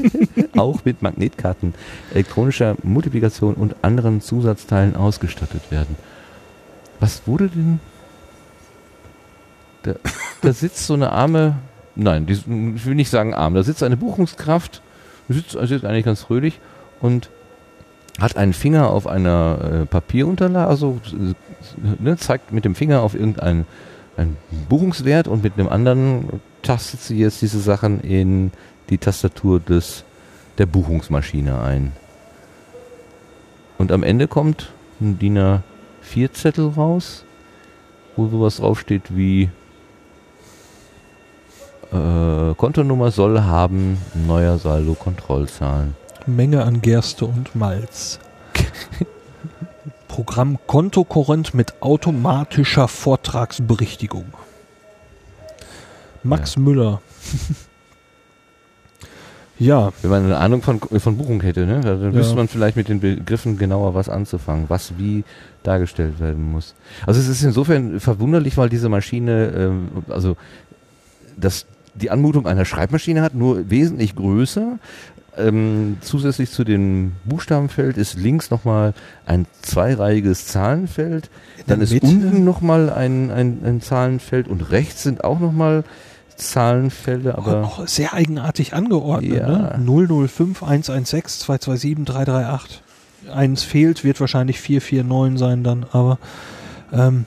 Auch 0.58 0.86
mit 0.86 1.02
Magnetkarten, 1.02 1.74
elektronischer 2.14 2.76
Multiplikation 2.84 3.56
und 3.56 3.76
anderen 3.82 4.22
Zusatzteilen 4.22 4.96
ausgestattet 4.96 5.72
werden. 5.72 5.96
Was 7.00 7.24
wurde 7.26 7.50
denn? 7.50 7.80
Da, 9.84 9.94
da 10.42 10.54
sitzt 10.54 10.86
so 10.86 10.94
eine 10.94 11.12
arme, 11.12 11.58
nein, 11.96 12.26
die, 12.26 12.34
ich 12.34 12.86
will 12.86 12.96
nicht 12.96 13.10
sagen 13.10 13.34
arm, 13.34 13.54
da 13.54 13.64
sitzt 13.64 13.84
eine 13.84 13.98
Buchungskraft, 13.98 14.82
sitzt, 15.30 15.52
sitzt 15.52 15.86
eigentlich 15.86 16.06
ganz 16.06 16.22
fröhlich 16.22 16.60
und 17.00 17.30
hat 18.20 18.36
einen 18.36 18.54
Finger 18.54 18.90
auf 18.90 19.06
einer 19.06 19.60
äh, 19.84 19.86
Papierunterlage, 19.86 20.68
also 20.68 21.00
äh, 21.14 21.34
ne, 22.00 22.18
zeigt 22.18 22.52
mit 22.52 22.66
dem 22.66 22.76
Finger 22.76 23.02
auf 23.02 23.14
irgendeinen 23.14 23.66
einen 24.18 24.38
Buchungswert 24.68 25.28
und 25.28 25.44
mit 25.44 25.54
einem 25.58 25.70
anderen 25.70 26.42
tastet 26.64 27.02
sie 27.02 27.18
jetzt 27.18 27.42
diese 27.42 27.60
Sachen 27.60 28.02
in 28.02 28.52
die 28.90 28.98
Tastatur 28.98 29.60
des 29.60 30.04
der 30.58 30.66
Buchungsmaschine 30.66 31.62
ein. 31.62 31.92
Und 33.78 33.92
am 33.92 34.04
Ende 34.04 34.28
kommt 34.28 34.72
ein 35.00 35.20
DIN 35.20 35.38
A4 35.38 36.32
Zettel 36.34 36.70
raus, 36.70 37.26
wo 38.16 38.28
sowas 38.28 38.58
draufsteht 38.58 39.16
wie 39.16 39.50
äh, 41.92 42.54
Kontonummer 42.56 43.12
soll 43.12 43.42
haben, 43.42 44.00
neuer 44.16 44.58
Saldo 44.58 44.94
Kontrollzahlen. 44.96 45.96
Menge 46.26 46.64
an 46.64 46.82
Gerste 46.82 47.26
und 47.26 47.56
Malz. 47.56 48.20
Programm 50.08 50.58
Kontokorrent 50.68 51.54
mit 51.54 51.82
automatischer 51.82 52.88
Vortragsberichtigung. 52.88 54.26
Max 56.24 56.58
Müller. 56.58 57.02
ja, 59.60 59.92
Wenn 60.02 60.12
man 60.12 60.26
eine 60.26 60.38
Ahnung 60.38 60.62
von, 60.62 60.80
von 60.80 61.18
Buchung 61.18 61.42
hätte, 61.42 61.66
ne, 61.66 61.82
dann 61.82 62.02
Ja. 62.02 62.14
wüsste 62.14 62.36
man 62.36 62.48
vielleicht 62.48 62.78
mit 62.78 62.90
den 62.90 63.00
Begriffen 63.00 63.58
genauer 63.58 63.94
was 63.96 64.10
anzufangen, 64.10 64.66
was 64.70 64.98
wie 64.98 65.24
dargestellt 65.64 66.20
werden 66.20 66.52
muss. 66.52 66.76
Also 67.06 67.20
es 67.20 67.28
ist 67.28 67.44
insofern 67.44 68.00
verwunderlich, 68.00 68.58
weil 68.58 68.70
diese 68.70 68.90
Maschine, 68.90 69.48
ähm, 69.56 69.88
also 70.10 70.38
das, 71.38 71.66
die 71.96 72.12
Anmutung 72.12 72.46
einer 72.48 72.66
Schreibmaschine 72.66 73.22
hat, 73.22 73.34
nur 73.34 73.70
wesentlich 73.70 74.16
größer. 74.16 74.80
Ähm, 75.38 75.98
zusätzlich 76.02 76.52
zu 76.52 76.64
dem 76.64 77.14
Buchstabenfeld 77.26 77.98
ist 77.98 78.16
links 78.16 78.50
nochmal 78.50 78.94
ein 79.26 79.46
zweireihiges 79.62 80.48
Zahlenfeld. 80.48 81.30
Dann 81.68 81.82
ist 81.82 81.94
Mitte? 81.94 82.08
unten 82.08 82.44
nochmal 82.44 82.90
ein, 82.90 83.32
ein, 83.32 83.60
ein 83.64 83.82
Zahlenfeld 83.82 84.48
und 84.48 84.72
rechts 84.72 85.04
sind 85.04 85.24
auch 85.24 85.40
nochmal 85.40 85.84
Zahlenfelder, 86.38 87.38
aber 87.38 87.64
auch 87.64 87.88
sehr 87.88 88.14
eigenartig 88.14 88.74
angeordnet. 88.74 89.42
Ja. 89.42 89.78
Ne? 89.78 90.28
005 90.28 90.64
116 90.64 91.46
227 91.46 92.06
338. 92.06 92.82
Eins 93.34 93.64
fehlt, 93.64 94.04
wird 94.04 94.20
wahrscheinlich 94.22 94.60
449 94.60 95.40
sein 95.40 95.64
dann, 95.64 95.86
aber 95.92 96.20
ähm, 96.94 97.26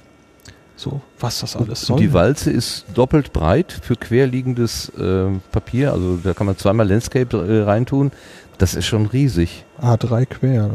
so, 0.81 1.01
was 1.19 1.41
das 1.41 1.57
alles 1.57 1.83
soll. 1.83 1.97
Und 1.97 2.03
die 2.03 2.13
Walze 2.13 2.51
ist 2.51 2.87
doppelt 2.95 3.33
breit 3.33 3.79
für 3.83 3.97
querliegendes 3.97 4.91
ähm, 4.99 5.43
Papier. 5.53 5.93
Also 5.93 6.17
da 6.17 6.33
kann 6.33 6.47
man 6.47 6.57
zweimal 6.57 6.89
Landscape 6.89 7.37
äh, 7.37 7.63
reintun. 7.63 8.13
Das 8.59 8.75
ist 8.75 8.87
schon 8.87 9.07
riesig. 9.07 9.65
A3 9.81 10.27
quer, 10.27 10.71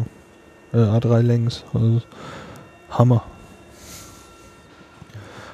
äh, 0.73 0.77
A3 0.77 1.21
längs. 1.21 1.63
Also, 1.73 2.01
Hammer. 2.91 3.23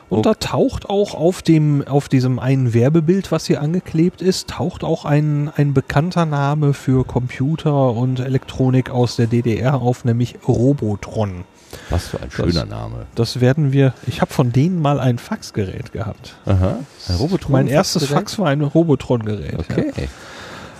Und 0.09 0.25
da 0.25 0.33
taucht 0.33 0.89
auch 0.89 1.15
auf 1.15 1.41
dem, 1.41 1.87
auf 1.87 2.09
diesem 2.09 2.37
einen 2.37 2.73
Werbebild, 2.73 3.31
was 3.31 3.45
hier 3.45 3.61
angeklebt 3.61 4.21
ist, 4.21 4.49
taucht 4.49 4.83
auch 4.83 5.05
ein, 5.05 5.49
ein 5.55 5.73
bekannter 5.73 6.25
Name 6.25 6.73
für 6.73 7.05
Computer 7.05 7.91
und 7.91 8.19
Elektronik 8.19 8.89
aus 8.89 9.15
der 9.15 9.27
DDR 9.27 9.75
auf, 9.75 10.03
nämlich 10.03 10.35
Robotron. 10.45 11.45
Was 11.89 12.07
für 12.07 12.21
ein 12.21 12.31
schöner 12.31 12.65
Name. 12.65 13.05
Das 13.15 13.41
werden 13.41 13.71
wir, 13.71 13.93
ich 14.07 14.21
habe 14.21 14.31
von 14.33 14.51
denen 14.51 14.81
mal 14.81 14.99
ein 14.99 15.17
Faxgerät 15.17 15.91
gehabt. 15.91 16.35
Aha. 16.45 16.79
Ein 17.09 17.15
Robotron. 17.15 17.51
mein 17.51 17.67
erstes 17.67 18.05
Fax 18.05 18.37
war 18.39 18.47
ein 18.47 18.61
Robotron-Gerät. 18.61 19.59
Okay. 19.59 19.91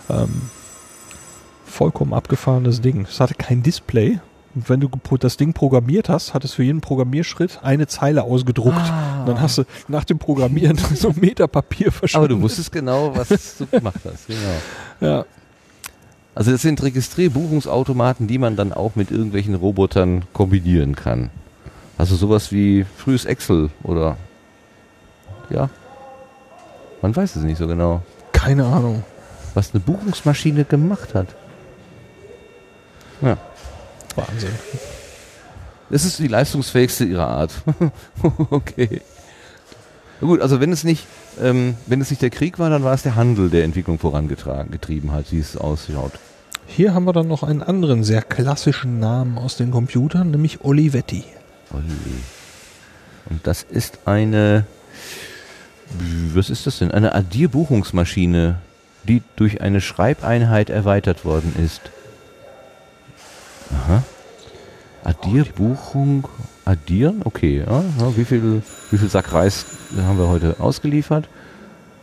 Ja. 0.09 0.23
Ähm, 0.23 0.41
vollkommen 1.65 2.13
abgefahrenes 2.13 2.81
Ding. 2.81 3.05
Es 3.09 3.19
hatte 3.19 3.35
kein 3.35 3.63
Display. 3.63 4.19
Und 4.53 4.69
wenn 4.69 4.81
du 4.81 4.89
das 5.17 5.37
Ding 5.37 5.53
programmiert 5.53 6.09
hast, 6.09 6.33
hat 6.33 6.43
es 6.43 6.53
für 6.53 6.63
jeden 6.63 6.81
Programmierschritt 6.81 7.59
eine 7.63 7.87
Zeile 7.87 8.23
ausgedruckt. 8.23 8.75
Und 9.19 9.25
dann 9.25 9.39
hast 9.39 9.59
du 9.59 9.63
nach 9.87 10.03
dem 10.03 10.19
Programmieren 10.19 10.77
so 10.95 11.09
ein 11.09 11.19
Meter 11.19 11.47
Papier 11.47 11.87
Aber 11.87 11.95
verschwunden. 11.95 12.29
du 12.29 12.41
wusstest 12.41 12.71
genau, 12.71 13.15
was 13.15 13.29
du 13.57 13.65
gemacht 13.65 14.01
hast. 14.03 14.27
Genau. 14.27 14.39
Ja. 14.99 15.25
Also 16.33 16.51
das 16.51 16.61
sind 16.61 16.81
Registrierbuchungsautomaten, 16.81 18.27
die 18.27 18.37
man 18.37 18.55
dann 18.55 18.71
auch 18.71 18.95
mit 18.95 19.11
irgendwelchen 19.11 19.55
Robotern 19.55 20.23
kombinieren 20.33 20.95
kann. 20.95 21.29
Also 21.97 22.15
sowas 22.15 22.51
wie 22.51 22.85
frühes 22.97 23.25
Excel 23.25 23.69
oder 23.83 24.17
ja. 25.49 25.69
Man 27.01 27.15
weiß 27.15 27.35
es 27.35 27.43
nicht 27.43 27.57
so 27.57 27.67
genau, 27.67 28.01
Keine 28.31 28.65
Ahnung. 28.65 29.03
was 29.53 29.71
eine 29.73 29.81
Buchungsmaschine 29.81 30.65
gemacht 30.65 31.13
hat. 31.13 31.27
Ja. 33.21 33.37
Wahnsinn. 34.15 34.51
Es 35.89 36.05
ist 36.05 36.19
die 36.19 36.27
leistungsfähigste 36.27 37.03
ihrer 37.05 37.27
Art. 37.27 37.51
okay. 38.49 39.01
Na 40.21 40.27
gut, 40.27 40.41
also 40.41 40.59
wenn 40.61 40.71
es 40.71 40.83
nicht, 40.83 41.05
ähm, 41.39 41.75
wenn 41.85 42.01
es 42.01 42.09
nicht 42.09 42.21
der 42.21 42.29
Krieg 42.29 42.59
war, 42.59 42.69
dann 42.69 42.83
war 42.83 42.93
es 42.93 43.03
der 43.03 43.15
Handel, 43.15 43.49
der 43.49 43.63
Entwicklung 43.63 43.99
vorangetragen, 43.99 44.71
getrieben 44.71 45.11
hat, 45.11 45.31
wie 45.31 45.39
es 45.39 45.55
ausschaut. 45.57 46.13
Hier 46.67 46.93
haben 46.93 47.05
wir 47.05 47.13
dann 47.13 47.27
noch 47.27 47.43
einen 47.43 47.61
anderen 47.61 48.03
sehr 48.03 48.21
klassischen 48.21 48.99
Namen 48.99 49.37
aus 49.37 49.57
den 49.57 49.71
Computern, 49.71 50.31
nämlich 50.31 50.63
Olivetti. 50.63 51.25
Olli. 51.73 52.21
Und 53.29 53.45
das 53.45 53.63
ist 53.63 53.99
eine, 54.05 54.65
was 56.33 56.49
ist 56.49 56.67
das 56.67 56.79
denn? 56.79 56.91
Eine 56.91 57.13
Addierbuchungsmaschine, 57.13 58.59
die 59.07 59.21
durch 59.35 59.61
eine 59.61 59.81
Schreibeinheit 59.81 60.69
erweitert 60.69 61.25
worden 61.25 61.53
ist. 61.63 61.81
Aha. 63.71 64.03
Addierbuchung, 65.03 66.27
addieren? 66.65 67.21
Okay, 67.23 67.63
ja, 67.65 67.83
ja, 67.99 68.17
wie, 68.17 68.25
viel, 68.25 68.61
wie 68.91 68.97
viel 68.97 69.09
Sack 69.09 69.33
Reis 69.33 69.65
haben 70.05 70.17
wir 70.19 70.27
heute 70.27 70.55
ausgeliefert? 70.59 71.27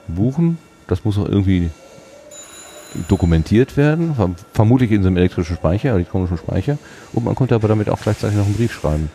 Buchen, 0.09 0.59
das 0.87 1.05
muss 1.05 1.19
auch 1.19 1.29
irgendwie 1.29 1.71
dokumentiert 3.09 3.77
werden, 3.77 4.15
verm- 4.19 4.35
vermutlich 4.55 4.91
in 4.91 5.03
so 5.03 5.09
einem 5.09 5.19
elektrischen 5.19 5.57
Speicher, 5.57 5.91
elektronischen 5.91 6.39
Speicher. 6.39 6.79
Und 7.13 7.25
man 7.25 7.35
konnte 7.35 7.55
aber 7.55 7.69
damit 7.69 7.91
auch 7.91 8.01
gleichzeitig 8.01 8.37
noch 8.39 8.47
einen 8.47 8.55
Brief 8.55 8.73
schreiben. 8.73 9.11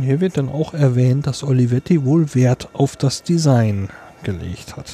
Hier 0.00 0.20
wird 0.20 0.36
dann 0.36 0.48
auch 0.48 0.74
erwähnt, 0.74 1.26
dass 1.26 1.42
Olivetti 1.42 2.04
wohl 2.04 2.34
Wert 2.36 2.68
auf 2.72 2.94
das 2.96 3.24
Design 3.24 3.88
gelegt 4.22 4.76
hat. 4.76 4.86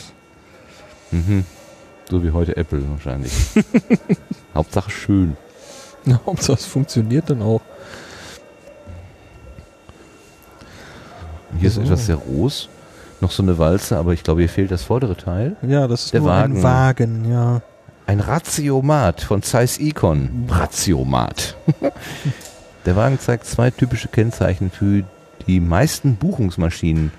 Mhm. 1.10 1.44
So 2.10 2.24
wie 2.24 2.30
heute 2.30 2.56
Apple 2.56 2.82
wahrscheinlich. 2.90 3.32
Hauptsache 4.54 4.90
schön. 4.90 5.36
Ob 6.24 6.40
das 6.40 6.64
funktioniert 6.64 7.28
dann 7.30 7.42
auch. 7.42 7.60
Hier 11.58 11.68
ist 11.68 11.74
So. 11.76 11.83
etwas 11.83 12.07
sehr 12.07 12.16
groß. 12.16 12.68
Noch 13.20 13.31
so 13.31 13.42
eine 13.42 13.58
Walze, 13.58 13.97
aber 13.97 14.12
ich 14.12 14.23
glaube, 14.23 14.41
hier 14.42 14.49
fehlt 14.49 14.70
das 14.70 14.83
vordere 14.83 15.16
Teil. 15.16 15.57
Ja, 15.66 15.86
das 15.86 16.07
ist 16.07 16.12
Der 16.15 16.20
nur 16.20 16.31
Wagen. 16.31 16.57
ein 16.57 16.62
Wagen, 16.62 17.31
ja. 17.31 17.62
Ein 18.07 18.20
Ratiomat 18.20 19.23
von 19.23 19.42
Zeiss 19.42 19.78
Icon. 19.78 20.47
Ratiomat. 20.49 21.57
Der 22.86 22.97
Wagen 22.97 23.18
zeigt 23.18 23.47
zwei 23.47 23.70
typische 23.70 24.08
Kennzeichen 24.08 24.70
für 24.70 25.05
die 25.47 25.60
meisten 25.60 26.16
Buchungsmaschinen. 26.16 27.12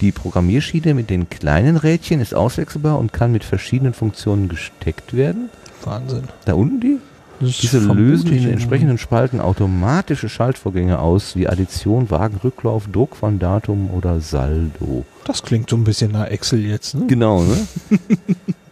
Die 0.00 0.12
Programmierschiene 0.12 0.94
mit 0.94 1.10
den 1.10 1.28
kleinen 1.28 1.76
Rädchen 1.76 2.20
ist 2.20 2.32
auswechselbar 2.34 2.98
und 2.98 3.12
kann 3.12 3.32
mit 3.32 3.42
verschiedenen 3.44 3.92
Funktionen 3.92 4.48
gesteckt 4.48 5.14
werden. 5.16 5.50
Wahnsinn. 5.82 6.24
Da 6.44 6.54
unten 6.54 6.80
die? 6.80 6.98
Diese 7.40 7.78
lösen 7.78 8.32
in 8.32 8.42
den 8.42 8.52
entsprechenden 8.52 8.98
Spalten 8.98 9.40
automatische 9.40 10.28
Schaltvorgänge 10.28 10.98
aus, 10.98 11.36
wie 11.36 11.48
Addition, 11.48 12.10
Wagenrücklauf, 12.10 12.86
Druck 12.92 13.16
von 13.16 13.38
Datum 13.38 13.90
oder 13.90 14.20
Saldo. 14.20 15.04
Das 15.24 15.42
klingt 15.42 15.70
so 15.70 15.76
ein 15.76 15.84
bisschen 15.84 16.12
nach 16.12 16.26
Excel 16.26 16.60
jetzt, 16.60 16.94
ne? 16.94 17.06
Genau, 17.06 17.42
ne? 17.42 17.56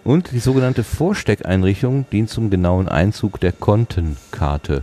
Und 0.04 0.32
die 0.32 0.38
sogenannte 0.38 0.84
Vorsteckeinrichtung 0.84 2.06
dient 2.10 2.30
zum 2.30 2.50
genauen 2.50 2.88
Einzug 2.88 3.40
der 3.40 3.52
Kontenkarte. 3.52 4.82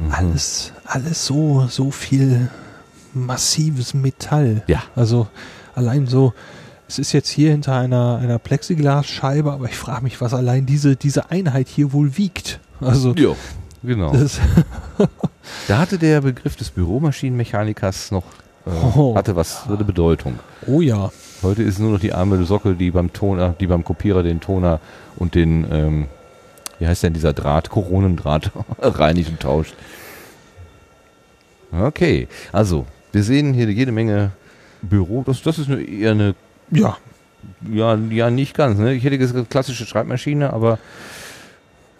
Mhm. 0.00 0.12
Alles, 0.12 0.72
alles 0.84 1.26
so, 1.26 1.66
so 1.68 1.90
viel 1.90 2.50
massives 3.12 3.94
Metall. 3.94 4.62
Ja. 4.66 4.82
Also 4.94 5.28
allein 5.74 6.06
so, 6.06 6.32
es 6.88 6.98
ist 6.98 7.12
jetzt 7.12 7.28
hier 7.28 7.50
hinter 7.50 7.74
einer, 7.74 8.18
einer 8.22 8.38
Plexiglasscheibe, 8.38 9.52
aber 9.52 9.66
ich 9.66 9.76
frage 9.76 10.04
mich, 10.04 10.20
was 10.20 10.34
allein 10.34 10.66
diese, 10.66 10.96
diese 10.96 11.30
Einheit 11.30 11.68
hier 11.68 11.92
wohl 11.92 12.16
wiegt. 12.16 12.60
Also 12.80 13.14
Ja, 13.14 13.34
genau. 13.82 14.12
Da 15.68 15.78
hatte 15.78 15.98
der 15.98 16.20
Begriff 16.20 16.56
des 16.56 16.70
Büromaschinenmechanikers 16.70 18.10
noch 18.10 18.24
äh, 18.66 18.70
Oh. 18.96 19.14
hatte 19.16 19.36
was 19.36 19.64
eine 19.68 19.76
Bedeutung. 19.84 20.38
oh 20.66 20.80
ja, 20.80 21.10
Heute 21.42 21.62
ist 21.62 21.78
nur 21.78 21.92
noch 21.92 22.00
die 22.00 22.12
arme 22.12 22.42
Sockel, 22.44 22.74
die 22.74 22.90
beim 22.90 23.12
Toner, 23.12 23.54
die 23.60 23.66
beim 23.66 23.84
Kopierer 23.84 24.22
den 24.22 24.40
Toner 24.40 24.80
und 25.16 25.34
den, 25.34 25.66
ähm, 25.70 26.06
wie 26.78 26.86
heißt 26.86 27.02
denn 27.02 27.12
dieser 27.12 27.32
Draht, 27.32 27.68
Koronendraht 27.70 28.50
reinigt 28.80 29.30
und 29.30 29.40
tauscht. 29.40 29.74
Okay, 31.72 32.26
also 32.52 32.86
wir 33.12 33.22
sehen 33.22 33.52
hier 33.54 33.70
jede 33.70 33.92
Menge 33.92 34.32
Büro. 34.82 35.22
Das, 35.26 35.42
das 35.42 35.58
ist 35.58 35.68
eine, 35.70 35.82
eher 35.82 36.12
eine, 36.12 36.34
ja. 36.70 36.96
ja, 37.72 37.96
ja 38.10 38.30
nicht 38.30 38.54
ganz. 38.54 38.78
Ne? 38.78 38.94
Ich 38.94 39.04
hätte 39.04 39.18
gesagt 39.18 39.50
klassische 39.50 39.86
Schreibmaschine, 39.86 40.52
aber 40.52 40.78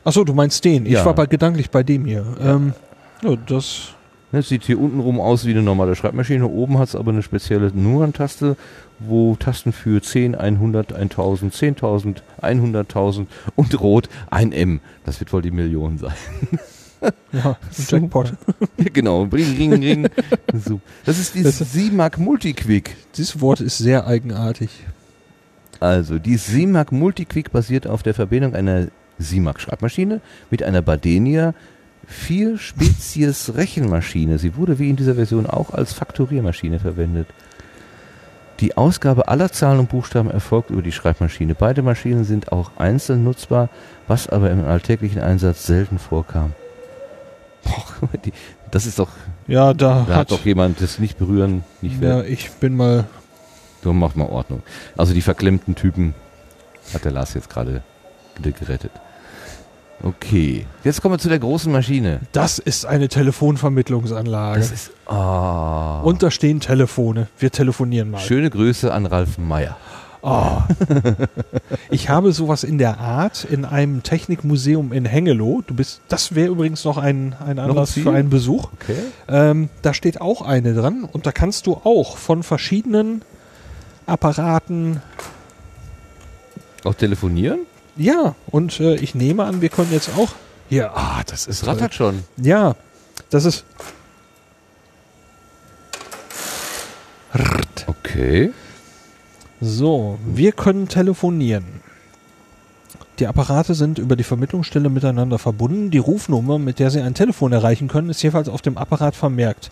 Achso, 0.04 0.22
du 0.22 0.34
meinst 0.34 0.64
den. 0.64 0.86
Ich 0.86 0.92
Ja. 0.92 1.04
war 1.04 1.14
bei, 1.14 1.26
gedanklich 1.26 1.70
bei 1.70 1.82
dem 1.82 2.04
hier. 2.04 2.24
Ähm, 2.40 2.74
ja, 3.22 3.34
das, 3.48 3.88
ne, 4.30 4.38
es 4.38 4.48
sieht 4.48 4.62
hier 4.62 4.78
unten 4.78 5.00
rum 5.00 5.18
aus 5.18 5.44
wie 5.46 5.50
eine 5.50 5.62
normale 5.62 5.96
Schreibmaschine. 5.96 6.46
Oben 6.46 6.78
hat 6.78 6.88
es 6.90 6.94
aber 6.94 7.10
eine 7.10 7.22
spezielle 7.24 7.72
Nummerntaste, 7.74 8.56
wo 9.00 9.34
Tasten 9.34 9.72
für 9.72 10.00
10, 10.00 10.36
100, 10.36 10.92
1000, 10.92 11.52
10.000, 11.52 12.16
100.000 12.40 13.26
und 13.56 13.80
rot 13.80 14.08
ein 14.30 14.52
M. 14.52 14.78
Das 15.04 15.18
wird 15.18 15.32
wohl 15.32 15.42
die 15.42 15.50
Million 15.50 15.98
sein. 15.98 16.14
ja. 17.32 17.56
Jackpot. 17.88 18.32
genau, 18.92 19.22
ring, 19.24 19.56
ring, 19.56 19.72
ring. 19.74 20.08
Das 21.04 21.18
ist 21.18 21.34
die 21.34 21.42
Das- 21.42 21.58
SIMAC 21.58 22.18
Multiquick. 22.18 22.96
Dieses 23.16 23.40
Wort 23.40 23.60
ist 23.60 23.78
sehr 23.78 24.06
eigenartig. 24.06 24.70
Also, 25.80 26.18
die 26.18 26.36
SIMAC 26.36 26.92
Multiquick 26.92 27.52
basiert 27.52 27.86
auf 27.86 28.02
der 28.02 28.14
Verbindung 28.14 28.54
einer 28.54 28.88
SIMAC 29.18 29.60
Schreibmaschine 29.60 30.20
mit 30.50 30.62
einer 30.62 30.82
Badenia 30.82 31.54
vier 32.06 32.56
Spezies 32.58 33.54
Rechenmaschine. 33.54 34.38
Sie 34.38 34.56
wurde 34.56 34.78
wie 34.78 34.88
in 34.90 34.96
dieser 34.96 35.16
Version 35.16 35.46
auch 35.46 35.70
als 35.70 35.92
Faktoriermaschine 35.92 36.78
verwendet. 36.78 37.26
Die 38.60 38.76
Ausgabe 38.76 39.28
aller 39.28 39.52
Zahlen 39.52 39.80
und 39.80 39.90
Buchstaben 39.90 40.30
erfolgt 40.30 40.70
über 40.70 40.80
die 40.80 40.92
Schreibmaschine. 40.92 41.54
Beide 41.54 41.82
Maschinen 41.82 42.24
sind 42.24 42.52
auch 42.52 42.70
einzeln 42.78 43.22
nutzbar, 43.22 43.68
was 44.08 44.28
aber 44.28 44.50
im 44.50 44.64
alltäglichen 44.64 45.20
Einsatz 45.20 45.66
selten 45.66 45.98
vorkam. 45.98 46.52
Boah, 47.66 48.08
die, 48.24 48.32
das 48.70 48.86
ist 48.86 48.98
doch, 48.98 49.08
Ja, 49.46 49.74
da, 49.74 50.06
da 50.08 50.16
hat 50.16 50.30
doch 50.30 50.44
jemand 50.44 50.80
das 50.80 50.98
nicht 50.98 51.18
berühren, 51.18 51.64
nicht 51.82 52.02
ja, 52.02 52.22
ich 52.22 52.50
bin 52.52 52.76
mal 52.76 53.04
So 53.82 53.92
macht 53.92 54.16
mal 54.16 54.26
Ordnung. 54.26 54.62
Also 54.96 55.14
die 55.14 55.22
verklemmten 55.22 55.74
Typen 55.74 56.14
hat 56.94 57.04
der 57.04 57.12
Lars 57.12 57.34
jetzt 57.34 57.50
gerade 57.50 57.82
gerettet. 58.42 58.92
Okay, 60.02 60.66
jetzt 60.84 61.00
kommen 61.00 61.14
wir 61.14 61.18
zu 61.18 61.30
der 61.30 61.38
großen 61.38 61.72
Maschine. 61.72 62.20
Das 62.32 62.58
ist 62.58 62.84
eine 62.84 63.08
Telefonvermittlungsanlage. 63.08 64.60
Das 64.60 64.70
ist 64.70 64.90
ah, 65.06 66.00
Und 66.02 66.22
da 66.22 66.30
stehen 66.30 66.60
Telefone. 66.60 67.28
Wir 67.38 67.50
telefonieren 67.50 68.10
mal. 68.10 68.18
schöne 68.18 68.50
Grüße 68.50 68.92
an 68.92 69.06
Ralf 69.06 69.38
Meyer. 69.38 69.76
Oh. 70.22 70.58
ich 71.90 72.08
habe 72.08 72.32
sowas 72.32 72.64
in 72.64 72.78
der 72.78 72.98
Art 72.98 73.44
in 73.44 73.64
einem 73.64 74.02
Technikmuseum 74.02 74.92
in 74.92 75.04
Hengelo. 75.04 75.62
Du 75.66 75.74
bist, 75.74 76.00
das 76.08 76.34
wäre 76.34 76.48
übrigens 76.50 76.84
noch 76.84 76.98
ein, 76.98 77.34
ein 77.44 77.58
Anlass 77.58 77.92
für 77.92 78.12
einen 78.12 78.30
Besuch. 78.30 78.70
Okay. 78.74 78.96
Ähm, 79.28 79.68
da 79.82 79.94
steht 79.94 80.20
auch 80.20 80.42
eine 80.42 80.74
dran 80.74 81.04
und 81.04 81.26
da 81.26 81.32
kannst 81.32 81.66
du 81.66 81.74
auch 81.74 82.16
von 82.16 82.42
verschiedenen 82.42 83.22
Apparaten. 84.06 85.02
Auch 86.84 86.94
telefonieren? 86.94 87.60
Ja, 87.96 88.34
und 88.50 88.78
äh, 88.80 88.96
ich 88.96 89.14
nehme 89.14 89.44
an, 89.44 89.60
wir 89.60 89.68
können 89.68 89.92
jetzt 89.92 90.10
auch. 90.16 90.30
Hier, 90.68 90.96
ah, 90.96 91.22
das 91.26 91.46
ist 91.46 91.62
Es 91.62 91.66
rattert 91.66 91.94
schon. 91.94 92.24
Ja, 92.36 92.76
das 93.30 93.44
ist. 93.44 93.64
Okay. 97.86 98.52
So, 99.60 100.18
wir 100.26 100.52
können 100.52 100.88
telefonieren. 100.88 101.64
Die 103.18 103.26
Apparate 103.26 103.74
sind 103.74 103.98
über 103.98 104.14
die 104.14 104.24
Vermittlungsstelle 104.24 104.90
miteinander 104.90 105.38
verbunden. 105.38 105.90
Die 105.90 105.98
Rufnummer, 105.98 106.58
mit 106.58 106.78
der 106.78 106.90
Sie 106.90 107.00
ein 107.00 107.14
Telefon 107.14 107.52
erreichen 107.52 107.88
können, 107.88 108.10
ist 108.10 108.22
jeweils 108.22 108.48
auf 108.48 108.60
dem 108.60 108.76
Apparat 108.76 109.16
vermerkt. 109.16 109.70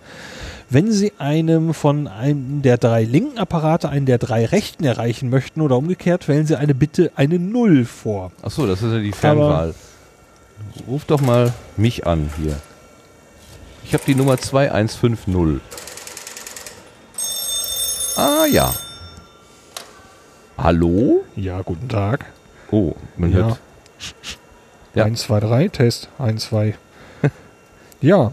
Wenn 0.70 0.90
Sie 0.90 1.12
einem 1.18 1.74
von 1.74 2.08
einem 2.08 2.62
der 2.62 2.78
drei 2.78 3.04
linken 3.04 3.36
Apparate 3.36 3.90
einen 3.90 4.06
der 4.06 4.16
drei 4.16 4.46
rechten 4.46 4.84
erreichen 4.84 5.28
möchten 5.28 5.60
oder 5.60 5.76
umgekehrt, 5.76 6.26
wählen 6.26 6.46
Sie 6.46 6.56
eine 6.56 6.74
Bitte 6.74 7.12
eine 7.16 7.38
Null 7.38 7.84
vor. 7.84 8.32
Achso, 8.40 8.66
das 8.66 8.80
ist 8.80 8.92
ja 8.92 8.98
die 8.98 9.12
Fernwahl. 9.12 9.74
Ruf 10.88 11.04
doch 11.04 11.20
mal 11.20 11.52
mich 11.76 12.06
an 12.06 12.30
hier. 12.40 12.56
Ich 13.84 13.92
habe 13.92 14.04
die 14.06 14.14
Nummer 14.14 14.38
2150. 14.38 15.60
Ah 18.16 18.46
ja. 18.50 18.72
Hallo? 20.56 21.24
Ja, 21.36 21.62
guten 21.62 21.88
Tag. 21.88 22.26
Oh, 22.70 22.92
man 23.16 23.30
Ja. 23.30 23.36
hört. 23.38 23.58
Ja. 24.94 25.04
1, 25.04 25.22
2, 25.22 25.40
3, 25.40 25.68
Test. 25.68 26.08
1, 26.18 26.44
2. 26.44 26.74
ja, 28.00 28.32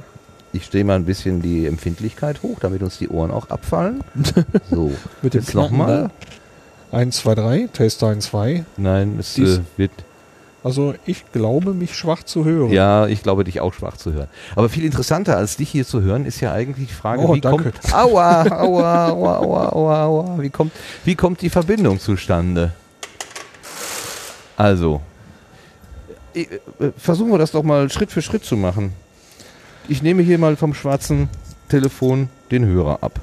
Ich 0.54 0.66
stehe 0.66 0.84
mal 0.84 0.98
ein 0.98 1.06
bisschen 1.06 1.42
die 1.42 1.66
Empfindlichkeit 1.66 2.44
hoch, 2.44 2.58
damit 2.60 2.84
uns 2.84 2.98
die 2.98 3.08
Ohren 3.08 3.32
auch 3.32 3.50
abfallen. 3.50 4.04
So, 4.70 4.92
mit 5.22 5.34
dem 5.34 5.40
jetzt 5.42 5.56
nochmal. 5.56 6.10
1, 6.92 7.16
2, 7.18 7.36
3, 7.36 7.70
Test 7.72 8.04
1, 8.04 8.26
2. 8.26 8.66
Nein, 8.76 9.16
es 9.18 9.38
äh, 9.38 9.60
wird 9.78 9.92
Also 10.64 10.94
ich 11.08 11.24
glaube, 11.32 11.74
mich 11.74 11.96
schwach 11.96 12.22
zu 12.24 12.46
hören. 12.46 12.70
Ja, 12.72 13.08
ich 13.08 13.24
glaube, 13.24 13.44
dich 13.44 13.62
auch 13.62 13.74
schwach 13.74 13.98
zu 13.98 14.14
hören. 14.14 14.28
Aber 14.56 14.70
viel 14.70 14.86
interessanter 14.86 15.36
als 15.36 15.58
dich 15.58 15.70
hier 15.72 15.86
zu 15.88 16.02
hören, 16.02 16.26
ist 16.26 16.40
ja 16.40 16.52
eigentlich 16.54 16.88
die 16.90 16.94
Frage, 16.94 17.24
Oh, 17.24 17.34
wie 17.34 17.42
danke. 17.42 17.72
kommt. 17.72 17.94
Aua, 17.94 18.44
aua, 18.62 19.08
aua, 19.10 19.38
aua, 19.40 19.70
aua, 19.70 20.04
aua. 20.04 20.38
Wie 20.42 20.52
kommt, 20.52 20.72
wie 21.04 21.16
kommt 21.16 21.42
die 21.42 21.50
Verbindung 21.50 22.00
zustande? 22.00 22.74
Also, 24.58 25.02
äh, 26.36 26.46
versuchen 26.98 27.32
wir 27.32 27.38
das 27.40 27.52
doch 27.52 27.64
mal 27.64 27.90
Schritt 27.90 28.12
für 28.12 28.22
Schritt 28.22 28.44
zu 28.46 28.56
machen. 28.56 28.94
Ich 29.88 30.04
nehme 30.04 30.22
hier 30.22 30.38
mal 30.38 30.56
vom 30.56 30.74
schwarzen 30.74 31.28
Telefon 31.70 32.30
den 32.52 32.66
Hörer 32.66 33.00
ab. 33.02 33.20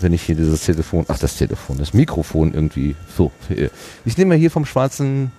Wenn 0.00 0.12
ich 0.12 0.22
hier 0.22 0.34
dieses 0.34 0.62
Telefon, 0.64 1.06
ach 1.08 1.18
das 1.18 1.36
Telefon, 1.36 1.78
das 1.78 1.94
Mikrofon 1.94 2.52
irgendwie, 2.52 2.94
so. 3.16 3.30
äh, 3.48 3.70
Ich 4.04 4.18
nehme 4.18 4.34
hier 4.34 4.50
vom 4.50 4.66
schwarzen, 4.66 5.32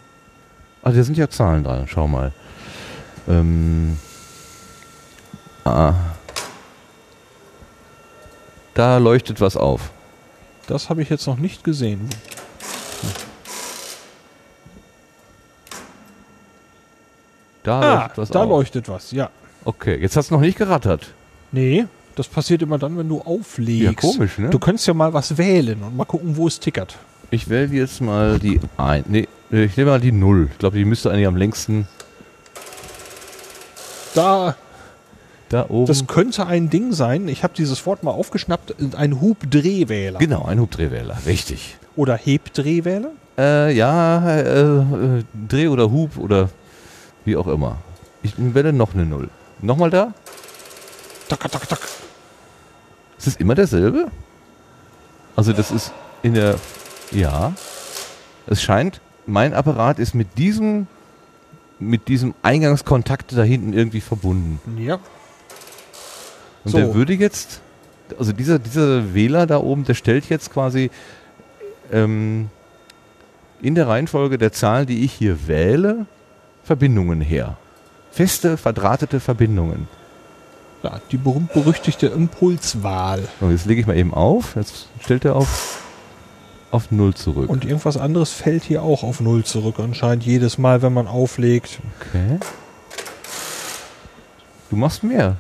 ah, 0.85 0.91
da 0.91 1.03
sind 1.03 1.17
ja 1.17 1.30
Zahlen 1.30 1.64
dran, 1.65 1.85
schau 1.88 2.07
mal. 2.07 2.31
Ähm, 3.27 3.97
ah. 5.65 5.93
Da 8.73 8.97
leuchtet 8.97 9.41
was 9.41 9.57
auf. 9.57 9.91
Das 10.67 10.89
habe 10.89 11.01
ich 11.01 11.09
jetzt 11.09 11.27
noch 11.27 11.38
nicht 11.38 11.64
gesehen. 11.64 12.09
Da 17.64 17.80
Ah, 17.80 17.93
leuchtet 18.01 18.17
was 18.17 18.30
da 18.30 18.43
auf. 18.43 18.49
leuchtet 18.49 18.89
was, 18.89 19.11
ja. 19.11 19.30
Okay, 19.64 19.97
jetzt 19.99 20.15
hast 20.15 20.30
du 20.30 20.35
noch 20.35 20.41
nicht 20.41 20.57
gerattert. 20.57 21.14
Nee, 21.51 21.85
das 22.15 22.27
passiert 22.27 22.61
immer 22.61 22.77
dann, 22.77 22.97
wenn 22.97 23.09
du 23.09 23.22
auflegst. 23.22 23.83
Ja, 23.83 23.93
komisch, 23.93 24.38
ne? 24.38 24.49
Du 24.49 24.59
könntest 24.59 24.88
ja 24.88 24.93
mal 24.93 25.14
was 25.14 25.38
wählen 25.38 25.81
und 25.81 25.97
mal 25.97 26.05
gucken, 26.05 26.38
wo 26.38 26.47
es 26.47 26.59
tickert. 26.59 26.95
Ich 27.31 27.49
wähle 27.49 27.73
jetzt 27.73 28.01
mal 28.01 28.38
die 28.39 28.59
ein. 28.77 29.03
Nee, 29.07 29.27
ich 29.51 29.77
nehme 29.77 29.91
mal 29.91 29.99
die 29.99 30.11
Null. 30.11 30.49
Ich 30.51 30.57
glaube, 30.57 30.77
die 30.77 30.85
müsste 30.85 31.11
eigentlich 31.11 31.27
am 31.27 31.35
längsten 31.38 31.88
Da, 34.14 34.56
da 35.49 35.65
oben. 35.69 35.85
das 35.88 36.07
könnte 36.07 36.48
ein 36.48 36.69
Ding 36.69 36.93
sein. 36.93 37.27
Ich 37.27 37.43
habe 37.43 37.53
dieses 37.56 37.85
Wort 37.85 38.03
mal 38.03 38.11
aufgeschnappt. 38.11 38.75
Ein 38.95 39.22
Hubdrehwähler. 39.22 40.19
genau, 40.19 40.45
ein 40.45 40.59
Hubdrehwähler. 40.59 41.17
Richtig. 41.25 41.77
Oder 41.95 42.15
Hebdrehwähler. 42.17 43.11
Äh, 43.38 43.74
ja, 43.75 44.30
äh, 44.30 44.77
äh, 44.80 45.24
Dreh 45.48 45.67
oder 45.67 45.91
Hub 45.91 46.17
oder 46.17 46.49
wie 47.25 47.35
auch 47.35 47.48
immer. 47.48 47.77
Ich 48.24 48.33
wähle 48.38 48.72
noch 48.74 48.93
eine 48.93 49.06
Null. 49.06 49.30
Nochmal 49.61 49.90
da? 49.90 50.14
Tak, 51.27 51.51
tak, 51.51 51.67
tak. 51.67 51.80
Ist 53.17 53.27
es 53.27 53.35
immer 53.35 53.56
derselbe? 53.56 54.07
Also 55.35 55.51
das 55.53 55.72
ist 55.72 55.91
in 56.24 56.33
der... 56.33 56.56
Ja. 57.11 57.53
Es 58.48 58.61
scheint, 58.61 59.01
mein 59.26 59.54
Apparat 59.54 60.00
ist 60.00 60.14
mit 60.16 60.38
diesem 60.38 60.88
mit 61.78 62.08
diesem 62.08 62.34
Eingangskontakt 62.42 63.36
da 63.36 63.44
hinten 63.44 63.74
irgendwie 63.74 64.00
verbunden. 64.02 64.60
Ja. 64.82 64.95
Und 66.64 66.72
So. 66.72 66.78
der 66.78 66.94
würde 66.94 67.14
jetzt, 67.14 67.60
also 68.18 68.32
dieser, 68.32 68.60
dieser 68.60 69.14
Wähler 69.14 69.45
da 69.45 69.58
oben, 69.58 69.84
der 69.84 69.94
stellt 69.94 70.30
jetzt 70.30 70.54
quasi 70.54 70.90
ähm, 71.92 72.50
in 73.62 73.76
der 73.76 73.88
Reihenfolge 73.90 74.38
der 74.38 74.54
Zahlen, 74.54 74.88
die 74.88 75.04
ich 75.04 75.12
hier 75.14 75.48
wähle, 75.48 76.06
Verbindungen 76.64 77.20
her. 77.20 77.58
Feste, 78.10 78.56
verdrahtete 78.56 79.20
Verbindungen. 79.20 79.88
ja 80.82 81.02
die 81.12 81.18
berühmt-berüchtigte 81.18 82.08
Impulswahl. 82.08 83.28
So, 83.42 83.50
jetzt 83.50 83.66
lege 83.66 83.82
ich 83.82 83.88
mal 83.88 83.98
eben 83.98 84.14
auf. 84.14 84.56
Jetzt 84.56 84.88
stellt 85.02 85.26
er 85.26 85.36
auf, 85.36 85.84
auf 86.76 86.92
Null 86.92 87.14
zurück. 87.14 87.50
Und 87.50 87.66
irgendwas 87.66 87.98
anderes 87.98 88.32
fällt 88.32 88.64
hier 88.64 88.84
auch 88.84 89.04
auf 89.04 89.22
Null 89.22 89.44
zurück 89.44 89.76
anscheinend 89.80 90.24
jedes 90.26 90.58
Mal, 90.58 90.82
wenn 90.82 90.94
man 90.94 91.08
auflegt. 91.08 91.80
okay. 92.02 92.40
Du 94.70 94.76
machst 94.76 95.04
mehr. 95.04 95.38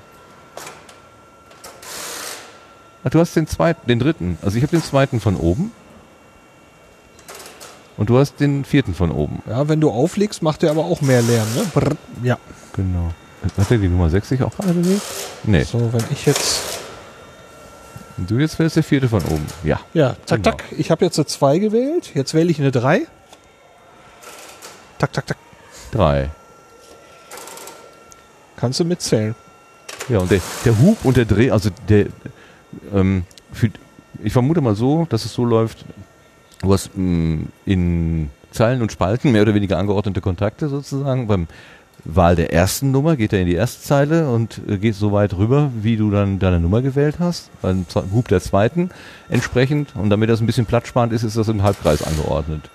Ach, 3.03 3.09
du 3.09 3.19
hast 3.19 3.35
den 3.35 3.47
zweiten, 3.47 3.87
den 3.87 3.99
dritten. 3.99 4.37
Also 4.41 4.57
ich 4.57 4.63
habe 4.63 4.71
den 4.71 4.83
zweiten 4.83 5.19
von 5.19 5.35
oben. 5.35 5.71
Und 7.97 8.09
du 8.09 8.17
hast 8.17 8.39
den 8.39 8.65
vierten 8.65 8.93
von 8.93 9.11
oben. 9.11 9.41
Ja, 9.47 9.67
wenn 9.67 9.79
du 9.79 9.89
auflegst, 9.89 10.41
macht 10.41 10.63
er 10.63 10.71
aber 10.71 10.85
auch 10.85 11.01
mehr 11.01 11.21
Lärm, 11.21 11.47
ne? 11.55 11.65
Brrr. 11.73 11.95
Ja. 12.23 12.37
Genau. 12.73 13.11
Hat 13.57 13.71
er 13.71 13.77
die 13.77 13.87
Nummer 13.87 14.09
6 14.09 14.29
sich 14.29 14.43
auch 14.43 14.55
gerade 14.55 14.73
bewegt? 14.73 15.01
Nee. 15.43 15.63
So, 15.63 15.93
wenn 15.93 16.03
ich 16.11 16.25
jetzt. 16.25 16.79
Und 18.17 18.31
du 18.31 18.37
jetzt 18.37 18.57
wählst 18.59 18.75
der 18.77 18.83
vierte 18.83 19.09
von 19.09 19.23
oben. 19.25 19.45
Ja. 19.63 19.79
Ja, 19.93 20.15
tak, 20.25 20.43
Genau. 20.43 20.57
tak. 20.57 20.63
Ich 20.77 20.89
habe 20.91 21.03
jetzt 21.05 21.17
eine 21.19 21.25
2 21.25 21.57
gewählt. 21.59 22.11
Jetzt 22.13 22.33
wähle 22.33 22.49
ich 22.49 22.59
eine 22.59 22.71
3. 22.71 23.01
Tak, 24.97 25.11
tak, 25.13 25.27
tak. 25.27 25.37
Drei. 25.91 26.29
Kannst 28.57 28.79
du 28.79 28.85
mitzählen. 28.85 29.35
Ja, 30.07 30.19
und 30.19 30.31
der, 30.31 30.39
der 30.63 30.79
Hub 30.79 31.03
und 31.03 31.17
der 31.17 31.25
Dreh, 31.25 31.51
also 31.51 31.69
der, 31.89 32.07
ähm, 32.93 33.25
für, 33.51 33.69
ich 34.23 34.31
vermute 34.33 34.61
mal 34.61 34.75
so, 34.75 35.05
dass 35.09 35.25
es 35.25 35.33
so 35.33 35.43
läuft, 35.43 35.83
du 36.61 36.73
hast 36.73 36.91
mh, 36.95 37.45
in 37.65 38.29
Zeilen 38.51 38.81
und 38.81 38.91
Spalten 38.91 39.31
mehr 39.31 39.41
oder 39.41 39.53
weniger 39.53 39.77
angeordnete 39.77 40.21
Kontakte 40.21 40.69
sozusagen. 40.69 41.27
Beim 41.27 41.47
Wahl 42.05 42.35
der 42.35 42.53
ersten 42.53 42.91
Nummer 42.91 43.15
geht 43.17 43.33
er 43.33 43.41
in 43.41 43.47
die 43.47 43.55
erste 43.55 43.81
Zeile 43.81 44.29
und 44.29 44.61
äh, 44.67 44.77
geht 44.77 44.93
so 44.95 45.11
weit 45.11 45.33
rüber, 45.35 45.71
wie 45.81 45.97
du 45.97 46.11
dann 46.11 46.37
deine 46.37 46.59
Nummer 46.59 46.81
gewählt 46.83 47.15
hast. 47.19 47.49
Beim 47.61 47.85
Hub 48.13 48.27
der 48.27 48.41
zweiten 48.41 48.89
entsprechend. 49.27 49.95
Und 49.95 50.11
damit 50.11 50.29
das 50.29 50.39
ein 50.39 50.45
bisschen 50.45 50.67
platzsparend 50.67 51.11
ist, 51.13 51.23
ist 51.23 51.35
das 51.35 51.47
im 51.47 51.63
Halbkreis 51.63 52.03
angeordnet. 52.03 52.69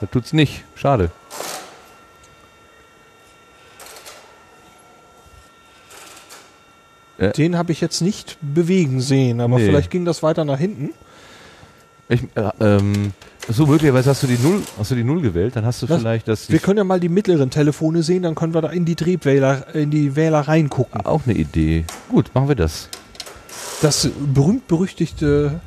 Das 0.00 0.10
tut's 0.10 0.32
nicht. 0.32 0.64
Schade. 0.76 1.10
Den 7.36 7.56
habe 7.56 7.70
ich 7.70 7.80
jetzt 7.80 8.00
nicht 8.00 8.36
bewegen 8.40 9.00
sehen, 9.00 9.40
aber 9.40 9.58
Nee. 9.58 9.66
vielleicht 9.66 9.90
ging 9.90 10.04
das 10.04 10.22
weiter 10.24 10.44
nach 10.44 10.58
hinten. 10.58 10.90
Ich, 12.08 12.22
äh, 12.34 12.50
ähm, 12.60 13.12
so 13.48 13.66
möglicherweise 13.66 14.10
hast 14.10 14.22
du 14.22 14.26
die 14.26 14.38
Null, 14.38 14.62
hast 14.78 14.90
du 14.90 14.94
die 14.94 15.04
Null 15.04 15.20
gewählt, 15.20 15.56
dann 15.56 15.64
hast 15.64 15.82
du 15.82 15.88
Was? 15.88 15.98
vielleicht 16.00 16.28
das 16.28 16.48
Wir 16.50 16.58
können 16.58 16.78
ja 16.78 16.84
mal 16.84 17.00
die 17.00 17.08
mittleren 17.08 17.50
Telefone 17.50 18.02
sehen, 18.02 18.22
dann 18.22 18.34
können 18.34 18.54
wir 18.54 18.62
da 18.62 18.68
in 18.68 18.84
die 18.84 18.94
Drehwähler, 18.94 19.74
in 19.74 19.90
die 19.90 20.14
Wähler 20.16 20.40
reingucken. 20.40 21.04
auch 21.04 21.22
eine 21.26 21.34
Idee. 21.34 21.84
Gut, 22.08 22.30
machen 22.34 22.48
wir 22.48 22.54
das. 22.54 22.88
Das 23.80 24.08
berühmt-berüchtigte 24.32 25.60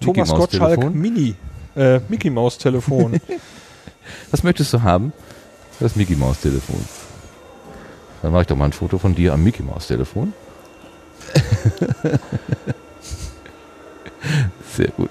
Thomas 0.00 0.28
Gottschalk? 0.30 0.94
Mini, 0.94 1.34
äh, 1.74 2.00
Mickey 2.08 2.28
Maus 2.30 2.58
Telefon. 2.58 3.18
Was 4.30 4.42
möchtest 4.42 4.72
du 4.74 4.82
haben? 4.82 5.12
Das 5.80 5.96
Mickey 5.96 6.16
Maus 6.16 6.40
Telefon. 6.40 6.84
Dann 8.20 8.32
mache 8.32 8.42
ich 8.42 8.46
doch 8.48 8.56
mal 8.56 8.66
ein 8.66 8.72
Foto 8.72 8.98
von 8.98 9.14
dir 9.14 9.32
am 9.32 9.42
Mickey 9.42 9.62
Maus 9.62 9.86
Telefon. 9.86 10.34
Sehr 14.76 14.88
gut. 14.88 15.10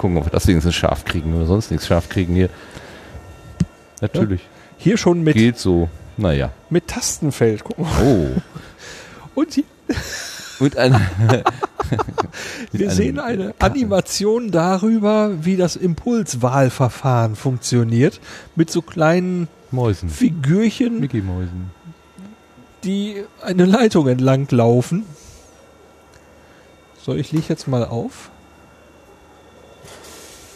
Gucken, 0.00 0.16
ob 0.16 0.24
wir 0.24 0.30
das 0.30 0.46
wenigstens 0.46 0.74
scharf 0.76 1.04
kriegen, 1.04 1.38
wir 1.38 1.44
sonst 1.44 1.70
nichts 1.70 1.86
scharf 1.86 2.08
kriegen 2.08 2.34
hier. 2.34 2.48
Natürlich. 4.00 4.40
Hier 4.78 4.96
schon 4.96 5.22
mit, 5.22 5.34
Geht 5.34 5.58
so. 5.58 5.90
Naja. 6.16 6.52
mit 6.70 6.88
Tastenfeld. 6.88 7.62
Guck 7.64 7.78
mal. 7.78 7.90
Oh. 8.02 8.28
Und 9.34 9.52
hier, 9.52 9.64
mit 10.58 10.74
wir 10.74 10.80
einem- 10.80 11.00
sehen 12.90 13.18
eine 13.18 13.54
Animation 13.58 14.50
darüber, 14.50 15.44
wie 15.44 15.58
das 15.58 15.76
Impulswahlverfahren 15.76 17.36
funktioniert. 17.36 18.20
Mit 18.56 18.70
so 18.70 18.80
kleinen 18.80 19.48
Mäusen. 19.70 20.08
Figürchen, 20.08 20.98
Mickey 21.00 21.20
Mäusen. 21.20 21.72
die 22.84 23.22
eine 23.42 23.66
Leitung 23.66 24.08
entlang 24.08 24.46
laufen. 24.50 25.04
So, 27.02 27.14
ich 27.14 27.32
lege 27.32 27.44
jetzt 27.50 27.68
mal 27.68 27.84
auf. 27.84 28.30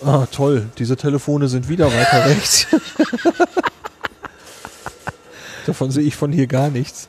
Ah, 0.02 0.26
toll. 0.30 0.68
Diese 0.78 0.96
Telefone 0.96 1.48
sind 1.48 1.68
wieder 1.68 1.86
weiter 1.92 2.26
rechts. 2.26 2.66
Davon 5.66 5.90
sehe 5.90 6.04
ich 6.04 6.16
von 6.16 6.32
hier 6.32 6.46
gar 6.46 6.68
nichts. 6.70 7.08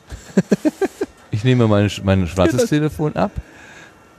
Ich 1.30 1.44
nehme 1.44 1.68
mein, 1.68 1.90
mein 2.04 2.26
schwarzes 2.26 2.62
Ja, 2.62 2.66
Telefon 2.68 3.14
ab. 3.16 3.32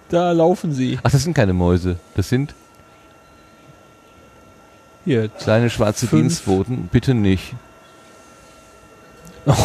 Da 0.10 0.32
laufen 0.32 0.74
sie. 0.74 1.00
Ach, 1.04 1.12
das 1.12 1.24
sind 1.24 1.34
keine 1.34 1.54
Mäuse. 1.54 1.98
Das 2.16 2.30
sind 2.30 2.54
Hier. 5.06 5.28
kleine 5.30 5.70
schwarze 5.70 6.08
Fünf. 6.08 6.22
Dienstboten. 6.22 6.90
Bitte 6.92 7.14
nicht. 7.14 7.56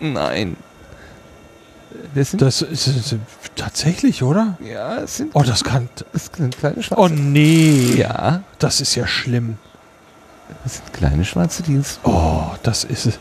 Nein. 0.00 0.56
Das 2.14 2.30
sind, 2.30 2.42
Das 2.42 2.62
ist, 2.62 2.86
ist 2.86 3.16
tatsächlich, 3.56 4.22
oder? 4.22 4.58
ja, 4.64 4.96
es 4.98 5.18
sind, 5.18 5.30
Oh, 5.34 5.42
das 5.42 5.62
kann. 5.64 5.88
das 6.12 6.30
sind 6.36 6.56
kleine 6.58 6.82
schwarze. 6.82 7.00
Oh 7.02 7.08
nee. 7.08 7.94
ja, 7.96 8.42
Das 8.58 8.80
ist 8.80 8.94
ja 8.94 9.06
schlimm. 9.06 9.58
das 10.64 10.76
sind 10.76 10.92
kleine 10.92 11.24
schwarze 11.24 11.62
Dienstboten. 11.62 12.16
Oh, 12.18 12.50
das 12.62 12.84
ist 12.84 13.06
es. 13.06 13.18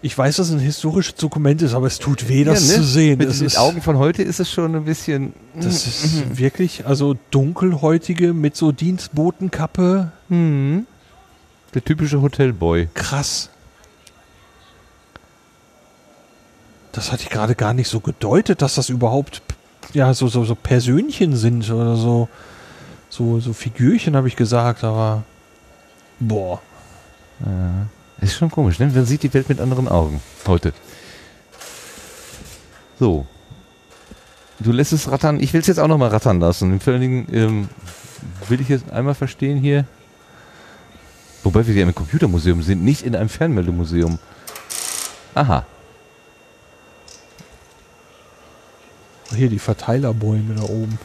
Ich 0.00 0.16
weiß, 0.16 0.36
dass 0.36 0.46
es 0.48 0.52
ein 0.54 0.60
historisches 0.60 1.16
Dokument 1.16 1.60
ist, 1.60 1.74
aber 1.74 1.88
es 1.88 1.98
tut 1.98 2.28
weh, 2.28 2.44
das 2.44 2.68
Ja, 2.68 2.76
ne? 2.76 2.82
zu 2.82 2.88
sehen. 2.88 3.18
Mit 3.18 3.28
ist, 3.28 3.58
Augen 3.58 3.82
von 3.82 3.98
heute 3.98 4.22
ist 4.22 4.38
es 4.38 4.48
schon 4.50 4.76
ein 4.76 4.84
bisschen. 4.84 5.32
das 5.56 5.86
ist 5.88 6.38
wirklich, 6.38 6.86
also 6.86 7.16
dunkelhäutige 7.32 8.32
mit 8.32 8.54
so 8.56 8.70
Dienstbotenkappe. 8.70 10.12
Mhm. 10.28 10.86
Der 11.74 11.84
typische 11.84 12.22
Hotelboy. 12.22 12.88
Krass. 12.94 13.50
Das 16.92 17.12
hatte 17.12 17.22
ich 17.24 17.30
gerade 17.30 17.54
gar 17.54 17.74
nicht 17.74 17.88
so 17.88 18.00
gedeutet, 18.00 18.62
dass 18.62 18.74
das 18.74 18.88
überhaupt 18.88 19.42
ja 19.92 20.12
so 20.14 20.28
so 20.28 20.44
so 20.44 20.54
Persönchen 20.54 21.36
sind 21.36 21.70
oder 21.70 21.96
so 21.96 22.28
so 23.08 23.40
so 23.40 23.52
Figürchen 23.52 24.16
habe 24.16 24.28
ich 24.28 24.36
gesagt, 24.36 24.84
aber 24.84 25.22
boah. 26.20 26.60
Ist 28.20 28.34
schon 28.34 28.50
komisch, 28.50 28.78
ne? 28.78 28.88
Man 28.88 29.06
sieht 29.06 29.22
die 29.22 29.32
Welt 29.32 29.48
mit 29.48 29.60
anderen 29.60 29.86
Augen 29.88 30.20
heute. 30.46 30.72
So. 32.98 33.26
Du 34.58 34.72
lässt 34.72 34.92
es 34.92 35.08
rattern. 35.08 35.38
Ich 35.38 35.52
will 35.52 35.60
es 35.60 35.68
jetzt 35.68 35.78
auch 35.78 35.86
noch 35.86 35.98
mal 35.98 36.08
rattern 36.08 36.40
lassen. 36.40 36.80
Vor 36.80 36.94
allen 36.94 37.02
Dingen 37.02 37.28
ähm, 37.32 37.68
will 38.48 38.60
ich 38.60 38.68
jetzt 38.68 38.90
einmal 38.90 39.14
verstehen 39.14 39.58
hier. 39.58 39.84
Wobei 41.44 41.64
wir 41.64 41.74
ja 41.74 41.84
im 41.84 41.94
Computermuseum 41.94 42.62
sind, 42.62 42.82
nicht 42.82 43.02
in 43.02 43.14
einem 43.14 43.28
Fernmeldemuseum. 43.28 44.18
Aha. 45.34 45.64
Hier 49.34 49.48
die 49.48 49.58
Verteilerbäume 49.58 50.54
da 50.56 50.62
oben. 50.62 50.98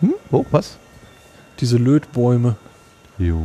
Hm? 0.00 0.14
Oh, 0.30 0.44
was? 0.50 0.76
Diese 1.60 1.76
Lötbäume. 1.76 2.56
Jo. 3.18 3.42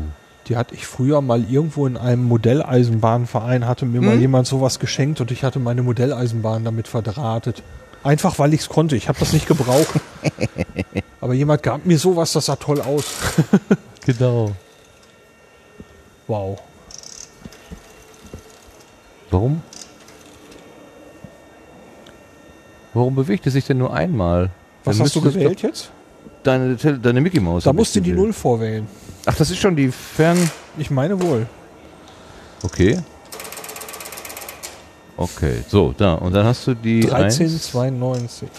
Die 0.47 0.55
hatte 0.55 0.73
ich 0.75 0.87
früher 0.87 1.21
mal 1.21 1.43
irgendwo 1.49 1.85
in 1.85 1.97
einem 1.97 2.23
Modelleisenbahnverein, 2.23 3.67
hatte 3.67 3.85
mir 3.85 4.01
mal 4.01 4.13
Hm? 4.13 4.21
jemand 4.21 4.47
sowas 4.47 4.79
geschenkt 4.79 5.19
und 5.19 5.29
ich 5.31 5.43
hatte 5.43 5.59
meine 5.59 5.83
Modelleisenbahn 5.83 6.63
damit 6.63 6.87
verdrahtet. 6.87 7.63
Einfach 8.03 8.39
weil 8.39 8.53
ich 8.53 8.61
es 8.61 8.69
konnte. 8.69 8.95
Ich 8.95 9.09
habe 9.09 9.19
das 9.19 9.33
nicht 9.33 9.47
gebraucht. 9.47 9.99
Aber 11.21 11.33
jemand 11.33 11.63
gab 11.63 11.85
mir 11.85 11.97
sowas, 11.99 12.31
das 12.31 12.45
sah 12.45 12.55
toll 12.55 12.81
aus. 12.81 13.05
Genau. 14.05 14.51
Wow. 16.27 16.59
Warum? 19.29 19.61
Warum 22.97 23.13
bewegt 23.13 23.45
es 23.45 23.53
sich 23.53 23.63
denn 23.63 23.77
nur 23.77 23.93
einmal? 23.93 24.49
Was 24.83 24.97
Dann 24.97 25.05
hast 25.05 25.15
du 25.15 25.21
gewählt 25.21 25.61
jetzt? 25.61 25.91
Deine, 26.41 26.75
deine 26.75 27.21
Mickey 27.21 27.39
Maus. 27.39 27.65
Da 27.65 27.71
musst 27.71 27.95
du 27.95 27.99
die. 27.99 28.11
Null 28.11 28.33
vorwählen. 28.33 28.87
Ach, 29.27 29.35
das 29.35 29.51
ist 29.51 29.59
schon 29.59 29.75
die 29.75 29.91
Fern... 29.91 30.49
Ich 30.79 30.89
meine 30.89 31.21
wohl. 31.21 31.45
Okay. 32.63 32.97
Okay, 35.15 35.63
so, 35.67 35.93
da. 35.95 36.15
Und 36.15 36.33
dann 36.33 36.47
hast 36.47 36.65
du 36.65 36.73
die 36.73 37.03
1. 37.11 37.39
1392. 37.39 38.49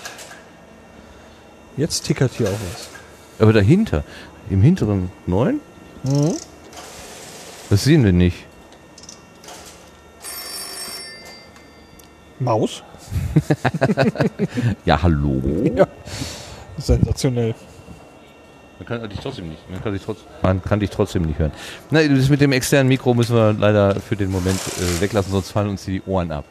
Jetzt 1.76 2.04
tickert 2.04 2.30
hier 2.34 2.46
auch 2.46 2.52
was. 2.52 2.88
Aber 3.40 3.52
dahinter, 3.52 4.04
im 4.50 4.62
hinteren 4.62 5.10
9? 5.26 5.60
Mhm. 6.04 6.34
Das 7.70 7.82
sehen 7.82 8.04
wir 8.04 8.12
nicht. 8.12 8.46
Maus? 12.38 12.84
Ja, 14.84 15.02
hallo? 15.02 15.40
Ja. 15.74 15.86
Sensationell. 16.78 17.54
Man 18.78 18.86
kann 18.86 19.08
dich 19.10 19.18
trotzdem 19.20 19.48
nicht. 19.48 19.68
Man 19.70 19.82
kann 19.82 19.92
dich, 19.92 20.02
trotz, 20.04 20.18
man 20.42 20.62
kann 20.62 20.78
dich 20.80 20.90
trotzdem 20.90 21.22
nicht 21.22 21.38
hören. 21.38 21.50
Na, 21.90 22.00
das 22.06 22.28
mit 22.28 22.40
dem 22.40 22.52
externen 22.52 22.88
Mikro 22.88 23.12
müssen 23.14 23.34
wir 23.34 23.52
leider 23.52 23.96
für 23.96 24.14
den 24.14 24.30
Moment 24.30 24.60
äh, 24.78 25.00
weglassen, 25.00 25.32
sonst 25.32 25.50
fallen 25.50 25.68
uns 25.70 25.84
die 25.84 26.00
Ohren 26.06 26.30
ab. 26.30 26.44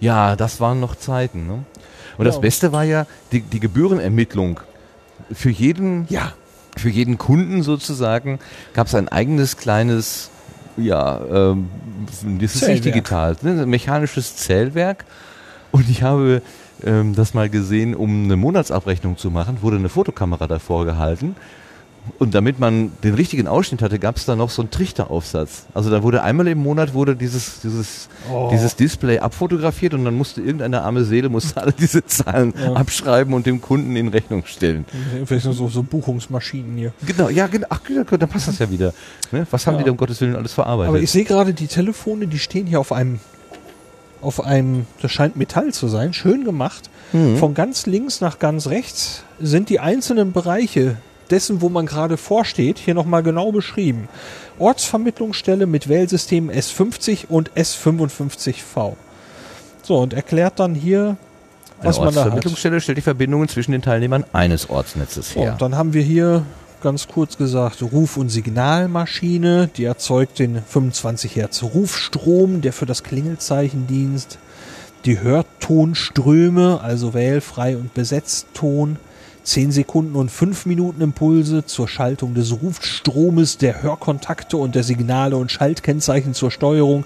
Ja, 0.00 0.34
das 0.34 0.60
waren 0.60 0.80
noch 0.80 0.96
Zeiten. 0.96 1.46
Ne? 1.46 1.64
Und 2.16 2.24
das 2.24 2.36
Ja. 2.36 2.40
Beste 2.40 2.72
war 2.72 2.84
ja 2.84 3.06
die, 3.32 3.42
die 3.42 3.60
Gebührenermittlung. 3.60 4.60
Für 5.32 5.50
jeden, 5.50 6.06
Ja. 6.08 6.32
für 6.76 6.88
jeden 6.88 7.18
Kunden 7.18 7.62
sozusagen 7.62 8.38
gab 8.72 8.86
es 8.86 8.94
ein 8.94 9.08
eigenes 9.08 9.58
kleines, 9.58 10.30
ja, 10.78 11.20
ähm, 11.30 11.68
das 12.40 12.54
ist 12.54 12.66
nicht 12.66 12.84
digital, 12.86 13.36
ne, 13.42 13.62
ein 13.62 13.68
mechanisches 13.68 14.36
Zählwerk. 14.36 15.04
Und 15.72 15.88
ich 15.88 16.02
habe 16.02 16.42
ähm, 16.84 17.14
das 17.14 17.34
mal 17.34 17.48
gesehen, 17.48 17.94
um 17.94 18.24
eine 18.24 18.36
Monatsabrechnung 18.36 19.16
zu 19.16 19.30
machen, 19.30 19.58
wurde 19.62 19.76
eine 19.76 19.88
Fotokamera 19.88 20.46
davor 20.46 20.84
gehalten. 20.84 21.36
Und 22.18 22.34
damit 22.34 22.58
man 22.58 22.92
den 23.04 23.12
richtigen 23.14 23.46
Ausschnitt 23.46 23.82
hatte, 23.82 23.98
gab 23.98 24.16
es 24.16 24.24
da 24.24 24.34
noch 24.34 24.48
so 24.48 24.62
einen 24.62 24.70
Trichteraufsatz. 24.70 25.66
Also 25.74 25.90
da 25.90 26.02
wurde 26.02 26.22
einmal 26.22 26.48
im 26.48 26.58
Monat 26.58 26.94
wurde 26.94 27.14
dieses, 27.14 27.60
dieses, 27.60 28.08
Oh. 28.32 28.48
dieses 28.50 28.74
Display 28.74 29.18
abfotografiert 29.18 29.92
und 29.92 30.06
dann 30.06 30.14
musste 30.14 30.40
irgendeine 30.40 30.80
arme 30.80 31.04
Seele 31.04 31.28
musste 31.28 31.60
alle 31.60 31.72
diese 31.72 32.04
Zahlen 32.06 32.54
Ja. 32.58 32.72
abschreiben 32.72 33.34
und 33.34 33.44
dem 33.44 33.60
Kunden 33.60 33.96
in 33.96 34.08
Rechnung 34.08 34.44
stellen. 34.46 34.86
Vielleicht 35.26 35.44
so, 35.44 35.68
so 35.68 35.82
Buchungsmaschinen 35.82 36.74
hier. 36.78 36.94
Genau, 37.06 37.28
ja, 37.28 37.46
genau. 37.48 37.66
Ach, 37.68 37.80
dann 37.86 38.28
passt 38.30 38.48
das 38.48 38.58
ja 38.58 38.70
wieder. 38.70 38.94
Ne? 39.30 39.46
Was 39.50 39.66
haben 39.66 39.74
Ja. 39.74 39.80
die 39.80 39.84
da 39.84 39.90
um 39.90 39.98
Gottes 39.98 40.22
Willen 40.22 40.36
alles 40.36 40.54
verarbeitet? 40.54 40.88
Aber 40.88 41.00
ich 41.00 41.10
sehe 41.10 41.24
gerade 41.24 41.52
die 41.52 41.66
Telefone, 41.66 42.26
die 42.26 42.38
stehen 42.38 42.66
hier 42.66 42.80
auf 42.80 42.92
einem, 42.92 43.20
auf 44.22 44.44
einem, 44.44 44.86
das 45.00 45.12
scheint 45.12 45.36
Metall 45.36 45.72
zu 45.72 45.88
sein, 45.88 46.12
schön 46.12 46.44
gemacht. 46.44 46.90
Mhm. 47.12 47.36
Von 47.38 47.54
ganz 47.54 47.86
links 47.86 48.20
nach 48.20 48.38
ganz 48.38 48.66
rechts 48.68 49.24
sind 49.40 49.68
die 49.68 49.80
einzelnen 49.80 50.32
Bereiche 50.32 50.96
dessen, 51.30 51.60
wo 51.60 51.68
man 51.68 51.86
gerade 51.86 52.16
vorsteht, 52.16 52.78
hier 52.78 52.94
nochmal 52.94 53.22
genau 53.22 53.52
beschrieben. 53.52 54.08
Ortsvermittlungsstelle 54.58 55.66
mit 55.66 55.88
Wählsystemen 55.88 56.50
S50 56.54 57.26
und 57.28 57.50
S55V. 57.52 58.94
So, 59.82 59.98
und 59.98 60.12
erklärt 60.12 60.58
dann 60.60 60.74
hier, 60.74 61.16
was 61.82 61.96
Eine 61.96 62.06
man 62.06 62.14
da 62.14 62.20
hat. 62.20 62.26
Ortsvermittlungsstelle 62.26 62.80
stellt 62.80 62.98
die 62.98 63.02
Verbindungen 63.02 63.48
zwischen 63.48 63.72
den 63.72 63.82
Teilnehmern 63.82 64.24
eines 64.32 64.68
Ortsnetzes 64.68 65.32
So, 65.32 65.40
her. 65.40 65.52
und 65.52 65.62
dann 65.62 65.76
haben 65.76 65.94
wir 65.94 66.02
hier 66.02 66.44
ganz 66.80 67.08
kurz 67.08 67.36
gesagt 67.36 67.82
Ruf- 67.82 68.16
und 68.16 68.28
Signalmaschine, 68.28 69.68
die 69.76 69.84
erzeugt 69.84 70.38
den 70.38 70.62
25 70.62 71.36
Hertz 71.36 71.62
Rufstrom, 71.62 72.60
der 72.60 72.72
für 72.72 72.86
das 72.86 73.02
Klingelzeichen 73.02 73.86
dient. 73.86 74.38
Die 75.04 75.20
Hörtonströme, 75.20 76.80
also 76.82 77.14
wählfrei 77.14 77.76
und 77.76 77.94
Besetzton. 77.94 78.96
10 79.42 79.72
Sekunden 79.72 80.16
und 80.16 80.30
5 80.30 80.66
Minuten 80.66 81.00
Impulse 81.00 81.64
zur 81.64 81.88
Schaltung 81.88 82.34
des 82.34 82.52
Rufstromes, 82.60 83.56
der 83.56 83.82
Hörkontakte 83.82 84.56
und 84.58 84.74
der 84.74 84.82
Signale 84.82 85.36
und 85.36 85.50
Schaltkennzeichen 85.50 86.34
zur 86.34 86.50
Steuerung. 86.50 87.04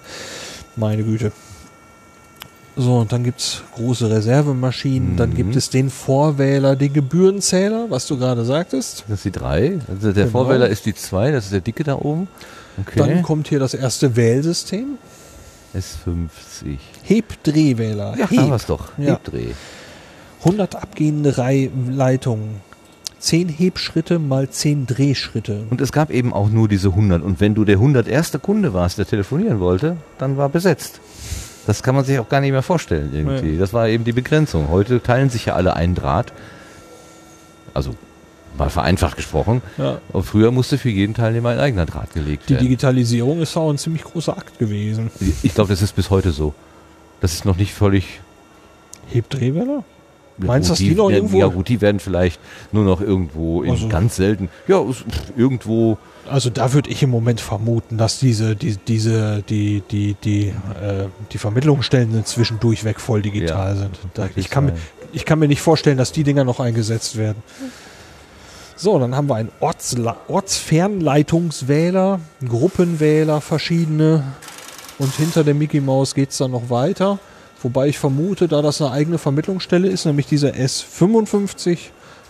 Meine 0.77 1.05
Güte. 1.05 1.31
So, 2.77 2.99
und 2.99 3.13
dann 3.13 3.23
gibt's 3.23 3.63
große 3.77 4.11
Reservemaschinen, 4.11 5.17
dann 5.17 5.35
gibt 5.35 5.55
es 5.55 5.71
den 5.71 5.91
Vorwähler, 5.91 6.75
den 6.75 6.93
Gebührenzähler, 6.93 7.87
was 7.89 8.07
du 8.07 8.19
gerade 8.19 8.45
sagtest. 8.45 9.05
Das 9.07 9.19
ist 9.19 9.25
die 9.27 9.31
3. 9.31 9.79
Also 9.87 10.13
der 10.13 10.25
Genau. 10.25 10.31
Vorwähler 10.31 10.69
ist 10.69 10.85
die 10.85 10.95
2, 10.95 11.31
das 11.31 11.45
ist 11.45 11.53
der 11.53 11.61
dicke 11.61 11.85
da 11.85 11.95
oben. 11.97 12.27
Okay. 12.81 12.99
Dann 12.99 13.23
kommt 13.23 13.47
hier 13.47 13.61
das 13.61 13.75
erste 13.75 14.17
Wählsystem. 14.17 14.99
S50. 15.75 16.79
Heb-Drehwähler. 17.05 18.17
Ja, 18.19 18.31
haben 18.31 18.49
wir 18.49 18.57
es 18.57 18.67
doch. 18.67 18.89
Ja. 18.99 19.13
Hebdreh. 19.13 19.53
100 20.41 20.75
abgehende 20.75 21.35
Leitungen. 21.91 22.61
10 23.21 23.49
Hebschritte 23.49 24.19
mal 24.19 24.51
10 24.51 24.87
Drehschritte. 24.87 25.65
Und 25.71 25.81
es 25.81 25.93
gab 25.93 26.11
eben 26.11 26.33
auch 26.33 26.51
nur 26.51 26.69
diese 26.69 26.89
100. 26.89 27.23
Und 27.23 27.41
wenn 27.41 27.55
du 27.55 27.65
der 27.65 27.77
101. 27.77 28.33
Kunde 28.43 28.75
warst, 28.75 28.99
der 28.99 29.07
telefonieren 29.07 29.61
wollte, 29.61 29.97
dann 30.19 30.37
war 30.37 30.49
besetzt. 30.49 31.01
Das 31.67 31.83
kann 31.83 31.95
man 31.95 32.05
sich 32.05 32.19
auch 32.19 32.29
gar 32.29 32.41
nicht 32.41 32.53
mehr 32.53 32.63
vorstellen 32.63 33.11
irgendwie. 33.15 33.57
Das 33.57 33.73
war 33.73 33.89
eben 33.89 34.05
die 34.05 34.13
Begrenzung. 34.13 34.69
Heute 34.71 35.03
teilen 35.03 35.31
sich 35.31 35.47
ja 35.47 35.55
alle 35.55 35.75
einen 35.77 35.95
Draht. 35.95 36.33
Also 37.73 37.95
mal 38.59 38.71
vereinfacht 38.71 39.17
gesprochen. 39.17 39.63
Ja. 39.79 39.99
Und 40.13 40.25
früher 40.25 40.51
musste 40.51 40.79
für 40.79 40.91
jeden 40.91 41.15
Teilnehmer 41.15 41.51
ein 41.51 41.59
eigener 41.59 41.87
Draht 41.87 42.13
gelegt 42.15 42.45
Die 42.49 42.55
werden. 42.55 42.65
Digitalisierung 42.65 43.41
ist 43.41 43.57
auch 43.57 43.71
ein 43.71 43.79
ziemlich 43.79 44.05
großer 44.05 44.37
Akt 44.37 44.59
gewesen. 44.59 45.11
Ich 45.43 45.55
glaube, 45.55 45.71
das 45.71 45.83
ist 45.83 45.97
bis 45.97 46.11
heute 46.11 46.31
so. 46.33 46.55
Das 47.21 47.33
ist 47.33 47.45
noch 47.45 47.57
nicht 47.57 47.73
völlig. 47.75 48.21
Heb-Drehwähler? 49.11 49.85
Ja, 50.39 50.47
Meinst 50.47 50.69
du, 50.69 50.73
dass 50.73 50.79
die 50.79 50.95
noch 50.95 51.09
werden, 51.09 51.15
irgendwo- 51.25 51.39
Ja, 51.39 51.47
gut, 51.47 51.69
die 51.69 51.81
werden 51.81 52.01
vielleicht 52.01 52.41
nur 52.73 52.85
noch 52.85 53.01
irgendwo 53.01 53.63
in 53.63 53.71
Also- 53.71 53.89
ganz 53.89 54.17
selten. 54.17 54.49
Ja, 54.69 54.83
irgendwo. 55.37 55.97
Also 56.29 56.51
da 56.51 56.73
würde 56.73 56.91
ich 56.91 57.03
im 57.03 57.11
Moment 57.11 57.41
vermuten, 57.41 57.99
dass 57.99 58.19
diese, 58.19 58.57
die, 58.57 58.77
diese, 58.77 59.43
die, 59.43 59.83
die, 59.91 60.15
die, 60.25 60.49
äh, 60.49 61.07
die 61.33 61.39
Vermittlungsstellen 61.39 62.15
inzwischen 62.15 62.61
durchweg 62.61 63.01
voll 63.01 63.23
digital 63.23 63.75
Ja, 63.75 63.81
sind. 63.81 63.99
Da, 64.15 64.29
ich, 64.35 64.51
kann 64.51 64.67
mir, 64.67 64.75
ich 65.13 65.25
kann 65.25 65.39
mir 65.39 65.49
nicht 65.49 65.61
vorstellen, 65.61 65.99
dass 65.99 66.13
die 66.13 66.25
Dinger 66.25 66.45
noch 66.45 66.61
eingesetzt 66.61 67.17
werden. 67.17 67.43
So, 68.77 68.99
dann 68.99 69.15
haben 69.15 69.29
wir 69.29 69.37
einen 69.37 69.53
Ortsla 69.61 70.17
Ortsfernleitungswähler, 70.29 72.21
Gruppenwähler, 72.47 73.41
verschiedene. 73.41 74.25
Und 74.99 75.15
hinter 75.15 75.45
der 75.45 75.55
Mickey 75.55 75.81
Maus 75.81 76.15
geht's 76.15 76.39
dann 76.39 76.51
noch 76.51 76.71
weiter. 76.71 77.19
Wobei 77.63 77.89
ich 77.89 77.99
vermute, 77.99 78.49
da 78.49 78.63
das 78.63 78.81
eine 78.83 78.91
eigene 78.91 79.19
Vermittlungsstelle 79.19 79.89
ist, 79.89 80.05
nämlich 80.05 80.27
dieser 80.27 80.51
S55, 80.51 81.79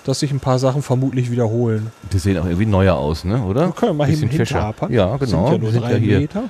dass 0.04 0.20
sich 0.20 0.30
ein 0.30 0.40
paar 0.40 0.58
Sachen 0.58 0.82
vermutlich 0.82 1.30
wiederholen. 1.30 1.90
Die 2.12 2.18
sehen 2.18 2.38
auch 2.38 2.44
irgendwie 2.44 2.66
neuer 2.66 2.94
aus, 2.94 3.24
ne? 3.24 3.42
Oder? 3.42 3.66
Wir 3.68 3.72
können 3.72 3.96
mal 3.96 4.06
hin, 4.08 4.28
hinterhapern. 4.28 4.92
Ja, 4.92 5.16
genau. 5.16 5.44
Sind 5.46 5.52
ja 5.52 5.58
nur 5.58 5.70
sind 5.72 5.82
drei 5.82 5.92
ja 5.92 5.96
hier. 5.98 6.18
Meter. 6.20 6.44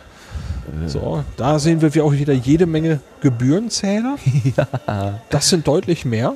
So, 0.86 1.22
da 1.36 1.58
sehen 1.58 1.80
wir 1.82 2.04
auch 2.04 2.12
wieder 2.12 2.32
jede 2.32 2.66
Menge 2.66 3.00
Gebührenzähler. 3.20 4.16
Ja. 4.56 5.20
Das 5.30 5.48
sind 5.50 5.66
deutlich 5.66 6.04
mehr. 6.04 6.34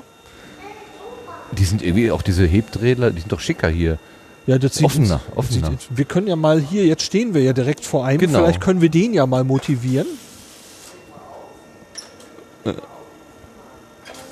Die 1.52 1.64
sind 1.64 1.82
irgendwie 1.82 2.10
auch 2.10 2.20
diese 2.22 2.44
Hebdrehler, 2.46 3.10
die 3.10 3.20
sind 3.20 3.32
doch 3.32 3.40
schicker 3.40 3.68
hier. 3.68 3.98
Ja, 4.46 4.58
das 4.58 4.74
sieht 4.76 4.84
Offener, 4.84 5.20
uns- 5.34 5.50
offener. 5.50 5.70
Sieht, 5.70 5.88
wir 5.96 6.04
können 6.04 6.26
ja 6.26 6.36
mal 6.36 6.60
hier, 6.60 6.84
jetzt 6.86 7.02
stehen 7.02 7.32
wir 7.34 7.42
ja 7.42 7.52
direkt 7.54 7.84
vor 7.84 8.04
einem, 8.06 8.18
Genau. 8.18 8.40
vielleicht 8.40 8.60
können 8.60 8.80
wir 8.82 8.90
den 8.90 9.14
ja 9.14 9.26
mal 9.26 9.44
motivieren. 9.44 10.06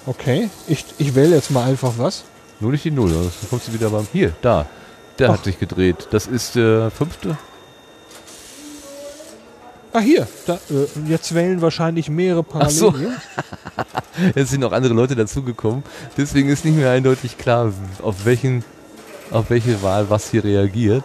Okay, 0.06 0.50
ich, 0.68 0.84
ich 0.98 1.14
wähle 1.14 1.34
jetzt 1.34 1.50
mal 1.50 1.64
einfach 1.64 1.94
was. 1.96 2.24
Nur 2.60 2.72
nicht 2.72 2.84
die 2.84 2.90
Null, 2.90 3.12
dann 3.12 3.30
kommt 3.50 3.62
sie 3.62 3.72
wieder 3.72 3.90
beim. 3.90 4.06
Hier, 4.12 4.32
da. 4.40 4.66
Der 5.18 5.32
hat 5.32 5.44
sich 5.44 5.58
gedreht. 5.58 6.08
Das 6.10 6.26
ist 6.26 6.56
der 6.56 6.90
fünfte. 6.90 7.38
Ah, 9.92 10.00
hier, 10.00 10.28
da, 10.46 10.58
äh, 10.68 11.08
jetzt 11.08 11.34
wählen 11.34 11.62
wahrscheinlich 11.62 12.10
mehrere 12.10 12.44
Ach 12.58 12.68
so. 12.68 12.94
Es 14.34 14.50
sind 14.50 14.60
noch 14.60 14.72
andere 14.72 14.92
Leute 14.92 15.16
dazugekommen. 15.16 15.82
Deswegen 16.18 16.50
ist 16.50 16.66
nicht 16.66 16.76
mehr 16.76 16.90
eindeutig 16.90 17.38
klar, 17.38 17.72
auf 18.02 18.26
welchen, 18.26 18.62
auf 19.30 19.48
welche 19.48 19.82
Wahl 19.82 20.10
was 20.10 20.30
hier 20.30 20.44
reagiert. 20.44 21.02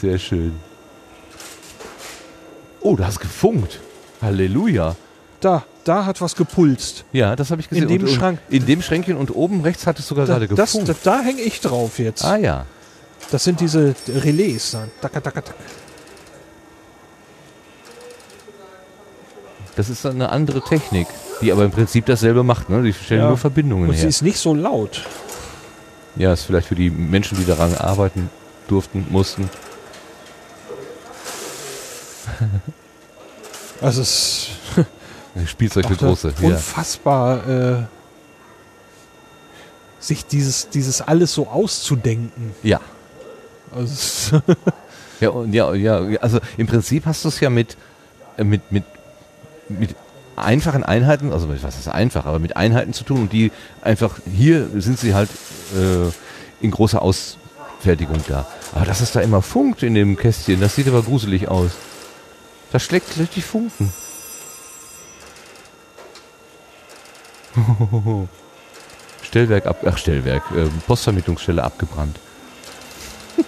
Sehr 0.00 0.18
schön. 0.20 0.60
Oh, 2.80 2.94
du 2.94 3.04
hast 3.04 3.18
gefunkt. 3.18 3.80
Halleluja. 4.22 4.94
Da, 5.40 5.64
da 5.88 6.04
hat 6.04 6.20
was 6.20 6.36
gepulst. 6.36 7.04
Ja, 7.12 7.34
das 7.36 7.50
habe 7.50 7.60
ich 7.60 7.68
gesehen. 7.68 7.88
dem 7.88 8.02
und, 8.02 8.10
Schrank. 8.10 8.38
In 8.50 8.66
dem 8.66 8.82
Schränkchen 8.82 9.16
und 9.16 9.34
oben 9.34 9.62
rechts 9.62 9.86
hat 9.86 9.98
es 9.98 10.06
sogar 10.06 10.26
Da, 10.26 10.34
gerade 10.38 10.48
das, 10.54 10.72
gefunkt. 10.72 10.94
da, 11.04 11.20
hänge 11.20 11.40
ich 11.42 11.60
drauf 11.60 11.98
jetzt. 11.98 12.24
ah 12.24 12.36
ja. 12.36 12.66
Das 13.30 13.44
sind 13.44 13.60
diese 13.60 13.94
Relais. 14.08 14.76
Tack, 15.00 15.12
tack, 15.12 15.24
tack. 15.34 15.54
Das 19.76 19.88
ist 19.88 20.04
eine 20.06 20.30
andere 20.30 20.60
Technik, 20.62 21.06
die 21.40 21.52
aber 21.52 21.64
im 21.64 21.70
Prinzip 21.70 22.06
dasselbe 22.06 22.42
macht. 22.42 22.68
Ne? 22.68 22.82
Die 22.82 22.92
stellen 22.92 23.20
Ja. 23.22 23.28
nur 23.28 23.38
Verbindungen 23.38 23.88
Und 23.88 23.94
sie 23.94 24.00
her. 24.02 24.08
ist 24.08 24.22
nicht 24.22 24.38
so 24.38 24.54
laut. 24.54 25.04
Ja, 26.16 26.32
ist 26.32 26.42
vielleicht 26.44 26.66
für 26.68 26.74
die 26.74 26.90
Menschen, 26.90 27.38
die 27.38 27.44
daran 27.44 27.74
arbeiten 27.76 28.28
durften, 28.66 29.06
mussten. 29.10 29.48
Also 33.80 34.02
es 34.02 34.48
Spielzeug 35.46 35.86
für 35.86 35.96
Große. 35.96 36.34
Ja. 36.40 36.48
unfassbar, 36.48 37.48
äh, 37.48 37.82
sich 40.00 40.26
dieses, 40.26 40.68
dieses 40.70 41.00
alles 41.00 41.32
so 41.34 41.48
auszudenken. 41.48 42.54
ja. 42.62 42.80
Also 43.74 44.40
Ja, 45.20 45.30
und 45.30 45.52
ja, 45.52 45.74
ja, 45.74 45.98
also 46.20 46.38
im 46.56 46.66
Prinzip 46.66 47.06
hast 47.06 47.24
du 47.24 47.28
es 47.28 47.40
ja 47.40 47.50
mit, 47.50 47.76
äh, 48.36 48.44
mit, 48.44 48.70
mit, 48.70 48.84
mit 49.68 49.94
einfachen 50.36 50.84
Einheiten, 50.84 51.32
also 51.32 51.48
was 51.48 51.78
ist 51.78 51.88
einfach, 51.88 52.24
aber 52.26 52.38
mit 52.38 52.56
Einheiten 52.56 52.92
zu 52.92 53.04
tun 53.04 53.22
und 53.22 53.32
die 53.32 53.50
einfach, 53.82 54.18
hier 54.32 54.68
sind 54.76 54.98
sie 54.98 55.14
halt 55.14 55.28
äh, 55.74 56.64
in 56.64 56.70
großer 56.70 57.02
Ausfertigung 57.02 58.18
da. 58.28 58.46
Aber 58.74 58.84
dass 58.84 59.00
es 59.00 59.10
da 59.10 59.20
immer 59.20 59.42
funkt 59.42 59.82
in 59.82 59.94
dem 59.94 60.16
Kästchen, 60.16 60.60
das 60.60 60.76
sieht 60.76 60.86
aber 60.86 61.02
gruselig 61.02 61.48
aus. 61.48 61.72
Da 62.70 62.78
schlägt 62.78 63.18
richtig 63.18 63.44
Funken. 63.44 63.92
Stellwerk 69.22 69.66
ab, 69.66 69.78
ach 69.84 69.98
Stellwerk, 69.98 70.42
äh, 70.56 70.68
Postvermittlungsstelle 70.86 71.62
abgebrannt. 71.62 72.18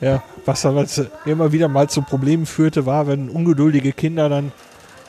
ja, 0.00 0.22
was 0.44 0.62
dann 0.62 0.76
was 0.76 1.02
immer 1.24 1.52
wieder 1.52 1.68
mal 1.68 1.88
zu 1.88 2.02
Problemen 2.02 2.46
führte, 2.46 2.86
war, 2.86 3.06
wenn 3.06 3.28
ungeduldige 3.28 3.92
Kinder 3.92 4.28
dann 4.28 4.52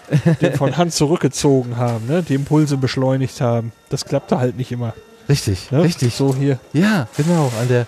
den 0.41 0.53
von 0.55 0.77
Hand 0.77 0.93
zurückgezogen 0.93 1.77
haben, 1.77 2.07
ne? 2.07 2.23
die 2.23 2.35
Impulse 2.35 2.77
beschleunigt 2.77 3.41
haben. 3.41 3.71
Das 3.89 4.05
klappte 4.05 4.39
halt 4.39 4.57
nicht 4.57 4.71
immer. 4.71 4.93
Richtig, 5.29 5.71
Ne? 5.71 5.83
richtig. 5.83 6.15
So 6.15 6.33
hier. 6.33 6.59
Ja, 6.71 7.07
genau. 7.17 7.51
An 7.59 7.67
der 7.67 7.87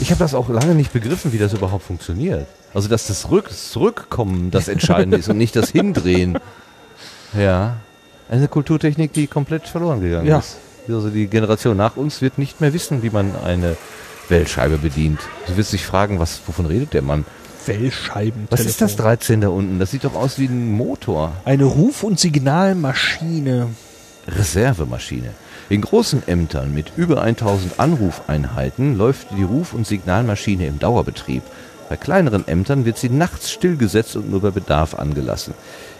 ich 0.00 0.10
habe 0.10 0.18
das 0.18 0.34
auch 0.34 0.48
lange 0.48 0.74
nicht 0.74 0.92
begriffen, 0.92 1.32
wie 1.32 1.38
das 1.38 1.52
überhaupt 1.52 1.84
funktioniert. 1.84 2.46
Also, 2.74 2.88
dass 2.88 3.06
das, 3.06 3.30
Rück 3.30 3.48
das 3.48 3.70
Zurückkommen 3.70 4.50
das 4.50 4.68
Entscheidende 4.68 5.16
ist 5.16 5.28
und 5.28 5.38
nicht 5.38 5.56
das 5.56 5.70
Hindrehen. 5.70 6.38
Ja. 7.38 7.76
Eine 8.28 8.48
Kulturtechnik, 8.48 9.12
die 9.12 9.26
komplett 9.26 9.68
verloren 9.68 10.00
gegangen 10.00 10.26
Ja. 10.26 10.38
ist. 10.38 10.56
Also 10.88 11.10
die 11.10 11.26
Generation 11.26 11.76
nach 11.76 11.96
uns 11.96 12.22
wird 12.22 12.38
nicht 12.38 12.60
mehr 12.60 12.72
wissen, 12.72 13.02
wie 13.02 13.10
man 13.10 13.32
eine 13.44 13.76
Weltscheibe 14.28 14.78
bedient. 14.78 15.20
Du 15.46 15.56
wirst 15.56 15.72
dich 15.72 15.84
fragen, 15.84 16.18
was, 16.18 16.40
wovon 16.46 16.66
redet 16.66 16.92
der 16.94 17.02
Mann? 17.02 17.24
Wellscheiben. 17.66 18.46
Was 18.50 18.60
ist 18.64 18.80
das 18.80 18.94
13 18.96 19.40
da 19.40 19.48
unten? 19.48 19.78
Das 19.80 19.90
sieht 19.90 20.04
doch 20.04 20.14
aus 20.14 20.38
wie 20.38 20.46
ein 20.46 20.70
Motor. 20.72 21.32
Eine 21.44 21.64
Ruf- 21.64 22.04
und 22.04 22.18
Signalmaschine. 22.20 23.68
Reservemaschine. 24.28 25.30
In 25.68 25.80
großen 25.80 26.26
Ämtern 26.28 26.72
mit 26.72 26.92
über 26.96 27.22
1000 27.22 27.80
Anrufeinheiten 27.80 28.96
läuft 28.96 29.28
die 29.36 29.42
Ruf- 29.42 29.72
und 29.72 29.86
Signalmaschine 29.86 30.66
im 30.66 30.78
Dauerbetrieb. 30.78 31.42
Bei 31.88 31.96
kleineren 31.96 32.46
Ämtern 32.46 32.84
wird 32.84 32.98
sie 32.98 33.08
nachts 33.08 33.50
stillgesetzt 33.50 34.16
und 34.16 34.30
nur 34.30 34.42
bei 34.42 34.50
Bedarf 34.50 34.94
angelassen. 34.94 35.54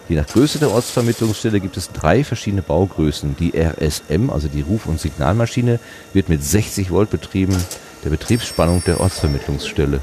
Je 0.08 0.16
nach 0.16 0.26
Größe 0.26 0.58
der 0.58 0.70
Ortsvermittlungsstelle 0.70 1.58
gibt 1.60 1.76
es 1.76 1.90
drei 1.90 2.22
verschiedene 2.22 2.62
Baugrößen. 2.62 3.36
Die 3.38 3.52
RSM, 3.56 4.30
also 4.30 4.46
die 4.48 4.60
Ruf- 4.60 4.86
und 4.86 5.00
Signalmaschine, 5.00 5.80
wird 6.12 6.28
mit 6.28 6.44
60 6.44 6.90
Volt 6.92 7.10
betrieben, 7.10 7.56
der 8.04 8.10
Betriebsspannung 8.10 8.84
der 8.86 9.00
Ortsvermittlungsstelle. 9.00 9.96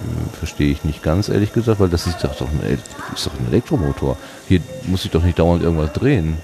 Hm, 0.00 0.30
Verstehe 0.38 0.70
ich 0.72 0.82
nicht 0.84 1.02
ganz, 1.02 1.28
ehrlich 1.28 1.52
gesagt, 1.52 1.78
weil 1.78 1.88
das 1.88 2.06
ist 2.08 2.18
doch, 2.24 2.34
doch 2.36 2.48
ein, 2.48 2.78
ist 3.14 3.26
doch 3.26 3.32
ein 3.38 3.46
Elektromotor. 3.48 4.16
Hier 4.48 4.60
muss 4.84 5.04
ich 5.04 5.10
doch 5.12 5.22
nicht 5.22 5.38
dauernd 5.38 5.62
irgendwas 5.62 5.92
drehen. 5.92 6.38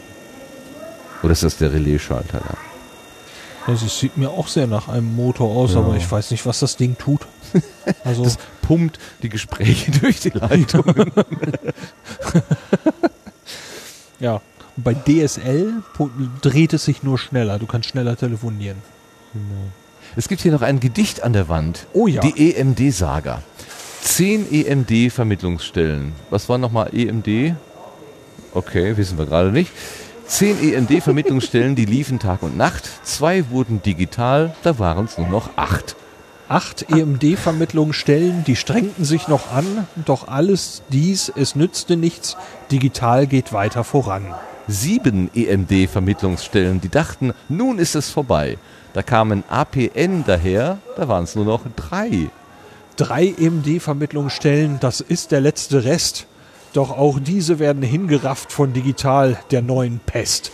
Oder 1.25 1.33
ist 1.33 1.43
das 1.43 1.57
der 1.57 1.73
Relaisschalter 1.73 2.39
da? 2.41 2.57
Also 3.67 3.87
es 3.87 3.99
sieht 3.99 4.17
mir 4.17 4.31
auch 4.31 4.47
sehr 4.47 4.67
nach 4.67 4.89
einem 4.89 5.17
Motor 5.17 5.57
aus, 5.57 5.73
Ja. 5.73 5.81
aber 5.81 5.97
ich 5.97 6.09
weiß 6.11 6.31
nicht, 6.31 6.45
was 6.47 6.61
das 6.61 6.77
Ding 6.77 6.99
tut. 6.99 7.23
Also 8.05 8.25
Das 8.25 8.39
pumpt 8.63 8.99
die 9.23 9.29
Gespräche 9.29 9.91
durch 10.01 10.21
die 10.21 10.31
Leitung. 10.31 10.85
ja, 14.21 14.41
Und 14.77 14.85
bei 14.85 14.95
DSL 14.95 15.83
dreht 16.43 16.73
es 16.73 16.85
sich 16.85 17.03
nur 17.03 17.19
schneller. 17.19 17.59
Du 17.59 17.67
kannst 17.67 17.91
schneller 17.91 18.17
telefonieren. 18.17 18.79
Es 20.17 20.29
gibt 20.29 20.43
hier 20.43 20.53
noch 20.53 20.63
ein 20.63 20.81
Gedicht 20.81 21.23
an 21.23 21.33
der 21.33 21.49
Wand. 21.49 21.87
Oh 21.93 22.07
ja. 22.07 22.21
Die 22.21 22.55
EMD-Saga. 22.55 23.43
Zehn 24.03 24.47
EMD-Vermittlungsstellen. 24.53 26.13
Was 26.31 26.49
war 26.49 26.59
nochmal 26.59 26.91
EMD? 26.95 27.55
Okay, 28.53 28.97
wissen 28.97 29.19
wir 29.19 29.27
gerade 29.27 29.51
nicht. 29.51 29.73
Zehn 30.27 30.57
EMD-Vermittlungsstellen, 30.63 31.75
die 31.75 31.85
liefen 31.85 32.19
Tag 32.19 32.43
und 32.43 32.57
Nacht. 32.57 32.89
Zwei 33.03 33.51
wurden 33.51 33.83
digital, 33.83 34.55
da 34.63 34.79
waren 34.79 35.07
es 35.07 35.19
nur 35.19 35.29
noch 35.29 35.51
acht. 35.57 35.97
Acht 36.55 36.89
EMD-Vermittlungsstellen, 36.89 38.45
die 38.45 38.55
strengten 38.55 39.05
sich 39.05 39.27
noch 39.27 39.51
an, 39.51 39.89
doch 40.05 40.29
alles 40.29 40.83
dies, 40.89 41.33
es 41.35 41.57
nützte 41.57 41.97
nichts. 41.97 42.37
Digital 42.71 43.27
geht 43.27 43.53
weiter 43.53 43.83
voran. 43.83 44.33
Sieben 44.69 45.33
EMD-Vermittlungsstellen, 45.35 46.81
die 46.81 46.91
dachten, 46.91 47.33
nun 47.49 47.81
ist 47.81 47.97
es 47.97 48.09
vorbei. 48.09 48.57
Da 48.93 49.03
kamen 49.03 49.43
APN 49.49 50.23
daher, 50.29 50.79
da 50.97 51.09
waren 51.09 51.25
es 51.25 51.35
nur 51.35 51.45
noch 51.45 51.63
drei. 51.75 52.31
Drei 52.95 53.35
EMD-Vermittlungsstellen, 53.37 54.79
das 54.79 55.01
ist 55.01 55.33
der 55.33 55.41
letzte 55.41 55.83
Rest. 55.83 56.29
Doch 56.73 56.93
auch 56.93 57.19
diese 57.19 57.59
werden 57.59 57.83
hingerafft 57.83 58.53
von 58.53 58.73
Digital, 58.73 59.41
der 59.51 59.61
neuen 59.61 59.99
Pest. 60.07 60.53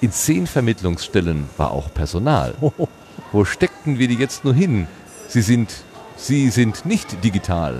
In 0.00 0.10
zehn 0.10 0.48
Vermittlungsstellen 0.48 1.48
war 1.56 1.70
auch 1.70 1.94
Personal. 1.94 2.54
Wo 3.32 3.44
steckten 3.44 4.00
wir 4.00 4.08
die 4.08 4.16
jetzt 4.16 4.44
nur 4.44 4.52
hin? 4.52 4.88
Sie 5.32 5.40
sind, 5.40 5.72
sie 6.16 6.50
sind 6.50 6.84
nicht 6.84 7.24
digital. 7.24 7.76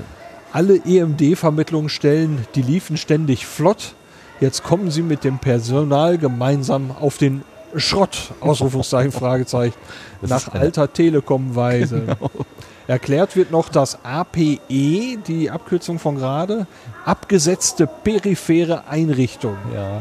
Alle 0.54 0.76
EMD-Vermittlungsstellen, 0.76 2.46
die 2.54 2.62
liefen 2.62 2.96
ständig 2.96 3.46
flott. 3.46 3.94
Jetzt 4.40 4.62
kommen 4.62 4.90
sie 4.90 5.02
mit 5.02 5.22
dem 5.22 5.38
Personal 5.38 6.16
gemeinsam 6.16 6.90
auf 6.98 7.18
den 7.18 7.42
Schrott, 7.76 8.32
Ausrufungszeichen, 8.40 9.12
Fragezeichen, 9.20 9.76
Das 10.22 10.30
nach 10.30 10.50
Genau. 10.52 10.64
alter 10.64 10.90
Telekom-Weise. 10.90 12.16
Erklärt 12.86 13.36
wird 13.36 13.50
noch 13.50 13.68
das 13.68 13.98
APE, 14.02 14.58
die 14.70 15.50
Abkürzung 15.50 15.98
von 15.98 16.16
gerade, 16.16 16.66
abgesetzte 17.04 17.86
periphere 17.86 18.88
Einrichtung. 18.88 19.56
Ja. 19.74 20.00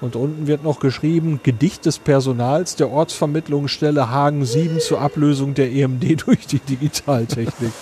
Und 0.00 0.16
unten 0.16 0.46
wird 0.46 0.64
noch 0.64 0.80
geschrieben, 0.80 1.40
Gedicht 1.42 1.84
des 1.84 1.98
Personals 1.98 2.74
der 2.76 2.90
Ortsvermittlungsstelle 2.90 4.08
Hagen 4.10 4.46
7 4.46 4.80
zur 4.80 5.00
Ablösung 5.00 5.52
der 5.54 5.70
EMD 5.70 6.22
durch 6.26 6.46
die 6.46 6.58
Digitaltechnik. 6.58 7.72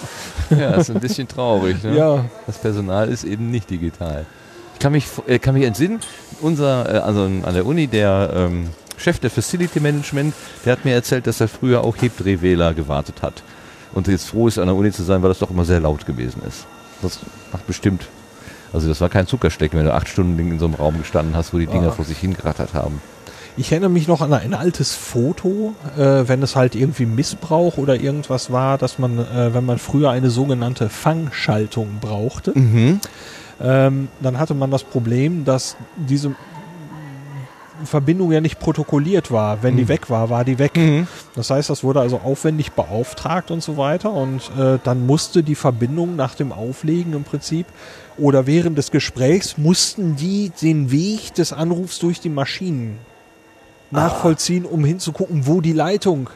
Ja, 0.50 0.74
ist 0.74 0.90
ein 0.90 1.00
bisschen 1.00 1.28
traurig. 1.28 1.82
Ne? 1.84 1.96
Ja. 1.96 2.24
Das 2.46 2.58
Personal 2.58 3.08
ist 3.08 3.22
eben 3.22 3.50
nicht 3.50 3.70
digital. 3.70 4.26
Ich 4.74 4.80
kann 4.80 4.92
mich, 4.92 5.06
äh, 5.26 5.38
kann 5.38 5.54
mich 5.54 5.64
entsinnen, 5.64 6.00
unser, 6.40 6.92
äh, 6.92 6.98
also 6.98 7.22
an 7.22 7.54
der 7.54 7.66
Uni, 7.66 7.86
der 7.86 8.30
ähm, 8.34 8.68
Chef 8.96 9.20
der 9.20 9.30
Facility 9.30 9.78
Management, 9.78 10.34
der 10.64 10.72
hat 10.72 10.84
mir 10.84 10.94
erzählt, 10.94 11.26
dass 11.28 11.40
er 11.40 11.48
früher 11.48 11.84
auch 11.84 11.96
Hebdrehwähler 11.96 12.74
gewartet 12.74 13.22
hat. 13.22 13.42
und 13.94 14.06
jetzt 14.08 14.28
froh 14.28 14.48
ist, 14.48 14.58
an 14.58 14.66
der 14.66 14.76
Uni 14.76 14.92
zu 14.92 15.02
sein, 15.02 15.22
weil 15.22 15.30
das 15.30 15.38
doch 15.38 15.50
immer 15.50 15.64
sehr 15.64 15.80
laut 15.80 16.04
gewesen 16.04 16.42
ist. 16.46 16.66
Das 17.00 17.20
macht 17.52 17.66
bestimmt, 17.66 18.06
also 18.72 18.88
das 18.88 19.00
war 19.00 19.08
kein 19.08 19.26
Zuckerstecken, 19.26 19.78
wenn 19.78 19.86
du 19.86 19.94
acht 19.94 20.08
Stunden 20.08 20.38
in 20.38 20.58
so 20.58 20.66
einem 20.66 20.74
Raum 20.74 20.98
gestanden 20.98 21.34
hast, 21.36 21.52
wo 21.54 21.58
die 21.58 21.66
Dinger 21.66 21.88
Ah. 21.88 21.92
vor 21.92 22.04
sich 22.04 22.18
hingerattert 22.18 22.74
haben. 22.74 23.00
Ich 23.56 23.72
erinnere 23.72 23.90
mich 23.90 24.06
noch 24.06 24.20
an 24.20 24.32
ein 24.32 24.54
altes 24.54 24.94
Foto, 24.94 25.74
äh, 25.96 26.28
wenn 26.28 26.42
es 26.44 26.54
halt 26.54 26.76
irgendwie 26.76 27.06
Missbrauch 27.06 27.76
oder 27.76 27.96
irgendwas 28.00 28.52
war, 28.52 28.78
dass 28.78 29.00
man, 29.00 29.18
äh, 29.18 29.52
wenn 29.52 29.64
man 29.66 29.78
früher 29.78 30.10
eine 30.10 30.30
sogenannte 30.30 30.88
Fangschaltung 30.88 31.98
brauchte, 32.00 32.52
ähm, 33.60 34.08
dann 34.20 34.38
hatte 34.38 34.54
man 34.54 34.70
das 34.70 34.84
Problem, 34.84 35.44
dass 35.44 35.76
diese 35.96 36.36
Verbindung 37.84 38.32
ja 38.32 38.40
nicht 38.40 38.58
protokolliert 38.58 39.30
war. 39.30 39.62
Wenn 39.62 39.76
die 39.76 39.86
weg 39.88 40.10
war, 40.10 40.30
war 40.30 40.44
die 40.44 40.58
weg. 40.58 40.78
Das 41.36 41.50
heißt, 41.50 41.70
das 41.70 41.84
wurde 41.84 42.00
also 42.00 42.20
aufwendig 42.24 42.72
beauftragt 42.72 43.50
und 43.52 43.62
so 43.62 43.76
weiter. 43.76 44.12
Und 44.12 44.50
äh, 44.58 44.78
dann 44.82 45.06
musste 45.06 45.44
die 45.44 45.54
Verbindung 45.54 46.16
nach 46.16 46.34
dem 46.34 46.50
Auflegen 46.52 47.12
im 47.12 47.22
Prinzip 47.22 47.66
oder 48.18 48.46
während 48.46 48.78
des 48.78 48.90
Gesprächs 48.90 49.58
mussten 49.58 50.16
die 50.16 50.50
den 50.62 50.90
Weg 50.90 51.34
des 51.34 51.52
Anrufs 51.52 51.98
durch 51.98 52.20
die 52.20 52.28
Maschinen 52.28 52.98
nachvollziehen, 53.90 54.64
um 54.64 54.84
hinzugucken, 54.84 55.46
wo 55.46 55.60
die 55.60 55.72
Leitung 55.72 56.28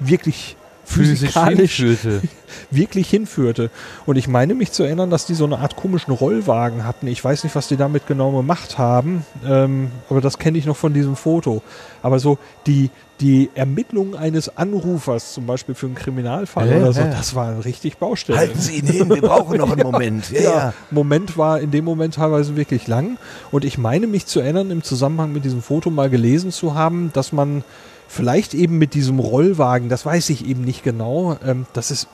wirklich 0.00 0.56
physikalisch 0.84 1.76
hinführte. 1.76 2.22
wirklich 2.70 3.08
hinführte. 3.08 3.70
Und 4.06 4.16
ich 4.16 4.26
meine 4.26 4.54
mich 4.54 4.72
zu 4.72 4.82
erinnern, 4.82 5.10
dass 5.10 5.26
die 5.26 5.34
so 5.34 5.44
eine 5.44 5.58
Art 5.58 5.76
komischen 5.76 6.12
Rollwagen 6.12 6.84
hatten. 6.84 7.06
Ich 7.06 7.22
weiß 7.22 7.44
nicht, 7.44 7.54
was 7.54 7.68
die 7.68 7.76
damit 7.76 8.06
genau 8.06 8.32
gemacht 8.32 8.78
haben, 8.78 9.24
ähm, 9.46 9.90
aber 10.08 10.20
das 10.20 10.38
kenne 10.38 10.58
ich 10.58 10.66
noch 10.66 10.76
von 10.76 10.92
diesem 10.92 11.16
Foto. 11.16 11.62
Aber 12.02 12.18
so 12.18 12.38
die, 12.66 12.90
die 13.20 13.50
Ermittlung 13.54 14.16
eines 14.16 14.56
Anrufers, 14.56 15.34
zum 15.34 15.46
Beispiel 15.46 15.74
für 15.74 15.86
einen 15.86 15.94
Kriminalfall 15.94 16.70
Ja, 16.70 16.76
oder 16.78 16.92
so, 16.92 17.00
ja. 17.00 17.08
das 17.08 17.34
war 17.34 17.64
richtig 17.64 17.98
Baustelle. 17.98 18.38
Halten 18.38 18.58
Sie 18.58 18.76
ihn 18.76 18.86
hin, 18.86 19.08
wir 19.08 19.20
brauchen 19.20 19.58
noch 19.58 19.70
einen 19.70 19.82
Moment. 19.82 20.30
Ja, 20.40 20.40
ja. 20.40 20.74
Moment 20.90 21.36
war 21.36 21.60
in 21.60 21.70
dem 21.70 21.84
Moment 21.84 22.14
teilweise 22.14 22.56
wirklich 22.56 22.86
lang. 22.86 23.18
Und 23.50 23.64
ich 23.64 23.78
meine 23.78 24.06
mich 24.06 24.26
zu 24.26 24.40
erinnern, 24.40 24.70
im 24.70 24.82
Zusammenhang 24.82 25.32
mit 25.32 25.44
diesem 25.44 25.60
Foto 25.60 25.90
mal 25.90 26.08
gelesen 26.08 26.50
zu 26.50 26.74
haben, 26.74 27.10
dass 27.12 27.32
man 27.32 27.64
vielleicht 28.08 28.54
eben 28.54 28.78
mit 28.78 28.94
diesem 28.94 29.18
Rollwagen, 29.18 29.88
das 29.88 30.06
weiß 30.06 30.30
ich 30.30 30.46
eben 30.46 30.62
nicht 30.62 30.82
genau, 30.82 31.36
ähm, 31.44 31.66
das 31.72 31.90
ist 31.90 32.08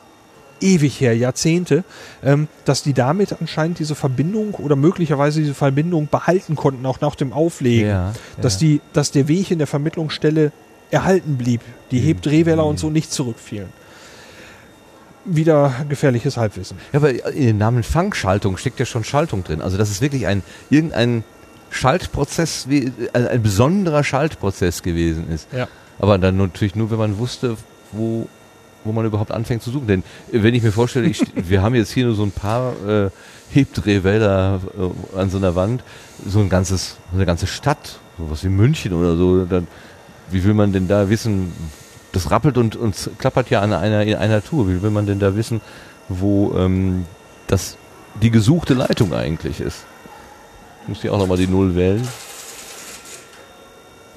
ewig 0.60 1.00
her, 1.00 1.16
Jahrzehnte, 1.16 1.84
ähm, 2.24 2.48
dass 2.64 2.82
die 2.82 2.94
damit 2.94 3.36
anscheinend 3.40 3.78
diese 3.78 3.94
Verbindung 3.94 4.54
oder 4.54 4.76
möglicherweise 4.76 5.40
diese 5.40 5.54
Verbindung 5.54 6.08
behalten 6.10 6.56
konnten, 6.56 6.84
auch 6.86 7.00
nach 7.00 7.14
dem 7.14 7.32
Auflegen. 7.32 7.88
Ja, 7.88 8.12
dass, 8.40 8.54
ja. 8.54 8.60
die, 8.60 8.80
dass 8.92 9.10
der 9.10 9.28
Weg 9.28 9.50
in 9.50 9.58
der 9.58 9.66
Vermittlungsstelle 9.66 10.52
erhalten 10.90 11.36
blieb, 11.36 11.60
die 11.90 12.00
Hebdrehwelle 12.00 12.62
und 12.62 12.78
so 12.78 12.90
nicht 12.90 13.12
zurückfielen. 13.12 13.68
Wieder 15.24 15.74
gefährliches 15.88 16.36
Halbwissen. 16.36 16.78
Ja, 16.92 17.00
aber 17.00 17.10
in 17.32 17.46
dem 17.46 17.58
Namen 17.58 17.82
Fangschaltung 17.82 18.56
steckt 18.56 18.78
ja 18.78 18.86
schon 18.86 19.02
Schaltung 19.02 19.42
drin. 19.42 19.60
Also 19.60 19.76
das 19.76 19.90
ist 19.90 20.00
wirklich 20.00 20.26
ein 20.26 20.42
irgendein 20.70 21.24
Schaltprozess, 21.70 22.66
wie, 22.68 22.92
ein, 23.12 23.26
ein 23.26 23.42
besonderer 23.42 24.04
Schaltprozess 24.04 24.82
gewesen 24.82 25.30
ist. 25.30 25.48
Ja. 25.52 25.68
Aber 25.98 26.18
dann 26.18 26.36
natürlich 26.36 26.74
nur, 26.74 26.90
wenn 26.90 26.98
man 26.98 27.18
wusste, 27.18 27.56
wo, 27.92 28.28
wo 28.84 28.92
man 28.92 29.04
überhaupt 29.04 29.32
anfängt 29.32 29.62
zu 29.62 29.70
suchen. 29.70 29.86
Denn 29.86 30.00
äh, 30.32 30.42
wenn 30.42 30.54
ich 30.54 30.62
mir 30.62 30.72
vorstelle, 30.72 31.06
ich, 31.06 31.22
wir 31.34 31.62
haben 31.62 31.74
jetzt 31.74 31.92
hier 31.92 32.06
nur 32.06 32.14
so 32.14 32.22
ein 32.22 32.30
paar 32.30 32.72
äh, 32.86 33.10
Hebdrehwälder 33.50 34.60
äh, 34.78 35.18
an 35.18 35.30
so 35.30 35.38
einer 35.38 35.54
Wand, 35.54 35.82
so 36.24 36.40
ein 36.40 36.48
ganzes, 36.48 36.96
so 37.10 37.16
eine 37.16 37.26
ganze 37.26 37.46
Stadt, 37.46 37.98
sowas 38.18 38.44
wie 38.44 38.48
München 38.48 38.92
oder 38.92 39.16
so, 39.16 39.44
dann, 39.44 39.66
wie 40.30 40.44
will 40.44 40.54
man 40.54 40.72
denn 40.72 40.88
da 40.88 41.08
wissen, 41.08 41.52
das 42.12 42.30
rappelt 42.30 42.58
und, 42.58 42.76
und 42.76 43.10
klappert 43.18 43.50
ja 43.50 43.60
an 43.60 43.72
einer, 43.72 44.02
in 44.02 44.14
einer 44.14 44.42
Tour, 44.42 44.68
wie 44.68 44.82
will 44.82 44.90
man 44.90 45.06
denn 45.06 45.18
da 45.18 45.36
wissen, 45.36 45.60
wo 46.08 46.56
ähm, 46.56 47.06
das, 47.46 47.76
die 48.22 48.30
gesuchte 48.30 48.74
Leitung 48.74 49.12
eigentlich 49.12 49.60
ist? 49.60 49.84
Ich 50.82 50.88
muss 50.88 51.02
hier 51.02 51.12
auch 51.12 51.18
nochmal 51.18 51.36
die 51.36 51.46
Null 51.46 51.74
wählen. 51.74 52.06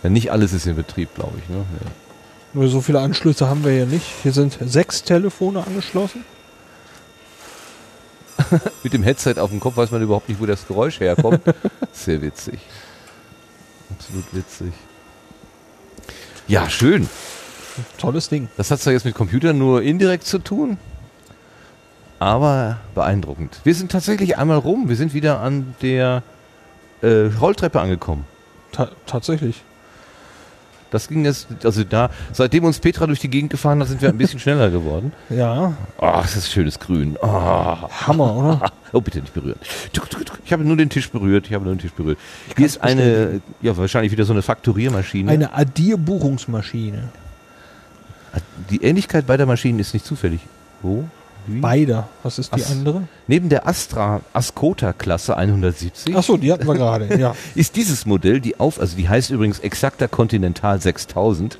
Ja, 0.03 0.09
nicht 0.09 0.31
alles 0.31 0.53
ist 0.53 0.65
in 0.65 0.75
Betrieb, 0.75 1.13
glaube 1.15 1.39
ich. 1.39 1.49
Ne? 1.49 1.57
Ja. 1.57 1.91
Nur 2.53 2.67
so 2.67 2.81
viele 2.81 2.99
Anschlüsse 2.99 3.47
haben 3.49 3.63
wir 3.63 3.71
hier 3.71 3.85
nicht. 3.85 4.05
Hier 4.23 4.31
sind 4.31 4.57
sechs 4.65 5.03
Telefone 5.03 5.65
angeschlossen. 5.65 6.23
Mit 8.83 8.93
dem 8.93 9.03
Headset 9.03 9.35
auf 9.39 9.49
dem 9.49 9.59
Kopf 9.59 9.77
weiß 9.77 9.91
man 9.91 10.01
überhaupt 10.01 10.29
nicht, 10.29 10.39
wo 10.39 10.45
das 10.45 10.65
Geräusch 10.67 10.99
herkommt. 10.99 11.41
Sehr 11.91 12.21
witzig. 12.21 12.59
Absolut 13.91 14.25
witzig. 14.33 14.73
Ja, 16.50 16.68
schön. 16.68 17.08
Tolles 18.00 18.28
Ding. 18.28 18.50
Das 18.58 18.72
hat 18.72 18.80
zwar 18.80 18.92
jetzt 18.92 19.06
mit 19.06 19.14
Computern 19.14 19.60
nur 19.60 19.84
indirekt 19.84 20.26
zu 20.26 20.40
tun, 20.40 20.80
aber 22.18 22.80
beeindruckend. 22.95 23.61
Wir 23.64 23.76
sind 23.76 23.92
tatsächlich 23.92 24.40
einmal 24.40 24.58
rum. 24.58 24.90
Wir 24.90 24.95
sind 24.95 25.14
wieder 25.14 25.42
an 25.42 25.76
der 25.84 26.24
äh, 27.03 27.30
Rolltreppe 27.40 27.80
angekommen. 27.80 28.26
Ta 28.72 28.90
tatsächlich. 29.06 29.64
Das 30.92 31.08
ging 31.08 31.24
jetzt, 31.26 31.48
also 31.64 31.84
da, 31.84 32.09
seitdem 32.34 32.64
uns 32.64 32.80
Petra 32.80 33.06
durch 33.06 33.19
die 33.19 33.30
Gegend 33.30 33.51
gefahren 33.51 33.80
hat, 33.80 33.88
sind 33.88 34.01
wir 34.01 34.09
ein 34.09 34.18
bisschen 34.18 34.40
schneller 34.40 34.69
geworden. 34.69 35.14
Ja, 35.30 35.74
Oh, 35.98 36.11
das 36.22 36.35
ist 36.35 36.51
schönes 36.51 36.80
Grün. 36.80 37.18
Oh. 37.22 37.27
Hammer, 37.27 38.35
oder? 38.35 38.72
Oh, 38.92 39.01
bitte 39.01 39.19
nicht 39.19 39.35
berühren. 39.35 39.59
Ich 40.43 40.51
habe 40.51 40.64
nur 40.64 40.76
den 40.76 40.90
Tisch 40.90 41.11
berührt. 41.11 41.45
Ich 41.45 41.53
habe 41.53 41.64
nur 41.64 41.76
den 41.76 41.80
Tisch 41.80 41.92
berührt. 41.92 42.18
Hier 42.58 42.66
ist 42.66 42.82
eine, 42.82 43.40
ja, 43.61 43.77
wahrscheinlich 43.77 44.11
wieder 44.11 44.26
so 44.26 44.34
eine 44.34 44.42
Fakturiermaschine. 44.42 45.30
Eine 45.32 45.53
Addierbuchungsmaschine. 45.53 47.09
Die 48.72 48.82
Ähnlichkeit 48.84 49.27
beider 49.27 49.45
Maschinen 49.45 49.77
ist 49.77 49.93
nicht 49.93 50.08
zufällig. 50.08 50.40
Wo? 50.82 51.03
Wie? 51.50 51.60
Beider. 51.60 52.08
Was 52.24 52.40
ist 52.40 52.56
die 52.56 52.61
As- 52.61 52.72
andere? 52.72 53.08
Neben 53.28 53.50
der 53.50 53.68
Astra 53.68 54.22
Ascota 54.34 54.94
Klasse 54.94 55.36
170 55.38 56.16
Achso, 56.16 56.38
die 56.38 56.52
hatten 56.52 56.68
wir 56.68 56.74
gerade, 56.76 57.18
ja. 57.19 57.36
ist 57.56 57.76
dieses 57.76 58.06
Modell 58.06 58.40
die 58.42 58.60
auf, 58.60 58.80
also 58.80 58.95
die 58.95 59.10
heißt 59.10 59.30
übrigens 59.32 59.60
Exacta 59.60 60.08
Continental 60.08 60.80
6000. 60.82 61.58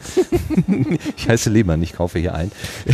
ich 1.18 1.28
heiße 1.30 1.50
Lehmann, 1.50 1.82
ich 1.82 1.94
kaufe 1.94 2.20
hier 2.20 2.36
ein. 2.36 2.52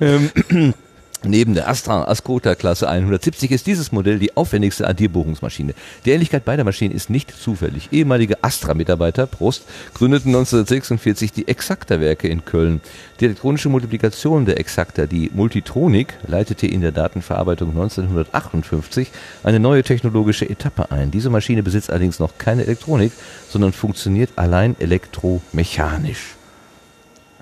ähm, 0.00 0.74
Neben 1.22 1.52
der 1.52 1.68
Astra 1.68 2.04
Ascota 2.04 2.54
Klasse 2.54 2.88
170 2.88 3.50
ist 3.50 3.66
dieses 3.66 3.92
Modell 3.92 4.18
die 4.18 4.38
aufwendigste 4.38 4.88
Addierbuchungsmaschine. 4.88 5.74
Die 6.06 6.12
Ähnlichkeit 6.12 6.46
beider 6.46 6.64
Maschinen 6.64 6.94
ist 6.94 7.10
nicht 7.10 7.30
zufällig. 7.30 7.90
Ehemalige 7.92 8.42
Astra-Mitarbeiter, 8.42 9.26
Prost, 9.26 9.64
gründeten 9.92 10.30
1946 10.30 11.32
die 11.32 11.46
Exacta-Werke 11.46 12.26
in 12.26 12.46
Köln. 12.46 12.80
Die 13.20 13.26
elektronische 13.26 13.68
Multiplikation 13.68 14.46
der 14.46 14.58
Exacta, 14.58 15.04
die 15.04 15.30
Multitronik, 15.34 16.14
leitete 16.26 16.66
in 16.66 16.80
der 16.80 16.92
Datenverarbeitung 16.92 17.68
1958 17.68 19.10
eine 19.42 19.60
neue 19.60 19.82
technologische 19.82 20.48
Etappe 20.48 20.90
ein. 20.90 21.10
Diese 21.10 21.28
Maschine 21.28 21.62
besitzt 21.62 21.90
allerdings 21.90 22.18
noch 22.18 22.38
keine 22.38 22.62
Elektronik, 22.62 23.12
sondern 23.50 23.74
funktioniert 23.74 24.30
allein 24.36 24.74
elektromechanisch. 24.78 26.36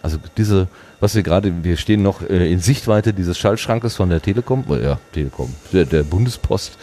Also 0.02 0.18
diese, 0.36 0.66
was 1.00 1.14
wir 1.14 1.22
gerade, 1.22 1.64
wir 1.64 1.76
stehen 1.76 2.02
noch 2.02 2.22
äh, 2.22 2.50
in 2.50 2.60
Sichtweite 2.60 3.12
dieses 3.12 3.38
Schaltschrankes 3.38 3.96
von 3.96 4.10
der 4.10 4.20
Telekom, 4.20 4.64
äh, 4.70 4.82
ja, 4.82 4.98
Telekom, 5.12 5.54
der, 5.72 5.84
der 5.84 6.02
Bundespost, 6.02 6.76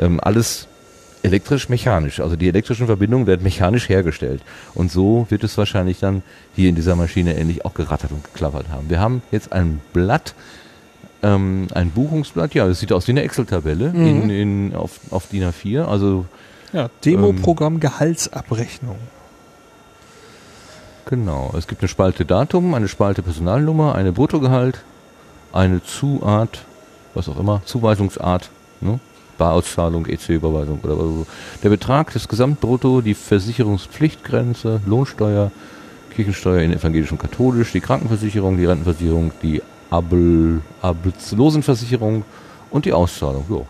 ähm, 0.00 0.20
alles 0.22 0.66
elektrisch-mechanisch. 1.22 2.20
Also 2.20 2.36
die 2.36 2.48
elektrischen 2.48 2.86
Verbindungen 2.86 3.26
werden 3.26 3.42
mechanisch 3.42 3.88
hergestellt. 3.88 4.42
Und 4.74 4.90
so 4.90 5.26
wird 5.28 5.44
es 5.44 5.58
wahrscheinlich 5.58 5.98
dann 5.98 6.22
hier 6.54 6.68
in 6.68 6.74
dieser 6.74 6.96
Maschine 6.96 7.36
ähnlich 7.36 7.64
auch 7.64 7.74
gerattert 7.74 8.12
und 8.12 8.24
geklappert 8.24 8.68
haben. 8.70 8.88
Wir 8.88 9.00
haben 9.00 9.22
jetzt 9.30 9.52
ein 9.52 9.80
Blatt, 9.92 10.34
ähm, 11.22 11.68
ein 11.74 11.90
Buchungsblatt, 11.90 12.54
ja, 12.54 12.66
das 12.66 12.80
sieht 12.80 12.92
aus 12.92 13.06
wie 13.06 13.12
eine 13.12 13.22
Excel-Tabelle 13.22 13.92
in, 13.94 14.30
in, 14.30 14.74
auf, 14.74 15.00
auf 15.10 15.28
DIN 15.28 15.44
A4. 15.44 15.84
Also 15.84 16.24
Ja, 16.72 16.88
Demo-Programm 17.04 17.80
Gehaltsabrechnung. 17.80 18.96
Genau. 21.10 21.52
Es 21.58 21.66
gibt 21.66 21.82
eine 21.82 21.88
Spalte 21.88 22.24
Datum, 22.24 22.72
eine 22.72 22.86
Spalte 22.86 23.22
Personalnummer, 23.22 23.96
eine 23.96 24.12
Bruttogehalt, 24.12 24.84
eine 25.52 25.82
Zuart, 25.82 26.64
was 27.14 27.28
auch 27.28 27.38
immer, 27.38 27.62
Zuweisungsart, 27.64 28.48
ne? 28.80 29.00
Barauszahlung, 29.36 30.06
EC-Überweisung 30.06 30.80
oder 30.82 30.94
so. 30.94 31.26
Der 31.64 31.70
Betrag 31.70 32.12
des 32.12 32.28
Gesamtbrutto, 32.28 33.00
die 33.00 33.14
Versicherungspflichtgrenze, 33.14 34.82
Lohnsteuer, 34.86 35.50
Kirchensteuer 36.14 36.60
in 36.60 36.72
evangelisch 36.72 37.10
und 37.10 37.18
katholisch, 37.18 37.72
die 37.72 37.80
Krankenversicherung, 37.80 38.56
die 38.56 38.66
Rentenversicherung, 38.66 39.32
die 39.42 39.62
Abel, 39.88 40.60
Arbeitslosenversicherung 40.82 42.24
und 42.70 42.84
die 42.84 42.92
Auszahlung. 42.92 43.46
Ja, 43.48 43.62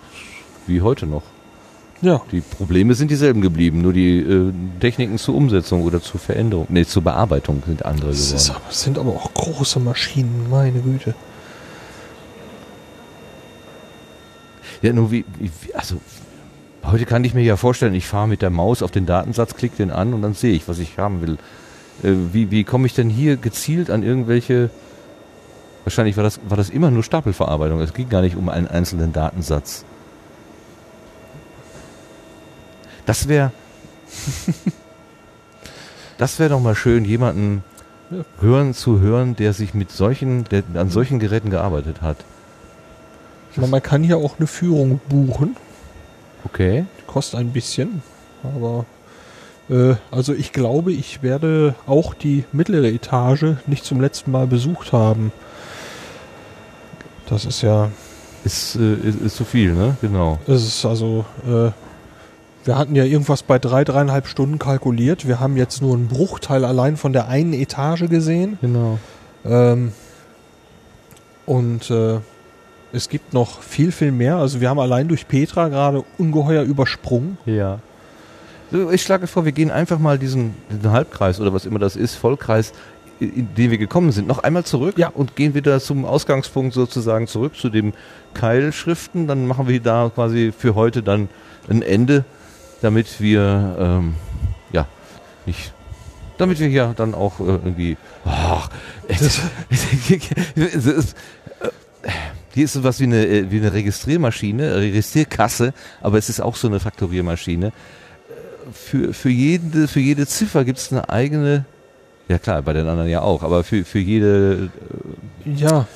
wie 0.67 0.83
heute 0.83 1.07
noch. 1.07 1.23
Ja, 2.03 2.20
Die 2.33 2.41
Probleme 2.41 2.95
sind 2.95 3.11
dieselben 3.11 3.43
geblieben, 3.43 3.83
nur 3.83 3.93
die 3.93 4.20
äh, 4.20 4.53
Techniken 4.81 5.19
zur 5.19 5.35
Umsetzung 5.35 5.83
oder 5.83 6.01
zur 6.01 6.19
Veränderung, 6.19 6.67
nee, 6.70 6.87
zur 6.87 7.03
Bearbeitung 7.03 7.62
sind 7.67 7.85
andere 7.85 8.09
das, 8.09 8.29
geworden. 8.33 8.51
aber- 8.57 8.65
das 8.69 8.83
sind 8.83 8.99
aber 8.99 9.11
auch 9.11 9.35
große 9.35 9.81
Maschinen, 9.81 10.47
meine 10.51 10.81
Güte. 10.81 11.15
Ja, 14.83 14.93
nur 14.95 15.11
wie, 15.11 15.25
wie, 15.39 15.51
also 15.75 15.97
Heute 16.83 17.05
kann 17.05 17.23
ich 17.25 17.35
mir 17.35 17.43
ja 17.43 17.57
vorstellen, 17.59 17.93
ich 17.93 18.07
fahre 18.07 18.27
mit 18.27 18.41
der 18.41 18.49
Maus 18.49 18.83
auf 18.83 18.91
den 18.91 19.05
Datensatz, 19.05 19.55
klicke 19.55 19.77
den 19.77 19.91
an 19.91 20.15
und 20.15 20.23
dann 20.23 20.33
sehe 20.33 20.55
ich, 20.55 20.67
was 20.67 20.79
ich 20.79 20.97
haben 20.97 21.20
will. 21.20 21.37
Äh, 22.03 22.15
wie 22.33 22.51
wie 22.51 22.65
komme 22.65 22.87
ich 22.87 22.95
denn 22.95 23.11
hier 23.11 23.37
gezielt 23.37 23.91
an 23.91 24.03
irgendwelche... 24.03 24.70
Wahrscheinlich 25.85 26.17
war 26.17 26.25
das, 26.25 26.41
war 26.49 26.57
das 26.57 26.70
immer 26.70 26.91
nur 26.91 27.03
Stapelverarbeitung. 27.03 27.81
Es 27.81 27.93
ging 27.93 28.09
gar 28.09 28.23
nicht 28.23 28.35
um 28.37 28.49
einen 28.49 28.67
einzelnen 28.67 29.12
Datensatz. 29.12 29.85
Das 33.07 33.29
wäre... 33.29 33.53
das 36.19 36.39
wäre 36.39 36.51
doch 36.51 36.61
mal 36.61 36.75
schön, 36.75 37.05
jemanden 37.05 37.62
hören 38.41 38.75
zu 38.75 39.01
hören, 39.01 39.37
der 39.37 39.53
sich 39.53 39.75
mit 39.75 39.91
solchen, 39.91 40.45
der 40.45 40.65
an 40.75 40.91
solchen 40.91 41.19
Geräten 41.19 41.51
gearbeitet 41.51 42.03
hat. 42.03 42.17
Ich 43.53 43.59
meine, 43.59 43.70
man 43.70 43.83
kann 43.83 44.03
hier 44.03 44.19
auch 44.19 44.39
eine 44.39 44.47
Führung 44.47 45.01
buchen. 45.09 45.57
Okay. 46.45 46.87
Kostet 47.07 47.41
ein 47.41 47.53
bisschen. 47.53 48.03
Aber 48.43 48.87
äh, 49.69 49.97
also 50.11 50.33
ich 50.33 50.53
glaube, 50.53 50.93
ich 50.93 51.23
werde 51.23 51.75
auch 51.87 52.15
die 52.15 52.45
mittlere 52.53 52.89
Etage 52.89 53.57
nicht 53.67 53.85
zum 53.85 54.01
letzten 54.01 54.31
Mal 54.31 54.47
besucht 54.47 54.93
haben. 54.93 55.33
Das 57.29 57.45
ist 57.45 57.62
ja. 57.62 57.91
Ist, 58.45 58.77
äh, 58.77 58.95
ist, 58.95 59.20
ist 59.20 59.37
zu 59.37 59.45
viel, 59.45 59.75
ne? 59.75 59.97
Genau. 60.01 60.39
Es 60.47 60.65
ist 60.65 60.85
also. 60.85 61.25
Äh, 61.47 61.70
wir 62.65 62.77
hatten 62.77 62.95
ja 62.95 63.05
irgendwas 63.05 63.43
bei 63.43 63.59
drei, 63.59 63.85
dreieinhalb 63.85 64.27
Stunden 64.27 64.59
kalkuliert. 64.59 65.27
Wir 65.27 65.41
haben 65.41 65.57
jetzt 65.57 65.81
nur 65.81 65.95
einen 65.95 66.09
Bruchteil 66.09 66.65
allein 66.65 66.97
von 66.97 67.13
der 67.13 67.29
einen 67.29 67.53
Etage 67.55 68.09
gesehen. 68.09 68.59
Genau. 68.61 68.99
Ähm, 69.45 69.93
und 71.47 71.91
äh, 71.91 72.19
es 72.93 73.09
gibt 73.09 73.33
noch 73.33 73.63
viel, 73.63 73.93
viel 73.93 74.13
mehr. 74.13 74.37
Also 74.37 74.61
wir 74.61 74.69
haben 74.69 74.79
allein 74.79 75.09
durch 75.09 75.27
Petra 75.29 75.69
gerade 75.69 76.05
ungeheuer 76.19 76.63
übersprungen. 76.63 77.39
Ja. 77.47 77.79
Ich 78.93 79.03
schlage 79.03 79.27
vor, 79.27 79.45
wir 79.45 79.53
gehen 79.53 79.71
einfach 79.71 79.99
mal 79.99 80.19
diesen, 80.19 80.55
diesen 80.71 80.93
Halbkreis 80.93 81.41
oder 81.41 81.53
was 81.53 81.67
immer 81.67 81.79
das 81.81 81.97
ist, 81.97 82.15
Vollkreis, 82.15 82.73
in 83.19 83.53
den 83.55 83.71
wir 83.71 83.79
gekommen 83.79 84.13
sind, 84.13 84.29
noch 84.29 84.39
einmal 84.39 84.65
zurück 84.65 84.97
Ja. 84.97 85.09
und 85.09 85.35
gehen 85.35 85.55
wieder 85.55 85.81
zum 85.81 86.05
Ausgangspunkt 86.05 86.73
sozusagen 86.73 87.27
zurück 87.27 87.57
zu 87.57 87.69
dem 87.69 87.93
Keilschriften. 88.33 89.27
Dann 89.27 89.47
machen 89.47 89.67
wir 89.67 89.81
da 89.81 90.11
quasi 90.15 90.53
für 90.57 90.75
heute 90.75 91.03
dann 91.03 91.29
ein 91.69 91.83
Ende, 91.83 92.25
damit 92.81 93.20
wir 93.20 93.76
ähm, 93.78 94.15
ja 94.73 94.86
nicht, 95.47 95.73
damit 96.39 96.59
wir 96.60 96.68
hier 96.68 96.94
dann 96.97 97.15
auch 97.15 97.41
äh, 97.41 97.44
irgendwie. 97.44 97.97
Äh, 101.62 101.68
hier 102.52 102.65
ist 102.65 102.73
sowas 102.73 102.99
wie 103.00 103.05
eine, 103.05 103.26
äh, 103.26 103.50
wie 103.50 103.59
eine 103.59 103.73
Registriermaschine, 103.73 104.76
Registrierkasse, 104.76 105.73
aber 106.00 106.18
es 106.18 106.28
ist 106.28 106.41
auch 106.41 106.57
so 106.57 106.68
eine 106.68 106.81
Faktoriermaschine. 106.81 107.67
Äh, 107.68 107.73
Für, 108.73 109.12
für, 109.15 109.31
jede, 109.31 109.86
für 109.89 110.00
jede 110.00 110.26
Ziffer 110.26 110.65
gibt 110.65 110.78
es 110.78 110.91
eine 110.91 111.09
eigene, 111.09 111.65
ja 112.28 112.39
klar, 112.39 112.62
bei 112.62 112.73
den 112.73 112.89
anderen 112.89 113.09
ja 113.10 113.20
auch, 113.23 113.42
aber 113.42 113.65
für, 113.65 113.84
für 113.84 113.99
jede, 113.99 114.70
Ja, 115.44 115.86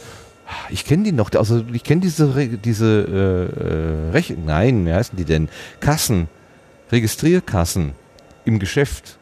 ich 0.70 0.84
kenne 0.84 1.04
die 1.04 1.12
noch, 1.12 1.30
also 1.32 1.64
ich 1.72 1.82
kenne 1.84 2.02
diese, 2.02 2.48
diese 2.58 3.50
äh, 3.56 4.08
äh, 4.08 4.10
Rech 4.12 4.34
nein, 4.44 4.86
wie 4.86 4.92
heißen 4.92 5.16
die 5.16 5.24
denn? 5.24 5.48
Kassen, 5.80 6.28
Registrierkassen 6.92 7.92
im 8.44 8.58
Geschäft, 8.58 9.18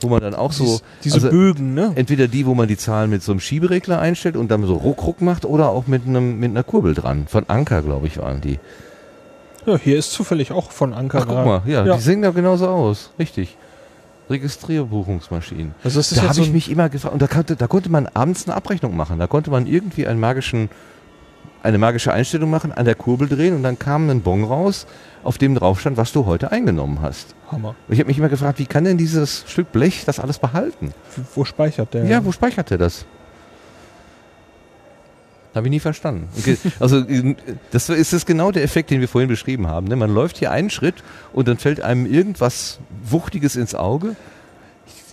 wo 0.00 0.08
man 0.08 0.20
dann 0.20 0.34
auch 0.34 0.52
so, 0.52 0.64
Dies, 0.64 0.82
diese 1.02 1.14
also 1.16 1.30
Bögen, 1.30 1.72
ne? 1.74 1.92
entweder 1.94 2.28
die, 2.28 2.44
wo 2.46 2.54
man 2.54 2.68
die 2.68 2.76
Zahlen 2.76 3.08
mit 3.10 3.22
so 3.22 3.32
einem 3.32 3.40
Schieberegler 3.40 3.98
einstellt 3.98 4.36
und 4.36 4.50
dann 4.50 4.62
so 4.66 4.74
ruck 4.74 5.02
ruck 5.06 5.22
macht 5.22 5.44
oder 5.46 5.70
auch 5.70 5.86
mit 5.86 6.06
einem 6.06 6.38
mit 6.38 6.50
einer 6.50 6.62
Kurbel 6.62 6.94
dran. 6.94 7.26
Von 7.28 7.48
Anker, 7.48 7.80
glaube 7.82 8.06
ich, 8.06 8.18
waren 8.18 8.40
die. 8.40 8.58
Ja, 9.64 9.76
hier 9.78 9.98
ist 9.98 10.12
zufällig 10.12 10.52
auch 10.52 10.70
von 10.70 10.92
Anker. 10.92 11.20
Ach, 11.22 11.26
guck 11.26 11.44
mal, 11.44 11.62
ja, 11.66 11.84
Ja. 11.86 11.96
die 11.96 12.02
sehen 12.02 12.22
da 12.22 12.30
genauso 12.30 12.68
aus, 12.68 13.10
richtig. 13.18 13.56
Registrierbuchungsmaschinen. 14.28 15.74
Also 15.84 15.98
das 16.00 16.12
ist 16.12 16.18
Da 16.18 16.24
habe 16.24 16.34
so 16.34 16.42
ich 16.42 16.52
mich 16.52 16.70
immer 16.70 16.88
gefragt, 16.88 17.12
und 17.14 17.22
da 17.22 17.26
konnte, 17.26 17.56
da 17.56 17.66
konnte 17.66 17.90
man 17.90 18.06
abends 18.12 18.46
eine 18.46 18.56
Abrechnung 18.56 18.96
machen. 18.96 19.18
Da 19.18 19.26
konnte 19.26 19.50
man 19.50 19.66
irgendwie 19.66 20.06
einen 20.06 20.20
magischen, 20.20 20.68
eine 21.62 21.78
magische 21.78 22.12
Einstellung 22.12 22.50
machen, 22.50 22.72
an 22.72 22.84
der 22.84 22.94
Kurbel 22.94 23.28
drehen 23.28 23.54
und 23.54 23.62
dann 23.62 23.78
kam 23.78 24.10
ein 24.10 24.20
Bon 24.22 24.44
raus, 24.44 24.86
auf 25.26 25.38
dem 25.38 25.54
drauf 25.54 25.80
stand, 25.80 25.96
was 25.96 26.12
du 26.12 26.26
heute 26.26 26.52
eingenommen 26.52 27.00
hast. 27.02 27.34
Hammer. 27.50 27.74
Und 27.86 27.94
ich 27.94 27.98
habe 27.98 28.08
mich 28.08 28.18
immer 28.18 28.28
gefragt, 28.28 28.58
wie 28.58 28.66
kann 28.66 28.84
denn 28.84 28.96
dieses 28.96 29.44
Stück 29.46 29.72
Blech 29.72 30.04
das 30.04 30.20
alles 30.20 30.38
behalten? 30.38 30.92
Wo 31.34 31.44
speichert 31.44 31.94
der? 31.94 32.04
Ja, 32.06 32.24
wo 32.24 32.32
speichert 32.32 32.70
er 32.70 32.78
das? 32.78 33.04
Habe 35.54 35.68
ich 35.68 35.70
nie 35.70 35.80
verstanden. 35.80 36.28
Okay, 36.38 36.58
also 36.80 37.02
das 37.70 37.88
ist 37.88 38.12
das 38.12 38.26
genau 38.26 38.52
der 38.52 38.62
Effekt, 38.62 38.90
den 38.90 39.00
wir 39.00 39.08
vorhin 39.08 39.28
beschrieben 39.28 39.66
haben. 39.66 39.88
Ne? 39.88 39.96
Man 39.96 40.12
läuft 40.12 40.36
hier 40.36 40.50
einen 40.50 40.68
Schritt 40.68 40.96
und 41.32 41.48
dann 41.48 41.56
fällt 41.56 41.80
einem 41.80 42.04
irgendwas 42.04 42.78
Wuchtiges 43.02 43.56
ins 43.56 43.74
Auge. 43.74 44.16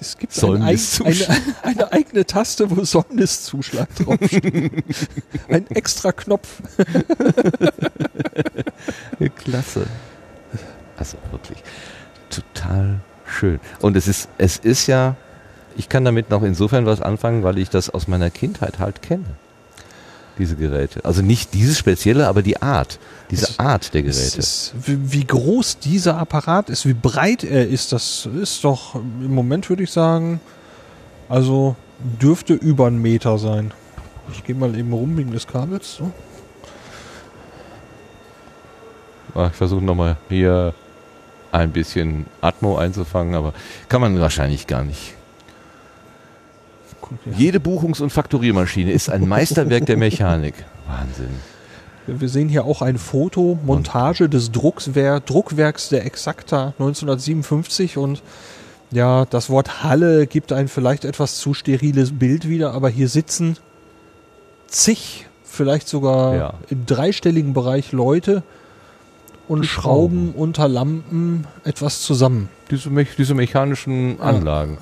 Es 0.07 0.17
gibt 0.17 0.33
ein, 0.43 0.61
eig- 0.63 0.77
Säumniszuschlag. 0.77 1.29
eine, 1.29 1.53
eine 1.81 1.91
eigene 1.93 2.25
Taste, 2.25 2.69
wo 2.69 2.83
Säumniszuschlag 2.83 3.87
draufsteht. 4.03 4.71
ein 5.49 5.67
extra 5.71 6.11
Knopf. 6.11 6.61
Klasse. 9.35 9.85
Also 10.97 11.17
wirklich 11.31 11.57
total 12.29 12.99
schön. 13.25 13.59
Und 13.79 13.95
es 13.95 14.07
ist, 14.07 14.29
es 14.37 14.57
ist 14.57 14.87
ja, 14.87 15.15
ich 15.75 15.89
kann 15.89 16.05
damit 16.05 16.29
noch 16.29 16.43
insofern 16.43 16.85
was 16.85 17.01
anfangen, 17.01 17.43
weil 17.43 17.57
ich 17.57 17.69
das 17.69 17.89
aus 17.89 18.07
meiner 18.07 18.29
Kindheit 18.29 18.79
halt 18.79 19.01
kenne. 19.01 19.25
Diese 20.39 20.55
Geräte. 20.55 21.05
Also 21.05 21.21
nicht 21.21 21.53
dieses 21.53 21.77
spezielle, 21.77 22.27
aber 22.27 22.41
die 22.41 22.61
Art. 22.61 22.97
Diese 23.29 23.45
Es- 23.45 23.59
Art 23.59 23.93
der 23.93 24.01
Geräte. 24.01 24.39
ist, 24.39 24.73
wie, 24.85 25.23
groß 25.25 25.77
dieser 25.79 26.17
Apparat 26.17 26.69
ist, 26.69 26.85
wie 26.87 26.93
breit 26.95 27.43
er 27.43 27.67
ist, 27.67 27.91
das 27.91 28.27
ist 28.41 28.63
doch 28.63 28.95
im 28.95 29.33
Moment 29.33 29.69
würde 29.69 29.83
ich 29.83 29.91
sagen, 29.91 30.39
also 31.29 31.75
dürfte 31.99 32.53
über 32.53 32.87
einen 32.87 33.01
Meter 33.01 33.37
sein. 33.37 33.71
Ich 34.33 34.43
gehe 34.43 34.55
mal 34.55 34.75
eben 34.77 34.91
rum 34.93 35.15
wegen 35.17 35.31
des 35.31 35.45
Kabels. 35.47 35.95
So. 35.97 36.11
Ah, 39.35 39.47
Ich 39.51 39.55
versuche 39.55 39.83
nochmal 39.83 40.17
hier 40.29 40.73
ein 41.51 41.71
bisschen 41.71 42.25
Atmo 42.41 42.77
einzufangen, 42.77 43.35
aber 43.35 43.53
kann 43.89 44.01
man 44.01 44.19
wahrscheinlich 44.19 44.65
gar 44.67 44.83
nicht. 44.83 45.13
Ja. 47.25 47.31
Jede 47.37 47.59
Buchungs- 47.59 48.01
und 48.01 48.11
Faktoriermaschine 48.11 48.91
ist 48.91 49.09
ein 49.09 49.27
Meisterwerk 49.27 49.85
der 49.85 49.97
Mechanik. 49.97 50.55
Wahnsinn. 50.87 51.29
Wir 52.05 52.27
sehen 52.27 52.49
hier 52.49 52.65
auch 52.65 52.81
ein 52.81 52.97
Foto, 52.97 53.57
Montage 53.65 54.27
des 54.27 54.51
Druckswer 54.51 55.21
Druckwerks 55.21 55.87
der 55.89 56.05
Exacta 56.05 56.73
1957 56.77 57.97
und 57.97 58.21
ja, 58.91 59.25
das 59.25 59.49
Wort 59.49 59.83
Halle 59.83 60.27
gibt 60.27 60.51
ein 60.51 60.67
vielleicht 60.67 61.05
etwas 61.05 61.37
zu 61.37 61.53
steriles 61.53 62.11
Bild 62.19 62.47
wieder, 62.47 62.73
aber 62.73 62.89
hier 62.89 63.07
sitzen 63.07 63.57
zig, 64.67 65.27
vielleicht 65.45 65.87
sogar 65.87 66.35
Ja. 66.35 66.53
im 66.69 66.85
dreistelligen 66.85 67.53
Bereich 67.53 67.91
Leute 67.93 68.43
und 69.47 69.61
Die 69.63 69.67
schrauben 69.67 70.33
unter 70.35 70.67
Lampen 70.67 71.47
etwas 71.63 72.01
zusammen. 72.01 72.49
Diese, 72.69 72.89
me 72.89 73.05
diese 73.17 73.33
mechanischen 73.33 74.19
Anlagen. 74.19 74.77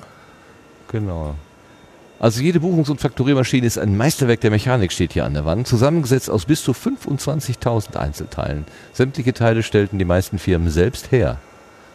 Genau. 0.88 1.34
Also 2.22 2.40
jede 2.40 2.60
Buchungs- 2.60 2.88
und 2.88 3.00
Faktoriermaschine 3.00 3.66
ist 3.66 3.78
ein 3.78 3.96
Meisterwerk 3.96 4.40
der 4.40 4.52
Mechanik, 4.52 4.92
steht 4.92 5.12
hier 5.12 5.24
an 5.24 5.34
der 5.34 5.44
Wand, 5.44 5.66
zusammengesetzt 5.66 6.30
aus 6.30 6.44
bis 6.44 6.62
zu 6.62 6.70
25.000 6.70 7.96
Einzelteilen. 7.96 8.64
Sämtliche 8.92 9.34
Teile 9.34 9.64
stellten 9.64 9.98
die 9.98 10.04
meisten 10.04 10.38
Firmen 10.38 10.70
selbst 10.70 11.10
her. 11.10 11.38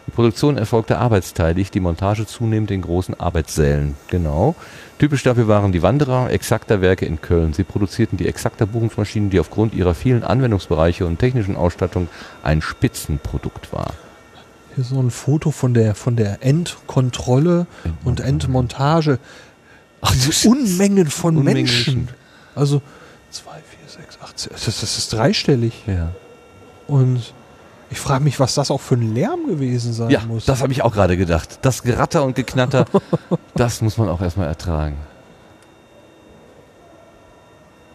Die 0.06 0.12
Produktion 0.12 0.58
erfolgte 0.58 0.98
arbeitsteilig, 0.98 1.72
die 1.72 1.80
Montage 1.80 2.26
zunehmend 2.26 2.72
in 2.72 2.82
großen 2.82 3.18
Arbeitssälen. 3.18 3.96
Genau. 4.10 4.56
Typisch 5.00 5.24
dafür 5.24 5.48
waren 5.48 5.72
die 5.72 5.82
Wanderer 5.82 6.30
Exakter 6.30 6.82
Werke 6.82 7.06
in 7.06 7.22
Köln. 7.22 7.54
Sie 7.54 7.64
produzierten 7.64 8.18
die 8.18 8.28
Exakter 8.28 8.66
Buchungsmaschinen, 8.66 9.30
die 9.30 9.40
aufgrund 9.40 9.74
ihrer 9.74 9.94
vielen 9.94 10.26
Anwendungsbereiche 10.26 11.06
und 11.06 11.20
technischen 11.20 11.56
Ausstattung 11.56 12.10
ein 12.44 12.62
Spitzenprodukt 12.62 13.72
war. 13.72 13.94
Hier 14.76 14.84
so 14.84 15.02
ein 15.02 15.10
Foto 15.10 15.52
von 15.52 15.74
der, 15.74 15.96
von 15.96 16.18
der 16.18 16.44
Endkontrolle 16.44 17.66
und 18.04 18.20
Endmontage. 18.20 19.20
Ach, 20.02 20.12
diese 20.14 20.50
Unmengen 20.50 21.08
von 21.08 21.38
Unmengen 21.38 21.64
Menschen. 21.66 22.10
Also 22.56 22.82
2, 23.32 23.52
4, 23.52 24.04
6, 24.06 24.20
8, 24.22 24.40
10. 24.40 24.52
Das, 24.54 24.66
das 24.66 24.98
ist 24.98 25.14
dreistellig. 25.14 25.74
Ja. 25.88 26.10
Und 26.88 27.34
ich 27.90 28.00
frage 28.00 28.24
mich, 28.24 28.40
was 28.40 28.54
das 28.56 28.70
auch 28.72 28.82
für 28.82 28.96
ein 28.96 29.14
Lärm 29.14 29.48
gewesen 29.48 29.94
sein 29.94 30.10
Ja, 30.10 30.22
muss. 30.26 30.46
das 30.46 30.62
habe 30.62 30.72
ich 30.74 30.82
auch 30.84 30.94
gerade 30.94 31.18
gedacht. 31.18 31.60
Das 31.62 31.84
Geratter 31.84 32.24
und 32.24 32.36
Geknatter, 32.36 32.86
das 33.56 33.82
muss 33.82 33.98
man 33.98 34.10
auch 34.10 34.22
erstmal 34.22 34.48
ertragen. 34.48 34.98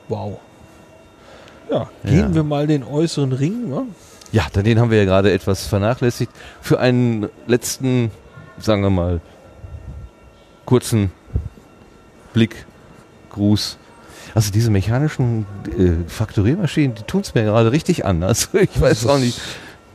wow. 0.09 0.39
Ja, 1.71 1.89
gehen 2.05 2.19
Ja. 2.19 2.35
wir 2.35 2.43
mal 2.43 2.67
den 2.67 2.85
äußeren 2.85 3.33
Ring. 3.33 3.69
Ne? 3.71 3.87
Ja, 4.31 4.47
dann 4.53 4.65
den 4.65 4.79
haben 4.79 4.91
wir 4.91 4.99
ja 4.99 5.05
gerade 5.07 5.33
etwas 5.33 5.67
vernachlässigt. 5.67 6.31
Für 6.61 6.79
einen 6.81 7.31
letzten, 7.47 8.11
sagen 8.59 8.83
wir 8.83 8.91
mal, 8.91 9.21
kurzen 10.67 11.13
Blick, 12.33 12.67
Gruß. 13.31 13.78
Also 14.35 14.51
diese 14.51 14.70
mechanischen 14.70 15.47
äh, 15.78 16.09
Faktoriermaschinen, 16.09 16.94
die 16.94 17.02
tun 17.02 17.20
es 17.20 17.35
mir 17.35 17.44
gerade 17.44 17.73
richtig 17.73 18.05
an. 18.05 18.23
Also 18.23 18.59
ich 18.59 18.81
weiß 18.81 19.07
auch 19.07 19.19
nicht. 19.19 19.41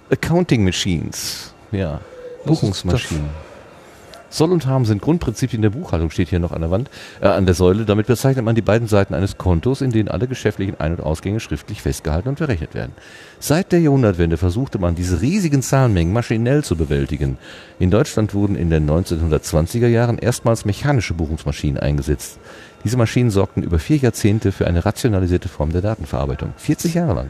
Accounting 0.10 0.64
Machines. 0.64 1.54
Ja, 1.72 2.02
Buchungsmaschinen. 2.46 3.30
Soll 4.30 4.52
und 4.52 4.66
Haben 4.66 4.86
sind 4.86 5.02
Grundprinzipien 5.02 5.62
der 5.62 5.70
Buchhaltung, 5.70 6.10
steht 6.10 6.30
hier 6.30 6.40
noch 6.40 6.52
an 6.52 6.62
der 6.62 6.72
Wand, 6.72 6.90
äh, 7.22 7.28
an 7.28 7.46
der 7.46 7.56
Säule. 7.56 7.86
Damit 7.86 8.08
bezeichnet 8.08 8.44
man 8.44 8.56
die 8.56 8.62
beiden 8.62 8.88
Seiten 8.88 9.14
eines 9.14 9.38
Kontos, 9.38 9.82
in 9.82 9.92
denen 9.92 10.10
alle 10.10 10.28
geschäftlichen 10.28 10.80
Ein- 10.80 10.96
und 10.96 11.02
Ausgänge 11.02 11.40
schriftlich 11.40 11.82
festgehalten 11.82 12.30
und 12.30 12.40
berechnet 12.40 12.74
werden. 12.74 12.92
Seit 13.40 13.72
der 13.72 13.80
Jahrhundertwende 13.80 14.38
versuchte 14.38 14.80
man, 14.80 14.96
diese 14.96 15.22
riesigen 15.22 15.62
Zahlenmengen 15.62 16.14
maschinell 16.14 16.64
zu 16.64 16.76
bewältigen. 16.76 17.38
In 17.80 17.92
Deutschland 17.92 18.34
wurden 18.34 18.56
in 18.56 18.70
den 18.70 18.90
1920er 18.90 19.88
Jahren 19.88 20.18
erstmals 20.18 20.66
mechanische 20.66 21.14
Buchungsmaschinen 21.14 21.78
eingesetzt. 21.78 22.40
Diese 22.88 22.96
Maschinen 22.96 23.32
sorgten 23.32 23.64
über 23.64 23.80
vier 23.80 23.98
Jahrzehnte 23.98 24.54
für 24.54 24.66
eine 24.66 24.86
rationalisierte 24.86 25.50
Form 25.50 25.74
der 25.74 25.82
Datenverarbeitung. 25.82 26.54
40 26.56 26.94
Jahre 26.94 27.16
lang. 27.16 27.28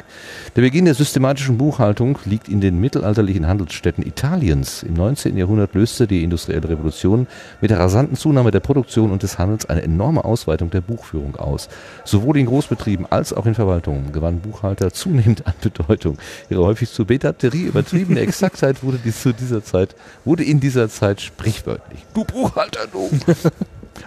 Der 0.55 0.61
Beginn 0.61 0.85
der 0.85 0.93
systematischen 0.93 1.57
Buchhaltung 1.57 2.19
liegt 2.25 2.47
in 2.47 2.61
den 2.61 2.79
mittelalterlichen 2.79 3.47
Handelsstädten 3.47 4.05
Italiens. 4.05 4.83
Im 4.83 4.93
19. 4.93 5.35
Jahrhundert 5.35 5.73
löste 5.73 6.05
die 6.05 6.23
industrielle 6.23 6.69
Revolution 6.69 7.25
mit 7.59 7.71
der 7.71 7.79
rasanten 7.79 8.15
Zunahme 8.15 8.51
der 8.51 8.59
Produktion 8.59 9.09
und 9.09 9.23
des 9.23 9.39
Handels 9.39 9.65
eine 9.65 9.81
enorme 9.81 10.25
Ausweitung 10.25 10.69
der 10.69 10.81
Buchführung 10.81 11.37
aus. 11.37 11.69
Sowohl 12.05 12.37
in 12.37 12.45
Großbetrieben 12.45 13.07
als 13.09 13.33
auch 13.33 13.47
in 13.47 13.55
Verwaltungen 13.55 14.11
gewannen 14.11 14.41
Buchhalter 14.41 14.93
zunehmend 14.93 15.47
an 15.47 15.55
Bedeutung. 15.59 16.19
Ihre 16.51 16.63
häufig 16.65 16.91
zur 16.91 17.07
Betaterie 17.07 17.63
übertriebene 17.63 18.19
Exaktheit 18.19 18.83
wurde, 18.83 18.99
dies 19.03 19.23
zu 19.23 19.33
dieser 19.33 19.63
Zeit, 19.63 19.95
wurde 20.23 20.43
in 20.43 20.59
dieser 20.59 20.87
Zeit 20.87 21.19
sprichwörtlich. 21.19 22.05
Du 22.13 22.25
Buchhalter, 22.25 22.85
du! 22.93 23.09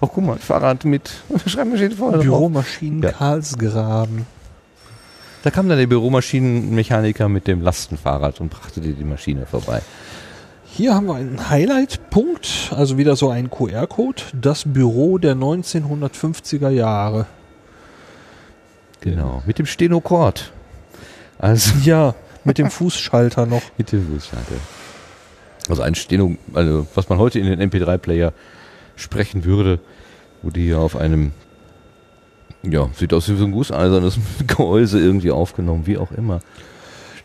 Ach, 0.03 0.09
guck 0.12 0.25
mal, 0.25 0.39
Fahrrad 0.39 0.85
mit 0.85 1.11
Schreibmaschine 1.47 1.91
vorne 1.93 2.17
drauf. 2.19 2.25
Büromaschinen 2.25 3.03
Ja. 3.03 3.12
Karlsgraben. 3.12 4.27
Da 5.43 5.51
kam 5.51 5.69
dann 5.69 5.79
der 5.79 5.87
Büromaschinenmechaniker 5.87 7.29
mit 7.29 7.47
dem 7.47 7.62
Lastenfahrrad 7.62 8.41
und 8.41 8.51
brachte 8.51 8.81
dir 8.81 8.93
die 8.93 9.05
Maschine 9.05 9.47
vorbei. 9.47 9.81
Hier 10.65 10.95
haben 10.95 11.07
wir 11.07 11.15
einen 11.17 11.51
Highlight-Punkt, 11.51 12.73
also 12.77 12.97
wieder 12.99 13.17
so 13.17 13.31
ein 13.31 13.51
QR-Code. 13.51 14.23
Das 14.35 14.65
Büro 14.67 15.19
der 15.19 15.35
1950er 15.35 16.69
Jahre. 16.70 17.27
Genau. 19.01 19.43
Mit 19.47 19.59
dem 19.59 19.67
Stenokord. 19.67 20.53
Also 21.39 21.73
Ja, 21.85 22.15
mit 22.45 22.59
dem 22.59 22.70
Fußschalter 22.70 23.47
noch. 23.47 23.62
mit 23.79 23.93
dem 23.93 24.07
Fußschalter. 24.07 24.55
Also 25.69 25.83
ein 25.83 25.95
Steno, 25.95 26.37
also 26.53 26.87
was 26.95 27.09
man 27.09 27.19
heute 27.19 27.39
in 27.39 27.47
den 27.47 27.61
MP3-Player 27.70 28.33
sprechen 29.01 29.45
würde, 29.45 29.81
wurde 30.43 30.61
hier 30.61 30.79
auf 30.79 30.97
einem, 30.97 31.33
ja, 32.62 32.89
sieht 32.95 33.12
aus 33.12 33.29
wie 33.29 33.37
so 33.37 33.45
ein 33.45 33.53
gusseisernes 33.53 34.19
Gehäuse 34.47 35.01
irgendwie 35.01 35.31
aufgenommen, 35.31 35.87
wie 35.87 35.99
auch 35.99 36.12
immer. 36.12 36.41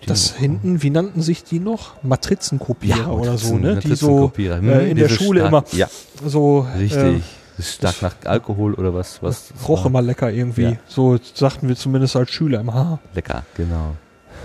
Das 0.05 0.29
Steno- 0.29 0.39
hinten, 0.41 0.83
wie 0.83 0.89
nannten 0.91 1.21
sich 1.21 1.43
die 1.43 1.59
noch? 1.59 2.01
Matrizenkopierer 2.03 3.11
oder 3.11 3.37
so, 3.37 3.57
ne? 3.57 3.77
Die 3.77 3.95
so 3.95 4.07
Matrizenkopierer. 4.07 4.57
Hm, 4.57 4.69
äh, 4.69 4.89
in 4.91 4.97
der 4.97 5.09
Schule 5.09 5.39
stark- 5.41 5.49
immer 5.51 5.63
Ja, 5.77 5.87
so 6.23 6.67
richtig. 6.77 7.23
Äh, 7.57 7.61
stark 7.63 8.01
nach 8.01 8.15
Alkohol 8.25 8.73
oder 8.73 8.93
was? 8.93 9.23
was 9.23 9.47
das 9.47 9.67
roch 9.67 9.79
war? 9.79 9.85
immer 9.87 10.01
lecker 10.01 10.29
irgendwie. 10.31 10.61
Ja. 10.63 10.73
So 10.87 11.17
sagten 11.33 11.67
wir 11.69 11.75
zumindest 11.75 12.15
als 12.17 12.29
Schüler 12.31 12.59
im 12.59 12.73
Haar. 12.73 12.99
Lecker, 13.15 13.43
genau. 13.55 13.95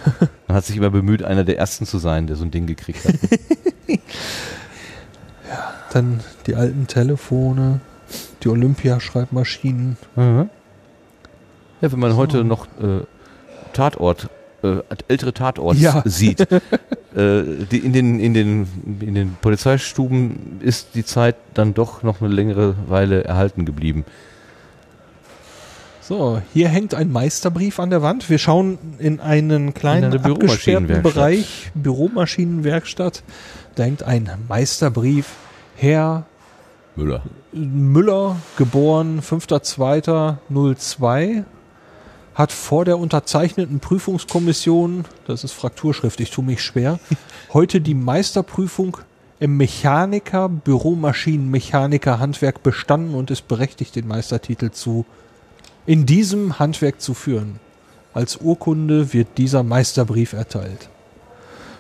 Man 0.49 0.57
hat 0.57 0.65
sich 0.65 0.77
immer 0.79 0.89
bemüht, 0.91 1.23
einer 1.25 1.45
der 1.45 1.59
Ersten 1.59 1.85
zu 1.85 1.99
sein, 1.99 2.27
der 2.27 2.37
so 2.37 2.45
ein 2.45 2.51
Ding 2.51 2.67
gekriegt 2.67 3.05
hat. 3.05 3.15
Dann 5.91 6.21
die 6.47 6.55
alten 6.55 6.87
Telefone, 6.87 7.81
die 8.43 8.49
Olympia-Schreibmaschinen. 8.49 9.97
Mhm. 10.17 10.51
Ja, 11.81 11.93
wenn 11.93 11.99
man 11.99 12.17
heute 12.17 12.45
noch 12.45 12.67
äh, 12.81 13.03
Tatort, 13.73 14.29
äh, 14.63 14.79
ältere 15.09 15.33
Tatorts 15.33 15.81
Ja. 15.81 16.03
sieht, 16.07 16.41
äh, 16.41 16.49
die 17.15 17.79
in, 17.79 17.93
den, 17.93 18.21
in, 18.21 18.35
den, 18.35 18.69
in 19.01 19.15
den 19.15 19.37
Polizeistuben 19.41 20.61
ist 20.61 20.89
die 20.95 21.05
Zeit 21.05 21.37
dann 21.55 21.75
doch 21.75 22.03
noch 22.03 22.21
eine 22.21 22.33
längere 22.33 22.75
Weile 22.89 23.25
erhalten 23.25 23.65
geblieben. 23.65 24.05
So, 26.03 26.43
hier 26.53 26.69
hängt 26.69 26.93
ein 26.95 27.13
Meisterbrief 27.13 27.79
an 27.79 27.91
der 27.91 28.03
Wand. 28.03 28.29
Wir 28.29 28.39
schauen 28.39 28.79
in 28.99 29.21
einen 29.21 29.75
kleinen 29.75 30.13
In 30.13 30.19
abgesperrten 30.19 30.89
Büromaschinenwerkstatt. 30.89 31.15
Bereich, 31.15 31.71
Büromaschinenwerkstatt. 31.75 33.23
Da 33.77 33.85
hängt 33.85 34.03
ein 34.03 34.29
Meisterbrief. 34.49 35.27
Herr 35.81 36.27
Müller. 36.95 37.23
Müller, 37.53 38.37
geboren 38.59 39.23
5.2.02, 39.23 41.45
hat 42.35 42.53
vor 42.53 42.85
der 42.85 42.99
unterzeichneten 42.99 43.81
Prüfungskommission, 43.81 45.07
das 45.27 45.43
ist 45.43 45.55
Frakturschrift, 45.55 46.21
ich 46.21 46.31
tue 46.31 46.45
mich 46.45 46.63
schwer, 46.63 47.01
heute 47.55 47.81
die 47.81 47.95
Meisterprüfung 47.95 48.99
im 49.39 49.57
Mechaniker, 49.57 50.51
Büromaschinenmechaniker 50.51 52.19
Handwerk 52.19 52.63
bestanden 52.63 53.15
und 53.15 53.31
ist 53.31 53.49
berechtigt, 53.49 53.97
den 53.97 54.07
Meistertitel 54.07 54.73
zu 54.73 55.07
in 55.87 56.05
diesem 56.05 56.59
Handwerk 56.59 57.01
zu 57.01 57.15
führen. 57.15 57.59
Als 58.13 58.37
Urkunde 58.37 59.15
wird 59.15 59.39
dieser 59.39 59.63
Meisterbrief 59.63 60.35
erteilt. 60.35 60.91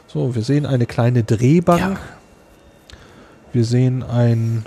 So, 0.06 0.34
wir 0.34 0.42
sehen 0.42 0.64
eine 0.64 0.86
kleine 0.86 1.22
Drehbank. 1.22 1.98
Wir 3.52 3.64
sehen 3.64 4.02
ein 4.02 4.64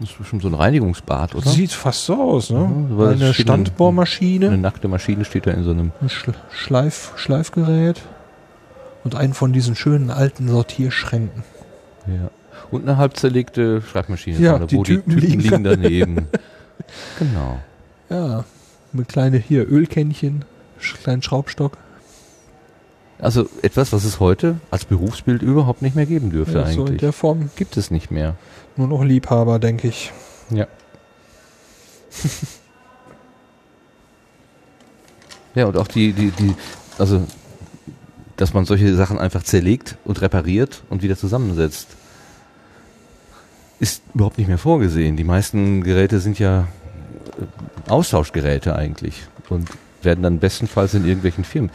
Das 0.00 0.10
ist 0.10 0.18
bestimmt 0.18 0.42
so 0.42 0.48
ein 0.48 0.54
Reinigungsbad, 0.54 1.34
oder? 1.34 1.48
Sieht 1.48 1.72
fast 1.72 2.04
so 2.06 2.14
aus, 2.20 2.50
ne? 2.50 2.70
Ja, 2.98 3.08
Eine 3.10 3.34
Standbohrmaschine, 3.34 4.46
Eine 4.48 4.58
nackte 4.58 4.88
Maschine 4.88 5.24
steht 5.24 5.46
da 5.46 5.52
in 5.52 5.62
so 5.64 5.70
einem. 5.70 5.92
ein 6.00 6.08
Schl 6.08 6.34
Schleif 6.50 7.12
Schleifgerät 7.16 8.02
und 9.04 9.14
einen 9.14 9.34
von 9.34 9.52
diesen 9.52 9.74
schönen 9.74 10.10
alten 10.10 10.48
Sortierschränken. 10.48 11.42
Ja. 12.06 12.30
Und 12.70 12.82
eine 12.88 12.96
halb 12.96 13.16
zerlegte 13.16 13.82
Schreibmaschine, 13.82 14.38
Ja, 14.38 14.52
vorne, 14.52 14.66
die 14.66 14.76
wo 14.76 14.82
Typen 14.84 15.16
die 15.16 15.20
Typen 15.26 15.40
liegen. 15.40 15.40
liegen 15.40 15.64
daneben. 15.64 16.28
genau. 17.18 17.58
Ja, 18.10 18.44
mit 18.92 19.08
kleine 19.08 19.38
hier 19.38 19.68
Ölkännchen, 19.70 20.44
kleinen 21.02 21.22
Schraubstock. 21.22 21.76
Also 23.22 23.48
etwas, 23.62 23.92
was 23.92 24.04
es 24.04 24.18
heute 24.18 24.56
als 24.72 24.84
Berufsbild 24.84 25.42
überhaupt 25.42 25.80
nicht 25.80 25.94
mehr 25.94 26.06
geben 26.06 26.30
dürfte 26.30 26.58
Ja, 26.58 26.66
so 26.66 26.80
in 26.80 26.86
eigentlich. 26.88 27.00
der 27.00 27.12
Form 27.12 27.50
Gibt 27.54 27.76
es 27.76 27.92
nicht 27.92 28.10
mehr. 28.10 28.34
nur 28.76 28.88
noch 28.88 29.04
Liebhaber, 29.04 29.60
denke 29.60 29.86
ich. 29.86 30.12
Ja. 30.50 30.66
ja, 35.54 35.66
und 35.66 35.76
auch 35.76 35.86
die, 35.86 36.12
die, 36.12 36.32
die, 36.32 36.52
also, 36.98 37.24
dass 38.36 38.54
man 38.54 38.64
solche 38.64 38.92
Sachen 38.96 39.20
einfach 39.20 39.44
zerlegt 39.44 39.96
und 40.04 40.20
repariert 40.20 40.82
und 40.90 41.04
wieder 41.04 41.16
zusammensetzt, 41.16 41.86
ist 43.78 44.02
überhaupt 44.14 44.38
nicht 44.38 44.48
mehr 44.48 44.58
vorgesehen. 44.58 45.16
Die 45.16 45.22
meisten 45.22 45.84
Geräte 45.84 46.18
sind 46.18 46.40
ja 46.40 46.66
äh, 47.38 47.44
Austauschgeräte 47.88 48.74
eigentlich 48.74 49.22
und 49.48 49.68
werden 50.02 50.24
dann 50.24 50.40
bestenfalls 50.40 50.94
in 50.94 51.04
irgendwelchen 51.04 51.44
Firmen. 51.44 51.70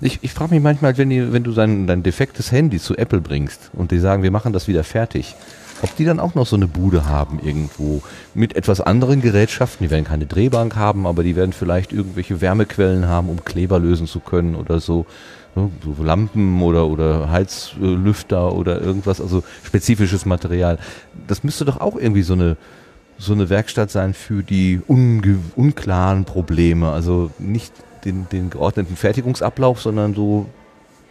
Ich, 0.00 0.18
ich 0.22 0.32
frage 0.32 0.54
mich 0.54 0.62
manchmal, 0.62 0.96
wenn, 0.98 1.08
die, 1.08 1.32
wenn 1.32 1.42
du 1.42 1.52
dein, 1.52 1.86
dein 1.86 2.02
defektes 2.02 2.52
Handy 2.52 2.78
zu 2.78 2.96
Apple 2.96 3.20
bringst 3.20 3.70
und 3.72 3.90
die 3.90 3.98
sagen, 3.98 4.22
wir 4.22 4.30
machen 4.30 4.52
das 4.52 4.68
wieder 4.68 4.84
fertig, 4.84 5.34
ob 5.82 5.94
die 5.96 6.04
dann 6.04 6.20
auch 6.20 6.34
noch 6.34 6.46
so 6.46 6.56
eine 6.56 6.66
Bude 6.66 7.06
haben 7.06 7.40
irgendwo 7.42 8.02
mit 8.34 8.56
etwas 8.56 8.80
anderen 8.80 9.22
Gerätschaften. 9.22 9.86
Die 9.86 9.90
werden 9.90 10.04
keine 10.04 10.26
Drehbank 10.26 10.76
haben, 10.76 11.06
aber 11.06 11.22
die 11.22 11.36
werden 11.36 11.52
vielleicht 11.52 11.92
irgendwelche 11.92 12.40
Wärmequellen 12.40 13.06
haben, 13.06 13.30
um 13.30 13.44
Kleber 13.44 13.78
lösen 13.78 14.06
zu 14.06 14.20
können 14.20 14.54
oder 14.54 14.80
so. 14.80 15.06
So 15.54 16.02
Lampen 16.02 16.60
oder, 16.60 16.86
oder 16.86 17.30
Heizlüfter 17.30 18.52
oder 18.52 18.82
irgendwas, 18.82 19.22
also 19.22 19.42
spezifisches 19.64 20.26
Material. 20.26 20.78
Das 21.26 21.44
müsste 21.44 21.64
doch 21.64 21.80
auch 21.80 21.96
irgendwie 21.96 22.20
so 22.20 22.34
eine, 22.34 22.58
so 23.16 23.32
eine 23.32 23.48
Werkstatt 23.48 23.90
sein 23.90 24.12
für 24.12 24.42
die 24.42 24.82
unklaren 24.86 26.26
Probleme. 26.26 26.90
Also 26.90 27.30
nicht 27.38 27.72
den, 28.06 28.26
den 28.30 28.50
geordneten 28.50 28.96
Fertigungsablauf, 28.96 29.82
sondern 29.82 30.14
so, 30.14 30.46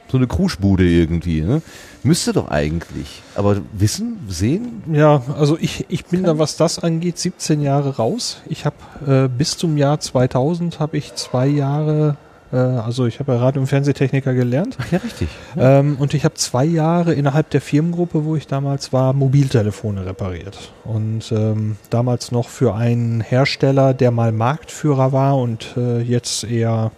so 0.09 0.17
eine 0.17 0.27
Kruschbude 0.27 0.83
irgendwie. 0.83 1.41
Ne? 1.41 1.61
Müsste 2.03 2.33
doch 2.33 2.49
eigentlich. 2.49 3.21
Aber 3.35 3.57
wissen, 3.73 4.19
sehen, 4.27 4.83
Ja, 4.91 5.21
also 5.37 5.57
ich, 5.59 5.85
ich 5.89 6.05
bin 6.05 6.23
da, 6.23 6.39
was 6.39 6.57
das 6.57 6.79
angeht, 6.79 7.19
17 7.19 7.61
Jahre 7.61 7.97
raus. 7.97 8.41
Ich 8.47 8.65
habe 8.65 8.75
äh, 9.05 9.27
bis 9.27 9.57
zum 9.57 9.77
Jahr 9.77 9.99
2000 9.99 10.79
habe 10.79 10.97
ich 10.97 11.13
zwei 11.15 11.47
Jahre, 11.47 12.17
also 12.51 13.05
ich 13.05 13.19
habe 13.19 13.33
ja 13.33 13.39
Radio- 13.39 13.61
und 13.61 13.67
Fernsehtechniker 13.67 14.33
gelernt. 14.33 14.77
Ach 14.79 14.91
ja, 14.91 14.99
richtig. 14.99 15.27
Ähm, 15.57 15.97
und 15.99 16.13
ich 16.13 16.23
habe 16.23 16.35
zwei 16.35 16.63
Jahre 16.63 17.13
innerhalb 17.13 17.49
der 17.49 17.59
Firmengruppe, 17.61 18.23
wo 18.23 18.35
ich 18.35 18.47
damals 18.47 18.93
war, 18.93 19.13
Mobiltelefone 19.13 20.05
repariert. 20.05 20.71
Und 20.83 21.31
ähm, 21.31 21.77
damals 21.89 22.31
noch 22.31 22.47
für 22.49 22.75
einen 22.75 23.21
Hersteller, 23.21 23.93
der 23.93 24.11
mal 24.11 24.31
Marktführer 24.31 25.11
war 25.11 25.37
und 25.37 25.73
äh, 25.75 26.01
jetzt 26.01 26.43
eher 26.43 26.91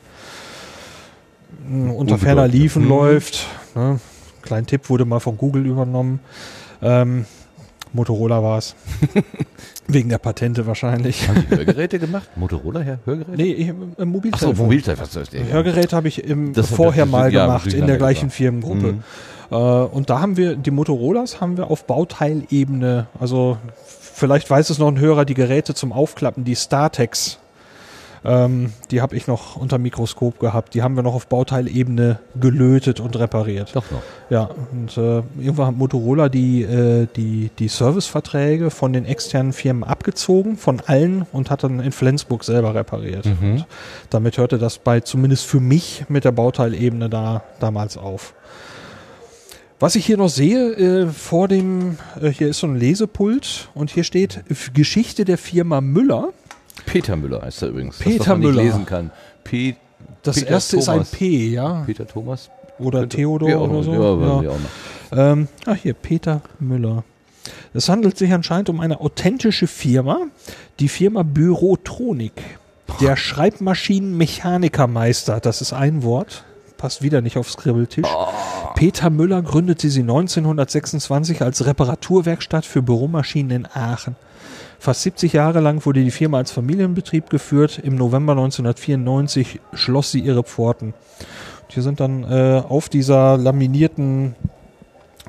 mh, 1.68 1.92
unter 1.94 2.18
ferner. 2.18 2.48
Liefen 2.48 2.84
Mhm. 2.84 2.90
läuft. 2.90 3.46
Ne? 3.76 4.00
Kleinen 4.42 4.68
Tipp 4.68 4.90
wurde 4.90 5.06
mal 5.06 5.20
von 5.20 5.38
Google 5.38 5.66
übernommen. 5.66 6.20
Ähm, 6.82 7.26
Motorola 7.94 8.44
war 8.44 8.58
es. 8.60 8.76
Wegen 9.88 10.10
der 10.10 10.18
Patente 10.18 10.68
wahrscheinlich. 10.68 11.28
Haben 11.28 11.46
die 11.50 11.56
Hörgeräte 11.56 11.98
gemacht? 12.00 12.28
Motorola, 12.36 12.82
ja, 12.84 13.00
Hörgeräte? 13.06 13.38
Nee, 13.42 13.54
ich, 13.54 13.68
im 13.70 13.92
Achso, 13.94 14.06
Mobiltelefon. 14.06 14.58
Mobiltelefon. 14.66 15.08
was 15.14 15.30
denn? 15.30 15.52
Hörgeräte 15.52 15.96
habe 15.96 16.08
ich 16.08 16.24
im, 16.24 16.54
Das- 16.54 16.70
vorher 16.70 17.06
das- 17.06 17.12
mal 17.12 17.34
ja, 17.34 17.46
gemacht, 17.46 17.74
in 17.74 17.88
der 17.88 17.98
gleichen 17.98 18.24
gebracht. 18.30 18.36
Firmengruppe. 18.38 18.94
Mhm. 18.94 19.04
Äh, 19.50 19.56
und 19.56 20.10
da 20.10 20.20
haben 20.20 20.36
wir, 20.36 20.56
die 20.56 20.72
Motorolas 20.72 21.40
haben 21.40 21.56
wir 21.58 21.72
auf 21.72 21.86
Bauteilebene, 21.86 23.08
also 23.20 23.58
vielleicht 23.86 24.50
weiß 24.50 24.70
es 24.70 24.78
noch 24.78 24.90
ein 24.90 25.00
Hörer, 25.00 25.24
die 25.26 25.34
Geräte 25.36 25.74
zum 25.74 25.94
Aufklappen, 25.94 26.44
die 26.44 26.56
StarTex, 26.56 27.40
ähm, 28.28 28.74
die 28.92 29.02
habe 29.02 29.16
ich 29.16 29.26
noch 29.28 29.56
unter 29.56 29.78
Mikroskop 29.78 30.40
gehabt. 30.40 30.74
Die 30.74 30.84
haben 30.84 30.96
wir 30.96 31.04
noch 31.04 31.16
auf 31.16 31.28
Bauteilebene 31.28 32.20
gelötet 32.40 33.00
und 33.00 33.18
repariert. 33.18 33.74
Doch 33.74 33.90
noch. 33.90 34.02
Ja, 34.30 34.50
und 34.72 34.98
äh, 34.98 35.24
irgendwann 35.40 35.68
hat 35.68 35.78
Motorola 35.78 36.28
die, 36.28 36.64
äh, 36.64 37.08
die, 37.16 37.50
die 37.58 37.70
Serviceverträge 37.70 38.70
von 38.70 38.92
den 38.92 39.06
externen 39.06 39.54
Firmen 39.54 39.84
abgezogen, 39.84 40.58
von 40.58 40.82
allen, 40.86 41.26
und 41.32 41.50
hat 41.50 41.64
dann 41.64 41.80
in 41.80 41.94
Flensburg 41.94 42.44
selber 42.44 42.76
repariert. 42.76 43.26
Mhm. 43.26 43.52
Und 43.52 43.66
damit 44.10 44.38
hörte 44.38 44.58
das 44.58 44.78
bei, 44.78 45.00
zumindest 45.00 45.46
für 45.46 45.62
mich, 45.62 46.06
mit 46.10 46.26
der 46.26 46.34
Bauteilebene 46.34 47.10
da 47.10 47.44
damals 47.60 47.98
auf. 47.98 48.34
Was 49.80 49.96
ich 49.96 50.08
hier 50.08 50.18
noch 50.18 50.30
sehe, 50.30 50.74
äh, 50.74 51.08
vor 51.08 51.48
dem, 51.48 51.98
äh, 52.20 52.30
hier 52.30 52.48
ist 52.48 52.60
so 52.60 52.68
ein 52.68 52.76
Lesepult 52.76 53.70
und 53.76 53.92
hier 53.92 54.04
steht 54.04 54.44
Geschichte 54.74 55.24
der 55.24 55.38
Firma 55.38 55.82
Müller. 55.82 56.34
Peter 56.86 57.16
Müller 57.16 57.42
heißt 57.42 57.62
er 57.64 57.70
übrigens. 57.70 57.98
Peter 57.98 58.18
das, 58.20 58.28
was 58.28 58.28
man 58.28 58.40
Müller. 58.42 58.64
lesen 58.64 58.86
kann. 58.86 59.12
Pe 59.44 59.76
Das 60.24 60.36
Peter 60.40 60.50
erste 60.52 60.78
ist 60.78 60.90
ein 60.90 60.96
Thomas. 60.96 61.12
P, 61.12 61.48
ja. 61.50 61.84
Peter 61.86 62.08
Thomas? 62.08 62.50
Oder 62.80 63.00
Könnte- 63.02 63.18
Theodor 63.18 63.62
oder 63.70 63.84
so. 63.84 63.92
Ja, 63.94 64.42
Ja. 64.44 64.50
auch. 64.52 64.56
Ähm, 65.12 65.48
ah, 65.66 65.74
hier, 65.74 65.94
Peter 65.94 66.42
Müller. 66.60 67.04
Es 67.74 67.90
handelt 67.90 68.18
sich 68.18 68.32
anscheinend 68.34 68.70
um 68.70 68.80
eine 68.82 69.00
authentische 69.02 69.68
Firma, 69.68 70.20
die 70.80 70.90
Firma 70.90 71.24
Bürotronik. 71.24 72.34
Der 73.02 73.16
Schreibmaschinenmechanikermeister, 74.18 75.40
das 75.40 75.62
ist 75.62 75.74
ein 75.74 76.04
Wort, 76.04 76.44
passt 76.78 77.02
wieder 77.02 77.22
nicht 77.22 77.38
aufs 77.38 77.54
Skribbeltisch. 77.54 78.08
Peter 78.76 79.10
Müller 79.10 79.42
gründete 79.42 79.90
sie 79.90 80.02
1926 80.02 81.42
als 81.42 81.66
Reparaturwerkstatt 81.66 82.66
für 82.66 82.82
Büromaschinen 82.82 83.52
in 83.52 83.66
Aachen. 83.74 84.16
Fast 84.80 85.02
70 85.04 85.34
Jahre 85.34 85.60
lang 85.60 85.86
wurde 85.86 86.04
die 86.04 86.12
Firma 86.12 86.38
als 86.38 86.52
Familienbetrieb 86.52 87.30
geführt. 87.30 87.80
Im 87.84 87.96
November 87.96 88.34
1994 88.34 89.60
schloss 89.74 90.12
sie 90.12 90.20
ihre 90.20 90.44
Pforten. 90.44 90.88
Und 90.90 91.74
hier 91.74 91.84
sind 91.84 92.00
dann 92.00 92.24
äh, 92.24 92.62
auf 92.68 92.88
dieser 92.90 93.38
laminierten, 93.38 94.36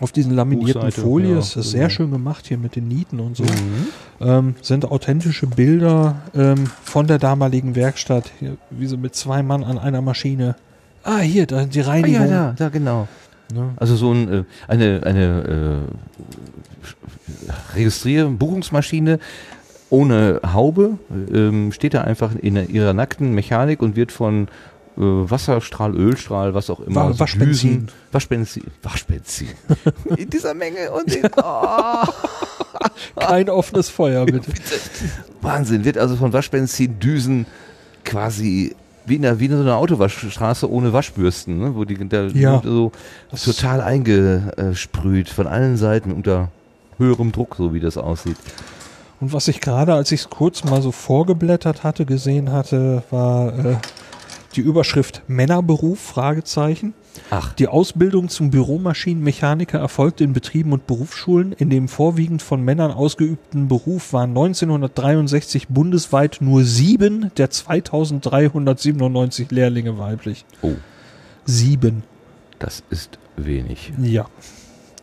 auf 0.00 0.12
diesen 0.12 0.34
laminierten 0.34 0.82
Buchseite, 0.82 1.00
Folie, 1.00 1.32
ja, 1.32 1.38
ist 1.38 1.52
sehr 1.54 1.80
genau. 1.86 1.90
schön 1.90 2.10
gemacht 2.12 2.46
hier 2.46 2.58
mit 2.58 2.76
den 2.76 2.86
Nieten 2.88 3.18
und 3.20 3.36
so, 3.36 3.42
Mhm. 3.44 3.86
ähm, 4.20 4.54
sind 4.62 4.84
authentische 4.84 5.46
Bilder 5.46 6.16
ähm, 6.34 6.70
von 6.84 7.06
der 7.06 7.18
damaligen 7.18 7.74
Werkstatt, 7.74 8.30
hier, 8.38 8.56
wie 8.70 8.86
sie 8.86 8.96
mit 8.96 9.16
zwei 9.16 9.42
Mann 9.42 9.64
an 9.64 9.78
einer 9.78 10.02
Maschine. 10.02 10.54
Ah, 11.02 11.18
hier, 11.18 11.46
da, 11.46 11.64
die 11.64 11.80
Ah, 11.82 11.86
Reinigung. 11.88 12.28
ja, 12.28 12.48
da, 12.50 12.54
da, 12.56 12.68
genau. 12.68 13.08
Ne? 13.52 13.72
Also 13.76 13.96
so 13.96 14.12
ein, 14.12 14.32
äh, 14.32 14.44
eine, 14.66 15.00
eine 15.04 15.86
äh, 17.48 17.74
Registrier-, 17.76 18.28
Buchungsmaschine 18.28 19.18
ohne 19.90 20.40
Haube 20.52 20.98
ähm, 21.32 21.72
steht 21.72 21.94
da 21.94 22.02
einfach 22.02 22.34
in 22.34 22.56
ihrer 22.68 22.92
nackten 22.92 23.34
Mechanik 23.34 23.80
und 23.80 23.96
wird 23.96 24.12
von 24.12 24.48
äh, 24.98 25.00
Wasserstrahl, 25.00 25.96
Ölstrahl, 25.96 26.52
was 26.52 26.68
auch 26.68 26.80
immer, 26.80 27.10
Wa- 27.10 27.18
Waschbenzin. 27.18 27.86
Düsen- 27.86 27.88
Waschbenzin, 28.12 28.64
Waschbenzin. 28.82 29.48
in 30.16 30.28
dieser 30.28 30.52
Menge 30.52 30.90
und 30.92 31.14
in, 31.14 31.24
oh, 31.36 32.02
Kein 33.18 33.48
offenes 33.48 33.88
Feuer, 33.88 34.26
bitte. 34.26 34.52
Wahnsinn, 35.40 35.84
wird 35.86 35.96
also 35.96 36.16
von 36.16 36.32
Waschbenzin 36.34 36.98
Düsen 37.00 37.46
quasi 38.04 38.74
wie 39.08 39.16
in, 39.16 39.22
der, 39.22 39.40
wie 39.40 39.46
in 39.46 39.52
so 39.52 39.60
einer 39.60 39.76
Autowaschstraße 39.76 40.70
ohne 40.70 40.92
Waschbürsten, 40.92 41.58
ne? 41.58 41.74
wo 41.74 41.84
die 41.84 41.96
da 42.08 42.26
Ja. 42.26 42.60
so 42.64 42.92
total 43.32 43.80
eingesprüht 43.80 45.28
von 45.28 45.46
allen 45.46 45.76
Seiten 45.76 46.12
unter 46.12 46.50
höherem 46.98 47.32
Druck, 47.32 47.54
so 47.56 47.72
wie 47.74 47.80
das 47.80 47.96
aussieht. 47.96 48.36
Und 49.20 49.32
was 49.32 49.48
ich 49.48 49.60
gerade, 49.60 49.94
als 49.94 50.12
ich 50.12 50.20
es 50.20 50.30
kurz 50.30 50.64
mal 50.64 50.80
so 50.80 50.92
vorgeblättert 50.92 51.82
hatte, 51.82 52.04
gesehen 52.06 52.52
hatte, 52.52 53.02
war 53.10 53.52
äh, 53.58 53.76
die 54.54 54.60
Überschrift 54.60 55.22
Männerberuf, 55.26 55.98
Fragezeichen. 56.00 56.94
Ach, 57.30 57.52
Die 57.54 57.68
Ausbildung 57.68 58.28
zum 58.28 58.50
Büromaschinenmechaniker 58.50 59.78
erfolgte 59.78 60.24
in 60.24 60.32
Betrieben 60.32 60.72
und 60.72 60.86
Berufsschulen. 60.86 61.52
In 61.52 61.70
dem 61.70 61.88
vorwiegend 61.88 62.42
von 62.42 62.62
Männern 62.62 62.90
ausgeübten 62.90 63.68
Beruf 63.68 64.12
waren 64.12 64.30
1963 64.30 65.68
bundesweit 65.68 66.38
nur 66.40 66.64
sieben 66.64 67.30
der 67.36 67.50
2397 67.50 69.50
Lehrlinge 69.50 69.98
weiblich. 69.98 70.44
oh, 70.62 70.72
Sieben. 71.44 72.02
das 72.58 72.82
ist 72.90 73.18
wenig. 73.36 73.92
Ja. 74.02 74.26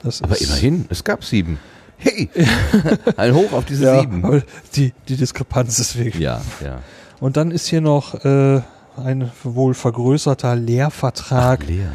Das 0.04 0.22
Aber 0.22 0.40
immerhin, 0.40 0.86
es 0.90 1.04
gab 1.04 1.24
sieben. 1.24 1.58
Hey, 1.98 2.30
ein 3.18 3.34
Hoch 3.34 3.54
auf 3.54 3.66
diese 3.66 3.86
Ja, 3.86 4.02
sieben. 4.02 4.44
die, 4.76 4.94
die 5.08 5.16
Diskrepanz 5.16 5.80
ist 5.80 5.98
wirklich. 5.98 6.22
Ja, 6.22 6.42
ja. 6.64 6.80
Und 7.20 7.38
dann 7.38 7.52
ist 7.52 7.68
hier 7.68 7.82
noch 7.82 8.14
äh, 8.26 8.62
ein 8.98 9.32
wohl 9.44 9.74
vergrößerter 9.74 10.56
Lehrvertrag. 10.56 11.66
Leer. 11.68 11.92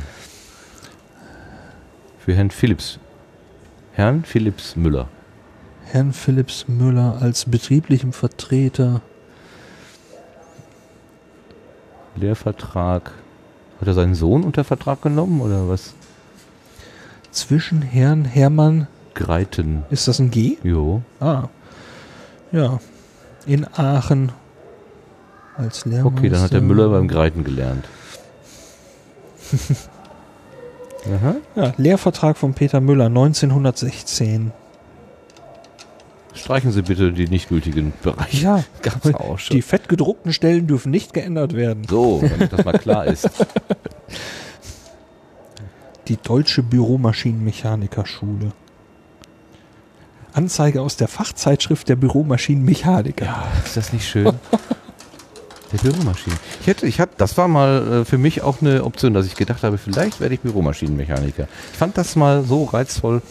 Für 2.18 2.34
Herrn 2.34 2.50
Philips. 2.50 2.98
Herrn 3.92 4.24
Philips 4.24 4.76
Müller. 4.76 5.08
Herrn 5.86 6.12
Philips 6.12 6.68
Müller 6.68 7.18
als 7.20 7.44
betrieblichem 7.46 8.12
Vertreter. 8.12 9.00
Lehrvertrag. 12.16 13.12
Hat 13.80 13.88
er 13.88 13.94
seinen 13.94 14.14
Sohn 14.14 14.44
unter 14.44 14.62
Vertrag 14.62 15.02
genommen 15.02 15.40
oder 15.40 15.68
was? 15.68 15.94
Zwischen 17.30 17.80
Herrn 17.80 18.24
Hermann, 18.24 18.88
Greiten. 19.14 19.84
ist 19.90 20.06
das 20.06 20.18
ein 20.18 20.30
G? 20.30 20.58
Jo. 20.62 21.02
Ah. 21.18 21.48
Ja. 22.52 22.80
In 23.46 23.66
Aachen 23.72 24.32
als 25.60 25.84
Lehrmeister. 25.84 26.18
Okay, 26.18 26.28
dann 26.28 26.40
hat 26.40 26.52
der 26.52 26.60
Müller 26.60 26.88
beim 26.88 27.08
Greiten 27.08 27.44
gelernt. 27.44 27.84
Aha. 31.06 31.36
Ja, 31.56 31.72
Lehrvertrag 31.76 32.36
von 32.36 32.54
Peter 32.54 32.80
Müller 32.80 33.06
1916. 33.06 34.52
Streichen 36.34 36.72
Sie 36.72 36.82
bitte 36.82 37.12
die 37.12 37.26
nicht 37.26 37.48
gültigen 37.48 37.92
Bereiche. 38.02 38.44
Ja, 38.44 38.64
Gab's 38.82 39.14
auch 39.14 39.38
schon. 39.38 39.56
die 39.56 39.62
fettgedruckten 39.62 40.32
Stellen 40.32 40.66
dürfen 40.66 40.90
nicht 40.90 41.12
geändert 41.12 41.54
werden. 41.54 41.84
So, 41.88 42.22
damit 42.22 42.52
das 42.52 42.64
mal 42.64 42.78
klar 42.78 43.06
ist. 43.06 43.28
Die 46.08 46.16
Deutsche 46.16 46.62
Büromaschinenmechanikerschule. 46.64 48.50
Anzeige 50.32 50.82
aus 50.82 50.96
der 50.96 51.06
Fachzeitschrift 51.06 51.88
der 51.88 51.94
Büromaschinenmechaniker. 51.96 53.24
Ja, 53.26 53.46
ist 53.64 53.76
das 53.76 53.92
nicht 53.92 54.08
schön? 54.08 54.32
Der 55.72 55.78
Büromaschinen. 55.78 56.38
Ich 56.60 56.66
hätte, 56.66 56.86
ich 56.86 56.98
hatte, 56.98 57.12
das 57.16 57.36
war 57.38 57.46
mal 57.46 58.00
äh, 58.00 58.04
für 58.04 58.18
mich 58.18 58.42
auch 58.42 58.60
eine 58.60 58.84
Option, 58.84 59.14
dass 59.14 59.26
ich 59.26 59.36
gedacht 59.36 59.62
habe, 59.62 59.78
vielleicht 59.78 60.20
werde 60.20 60.34
ich 60.34 60.40
Büromaschinenmechaniker. 60.40 61.46
Ich 61.72 61.78
fand 61.78 61.96
das 61.96 62.16
mal 62.16 62.42
so 62.42 62.64
reizvoll, 62.64 63.22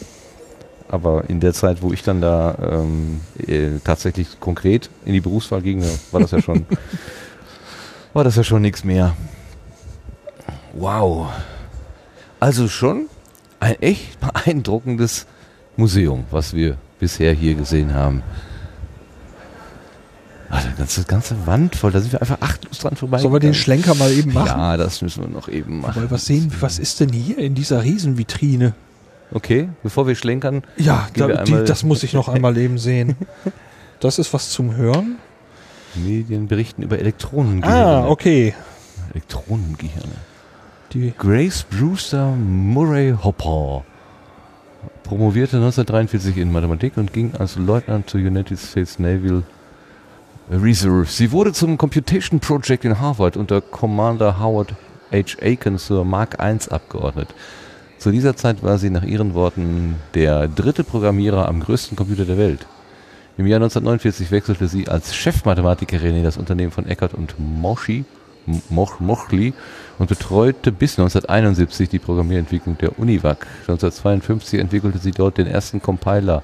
aber 0.88 1.30
in 1.30 1.40
der 1.40 1.54
Zeit, 1.54 1.82
wo 1.82 1.92
ich 1.92 2.02
dann 2.02 2.22
da 2.22 2.58
ähm, 2.62 3.22
äh, 3.46 3.80
tatsächlich 3.84 4.40
konkret 4.40 4.90
in 5.06 5.14
die 5.14 5.22
Berufswahl 5.22 5.62
ging, 5.62 5.84
war 6.12 6.22
das 6.22 6.32
ja 6.32 6.42
schon, 6.42 6.66
war 8.14 8.24
das 8.24 8.36
ja 8.36 8.44
schon 8.44 8.62
nichts 8.62 8.84
mehr. 8.84 9.16
Wow. 10.74 11.28
Also 12.40 12.68
schon 12.70 13.08
ein 13.60 13.82
echt 13.82 14.20
beeindruckendes 14.20 15.28
Museum, 15.76 16.24
was 16.32 16.54
wir 16.54 16.78
bisher 17.00 17.34
hier 17.34 17.56
gesehen 17.56 17.94
haben. 17.94 18.24
Ah, 20.52 20.62
die 20.62 20.78
ganze, 20.78 21.04
ganze 21.04 21.36
Wand 21.46 21.76
voll, 21.76 21.92
da 21.92 22.00
sind 22.00 22.12
wir 22.12 22.22
einfach 22.22 22.42
achtlos 22.42 22.80
dran 22.80 22.96
vorbei. 22.96 23.20
Sollen 23.20 23.34
wir 23.34 23.40
den 23.40 23.54
Schlenker 23.54 23.94
mal 23.94 24.12
eben 24.12 24.34
machen? 24.34 24.48
Ja, 24.48 24.78
das 24.78 25.02
müssen 25.02 25.24
wir 25.24 25.30
noch 25.30 25.48
eben 25.48 25.82
machen. 25.82 25.96
Wollen 25.96 26.10
wir 26.10 26.18
sehen, 26.18 26.52
was 26.60 26.80
ist 26.80 27.00
denn 27.00 27.10
hier 27.10 27.38
in 27.38 27.54
dieser 27.54 27.84
Riesenvitrine? 27.84 28.74
Okay, 29.32 29.70
bevor 29.84 30.08
wir 30.08 30.16
schlenkern. 30.16 30.64
Ja, 30.78 31.08
Gehen 31.14 31.28
wir 31.28 31.36
da, 31.36 31.44
die, 31.44 31.64
das 31.66 31.84
muss 31.84 32.02
ich 32.02 32.14
noch 32.14 32.30
einmal 32.30 32.58
eben 32.58 32.80
sehen. 32.80 33.16
Das 34.00 34.18
ist 34.18 34.34
was 34.34 34.50
zum 34.50 34.76
Hören. 34.76 35.18
Medien 35.94 36.48
berichten 36.48 36.82
über 36.84 37.00
Elektronengehirne. 37.00 37.86
Ah, 37.86 38.08
okay. 38.08 38.56
Elektronengehirne. 39.12 40.16
Die, 40.94 41.14
Grace 41.18 41.64
Brewster 41.70 42.32
Murray 42.32 43.14
Hopper 43.24 43.84
promovierte 45.04 45.58
1943 45.58 46.38
in 46.38 46.52
Mathematik 46.52 46.98
und 46.98 47.14
ging 47.14 47.34
als 47.38 47.58
Leutnant 47.58 48.10
zur 48.10 48.22
United 48.22 48.58
States 48.58 48.98
Naval 48.98 49.44
Reserve. 50.52 51.06
Sie 51.06 51.32
wurde 51.32 51.54
zum 51.54 51.78
Computation 51.78 52.40
Project 52.40 52.84
in 52.84 53.00
Harvard 53.00 53.38
unter 53.38 53.62
Commander 53.62 54.40
Howard 54.40 54.74
H. 55.12 55.38
Aiken 55.42 55.78
zur 55.78 56.06
Mark 56.06 56.38
I 56.42 56.58
abgeordnet. 56.72 57.30
Zu 58.00 58.12
dieser 58.12 58.36
Zeit 58.36 58.64
war 58.64 58.80
sie 58.80 58.90
nach 58.90 59.04
ihren 59.04 59.36
Worten 59.36 59.98
der 60.16 60.48
dritte 60.48 60.84
Programmierer 60.84 61.48
am 61.48 61.60
größten 61.60 61.96
Computer 61.96 62.26
der 62.26 62.40
Welt. 62.40 62.66
Im 63.38 63.46
Jahr 63.46 63.58
1949 63.58 64.32
wechselte 64.32 64.68
sie 64.68 64.88
als 64.88 65.16
Chefmathematikerin 65.16 66.16
in 66.16 66.24
das 66.24 66.38
Unternehmen 66.38 66.72
von 66.72 66.88
Eckert 66.88 67.14
und 67.14 67.36
Moschi, 67.38 68.06
Moch, 68.70 69.00
Mochli 69.00 69.54
und 70.00 70.10
betreute 70.10 70.72
bis 70.72 70.98
1971 70.98 71.90
die 71.90 72.00
Programmierentwicklung 72.00 72.76
der 72.80 72.98
Univac. 72.98 73.46
1952 73.68 74.60
entwickelte 74.60 74.98
sie 74.98 75.12
dort 75.12 75.38
den 75.38 75.46
ersten 75.46 75.80
Compiler 75.80 76.42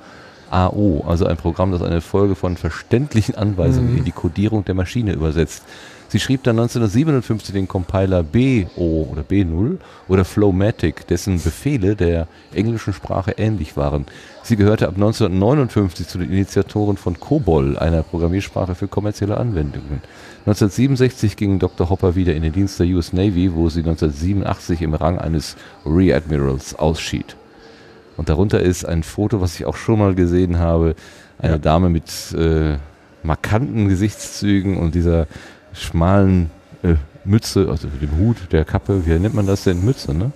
AO, 0.51 1.03
also 1.07 1.25
ein 1.25 1.37
Programm, 1.37 1.71
das 1.71 1.81
eine 1.81 2.01
Folge 2.01 2.35
von 2.35 2.57
verständlichen 2.57 3.35
Anweisungen 3.35 3.91
Mhm. 3.93 3.97
in 3.99 4.03
die 4.05 4.11
Codierung 4.11 4.65
der 4.65 4.75
Maschine 4.75 5.13
übersetzt. 5.13 5.63
Sie 6.07 6.19
schrieb 6.19 6.43
dann 6.43 6.57
1957 6.57 7.53
den 7.53 7.67
Compiler 7.67 8.21
BO 8.23 9.09
oder 9.11 9.23
B0 9.23 9.79
oder 10.07 10.23
Flowmatic, 10.23 11.07
dessen 11.07 11.41
Befehle 11.41 11.95
der 11.95 12.27
englischen 12.53 12.93
Sprache 12.93 13.31
ähnlich 13.37 13.75
waren. 13.75 14.05
Sie 14.43 14.55
gehörte 14.55 14.87
ab 14.87 14.93
1959 14.95 16.07
zu 16.07 16.19
den 16.19 16.31
Initiatoren 16.31 16.97
von 16.97 17.19
COBOL, 17.19 17.77
einer 17.79 18.03
Programmiersprache 18.03 18.75
für 18.75 18.87
kommerzielle 18.87 19.37
Anwendungen. 19.37 20.01
1967 20.45 21.35
ging 21.37 21.57
Dr. 21.57 21.89
Hopper 21.89 22.15
wieder 22.15 22.35
in 22.35 22.43
den 22.43 22.53
Dienst 22.53 22.79
der 22.79 22.85
US 22.87 23.11
Navy, 23.11 23.53
wo 23.53 23.69
sie 23.69 23.79
1987 23.79 24.83
im 24.83 24.93
Rang 24.93 25.17
eines 25.17 25.55
Rear 25.85 26.17
Admirals 26.17 26.75
ausschied. 26.75 27.35
Und 28.17 28.29
darunter 28.29 28.61
ist 28.61 28.85
ein 28.85 29.03
Foto, 29.03 29.41
was 29.41 29.55
ich 29.55 29.65
auch 29.65 29.75
schon 29.75 29.99
mal 29.99 30.15
gesehen 30.15 30.57
habe. 30.59 30.95
Eine 31.37 31.53
Ja. 31.53 31.57
Dame 31.57 31.89
mit 31.89 32.33
äh, 32.37 32.77
markanten 33.23 33.89
Gesichtszügen 33.89 34.77
und 34.77 34.95
dieser 34.95 35.27
schmalen 35.73 36.49
äh, 36.83 36.95
Mütze, 37.25 37.67
also 37.69 37.87
dem 37.87 38.17
Hut, 38.17 38.37
der 38.51 38.63
Kappe, 38.63 39.05
wie 39.05 39.19
nennt 39.19 39.33
man 39.35 39.47
das 39.47 39.63
denn? 39.63 39.83
Mütze, 39.83 40.13
ne? 40.13 40.31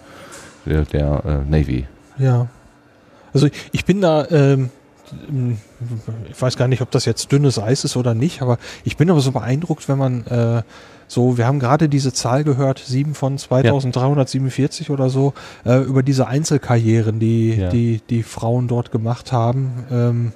Der, 0.66 0.84
der 0.86 1.24
äh, 1.26 1.50
Navy. 1.50 1.86
Ja. 2.18 2.48
Also 3.34 3.48
ich 3.72 3.86
bin 3.86 4.02
da, 4.02 4.28
ähm, 4.30 4.72
ich 6.30 6.42
weiß 6.42 6.58
gar 6.58 6.68
nicht, 6.68 6.82
ob 6.82 6.92
das 6.92 7.06
jetzt 7.06 7.32
dünnes 7.32 7.60
Eis 7.60 7.84
ist 7.84 7.96
oder 7.96 8.14
nicht, 8.14 8.42
aber 8.42 8.58
ich 8.84 8.98
bin 8.98 9.10
aber 9.10 9.22
so 9.22 9.32
beeindruckt, 9.32 9.88
wenn 9.88 9.98
man 9.98 10.26
äh, 10.26 10.64
so, 11.12 11.38
wir 11.40 11.48
haben 11.48 11.60
gerade 11.60 11.90
diese 11.90 12.14
Zahl 12.14 12.44
gehört, 12.44 12.78
sieben 12.86 13.16
von 13.16 13.38
2347 13.38 14.92
oder 14.92 15.10
so, 15.10 15.34
äh, 15.66 15.80
über 15.82 16.04
diese 16.04 16.28
Einzelkarrieren, 16.28 17.20
die, 17.20 17.56
Ja. 17.56 17.70
die, 17.70 18.00
die 18.10 18.22
Frauen 18.24 18.68
dort 18.68 18.92
gemacht 18.92 19.32
haben. 19.32 19.72
Ähm, 19.92 20.32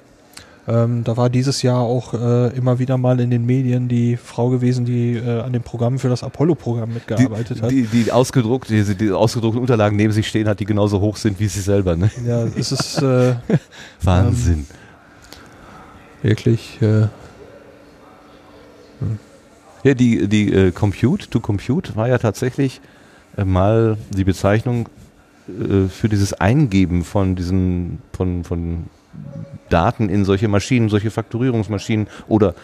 ähm, 0.66 1.04
da 1.04 1.16
war 1.16 1.30
dieses 1.30 1.62
Jahr 1.62 1.78
auch 1.80 2.14
äh, 2.14 2.48
immer 2.56 2.78
wieder 2.80 2.96
mal 2.98 3.20
in 3.20 3.30
den 3.30 3.46
Medien 3.46 3.86
die 3.86 4.16
Frau 4.16 4.48
gewesen, 4.48 4.84
die 4.84 5.14
äh, 5.14 5.42
an 5.42 5.52
dem 5.52 5.62
Programm 5.62 5.98
für 6.00 6.08
das 6.08 6.22
Apollo-Programm 6.24 6.92
mitgearbeitet 6.94 7.62
hat. 7.62 7.70
Die, 7.70 7.82
die, 7.82 8.04
die, 8.04 8.12
ausgedruckt, 8.12 8.68
die, 8.70 8.82
die 8.96 9.10
ausgedruckten 9.12 9.60
Unterlagen 9.60 9.96
neben 9.96 10.12
sich 10.12 10.26
stehen 10.26 10.48
hat, 10.48 10.58
die 10.60 10.64
genauso 10.64 11.00
hoch 11.00 11.18
sind 11.18 11.38
wie 11.38 11.46
sie 11.48 11.60
selber. 11.60 11.94
Ne? 11.96 12.10
ja, 12.26 12.44
es 12.56 12.72
ist 12.72 13.00
äh, 13.02 13.34
Wahnsinn. 14.02 14.66
wirklich. 16.22 16.80
Ja, 19.84 19.94
die, 19.94 20.26
die 20.28 20.52
äh, 20.52 20.70
Compute 20.72 21.28
to 21.30 21.40
Compute 21.40 21.94
war 21.94 22.08
ja 22.08 22.18
tatsächlich 22.18 22.80
äh, 23.36 23.44
mal 23.44 23.96
die 24.10 24.24
Bezeichnung 24.24 24.88
äh, 25.48 25.88
für 25.88 26.08
dieses 26.08 26.32
Eingeben 26.32 27.04
von 27.04 27.36
diesen, 27.36 27.98
von, 28.16 28.44
von 28.44 28.84
Daten 29.68 30.08
in 30.08 30.24
solche 30.24 30.48
Maschinen, 30.48 30.88
solche 30.88 31.10
Fakturierungsmaschinen 31.10 32.08
oder 32.28 32.54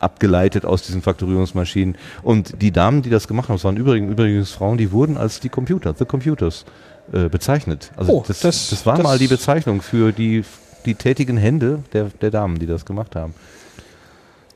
abgeleitet 0.00 0.64
aus 0.66 0.82
diesen 0.82 1.00
Fakturierungsmaschinen. 1.02 1.96
Und 2.22 2.60
die 2.60 2.70
Damen, 2.72 3.02
die 3.02 3.10
das 3.10 3.26
gemacht 3.26 3.48
haben, 3.48 3.56
das 3.56 3.64
waren 3.64 3.76
übrigens, 3.78 4.12
übrigens 4.12 4.50
Frauen, 4.52 4.76
die 4.78 4.92
wurden 4.92 5.16
als 5.16 5.40
die 5.40 5.48
Computer, 5.48 5.94
the 5.98 6.04
Computers, 6.04 6.66
äh, 7.12 7.28
bezeichnet. 7.28 7.90
Also 7.96 8.12
Oh, 8.12 8.24
das, 8.26 8.40
das- 8.40 8.70
das, 8.70 8.84
war 8.86 8.96
das- 8.96 9.04
mal 9.04 9.18
die 9.18 9.26
Bezeichnung 9.28 9.80
für 9.80 10.12
die, 10.12 10.44
die 10.84 10.94
tätigen 10.94 11.36
Hände 11.38 11.82
der, 11.94 12.10
der 12.20 12.30
Damen, 12.30 12.58
die 12.58 12.66
das 12.66 12.84
gemacht 12.84 13.16
haben 13.16 13.34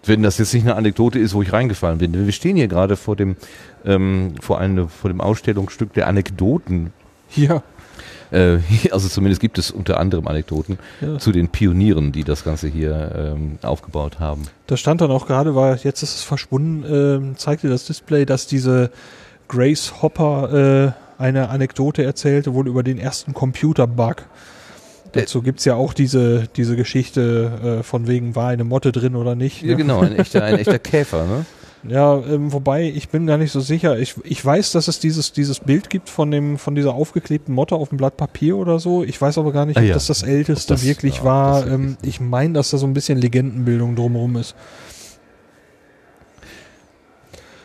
wenn 0.06 0.22
das 0.22 0.38
jetzt 0.38 0.52
nicht 0.54 0.64
eine 0.64 0.76
Anekdote 0.76 1.18
ist, 1.18 1.34
wo 1.34 1.42
ich 1.42 1.52
reingefallen 1.52 1.98
bin. 1.98 2.12
Wir 2.26 2.32
stehen 2.32 2.56
hier 2.56 2.68
gerade 2.68 2.96
vor 2.96 3.16
dem, 3.16 3.36
ähm, 3.84 4.34
vor, 4.40 4.58
eine, 4.58 4.88
vor 4.88 5.10
dem 5.10 5.20
Ausstellungsstück 5.20 5.92
der 5.94 6.06
Anekdoten. 6.08 6.92
ja. 7.34 7.62
Äh, 8.30 8.58
also 8.90 9.08
zumindest 9.08 9.40
gibt 9.40 9.58
es 9.58 9.70
unter 9.70 10.00
anderem 10.00 10.26
Anekdoten 10.26 10.78
Ja. 11.00 11.18
zu 11.18 11.30
den 11.30 11.48
Pionieren, 11.48 12.10
die 12.10 12.24
das 12.24 12.42
Ganze 12.42 12.68
hier 12.68 13.34
ähm, 13.36 13.58
aufgebaut 13.62 14.18
haben. 14.18 14.42
Da 14.66 14.76
stand 14.76 15.00
dann 15.02 15.10
auch 15.10 15.26
gerade, 15.26 15.54
weil 15.54 15.76
jetzt 15.82 16.02
ist 16.02 16.14
es 16.16 16.22
verschwunden, 16.22 16.84
ähm, 16.88 17.36
zeigte 17.36 17.68
das 17.68 17.84
Display, 17.84 18.24
dass 18.24 18.46
diese 18.46 18.90
Grace 19.48 20.02
Hopper 20.02 20.94
äh, 21.18 21.22
eine 21.22 21.50
Anekdote 21.50 22.02
erzählte, 22.02 22.54
wohl 22.54 22.66
über 22.66 22.82
den 22.82 22.98
ersten 22.98 23.34
Computer-Bug. 23.34 24.24
Dazu 25.14 25.42
gibt's 25.42 25.64
ja 25.64 25.74
auch 25.74 25.92
diese, 25.94 26.44
diese 26.56 26.76
Geschichte 26.76 27.78
äh, 27.80 27.82
von 27.82 28.06
wegen, 28.06 28.34
war 28.36 28.48
eine 28.48 28.64
Motte 28.64 28.92
drin 28.92 29.16
oder 29.16 29.34
nicht. 29.34 29.62
Ja, 29.62 29.68
Ne? 29.72 29.76
genau, 29.76 30.00
ein 30.00 30.16
echter, 30.16 30.42
ein 30.44 30.58
echter 30.58 30.78
Käfer, 30.80 31.24
ne? 31.26 31.46
Ja, 31.86 32.16
ähm, 32.18 32.50
wobei 32.50 32.84
ich 32.88 33.10
bin 33.10 33.26
gar 33.26 33.36
nicht 33.36 33.52
so 33.52 33.60
sicher. 33.60 33.98
Ich, 33.98 34.14
ich 34.24 34.42
weiß, 34.42 34.72
dass 34.72 34.88
es 34.88 35.00
dieses, 35.00 35.32
dieses 35.32 35.60
Bild 35.60 35.90
gibt 35.90 36.08
von 36.08 36.30
dem 36.30 36.56
von 36.56 36.74
dieser 36.74 36.94
aufgeklebten 36.94 37.54
Motte 37.54 37.74
auf 37.74 37.90
dem 37.90 37.98
Blatt 37.98 38.16
Papier 38.16 38.56
oder 38.56 38.78
so. 38.78 39.04
Ich 39.04 39.20
weiß 39.20 39.36
aber 39.36 39.52
gar 39.52 39.66
nicht, 39.66 39.76
Ah, 39.76 39.80
ob 39.80 39.86
ja. 39.88 39.92
das 39.94 40.06
das 40.06 40.22
älteste 40.22 40.72
das- 40.72 40.82
wirklich 40.86 41.18
ja, 41.18 41.24
war. 41.24 41.66
ähm, 41.66 41.98
ich 42.00 42.20
meine, 42.20 42.54
dass 42.54 42.70
da 42.70 42.78
so 42.78 42.86
ein 42.86 42.94
bisschen 42.94 43.18
Legendenbildung 43.18 43.96
drumherum 43.96 44.36
ist. 44.36 44.54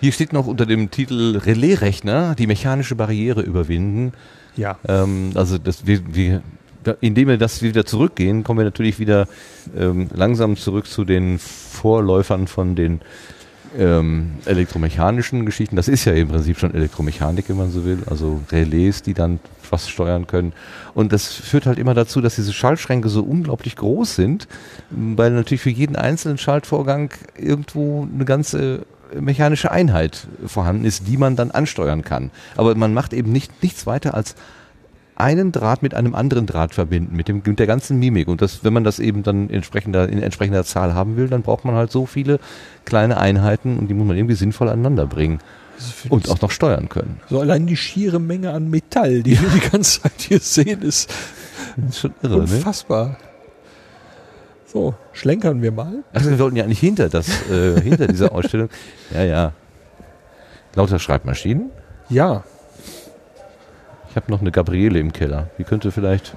Hier 0.02 0.12
steht 0.14 0.32
noch 0.34 0.48
unter 0.48 0.66
dem 0.66 0.92
Titel 0.92 1.38
Relaisrechner 1.38 2.36
die 2.36 2.48
mechanische 2.48 2.96
Barriere 2.96 3.42
überwinden. 3.42 4.14
Ja. 4.56 4.78
Ähm, 4.88 5.32
also 5.36 5.58
das, 5.58 5.86
wir, 5.86 6.02
wir, 6.14 6.42
indem 7.02 7.28
wir 7.28 7.38
das 7.38 7.62
wieder 7.62 7.86
zurückgehen, 7.86 8.44
kommen 8.44 8.60
wir 8.60 8.66
natürlich 8.66 9.00
wieder 9.00 9.28
ähm, 9.78 10.08
langsam 10.14 10.58
zurück 10.58 10.88
zu 10.88 11.06
den 11.06 11.40
Vorläufern 11.40 12.48
von 12.48 12.76
den 12.76 13.02
ähm, 13.78 14.32
elektromechanischen 14.46 15.46
Geschichten. 15.46 15.76
Das 15.76 15.88
ist 15.88 16.06
ja 16.06 16.14
im 16.14 16.30
Prinzip 16.30 16.58
schon 16.58 16.74
Elektromechanik, 16.74 17.50
wenn 17.50 17.58
man 17.58 17.72
so 17.72 17.86
will. 17.86 18.00
Also 18.10 18.42
Relais, 18.52 19.02
die 19.06 19.14
dann 19.14 19.40
was 19.70 19.90
steuern 19.90 20.26
können. 20.26 20.54
Und 20.94 21.14
das 21.14 21.28
führt 21.28 21.66
halt 21.66 21.78
immer 21.78 21.94
dazu, 21.94 22.22
dass 22.22 22.36
diese 22.36 22.54
Schaltschränke 22.54 23.10
so 23.10 23.24
unglaublich 23.24 23.76
groß 23.76 24.16
sind, 24.16 24.48
weil 24.90 25.32
natürlich 25.32 25.62
für 25.62 25.70
jeden 25.70 25.96
einzelnen 25.96 26.38
Schaltvorgang 26.38 27.14
irgendwo 27.38 28.08
eine 28.12 28.26
ganze 28.26 28.86
mechanische 29.20 29.72
Einheit 29.72 30.28
vorhanden 30.46 30.86
ist, 30.86 31.08
die 31.08 31.18
man 31.18 31.36
dann 31.36 31.52
ansteuern 31.52 32.04
kann. 32.04 32.32
Aber 32.56 32.76
man 32.76 32.94
macht 32.94 33.14
eben 33.14 33.32
nicht, 33.32 33.64
nichts 33.64 33.86
weiter 33.86 34.14
als 34.14 34.36
einen 35.20 35.52
Draht 35.52 35.84
mit 35.84 35.94
einem 35.94 36.16
anderen 36.16 36.46
Draht 36.46 36.74
verbinden, 36.74 37.16
mit, 37.16 37.28
dem, 37.28 37.42
mit 37.46 37.60
der 37.60 37.68
ganzen 37.68 38.00
Mimik. 38.00 38.28
Und 38.28 38.42
das, 38.42 38.64
wenn 38.64 38.74
man 38.74 38.84
das 38.84 39.00
eben 39.00 39.24
dann 39.24 39.50
entsprechender, 39.50 40.08
in 40.08 40.22
entsprechender 40.22 40.64
Zahl 40.64 40.94
haben 40.94 41.18
will, 41.18 41.28
dann 41.28 41.42
braucht 41.42 41.66
man 41.66 41.76
halt 41.76 41.92
so 41.92 42.06
viele 42.06 42.40
kleine 42.86 43.18
Einheiten 43.18 43.78
und 43.78 43.90
die 43.90 43.94
muss 43.94 44.08
man 44.08 44.18
irgendwie 44.18 44.36
sinnvoll 44.36 44.70
aneinander 44.70 45.06
bringen 45.06 45.40
und 46.10 46.30
auch 46.30 46.42
noch 46.42 46.52
steuern 46.52 46.90
können. 46.90 47.20
So 47.30 47.40
allein 47.40 47.68
die 47.68 47.78
schiere 47.78 48.20
Menge 48.20 48.52
an 48.52 48.70
Metall, 48.70 49.24
die 49.24 49.40
wir 49.40 49.50
die 49.50 49.70
ganze 49.70 50.02
Zeit 50.02 50.14
hier 50.18 50.40
sehen, 50.40 50.82
ist 50.82 51.12
ist 51.88 52.00
schon 52.00 52.14
irre, 52.22 52.38
ne? 52.38 52.42
unfassbar. 52.42 53.18
So, 54.66 54.94
schlenkern 55.14 55.62
wir 55.62 55.72
mal. 55.72 56.04
Also 56.14 56.30
wir 56.30 56.40
wollten 56.40 56.56
ja 56.56 56.64
eigentlich 56.64 56.80
hinter 56.80 57.10
das, 57.10 57.28
äh, 57.50 57.82
hinter 57.82 58.08
dieser 58.08 58.32
Ausstellung. 58.36 58.70
Ja, 59.12 59.24
ja. 59.24 59.54
Lauter 60.76 61.00
Schreibmaschinen. 61.00 61.72
Ja, 62.10 62.44
Ich 64.10 64.16
habe 64.16 64.32
noch 64.32 64.42
eine 64.42 64.52
Gabriele 64.52 65.00
im 65.00 65.14
Keller. 65.14 65.50
Die 65.58 65.64
könnte 65.64 65.92
vielleicht, 65.92 66.36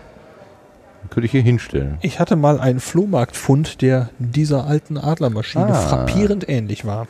könnte 1.10 1.25
ich 1.26 1.31
hier 1.33 1.42
hinstellen. 1.42 1.99
ich 2.02 2.20
hatte 2.20 2.36
mal 2.36 2.60
einen 2.60 2.81
Flohmarktfund, 2.81 3.81
der 3.83 4.10
dieser 4.18 4.67
alten 4.67 4.99
Adlermaschine 4.99 5.67
Ah. 5.68 5.75
frappierend 5.75 6.49
ähnlich 6.49 6.84
war. 6.84 7.07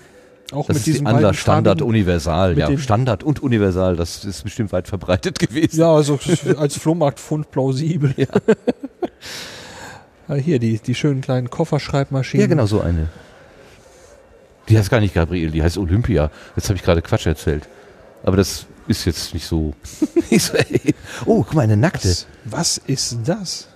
Auch 0.53 0.67
Das 0.67 0.75
mit 0.75 0.77
ist 0.79 0.87
die 0.87 0.91
diesem 0.93 1.07
Adler 1.07 1.33
Standard 1.35 1.79
farbigen- 1.81 1.89
Universal. 1.89 2.59
Ja, 2.59 2.77
Standard 2.79 3.23
und 3.25 3.43
Universal. 3.43 3.97
Das 3.97 4.25
ist 4.25 4.45
bestimmt 4.45 4.71
weit 4.73 4.87
verbreitet 4.87 5.39
gewesen. 5.39 5.81
Ja, 5.81 5.93
also 5.95 6.19
als 6.59 6.77
Flohmarktfund 6.77 7.51
plausibel. 7.51 8.13
Ja. 8.17 8.27
Ah, 10.29 10.35
Hier, 10.37 10.61
die, 10.61 10.79
die 10.79 10.95
schönen 10.95 11.21
kleinen 11.21 11.51
Kofferschreibmaschinen. 11.51 12.43
Ja, 12.43 12.47
genau 12.47 12.67
so 12.67 12.81
eine. 12.81 13.09
Die 14.69 14.79
heißt 14.79 14.89
gar 14.89 15.01
nicht 15.01 15.15
Gabriele, 15.15 15.51
die 15.51 15.63
heißt 15.63 15.77
Olympia. 15.79 16.31
Jetzt 16.55 16.69
habe 16.69 16.77
ich 16.77 16.85
gerade 16.85 17.03
Quatsch 17.03 17.27
erzählt. 17.27 17.69
Aber 18.23 18.37
das 18.37 18.67
ist 18.89 19.05
jetzt 19.05 19.35
nicht 19.35 19.47
so. 19.47 19.75
oh, 21.27 21.43
guck 21.43 21.55
mal, 21.55 21.63
eine 21.63 21.77
nackte. 21.77 22.09
Was, 22.09 22.27
was 22.45 22.79
ist 22.87 23.19
das? 23.25 23.69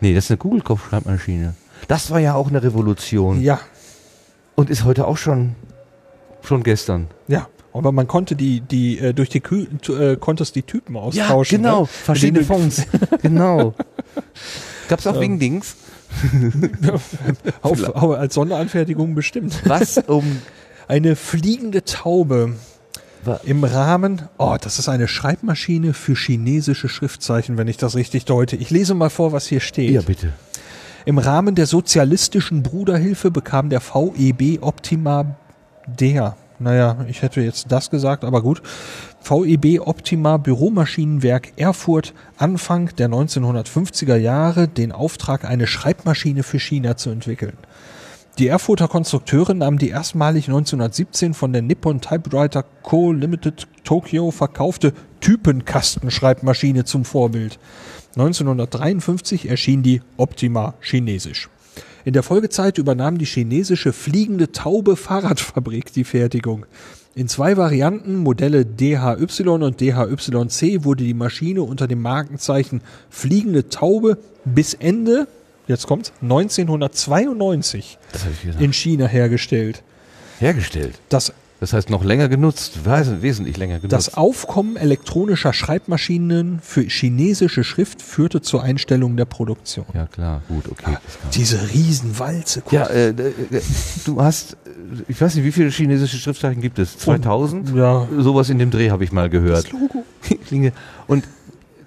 Nee, 0.00 0.14
das 0.14 0.24
ist 0.24 0.30
eine 0.32 0.38
Google-Kopfschreibmaschine. 0.38 1.54
Das 1.88 2.10
war 2.10 2.18
ja 2.18 2.34
auch 2.34 2.48
eine 2.48 2.62
Revolution. 2.62 3.40
Ja, 3.40 3.60
Und 4.54 4.70
ist 4.70 4.84
heute 4.84 5.06
auch 5.06 5.16
schon, 5.16 5.54
schon 6.42 6.62
gestern. 6.62 7.08
ja. 7.28 7.48
Aber 7.76 7.90
man 7.90 8.06
konnte 8.06 8.36
die, 8.36 8.60
die, 8.60 9.00
äh, 9.00 9.12
durch 9.12 9.30
die 9.30 9.40
Kü 9.40 9.66
äh, 9.88 10.16
konntest 10.16 10.54
die 10.54 10.62
Typen 10.62 10.96
austauschen. 10.96 11.58
genau. 11.60 11.80
Ne? 11.80 11.86
Verschiedene 11.88 12.44
Fonds. 12.44 12.86
genau. 13.22 13.74
Gab's 14.88 15.08
auch 15.08 15.18
Wingdings? 15.18 15.74
du- 16.32 16.92
Auf, 17.62 17.82
auf, 17.82 18.16
als 18.16 18.34
Sonderanfertigung 18.34 19.16
bestimmt. 19.16 19.60
Was 19.64 19.98
um. 20.06 20.40
Eine 20.86 21.16
fliegende 21.16 21.82
Taube 21.84 22.54
im 23.44 23.64
Rahmen. 23.64 24.22
Oh, 24.38 24.56
das 24.60 24.78
ist 24.78 24.88
eine 24.88 25.08
Schreibmaschine 25.08 25.94
für 25.94 26.14
chinesische 26.14 26.88
Schriftzeichen, 26.88 27.56
wenn 27.56 27.68
ich 27.68 27.76
das 27.76 27.96
richtig 27.96 28.24
deute. 28.24 28.56
Ich 28.56 28.70
lese 28.70 28.94
mal 28.94 29.10
vor, 29.10 29.32
was 29.32 29.46
hier 29.46 29.60
steht. 29.60 29.90
Ja, 29.90 30.02
bitte. 30.02 30.32
Im 31.06 31.18
Rahmen 31.18 31.54
der 31.54 31.66
sozialistischen 31.66 32.62
Bruderhilfe 32.62 33.30
bekam 33.30 33.68
der 33.68 33.80
VEB 33.80 34.62
Optima 34.62 35.36
der, 35.86 36.36
naja, 36.58 36.96
ich 37.08 37.20
hätte 37.20 37.42
jetzt 37.42 37.66
das 37.70 37.90
gesagt, 37.90 38.24
aber 38.24 38.40
gut, 38.40 38.62
VEB 39.22 39.80
Optima 39.80 40.38
Büromaschinenwerk 40.38 41.52
Erfurt 41.56 42.14
Anfang 42.38 42.90
der 42.96 43.08
1950er 43.08 44.16
Jahre 44.16 44.66
den 44.68 44.92
Auftrag, 44.92 45.44
eine 45.44 45.66
Schreibmaschine 45.66 46.42
für 46.42 46.58
China 46.58 46.96
zu 46.96 47.10
entwickeln. 47.10 47.56
Die 48.38 48.48
Erfurter 48.48 48.88
Konstrukteurin 48.88 49.58
nahm 49.58 49.78
die 49.78 49.90
erstmalig 49.90 50.48
1917 50.48 51.34
von 51.34 51.52
der 51.52 51.62
Nippon 51.62 52.00
Typewriter 52.00 52.64
Co. 52.82 53.12
Limited 53.12 53.68
Tokyo 53.84 54.32
verkaufte 54.32 54.92
Typenkastenschreibmaschine 55.20 56.84
zum 56.84 57.04
Vorbild. 57.04 57.60
1953 58.16 59.48
erschien 59.48 59.84
die 59.84 60.00
Optima 60.16 60.74
Chinesisch. 60.80 61.48
In 62.04 62.12
der 62.12 62.24
Folgezeit 62.24 62.76
übernahm 62.78 63.18
die 63.18 63.24
chinesische 63.24 63.92
fliegende 63.92 64.50
Taube 64.50 64.96
Fahrradfabrik 64.96 65.92
die 65.92 66.02
Fertigung. 66.04 66.66
In 67.14 67.28
zwei 67.28 67.56
Varianten, 67.56 68.16
Modelle 68.16 68.66
DHY 68.66 69.48
und 69.48 69.80
DHYC, 69.80 70.82
wurde 70.82 71.04
die 71.04 71.14
Maschine 71.14 71.62
unter 71.62 71.86
dem 71.86 72.02
Markenzeichen 72.02 72.80
Fliegende 73.10 73.68
Taube 73.68 74.18
bis 74.44 74.74
Ende, 74.74 75.28
jetzt 75.66 75.86
kommt's, 75.86 76.12
1992 76.22 77.98
Das 78.12 78.22
habe 78.22 78.32
ich 78.34 78.42
gedacht. 78.42 78.60
in 78.60 78.72
China 78.72 79.06
hergestellt. 79.06 79.82
Hergestellt. 80.38 80.98
Das 81.08 81.32
Das 81.60 81.72
heißt 81.72 81.88
noch 81.88 82.04
länger 82.04 82.28
genutzt, 82.28 82.80
wes- 82.84 83.22
wesentlich 83.22 83.56
länger 83.56 83.78
genutzt. 83.78 83.92
Das 84.08 84.14
Aufkommen 84.14 84.76
elektronischer 84.76 85.52
Schreibmaschinen 85.52 86.58
für 86.60 86.82
chinesische 86.82 87.64
Schrift 87.64 88.02
führte 88.02 88.42
zur 88.42 88.62
Einstellung 88.62 89.16
der 89.16 89.24
Produktion. 89.24 89.86
ja 89.94 90.06
klar, 90.06 90.42
gut, 90.48 90.68
okay. 90.70 90.96
Diese 91.32 91.70
Riesenwalze. 91.72 92.60
guck. 92.62 92.72
Ja, 92.72 92.86
äh, 92.88 93.10
äh, 93.10 93.32
du 94.04 94.20
hast, 94.20 94.54
äh, 94.54 94.56
ich 95.08 95.18
weiß 95.20 95.36
nicht, 95.36 95.44
wie 95.44 95.52
viele 95.52 95.70
chinesische 95.70 96.18
Schriftzeichen 96.18 96.60
gibt 96.60 96.78
es? 96.78 96.98
2000? 96.98 97.74
Ja. 97.74 98.06
Sowas 98.18 98.50
in 98.50 98.58
dem 98.58 98.70
Dreh 98.70 98.90
habe 98.90 99.04
ich 99.04 99.12
mal 99.12 99.30
gehört. 99.30 99.64
Das 99.64 99.72
Logo. 99.72 100.04
Und 101.06 101.24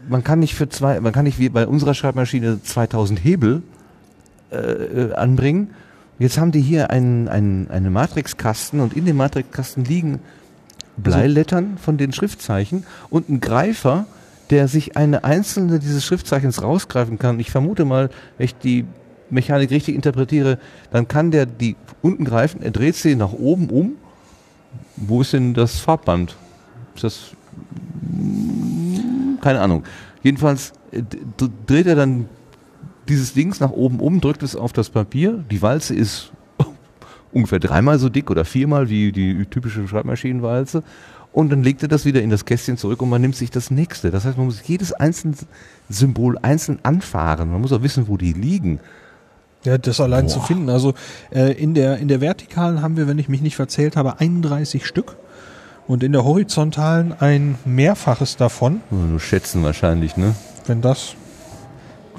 man 0.08 0.24
kann 0.24 0.40
nicht 0.40 0.56
für 0.56 0.70
zwei, 0.70 1.00
man 1.00 1.14
kann 1.14 1.26
nicht 1.26 1.40
wie 1.40 1.50
bei 1.50 1.68
unserer 1.68 1.94
Schreibmaschine 1.94 2.62
2000 2.62 3.24
Hebel 3.24 3.62
äh, 4.52 4.58
äh, 4.58 5.14
anbringen. 5.14 5.72
Jetzt 6.20 6.38
haben 6.38 6.52
die 6.52 6.62
hier 6.62 6.90
einen, 6.90 7.28
einen, 7.28 7.70
einen 7.70 7.94
Matrixkasten 7.94 8.80
und 8.80 8.96
in 8.96 9.06
dem 9.06 9.18
Matrixkasten 9.18 9.86
liegen 9.86 10.20
Bleilettern 10.98 11.78
von 11.78 11.98
den 11.98 12.12
Schriftzeichen 12.12 12.86
und 13.10 13.30
ein 13.30 13.40
Greifer, 13.40 14.06
der 14.50 14.68
sich 14.68 14.98
eine 14.98 15.24
einzelne 15.24 15.80
dieses 15.80 16.04
Schriftzeichens 16.06 16.64
rausgreifen 16.64 17.20
kann. 17.20 17.40
Ich 17.40 17.52
vermute 17.52 17.86
mal, 17.86 18.10
wenn 18.38 18.46
ich 18.46 18.56
die 18.56 18.86
Mechanik 19.30 19.70
richtig 19.70 19.94
interpretiere, 19.94 20.58
dann 20.92 21.08
kann 21.08 21.32
der 21.32 21.46
die 21.46 21.76
unten 22.02 22.26
greifen, 22.26 22.64
er 22.64 22.72
dreht 22.72 22.96
sie 22.96 23.16
nach 23.16 23.34
oben 23.34 23.70
um. 23.70 23.96
Wo 24.96 25.22
ist 25.22 25.34
denn 25.34 25.54
das 25.54 25.80
Farbband? 25.80 26.36
Ist 26.96 27.04
das 27.04 27.20
keine 29.48 29.62
Ahnung. 29.62 29.84
Jedenfalls 30.24 30.74
äh, 30.92 31.02
dreht 31.68 31.88
er 31.88 31.96
dann 31.96 32.28
dieses 33.08 33.34
Dings 33.34 33.62
nach 33.62 33.72
oben 33.72 34.02
um, 34.02 34.20
drückt 34.20 34.44
es 34.44 34.58
auf 34.58 34.74
das 34.74 34.90
Papier. 34.90 35.42
Die 35.50 35.62
Walze 35.62 35.96
ist 35.96 36.34
ungefähr 37.32 37.60
dreimal 37.60 37.98
so 37.98 38.10
dick 38.10 38.30
oder 38.30 38.44
viermal 38.44 38.90
wie 38.90 39.14
die 39.14 39.46
typische 39.46 39.88
Schreibmaschinenwalze. 39.88 40.84
Und 41.32 41.50
dann 41.50 41.64
legt 41.64 41.82
er 41.82 41.88
das 41.88 42.04
wieder 42.04 42.22
in 42.22 42.30
das 42.30 42.44
Kästchen 42.44 42.76
zurück 42.76 43.02
und 43.02 43.10
man 43.10 43.22
nimmt 43.22 43.38
sich 43.38 43.50
das 43.50 43.72
nächste. 43.72 44.12
Das 44.12 44.26
heißt, 44.26 44.38
man 44.38 44.48
muss 44.48 44.68
jedes 44.68 44.92
einzelne 44.92 45.36
Symbol 45.88 46.38
einzeln 46.42 46.80
anfahren. 46.84 47.50
Man 47.50 47.62
muss 47.62 47.72
auch 47.72 47.84
wissen, 47.84 48.10
wo 48.10 48.18
die 48.18 48.34
liegen. 48.34 48.82
Ja, 49.64 49.78
das 49.78 50.02
allein 50.02 50.26
Boah. 50.26 50.34
zu 50.34 50.40
finden. 50.42 50.70
Also 50.70 50.94
äh, 51.32 51.54
in, 51.54 51.74
der, 51.74 52.00
in 52.00 52.10
der 52.10 52.20
Vertikalen 52.20 52.82
haben 52.82 52.98
wir, 52.98 53.08
wenn 53.08 53.18
ich 53.18 53.30
mich 53.30 53.42
nicht 53.42 53.56
verzählt 53.56 53.96
habe, 53.96 54.20
31 54.20 54.86
Stück. 54.86 55.16
Und 55.88 56.04
in 56.04 56.12
der 56.12 56.26
Horizontalen 56.26 57.14
ein 57.20 57.58
Mehrfaches 57.64 58.36
davon. 58.36 58.82
Nur 58.92 59.20
schätzen 59.20 59.64
wahrscheinlich, 59.64 60.18
ne? 60.18 60.36
Wenn 60.66 60.82
das 60.82 61.16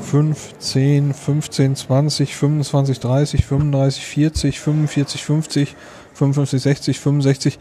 5, 0.01 0.59
10, 0.59 1.13
15, 1.13 1.77
20, 1.77 2.35
25, 2.35 3.01
30, 3.01 3.45
35, 3.45 4.07
40, 4.07 4.61
45, 4.61 5.25
50, 5.25 5.77
55, 6.15 6.63
60, 6.63 7.01
65. 7.01 7.59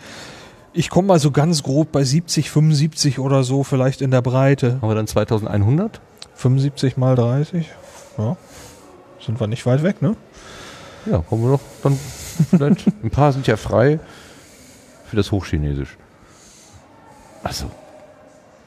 Ich 0.74 0.90
komme 0.90 1.10
mal 1.10 1.19
so 1.19 1.32
ganz 1.32 1.64
grob 1.64 1.92
bei 1.92 2.03
70, 2.03 2.52
75 2.52 3.19
oder 3.19 3.44
so 3.44 3.64
vielleicht 3.64 4.02
in 4.02 4.11
der 4.11 4.22
Breite. 4.22 4.77
Haben 4.82 4.90
wir 4.90 4.95
dann 4.95 5.08
2100? 5.08 6.00
75 6.36 6.95
mal 6.98 7.16
30. 7.16 7.68
Ja. 8.18 8.38
Sind 9.19 9.40
wir 9.40 9.48
nicht 9.48 9.66
weit 9.66 9.84
weg, 9.84 10.02
ne? 10.02 10.16
Ja, 11.06 11.19
kommen 11.19 11.44
wir 11.44 11.58
doch 11.58 11.61
dann. 11.84 12.77
Ein 13.03 13.10
paar 13.10 13.34
sind 13.34 13.48
ja 13.48 13.58
frei 13.58 14.00
für 15.10 15.16
das 15.16 15.32
Hochchinesisch. 15.32 15.98
Also, 17.44 17.72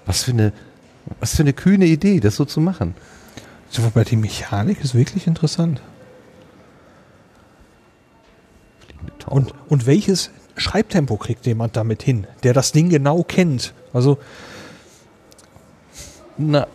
was 0.06 0.22
für 0.24 0.32
eine, 0.32 0.52
was 1.18 1.36
für 1.36 1.42
eine 1.42 1.52
kühne 1.52 1.86
Idee, 1.86 2.20
das 2.20 2.36
so 2.36 2.44
zu 2.44 2.60
machen. 2.60 2.94
Wobei 3.72 4.04
die 4.04 4.16
Mechanik 4.16 4.82
ist 4.82 4.94
wirklich 4.94 5.26
interessant. 5.26 5.80
Und, 9.26 9.54
und 9.68 9.86
welches 9.86 10.30
Schreibtempo 10.56 11.16
kriegt 11.16 11.46
jemand 11.46 11.76
damit 11.76 12.02
hin, 12.02 12.26
der 12.42 12.52
das 12.52 12.72
Ding 12.72 12.88
genau 12.88 13.22
kennt? 13.22 13.72
Also, 13.92 14.18
Na, 16.36 16.66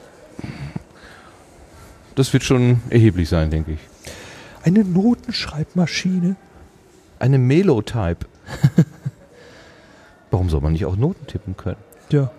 das 2.16 2.32
wird 2.32 2.44
schon 2.44 2.82
erheblich 2.90 3.28
sein, 3.28 3.50
denke 3.50 3.74
ich. 3.74 3.80
eine 4.64 4.84
Notenschreibmaschine. 4.86 6.36
Eine 7.20 7.38
Melotype. 7.40 8.26
Warum 10.36 10.50
soll 10.50 10.60
man 10.60 10.74
nicht 10.74 10.86
auch 10.86 10.98
Noten 10.98 11.28
tippen 11.28 11.56
können? 11.56 11.78
Ja. 12.12 12.30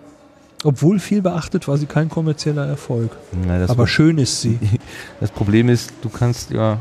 Obwohl 0.63 0.99
viel 0.99 1.23
beachtet 1.23 1.67
war 1.67 1.79
sie 1.79 1.87
kein 1.87 2.09
kommerzieller 2.09 2.67
Erfolg. 2.67 3.09
Na, 3.31 3.65
Aber 3.67 3.87
schön 3.87 4.19
ist 4.19 4.39
sie. 4.39 4.59
das 5.19 5.31
Problem 5.31 5.67
ist, 5.67 5.91
du 6.03 6.09
kannst 6.09 6.51
ja 6.51 6.77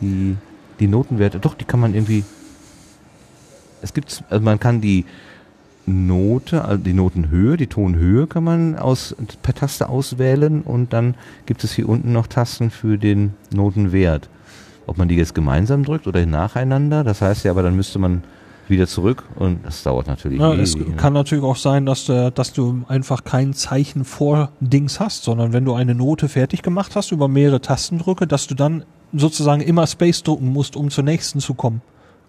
die, 0.00 0.38
die 0.80 0.86
Notenwerte, 0.86 1.38
doch, 1.38 1.52
die 1.52 1.66
kann 1.66 1.80
man 1.80 1.92
irgendwie. 1.92 2.24
Es 3.82 3.92
gibt, 3.92 4.24
also 4.30 4.42
man 4.42 4.58
kann 4.58 4.80
die 4.80 5.04
Note, 5.84 6.64
also 6.64 6.82
die 6.82 6.94
Notenhöhe, 6.94 7.58
die 7.58 7.66
Tonhöhe 7.66 8.26
kann 8.26 8.44
man 8.44 8.74
aus, 8.74 9.14
per 9.42 9.54
Taste 9.54 9.90
auswählen 9.90 10.62
und 10.62 10.94
dann 10.94 11.14
gibt 11.44 11.62
es 11.62 11.74
hier 11.74 11.90
unten 11.90 12.14
noch 12.14 12.26
Tasten 12.26 12.70
für 12.70 12.96
den 12.96 13.34
Notenwert. 13.52 14.30
Ob 14.86 14.96
man 14.96 15.08
die 15.08 15.16
jetzt 15.16 15.34
gemeinsam 15.34 15.84
drückt 15.84 16.06
oder 16.06 16.24
nacheinander, 16.24 17.04
das 17.04 17.20
heißt 17.20 17.44
ja, 17.44 17.50
aber 17.50 17.62
dann 17.62 17.76
müsste 17.76 17.98
man 17.98 18.22
wieder 18.70 18.86
zurück 18.86 19.24
und 19.36 19.64
das 19.64 19.82
dauert 19.82 20.06
natürlich 20.06 20.38
Ja, 20.40 20.52
es 20.54 20.76
ne? 20.76 20.84
kann 20.96 21.12
natürlich 21.12 21.44
auch 21.44 21.56
sein, 21.56 21.86
dass, 21.86 22.04
du- 22.06 22.30
dass 22.32 22.52
du 22.52 22.82
einfach 22.88 23.24
kein 23.24 23.52
Zeichen 23.54 24.04
vor 24.04 24.50
Dings 24.60 25.00
hast, 25.00 25.24
sondern 25.24 25.52
wenn 25.52 25.64
du 25.64 25.74
eine 25.74 25.94
Note 25.94 26.28
fertig 26.28 26.62
gemacht 26.62 26.96
hast 26.96 27.12
über 27.12 27.28
mehrere 27.28 27.60
Tastendrücke, 27.60 28.26
dass 28.26 28.46
du 28.46 28.54
dann 28.54 28.84
sozusagen 29.12 29.62
immer 29.62 29.86
Space 29.86 30.22
drücken 30.22 30.48
musst, 30.52 30.76
um 30.76 30.90
zur 30.90 31.04
nächsten 31.04 31.40
zu 31.40 31.54
kommen. 31.54 31.80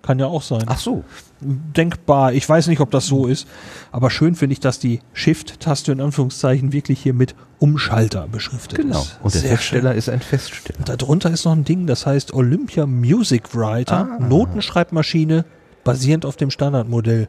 Kann 0.01 0.17
ja 0.17 0.27
auch 0.27 0.41
sein. 0.43 0.63
Ach 0.67 0.77
so, 0.79 1.03
Denkbar. 1.41 2.31
Ich 2.33 2.47
weiß 2.47 2.67
nicht, 2.67 2.79
ob 2.79 2.89
das 2.91 3.05
so 3.07 3.25
ist. 3.27 3.47
Aber 3.91 4.09
schön 4.09 4.35
finde 4.35 4.53
ich, 4.53 4.61
dass 4.61 4.79
die 4.79 5.01
Shift-Taste 5.13 5.91
in 5.91 5.99
Anführungszeichen 5.99 6.71
wirklich 6.71 7.01
hier 7.01 7.13
mit 7.13 7.35
Umschalter 7.59 8.27
beschriftet 8.31 8.79
genau. 8.79 9.01
ist. 9.01 9.19
Und 9.21 9.33
der 9.33 9.41
Sehr 9.41 9.49
Feststeller 9.51 9.89
schön. 9.91 9.97
ist 9.97 10.09
ein 10.09 10.21
Feststeller. 10.21 10.79
Darunter 10.85 11.31
ist 11.31 11.43
noch 11.43 11.51
ein 11.51 11.65
Ding, 11.65 11.85
das 11.85 12.05
heißt 12.05 12.33
Olympia 12.33 12.85
Music 12.85 13.53
Writer, 13.55 14.07
Ah. 14.19 14.23
Notenschreibmaschine, 14.23 15.43
basierend 15.83 16.25
auf 16.25 16.35
dem 16.35 16.51
Standardmodell. 16.51 17.27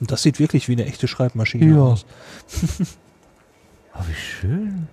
Und 0.00 0.10
das 0.10 0.22
sieht 0.22 0.38
wirklich 0.38 0.68
wie 0.68 0.72
eine 0.72 0.86
echte 0.86 1.08
Schreibmaschine 1.08 1.74
Ja. 1.76 1.82
aus. 1.82 2.06
Oh, 4.00 4.04
wie 4.08 4.14
schön. 4.14 4.86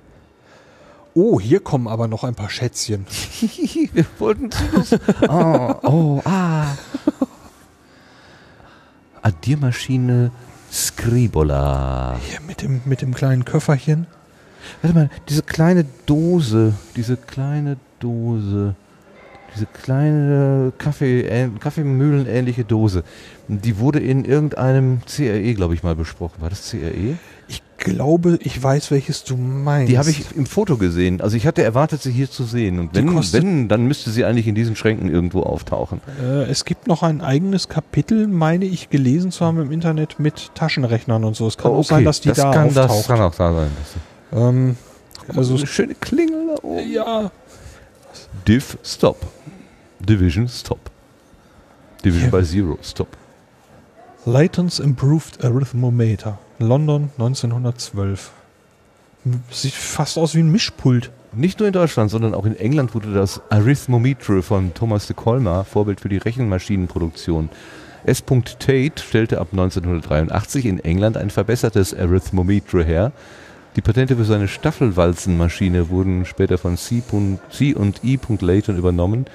Oh, 1.13 1.39
hier 1.39 1.59
kommen 1.59 1.87
aber 1.87 2.07
noch 2.07 2.23
ein 2.23 2.33
paar 2.33 2.49
Schätzchen. 2.49 3.05
Wir 3.93 4.03
wollten 4.17 4.49
Schluss. 4.51 4.95
Oh, 5.29 5.75
oh, 5.83 6.21
ah. 6.25 6.69
Addiermaschine 9.21 10.31
Scribola. 10.71 12.17
Hier 12.29 12.41
mit 12.41 12.61
dem, 12.61 12.81
mit 12.85 13.01
dem 13.01 13.13
kleinen 13.13 13.45
Köfferchen. 13.45 14.07
Warte 14.81 14.95
mal, 14.97 15.09
diese 15.29 15.43
kleine 15.43 15.85
Dose, 16.07 16.73
diese 16.95 17.15
kleine 17.17 17.77
Dose, 17.99 18.75
diese 19.55 19.65
kleine 19.67 20.71
Kaffee, 20.77 21.21
äh, 21.21 21.49
Kaffeemühlenähnliche 21.59 22.63
Dose, 22.65 23.03
die 23.47 23.77
wurde 23.79 23.99
in 23.99 24.25
irgendeinem 24.25 24.99
CRE, 25.05 25.53
glaube 25.53 25.73
ich, 25.73 25.83
mal 25.83 25.95
besprochen. 25.95 26.41
War 26.41 26.49
das 26.49 26.69
CRE? 26.69 27.17
Ich 27.47 27.61
glaube, 27.77 28.39
ich 28.41 28.61
weiß, 28.61 28.89
welches 28.89 29.23
du 29.23 29.37
meinst. 29.37 29.91
Die 29.91 29.97
habe 29.99 30.09
ich 30.09 30.35
im 30.35 30.45
Foto 30.47 30.77
gesehen. 30.77 31.21
Also 31.21 31.37
ich 31.37 31.45
hatte 31.45 31.61
erwartet, 31.61 32.01
sie 32.01 32.11
hier 32.11 32.29
zu 32.31 32.43
sehen. 32.43 32.79
Und 32.79 32.95
wenn, 32.95 33.13
wenn, 33.33 33.67
dann 33.67 33.85
müsste 33.85 34.09
sie 34.09 34.25
eigentlich 34.25 34.47
in 34.47 34.55
diesen 34.55 34.75
Schränken 34.75 35.09
irgendwo 35.09 35.41
auftauchen. 35.43 36.01
Äh, 36.23 36.43
es 36.49 36.65
gibt 36.65 36.87
noch 36.87 37.03
ein 37.03 37.21
eigenes 37.21 37.69
Kapitel, 37.69 38.27
meine 38.27 38.65
ich, 38.65 38.89
gelesen 38.89 39.29
zu 39.31 39.45
haben 39.45 39.61
im 39.61 39.71
Internet 39.71 40.19
mit 40.19 40.51
Taschenrechnern 40.55 41.23
und 41.23 41.35
so. 41.35 41.47
Es 41.47 41.57
kann 41.57 41.71
Oh, 41.71 41.75
auch 41.79 41.83
sein, 41.83 42.03
dass 42.05 42.21
die 42.21 42.31
da 42.31 42.51
kann, 42.51 42.73
das 42.73 42.89
auftaucht. 42.89 43.07
kann 43.07 43.21
auch 43.21 43.35
da 43.35 43.53
sein. 43.53 43.67
ähm, 44.33 44.75
Also 45.27 45.39
also 45.41 45.55
eine 45.57 45.67
schöne 45.67 45.93
Klingel 45.95 46.55
da 46.55 46.63
oben. 46.63 46.91
ja, 46.91 47.31
Div 48.47 48.77
Stop. 48.83 49.25
Division 49.99 50.47
Stop. 50.47 50.91
Division 52.03 52.29
by 52.29 52.43
Zero 52.43 52.77
Stop. 52.83 53.17
Layton's 54.25 54.79
Improved 54.79 55.43
Arithmometer. 55.43 56.37
London 56.59 57.09
1912. 57.17 58.31
Sieht 59.49 59.73
fast 59.73 60.19
aus 60.19 60.35
wie 60.35 60.41
ein 60.41 60.51
Mischpult. 60.51 61.09
Nicht 61.33 61.57
nur 61.57 61.67
in 61.67 61.73
Deutschland, 61.73 62.11
sondern 62.11 62.35
auch 62.35 62.45
in 62.45 62.55
England 62.55 62.93
wurde 62.93 63.11
das 63.11 63.41
Arithmometer 63.49 64.43
von 64.43 64.75
Thomas 64.75 65.07
de 65.07 65.15
Colmar 65.15 65.65
Vorbild 65.65 65.99
für 65.99 66.09
die 66.09 66.17
Rechenmaschinenproduktion. 66.17 67.49
S. 68.03 68.23
Tate 68.23 69.01
stellte 69.01 69.41
ab 69.41 69.47
1983 69.53 70.67
in 70.67 70.79
England 70.81 71.17
ein 71.17 71.31
verbessertes 71.31 71.95
Arithmometer 71.95 72.83
her. 72.83 73.11
Die 73.75 73.81
Patente 73.81 74.15
für 74.15 74.23
seine 74.23 74.47
Staffelwalzenmaschine 74.47 75.89
wurden 75.89 76.25
später 76.25 76.57
von 76.57 76.77
C. 76.77 77.03
C 77.51 77.73
und 77.73 78.03
E. 78.05 78.17
Layton 78.39 78.77
übernommen, 78.77 79.25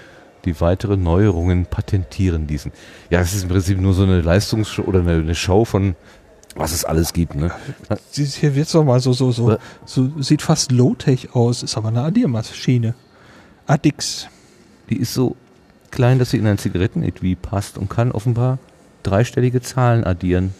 die 0.46 0.58
weitere 0.62 0.96
Neuerungen 0.96 1.66
patentieren 1.66 2.48
ließen. 2.48 2.72
Ja, 3.10 3.20
es 3.20 3.34
ist 3.34 3.42
im 3.42 3.50
Prinzip 3.50 3.78
nur 3.78 3.92
so 3.92 4.04
eine 4.04 4.22
Leistungsshow 4.22 4.82
oder 4.82 5.00
eine, 5.00 5.34
Show 5.34 5.66
von 5.66 5.94
was 6.56 6.72
es 6.72 6.84
alles 6.84 7.12
gibt. 7.12 7.34
Ne? 7.34 7.50
Hier 8.12 8.54
wird's 8.54 8.72
doch 8.72 8.82
mal 8.82 8.98
so, 8.98 9.12
so, 9.12 9.30
so, 9.30 9.58
so, 9.84 10.10
sieht 10.20 10.42
fast 10.42 10.72
Low-Tech 10.72 11.34
aus, 11.34 11.62
ist 11.62 11.76
aber 11.76 11.88
eine 11.88 12.02
Addiermaschine. 12.02 12.94
Addix. 13.66 14.26
Die 14.88 14.96
ist 14.96 15.14
so 15.14 15.36
klein, 15.90 16.18
dass 16.18 16.30
sie 16.30 16.38
in 16.38 16.46
ein 16.46 16.58
Zigarettenetui 16.58 17.36
passt 17.36 17.78
und 17.78 17.88
kann 17.88 18.10
offenbar 18.10 18.58
dreistellige 19.02 19.60
Zahlen 19.60 20.02
addieren. 20.02 20.54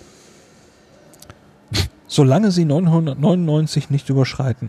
Solange 2.12 2.50
sie 2.50 2.64
999 2.64 3.88
nicht 3.88 4.08
überschreiten. 4.10 4.68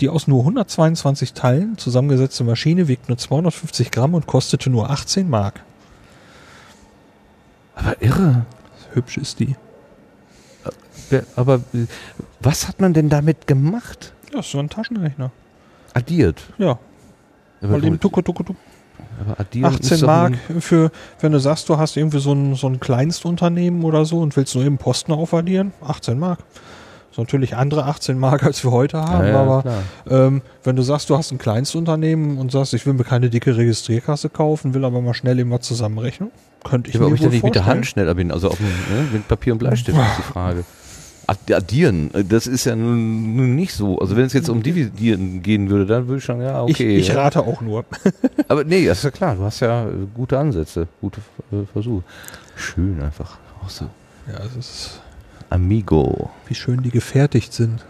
Die 0.00 0.10
aus 0.10 0.28
nur 0.28 0.40
122 0.40 1.32
Teilen 1.32 1.78
zusammengesetzte 1.78 2.44
Maschine 2.44 2.88
wiegt 2.88 3.08
nur 3.08 3.16
250 3.16 3.90
Gramm 3.90 4.12
und 4.12 4.26
kostete 4.26 4.68
nur 4.68 4.90
18 4.90 5.30
Mark. 5.30 5.62
Aber 7.74 8.00
irre. 8.02 8.44
Hübsch 8.92 9.16
ist 9.16 9.40
die. 9.40 9.56
Wer- 11.08 11.24
Aber 11.36 11.54
äh, 11.72 11.86
was 12.40 12.68
hat 12.68 12.80
man 12.82 12.92
denn 12.92 13.08
damit 13.08 13.46
gemacht? 13.46 14.12
Ja, 14.34 14.40
ist 14.40 14.50
so 14.50 14.58
ein 14.58 14.68
Taschenrechner. 14.68 15.30
Addiert. 15.94 16.42
Ja, 16.58 16.78
Aber, 17.62 17.78
mal 17.78 17.84
eben 17.84 17.98
tucke, 17.98 18.22
tucke, 18.22 18.44
tucke. 18.44 18.58
Aber 19.20 19.38
addieren 19.40 19.74
18 19.74 19.90
ist 19.92 20.02
doch 20.02 20.06
Mark 20.06 20.34
für, 20.60 20.90
wenn 21.20 21.32
du 21.32 21.38
sagst, 21.40 21.68
du 21.68 21.78
hast 21.78 21.96
irgendwie 21.96 22.20
so 22.20 22.32
ein, 22.32 22.54
so 22.54 22.66
ein 22.68 22.80
Kleinstunternehmen 22.80 23.84
oder 23.84 24.04
so 24.04 24.18
und 24.20 24.36
willst 24.36 24.54
nur 24.54 24.64
eben 24.64 24.78
Posten 24.78 25.12
aufaddieren, 25.12 25.72
18 25.86 26.18
Mark. 26.18 26.38
Das 26.38 27.18
ist 27.18 27.18
natürlich 27.18 27.56
andere 27.56 27.86
18 27.86 28.18
Mark, 28.18 28.44
als 28.44 28.62
wir 28.62 28.70
heute 28.70 28.98
haben, 28.98 29.26
Ja, 29.26 29.32
ja, 29.32 29.40
aber 29.42 29.64
ähm, 30.08 30.42
wenn 30.62 30.76
du 30.76 30.82
sagst, 30.82 31.10
du 31.10 31.16
hast 31.18 31.32
ein 31.32 31.38
Kleinstunternehmen 31.38 32.38
und 32.38 32.52
sagst, 32.52 32.72
ich 32.72 32.86
will 32.86 32.92
mir 32.92 33.02
keine 33.04 33.30
dicke 33.30 33.56
Registrierkasse 33.56 34.28
kaufen, 34.28 34.74
will 34.74 34.84
aber 34.84 35.00
mal 35.00 35.14
schnell 35.14 35.38
eben 35.40 35.50
was 35.50 35.62
zusammenrechnen, 35.62 36.30
könnte 36.62 36.88
ich 36.88 36.94
Ja, 36.94 37.00
aber 37.00 37.10
mir 37.10 37.14
ob 37.14 37.16
ich 37.16 37.22
wohl 37.22 37.28
da 37.28 37.32
nicht 37.34 37.44
mit 37.44 37.54
der. 37.56 37.66
Hand 37.66 37.86
schnell 37.86 38.08
abbinden, 38.08 38.32
also 38.32 38.48
auf 38.48 38.58
dem, 38.58 38.66
ne, 38.66 39.08
mit 39.12 39.26
Papier 39.26 39.54
und 39.54 39.58
Bleistift 39.58 39.98
ist 39.98 40.18
die 40.18 40.22
Frage. 40.32 40.64
Ad- 41.30 41.54
Addieren, 41.54 42.12
äh, 42.12 42.24
das 42.24 42.46
ist 42.48 42.64
ja 42.64 42.74
nun, 42.74 43.54
nicht 43.54 43.72
so. 43.72 43.98
Also 44.00 44.16
wenn 44.16 44.24
es 44.24 44.32
jetzt 44.32 44.48
um 44.48 44.62
Dividieren 44.62 45.42
gehen 45.42 45.70
würde, 45.70 45.86
dann 45.86 46.08
würde 46.08 46.18
ich 46.18 46.24
sagen, 46.24 46.42
ja, 46.42 46.62
okay. 46.62 46.96
ich, 46.96 47.08
ich 47.08 47.14
rate 47.16 47.40
auch 47.40 47.60
nur. 47.60 47.84
Aber 48.48 48.64
nee, 48.64 48.84
das 48.86 48.98
ist 48.98 49.04
ja 49.04 49.10
klar, 49.12 49.36
du 49.36 49.42
hast 49.44 49.60
ja 49.60 49.86
äh, 49.88 49.92
gute 50.12 50.38
Ansätze, 50.38 50.88
gute 51.00 51.20
äh, 51.52 51.64
Versuche. 51.72 52.02
Schön 52.56 53.00
einfach. 53.00 53.38
Auch 53.64 53.68
so. 53.70 53.84
Ja, 54.26 54.40
es 54.44 54.56
ist, 54.56 55.00
Amigo. 55.50 56.30
wie 56.46 56.54
schön 56.54 56.82
die 56.82 56.90
gefertigt 56.90 57.52
sind. 57.52 57.84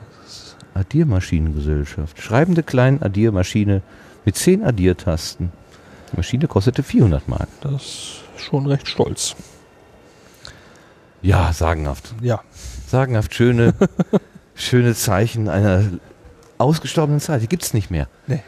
Addiermaschinengesellschaft. 0.75 2.21
Schreibende 2.23 2.63
kleine 2.63 3.03
Addiermaschine 3.03 3.83
mit 4.25 4.37
10 4.37 4.65
Addiertasten. 4.65 5.51
Die 6.13 6.17
Maschine 6.17 6.47
kostete 6.47 6.83
400 6.83 7.29
Mark. 7.29 7.49
Das 7.63 7.83
ist 7.83 8.21
schon 8.37 8.67
recht 8.67 8.87
stolz. 8.87 9.35
Ja, 11.23 11.53
sagenhaft. 11.53 12.15
Ja, 12.23 12.41
Sagenhaft 12.91 13.35
schöne, 13.35 13.75
schöne 14.55 14.95
Zeichen 14.95 15.49
einer 15.49 15.85
ausgestorbenen 16.59 17.21
Zeit. 17.21 17.43
Die 17.43 17.49
gibt's 17.49 17.75
nicht 17.75 17.91
mehr. 17.91 18.09
nee. 18.27 18.43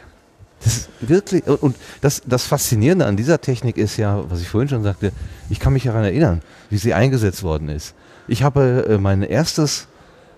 Das 0.63 0.77
ist 0.77 0.89
wirklich, 1.01 1.45
und- 1.45 1.61
und 1.61 1.75
das, 1.99 2.21
das 2.25 2.45
Faszinierende 2.45 3.05
an 3.05 3.17
dieser 3.17 3.41
Technik 3.41 3.75
ist 3.75 3.97
ja, 3.97 4.23
was 4.29 4.39
ich 4.39 4.47
vorhin 4.47 4.69
schon 4.69 4.81
sagte, 4.83 5.11
ich 5.49 5.59
kann 5.59 5.73
mich 5.73 5.83
daran 5.83 6.05
erinnern, 6.05 6.41
wie 6.69 6.77
sie 6.77 6.93
eingesetzt 6.93 7.43
worden 7.43 7.67
ist. 7.67 7.93
Ich 8.29 8.43
habe 8.43 8.85
äh, 8.87 8.97
mein 8.97 9.23
erstes 9.23 9.87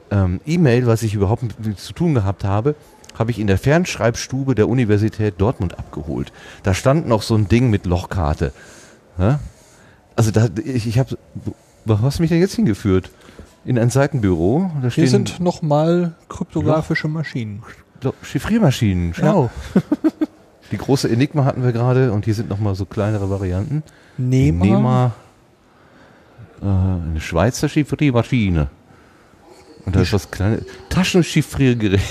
ähm, 0.10 0.42
E-Mail, 0.44 0.88
was 0.88 1.04
ich 1.04 1.14
überhaupt 1.14 1.44
mit, 1.64 1.80
zu 1.80 1.94
tun 1.94 2.16
gehabt 2.16 2.44
habe, 2.44 2.74
habe 3.20 3.30
ich 3.30 3.38
in 3.38 3.46
der 3.46 3.60
Fernschreibstube 3.60 4.56
der 4.56 4.68
Universität 4.68 5.36
Dortmund 5.38 5.78
abgeholt. 5.78 6.34
Da 6.64 6.74
stand 6.74 7.08
noch 7.08 7.22
so 7.22 7.36
ein 7.36 7.48
Ding 7.48 7.70
mit 7.70 7.86
Lochkarte. 7.86 8.52
Ja? 9.20 9.40
Also 10.16 10.32
da, 10.32 10.48
ich, 10.64 10.88
ich 10.88 10.98
habe, 10.98 11.20
wo 11.86 12.02
hast 12.02 12.18
du 12.18 12.24
mich 12.24 12.30
denn 12.30 12.40
jetzt 12.40 12.56
hingeführt? 12.56 13.12
In 13.66 13.80
ein 13.80 13.90
Seitenbüro. 13.90 14.72
Da 14.82 14.90
Hier 14.90 15.08
sind 15.08 15.40
nochmal 15.40 16.14
kryptografische 16.30 17.08
Maschinen. 17.08 17.64
Chiffriermaschinen. 18.22 19.14
Schau. 19.14 19.50
Die 20.72 20.78
große 20.78 21.10
Enigma 21.10 21.46
hatten 21.46 21.64
wir 21.64 21.72
gerade 21.72 22.12
und 22.12 22.26
hier 22.26 22.34
sind 22.34 22.50
nochmal 22.50 22.76
so 22.76 22.86
kleinere 22.86 23.30
Varianten. 23.30 23.84
Nehmer. 24.18 24.66
Nehmer, 24.66 25.14
äh, 26.62 26.66
eine 26.66 27.22
Schweizer 27.22 27.70
Chiffriermaschine. 27.70 28.70
Und 29.86 29.96
da 29.96 30.02
ist 30.02 30.14
was 30.14 30.32
kleines 30.32 30.66
Taschenchiffriergerät 30.90 32.02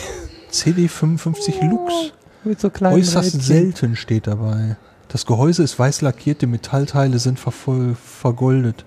CD55 0.52 1.68
Lux. 1.68 2.12
mit 2.44 2.60
so 2.60 2.70
kleinen 2.70 2.94
Äußerst 2.94 3.42
selten 3.42 3.96
steht 3.96 4.28
dabei. 4.28 4.76
Das 5.08 5.26
Gehäuse 5.26 5.62
ist 5.64 5.78
weiß 5.78 6.02
lackiert, 6.02 6.42
die 6.42 6.46
Metallteile 6.46 7.18
sind 7.18 7.40
vergoldet. 7.40 8.84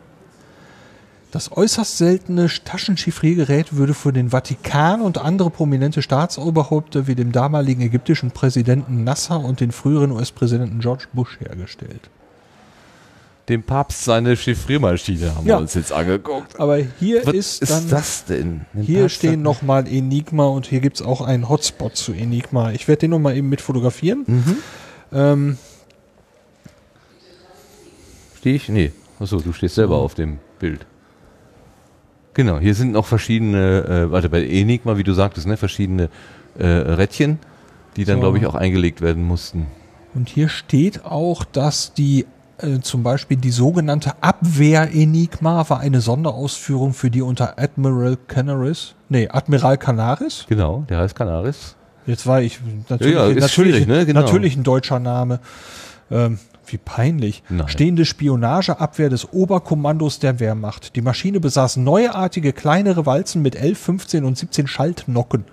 Das 1.31 1.51
äußerst 1.55 1.97
seltene 1.97 2.47
Taschenchiffriergerät 2.47 3.75
würde 3.75 3.93
für 3.93 4.13
den 4.13 4.29
Vatikan 4.29 5.01
und 5.01 5.17
andere 5.17 5.49
prominente 5.49 6.01
Staatsoberhäupter 6.01 7.05
wie 7.07 7.15
dem 7.15 7.31
damaligen 7.33 7.81
ägyptischen 7.81 8.31
Präsidenten 8.31 9.03
Nasser 9.03 9.39
und 9.41 9.59
den 9.59 9.71
früheren 9.73 10.11
US-Präsidenten 10.11 10.79
George 10.79 11.05
Bush 11.13 11.37
hergestellt. 11.39 12.09
Dem 13.49 13.63
Papst 13.63 14.03
seine 14.05 14.35
Chiffriermaschine 14.35 15.35
haben 15.35 15.45
Ja. 15.47 15.55
wir 15.55 15.61
uns 15.61 15.73
jetzt 15.73 15.91
angeguckt. 15.91 16.59
Aber 16.59 16.77
hier 16.77 17.25
Was 17.25 17.33
ist, 17.33 17.61
ist, 17.61 17.71
dann 17.71 17.89
das 17.89 18.25
denn? 18.25 18.65
Dem 18.73 18.81
Hier 18.83 19.01
Papst 19.01 19.15
stehen 19.17 19.41
nochmal 19.41 19.87
Enigma 19.87 20.45
und 20.47 20.65
hier 20.65 20.79
gibt's 20.79 21.01
auch 21.01 21.21
einen 21.21 21.47
Hotspot 21.49 21.95
zu 21.95 22.13
Enigma. 22.13 22.71
Ich 22.71 22.87
werde 22.87 23.01
den 23.01 23.11
nochmal 23.11 23.35
eben 23.37 23.49
mit 23.49 23.61
fotografieren. 23.61 24.23
Mhm. 24.27 24.57
Ähm, 25.13 25.57
Stehe 28.37 28.55
ich? 28.55 28.69
Nee. 28.69 28.91
Achso, 29.19 29.39
du 29.39 29.51
stehst 29.51 29.75
selber 29.75 29.97
auf 29.97 30.13
dem 30.13 30.39
Bild. 30.59 30.85
Genau, 32.37 32.59
hier 32.59 32.75
sind 32.75 32.91
noch 32.93 33.05
verschiedene, 33.07 33.83
äh, 34.07 34.11
warte, 34.11 34.29
bei 34.29 34.45
Enigma, 34.45 34.95
wie 34.97 35.03
du 35.03 35.11
sagtest, 35.13 35.47
ne, 35.47 35.57
verschiedene 35.57 36.07
äh, 36.59 36.65
Rädchen, 36.67 37.39
die 37.95 38.05
dann, 38.05 38.17
So. 38.17 38.21
glaube 38.21 38.37
ich, 38.37 38.45
auch 38.45 38.55
eingelegt 38.55 39.01
werden 39.01 39.23
mussten. 39.23 39.65
und 40.13 40.29
hier 40.29 40.47
steht 40.47 41.03
auch, 41.03 41.43
dass 41.43 41.93
die 41.93 42.25
äh, 42.59 42.79
zum 42.79 43.01
Beispiel 43.03 43.37
die 43.37 43.49
sogenannte 43.51 44.13
Abwehr-Enigma 44.21 45.67
war 45.69 45.79
eine 45.79 45.99
Sonderausführung 46.01 46.93
für 46.93 47.09
die 47.09 47.21
unter 47.21 47.57
Admiral 47.59 48.17
Canaris, 48.27 48.93
nee, 49.09 49.27
Admiral 49.29 49.77
Canaris. 49.77 50.45
Genau, 50.47 50.85
der 50.89 50.99
heißt 50.99 51.15
Canaris. 51.15 51.75
Jetzt 52.05 52.25
war 52.27 52.41
ich 52.41 52.59
natürlich, 52.89 53.15
Ja, 53.15 53.27
ja, 53.29 53.35
natürlich, 53.39 53.87
ne? 53.87 54.05
Genau. 54.05 54.21
natürlich 54.21 54.55
ein 54.55 54.63
deutscher 54.63 54.99
Name. 54.99 55.39
Ähm, 56.09 56.37
wie 56.71 56.77
peinlich. 56.77 57.43
Nein. 57.49 57.67
Stehende 57.67 58.05
Spionageabwehr 58.05 59.09
des 59.09 59.31
Oberkommandos 59.31 60.19
der 60.19 60.39
Wehrmacht. 60.39 60.95
Die 60.95 61.01
Maschine 61.01 61.39
besaß 61.39 61.77
neuartige 61.77 62.53
kleinere 62.53 63.05
Walzen 63.05 63.41
mit 63.41 63.55
11, 63.55 63.79
15 63.79 64.25
und 64.25 64.37
17 64.37 64.67
Schaltnocken. 64.67 65.45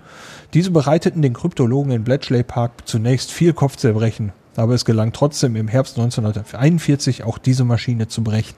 Diese 0.53 0.71
bereiteten 0.71 1.21
den 1.21 1.33
Kryptologen 1.33 1.91
in 1.91 2.03
Bletchley 2.03 2.43
Park 2.43 2.71
zunächst 2.85 3.31
viel 3.31 3.53
Kopfzerbrechen. 3.53 4.31
Aber 4.55 4.73
es 4.73 4.85
gelang 4.85 5.11
trotzdem 5.11 5.55
im 5.55 5.67
Herbst 5.67 5.97
1941 5.97 7.23
auch 7.23 7.37
diese 7.37 7.65
Maschine 7.65 8.07
zu 8.07 8.23
brechen. 8.23 8.55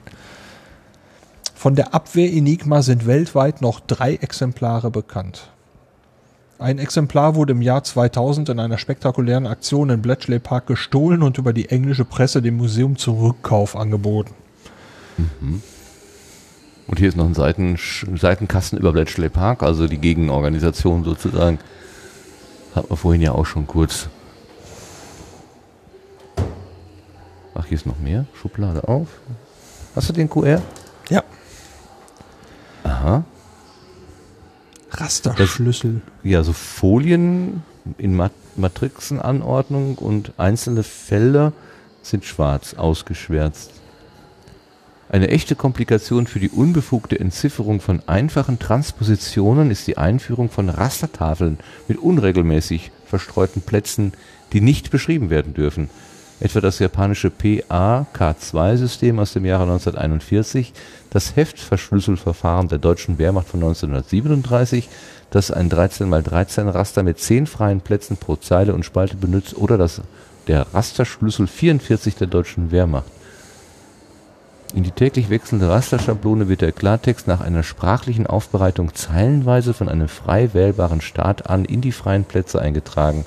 Von 1.54 1.74
der 1.74 1.92
Abwehr 1.92 2.32
Enigma 2.32 2.82
sind 2.82 3.06
weltweit 3.06 3.62
noch 3.62 3.80
drei 3.80 4.14
Exemplare 4.14 4.92
bekannt. 4.92 5.50
Ein 6.60 6.80
Exemplar 6.80 7.36
wurde 7.36 7.52
im 7.52 7.62
Jahr 7.62 7.84
2000 7.84 8.48
in 8.48 8.58
einer 8.58 8.78
spektakulären 8.78 9.46
Aktion 9.46 9.90
in 9.90 10.02
Bletchley 10.02 10.40
Park 10.40 10.66
gestohlen 10.66 11.22
und 11.22 11.38
über 11.38 11.52
die 11.52 11.68
englische 11.68 12.04
Presse 12.04 12.42
dem 12.42 12.56
Museum 12.56 12.96
zum 12.96 13.16
Rückkauf 13.18 13.76
angeboten. 13.76 14.34
Und 16.88 16.98
hier 16.98 17.08
ist 17.08 17.16
noch 17.16 17.26
ein 17.26 17.34
Seiten, 17.34 17.78
Seitenkasten 18.16 18.76
über 18.76 18.90
Bletchley 18.92 19.28
Park, 19.28 19.62
also 19.62 19.86
die 19.86 19.98
Gegenorganisation 19.98 21.04
sozusagen. 21.04 21.60
Hat 22.74 22.88
man 22.88 22.98
vorhin 22.98 23.22
ja 23.22 23.32
auch 23.32 23.46
schon 23.46 23.68
kurz. 23.68 24.08
Ach, 27.54 27.66
hier 27.66 27.76
ist 27.76 27.86
noch 27.86 28.00
mehr. 28.00 28.26
Schublade 28.34 28.86
auf. 28.88 29.06
Hast 29.94 30.08
du 30.08 30.12
den 30.12 30.28
QR? 30.28 30.60
Ja. 31.08 31.22
Aha. 32.82 33.22
Rasterschlüssel. 34.90 36.00
Ja, 36.22 36.42
so 36.42 36.52
Folien, 36.52 37.62
in 37.98 38.14
Mat 38.14 38.32
Matrixenanordnung 38.56 39.96
und 39.98 40.32
einzelne 40.36 40.82
Felder 40.82 41.52
sind 42.02 42.24
schwarz 42.24 42.74
ausgeschwärzt. 42.74 43.70
Eine 45.10 45.28
echte 45.28 45.54
Komplikation 45.54 46.26
für 46.26 46.40
die 46.40 46.50
unbefugte 46.50 47.18
Entzifferung 47.18 47.80
von 47.80 48.02
einfachen 48.06 48.58
Transpositionen 48.58 49.70
ist 49.70 49.86
die 49.86 49.96
Einführung 49.96 50.50
von 50.50 50.68
Rastertafeln 50.68 51.58
mit 51.86 51.98
unregelmäßig 51.98 52.90
verstreuten 53.06 53.62
Plätzen, 53.62 54.12
die 54.52 54.60
nicht 54.60 54.90
beschrieben 54.90 55.30
werden 55.30 55.54
dürfen. 55.54 55.88
Etwa 56.40 56.60
das 56.60 56.78
japanische 56.78 57.30
PA-K2-System 57.30 59.18
aus 59.18 59.32
dem 59.32 59.44
Jahre 59.44 59.64
1941, 59.64 60.72
das 61.10 61.34
Heftverschlüsselverfahren 61.34 62.68
der 62.68 62.78
deutschen 62.78 63.18
Wehrmacht 63.18 63.48
von 63.48 63.60
1937, 63.60 64.88
das 65.30 65.50
ein 65.50 65.68
13x13 65.68 66.68
Raster 66.68 67.02
mit 67.02 67.18
10 67.18 67.46
freien 67.46 67.80
Plätzen 67.80 68.16
pro 68.16 68.36
Zeile 68.36 68.72
und 68.72 68.84
Spalte 68.84 69.16
benutzt 69.16 69.56
oder 69.56 69.76
das 69.76 70.00
der 70.46 70.66
Rasterschlüssel 70.72 71.46
44 71.46 72.14
der 72.14 72.26
deutschen 72.26 72.70
Wehrmacht. 72.70 73.10
In 74.74 74.82
die 74.82 74.90
täglich 74.90 75.30
wechselnde 75.30 75.68
Rasterschablone 75.68 76.48
wird 76.48 76.60
der 76.60 76.72
Klartext 76.72 77.26
nach 77.26 77.40
einer 77.40 77.62
sprachlichen 77.62 78.26
Aufbereitung 78.26 78.94
zeilenweise 78.94 79.72
von 79.72 79.88
einem 79.88 80.08
frei 80.08 80.52
wählbaren 80.52 81.00
Start 81.00 81.48
an 81.48 81.64
in 81.64 81.80
die 81.80 81.92
freien 81.92 82.24
Plätze 82.24 82.60
eingetragen. 82.60 83.24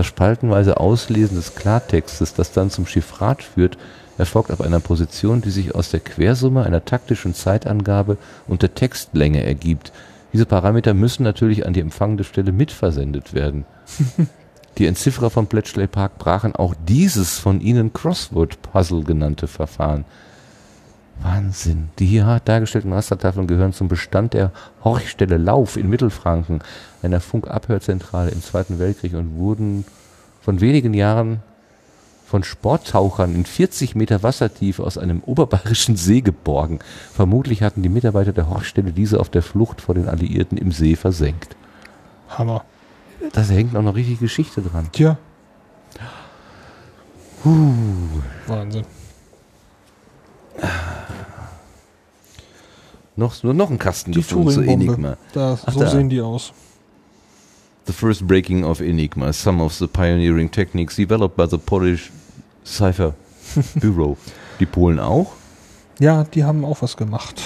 Das 0.00 0.06
spaltenweise 0.06 0.80
Auslesen 0.80 1.36
des 1.36 1.56
Klartextes, 1.56 2.32
das 2.32 2.52
dann 2.52 2.70
zum 2.70 2.86
Chiffrat 2.86 3.42
führt, 3.42 3.76
erfolgt 4.16 4.50
auf 4.50 4.62
einer 4.62 4.80
Position, 4.80 5.42
die 5.42 5.50
sich 5.50 5.74
aus 5.74 5.90
der 5.90 6.00
Quersumme 6.00 6.64
einer 6.64 6.86
taktischen 6.86 7.34
Zeitangabe 7.34 8.16
und 8.48 8.62
der 8.62 8.74
Textlänge 8.74 9.44
ergibt. 9.44 9.92
Diese 10.32 10.46
Parameter 10.46 10.94
müssen 10.94 11.22
natürlich 11.22 11.66
an 11.66 11.74
die 11.74 11.82
empfangende 11.82 12.24
Stelle 12.24 12.50
mitversendet 12.50 13.34
werden. 13.34 13.66
Die 14.78 14.86
Entzifferer 14.86 15.28
von 15.28 15.44
Bletchley 15.44 15.86
Park 15.86 16.16
brachen 16.16 16.56
auch 16.56 16.74
dieses 16.88 17.38
von 17.38 17.60
ihnen 17.60 17.92
Crossword-Puzzle 17.92 19.04
genannte 19.04 19.48
Verfahren. 19.48 20.06
Wahnsinn. 21.22 21.90
Die 21.98 22.06
hier 22.06 22.40
dargestellten 22.44 22.92
Rastertafeln 22.92 23.46
gehören 23.46 23.72
zum 23.72 23.88
Bestand 23.88 24.34
der 24.34 24.52
Horchstelle 24.84 25.36
Lauf 25.36 25.76
in 25.76 25.88
Mittelfranken, 25.88 26.60
einer 27.02 27.20
Funkabhörzentrale 27.20 28.30
im 28.30 28.42
Zweiten 28.42 28.78
Weltkrieg 28.78 29.14
und 29.14 29.36
wurden 29.36 29.84
von 30.40 30.60
wenigen 30.60 30.94
Jahren 30.94 31.40
von 32.26 32.44
Sporttauchern 32.44 33.34
in 33.34 33.44
40 33.44 33.96
Meter 33.96 34.22
Wassertiefe 34.22 34.84
aus 34.84 34.96
einem 34.96 35.20
oberbayerischen 35.20 35.96
See 35.96 36.20
geborgen. 36.20 36.78
Vermutlich 37.12 37.62
hatten 37.62 37.82
die 37.82 37.88
Mitarbeiter 37.88 38.32
der 38.32 38.48
Horchstelle 38.48 38.92
diese 38.92 39.18
auf 39.18 39.28
der 39.28 39.42
Flucht 39.42 39.80
vor 39.80 39.96
den 39.96 40.08
Alliierten 40.08 40.56
im 40.56 40.70
See 40.70 40.94
versenkt. 40.94 41.56
Hammer. 42.28 42.64
Da 43.32 43.42
hängt 43.42 43.76
auch 43.76 43.82
noch 43.82 43.96
richtig 43.96 44.20
Geschichte 44.20 44.62
dran. 44.62 44.88
Tja. 44.92 45.18
Wahnsinn. 48.46 48.84
Noch, 53.16 53.42
nur 53.42 53.54
noch 53.54 53.70
ein 53.70 53.78
Kasten 53.78 54.12
Die 54.12 54.18
gefunden 54.20 54.50
zu. 54.50 54.62
Enigma. 54.62 55.16
Da, 55.32 55.58
Ach, 55.66 55.72
so 55.72 55.80
da. 55.80 55.90
sehen 55.90 56.08
die 56.08 56.20
aus. 56.20 56.52
The 57.86 57.92
first 57.92 58.26
breaking 58.26 58.64
of 58.64 58.80
Enigma, 58.80 59.32
some 59.32 59.62
of 59.62 59.74
the 59.74 59.86
pioneering 59.86 60.50
techniques 60.50 60.96
developed 60.96 61.36
by 61.36 61.46
the 61.48 61.58
Polish 61.58 62.10
Cipher 62.64 63.14
Bureau. 63.74 64.16
Die 64.60 64.66
Polen 64.66 65.00
auch? 65.00 65.32
Ja, 65.98 66.24
die 66.24 66.44
haben 66.44 66.64
auch 66.64 66.80
was 66.82 66.96
gemacht. 66.96 67.42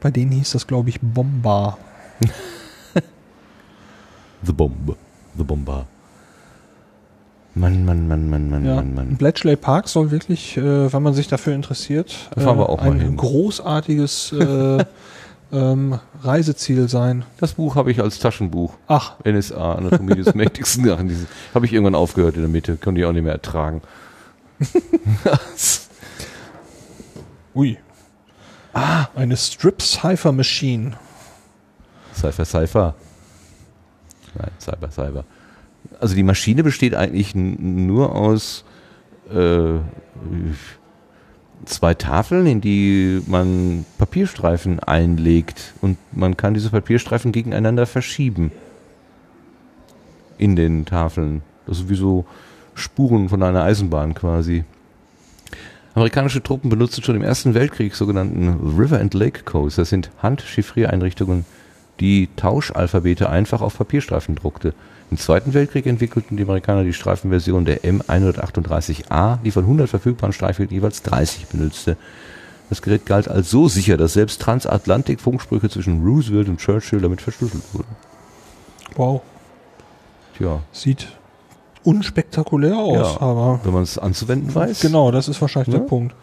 Bei 0.00 0.10
denen 0.10 0.30
hieß 0.32 0.52
das, 0.52 0.66
glaube 0.66 0.88
ich, 0.90 1.00
Bomba. 1.00 1.76
The 4.42 4.52
Bomb. 4.52 4.96
The 5.36 5.42
Bomber. 5.42 5.86
Mann, 7.58 7.84
Mann, 7.84 8.08
Mann, 8.08 8.30
Mann, 8.30 8.50
Mann, 8.50 8.64
Ja. 8.64 8.76
Mann, 8.76 8.94
Mann. 8.94 9.16
Bletchley 9.16 9.56
Park 9.56 9.88
soll 9.88 10.10
wirklich, 10.10 10.56
äh, 10.56 10.92
wenn 10.92 11.02
man 11.02 11.14
sich 11.14 11.28
dafür 11.28 11.54
interessiert, 11.54 12.14
mal 12.36 12.92
ein 12.94 13.00
hin. 13.00 13.16
großartiges 13.16 14.32
äh, 14.32 14.84
ähm, 15.52 15.98
Reiseziel 16.22 16.88
sein. 16.88 17.24
Das 17.38 17.54
Buch 17.54 17.76
habe 17.76 17.90
ich 17.90 18.00
als 18.00 18.18
Taschenbuch. 18.18 18.74
Ach, 18.86 19.14
NSA, 19.24 19.74
Anatomie 19.74 20.14
des 20.14 20.34
mächtigsten 20.36 20.84
Habe 21.54 21.66
ich 21.66 21.72
irgendwann 21.72 21.94
aufgehört 21.94 22.36
in 22.36 22.42
der 22.42 22.50
Mitte. 22.50 22.76
Konnte 22.76 23.00
ich 23.00 23.06
auch 23.06 23.12
nicht 23.12 23.24
mehr 23.24 23.32
ertragen. 23.32 23.82
ui. 27.54 27.78
Ah, 28.72 29.06
eine 29.14 29.36
Strip 29.36 29.82
Cipher 29.82 30.32
Machine. 30.32 30.92
Cypher, 32.14 32.44
Cypher. 32.44 32.94
Nein, 34.34 34.50
Cyber, 34.60 34.90
Cyber. 34.90 35.24
Also 36.00 36.14
die 36.14 36.22
Maschine 36.22 36.62
besteht 36.62 36.94
eigentlich 36.94 37.34
nur 37.34 38.14
aus 38.14 38.64
äh, 39.32 39.78
zwei 41.64 41.94
Tafeln, 41.94 42.46
in 42.46 42.60
die 42.60 43.22
man 43.26 43.84
Papierstreifen 43.98 44.80
einlegt 44.80 45.74
und 45.80 45.98
man 46.12 46.36
kann 46.36 46.54
diese 46.54 46.70
Papierstreifen 46.70 47.32
gegeneinander 47.32 47.86
verschieben. 47.86 48.52
In 50.38 50.54
den 50.54 50.84
Tafeln. 50.84 51.42
Das 51.66 51.78
ist 51.78 51.88
wie 51.88 51.96
so 51.96 52.24
Spuren 52.74 53.28
von 53.28 53.42
einer 53.42 53.64
Eisenbahn 53.64 54.14
quasi. 54.14 54.64
Amerikanische 55.94 56.42
Truppen 56.42 56.70
benutzten 56.70 57.02
schon 57.02 57.16
im 57.16 57.22
Ersten 57.22 57.54
Weltkrieg 57.54 57.94
sogenannten 57.94 58.76
River 58.78 59.00
and 59.00 59.14
Lake 59.14 59.42
Codes. 59.42 59.74
Das 59.76 59.88
sind 59.88 60.10
Handchiffriereinrichtungen, 60.22 61.44
die 61.98 62.28
Tauschalphabete 62.36 63.28
einfach 63.28 63.62
auf 63.62 63.76
Papierstreifen 63.76 64.36
druckte. 64.36 64.74
Im 65.10 65.16
Zweiten 65.16 65.54
Weltkrieg 65.54 65.86
entwickelten 65.86 66.36
die 66.36 66.42
Amerikaner 66.42 66.84
die 66.84 66.92
Streifenversion 66.92 67.64
der 67.64 67.82
M138A, 67.82 69.38
die 69.42 69.50
von 69.50 69.64
100 69.64 69.88
verfügbaren 69.88 70.32
Streifen 70.34 70.68
jeweils 70.68 71.02
30 71.02 71.46
benutzte. 71.46 71.96
Das 72.68 72.82
Gerät 72.82 73.06
galt 73.06 73.28
als 73.28 73.48
so 73.50 73.68
sicher, 73.68 73.96
dass 73.96 74.12
selbst 74.12 74.42
Transatlantik-Funksprüche 74.42 75.70
zwischen 75.70 76.04
Roosevelt 76.04 76.48
und 76.48 76.58
Churchill 76.60 77.00
damit 77.00 77.22
verschlüsselt 77.22 77.62
wurden. 77.72 77.96
Wow. 78.96 79.22
Tja, 80.36 80.60
Sieht 80.72 81.08
unspektakulär 81.84 82.76
aus, 82.76 83.14
Ja. 83.14 83.20
aber 83.22 83.60
wenn 83.64 83.72
man 83.72 83.84
es 83.84 83.96
anzuwenden 83.96 84.54
weiß. 84.54 84.80
genau, 84.80 85.10
das 85.10 85.28
ist 85.28 85.40
wahrscheinlich 85.40 85.72
Ne? 85.72 85.80
der 85.80 85.86
Punkt. 85.86 86.14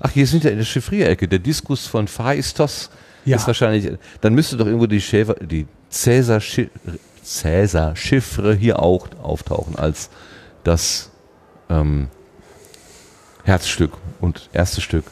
Ach, 0.00 0.10
hier 0.10 0.26
sind 0.26 0.42
ja 0.44 0.50
in 0.50 0.56
der 0.58 0.64
Chiffrierecke. 0.64 1.28
Der 1.28 1.38
Diskus 1.38 1.86
von 1.86 2.08
Phaistos 2.08 2.90
Ja. 3.24 3.36
ist 3.36 3.46
wahrscheinlich. 3.46 3.92
Dann 4.20 4.34
müsste 4.34 4.56
doch 4.56 4.66
irgendwo 4.66 4.86
die 4.86 5.00
Schäfer, 5.00 5.34
die 5.34 5.66
Cäsar 5.90 6.40
Cäsar 7.22 7.96
Chiffre 7.96 8.54
hier 8.54 8.80
auch 8.82 9.08
auftauchen 9.22 9.76
als 9.76 10.10
das 10.64 11.10
ähm, 11.68 12.08
Herzstück 13.44 13.92
und 14.20 14.48
erste 14.52 14.80
Stück. 14.80 15.04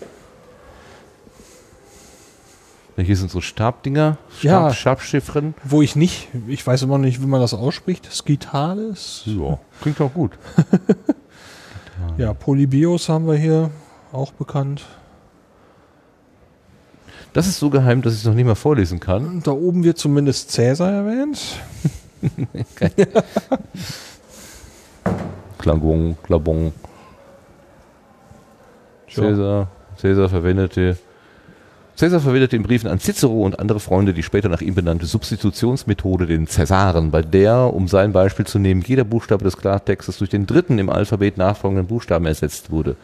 Hier 2.98 3.16
sind 3.16 3.30
so 3.30 3.42
Stabdinger, 3.42 4.16
Stab, 4.38 4.42
Ja. 4.42 4.72
Stabschiffren. 4.72 5.54
Wo 5.64 5.82
ich 5.82 5.96
nicht, 5.96 6.28
ich 6.48 6.66
weiß 6.66 6.80
immer 6.82 6.96
nicht, 6.96 7.20
wie 7.20 7.26
man 7.26 7.42
das 7.42 7.52
ausspricht. 7.52 8.10
Skitales. 8.10 9.22
Ja, 9.26 9.58
klingt 9.82 10.00
auch 10.00 10.12
gut. 10.12 10.32
Ja, 12.18 12.34
Polybios 12.34 13.08
haben 13.08 13.26
wir 13.26 13.36
hier, 13.36 13.70
auch 14.12 14.32
bekannt. 14.32 14.84
Das 17.36 17.46
ist 17.46 17.58
so 17.58 17.68
geheim, 17.68 18.00
dass 18.00 18.14
ich 18.14 18.20
es 18.20 18.24
noch 18.24 18.32
nicht 18.32 18.46
mal 18.46 18.54
vorlesen 18.54 18.98
kann. 18.98 19.42
Da 19.44 19.50
oben 19.50 19.84
wird 19.84 19.98
zumindest 19.98 20.52
Cäsar 20.52 20.90
erwähnt. 20.90 21.38
Klabon, 25.58 26.16
Klabon. 26.22 26.72
Cäsar, 29.10 29.68
Cäsar 29.98 30.30
verwendete 30.30 30.96
Cäsar 31.94 32.20
verwendete 32.20 32.56
in 32.56 32.62
Briefen 32.62 32.88
an 32.88 33.00
Cicero 33.00 33.42
und 33.42 33.60
andere 33.60 33.80
Freunde 33.80 34.14
die 34.14 34.22
später 34.22 34.48
nach 34.48 34.62
ihm 34.62 34.74
benannte 34.74 35.04
Substitutionsmethode, 35.04 36.26
den 36.26 36.46
Cäsaren, 36.46 37.10
bei 37.10 37.20
der, 37.20 37.74
um 37.74 37.86
sein 37.86 38.12
Beispiel 38.12 38.46
zu 38.46 38.58
nehmen, 38.58 38.80
jeder 38.80 39.04
Buchstabe 39.04 39.44
des 39.44 39.58
Klartextes 39.58 40.16
durch 40.16 40.30
den 40.30 40.46
dritten 40.46 40.78
im 40.78 40.88
Alphabet 40.88 41.36
nachfolgenden 41.36 41.86
Buchstaben 41.86 42.24
ersetzt 42.24 42.70
wurde. 42.70 42.96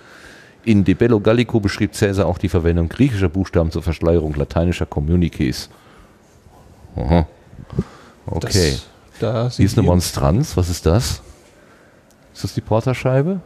In 0.64 0.84
De 0.84 0.94
Bello 0.94 1.20
Gallico 1.20 1.60
beschrieb 1.60 1.94
Cäsar 1.94 2.26
auch 2.26 2.38
die 2.38 2.48
Verwendung 2.48 2.88
griechischer 2.88 3.28
Buchstaben 3.28 3.70
zur 3.70 3.82
Verschleierung 3.82 4.34
lateinischer 4.34 4.86
Kommuniqués. 4.86 5.68
Aha. 6.96 7.26
Okay. 8.26 8.78
Das, 9.18 9.20
da 9.20 9.50
Hier 9.50 9.66
ist 9.66 9.76
eine 9.76 9.86
Monstranz. 9.86 10.56
Was 10.56 10.68
ist 10.68 10.86
das? 10.86 11.22
Ist 12.32 12.44
das 12.44 12.54
die 12.54 12.60
Porterscheibe? 12.60 13.40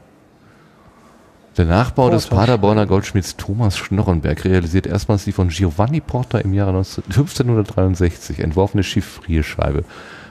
Der 1.57 1.65
Nachbau 1.65 2.11
des. 2.11 2.27
Paderborner 2.27 2.87
Goldschmieds 2.87 3.37
Thomas 3.37 3.79
Schnorrenberg 3.79 4.45
realisiert 4.45 4.87
erstmals 4.87 5.25
die 5.25 5.33
von 5.33 5.49
Giovanni 5.49 6.01
Porta 6.01 6.39
im 6.39 6.53
Jahre 6.53 6.73
19 6.73 7.05
1563 7.05 8.41
entworfene 8.41 8.83
Chiffrierscheibe. 8.83 9.85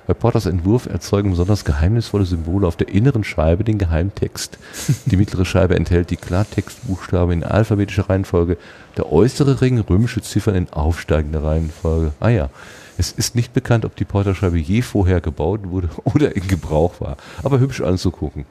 Bei 0.08 0.14
Porters 0.14 0.45
Entwurf 0.45 0.85
erzeugen 0.85 1.32
besonders 1.32 1.66
geheimnisvolle 1.66 2.25
Symbole 2.25 2.67
auf 2.67 2.75
der 2.75 2.90
inneren 2.90 3.24
Scheibe 3.24 3.64
den 3.64 3.80
Geheimtext. 3.80 4.59
Die 5.06 5.17
mittlere 5.17 5.45
Scheibe 5.45 5.75
enthält 5.75 6.11
die 6.11 6.17
Klartextbuchstaben 6.17 7.32
in 7.32 7.43
alphabetischer 7.43 8.09
Reihenfolge, 8.09 8.58
der 8.98 9.11
äußere 9.11 9.61
Ring 9.61 9.80
römische 9.80 10.22
Ziffern 10.22 10.56
in 10.56 10.72
aufsteigender 10.72 11.43
Reihenfolge. 11.43 12.11
Ah 12.19 12.30
ja. 12.30 12.50
Es 12.98 13.11
ist 13.11 13.35
nicht 13.35 13.51
bekannt, 13.53 13.84
ob 13.84 13.95
die 13.98 14.06
Porterscheibe 14.06 14.58
je 14.58 14.82
vorher 14.82 15.19
gebaut 15.22 15.61
wurde 15.66 15.90
oder 16.03 16.35
in 16.35 16.48
Gebrauch 16.48 17.01
war. 17.01 17.17
Aber 17.43 17.59
hübsch 17.59 17.82
anzugucken. 17.82 18.45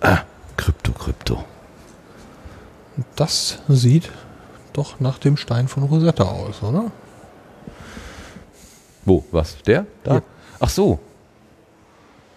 Ah, 0.00 0.20
Krypto, 0.56 0.92
Krypto. 0.92 1.44
Das 3.16 3.58
sieht 3.68 4.10
doch 4.72 5.00
nach 5.00 5.18
dem 5.18 5.36
Stein 5.36 5.68
von 5.68 5.82
Rosetta 5.82 6.24
aus, 6.24 6.62
oder? 6.62 6.90
Wo? 9.04 9.24
Was? 9.30 9.58
Der? 9.62 9.86
Da? 10.04 10.14
Ja. 10.16 10.22
Ach 10.60 10.68
so. 10.68 10.98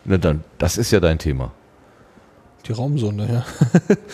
Na 0.06 0.18
dann, 0.18 0.44
das 0.58 0.78
ist 0.78 0.92
ja 0.92 1.00
dein 1.00 1.18
Thema. 1.20 1.52
Die 2.68 2.72
Raumsonde, 2.72 3.26
ja. 3.26 3.46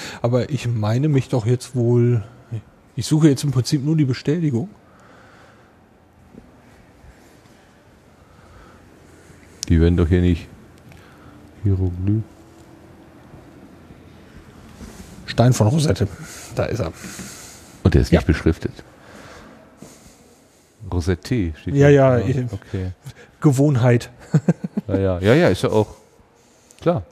Aber 0.22 0.50
ich 0.50 0.68
meine 0.68 1.08
mich 1.08 1.30
doch 1.30 1.46
jetzt 1.46 1.76
wohl. 1.76 2.24
Ich 2.96 3.06
suche 3.06 3.30
jetzt 3.30 3.44
im 3.44 3.52
Prinzip 3.52 3.84
nur 3.84 3.96
die 3.96 4.06
Bestätigung. 4.06 4.70
Die 9.68 9.80
werden 9.80 9.98
doch 9.98 10.08
hier 10.08 10.22
nicht 10.22 10.48
Hieroglyph. 11.64 12.24
Stein 15.28 15.54
von 15.54 15.68
Rosette. 15.68 16.08
Da 16.56 16.66
ist 16.66 16.80
er. 16.80 16.92
Und 17.84 17.94
der 17.94 18.02
ist 18.02 18.12
Ja. 18.12 18.20
nicht 18.20 18.28
beschriftet. 18.28 18.72
Rosette 20.92 21.54
steht 21.62 21.76
Ja, 21.76 21.90
ja, 21.90 22.10
Ah, 22.12 22.20
ich- 22.20 22.38
Okay. 22.52 22.92
Gewohnheit. 23.42 24.10
Ja, 24.88 24.98
ja, 24.98 25.20
ja, 25.20 25.34
ja, 25.34 25.48
ist 25.50 25.64
ja 25.64 25.70
auch 25.70 25.88
klar. 26.82 27.04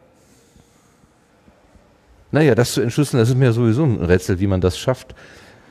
Naja, 2.31 2.55
das 2.55 2.73
zu 2.73 2.81
entschlüsseln, 2.81 3.19
das 3.21 3.29
ist 3.29 3.35
mir 3.37 3.53
sowieso 3.53 3.83
ein 3.85 4.01
Rätsel, 4.03 4.39
wie 4.39 4.47
man 4.47 4.59
das 4.59 4.77
schafft, 4.77 5.15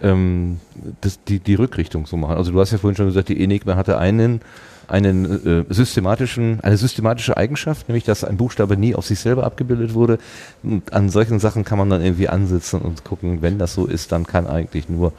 ähm, 0.02 0.58
das, 1.02 1.22
die, 1.24 1.38
die 1.38 1.54
Rückrichtung 1.54 2.06
zu 2.06 2.16
machen. 2.16 2.36
Also 2.36 2.50
du 2.52 2.60
hast 2.60 2.72
ja 2.72 2.78
vorhin 2.78 2.96
schon 2.96 3.06
gesagt, 3.06 3.28
die 3.28 3.42
Enigma 3.42 3.76
hatte 3.76 3.98
einen, 3.98 4.40
einen 4.88 5.66
äh, 5.68 5.72
systematischen, 5.72 6.60
eine 6.62 6.76
systematische 6.78 7.36
Eigenschaft, 7.36 7.88
nämlich 7.88 8.04
dass 8.04 8.24
ein 8.24 8.38
Buchstabe 8.38 8.76
nie 8.78 8.94
auf 8.94 9.04
sich 9.06 9.18
selber 9.20 9.44
abgebildet 9.44 9.92
wurde. 9.94 10.18
Und 10.62 10.92
an 10.94 11.10
solchen 11.10 11.38
Sachen 11.40 11.64
kann 11.64 11.76
man 11.78 11.90
dann 11.90 12.02
irgendwie 12.02 12.28
ansitzen 12.28 12.80
und 12.80 13.04
gucken, 13.04 13.42
wenn 13.42 13.58
das 13.58 13.74
so 13.74 13.84
ist, 13.86 14.12
dann 14.12 14.26
kann 14.26 14.46
eigentlich 14.46 14.88
nur 14.88 15.12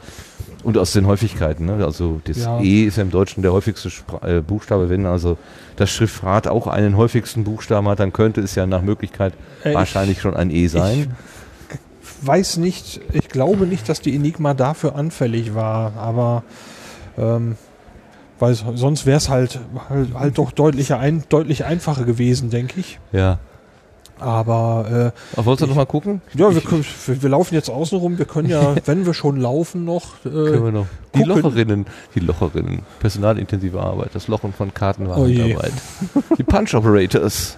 und 0.64 0.76
aus 0.76 0.92
den 0.92 1.06
Häufigkeiten, 1.06 1.66
ne? 1.66 1.84
also 1.84 2.20
das 2.24 2.38
Ja. 2.38 2.60
E 2.60 2.84
ist 2.84 2.96
ja 2.96 3.02
im 3.02 3.10
Deutschen 3.10 3.42
der 3.42 3.52
häufigste 3.52 3.90
Spra 3.90 4.26
äh, 4.26 4.40
Buchstabe, 4.40 4.88
wenn 4.90 5.06
also 5.06 5.38
das 5.76 5.90
Schriftrad 5.90 6.48
auch 6.48 6.66
einen 6.66 6.96
häufigsten 6.96 7.44
Buchstaben 7.44 7.86
hat, 7.88 8.00
dann 8.00 8.12
könnte 8.12 8.40
es 8.40 8.54
ja 8.54 8.66
nach 8.66 8.82
Möglichkeit 8.82 9.34
Äh, 9.64 9.70
ich- 9.70 9.74
wahrscheinlich 9.76 10.20
schon 10.20 10.34
ein 10.36 10.50
E 10.50 10.66
sein. 10.66 11.14
Ich 12.20 12.26
weiß 12.26 12.56
nicht, 12.56 13.00
ich 13.12 13.28
glaube 13.28 13.66
nicht, 13.66 13.88
dass 13.88 14.00
die 14.00 14.14
Enigma 14.16 14.52
dafür 14.54 14.96
anfällig 14.96 15.54
war, 15.54 15.92
aber 15.96 16.42
ähm, 17.16 17.54
weil 18.40 18.54
sonst 18.54 19.06
wäre 19.06 19.16
es 19.18 19.28
halt, 19.28 19.60
halt 19.88 20.14
halt 20.14 20.38
doch 20.38 20.50
deutlicher 20.52 20.98
ein, 20.98 21.24
deutlich 21.28 21.64
einfacher 21.64 22.04
gewesen, 22.04 22.50
denke 22.50 22.80
ich. 22.80 22.98
ja. 23.12 23.38
Aber 24.20 25.12
Aber 25.36 25.46
wolltest 25.46 25.60
du 25.60 25.64
Ich- 25.64 25.68
noch 25.70 25.76
mal 25.76 25.86
gucken? 25.86 26.20
äh, 26.34 26.38
ja, 26.38 26.54
wir, 26.54 26.60
können, 26.60 26.84
wir, 27.06 27.28
laufen 27.30 27.54
jetzt 27.54 27.70
außen 27.70 27.98
rum. 27.98 28.18
Wir 28.18 28.24
können 28.26 28.48
ja, 28.48 28.74
wenn 28.86 29.06
wir 29.06 29.14
schon 29.14 29.36
laufen, 29.40 29.84
noch. 29.84 30.22
können 30.22 30.62
wir 30.62 30.68
Äh, 30.68 30.72
noch. 30.72 30.86
Die 31.14 31.22
gucken. 31.22 31.42
Locherinnen, 31.42 31.86
die 32.14 32.20
Locherinnen, 32.20 32.82
personalintensive 33.00 33.80
Arbeit, 33.80 34.10
das 34.14 34.28
Lochen 34.28 34.52
von 34.52 34.68
Oh 34.68 34.70
je. 34.70 34.74
Kartenwarenarbeit. 34.78 35.72
die 36.38 36.42
Punch 36.44 36.74
Operators. 36.74 37.56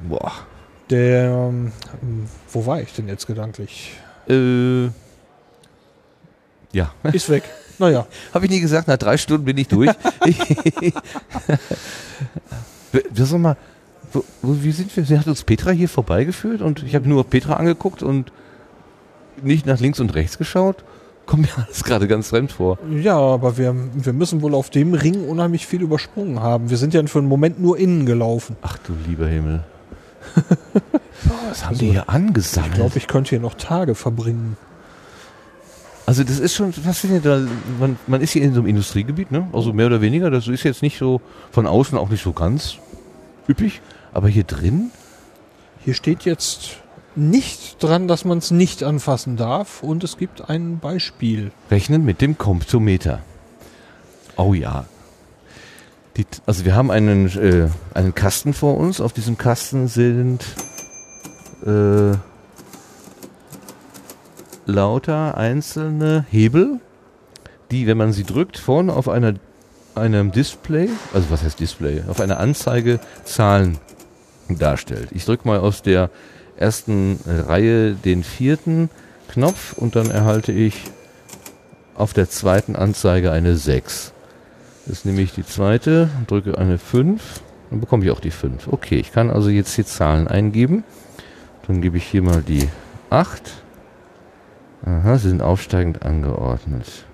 Boah. 0.00 0.32
der, 0.90 1.30
ähm, 1.30 1.72
wo 2.52 2.66
war 2.66 2.80
ich 2.80 2.92
denn 2.92 3.08
jetzt 3.08 3.26
gedanklich? 3.26 3.92
Äh, 4.28 4.84
ja. 6.72 6.90
Ist 7.12 7.28
weg. 7.30 7.44
Naja, 7.78 8.06
Habe 8.32 8.44
ich 8.44 8.50
nie 8.52 8.60
gesagt, 8.60 8.86
nach 8.86 8.96
drei 8.98 9.16
Stunden 9.16 9.44
bin 9.46 9.56
ich 9.58 9.66
durch. 9.66 9.90
wir 12.92 13.26
sollen 13.26 13.42
mal, 13.42 13.56
wo, 14.14 14.24
wo, 14.42 14.56
wie 14.62 14.72
sind 14.72 14.94
wir? 14.96 15.04
Sie 15.04 15.18
hat 15.18 15.26
uns 15.26 15.42
Petra 15.44 15.70
hier 15.70 15.88
vorbeigeführt 15.88 16.62
und 16.62 16.82
ich 16.82 16.94
habe 16.94 17.08
nur 17.08 17.20
auf 17.20 17.30
Petra 17.30 17.54
angeguckt 17.54 18.02
und 18.02 18.32
nicht 19.42 19.66
nach 19.66 19.80
links 19.80 20.00
und 20.00 20.14
rechts 20.14 20.38
geschaut. 20.38 20.84
Kommt 21.26 21.42
mir 21.42 21.48
alles 21.64 21.84
gerade 21.84 22.06
ganz 22.06 22.28
fremd 22.28 22.52
vor. 22.52 22.78
ja, 23.00 23.16
aber 23.18 23.56
wir, 23.58 23.74
wir 23.94 24.12
müssen 24.12 24.42
wohl 24.42 24.54
auf 24.54 24.70
dem 24.70 24.94
Ring 24.94 25.26
unheimlich 25.28 25.66
viel 25.66 25.82
übersprungen 25.82 26.40
haben. 26.40 26.70
Wir 26.70 26.76
sind 26.76 26.94
ja 26.94 27.04
für 27.06 27.18
einen 27.18 27.28
Moment 27.28 27.60
nur 27.60 27.78
innen 27.78 28.06
gelaufen. 28.06 28.56
Ach 28.62 28.78
du 28.78 28.92
lieber 29.08 29.26
Himmel. 29.26 29.64
Was 31.48 31.64
haben 31.66 31.78
die 31.78 31.90
hier 31.90 32.08
angesammelt? 32.08 32.72
Ich 32.72 32.76
glaube, 32.78 32.98
ich 32.98 33.06
könnte 33.06 33.30
hier 33.30 33.40
noch 33.40 33.54
Tage 33.54 33.94
verbringen. 33.94 34.56
Also 36.06 36.22
das 36.22 36.38
ist 36.38 36.54
schon 36.54 36.72
faszinierend. 36.72 37.24
da- 37.24 37.40
Man, 37.80 37.96
man 38.06 38.20
ist 38.20 38.32
hier 38.32 38.42
in 38.42 38.52
so 38.52 38.60
einem 38.60 38.68
Industriegebiet, 38.68 39.30
ne? 39.30 39.48
Also 39.52 39.72
mehr 39.72 39.86
oder 39.86 40.00
weniger. 40.02 40.30
Das 40.30 40.48
ist 40.48 40.62
jetzt 40.62 40.82
nicht 40.82 40.98
so 40.98 41.20
von 41.50 41.66
außen 41.66 41.96
auch 41.96 42.10
nicht 42.10 42.22
so 42.22 42.32
ganz 42.32 42.76
üppig. 43.48 43.80
Aber 44.14 44.28
hier 44.28 44.44
drin, 44.44 44.90
Hier 45.84 45.92
steht 45.92 46.22
jetzt 46.22 46.78
nicht 47.16 47.82
dran, 47.82 48.08
dass 48.08 48.24
man 48.24 48.38
es 48.38 48.50
nicht 48.50 48.82
anfassen 48.82 49.36
darf 49.36 49.82
und 49.82 50.02
es 50.02 50.16
gibt 50.16 50.48
ein 50.48 50.78
Beispiel. 50.78 51.52
rechnen 51.70 52.04
mit 52.04 52.22
dem 52.22 52.38
Komptometer. 52.38 53.20
Oh 54.36 54.54
ja. 54.54 54.86
Die, 56.16 56.24
also 56.46 56.64
wir 56.64 56.74
haben 56.74 56.90
einen, 56.90 57.26
äh, 57.36 57.68
einen 57.92 58.14
Kasten 58.14 58.54
vor 58.54 58.78
uns. 58.78 59.00
Auf 59.00 59.12
diesem 59.12 59.36
Kasten 59.36 59.88
sind 59.88 60.44
äh, 61.66 62.16
lauter 64.64 65.36
einzelne 65.36 66.24
Hebel, 66.30 66.80
die, 67.70 67.86
wenn 67.86 67.98
man 67.98 68.12
sie 68.12 68.24
drückt, 68.24 68.58
vorne 68.58 68.92
auf 68.92 69.08
einer, 69.08 69.34
einem 69.96 70.32
Display, 70.32 70.88
also 71.12 71.30
was 71.30 71.42
heißt 71.42 71.60
Display, 71.60 72.04
auf 72.08 72.20
einer 72.20 72.38
Anzeige 72.38 73.00
Zahlen 73.24 73.78
darstellt. 74.48 75.08
Ich 75.12 75.24
drücke 75.24 75.46
mal 75.48 75.58
aus 75.58 75.82
der 75.82 76.10
ersten 76.56 77.18
Reihe 77.26 77.94
den 77.94 78.22
vierten 78.22 78.90
Knopf 79.28 79.72
und 79.72 79.96
dann 79.96 80.10
erhalte 80.10 80.52
ich 80.52 80.84
auf 81.94 82.12
der 82.12 82.28
zweiten 82.28 82.76
Anzeige 82.76 83.32
eine 83.32 83.56
6. 83.56 84.12
Das 84.86 85.04
nehme 85.04 85.22
ich 85.22 85.32
die 85.32 85.46
zweite, 85.46 86.10
drücke 86.26 86.58
eine 86.58 86.78
5, 86.78 87.40
dann 87.70 87.80
bekomme 87.80 88.04
ich 88.04 88.10
auch 88.10 88.20
die 88.20 88.30
5. 88.30 88.68
Okay, 88.68 88.96
ich 88.96 89.12
kann 89.12 89.30
also 89.30 89.48
jetzt 89.48 89.74
hier 89.74 89.86
Zahlen 89.86 90.28
eingeben. 90.28 90.84
Dann 91.66 91.80
gebe 91.80 91.96
ich 91.96 92.04
hier 92.04 92.22
mal 92.22 92.42
die 92.42 92.68
8. 93.10 93.42
Aha, 94.84 95.16
sie 95.16 95.30
sind 95.30 95.40
aufsteigend 95.40 96.04
angeordnet. 96.04 97.06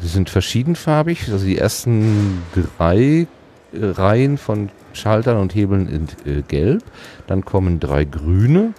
Sie 0.00 0.08
sind 0.08 0.30
verschiedenfarbig, 0.30 1.30
also 1.32 1.44
die 1.44 1.58
ersten 1.58 2.42
drei 2.78 3.26
Reihen 3.72 4.38
von 4.38 4.70
Schaltern 4.94 5.38
und 5.38 5.54
Hebeln 5.54 5.88
sind 5.88 6.16
äh, 6.26 6.42
gelb. 6.42 6.82
Dann 7.26 7.44
kommen 7.44 7.80
drei 7.80 8.04
grüne. 8.04 8.74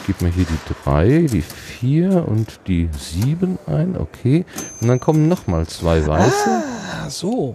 Ich 0.00 0.06
gebe 0.08 0.24
mir 0.24 0.30
hier 0.30 0.46
die 0.46 0.74
3, 0.84 1.26
die 1.30 1.42
4 1.42 2.26
und 2.26 2.60
die 2.66 2.88
7 2.98 3.58
ein. 3.66 3.96
Okay. 3.96 4.44
Und 4.80 4.88
dann 4.88 5.00
kommen 5.00 5.28
nochmal 5.28 5.66
zwei 5.66 6.06
weiße. 6.06 6.62
Ah, 7.04 7.10
so. 7.10 7.54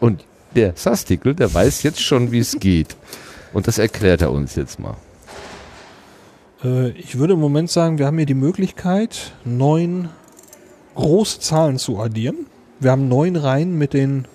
Und 0.00 0.24
der 0.54 0.72
Sastikel, 0.74 1.34
der 1.34 1.52
weiß 1.52 1.82
jetzt 1.82 2.02
schon, 2.02 2.32
wie 2.32 2.38
es 2.38 2.58
geht. 2.58 2.96
Und 3.52 3.66
das 3.68 3.78
erklärt 3.78 4.22
er 4.22 4.32
uns 4.32 4.54
jetzt 4.54 4.80
mal. 4.80 4.96
Äh, 6.64 6.90
ich 6.90 7.18
würde 7.18 7.34
im 7.34 7.40
Moment 7.40 7.70
sagen, 7.70 7.98
wir 7.98 8.06
haben 8.06 8.16
hier 8.16 8.26
die 8.26 8.34
Möglichkeit, 8.34 9.32
neun 9.44 10.08
große 10.94 11.40
Zahlen 11.40 11.78
zu 11.78 11.98
addieren. 12.00 12.46
Wir 12.80 12.90
haben 12.90 13.08
neun 13.08 13.36
Reihen 13.36 13.78
mit 13.78 13.92
den 13.92 14.26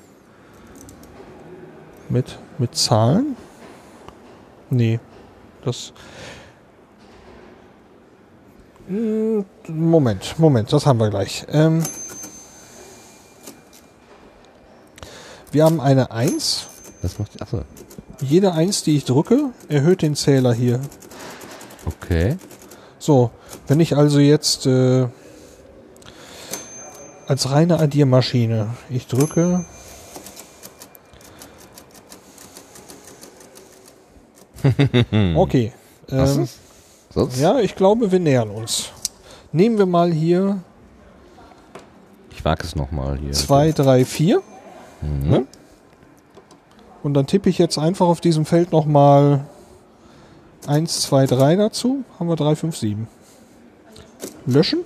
mit, 2.09 2.37
mit 2.59 2.75
Zahlen. 2.75 3.35
Nee, 4.69 4.99
das. 5.63 5.93
Hm, 8.87 9.45
Moment, 9.67 10.35
Moment, 10.37 10.71
das 10.71 10.85
haben 10.85 10.99
wir 10.99 11.09
gleich. 11.09 11.45
Ähm, 11.49 11.83
wir 15.51 15.63
haben 15.65 15.81
eine 15.81 16.11
1. 16.11 16.67
Das 17.01 17.19
macht. 17.19 17.41
Achso. 17.41 17.63
Jede 18.21 18.53
1, 18.53 18.83
die 18.83 18.97
ich 18.97 19.05
drücke, 19.05 19.51
erhöht 19.67 20.01
den 20.01 20.15
Zähler 20.15 20.53
hier 20.53 20.79
Okay. 21.87 22.37
So, 22.99 23.31
wenn 23.67 23.79
ich 23.79 23.95
also 23.95 24.19
jetzt 24.19 24.65
äh, 24.65 25.07
als 27.27 27.51
reine 27.51 27.79
Addiermaschine, 27.79 28.69
ich 28.89 29.07
drücke. 29.07 29.65
Okay. 35.35 35.71
Ähm? 36.09 36.47
Sonst? 37.13 37.39
ja, 37.39 37.59
ich 37.59 37.75
glaube, 37.75 38.11
wir 38.11 38.19
nähern 38.19 38.49
uns. 38.49 38.91
Nehmen 39.51 39.77
wir 39.77 39.85
mal 39.85 40.11
hier 40.11 40.59
Ich 42.31 42.41
sag 42.43 42.63
es 42.63 42.75
nochmal 42.75 43.17
hier. 43.17 43.31
2, 43.31 43.71
3, 43.71 44.05
4. 44.05 44.41
Mhm. 45.01 45.29
Ne? 45.29 45.45
Und 47.03 47.13
dann 47.13 47.27
tippe 47.27 47.49
ich 47.49 47.57
jetzt 47.57 47.77
einfach 47.77 48.07
auf 48.07 48.21
diesem 48.21 48.45
Feld 48.45 48.71
nochmal 48.71 49.45
1, 50.67 51.01
2, 51.01 51.25
3 51.27 51.55
dazu. 51.55 52.03
Haben 52.19 52.29
wir 52.29 52.35
3, 52.35 52.55
5, 52.55 52.77
7. 52.77 53.07
Löschen. 54.45 54.79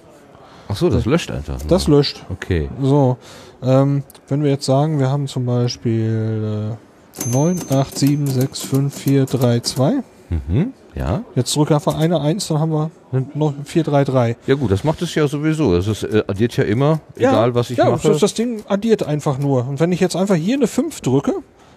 Achso, 0.68 0.90
das 0.90 1.06
löscht 1.06 1.32
einfach. 1.32 1.60
nur. 1.60 1.68
Das 1.68 1.88
löscht. 1.88 2.24
Okay. 2.30 2.70
So, 2.82 3.18
ähm, 3.62 4.04
wenn 4.28 4.44
wir 4.44 4.52
jetzt 4.52 4.66
sagen, 4.66 5.00
wir 5.00 5.10
haben 5.10 5.28
zum 5.28 5.46
Beispiel 5.46 6.72
äh, 6.74 6.91
9, 7.26 7.60
8, 7.70 7.98
7, 7.98 8.28
6, 8.28 8.62
5, 8.62 8.94
4, 8.94 9.26
3, 9.26 9.60
2. 9.60 9.94
Mhm. 10.30 10.74
Ja. 10.96 11.24
Jetzt 11.36 11.56
drücke 11.56 11.74
einfach 11.76 11.98
eine 11.98 12.20
1, 12.20 12.48
dann 12.50 12.60
haben 12.60 12.72
wir 12.72 12.92
noch 13.34 13.54
4, 13.64 13.84
3, 13.84 14.04
3. 14.04 14.38
Ja 14.46 14.56
gut, 14.56 14.72
das 14.72 14.84
macht 14.84 15.02
es 15.02 15.16
ja 15.16 15.28
sowieso. 15.28 15.76
Es 15.76 15.88
ist, 15.88 16.04
äh, 16.04 16.24
addiert 16.28 16.58
ja 16.58 16.64
immer, 16.66 17.00
egal 17.16 17.56
was 17.56 17.70
ich 17.70 17.78
ja, 17.78 17.90
mache. 17.90 18.08
Das, 18.10 18.20
das 18.20 18.34
Ding 18.34 18.64
addiert 18.68 19.04
einfach 19.04 19.38
nur. 19.38 19.68
Und 19.68 19.80
wenn 19.80 19.92
ich 19.92 20.00
jetzt 20.02 20.16
einfach 20.16 20.36
hier 20.36 20.56
eine 20.56 20.68
5 20.68 21.00
drücke, 21.02 21.34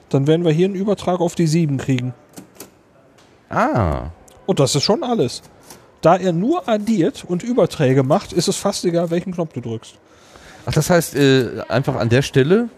dann 0.08 0.26
werden 0.26 0.44
wir 0.44 0.52
hier 0.52 0.66
einen 0.66 0.74
Übertrag 0.74 1.20
auf 1.20 1.34
die 1.34 1.47
7 1.47 1.78
kriegen. 1.78 2.12
ah, 3.50 4.10
Und 4.47 4.60
das 4.60 4.74
ist 4.74 4.82
schon 4.82 5.02
alles. 5.02 5.42
Da 6.00 6.16
er 6.16 6.32
nur 6.32 6.68
addiert 6.68 7.24
und 7.26 7.42
Überträge 7.42 8.02
macht, 8.02 8.32
ist 8.32 8.48
es 8.48 8.56
fast 8.56 8.84
egal, 8.84 9.10
welchen 9.10 9.32
Knopf 9.32 9.52
du 9.55 9.60
drückst. 9.60 9.94
Ach, 10.66 10.73
das 10.73 10.90
heißt, 10.90 11.14
äh, 11.16 11.62
einfach 11.68 11.97
an 11.97 12.08
der 12.08 12.23
Stelle, 12.23 12.68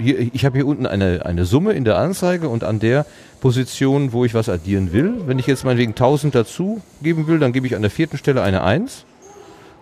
hier, 0.00 0.18
ich 0.32 0.44
habe 0.44 0.56
hier 0.58 0.66
unten 0.66 0.86
eine, 0.86 1.24
eine 1.26 1.44
Summe 1.44 1.72
in 1.72 1.84
der 1.84 1.98
Anzeige 1.98 2.48
und 2.48 2.64
an 2.64 2.80
der 2.80 3.06
Position, 3.40 4.12
wo 4.12 4.24
ich 4.24 4.34
was 4.34 4.48
addieren 4.48 4.92
will, 4.92 5.14
wenn 5.26 5.38
ich 5.38 5.46
jetzt 5.46 5.64
meinetwegen 5.64 5.92
1000 5.92 6.34
dazu 6.34 6.80
geben 7.02 7.26
will, 7.26 7.38
dann 7.38 7.52
gebe 7.52 7.66
ich 7.66 7.74
an 7.76 7.82
der 7.82 7.90
vierten 7.90 8.18
Stelle 8.18 8.42
eine 8.42 8.62
1. 8.62 9.04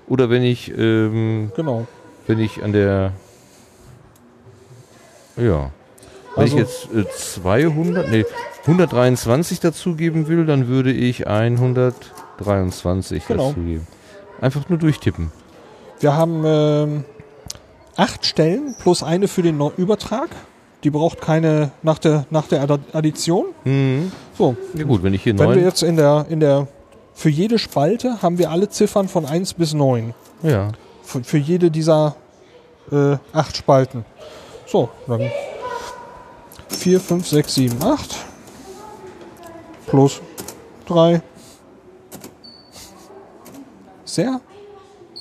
Oder 0.09 0.31
wenn 0.31 0.43
ich, 0.43 0.73
ähm, 0.77 1.53
Genau. 1.57 1.87
wenn 2.27 2.39
ich 2.39 2.63
an 2.63 2.73
der, 2.73 3.13
ja, 5.37 5.71
wenn 6.35 6.43
Also- 6.45 6.57
ich 6.57 6.63
jetzt 6.63 6.89
äh, 6.95 7.05
200, 7.17 8.11
nee, 8.11 8.25
123 8.67 9.61
dazugeben 9.61 10.29
will, 10.29 10.47
dann 10.47 10.69
würde 10.69 10.93
ich 10.93 11.27
123 11.27 13.27
Genau. 13.27 13.49
dazugeben. 13.49 13.87
Einfach 14.41 14.69
nur 14.69 14.79
durchtippen. 14.79 15.33
Wir 16.01 16.15
haben 16.15 16.43
ähm, 16.47 17.05
acht 17.99 18.25
Stellen 18.25 18.75
plus 18.81 19.03
eine 19.03 19.29
für 19.29 19.43
den 19.43 19.61
Übertrag. 19.77 20.31
Die 20.85 20.91
braucht 20.91 21.21
keine 21.21 21.73
nach 21.83 21.99
der, 21.99 22.25
nach 22.31 22.47
der 22.47 22.63
Addition. 22.93 23.47
Mhm. 23.65 24.13
So, 24.37 24.57
Ja 24.75 24.85
gut, 24.85 25.03
wenn 25.03 25.13
ich 25.13 25.25
hier 25.25 25.37
wenn 25.39 25.51
wir 25.51 25.63
jetzt 25.63 25.83
in 25.83 25.97
der, 25.97 26.27
in 26.31 26.39
der, 26.41 26.69
für 27.13 27.29
jede 27.29 27.59
Spalte 27.59 28.23
haben 28.23 28.39
wir 28.39 28.51
alle 28.51 28.69
Ziffern 28.69 29.09
von 29.09 29.27
1 29.27 29.55
bis 29.55 29.75
9. 29.75 30.15
ja, 30.43 30.71
Für, 31.03 31.25
für 31.25 31.39
jede 31.39 31.71
dieser 31.73 32.15
äh, 32.93 33.17
acht 33.33 33.57
Spalten. 33.57 34.05
So, 34.67 34.89
dann 35.09 35.29
4, 36.69 37.01
5, 37.01 37.27
6, 37.27 37.55
7, 37.55 37.83
8 37.83 38.17
plus 39.89 40.21
3. 40.87 41.21
Sehr 44.05 44.41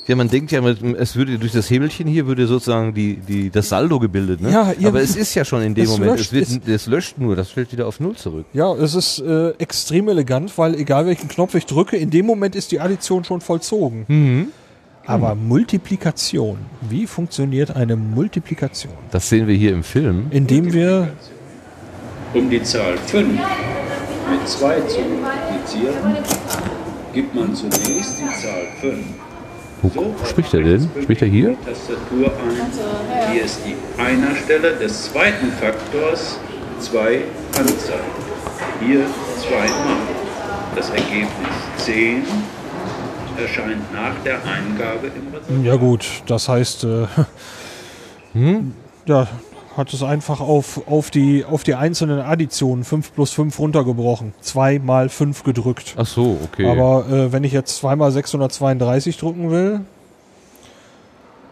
Ja, 0.08 0.16
man 0.16 0.30
denkt 0.30 0.52
ja, 0.52 0.61
es 0.98 1.16
würde 1.18 1.38
durch 1.38 1.52
das 1.52 1.69
Hebelchen 1.69 2.08
hier 2.08 2.27
würde 2.27 2.48
sozusagen 2.48 2.94
die, 2.94 3.18
die, 3.18 3.50
das 3.50 3.68
Saldo 3.69 4.00
gebildet, 4.00 4.40
ne? 4.42 4.52
Ja, 4.52 4.72
ihr- 4.80 4.88
Aber 4.88 5.02
es 5.02 5.16
ist 5.18 5.36
ja 5.36 5.44
schon 5.44 5.61
in 5.61 5.76
dem 5.76 5.84
es 5.84 5.90
Moment, 5.92 6.11
löscht, 6.18 6.32
es, 6.34 6.52
wird, 6.53 6.61
es- 6.68 6.74
es 6.84 6.88
löscht 6.88 7.18
nur, 7.18 7.36
das 7.36 7.50
fällt 7.50 7.72
wieder 7.74 7.88
auf 7.88 8.00
Null 8.00 8.16
zurück. 8.16 8.45
Ja, 8.53 8.74
es 8.74 8.95
ist 8.95 9.19
äh, 9.19 9.50
extrem 9.58 10.08
elegant, 10.08 10.58
weil 10.58 10.76
egal 10.76 11.06
welchen 11.08 11.27
Knopf 11.27 11.56
ich 11.56 11.66
drücke, 11.66 11.98
in 11.98 12.10
dem 12.10 12.26
Moment 12.26 12.56
ist 12.56 12.72
die 12.72 12.80
Addition 12.80 13.24
schon 13.26 13.42
vollzogen. 13.42 14.06
Mhm. 14.08 14.48
Aber 15.06 15.36
Multiplikation, 15.36 16.58
wie 16.90 17.06
funktioniert 17.08 17.76
eine 17.76 17.95
Multiplikation? 17.95 18.94
Das 19.11 19.27
sehen 19.30 19.48
wir 19.48 19.56
hier 19.56 19.72
im 19.74 19.84
Film. 19.84 20.27
Indem 20.32 20.72
wir, 20.74 21.10
Um 22.34 22.50
die 22.50 22.61
Zahl 22.64 22.98
5 23.08 23.27
mit 23.30 24.48
2 24.48 24.82
zu 24.82 25.00
multiplizieren, 25.00 26.18
gibt 27.14 27.36
man 27.36 27.53
zunächst 27.56 28.16
die 28.19 28.42
Zahl 28.42 28.68
5. 28.82 28.95
Wo 29.81 30.15
spricht 30.25 30.53
er 30.53 30.64
denn? 30.64 30.89
Spricht 31.01 31.22
er 31.22 31.27
hier? 31.27 31.56
Tastatur 31.65 32.31
ein. 32.31 33.31
Hier 33.31 33.43
ist 33.43 33.59
die 33.65 33.75
Einerstelle 34.01 34.73
des 34.75 35.11
zweiten 35.11 35.51
Faktors 35.51 36.39
2 36.80 37.22
anzeigen. 37.57 38.01
Hier 38.85 39.06
zweimal. 39.39 39.97
Das 40.75 40.89
Ergebnis 40.89 41.27
10 41.77 42.23
erscheint 43.39 43.93
nach 43.93 44.14
der 44.23 44.38
Eingabe 44.43 45.07
im 45.07 45.33
Reservoir. 45.33 45.64
ja 45.64 45.75
gut, 45.75 46.06
das 46.25 46.49
heißt, 46.49 46.85
äh, 46.85 47.06
ja, 49.06 49.27
hat 49.77 49.93
es 49.93 50.01
einfach 50.01 50.39
auf, 50.39 50.88
auf, 50.88 51.11
die, 51.11 51.45
auf 51.45 51.64
die 51.64 51.75
einzelnen 51.75 52.19
Additionen 52.19 52.83
5 52.83 53.14
plus 53.14 53.31
5 53.31 53.57
runtergebrochen. 53.59 54.33
2 54.41 54.80
mal 54.80 55.09
5 55.09 55.43
gedrückt. 55.43 55.93
Ach 55.97 56.07
so, 56.07 56.39
okay. 56.43 56.67
Aber 56.67 57.07
äh, 57.07 57.31
wenn 57.31 57.43
ich 57.43 57.53
jetzt 57.53 57.77
zweimal 57.77 58.11
632 58.11 59.17
drücken 59.17 59.51
will, 59.51 59.81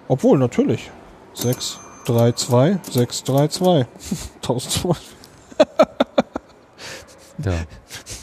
obwohl 0.07 0.39
natürlich 0.39 0.89
6, 1.35 1.79
3, 2.05 2.31
2, 2.31 2.79
6, 2.89 3.23
3, 3.23 3.47
2. 3.47 3.87
1200. 4.41 4.97
ja. 7.43 7.51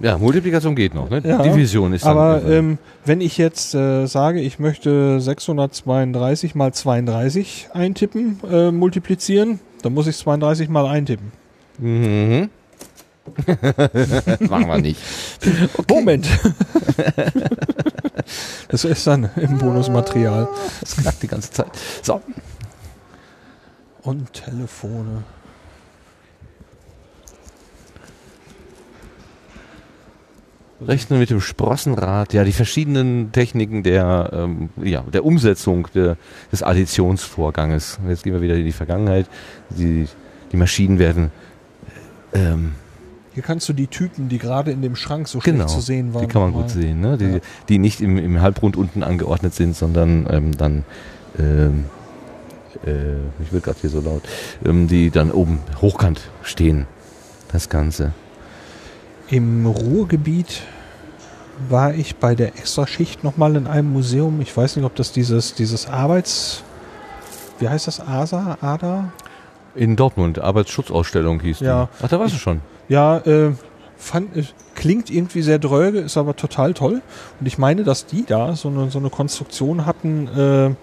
ja, 0.00 0.18
Multiplikation 0.18 0.74
geht 0.74 0.94
noch, 0.94 1.10
ne? 1.10 1.22
Ja, 1.24 1.42
Division 1.42 1.92
ist 1.92 2.04
dann 2.04 2.16
Aber 2.16 2.42
äh, 2.44 2.58
ähm, 2.58 2.78
wenn 3.04 3.20
ich 3.20 3.38
jetzt 3.38 3.74
äh, 3.74 4.06
sage, 4.06 4.40
ich 4.40 4.58
möchte 4.58 5.20
632 5.20 6.54
mal 6.54 6.72
32 6.72 7.68
eintippen, 7.72 8.40
äh, 8.50 8.70
multiplizieren, 8.70 9.60
dann 9.82 9.94
muss 9.94 10.06
ich 10.06 10.16
32 10.16 10.68
mal 10.68 10.86
eintippen. 10.86 11.32
mhm. 11.78 12.50
machen 14.48 14.68
wir 14.68 14.78
nicht. 14.78 14.98
Moment. 15.86 16.26
das 18.68 18.84
ist 18.84 19.06
dann 19.06 19.28
im 19.36 19.58
Bonusmaterial. 19.58 20.48
Das 20.80 20.96
knackt 20.96 21.22
die 21.22 21.28
ganze 21.28 21.50
Zeit. 21.50 21.68
So, 22.02 22.22
Und 24.02 24.32
Telefone. 24.32 25.24
Rechnen 30.86 31.18
mit 31.18 31.30
dem 31.30 31.40
Sprossenrad, 31.40 32.32
ja, 32.32 32.44
die 32.44 32.52
verschiedenen 32.52 33.32
Techniken 33.32 33.82
der, 33.82 34.30
ähm, 34.32 34.68
ja, 34.80 35.02
der 35.02 35.24
Umsetzung 35.24 35.88
der, 35.94 36.16
des 36.52 36.62
Additionsvorganges. 36.62 37.98
Jetzt 38.08 38.22
gehen 38.22 38.32
wir 38.32 38.40
wieder 38.42 38.54
in 38.54 38.64
die 38.64 38.72
Vergangenheit. 38.72 39.26
Die, 39.70 40.06
die 40.52 40.56
Maschinen 40.56 40.98
werden, 41.00 41.30
ähm, 42.32 42.72
Hier 43.34 43.42
kannst 43.42 43.68
du 43.68 43.72
die 43.72 43.88
Typen, 43.88 44.28
die 44.28 44.38
gerade 44.38 44.70
in 44.70 44.80
dem 44.82 44.94
Schrank 44.94 45.26
so 45.28 45.40
genau, 45.40 45.64
schlecht 45.64 45.74
zu 45.74 45.80
sehen 45.80 46.14
waren. 46.14 46.22
die 46.22 46.28
kann 46.32 46.42
man 46.42 46.52
mal- 46.52 46.62
gut 46.62 46.70
sehen, 46.70 47.00
ne? 47.00 47.16
die, 47.18 47.24
Ja. 47.24 47.38
die 47.68 47.78
nicht 47.78 48.00
im, 48.00 48.16
im 48.16 48.40
Halbrund 48.40 48.76
unten 48.76 49.02
angeordnet 49.02 49.54
sind, 49.54 49.74
sondern 49.76 50.26
ähm, 50.30 50.56
dann, 50.56 50.84
ähm, 51.38 51.86
äh, 52.86 53.16
ich 53.42 53.52
will 53.52 53.60
gerade 53.60 53.78
hier 53.80 53.90
so 53.90 54.00
laut, 54.00 54.22
ähm, 54.64 54.86
die 54.86 55.10
dann 55.10 55.30
oben 55.32 55.58
hochkant 55.80 56.20
stehen, 56.42 56.86
das 57.50 57.68
Ganze. 57.68 58.12
Im 59.30 59.66
Ruhrgebiet 59.66 60.62
war 61.68 61.92
ich 61.92 62.16
bei 62.16 62.34
der 62.34 62.48
Extraschicht 62.56 63.24
nochmal 63.24 63.56
in 63.56 63.66
einem 63.66 63.92
Museum. 63.92 64.40
Ich 64.40 64.56
weiß 64.56 64.76
nicht, 64.76 64.84
ob 64.84 64.94
das 64.94 65.12
dieses, 65.12 65.54
dieses 65.54 65.88
Arbeits... 65.88 66.62
Wie 67.58 67.68
heißt 67.68 67.88
das? 67.88 68.00
ASA? 68.00 68.56
ADA? 68.60 69.12
In 69.74 69.96
Dortmund, 69.96 70.38
Arbeitsschutzausstellung 70.38 71.40
hieß 71.40 71.60
Ja. 71.60 71.86
die. 71.86 72.04
Ach, 72.04 72.08
da 72.08 72.20
warst 72.20 72.34
du 72.34 72.38
schon. 72.38 72.60
Ja, 72.88 73.18
äh, 73.18 73.52
fand, 73.96 74.36
äh, 74.36 74.44
klingt 74.76 75.10
irgendwie 75.10 75.42
sehr 75.42 75.58
dröge, 75.58 75.98
ist 75.98 76.16
aber 76.16 76.36
total 76.36 76.72
toll. 76.72 77.02
Und 77.40 77.46
ich 77.46 77.58
meine, 77.58 77.82
dass 77.82 78.06
die 78.06 78.24
da 78.24 78.54
so 78.54 78.68
eine, 78.68 78.90
so 78.90 78.98
eine 79.00 79.10
Konstruktion 79.10 79.84
hatten, 79.86 80.28
äh, 80.28 80.74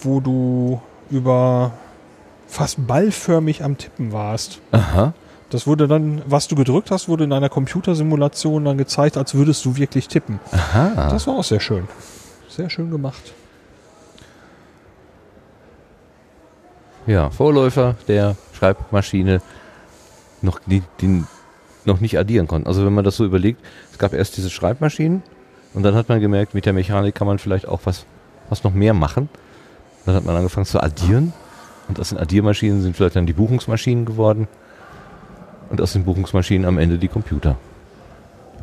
wo 0.00 0.20
du 0.20 0.80
über 1.10 1.72
fast 2.46 2.86
ballförmig 2.86 3.62
am 3.62 3.76
Tippen 3.76 4.10
warst. 4.12 4.60
Aha. 4.72 5.12
Das 5.50 5.66
wurde 5.66 5.88
dann, 5.88 6.22
was 6.26 6.46
du 6.48 6.56
gedrückt 6.56 6.90
hast, 6.90 7.08
wurde 7.08 7.24
in 7.24 7.32
einer 7.32 7.48
Computersimulation 7.48 8.64
dann 8.64 8.76
gezeigt, 8.76 9.16
als 9.16 9.34
würdest 9.34 9.64
du 9.64 9.76
wirklich 9.76 10.08
tippen. 10.08 10.40
Aha. 10.52 11.08
Das 11.10 11.26
war 11.26 11.36
auch 11.36 11.44
sehr 11.44 11.60
schön. 11.60 11.88
Sehr 12.48 12.68
schön 12.68 12.90
gemacht. 12.90 13.32
Ja, 17.06 17.30
Vorläufer 17.30 17.94
der 18.06 18.36
Schreibmaschine 18.52 19.40
noch, 20.42 20.60
die, 20.66 20.82
die 21.00 21.24
noch 21.86 22.00
nicht 22.00 22.18
addieren 22.18 22.46
konnten. 22.46 22.68
Also 22.68 22.84
wenn 22.84 22.92
man 22.92 23.04
das 23.04 23.16
so 23.16 23.24
überlegt, 23.24 23.64
es 23.90 23.98
gab 23.98 24.12
erst 24.12 24.36
diese 24.36 24.50
Schreibmaschinen 24.50 25.22
und 25.72 25.82
dann 25.82 25.94
hat 25.94 26.10
man 26.10 26.20
gemerkt, 26.20 26.52
mit 26.52 26.66
der 26.66 26.74
Mechanik 26.74 27.14
kann 27.14 27.26
man 27.26 27.38
vielleicht 27.38 27.66
auch 27.66 27.80
was, 27.84 28.04
was 28.50 28.64
noch 28.64 28.74
mehr 28.74 28.92
machen. 28.92 29.30
Dann 30.04 30.14
hat 30.14 30.26
man 30.26 30.36
angefangen 30.36 30.66
zu 30.66 30.82
addieren 30.82 31.32
und 31.88 31.98
aus 31.98 32.10
den 32.10 32.18
Addiermaschinen 32.18 32.82
sind 32.82 32.94
vielleicht 32.94 33.16
dann 33.16 33.24
die 33.24 33.32
Buchungsmaschinen 33.32 34.04
geworden 34.04 34.46
und 35.70 35.80
aus 35.80 35.92
den 35.92 36.04
Buchungsmaschinen 36.04 36.66
am 36.66 36.78
Ende 36.78 36.98
die 36.98 37.08
Computer. 37.08 37.56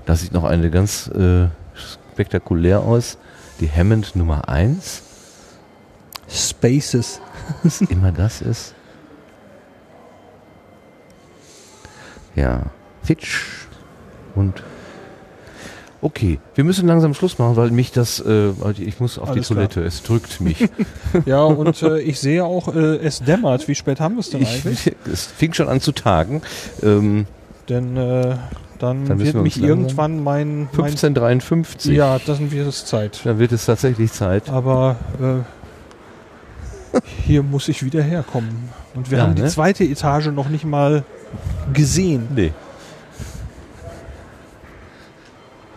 Da 0.05 0.15
sieht 0.15 0.33
noch 0.33 0.43
eine 0.43 0.69
ganz 0.69 1.07
äh, 1.07 1.47
spektakulär 2.13 2.81
aus, 2.81 3.17
die 3.59 3.69
Hammond 3.71 4.15
Nummer 4.15 4.49
1. 4.49 5.03
Spaces. 6.27 7.21
immer 7.89 8.11
das 8.11 8.41
ist. 8.41 8.73
Ja, 12.35 12.63
Fitch 13.03 13.67
und 14.35 14.63
Okay, 16.05 16.37
wir 16.53 16.63
müssen 16.63 16.87
langsam 16.87 17.15
Schluss 17.15 17.39
machen, 17.39 17.55
weil 17.55 17.71
mich 17.71 17.91
das, 17.91 18.19
äh, 18.19 18.51
ich 18.77 18.99
muss 18.99 19.17
auf 19.17 19.31
Alles 19.31 19.47
die 19.47 19.53
Toilette, 19.55 19.81
es 19.81 20.03
drückt 20.03 20.39
mich. 20.39 20.69
Ja, 21.25 21.43
und 21.45 21.81
äh, 21.81 21.99
ich 21.99 22.19
sehe 22.19 22.45
auch, 22.45 22.67
äh, 22.75 22.97
es 22.97 23.21
dämmert. 23.21 23.67
Wie 23.67 23.73
spät 23.73 23.99
haben 23.99 24.13
wir 24.13 24.19
es 24.19 24.29
denn 24.29 24.45
eigentlich? 24.45 24.85
ich, 24.85 24.95
es 25.11 25.25
fing 25.25 25.53
schon 25.53 25.67
an 25.67 25.81
zu 25.81 25.93
tagen. 25.93 26.43
Ähm, 26.83 27.25
Denn 27.69 27.97
äh, 27.97 28.35
dann, 28.77 29.07
Dann 29.07 29.17
wird 29.17 29.33
wir 29.33 29.41
mich 29.41 29.59
irgendwann 29.59 30.23
mein, 30.23 30.57
mein 30.65 30.67
1553. 30.73 31.95
Ja, 31.95 32.19
dann 32.23 32.51
wird 32.51 32.67
es 32.67 32.85
Zeit. 32.85 33.21
Dann 33.23 33.39
wird 33.39 33.51
es 33.51 33.65
tatsächlich 33.65 34.11
Zeit. 34.11 34.47
Aber 34.51 34.97
äh, 36.93 36.99
hier 37.25 37.41
muss 37.41 37.67
ich 37.67 37.83
wieder 37.83 38.03
herkommen. 38.03 38.69
Und 38.93 39.09
wir 39.09 39.17
Ja, 39.17 39.23
haben 39.23 39.33
die 39.33 39.41
ne? 39.41 39.47
zweite 39.47 39.83
Etage 39.83 40.27
noch 40.27 40.49
nicht 40.49 40.65
mal 40.65 41.03
gesehen. 41.73 42.27
Nee. 42.35 42.51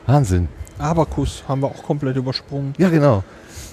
Wahnsinn. 0.08 0.48
Abakus 0.78 1.44
haben 1.46 1.60
wir 1.60 1.66
auch 1.66 1.82
komplett 1.82 2.16
übersprungen. 2.16 2.72
Ja, 2.78 2.88
genau. 2.88 3.22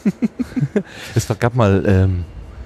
es 1.15 1.27
gab 1.39 1.55
mal, 1.55 1.81
ähm, 1.87 2.25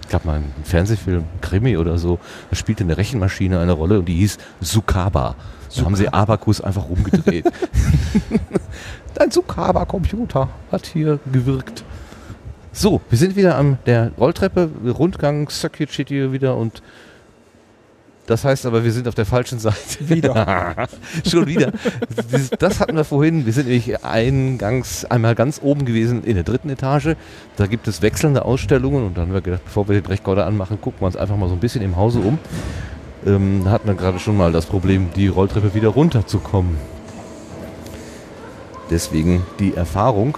gab 0.10 0.26
mal 0.26 0.38
einen 0.38 0.54
Fernsehfilm, 0.64 1.26
Krimi 1.40 1.78
oder 1.78 2.00
so, 2.00 2.18
da 2.50 2.56
spielte 2.56 2.84
eine 2.84 2.98
Rechenmaschine 2.98 3.60
eine 3.60 3.74
Rolle 3.74 4.00
und 4.00 4.06
die 4.06 4.16
hieß 4.16 4.40
Sukaba. 4.60 5.36
Da 5.76 5.86
haben 5.86 5.96
sie 5.96 6.10
Abakus 6.10 6.62
einfach 6.62 6.90
rumgedreht. 6.90 7.46
Dein 9.14 9.30
Sukaba-Computer 9.30 10.50
hat 10.72 10.88
hier 10.88 11.20
gewirkt. 11.32 11.84
So, 12.72 13.02
wir 13.10 13.20
sind 13.20 13.36
wieder 13.36 13.56
an 13.56 13.78
der 13.86 14.14
Rolltreppe, 14.18 14.72
Rundgang, 14.98 15.48
Circuit 15.50 15.92
steht 15.92 16.08
hier 16.08 16.32
wieder 16.32 16.58
und 16.58 16.82
das 18.30 18.45
heißt 18.45 18.66
aber, 18.66 18.83
wir 18.83 18.91
sind 18.91 19.08
auf 19.08 19.16
der 19.16 19.25
falschen 19.25 19.59
Seite. 19.59 19.77
Wieder. 19.99 20.88
Schon 21.30 21.48
wieder. 21.48 21.72
Das- 22.32 22.49
Das 22.58 22.80
hatten 22.80 22.95
wir 22.95 23.03
vorhin. 23.03 23.45
Wir 23.45 23.53
sind 23.53 23.67
nämlich 23.67 24.03
eingangs 24.06 25.03
einmal 25.06 25.35
ganz 25.35 25.59
oben 25.64 25.85
gewesen 25.85 26.24
in 26.24 26.35
der 26.35 26.43
dritten 26.43 26.69
Etage. 26.69 27.16
Da 27.58 27.66
gibt 27.67 27.88
es 27.88 28.01
wechselnde 28.01 28.45
Ausstellungen 28.45 29.06
und 29.06 29.17
dann 29.17 29.25
haben 29.27 29.33
wir 29.33 29.41
gedacht, 29.41 29.66
bevor 29.66 29.88
wir 29.90 29.99
den 29.99 30.06
Rechtkorder 30.06 30.45
anmachen, 30.45 30.80
gucken 30.80 31.01
wir 31.01 31.08
uns 31.08 31.16
einfach 31.16 31.35
mal 31.38 31.49
so 31.49 31.56
ein 31.56 31.59
bisschen 31.59 31.82
im 31.82 31.95
Hause 31.98 32.19
um. 32.19 32.38
Ähm, 33.25 33.61
da 33.66 33.72
hatten 33.72 33.88
wir 33.88 33.95
gerade 33.95 34.19
schon 34.19 34.38
mal 34.38 34.51
das 34.51 34.66
Problem, 34.66 35.09
die 35.16 35.27
Rolltreppe 35.27 35.74
wieder 35.74 35.90
runterzukommen. 35.90 36.77
Deswegen 38.90 39.43
die 39.59 39.75
Erfahrung 39.75 40.38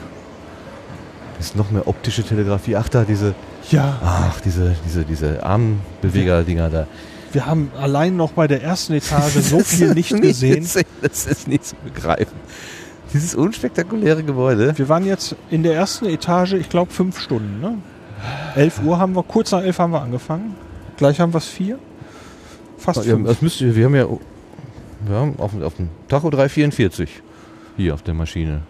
ist 1.39 1.55
noch 1.55 1.71
mehr 1.71 1.87
optische 1.87 2.23
Telegrafie. 2.23 2.75
Ach 2.75 2.89
da, 2.89 3.03
diese, 3.03 3.33
Ja, 3.69 3.97
ach, 4.03 4.41
diese, 4.41 4.75
diese, 4.85 5.03
diese 5.05 5.43
Armbeweger-Dinger 5.43 6.69
da. 6.69 6.87
Wir 7.33 7.45
haben 7.45 7.71
allein 7.79 8.15
noch 8.15 8.31
bei 8.33 8.47
der 8.47 8.61
ersten 8.63 8.93
Etage 8.93 9.33
so 9.41 9.59
viel 9.59 9.93
nicht 9.93 10.09
gesehen. 10.21 10.67
Das 11.01 11.25
ist 11.25 11.47
nicht 11.47 11.65
zu 11.65 11.75
begreifen. 11.83 12.35
Dieses 13.13 13.35
unspektakuläre 13.35 14.23
Gebäude. 14.23 14.77
Wir 14.77 14.87
waren 14.89 15.05
jetzt 15.05 15.35
in 15.49 15.63
der 15.63 15.73
ersten 15.75 16.05
Etage, 16.05 16.53
ich 16.53 16.69
glaube, 16.69 16.91
fünf 16.91 17.19
Stunden. 17.19 17.59
Ne? 17.59 17.77
11 18.55 18.81
Uhr 18.83 18.97
haben 18.99 19.15
wir, 19.15 19.23
kurz 19.23 19.51
nach 19.51 19.61
11 19.63 19.79
haben 19.79 19.91
wir 19.93 20.01
angefangen. 20.01 20.55
Gleich 20.97 21.19
haben 21.19 21.33
wir 21.33 21.39
es 21.39 21.47
vier. 21.47 21.79
Fast 22.77 23.05
Ja, 23.05 23.13
fünf. 23.13 23.27
das 23.27 23.41
müsste, 23.41 23.75
wir 23.75 23.85
haben 23.85 23.95
ja, 23.95 24.05
wir 24.07 25.15
haben 25.15 25.35
auf, 25.39 25.51
auf 25.61 25.75
dem 25.75 25.89
Tacho 26.07 26.29
344 26.29 27.21
hier 27.77 27.93
auf 27.93 28.01
der 28.01 28.13
Maschine. 28.13 28.61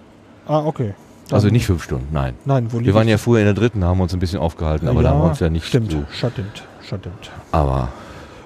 Ah, 0.47 0.59
okay. 0.65 0.93
Dann- 1.27 1.35
Also 1.35 1.49
nicht 1.49 1.65
fünf 1.65 1.83
Stunden, 1.83 2.07
nein. 2.11 2.33
Nein, 2.45 2.67
wo 2.71 2.79
Wir 2.79 2.93
waren 2.93 3.07
ja 3.07 3.17
früher 3.17 3.39
in 3.39 3.45
der 3.45 3.53
dritten, 3.53 3.83
haben 3.85 4.01
uns 4.01 4.13
ein 4.13 4.19
bisschen 4.19 4.39
aufgehalten, 4.39 4.87
aber 4.87 5.01
da 5.03 5.11
haben 5.11 5.19
wir 5.21 5.29
uns 5.29 5.39
ja 5.39 5.49
nicht 5.49 5.65
Stimmt, 5.67 5.91
so. 5.91 6.03
stimmt, 6.11 6.63
stimmt. 6.83 7.31
Aber 7.51 7.89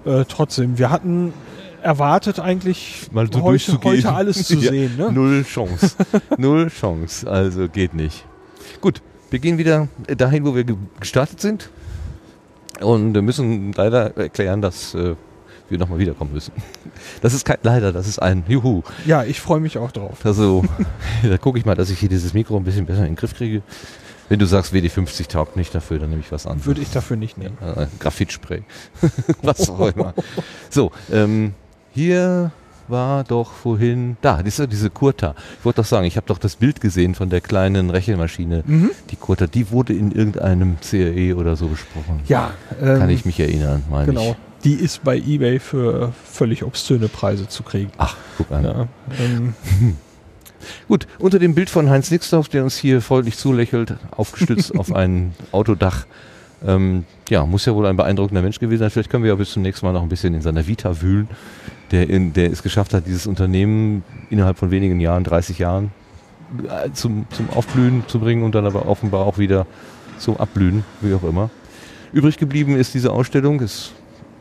Äh, 0.06 0.26
trotzdem, 0.28 0.78
wir 0.78 0.90
hatten 0.92 1.34
erwartet 1.82 2.40
eigentlich 2.40 3.08
mal 3.12 3.28
so 3.28 3.40
heute, 3.42 3.50
durchzugehen. 3.50 3.98
heute 3.98 4.14
alles 4.14 4.48
zu 4.48 4.56
Ja, 4.60 4.72
sehen. 4.72 4.98
Ne? 4.98 5.12
Null 5.12 5.44
Chance. 5.44 5.96
Null 6.38 6.70
Chance. 6.70 7.30
Also 7.30 7.68
geht 7.70 7.94
nicht. 7.94 8.26
Gut, 8.82 9.02
wir 9.30 9.40
gehen 9.40 9.58
wieder 9.58 9.88
dahin, 10.18 10.46
wo 10.46 10.56
wir 10.56 10.64
ge- 10.64 10.78
gestartet 11.00 11.42
sind. 11.42 11.70
Und 12.82 13.14
müssen 13.14 13.72
leider 13.74 14.18
erklären, 14.18 14.62
dass 14.62 14.94
äh, 14.96 15.16
wir 15.70 15.78
nochmal 15.78 16.00
wiederkommen 16.00 16.34
müssen. 16.34 16.52
Das 17.22 17.34
ist 17.34 17.46
kein 17.46 17.58
leider, 17.64 17.92
das 17.92 18.08
ist 18.08 18.20
ein 18.20 18.44
Juhu. 18.48 18.82
Ja, 19.06 19.24
ich 19.24 19.42
freue 19.42 19.60
mich 19.60 19.78
auch 19.78 19.92
drauf. 19.92 20.20
Also, 20.26 20.64
da 21.24 21.38
gucke 21.38 21.60
ich 21.60 21.66
mal, 21.66 21.76
dass 21.76 21.90
ich 21.90 22.00
hier 22.00 22.08
dieses 22.10 22.34
Mikro 22.34 22.56
ein 22.58 22.64
bisschen 22.64 22.86
besser 22.86 23.00
in 23.02 23.08
den 23.12 23.16
Griff 23.16 23.34
kriege. 23.36 23.62
Wenn 24.30 24.40
du 24.40 24.46
sagst, 24.46 24.74
WD50 24.74 25.28
taugt 25.28 25.56
nicht 25.56 25.74
dafür, 25.76 26.00
dann 26.00 26.10
nehme 26.10 26.22
ich 26.22 26.32
was 26.32 26.48
anderes. 26.48 26.66
Würde 26.66 26.82
ich 26.82 26.90
dafür 26.90 27.18
nicht 27.18 27.38
nehmen. 27.38 27.58
Äh, 27.62 27.88
Graphitspray. 28.00 28.64
Was 29.44 29.70
auch 29.70 29.88
immer. 29.96 30.14
So, 30.70 30.92
ähm, 31.12 31.54
hier 31.94 32.52
war 32.88 33.24
doch 33.24 33.52
vorhin, 33.52 34.18
da, 34.22 34.44
diese, 34.44 34.68
diese 34.68 34.90
Kurta. 34.90 35.34
Ich 35.60 35.66
wollte 35.66 35.82
doch 35.82 35.88
sagen, 35.88 36.06
ich 36.06 36.18
habe 36.18 36.28
doch 36.28 36.38
das 36.38 36.56
Bild 36.56 36.82
gesehen 36.82 37.16
von 37.16 37.30
der 37.30 37.42
kleinen 37.42 37.90
Rechenmaschine. 37.90 38.64
Mhm. 38.66 38.92
Die 39.10 39.16
Kurta, 39.16 39.48
die 39.48 39.72
wurde 39.72 39.94
in 39.94 40.12
irgendeinem 40.12 40.78
CRE 40.82 41.36
oder 41.36 41.56
so 41.56 41.68
besprochen. 41.68 42.22
Ja, 42.28 42.52
ähm, 42.82 43.00
Kann 43.00 43.10
ich 43.10 43.26
mich 43.26 43.40
erinnern, 43.40 43.84
meine 43.90 44.08
Genau. 44.08 44.32
ich. 44.32 44.36
Die 44.64 44.74
ist 44.74 45.04
bei 45.04 45.18
eBay 45.18 45.60
für 45.60 46.12
völlig 46.24 46.64
obszöne 46.64 47.08
Preise 47.08 47.48
zu 47.48 47.62
kriegen. 47.62 47.92
Ach, 47.98 48.16
guck 48.38 48.52
an. 48.52 48.64
Ja, 48.64 48.88
ähm, 49.20 49.54
Gut, 50.88 51.08
unter 51.20 51.40
dem 51.40 51.56
Bild 51.56 51.70
von 51.70 51.90
Heinz 51.90 52.12
Nixdorf, 52.12 52.50
der 52.50 52.64
uns 52.64 52.78
hier 52.78 53.02
freundlich 53.02 53.38
zulächelt, 53.38 53.96
aufgestützt 54.12 54.76
auf 54.78 54.94
ein 54.94 55.34
Autodach. 55.52 56.06
Ähm, 56.66 57.06
ja, 57.30 57.46
muss 57.46 57.66
ja 57.66 57.76
wohl 57.76 57.86
ein 57.86 57.96
beeindruckender 57.96 58.42
Mensch 58.42 58.60
gewesen 58.60 58.80
sein. 58.80 58.90
Vielleicht 58.90 59.10
können 59.10 59.24
wir 59.24 59.30
ja 59.30 59.36
bis 59.36 59.52
zum 59.52 59.62
nächsten 59.62 59.86
Mal 59.86 59.94
noch 59.94 60.02
ein 60.02 60.10
bisschen 60.10 60.34
in 60.34 60.42
seiner 60.42 60.66
Vita 60.68 61.02
wühlen, 61.02 61.28
der, 61.92 62.10
in, 62.10 62.34
der 62.34 62.52
es 62.52 62.64
geschafft 62.64 62.94
hat, 62.94 63.06
dieses 63.08 63.28
Unternehmen 63.28 64.04
innerhalb 64.30 64.58
von 64.58 64.72
wenigen 64.72 65.00
Jahren, 65.00 65.24
30 65.24 65.60
Jahren, 65.60 65.92
äh, 66.64 66.92
zum, 66.94 67.26
zum 67.30 67.50
Aufblühen 67.50 68.04
zu 68.08 68.20
bringen 68.20 68.44
und 68.44 68.56
dann 68.56 68.66
aber 68.66 68.88
offenbar 68.88 69.26
auch 69.26 69.38
wieder 69.38 69.68
zum 70.18 70.38
Abblühen, 70.38 70.84
wie 71.02 71.14
auch 71.14 71.24
immer. 71.24 71.50
Übrig 72.14 72.38
geblieben 72.38 72.78
ist 72.78 72.94
diese 72.94 73.12
Ausstellung. 73.12 73.60
Ist, 73.60 73.92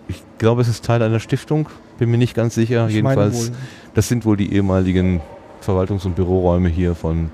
ich 0.08 0.22
glaube, 0.38 0.62
es 0.62 0.68
ist 0.68 0.84
Teil 0.84 1.02
einer 1.02 1.20
Stiftung, 1.20 1.68
bin 1.98 2.10
mir 2.10 2.18
nicht 2.18 2.34
ganz 2.34 2.54
sicher. 2.54 2.86
ich 2.88 2.94
Jedenfalls 2.94 3.50
das 3.94 4.08
sind 4.08 4.24
wohl 4.24 4.36
die 4.36 4.52
ehemaligen 4.52 5.20
Verwaltungs- 5.66 6.04
und 6.06 6.14
Büroräume 6.16 6.68
hier 6.68 6.94
von 6.94 7.30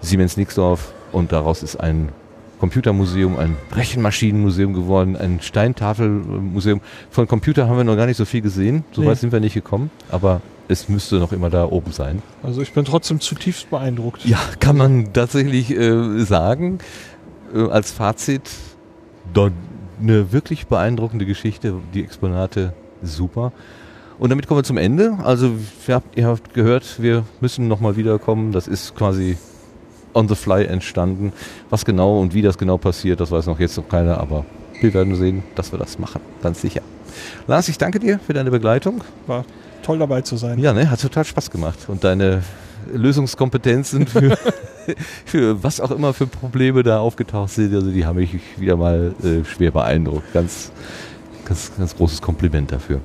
Siemens 0.00 0.36
Nixdorf 0.36 0.92
und 1.12 1.32
daraus 1.32 1.62
ist 1.62 1.76
ein 1.76 2.10
Computermuseum, 2.60 3.38
ein 3.38 3.56
Rechenmaschinenmuseum 3.74 4.74
geworden, 4.74 5.16
ein 5.16 5.40
Steintafelmuseum. 5.40 6.80
Von 7.10 7.26
Computer 7.26 7.68
haben 7.68 7.76
wir 7.78 7.84
noch 7.84 7.96
gar 7.96 8.06
nicht 8.06 8.18
so 8.18 8.24
viel 8.26 8.42
gesehen, 8.42 8.84
so 8.92 9.00
Nee. 9.00 9.08
weit 9.08 9.18
sind 9.18 9.32
wir 9.32 9.40
nicht 9.40 9.54
gekommen, 9.54 9.90
aber 10.10 10.42
es 10.68 10.88
müsste 10.88 11.16
noch 11.16 11.32
immer 11.32 11.48
da 11.50 11.64
oben 11.64 11.90
sein. 11.92 12.22
Also 12.42 12.60
ich 12.62 12.72
bin 12.72 12.84
trotzdem 12.84 13.18
zutiefst 13.20 13.70
beeindruckt. 13.70 14.24
Ja, 14.24 14.38
kann 14.60 14.76
man 14.76 15.12
tatsächlich 15.12 15.70
äh, 15.70 16.22
sagen. 16.24 16.78
Äh, 17.54 17.68
als 17.70 17.90
Fazit, 17.90 18.42
eine 19.34 20.32
wirklich 20.32 20.66
beeindruckende 20.66 21.26
Geschichte, 21.26 21.74
die 21.94 22.02
Exponate 22.02 22.74
super. 23.02 23.52
Und 24.20 24.28
damit 24.28 24.46
kommen 24.46 24.58
wir 24.58 24.64
zum 24.64 24.76
Ende. 24.76 25.16
Also 25.24 25.52
ihr 25.88 25.94
habt, 25.94 26.18
ihr 26.18 26.26
habt 26.26 26.52
gehört, 26.52 27.00
wir 27.00 27.24
müssen 27.40 27.68
nochmal 27.68 27.96
wiederkommen. 27.96 28.52
Das 28.52 28.68
ist 28.68 28.94
quasi 28.94 29.38
on 30.12 30.28
the 30.28 30.34
fly 30.34 30.66
entstanden. 30.66 31.32
Was 31.70 31.86
genau 31.86 32.20
und 32.20 32.34
wie 32.34 32.42
das 32.42 32.58
genau 32.58 32.76
passiert, 32.76 33.20
das 33.20 33.30
weiß 33.30 33.46
noch 33.46 33.58
jetzt 33.58 33.78
noch 33.78 33.88
keiner, 33.88 34.18
aber 34.18 34.44
wir 34.78 34.92
werden 34.92 35.16
sehen, 35.16 35.42
dass 35.54 35.72
wir 35.72 35.78
das 35.78 35.98
machen, 35.98 36.20
ganz 36.42 36.60
sicher. 36.60 36.82
Lars, 37.46 37.68
ich 37.68 37.78
danke 37.78 37.98
dir 37.98 38.18
für 38.18 38.34
deine 38.34 38.50
Begleitung. 38.50 39.02
War 39.26 39.46
toll 39.82 39.98
dabei 39.98 40.20
zu 40.20 40.36
sein. 40.36 40.58
Ja, 40.58 40.74
ne, 40.74 40.90
hat 40.90 41.00
total 41.00 41.24
Spaß 41.24 41.50
gemacht. 41.50 41.78
Und 41.88 42.04
deine 42.04 42.42
Lösungskompetenzen 42.92 44.06
für, 44.06 44.36
für 45.24 45.62
was 45.62 45.80
auch 45.80 45.92
immer 45.92 46.12
für 46.12 46.26
Probleme 46.26 46.82
da 46.82 46.98
aufgetaucht 46.98 47.52
sind, 47.52 47.74
also 47.74 47.90
die 47.90 48.04
haben 48.04 48.16
mich 48.16 48.38
wieder 48.58 48.76
mal 48.76 49.14
äh, 49.22 49.46
schwer 49.46 49.70
beeindruckt. 49.70 50.30
Ganz, 50.34 50.72
ganz, 51.46 51.72
ganz 51.78 51.96
großes 51.96 52.20
Kompliment 52.20 52.70
dafür. 52.70 53.00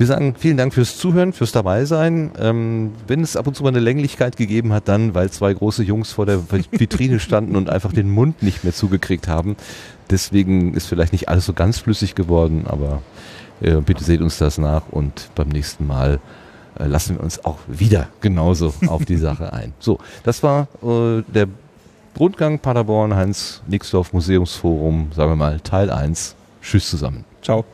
Wir 0.00 0.06
sagen 0.06 0.34
vielen 0.34 0.56
Dank 0.56 0.72
fürs 0.72 0.96
Zuhören, 0.96 1.34
fürs 1.34 1.52
Dabeisein. 1.52 2.30
Ähm, 2.38 2.92
wenn 3.06 3.20
es 3.20 3.36
ab 3.36 3.46
und 3.46 3.54
zu 3.54 3.62
mal 3.62 3.68
eine 3.68 3.80
Länglichkeit 3.80 4.38
gegeben 4.38 4.72
hat, 4.72 4.88
dann, 4.88 5.14
weil 5.14 5.28
zwei 5.28 5.52
große 5.52 5.82
Jungs 5.82 6.10
vor 6.10 6.24
der 6.24 6.40
Vitrine 6.50 7.20
standen 7.20 7.54
und 7.54 7.68
einfach 7.68 7.92
den 7.92 8.08
Mund 8.08 8.42
nicht 8.42 8.64
mehr 8.64 8.72
zugekriegt 8.72 9.28
haben. 9.28 9.56
Deswegen 10.08 10.72
ist 10.72 10.86
vielleicht 10.86 11.12
nicht 11.12 11.28
alles 11.28 11.44
so 11.44 11.52
ganz 11.52 11.80
flüssig 11.80 12.14
geworden, 12.14 12.64
aber 12.66 13.02
äh, 13.60 13.74
bitte 13.82 14.02
seht 14.02 14.22
uns 14.22 14.38
das 14.38 14.56
nach 14.56 14.84
und 14.90 15.28
beim 15.34 15.48
nächsten 15.48 15.86
Mal 15.86 16.18
äh, 16.78 16.86
lassen 16.86 17.16
wir 17.16 17.22
uns 17.22 17.44
auch 17.44 17.58
wieder 17.68 18.08
genauso 18.22 18.72
auf 18.86 19.04
die 19.04 19.18
Sache 19.18 19.52
ein. 19.52 19.74
So, 19.80 19.98
das 20.24 20.42
war 20.42 20.68
äh, 20.82 21.22
der 21.28 21.46
Rundgang 22.18 22.58
Paderborn 22.58 23.14
Heinz 23.14 23.60
Nixdorf 23.66 24.14
Museumsforum, 24.14 25.10
sagen 25.14 25.32
wir 25.32 25.36
mal 25.36 25.60
Teil 25.60 25.90
1. 25.90 26.36
Tschüss 26.62 26.88
zusammen. 26.88 27.26
Ciao. 27.42 27.66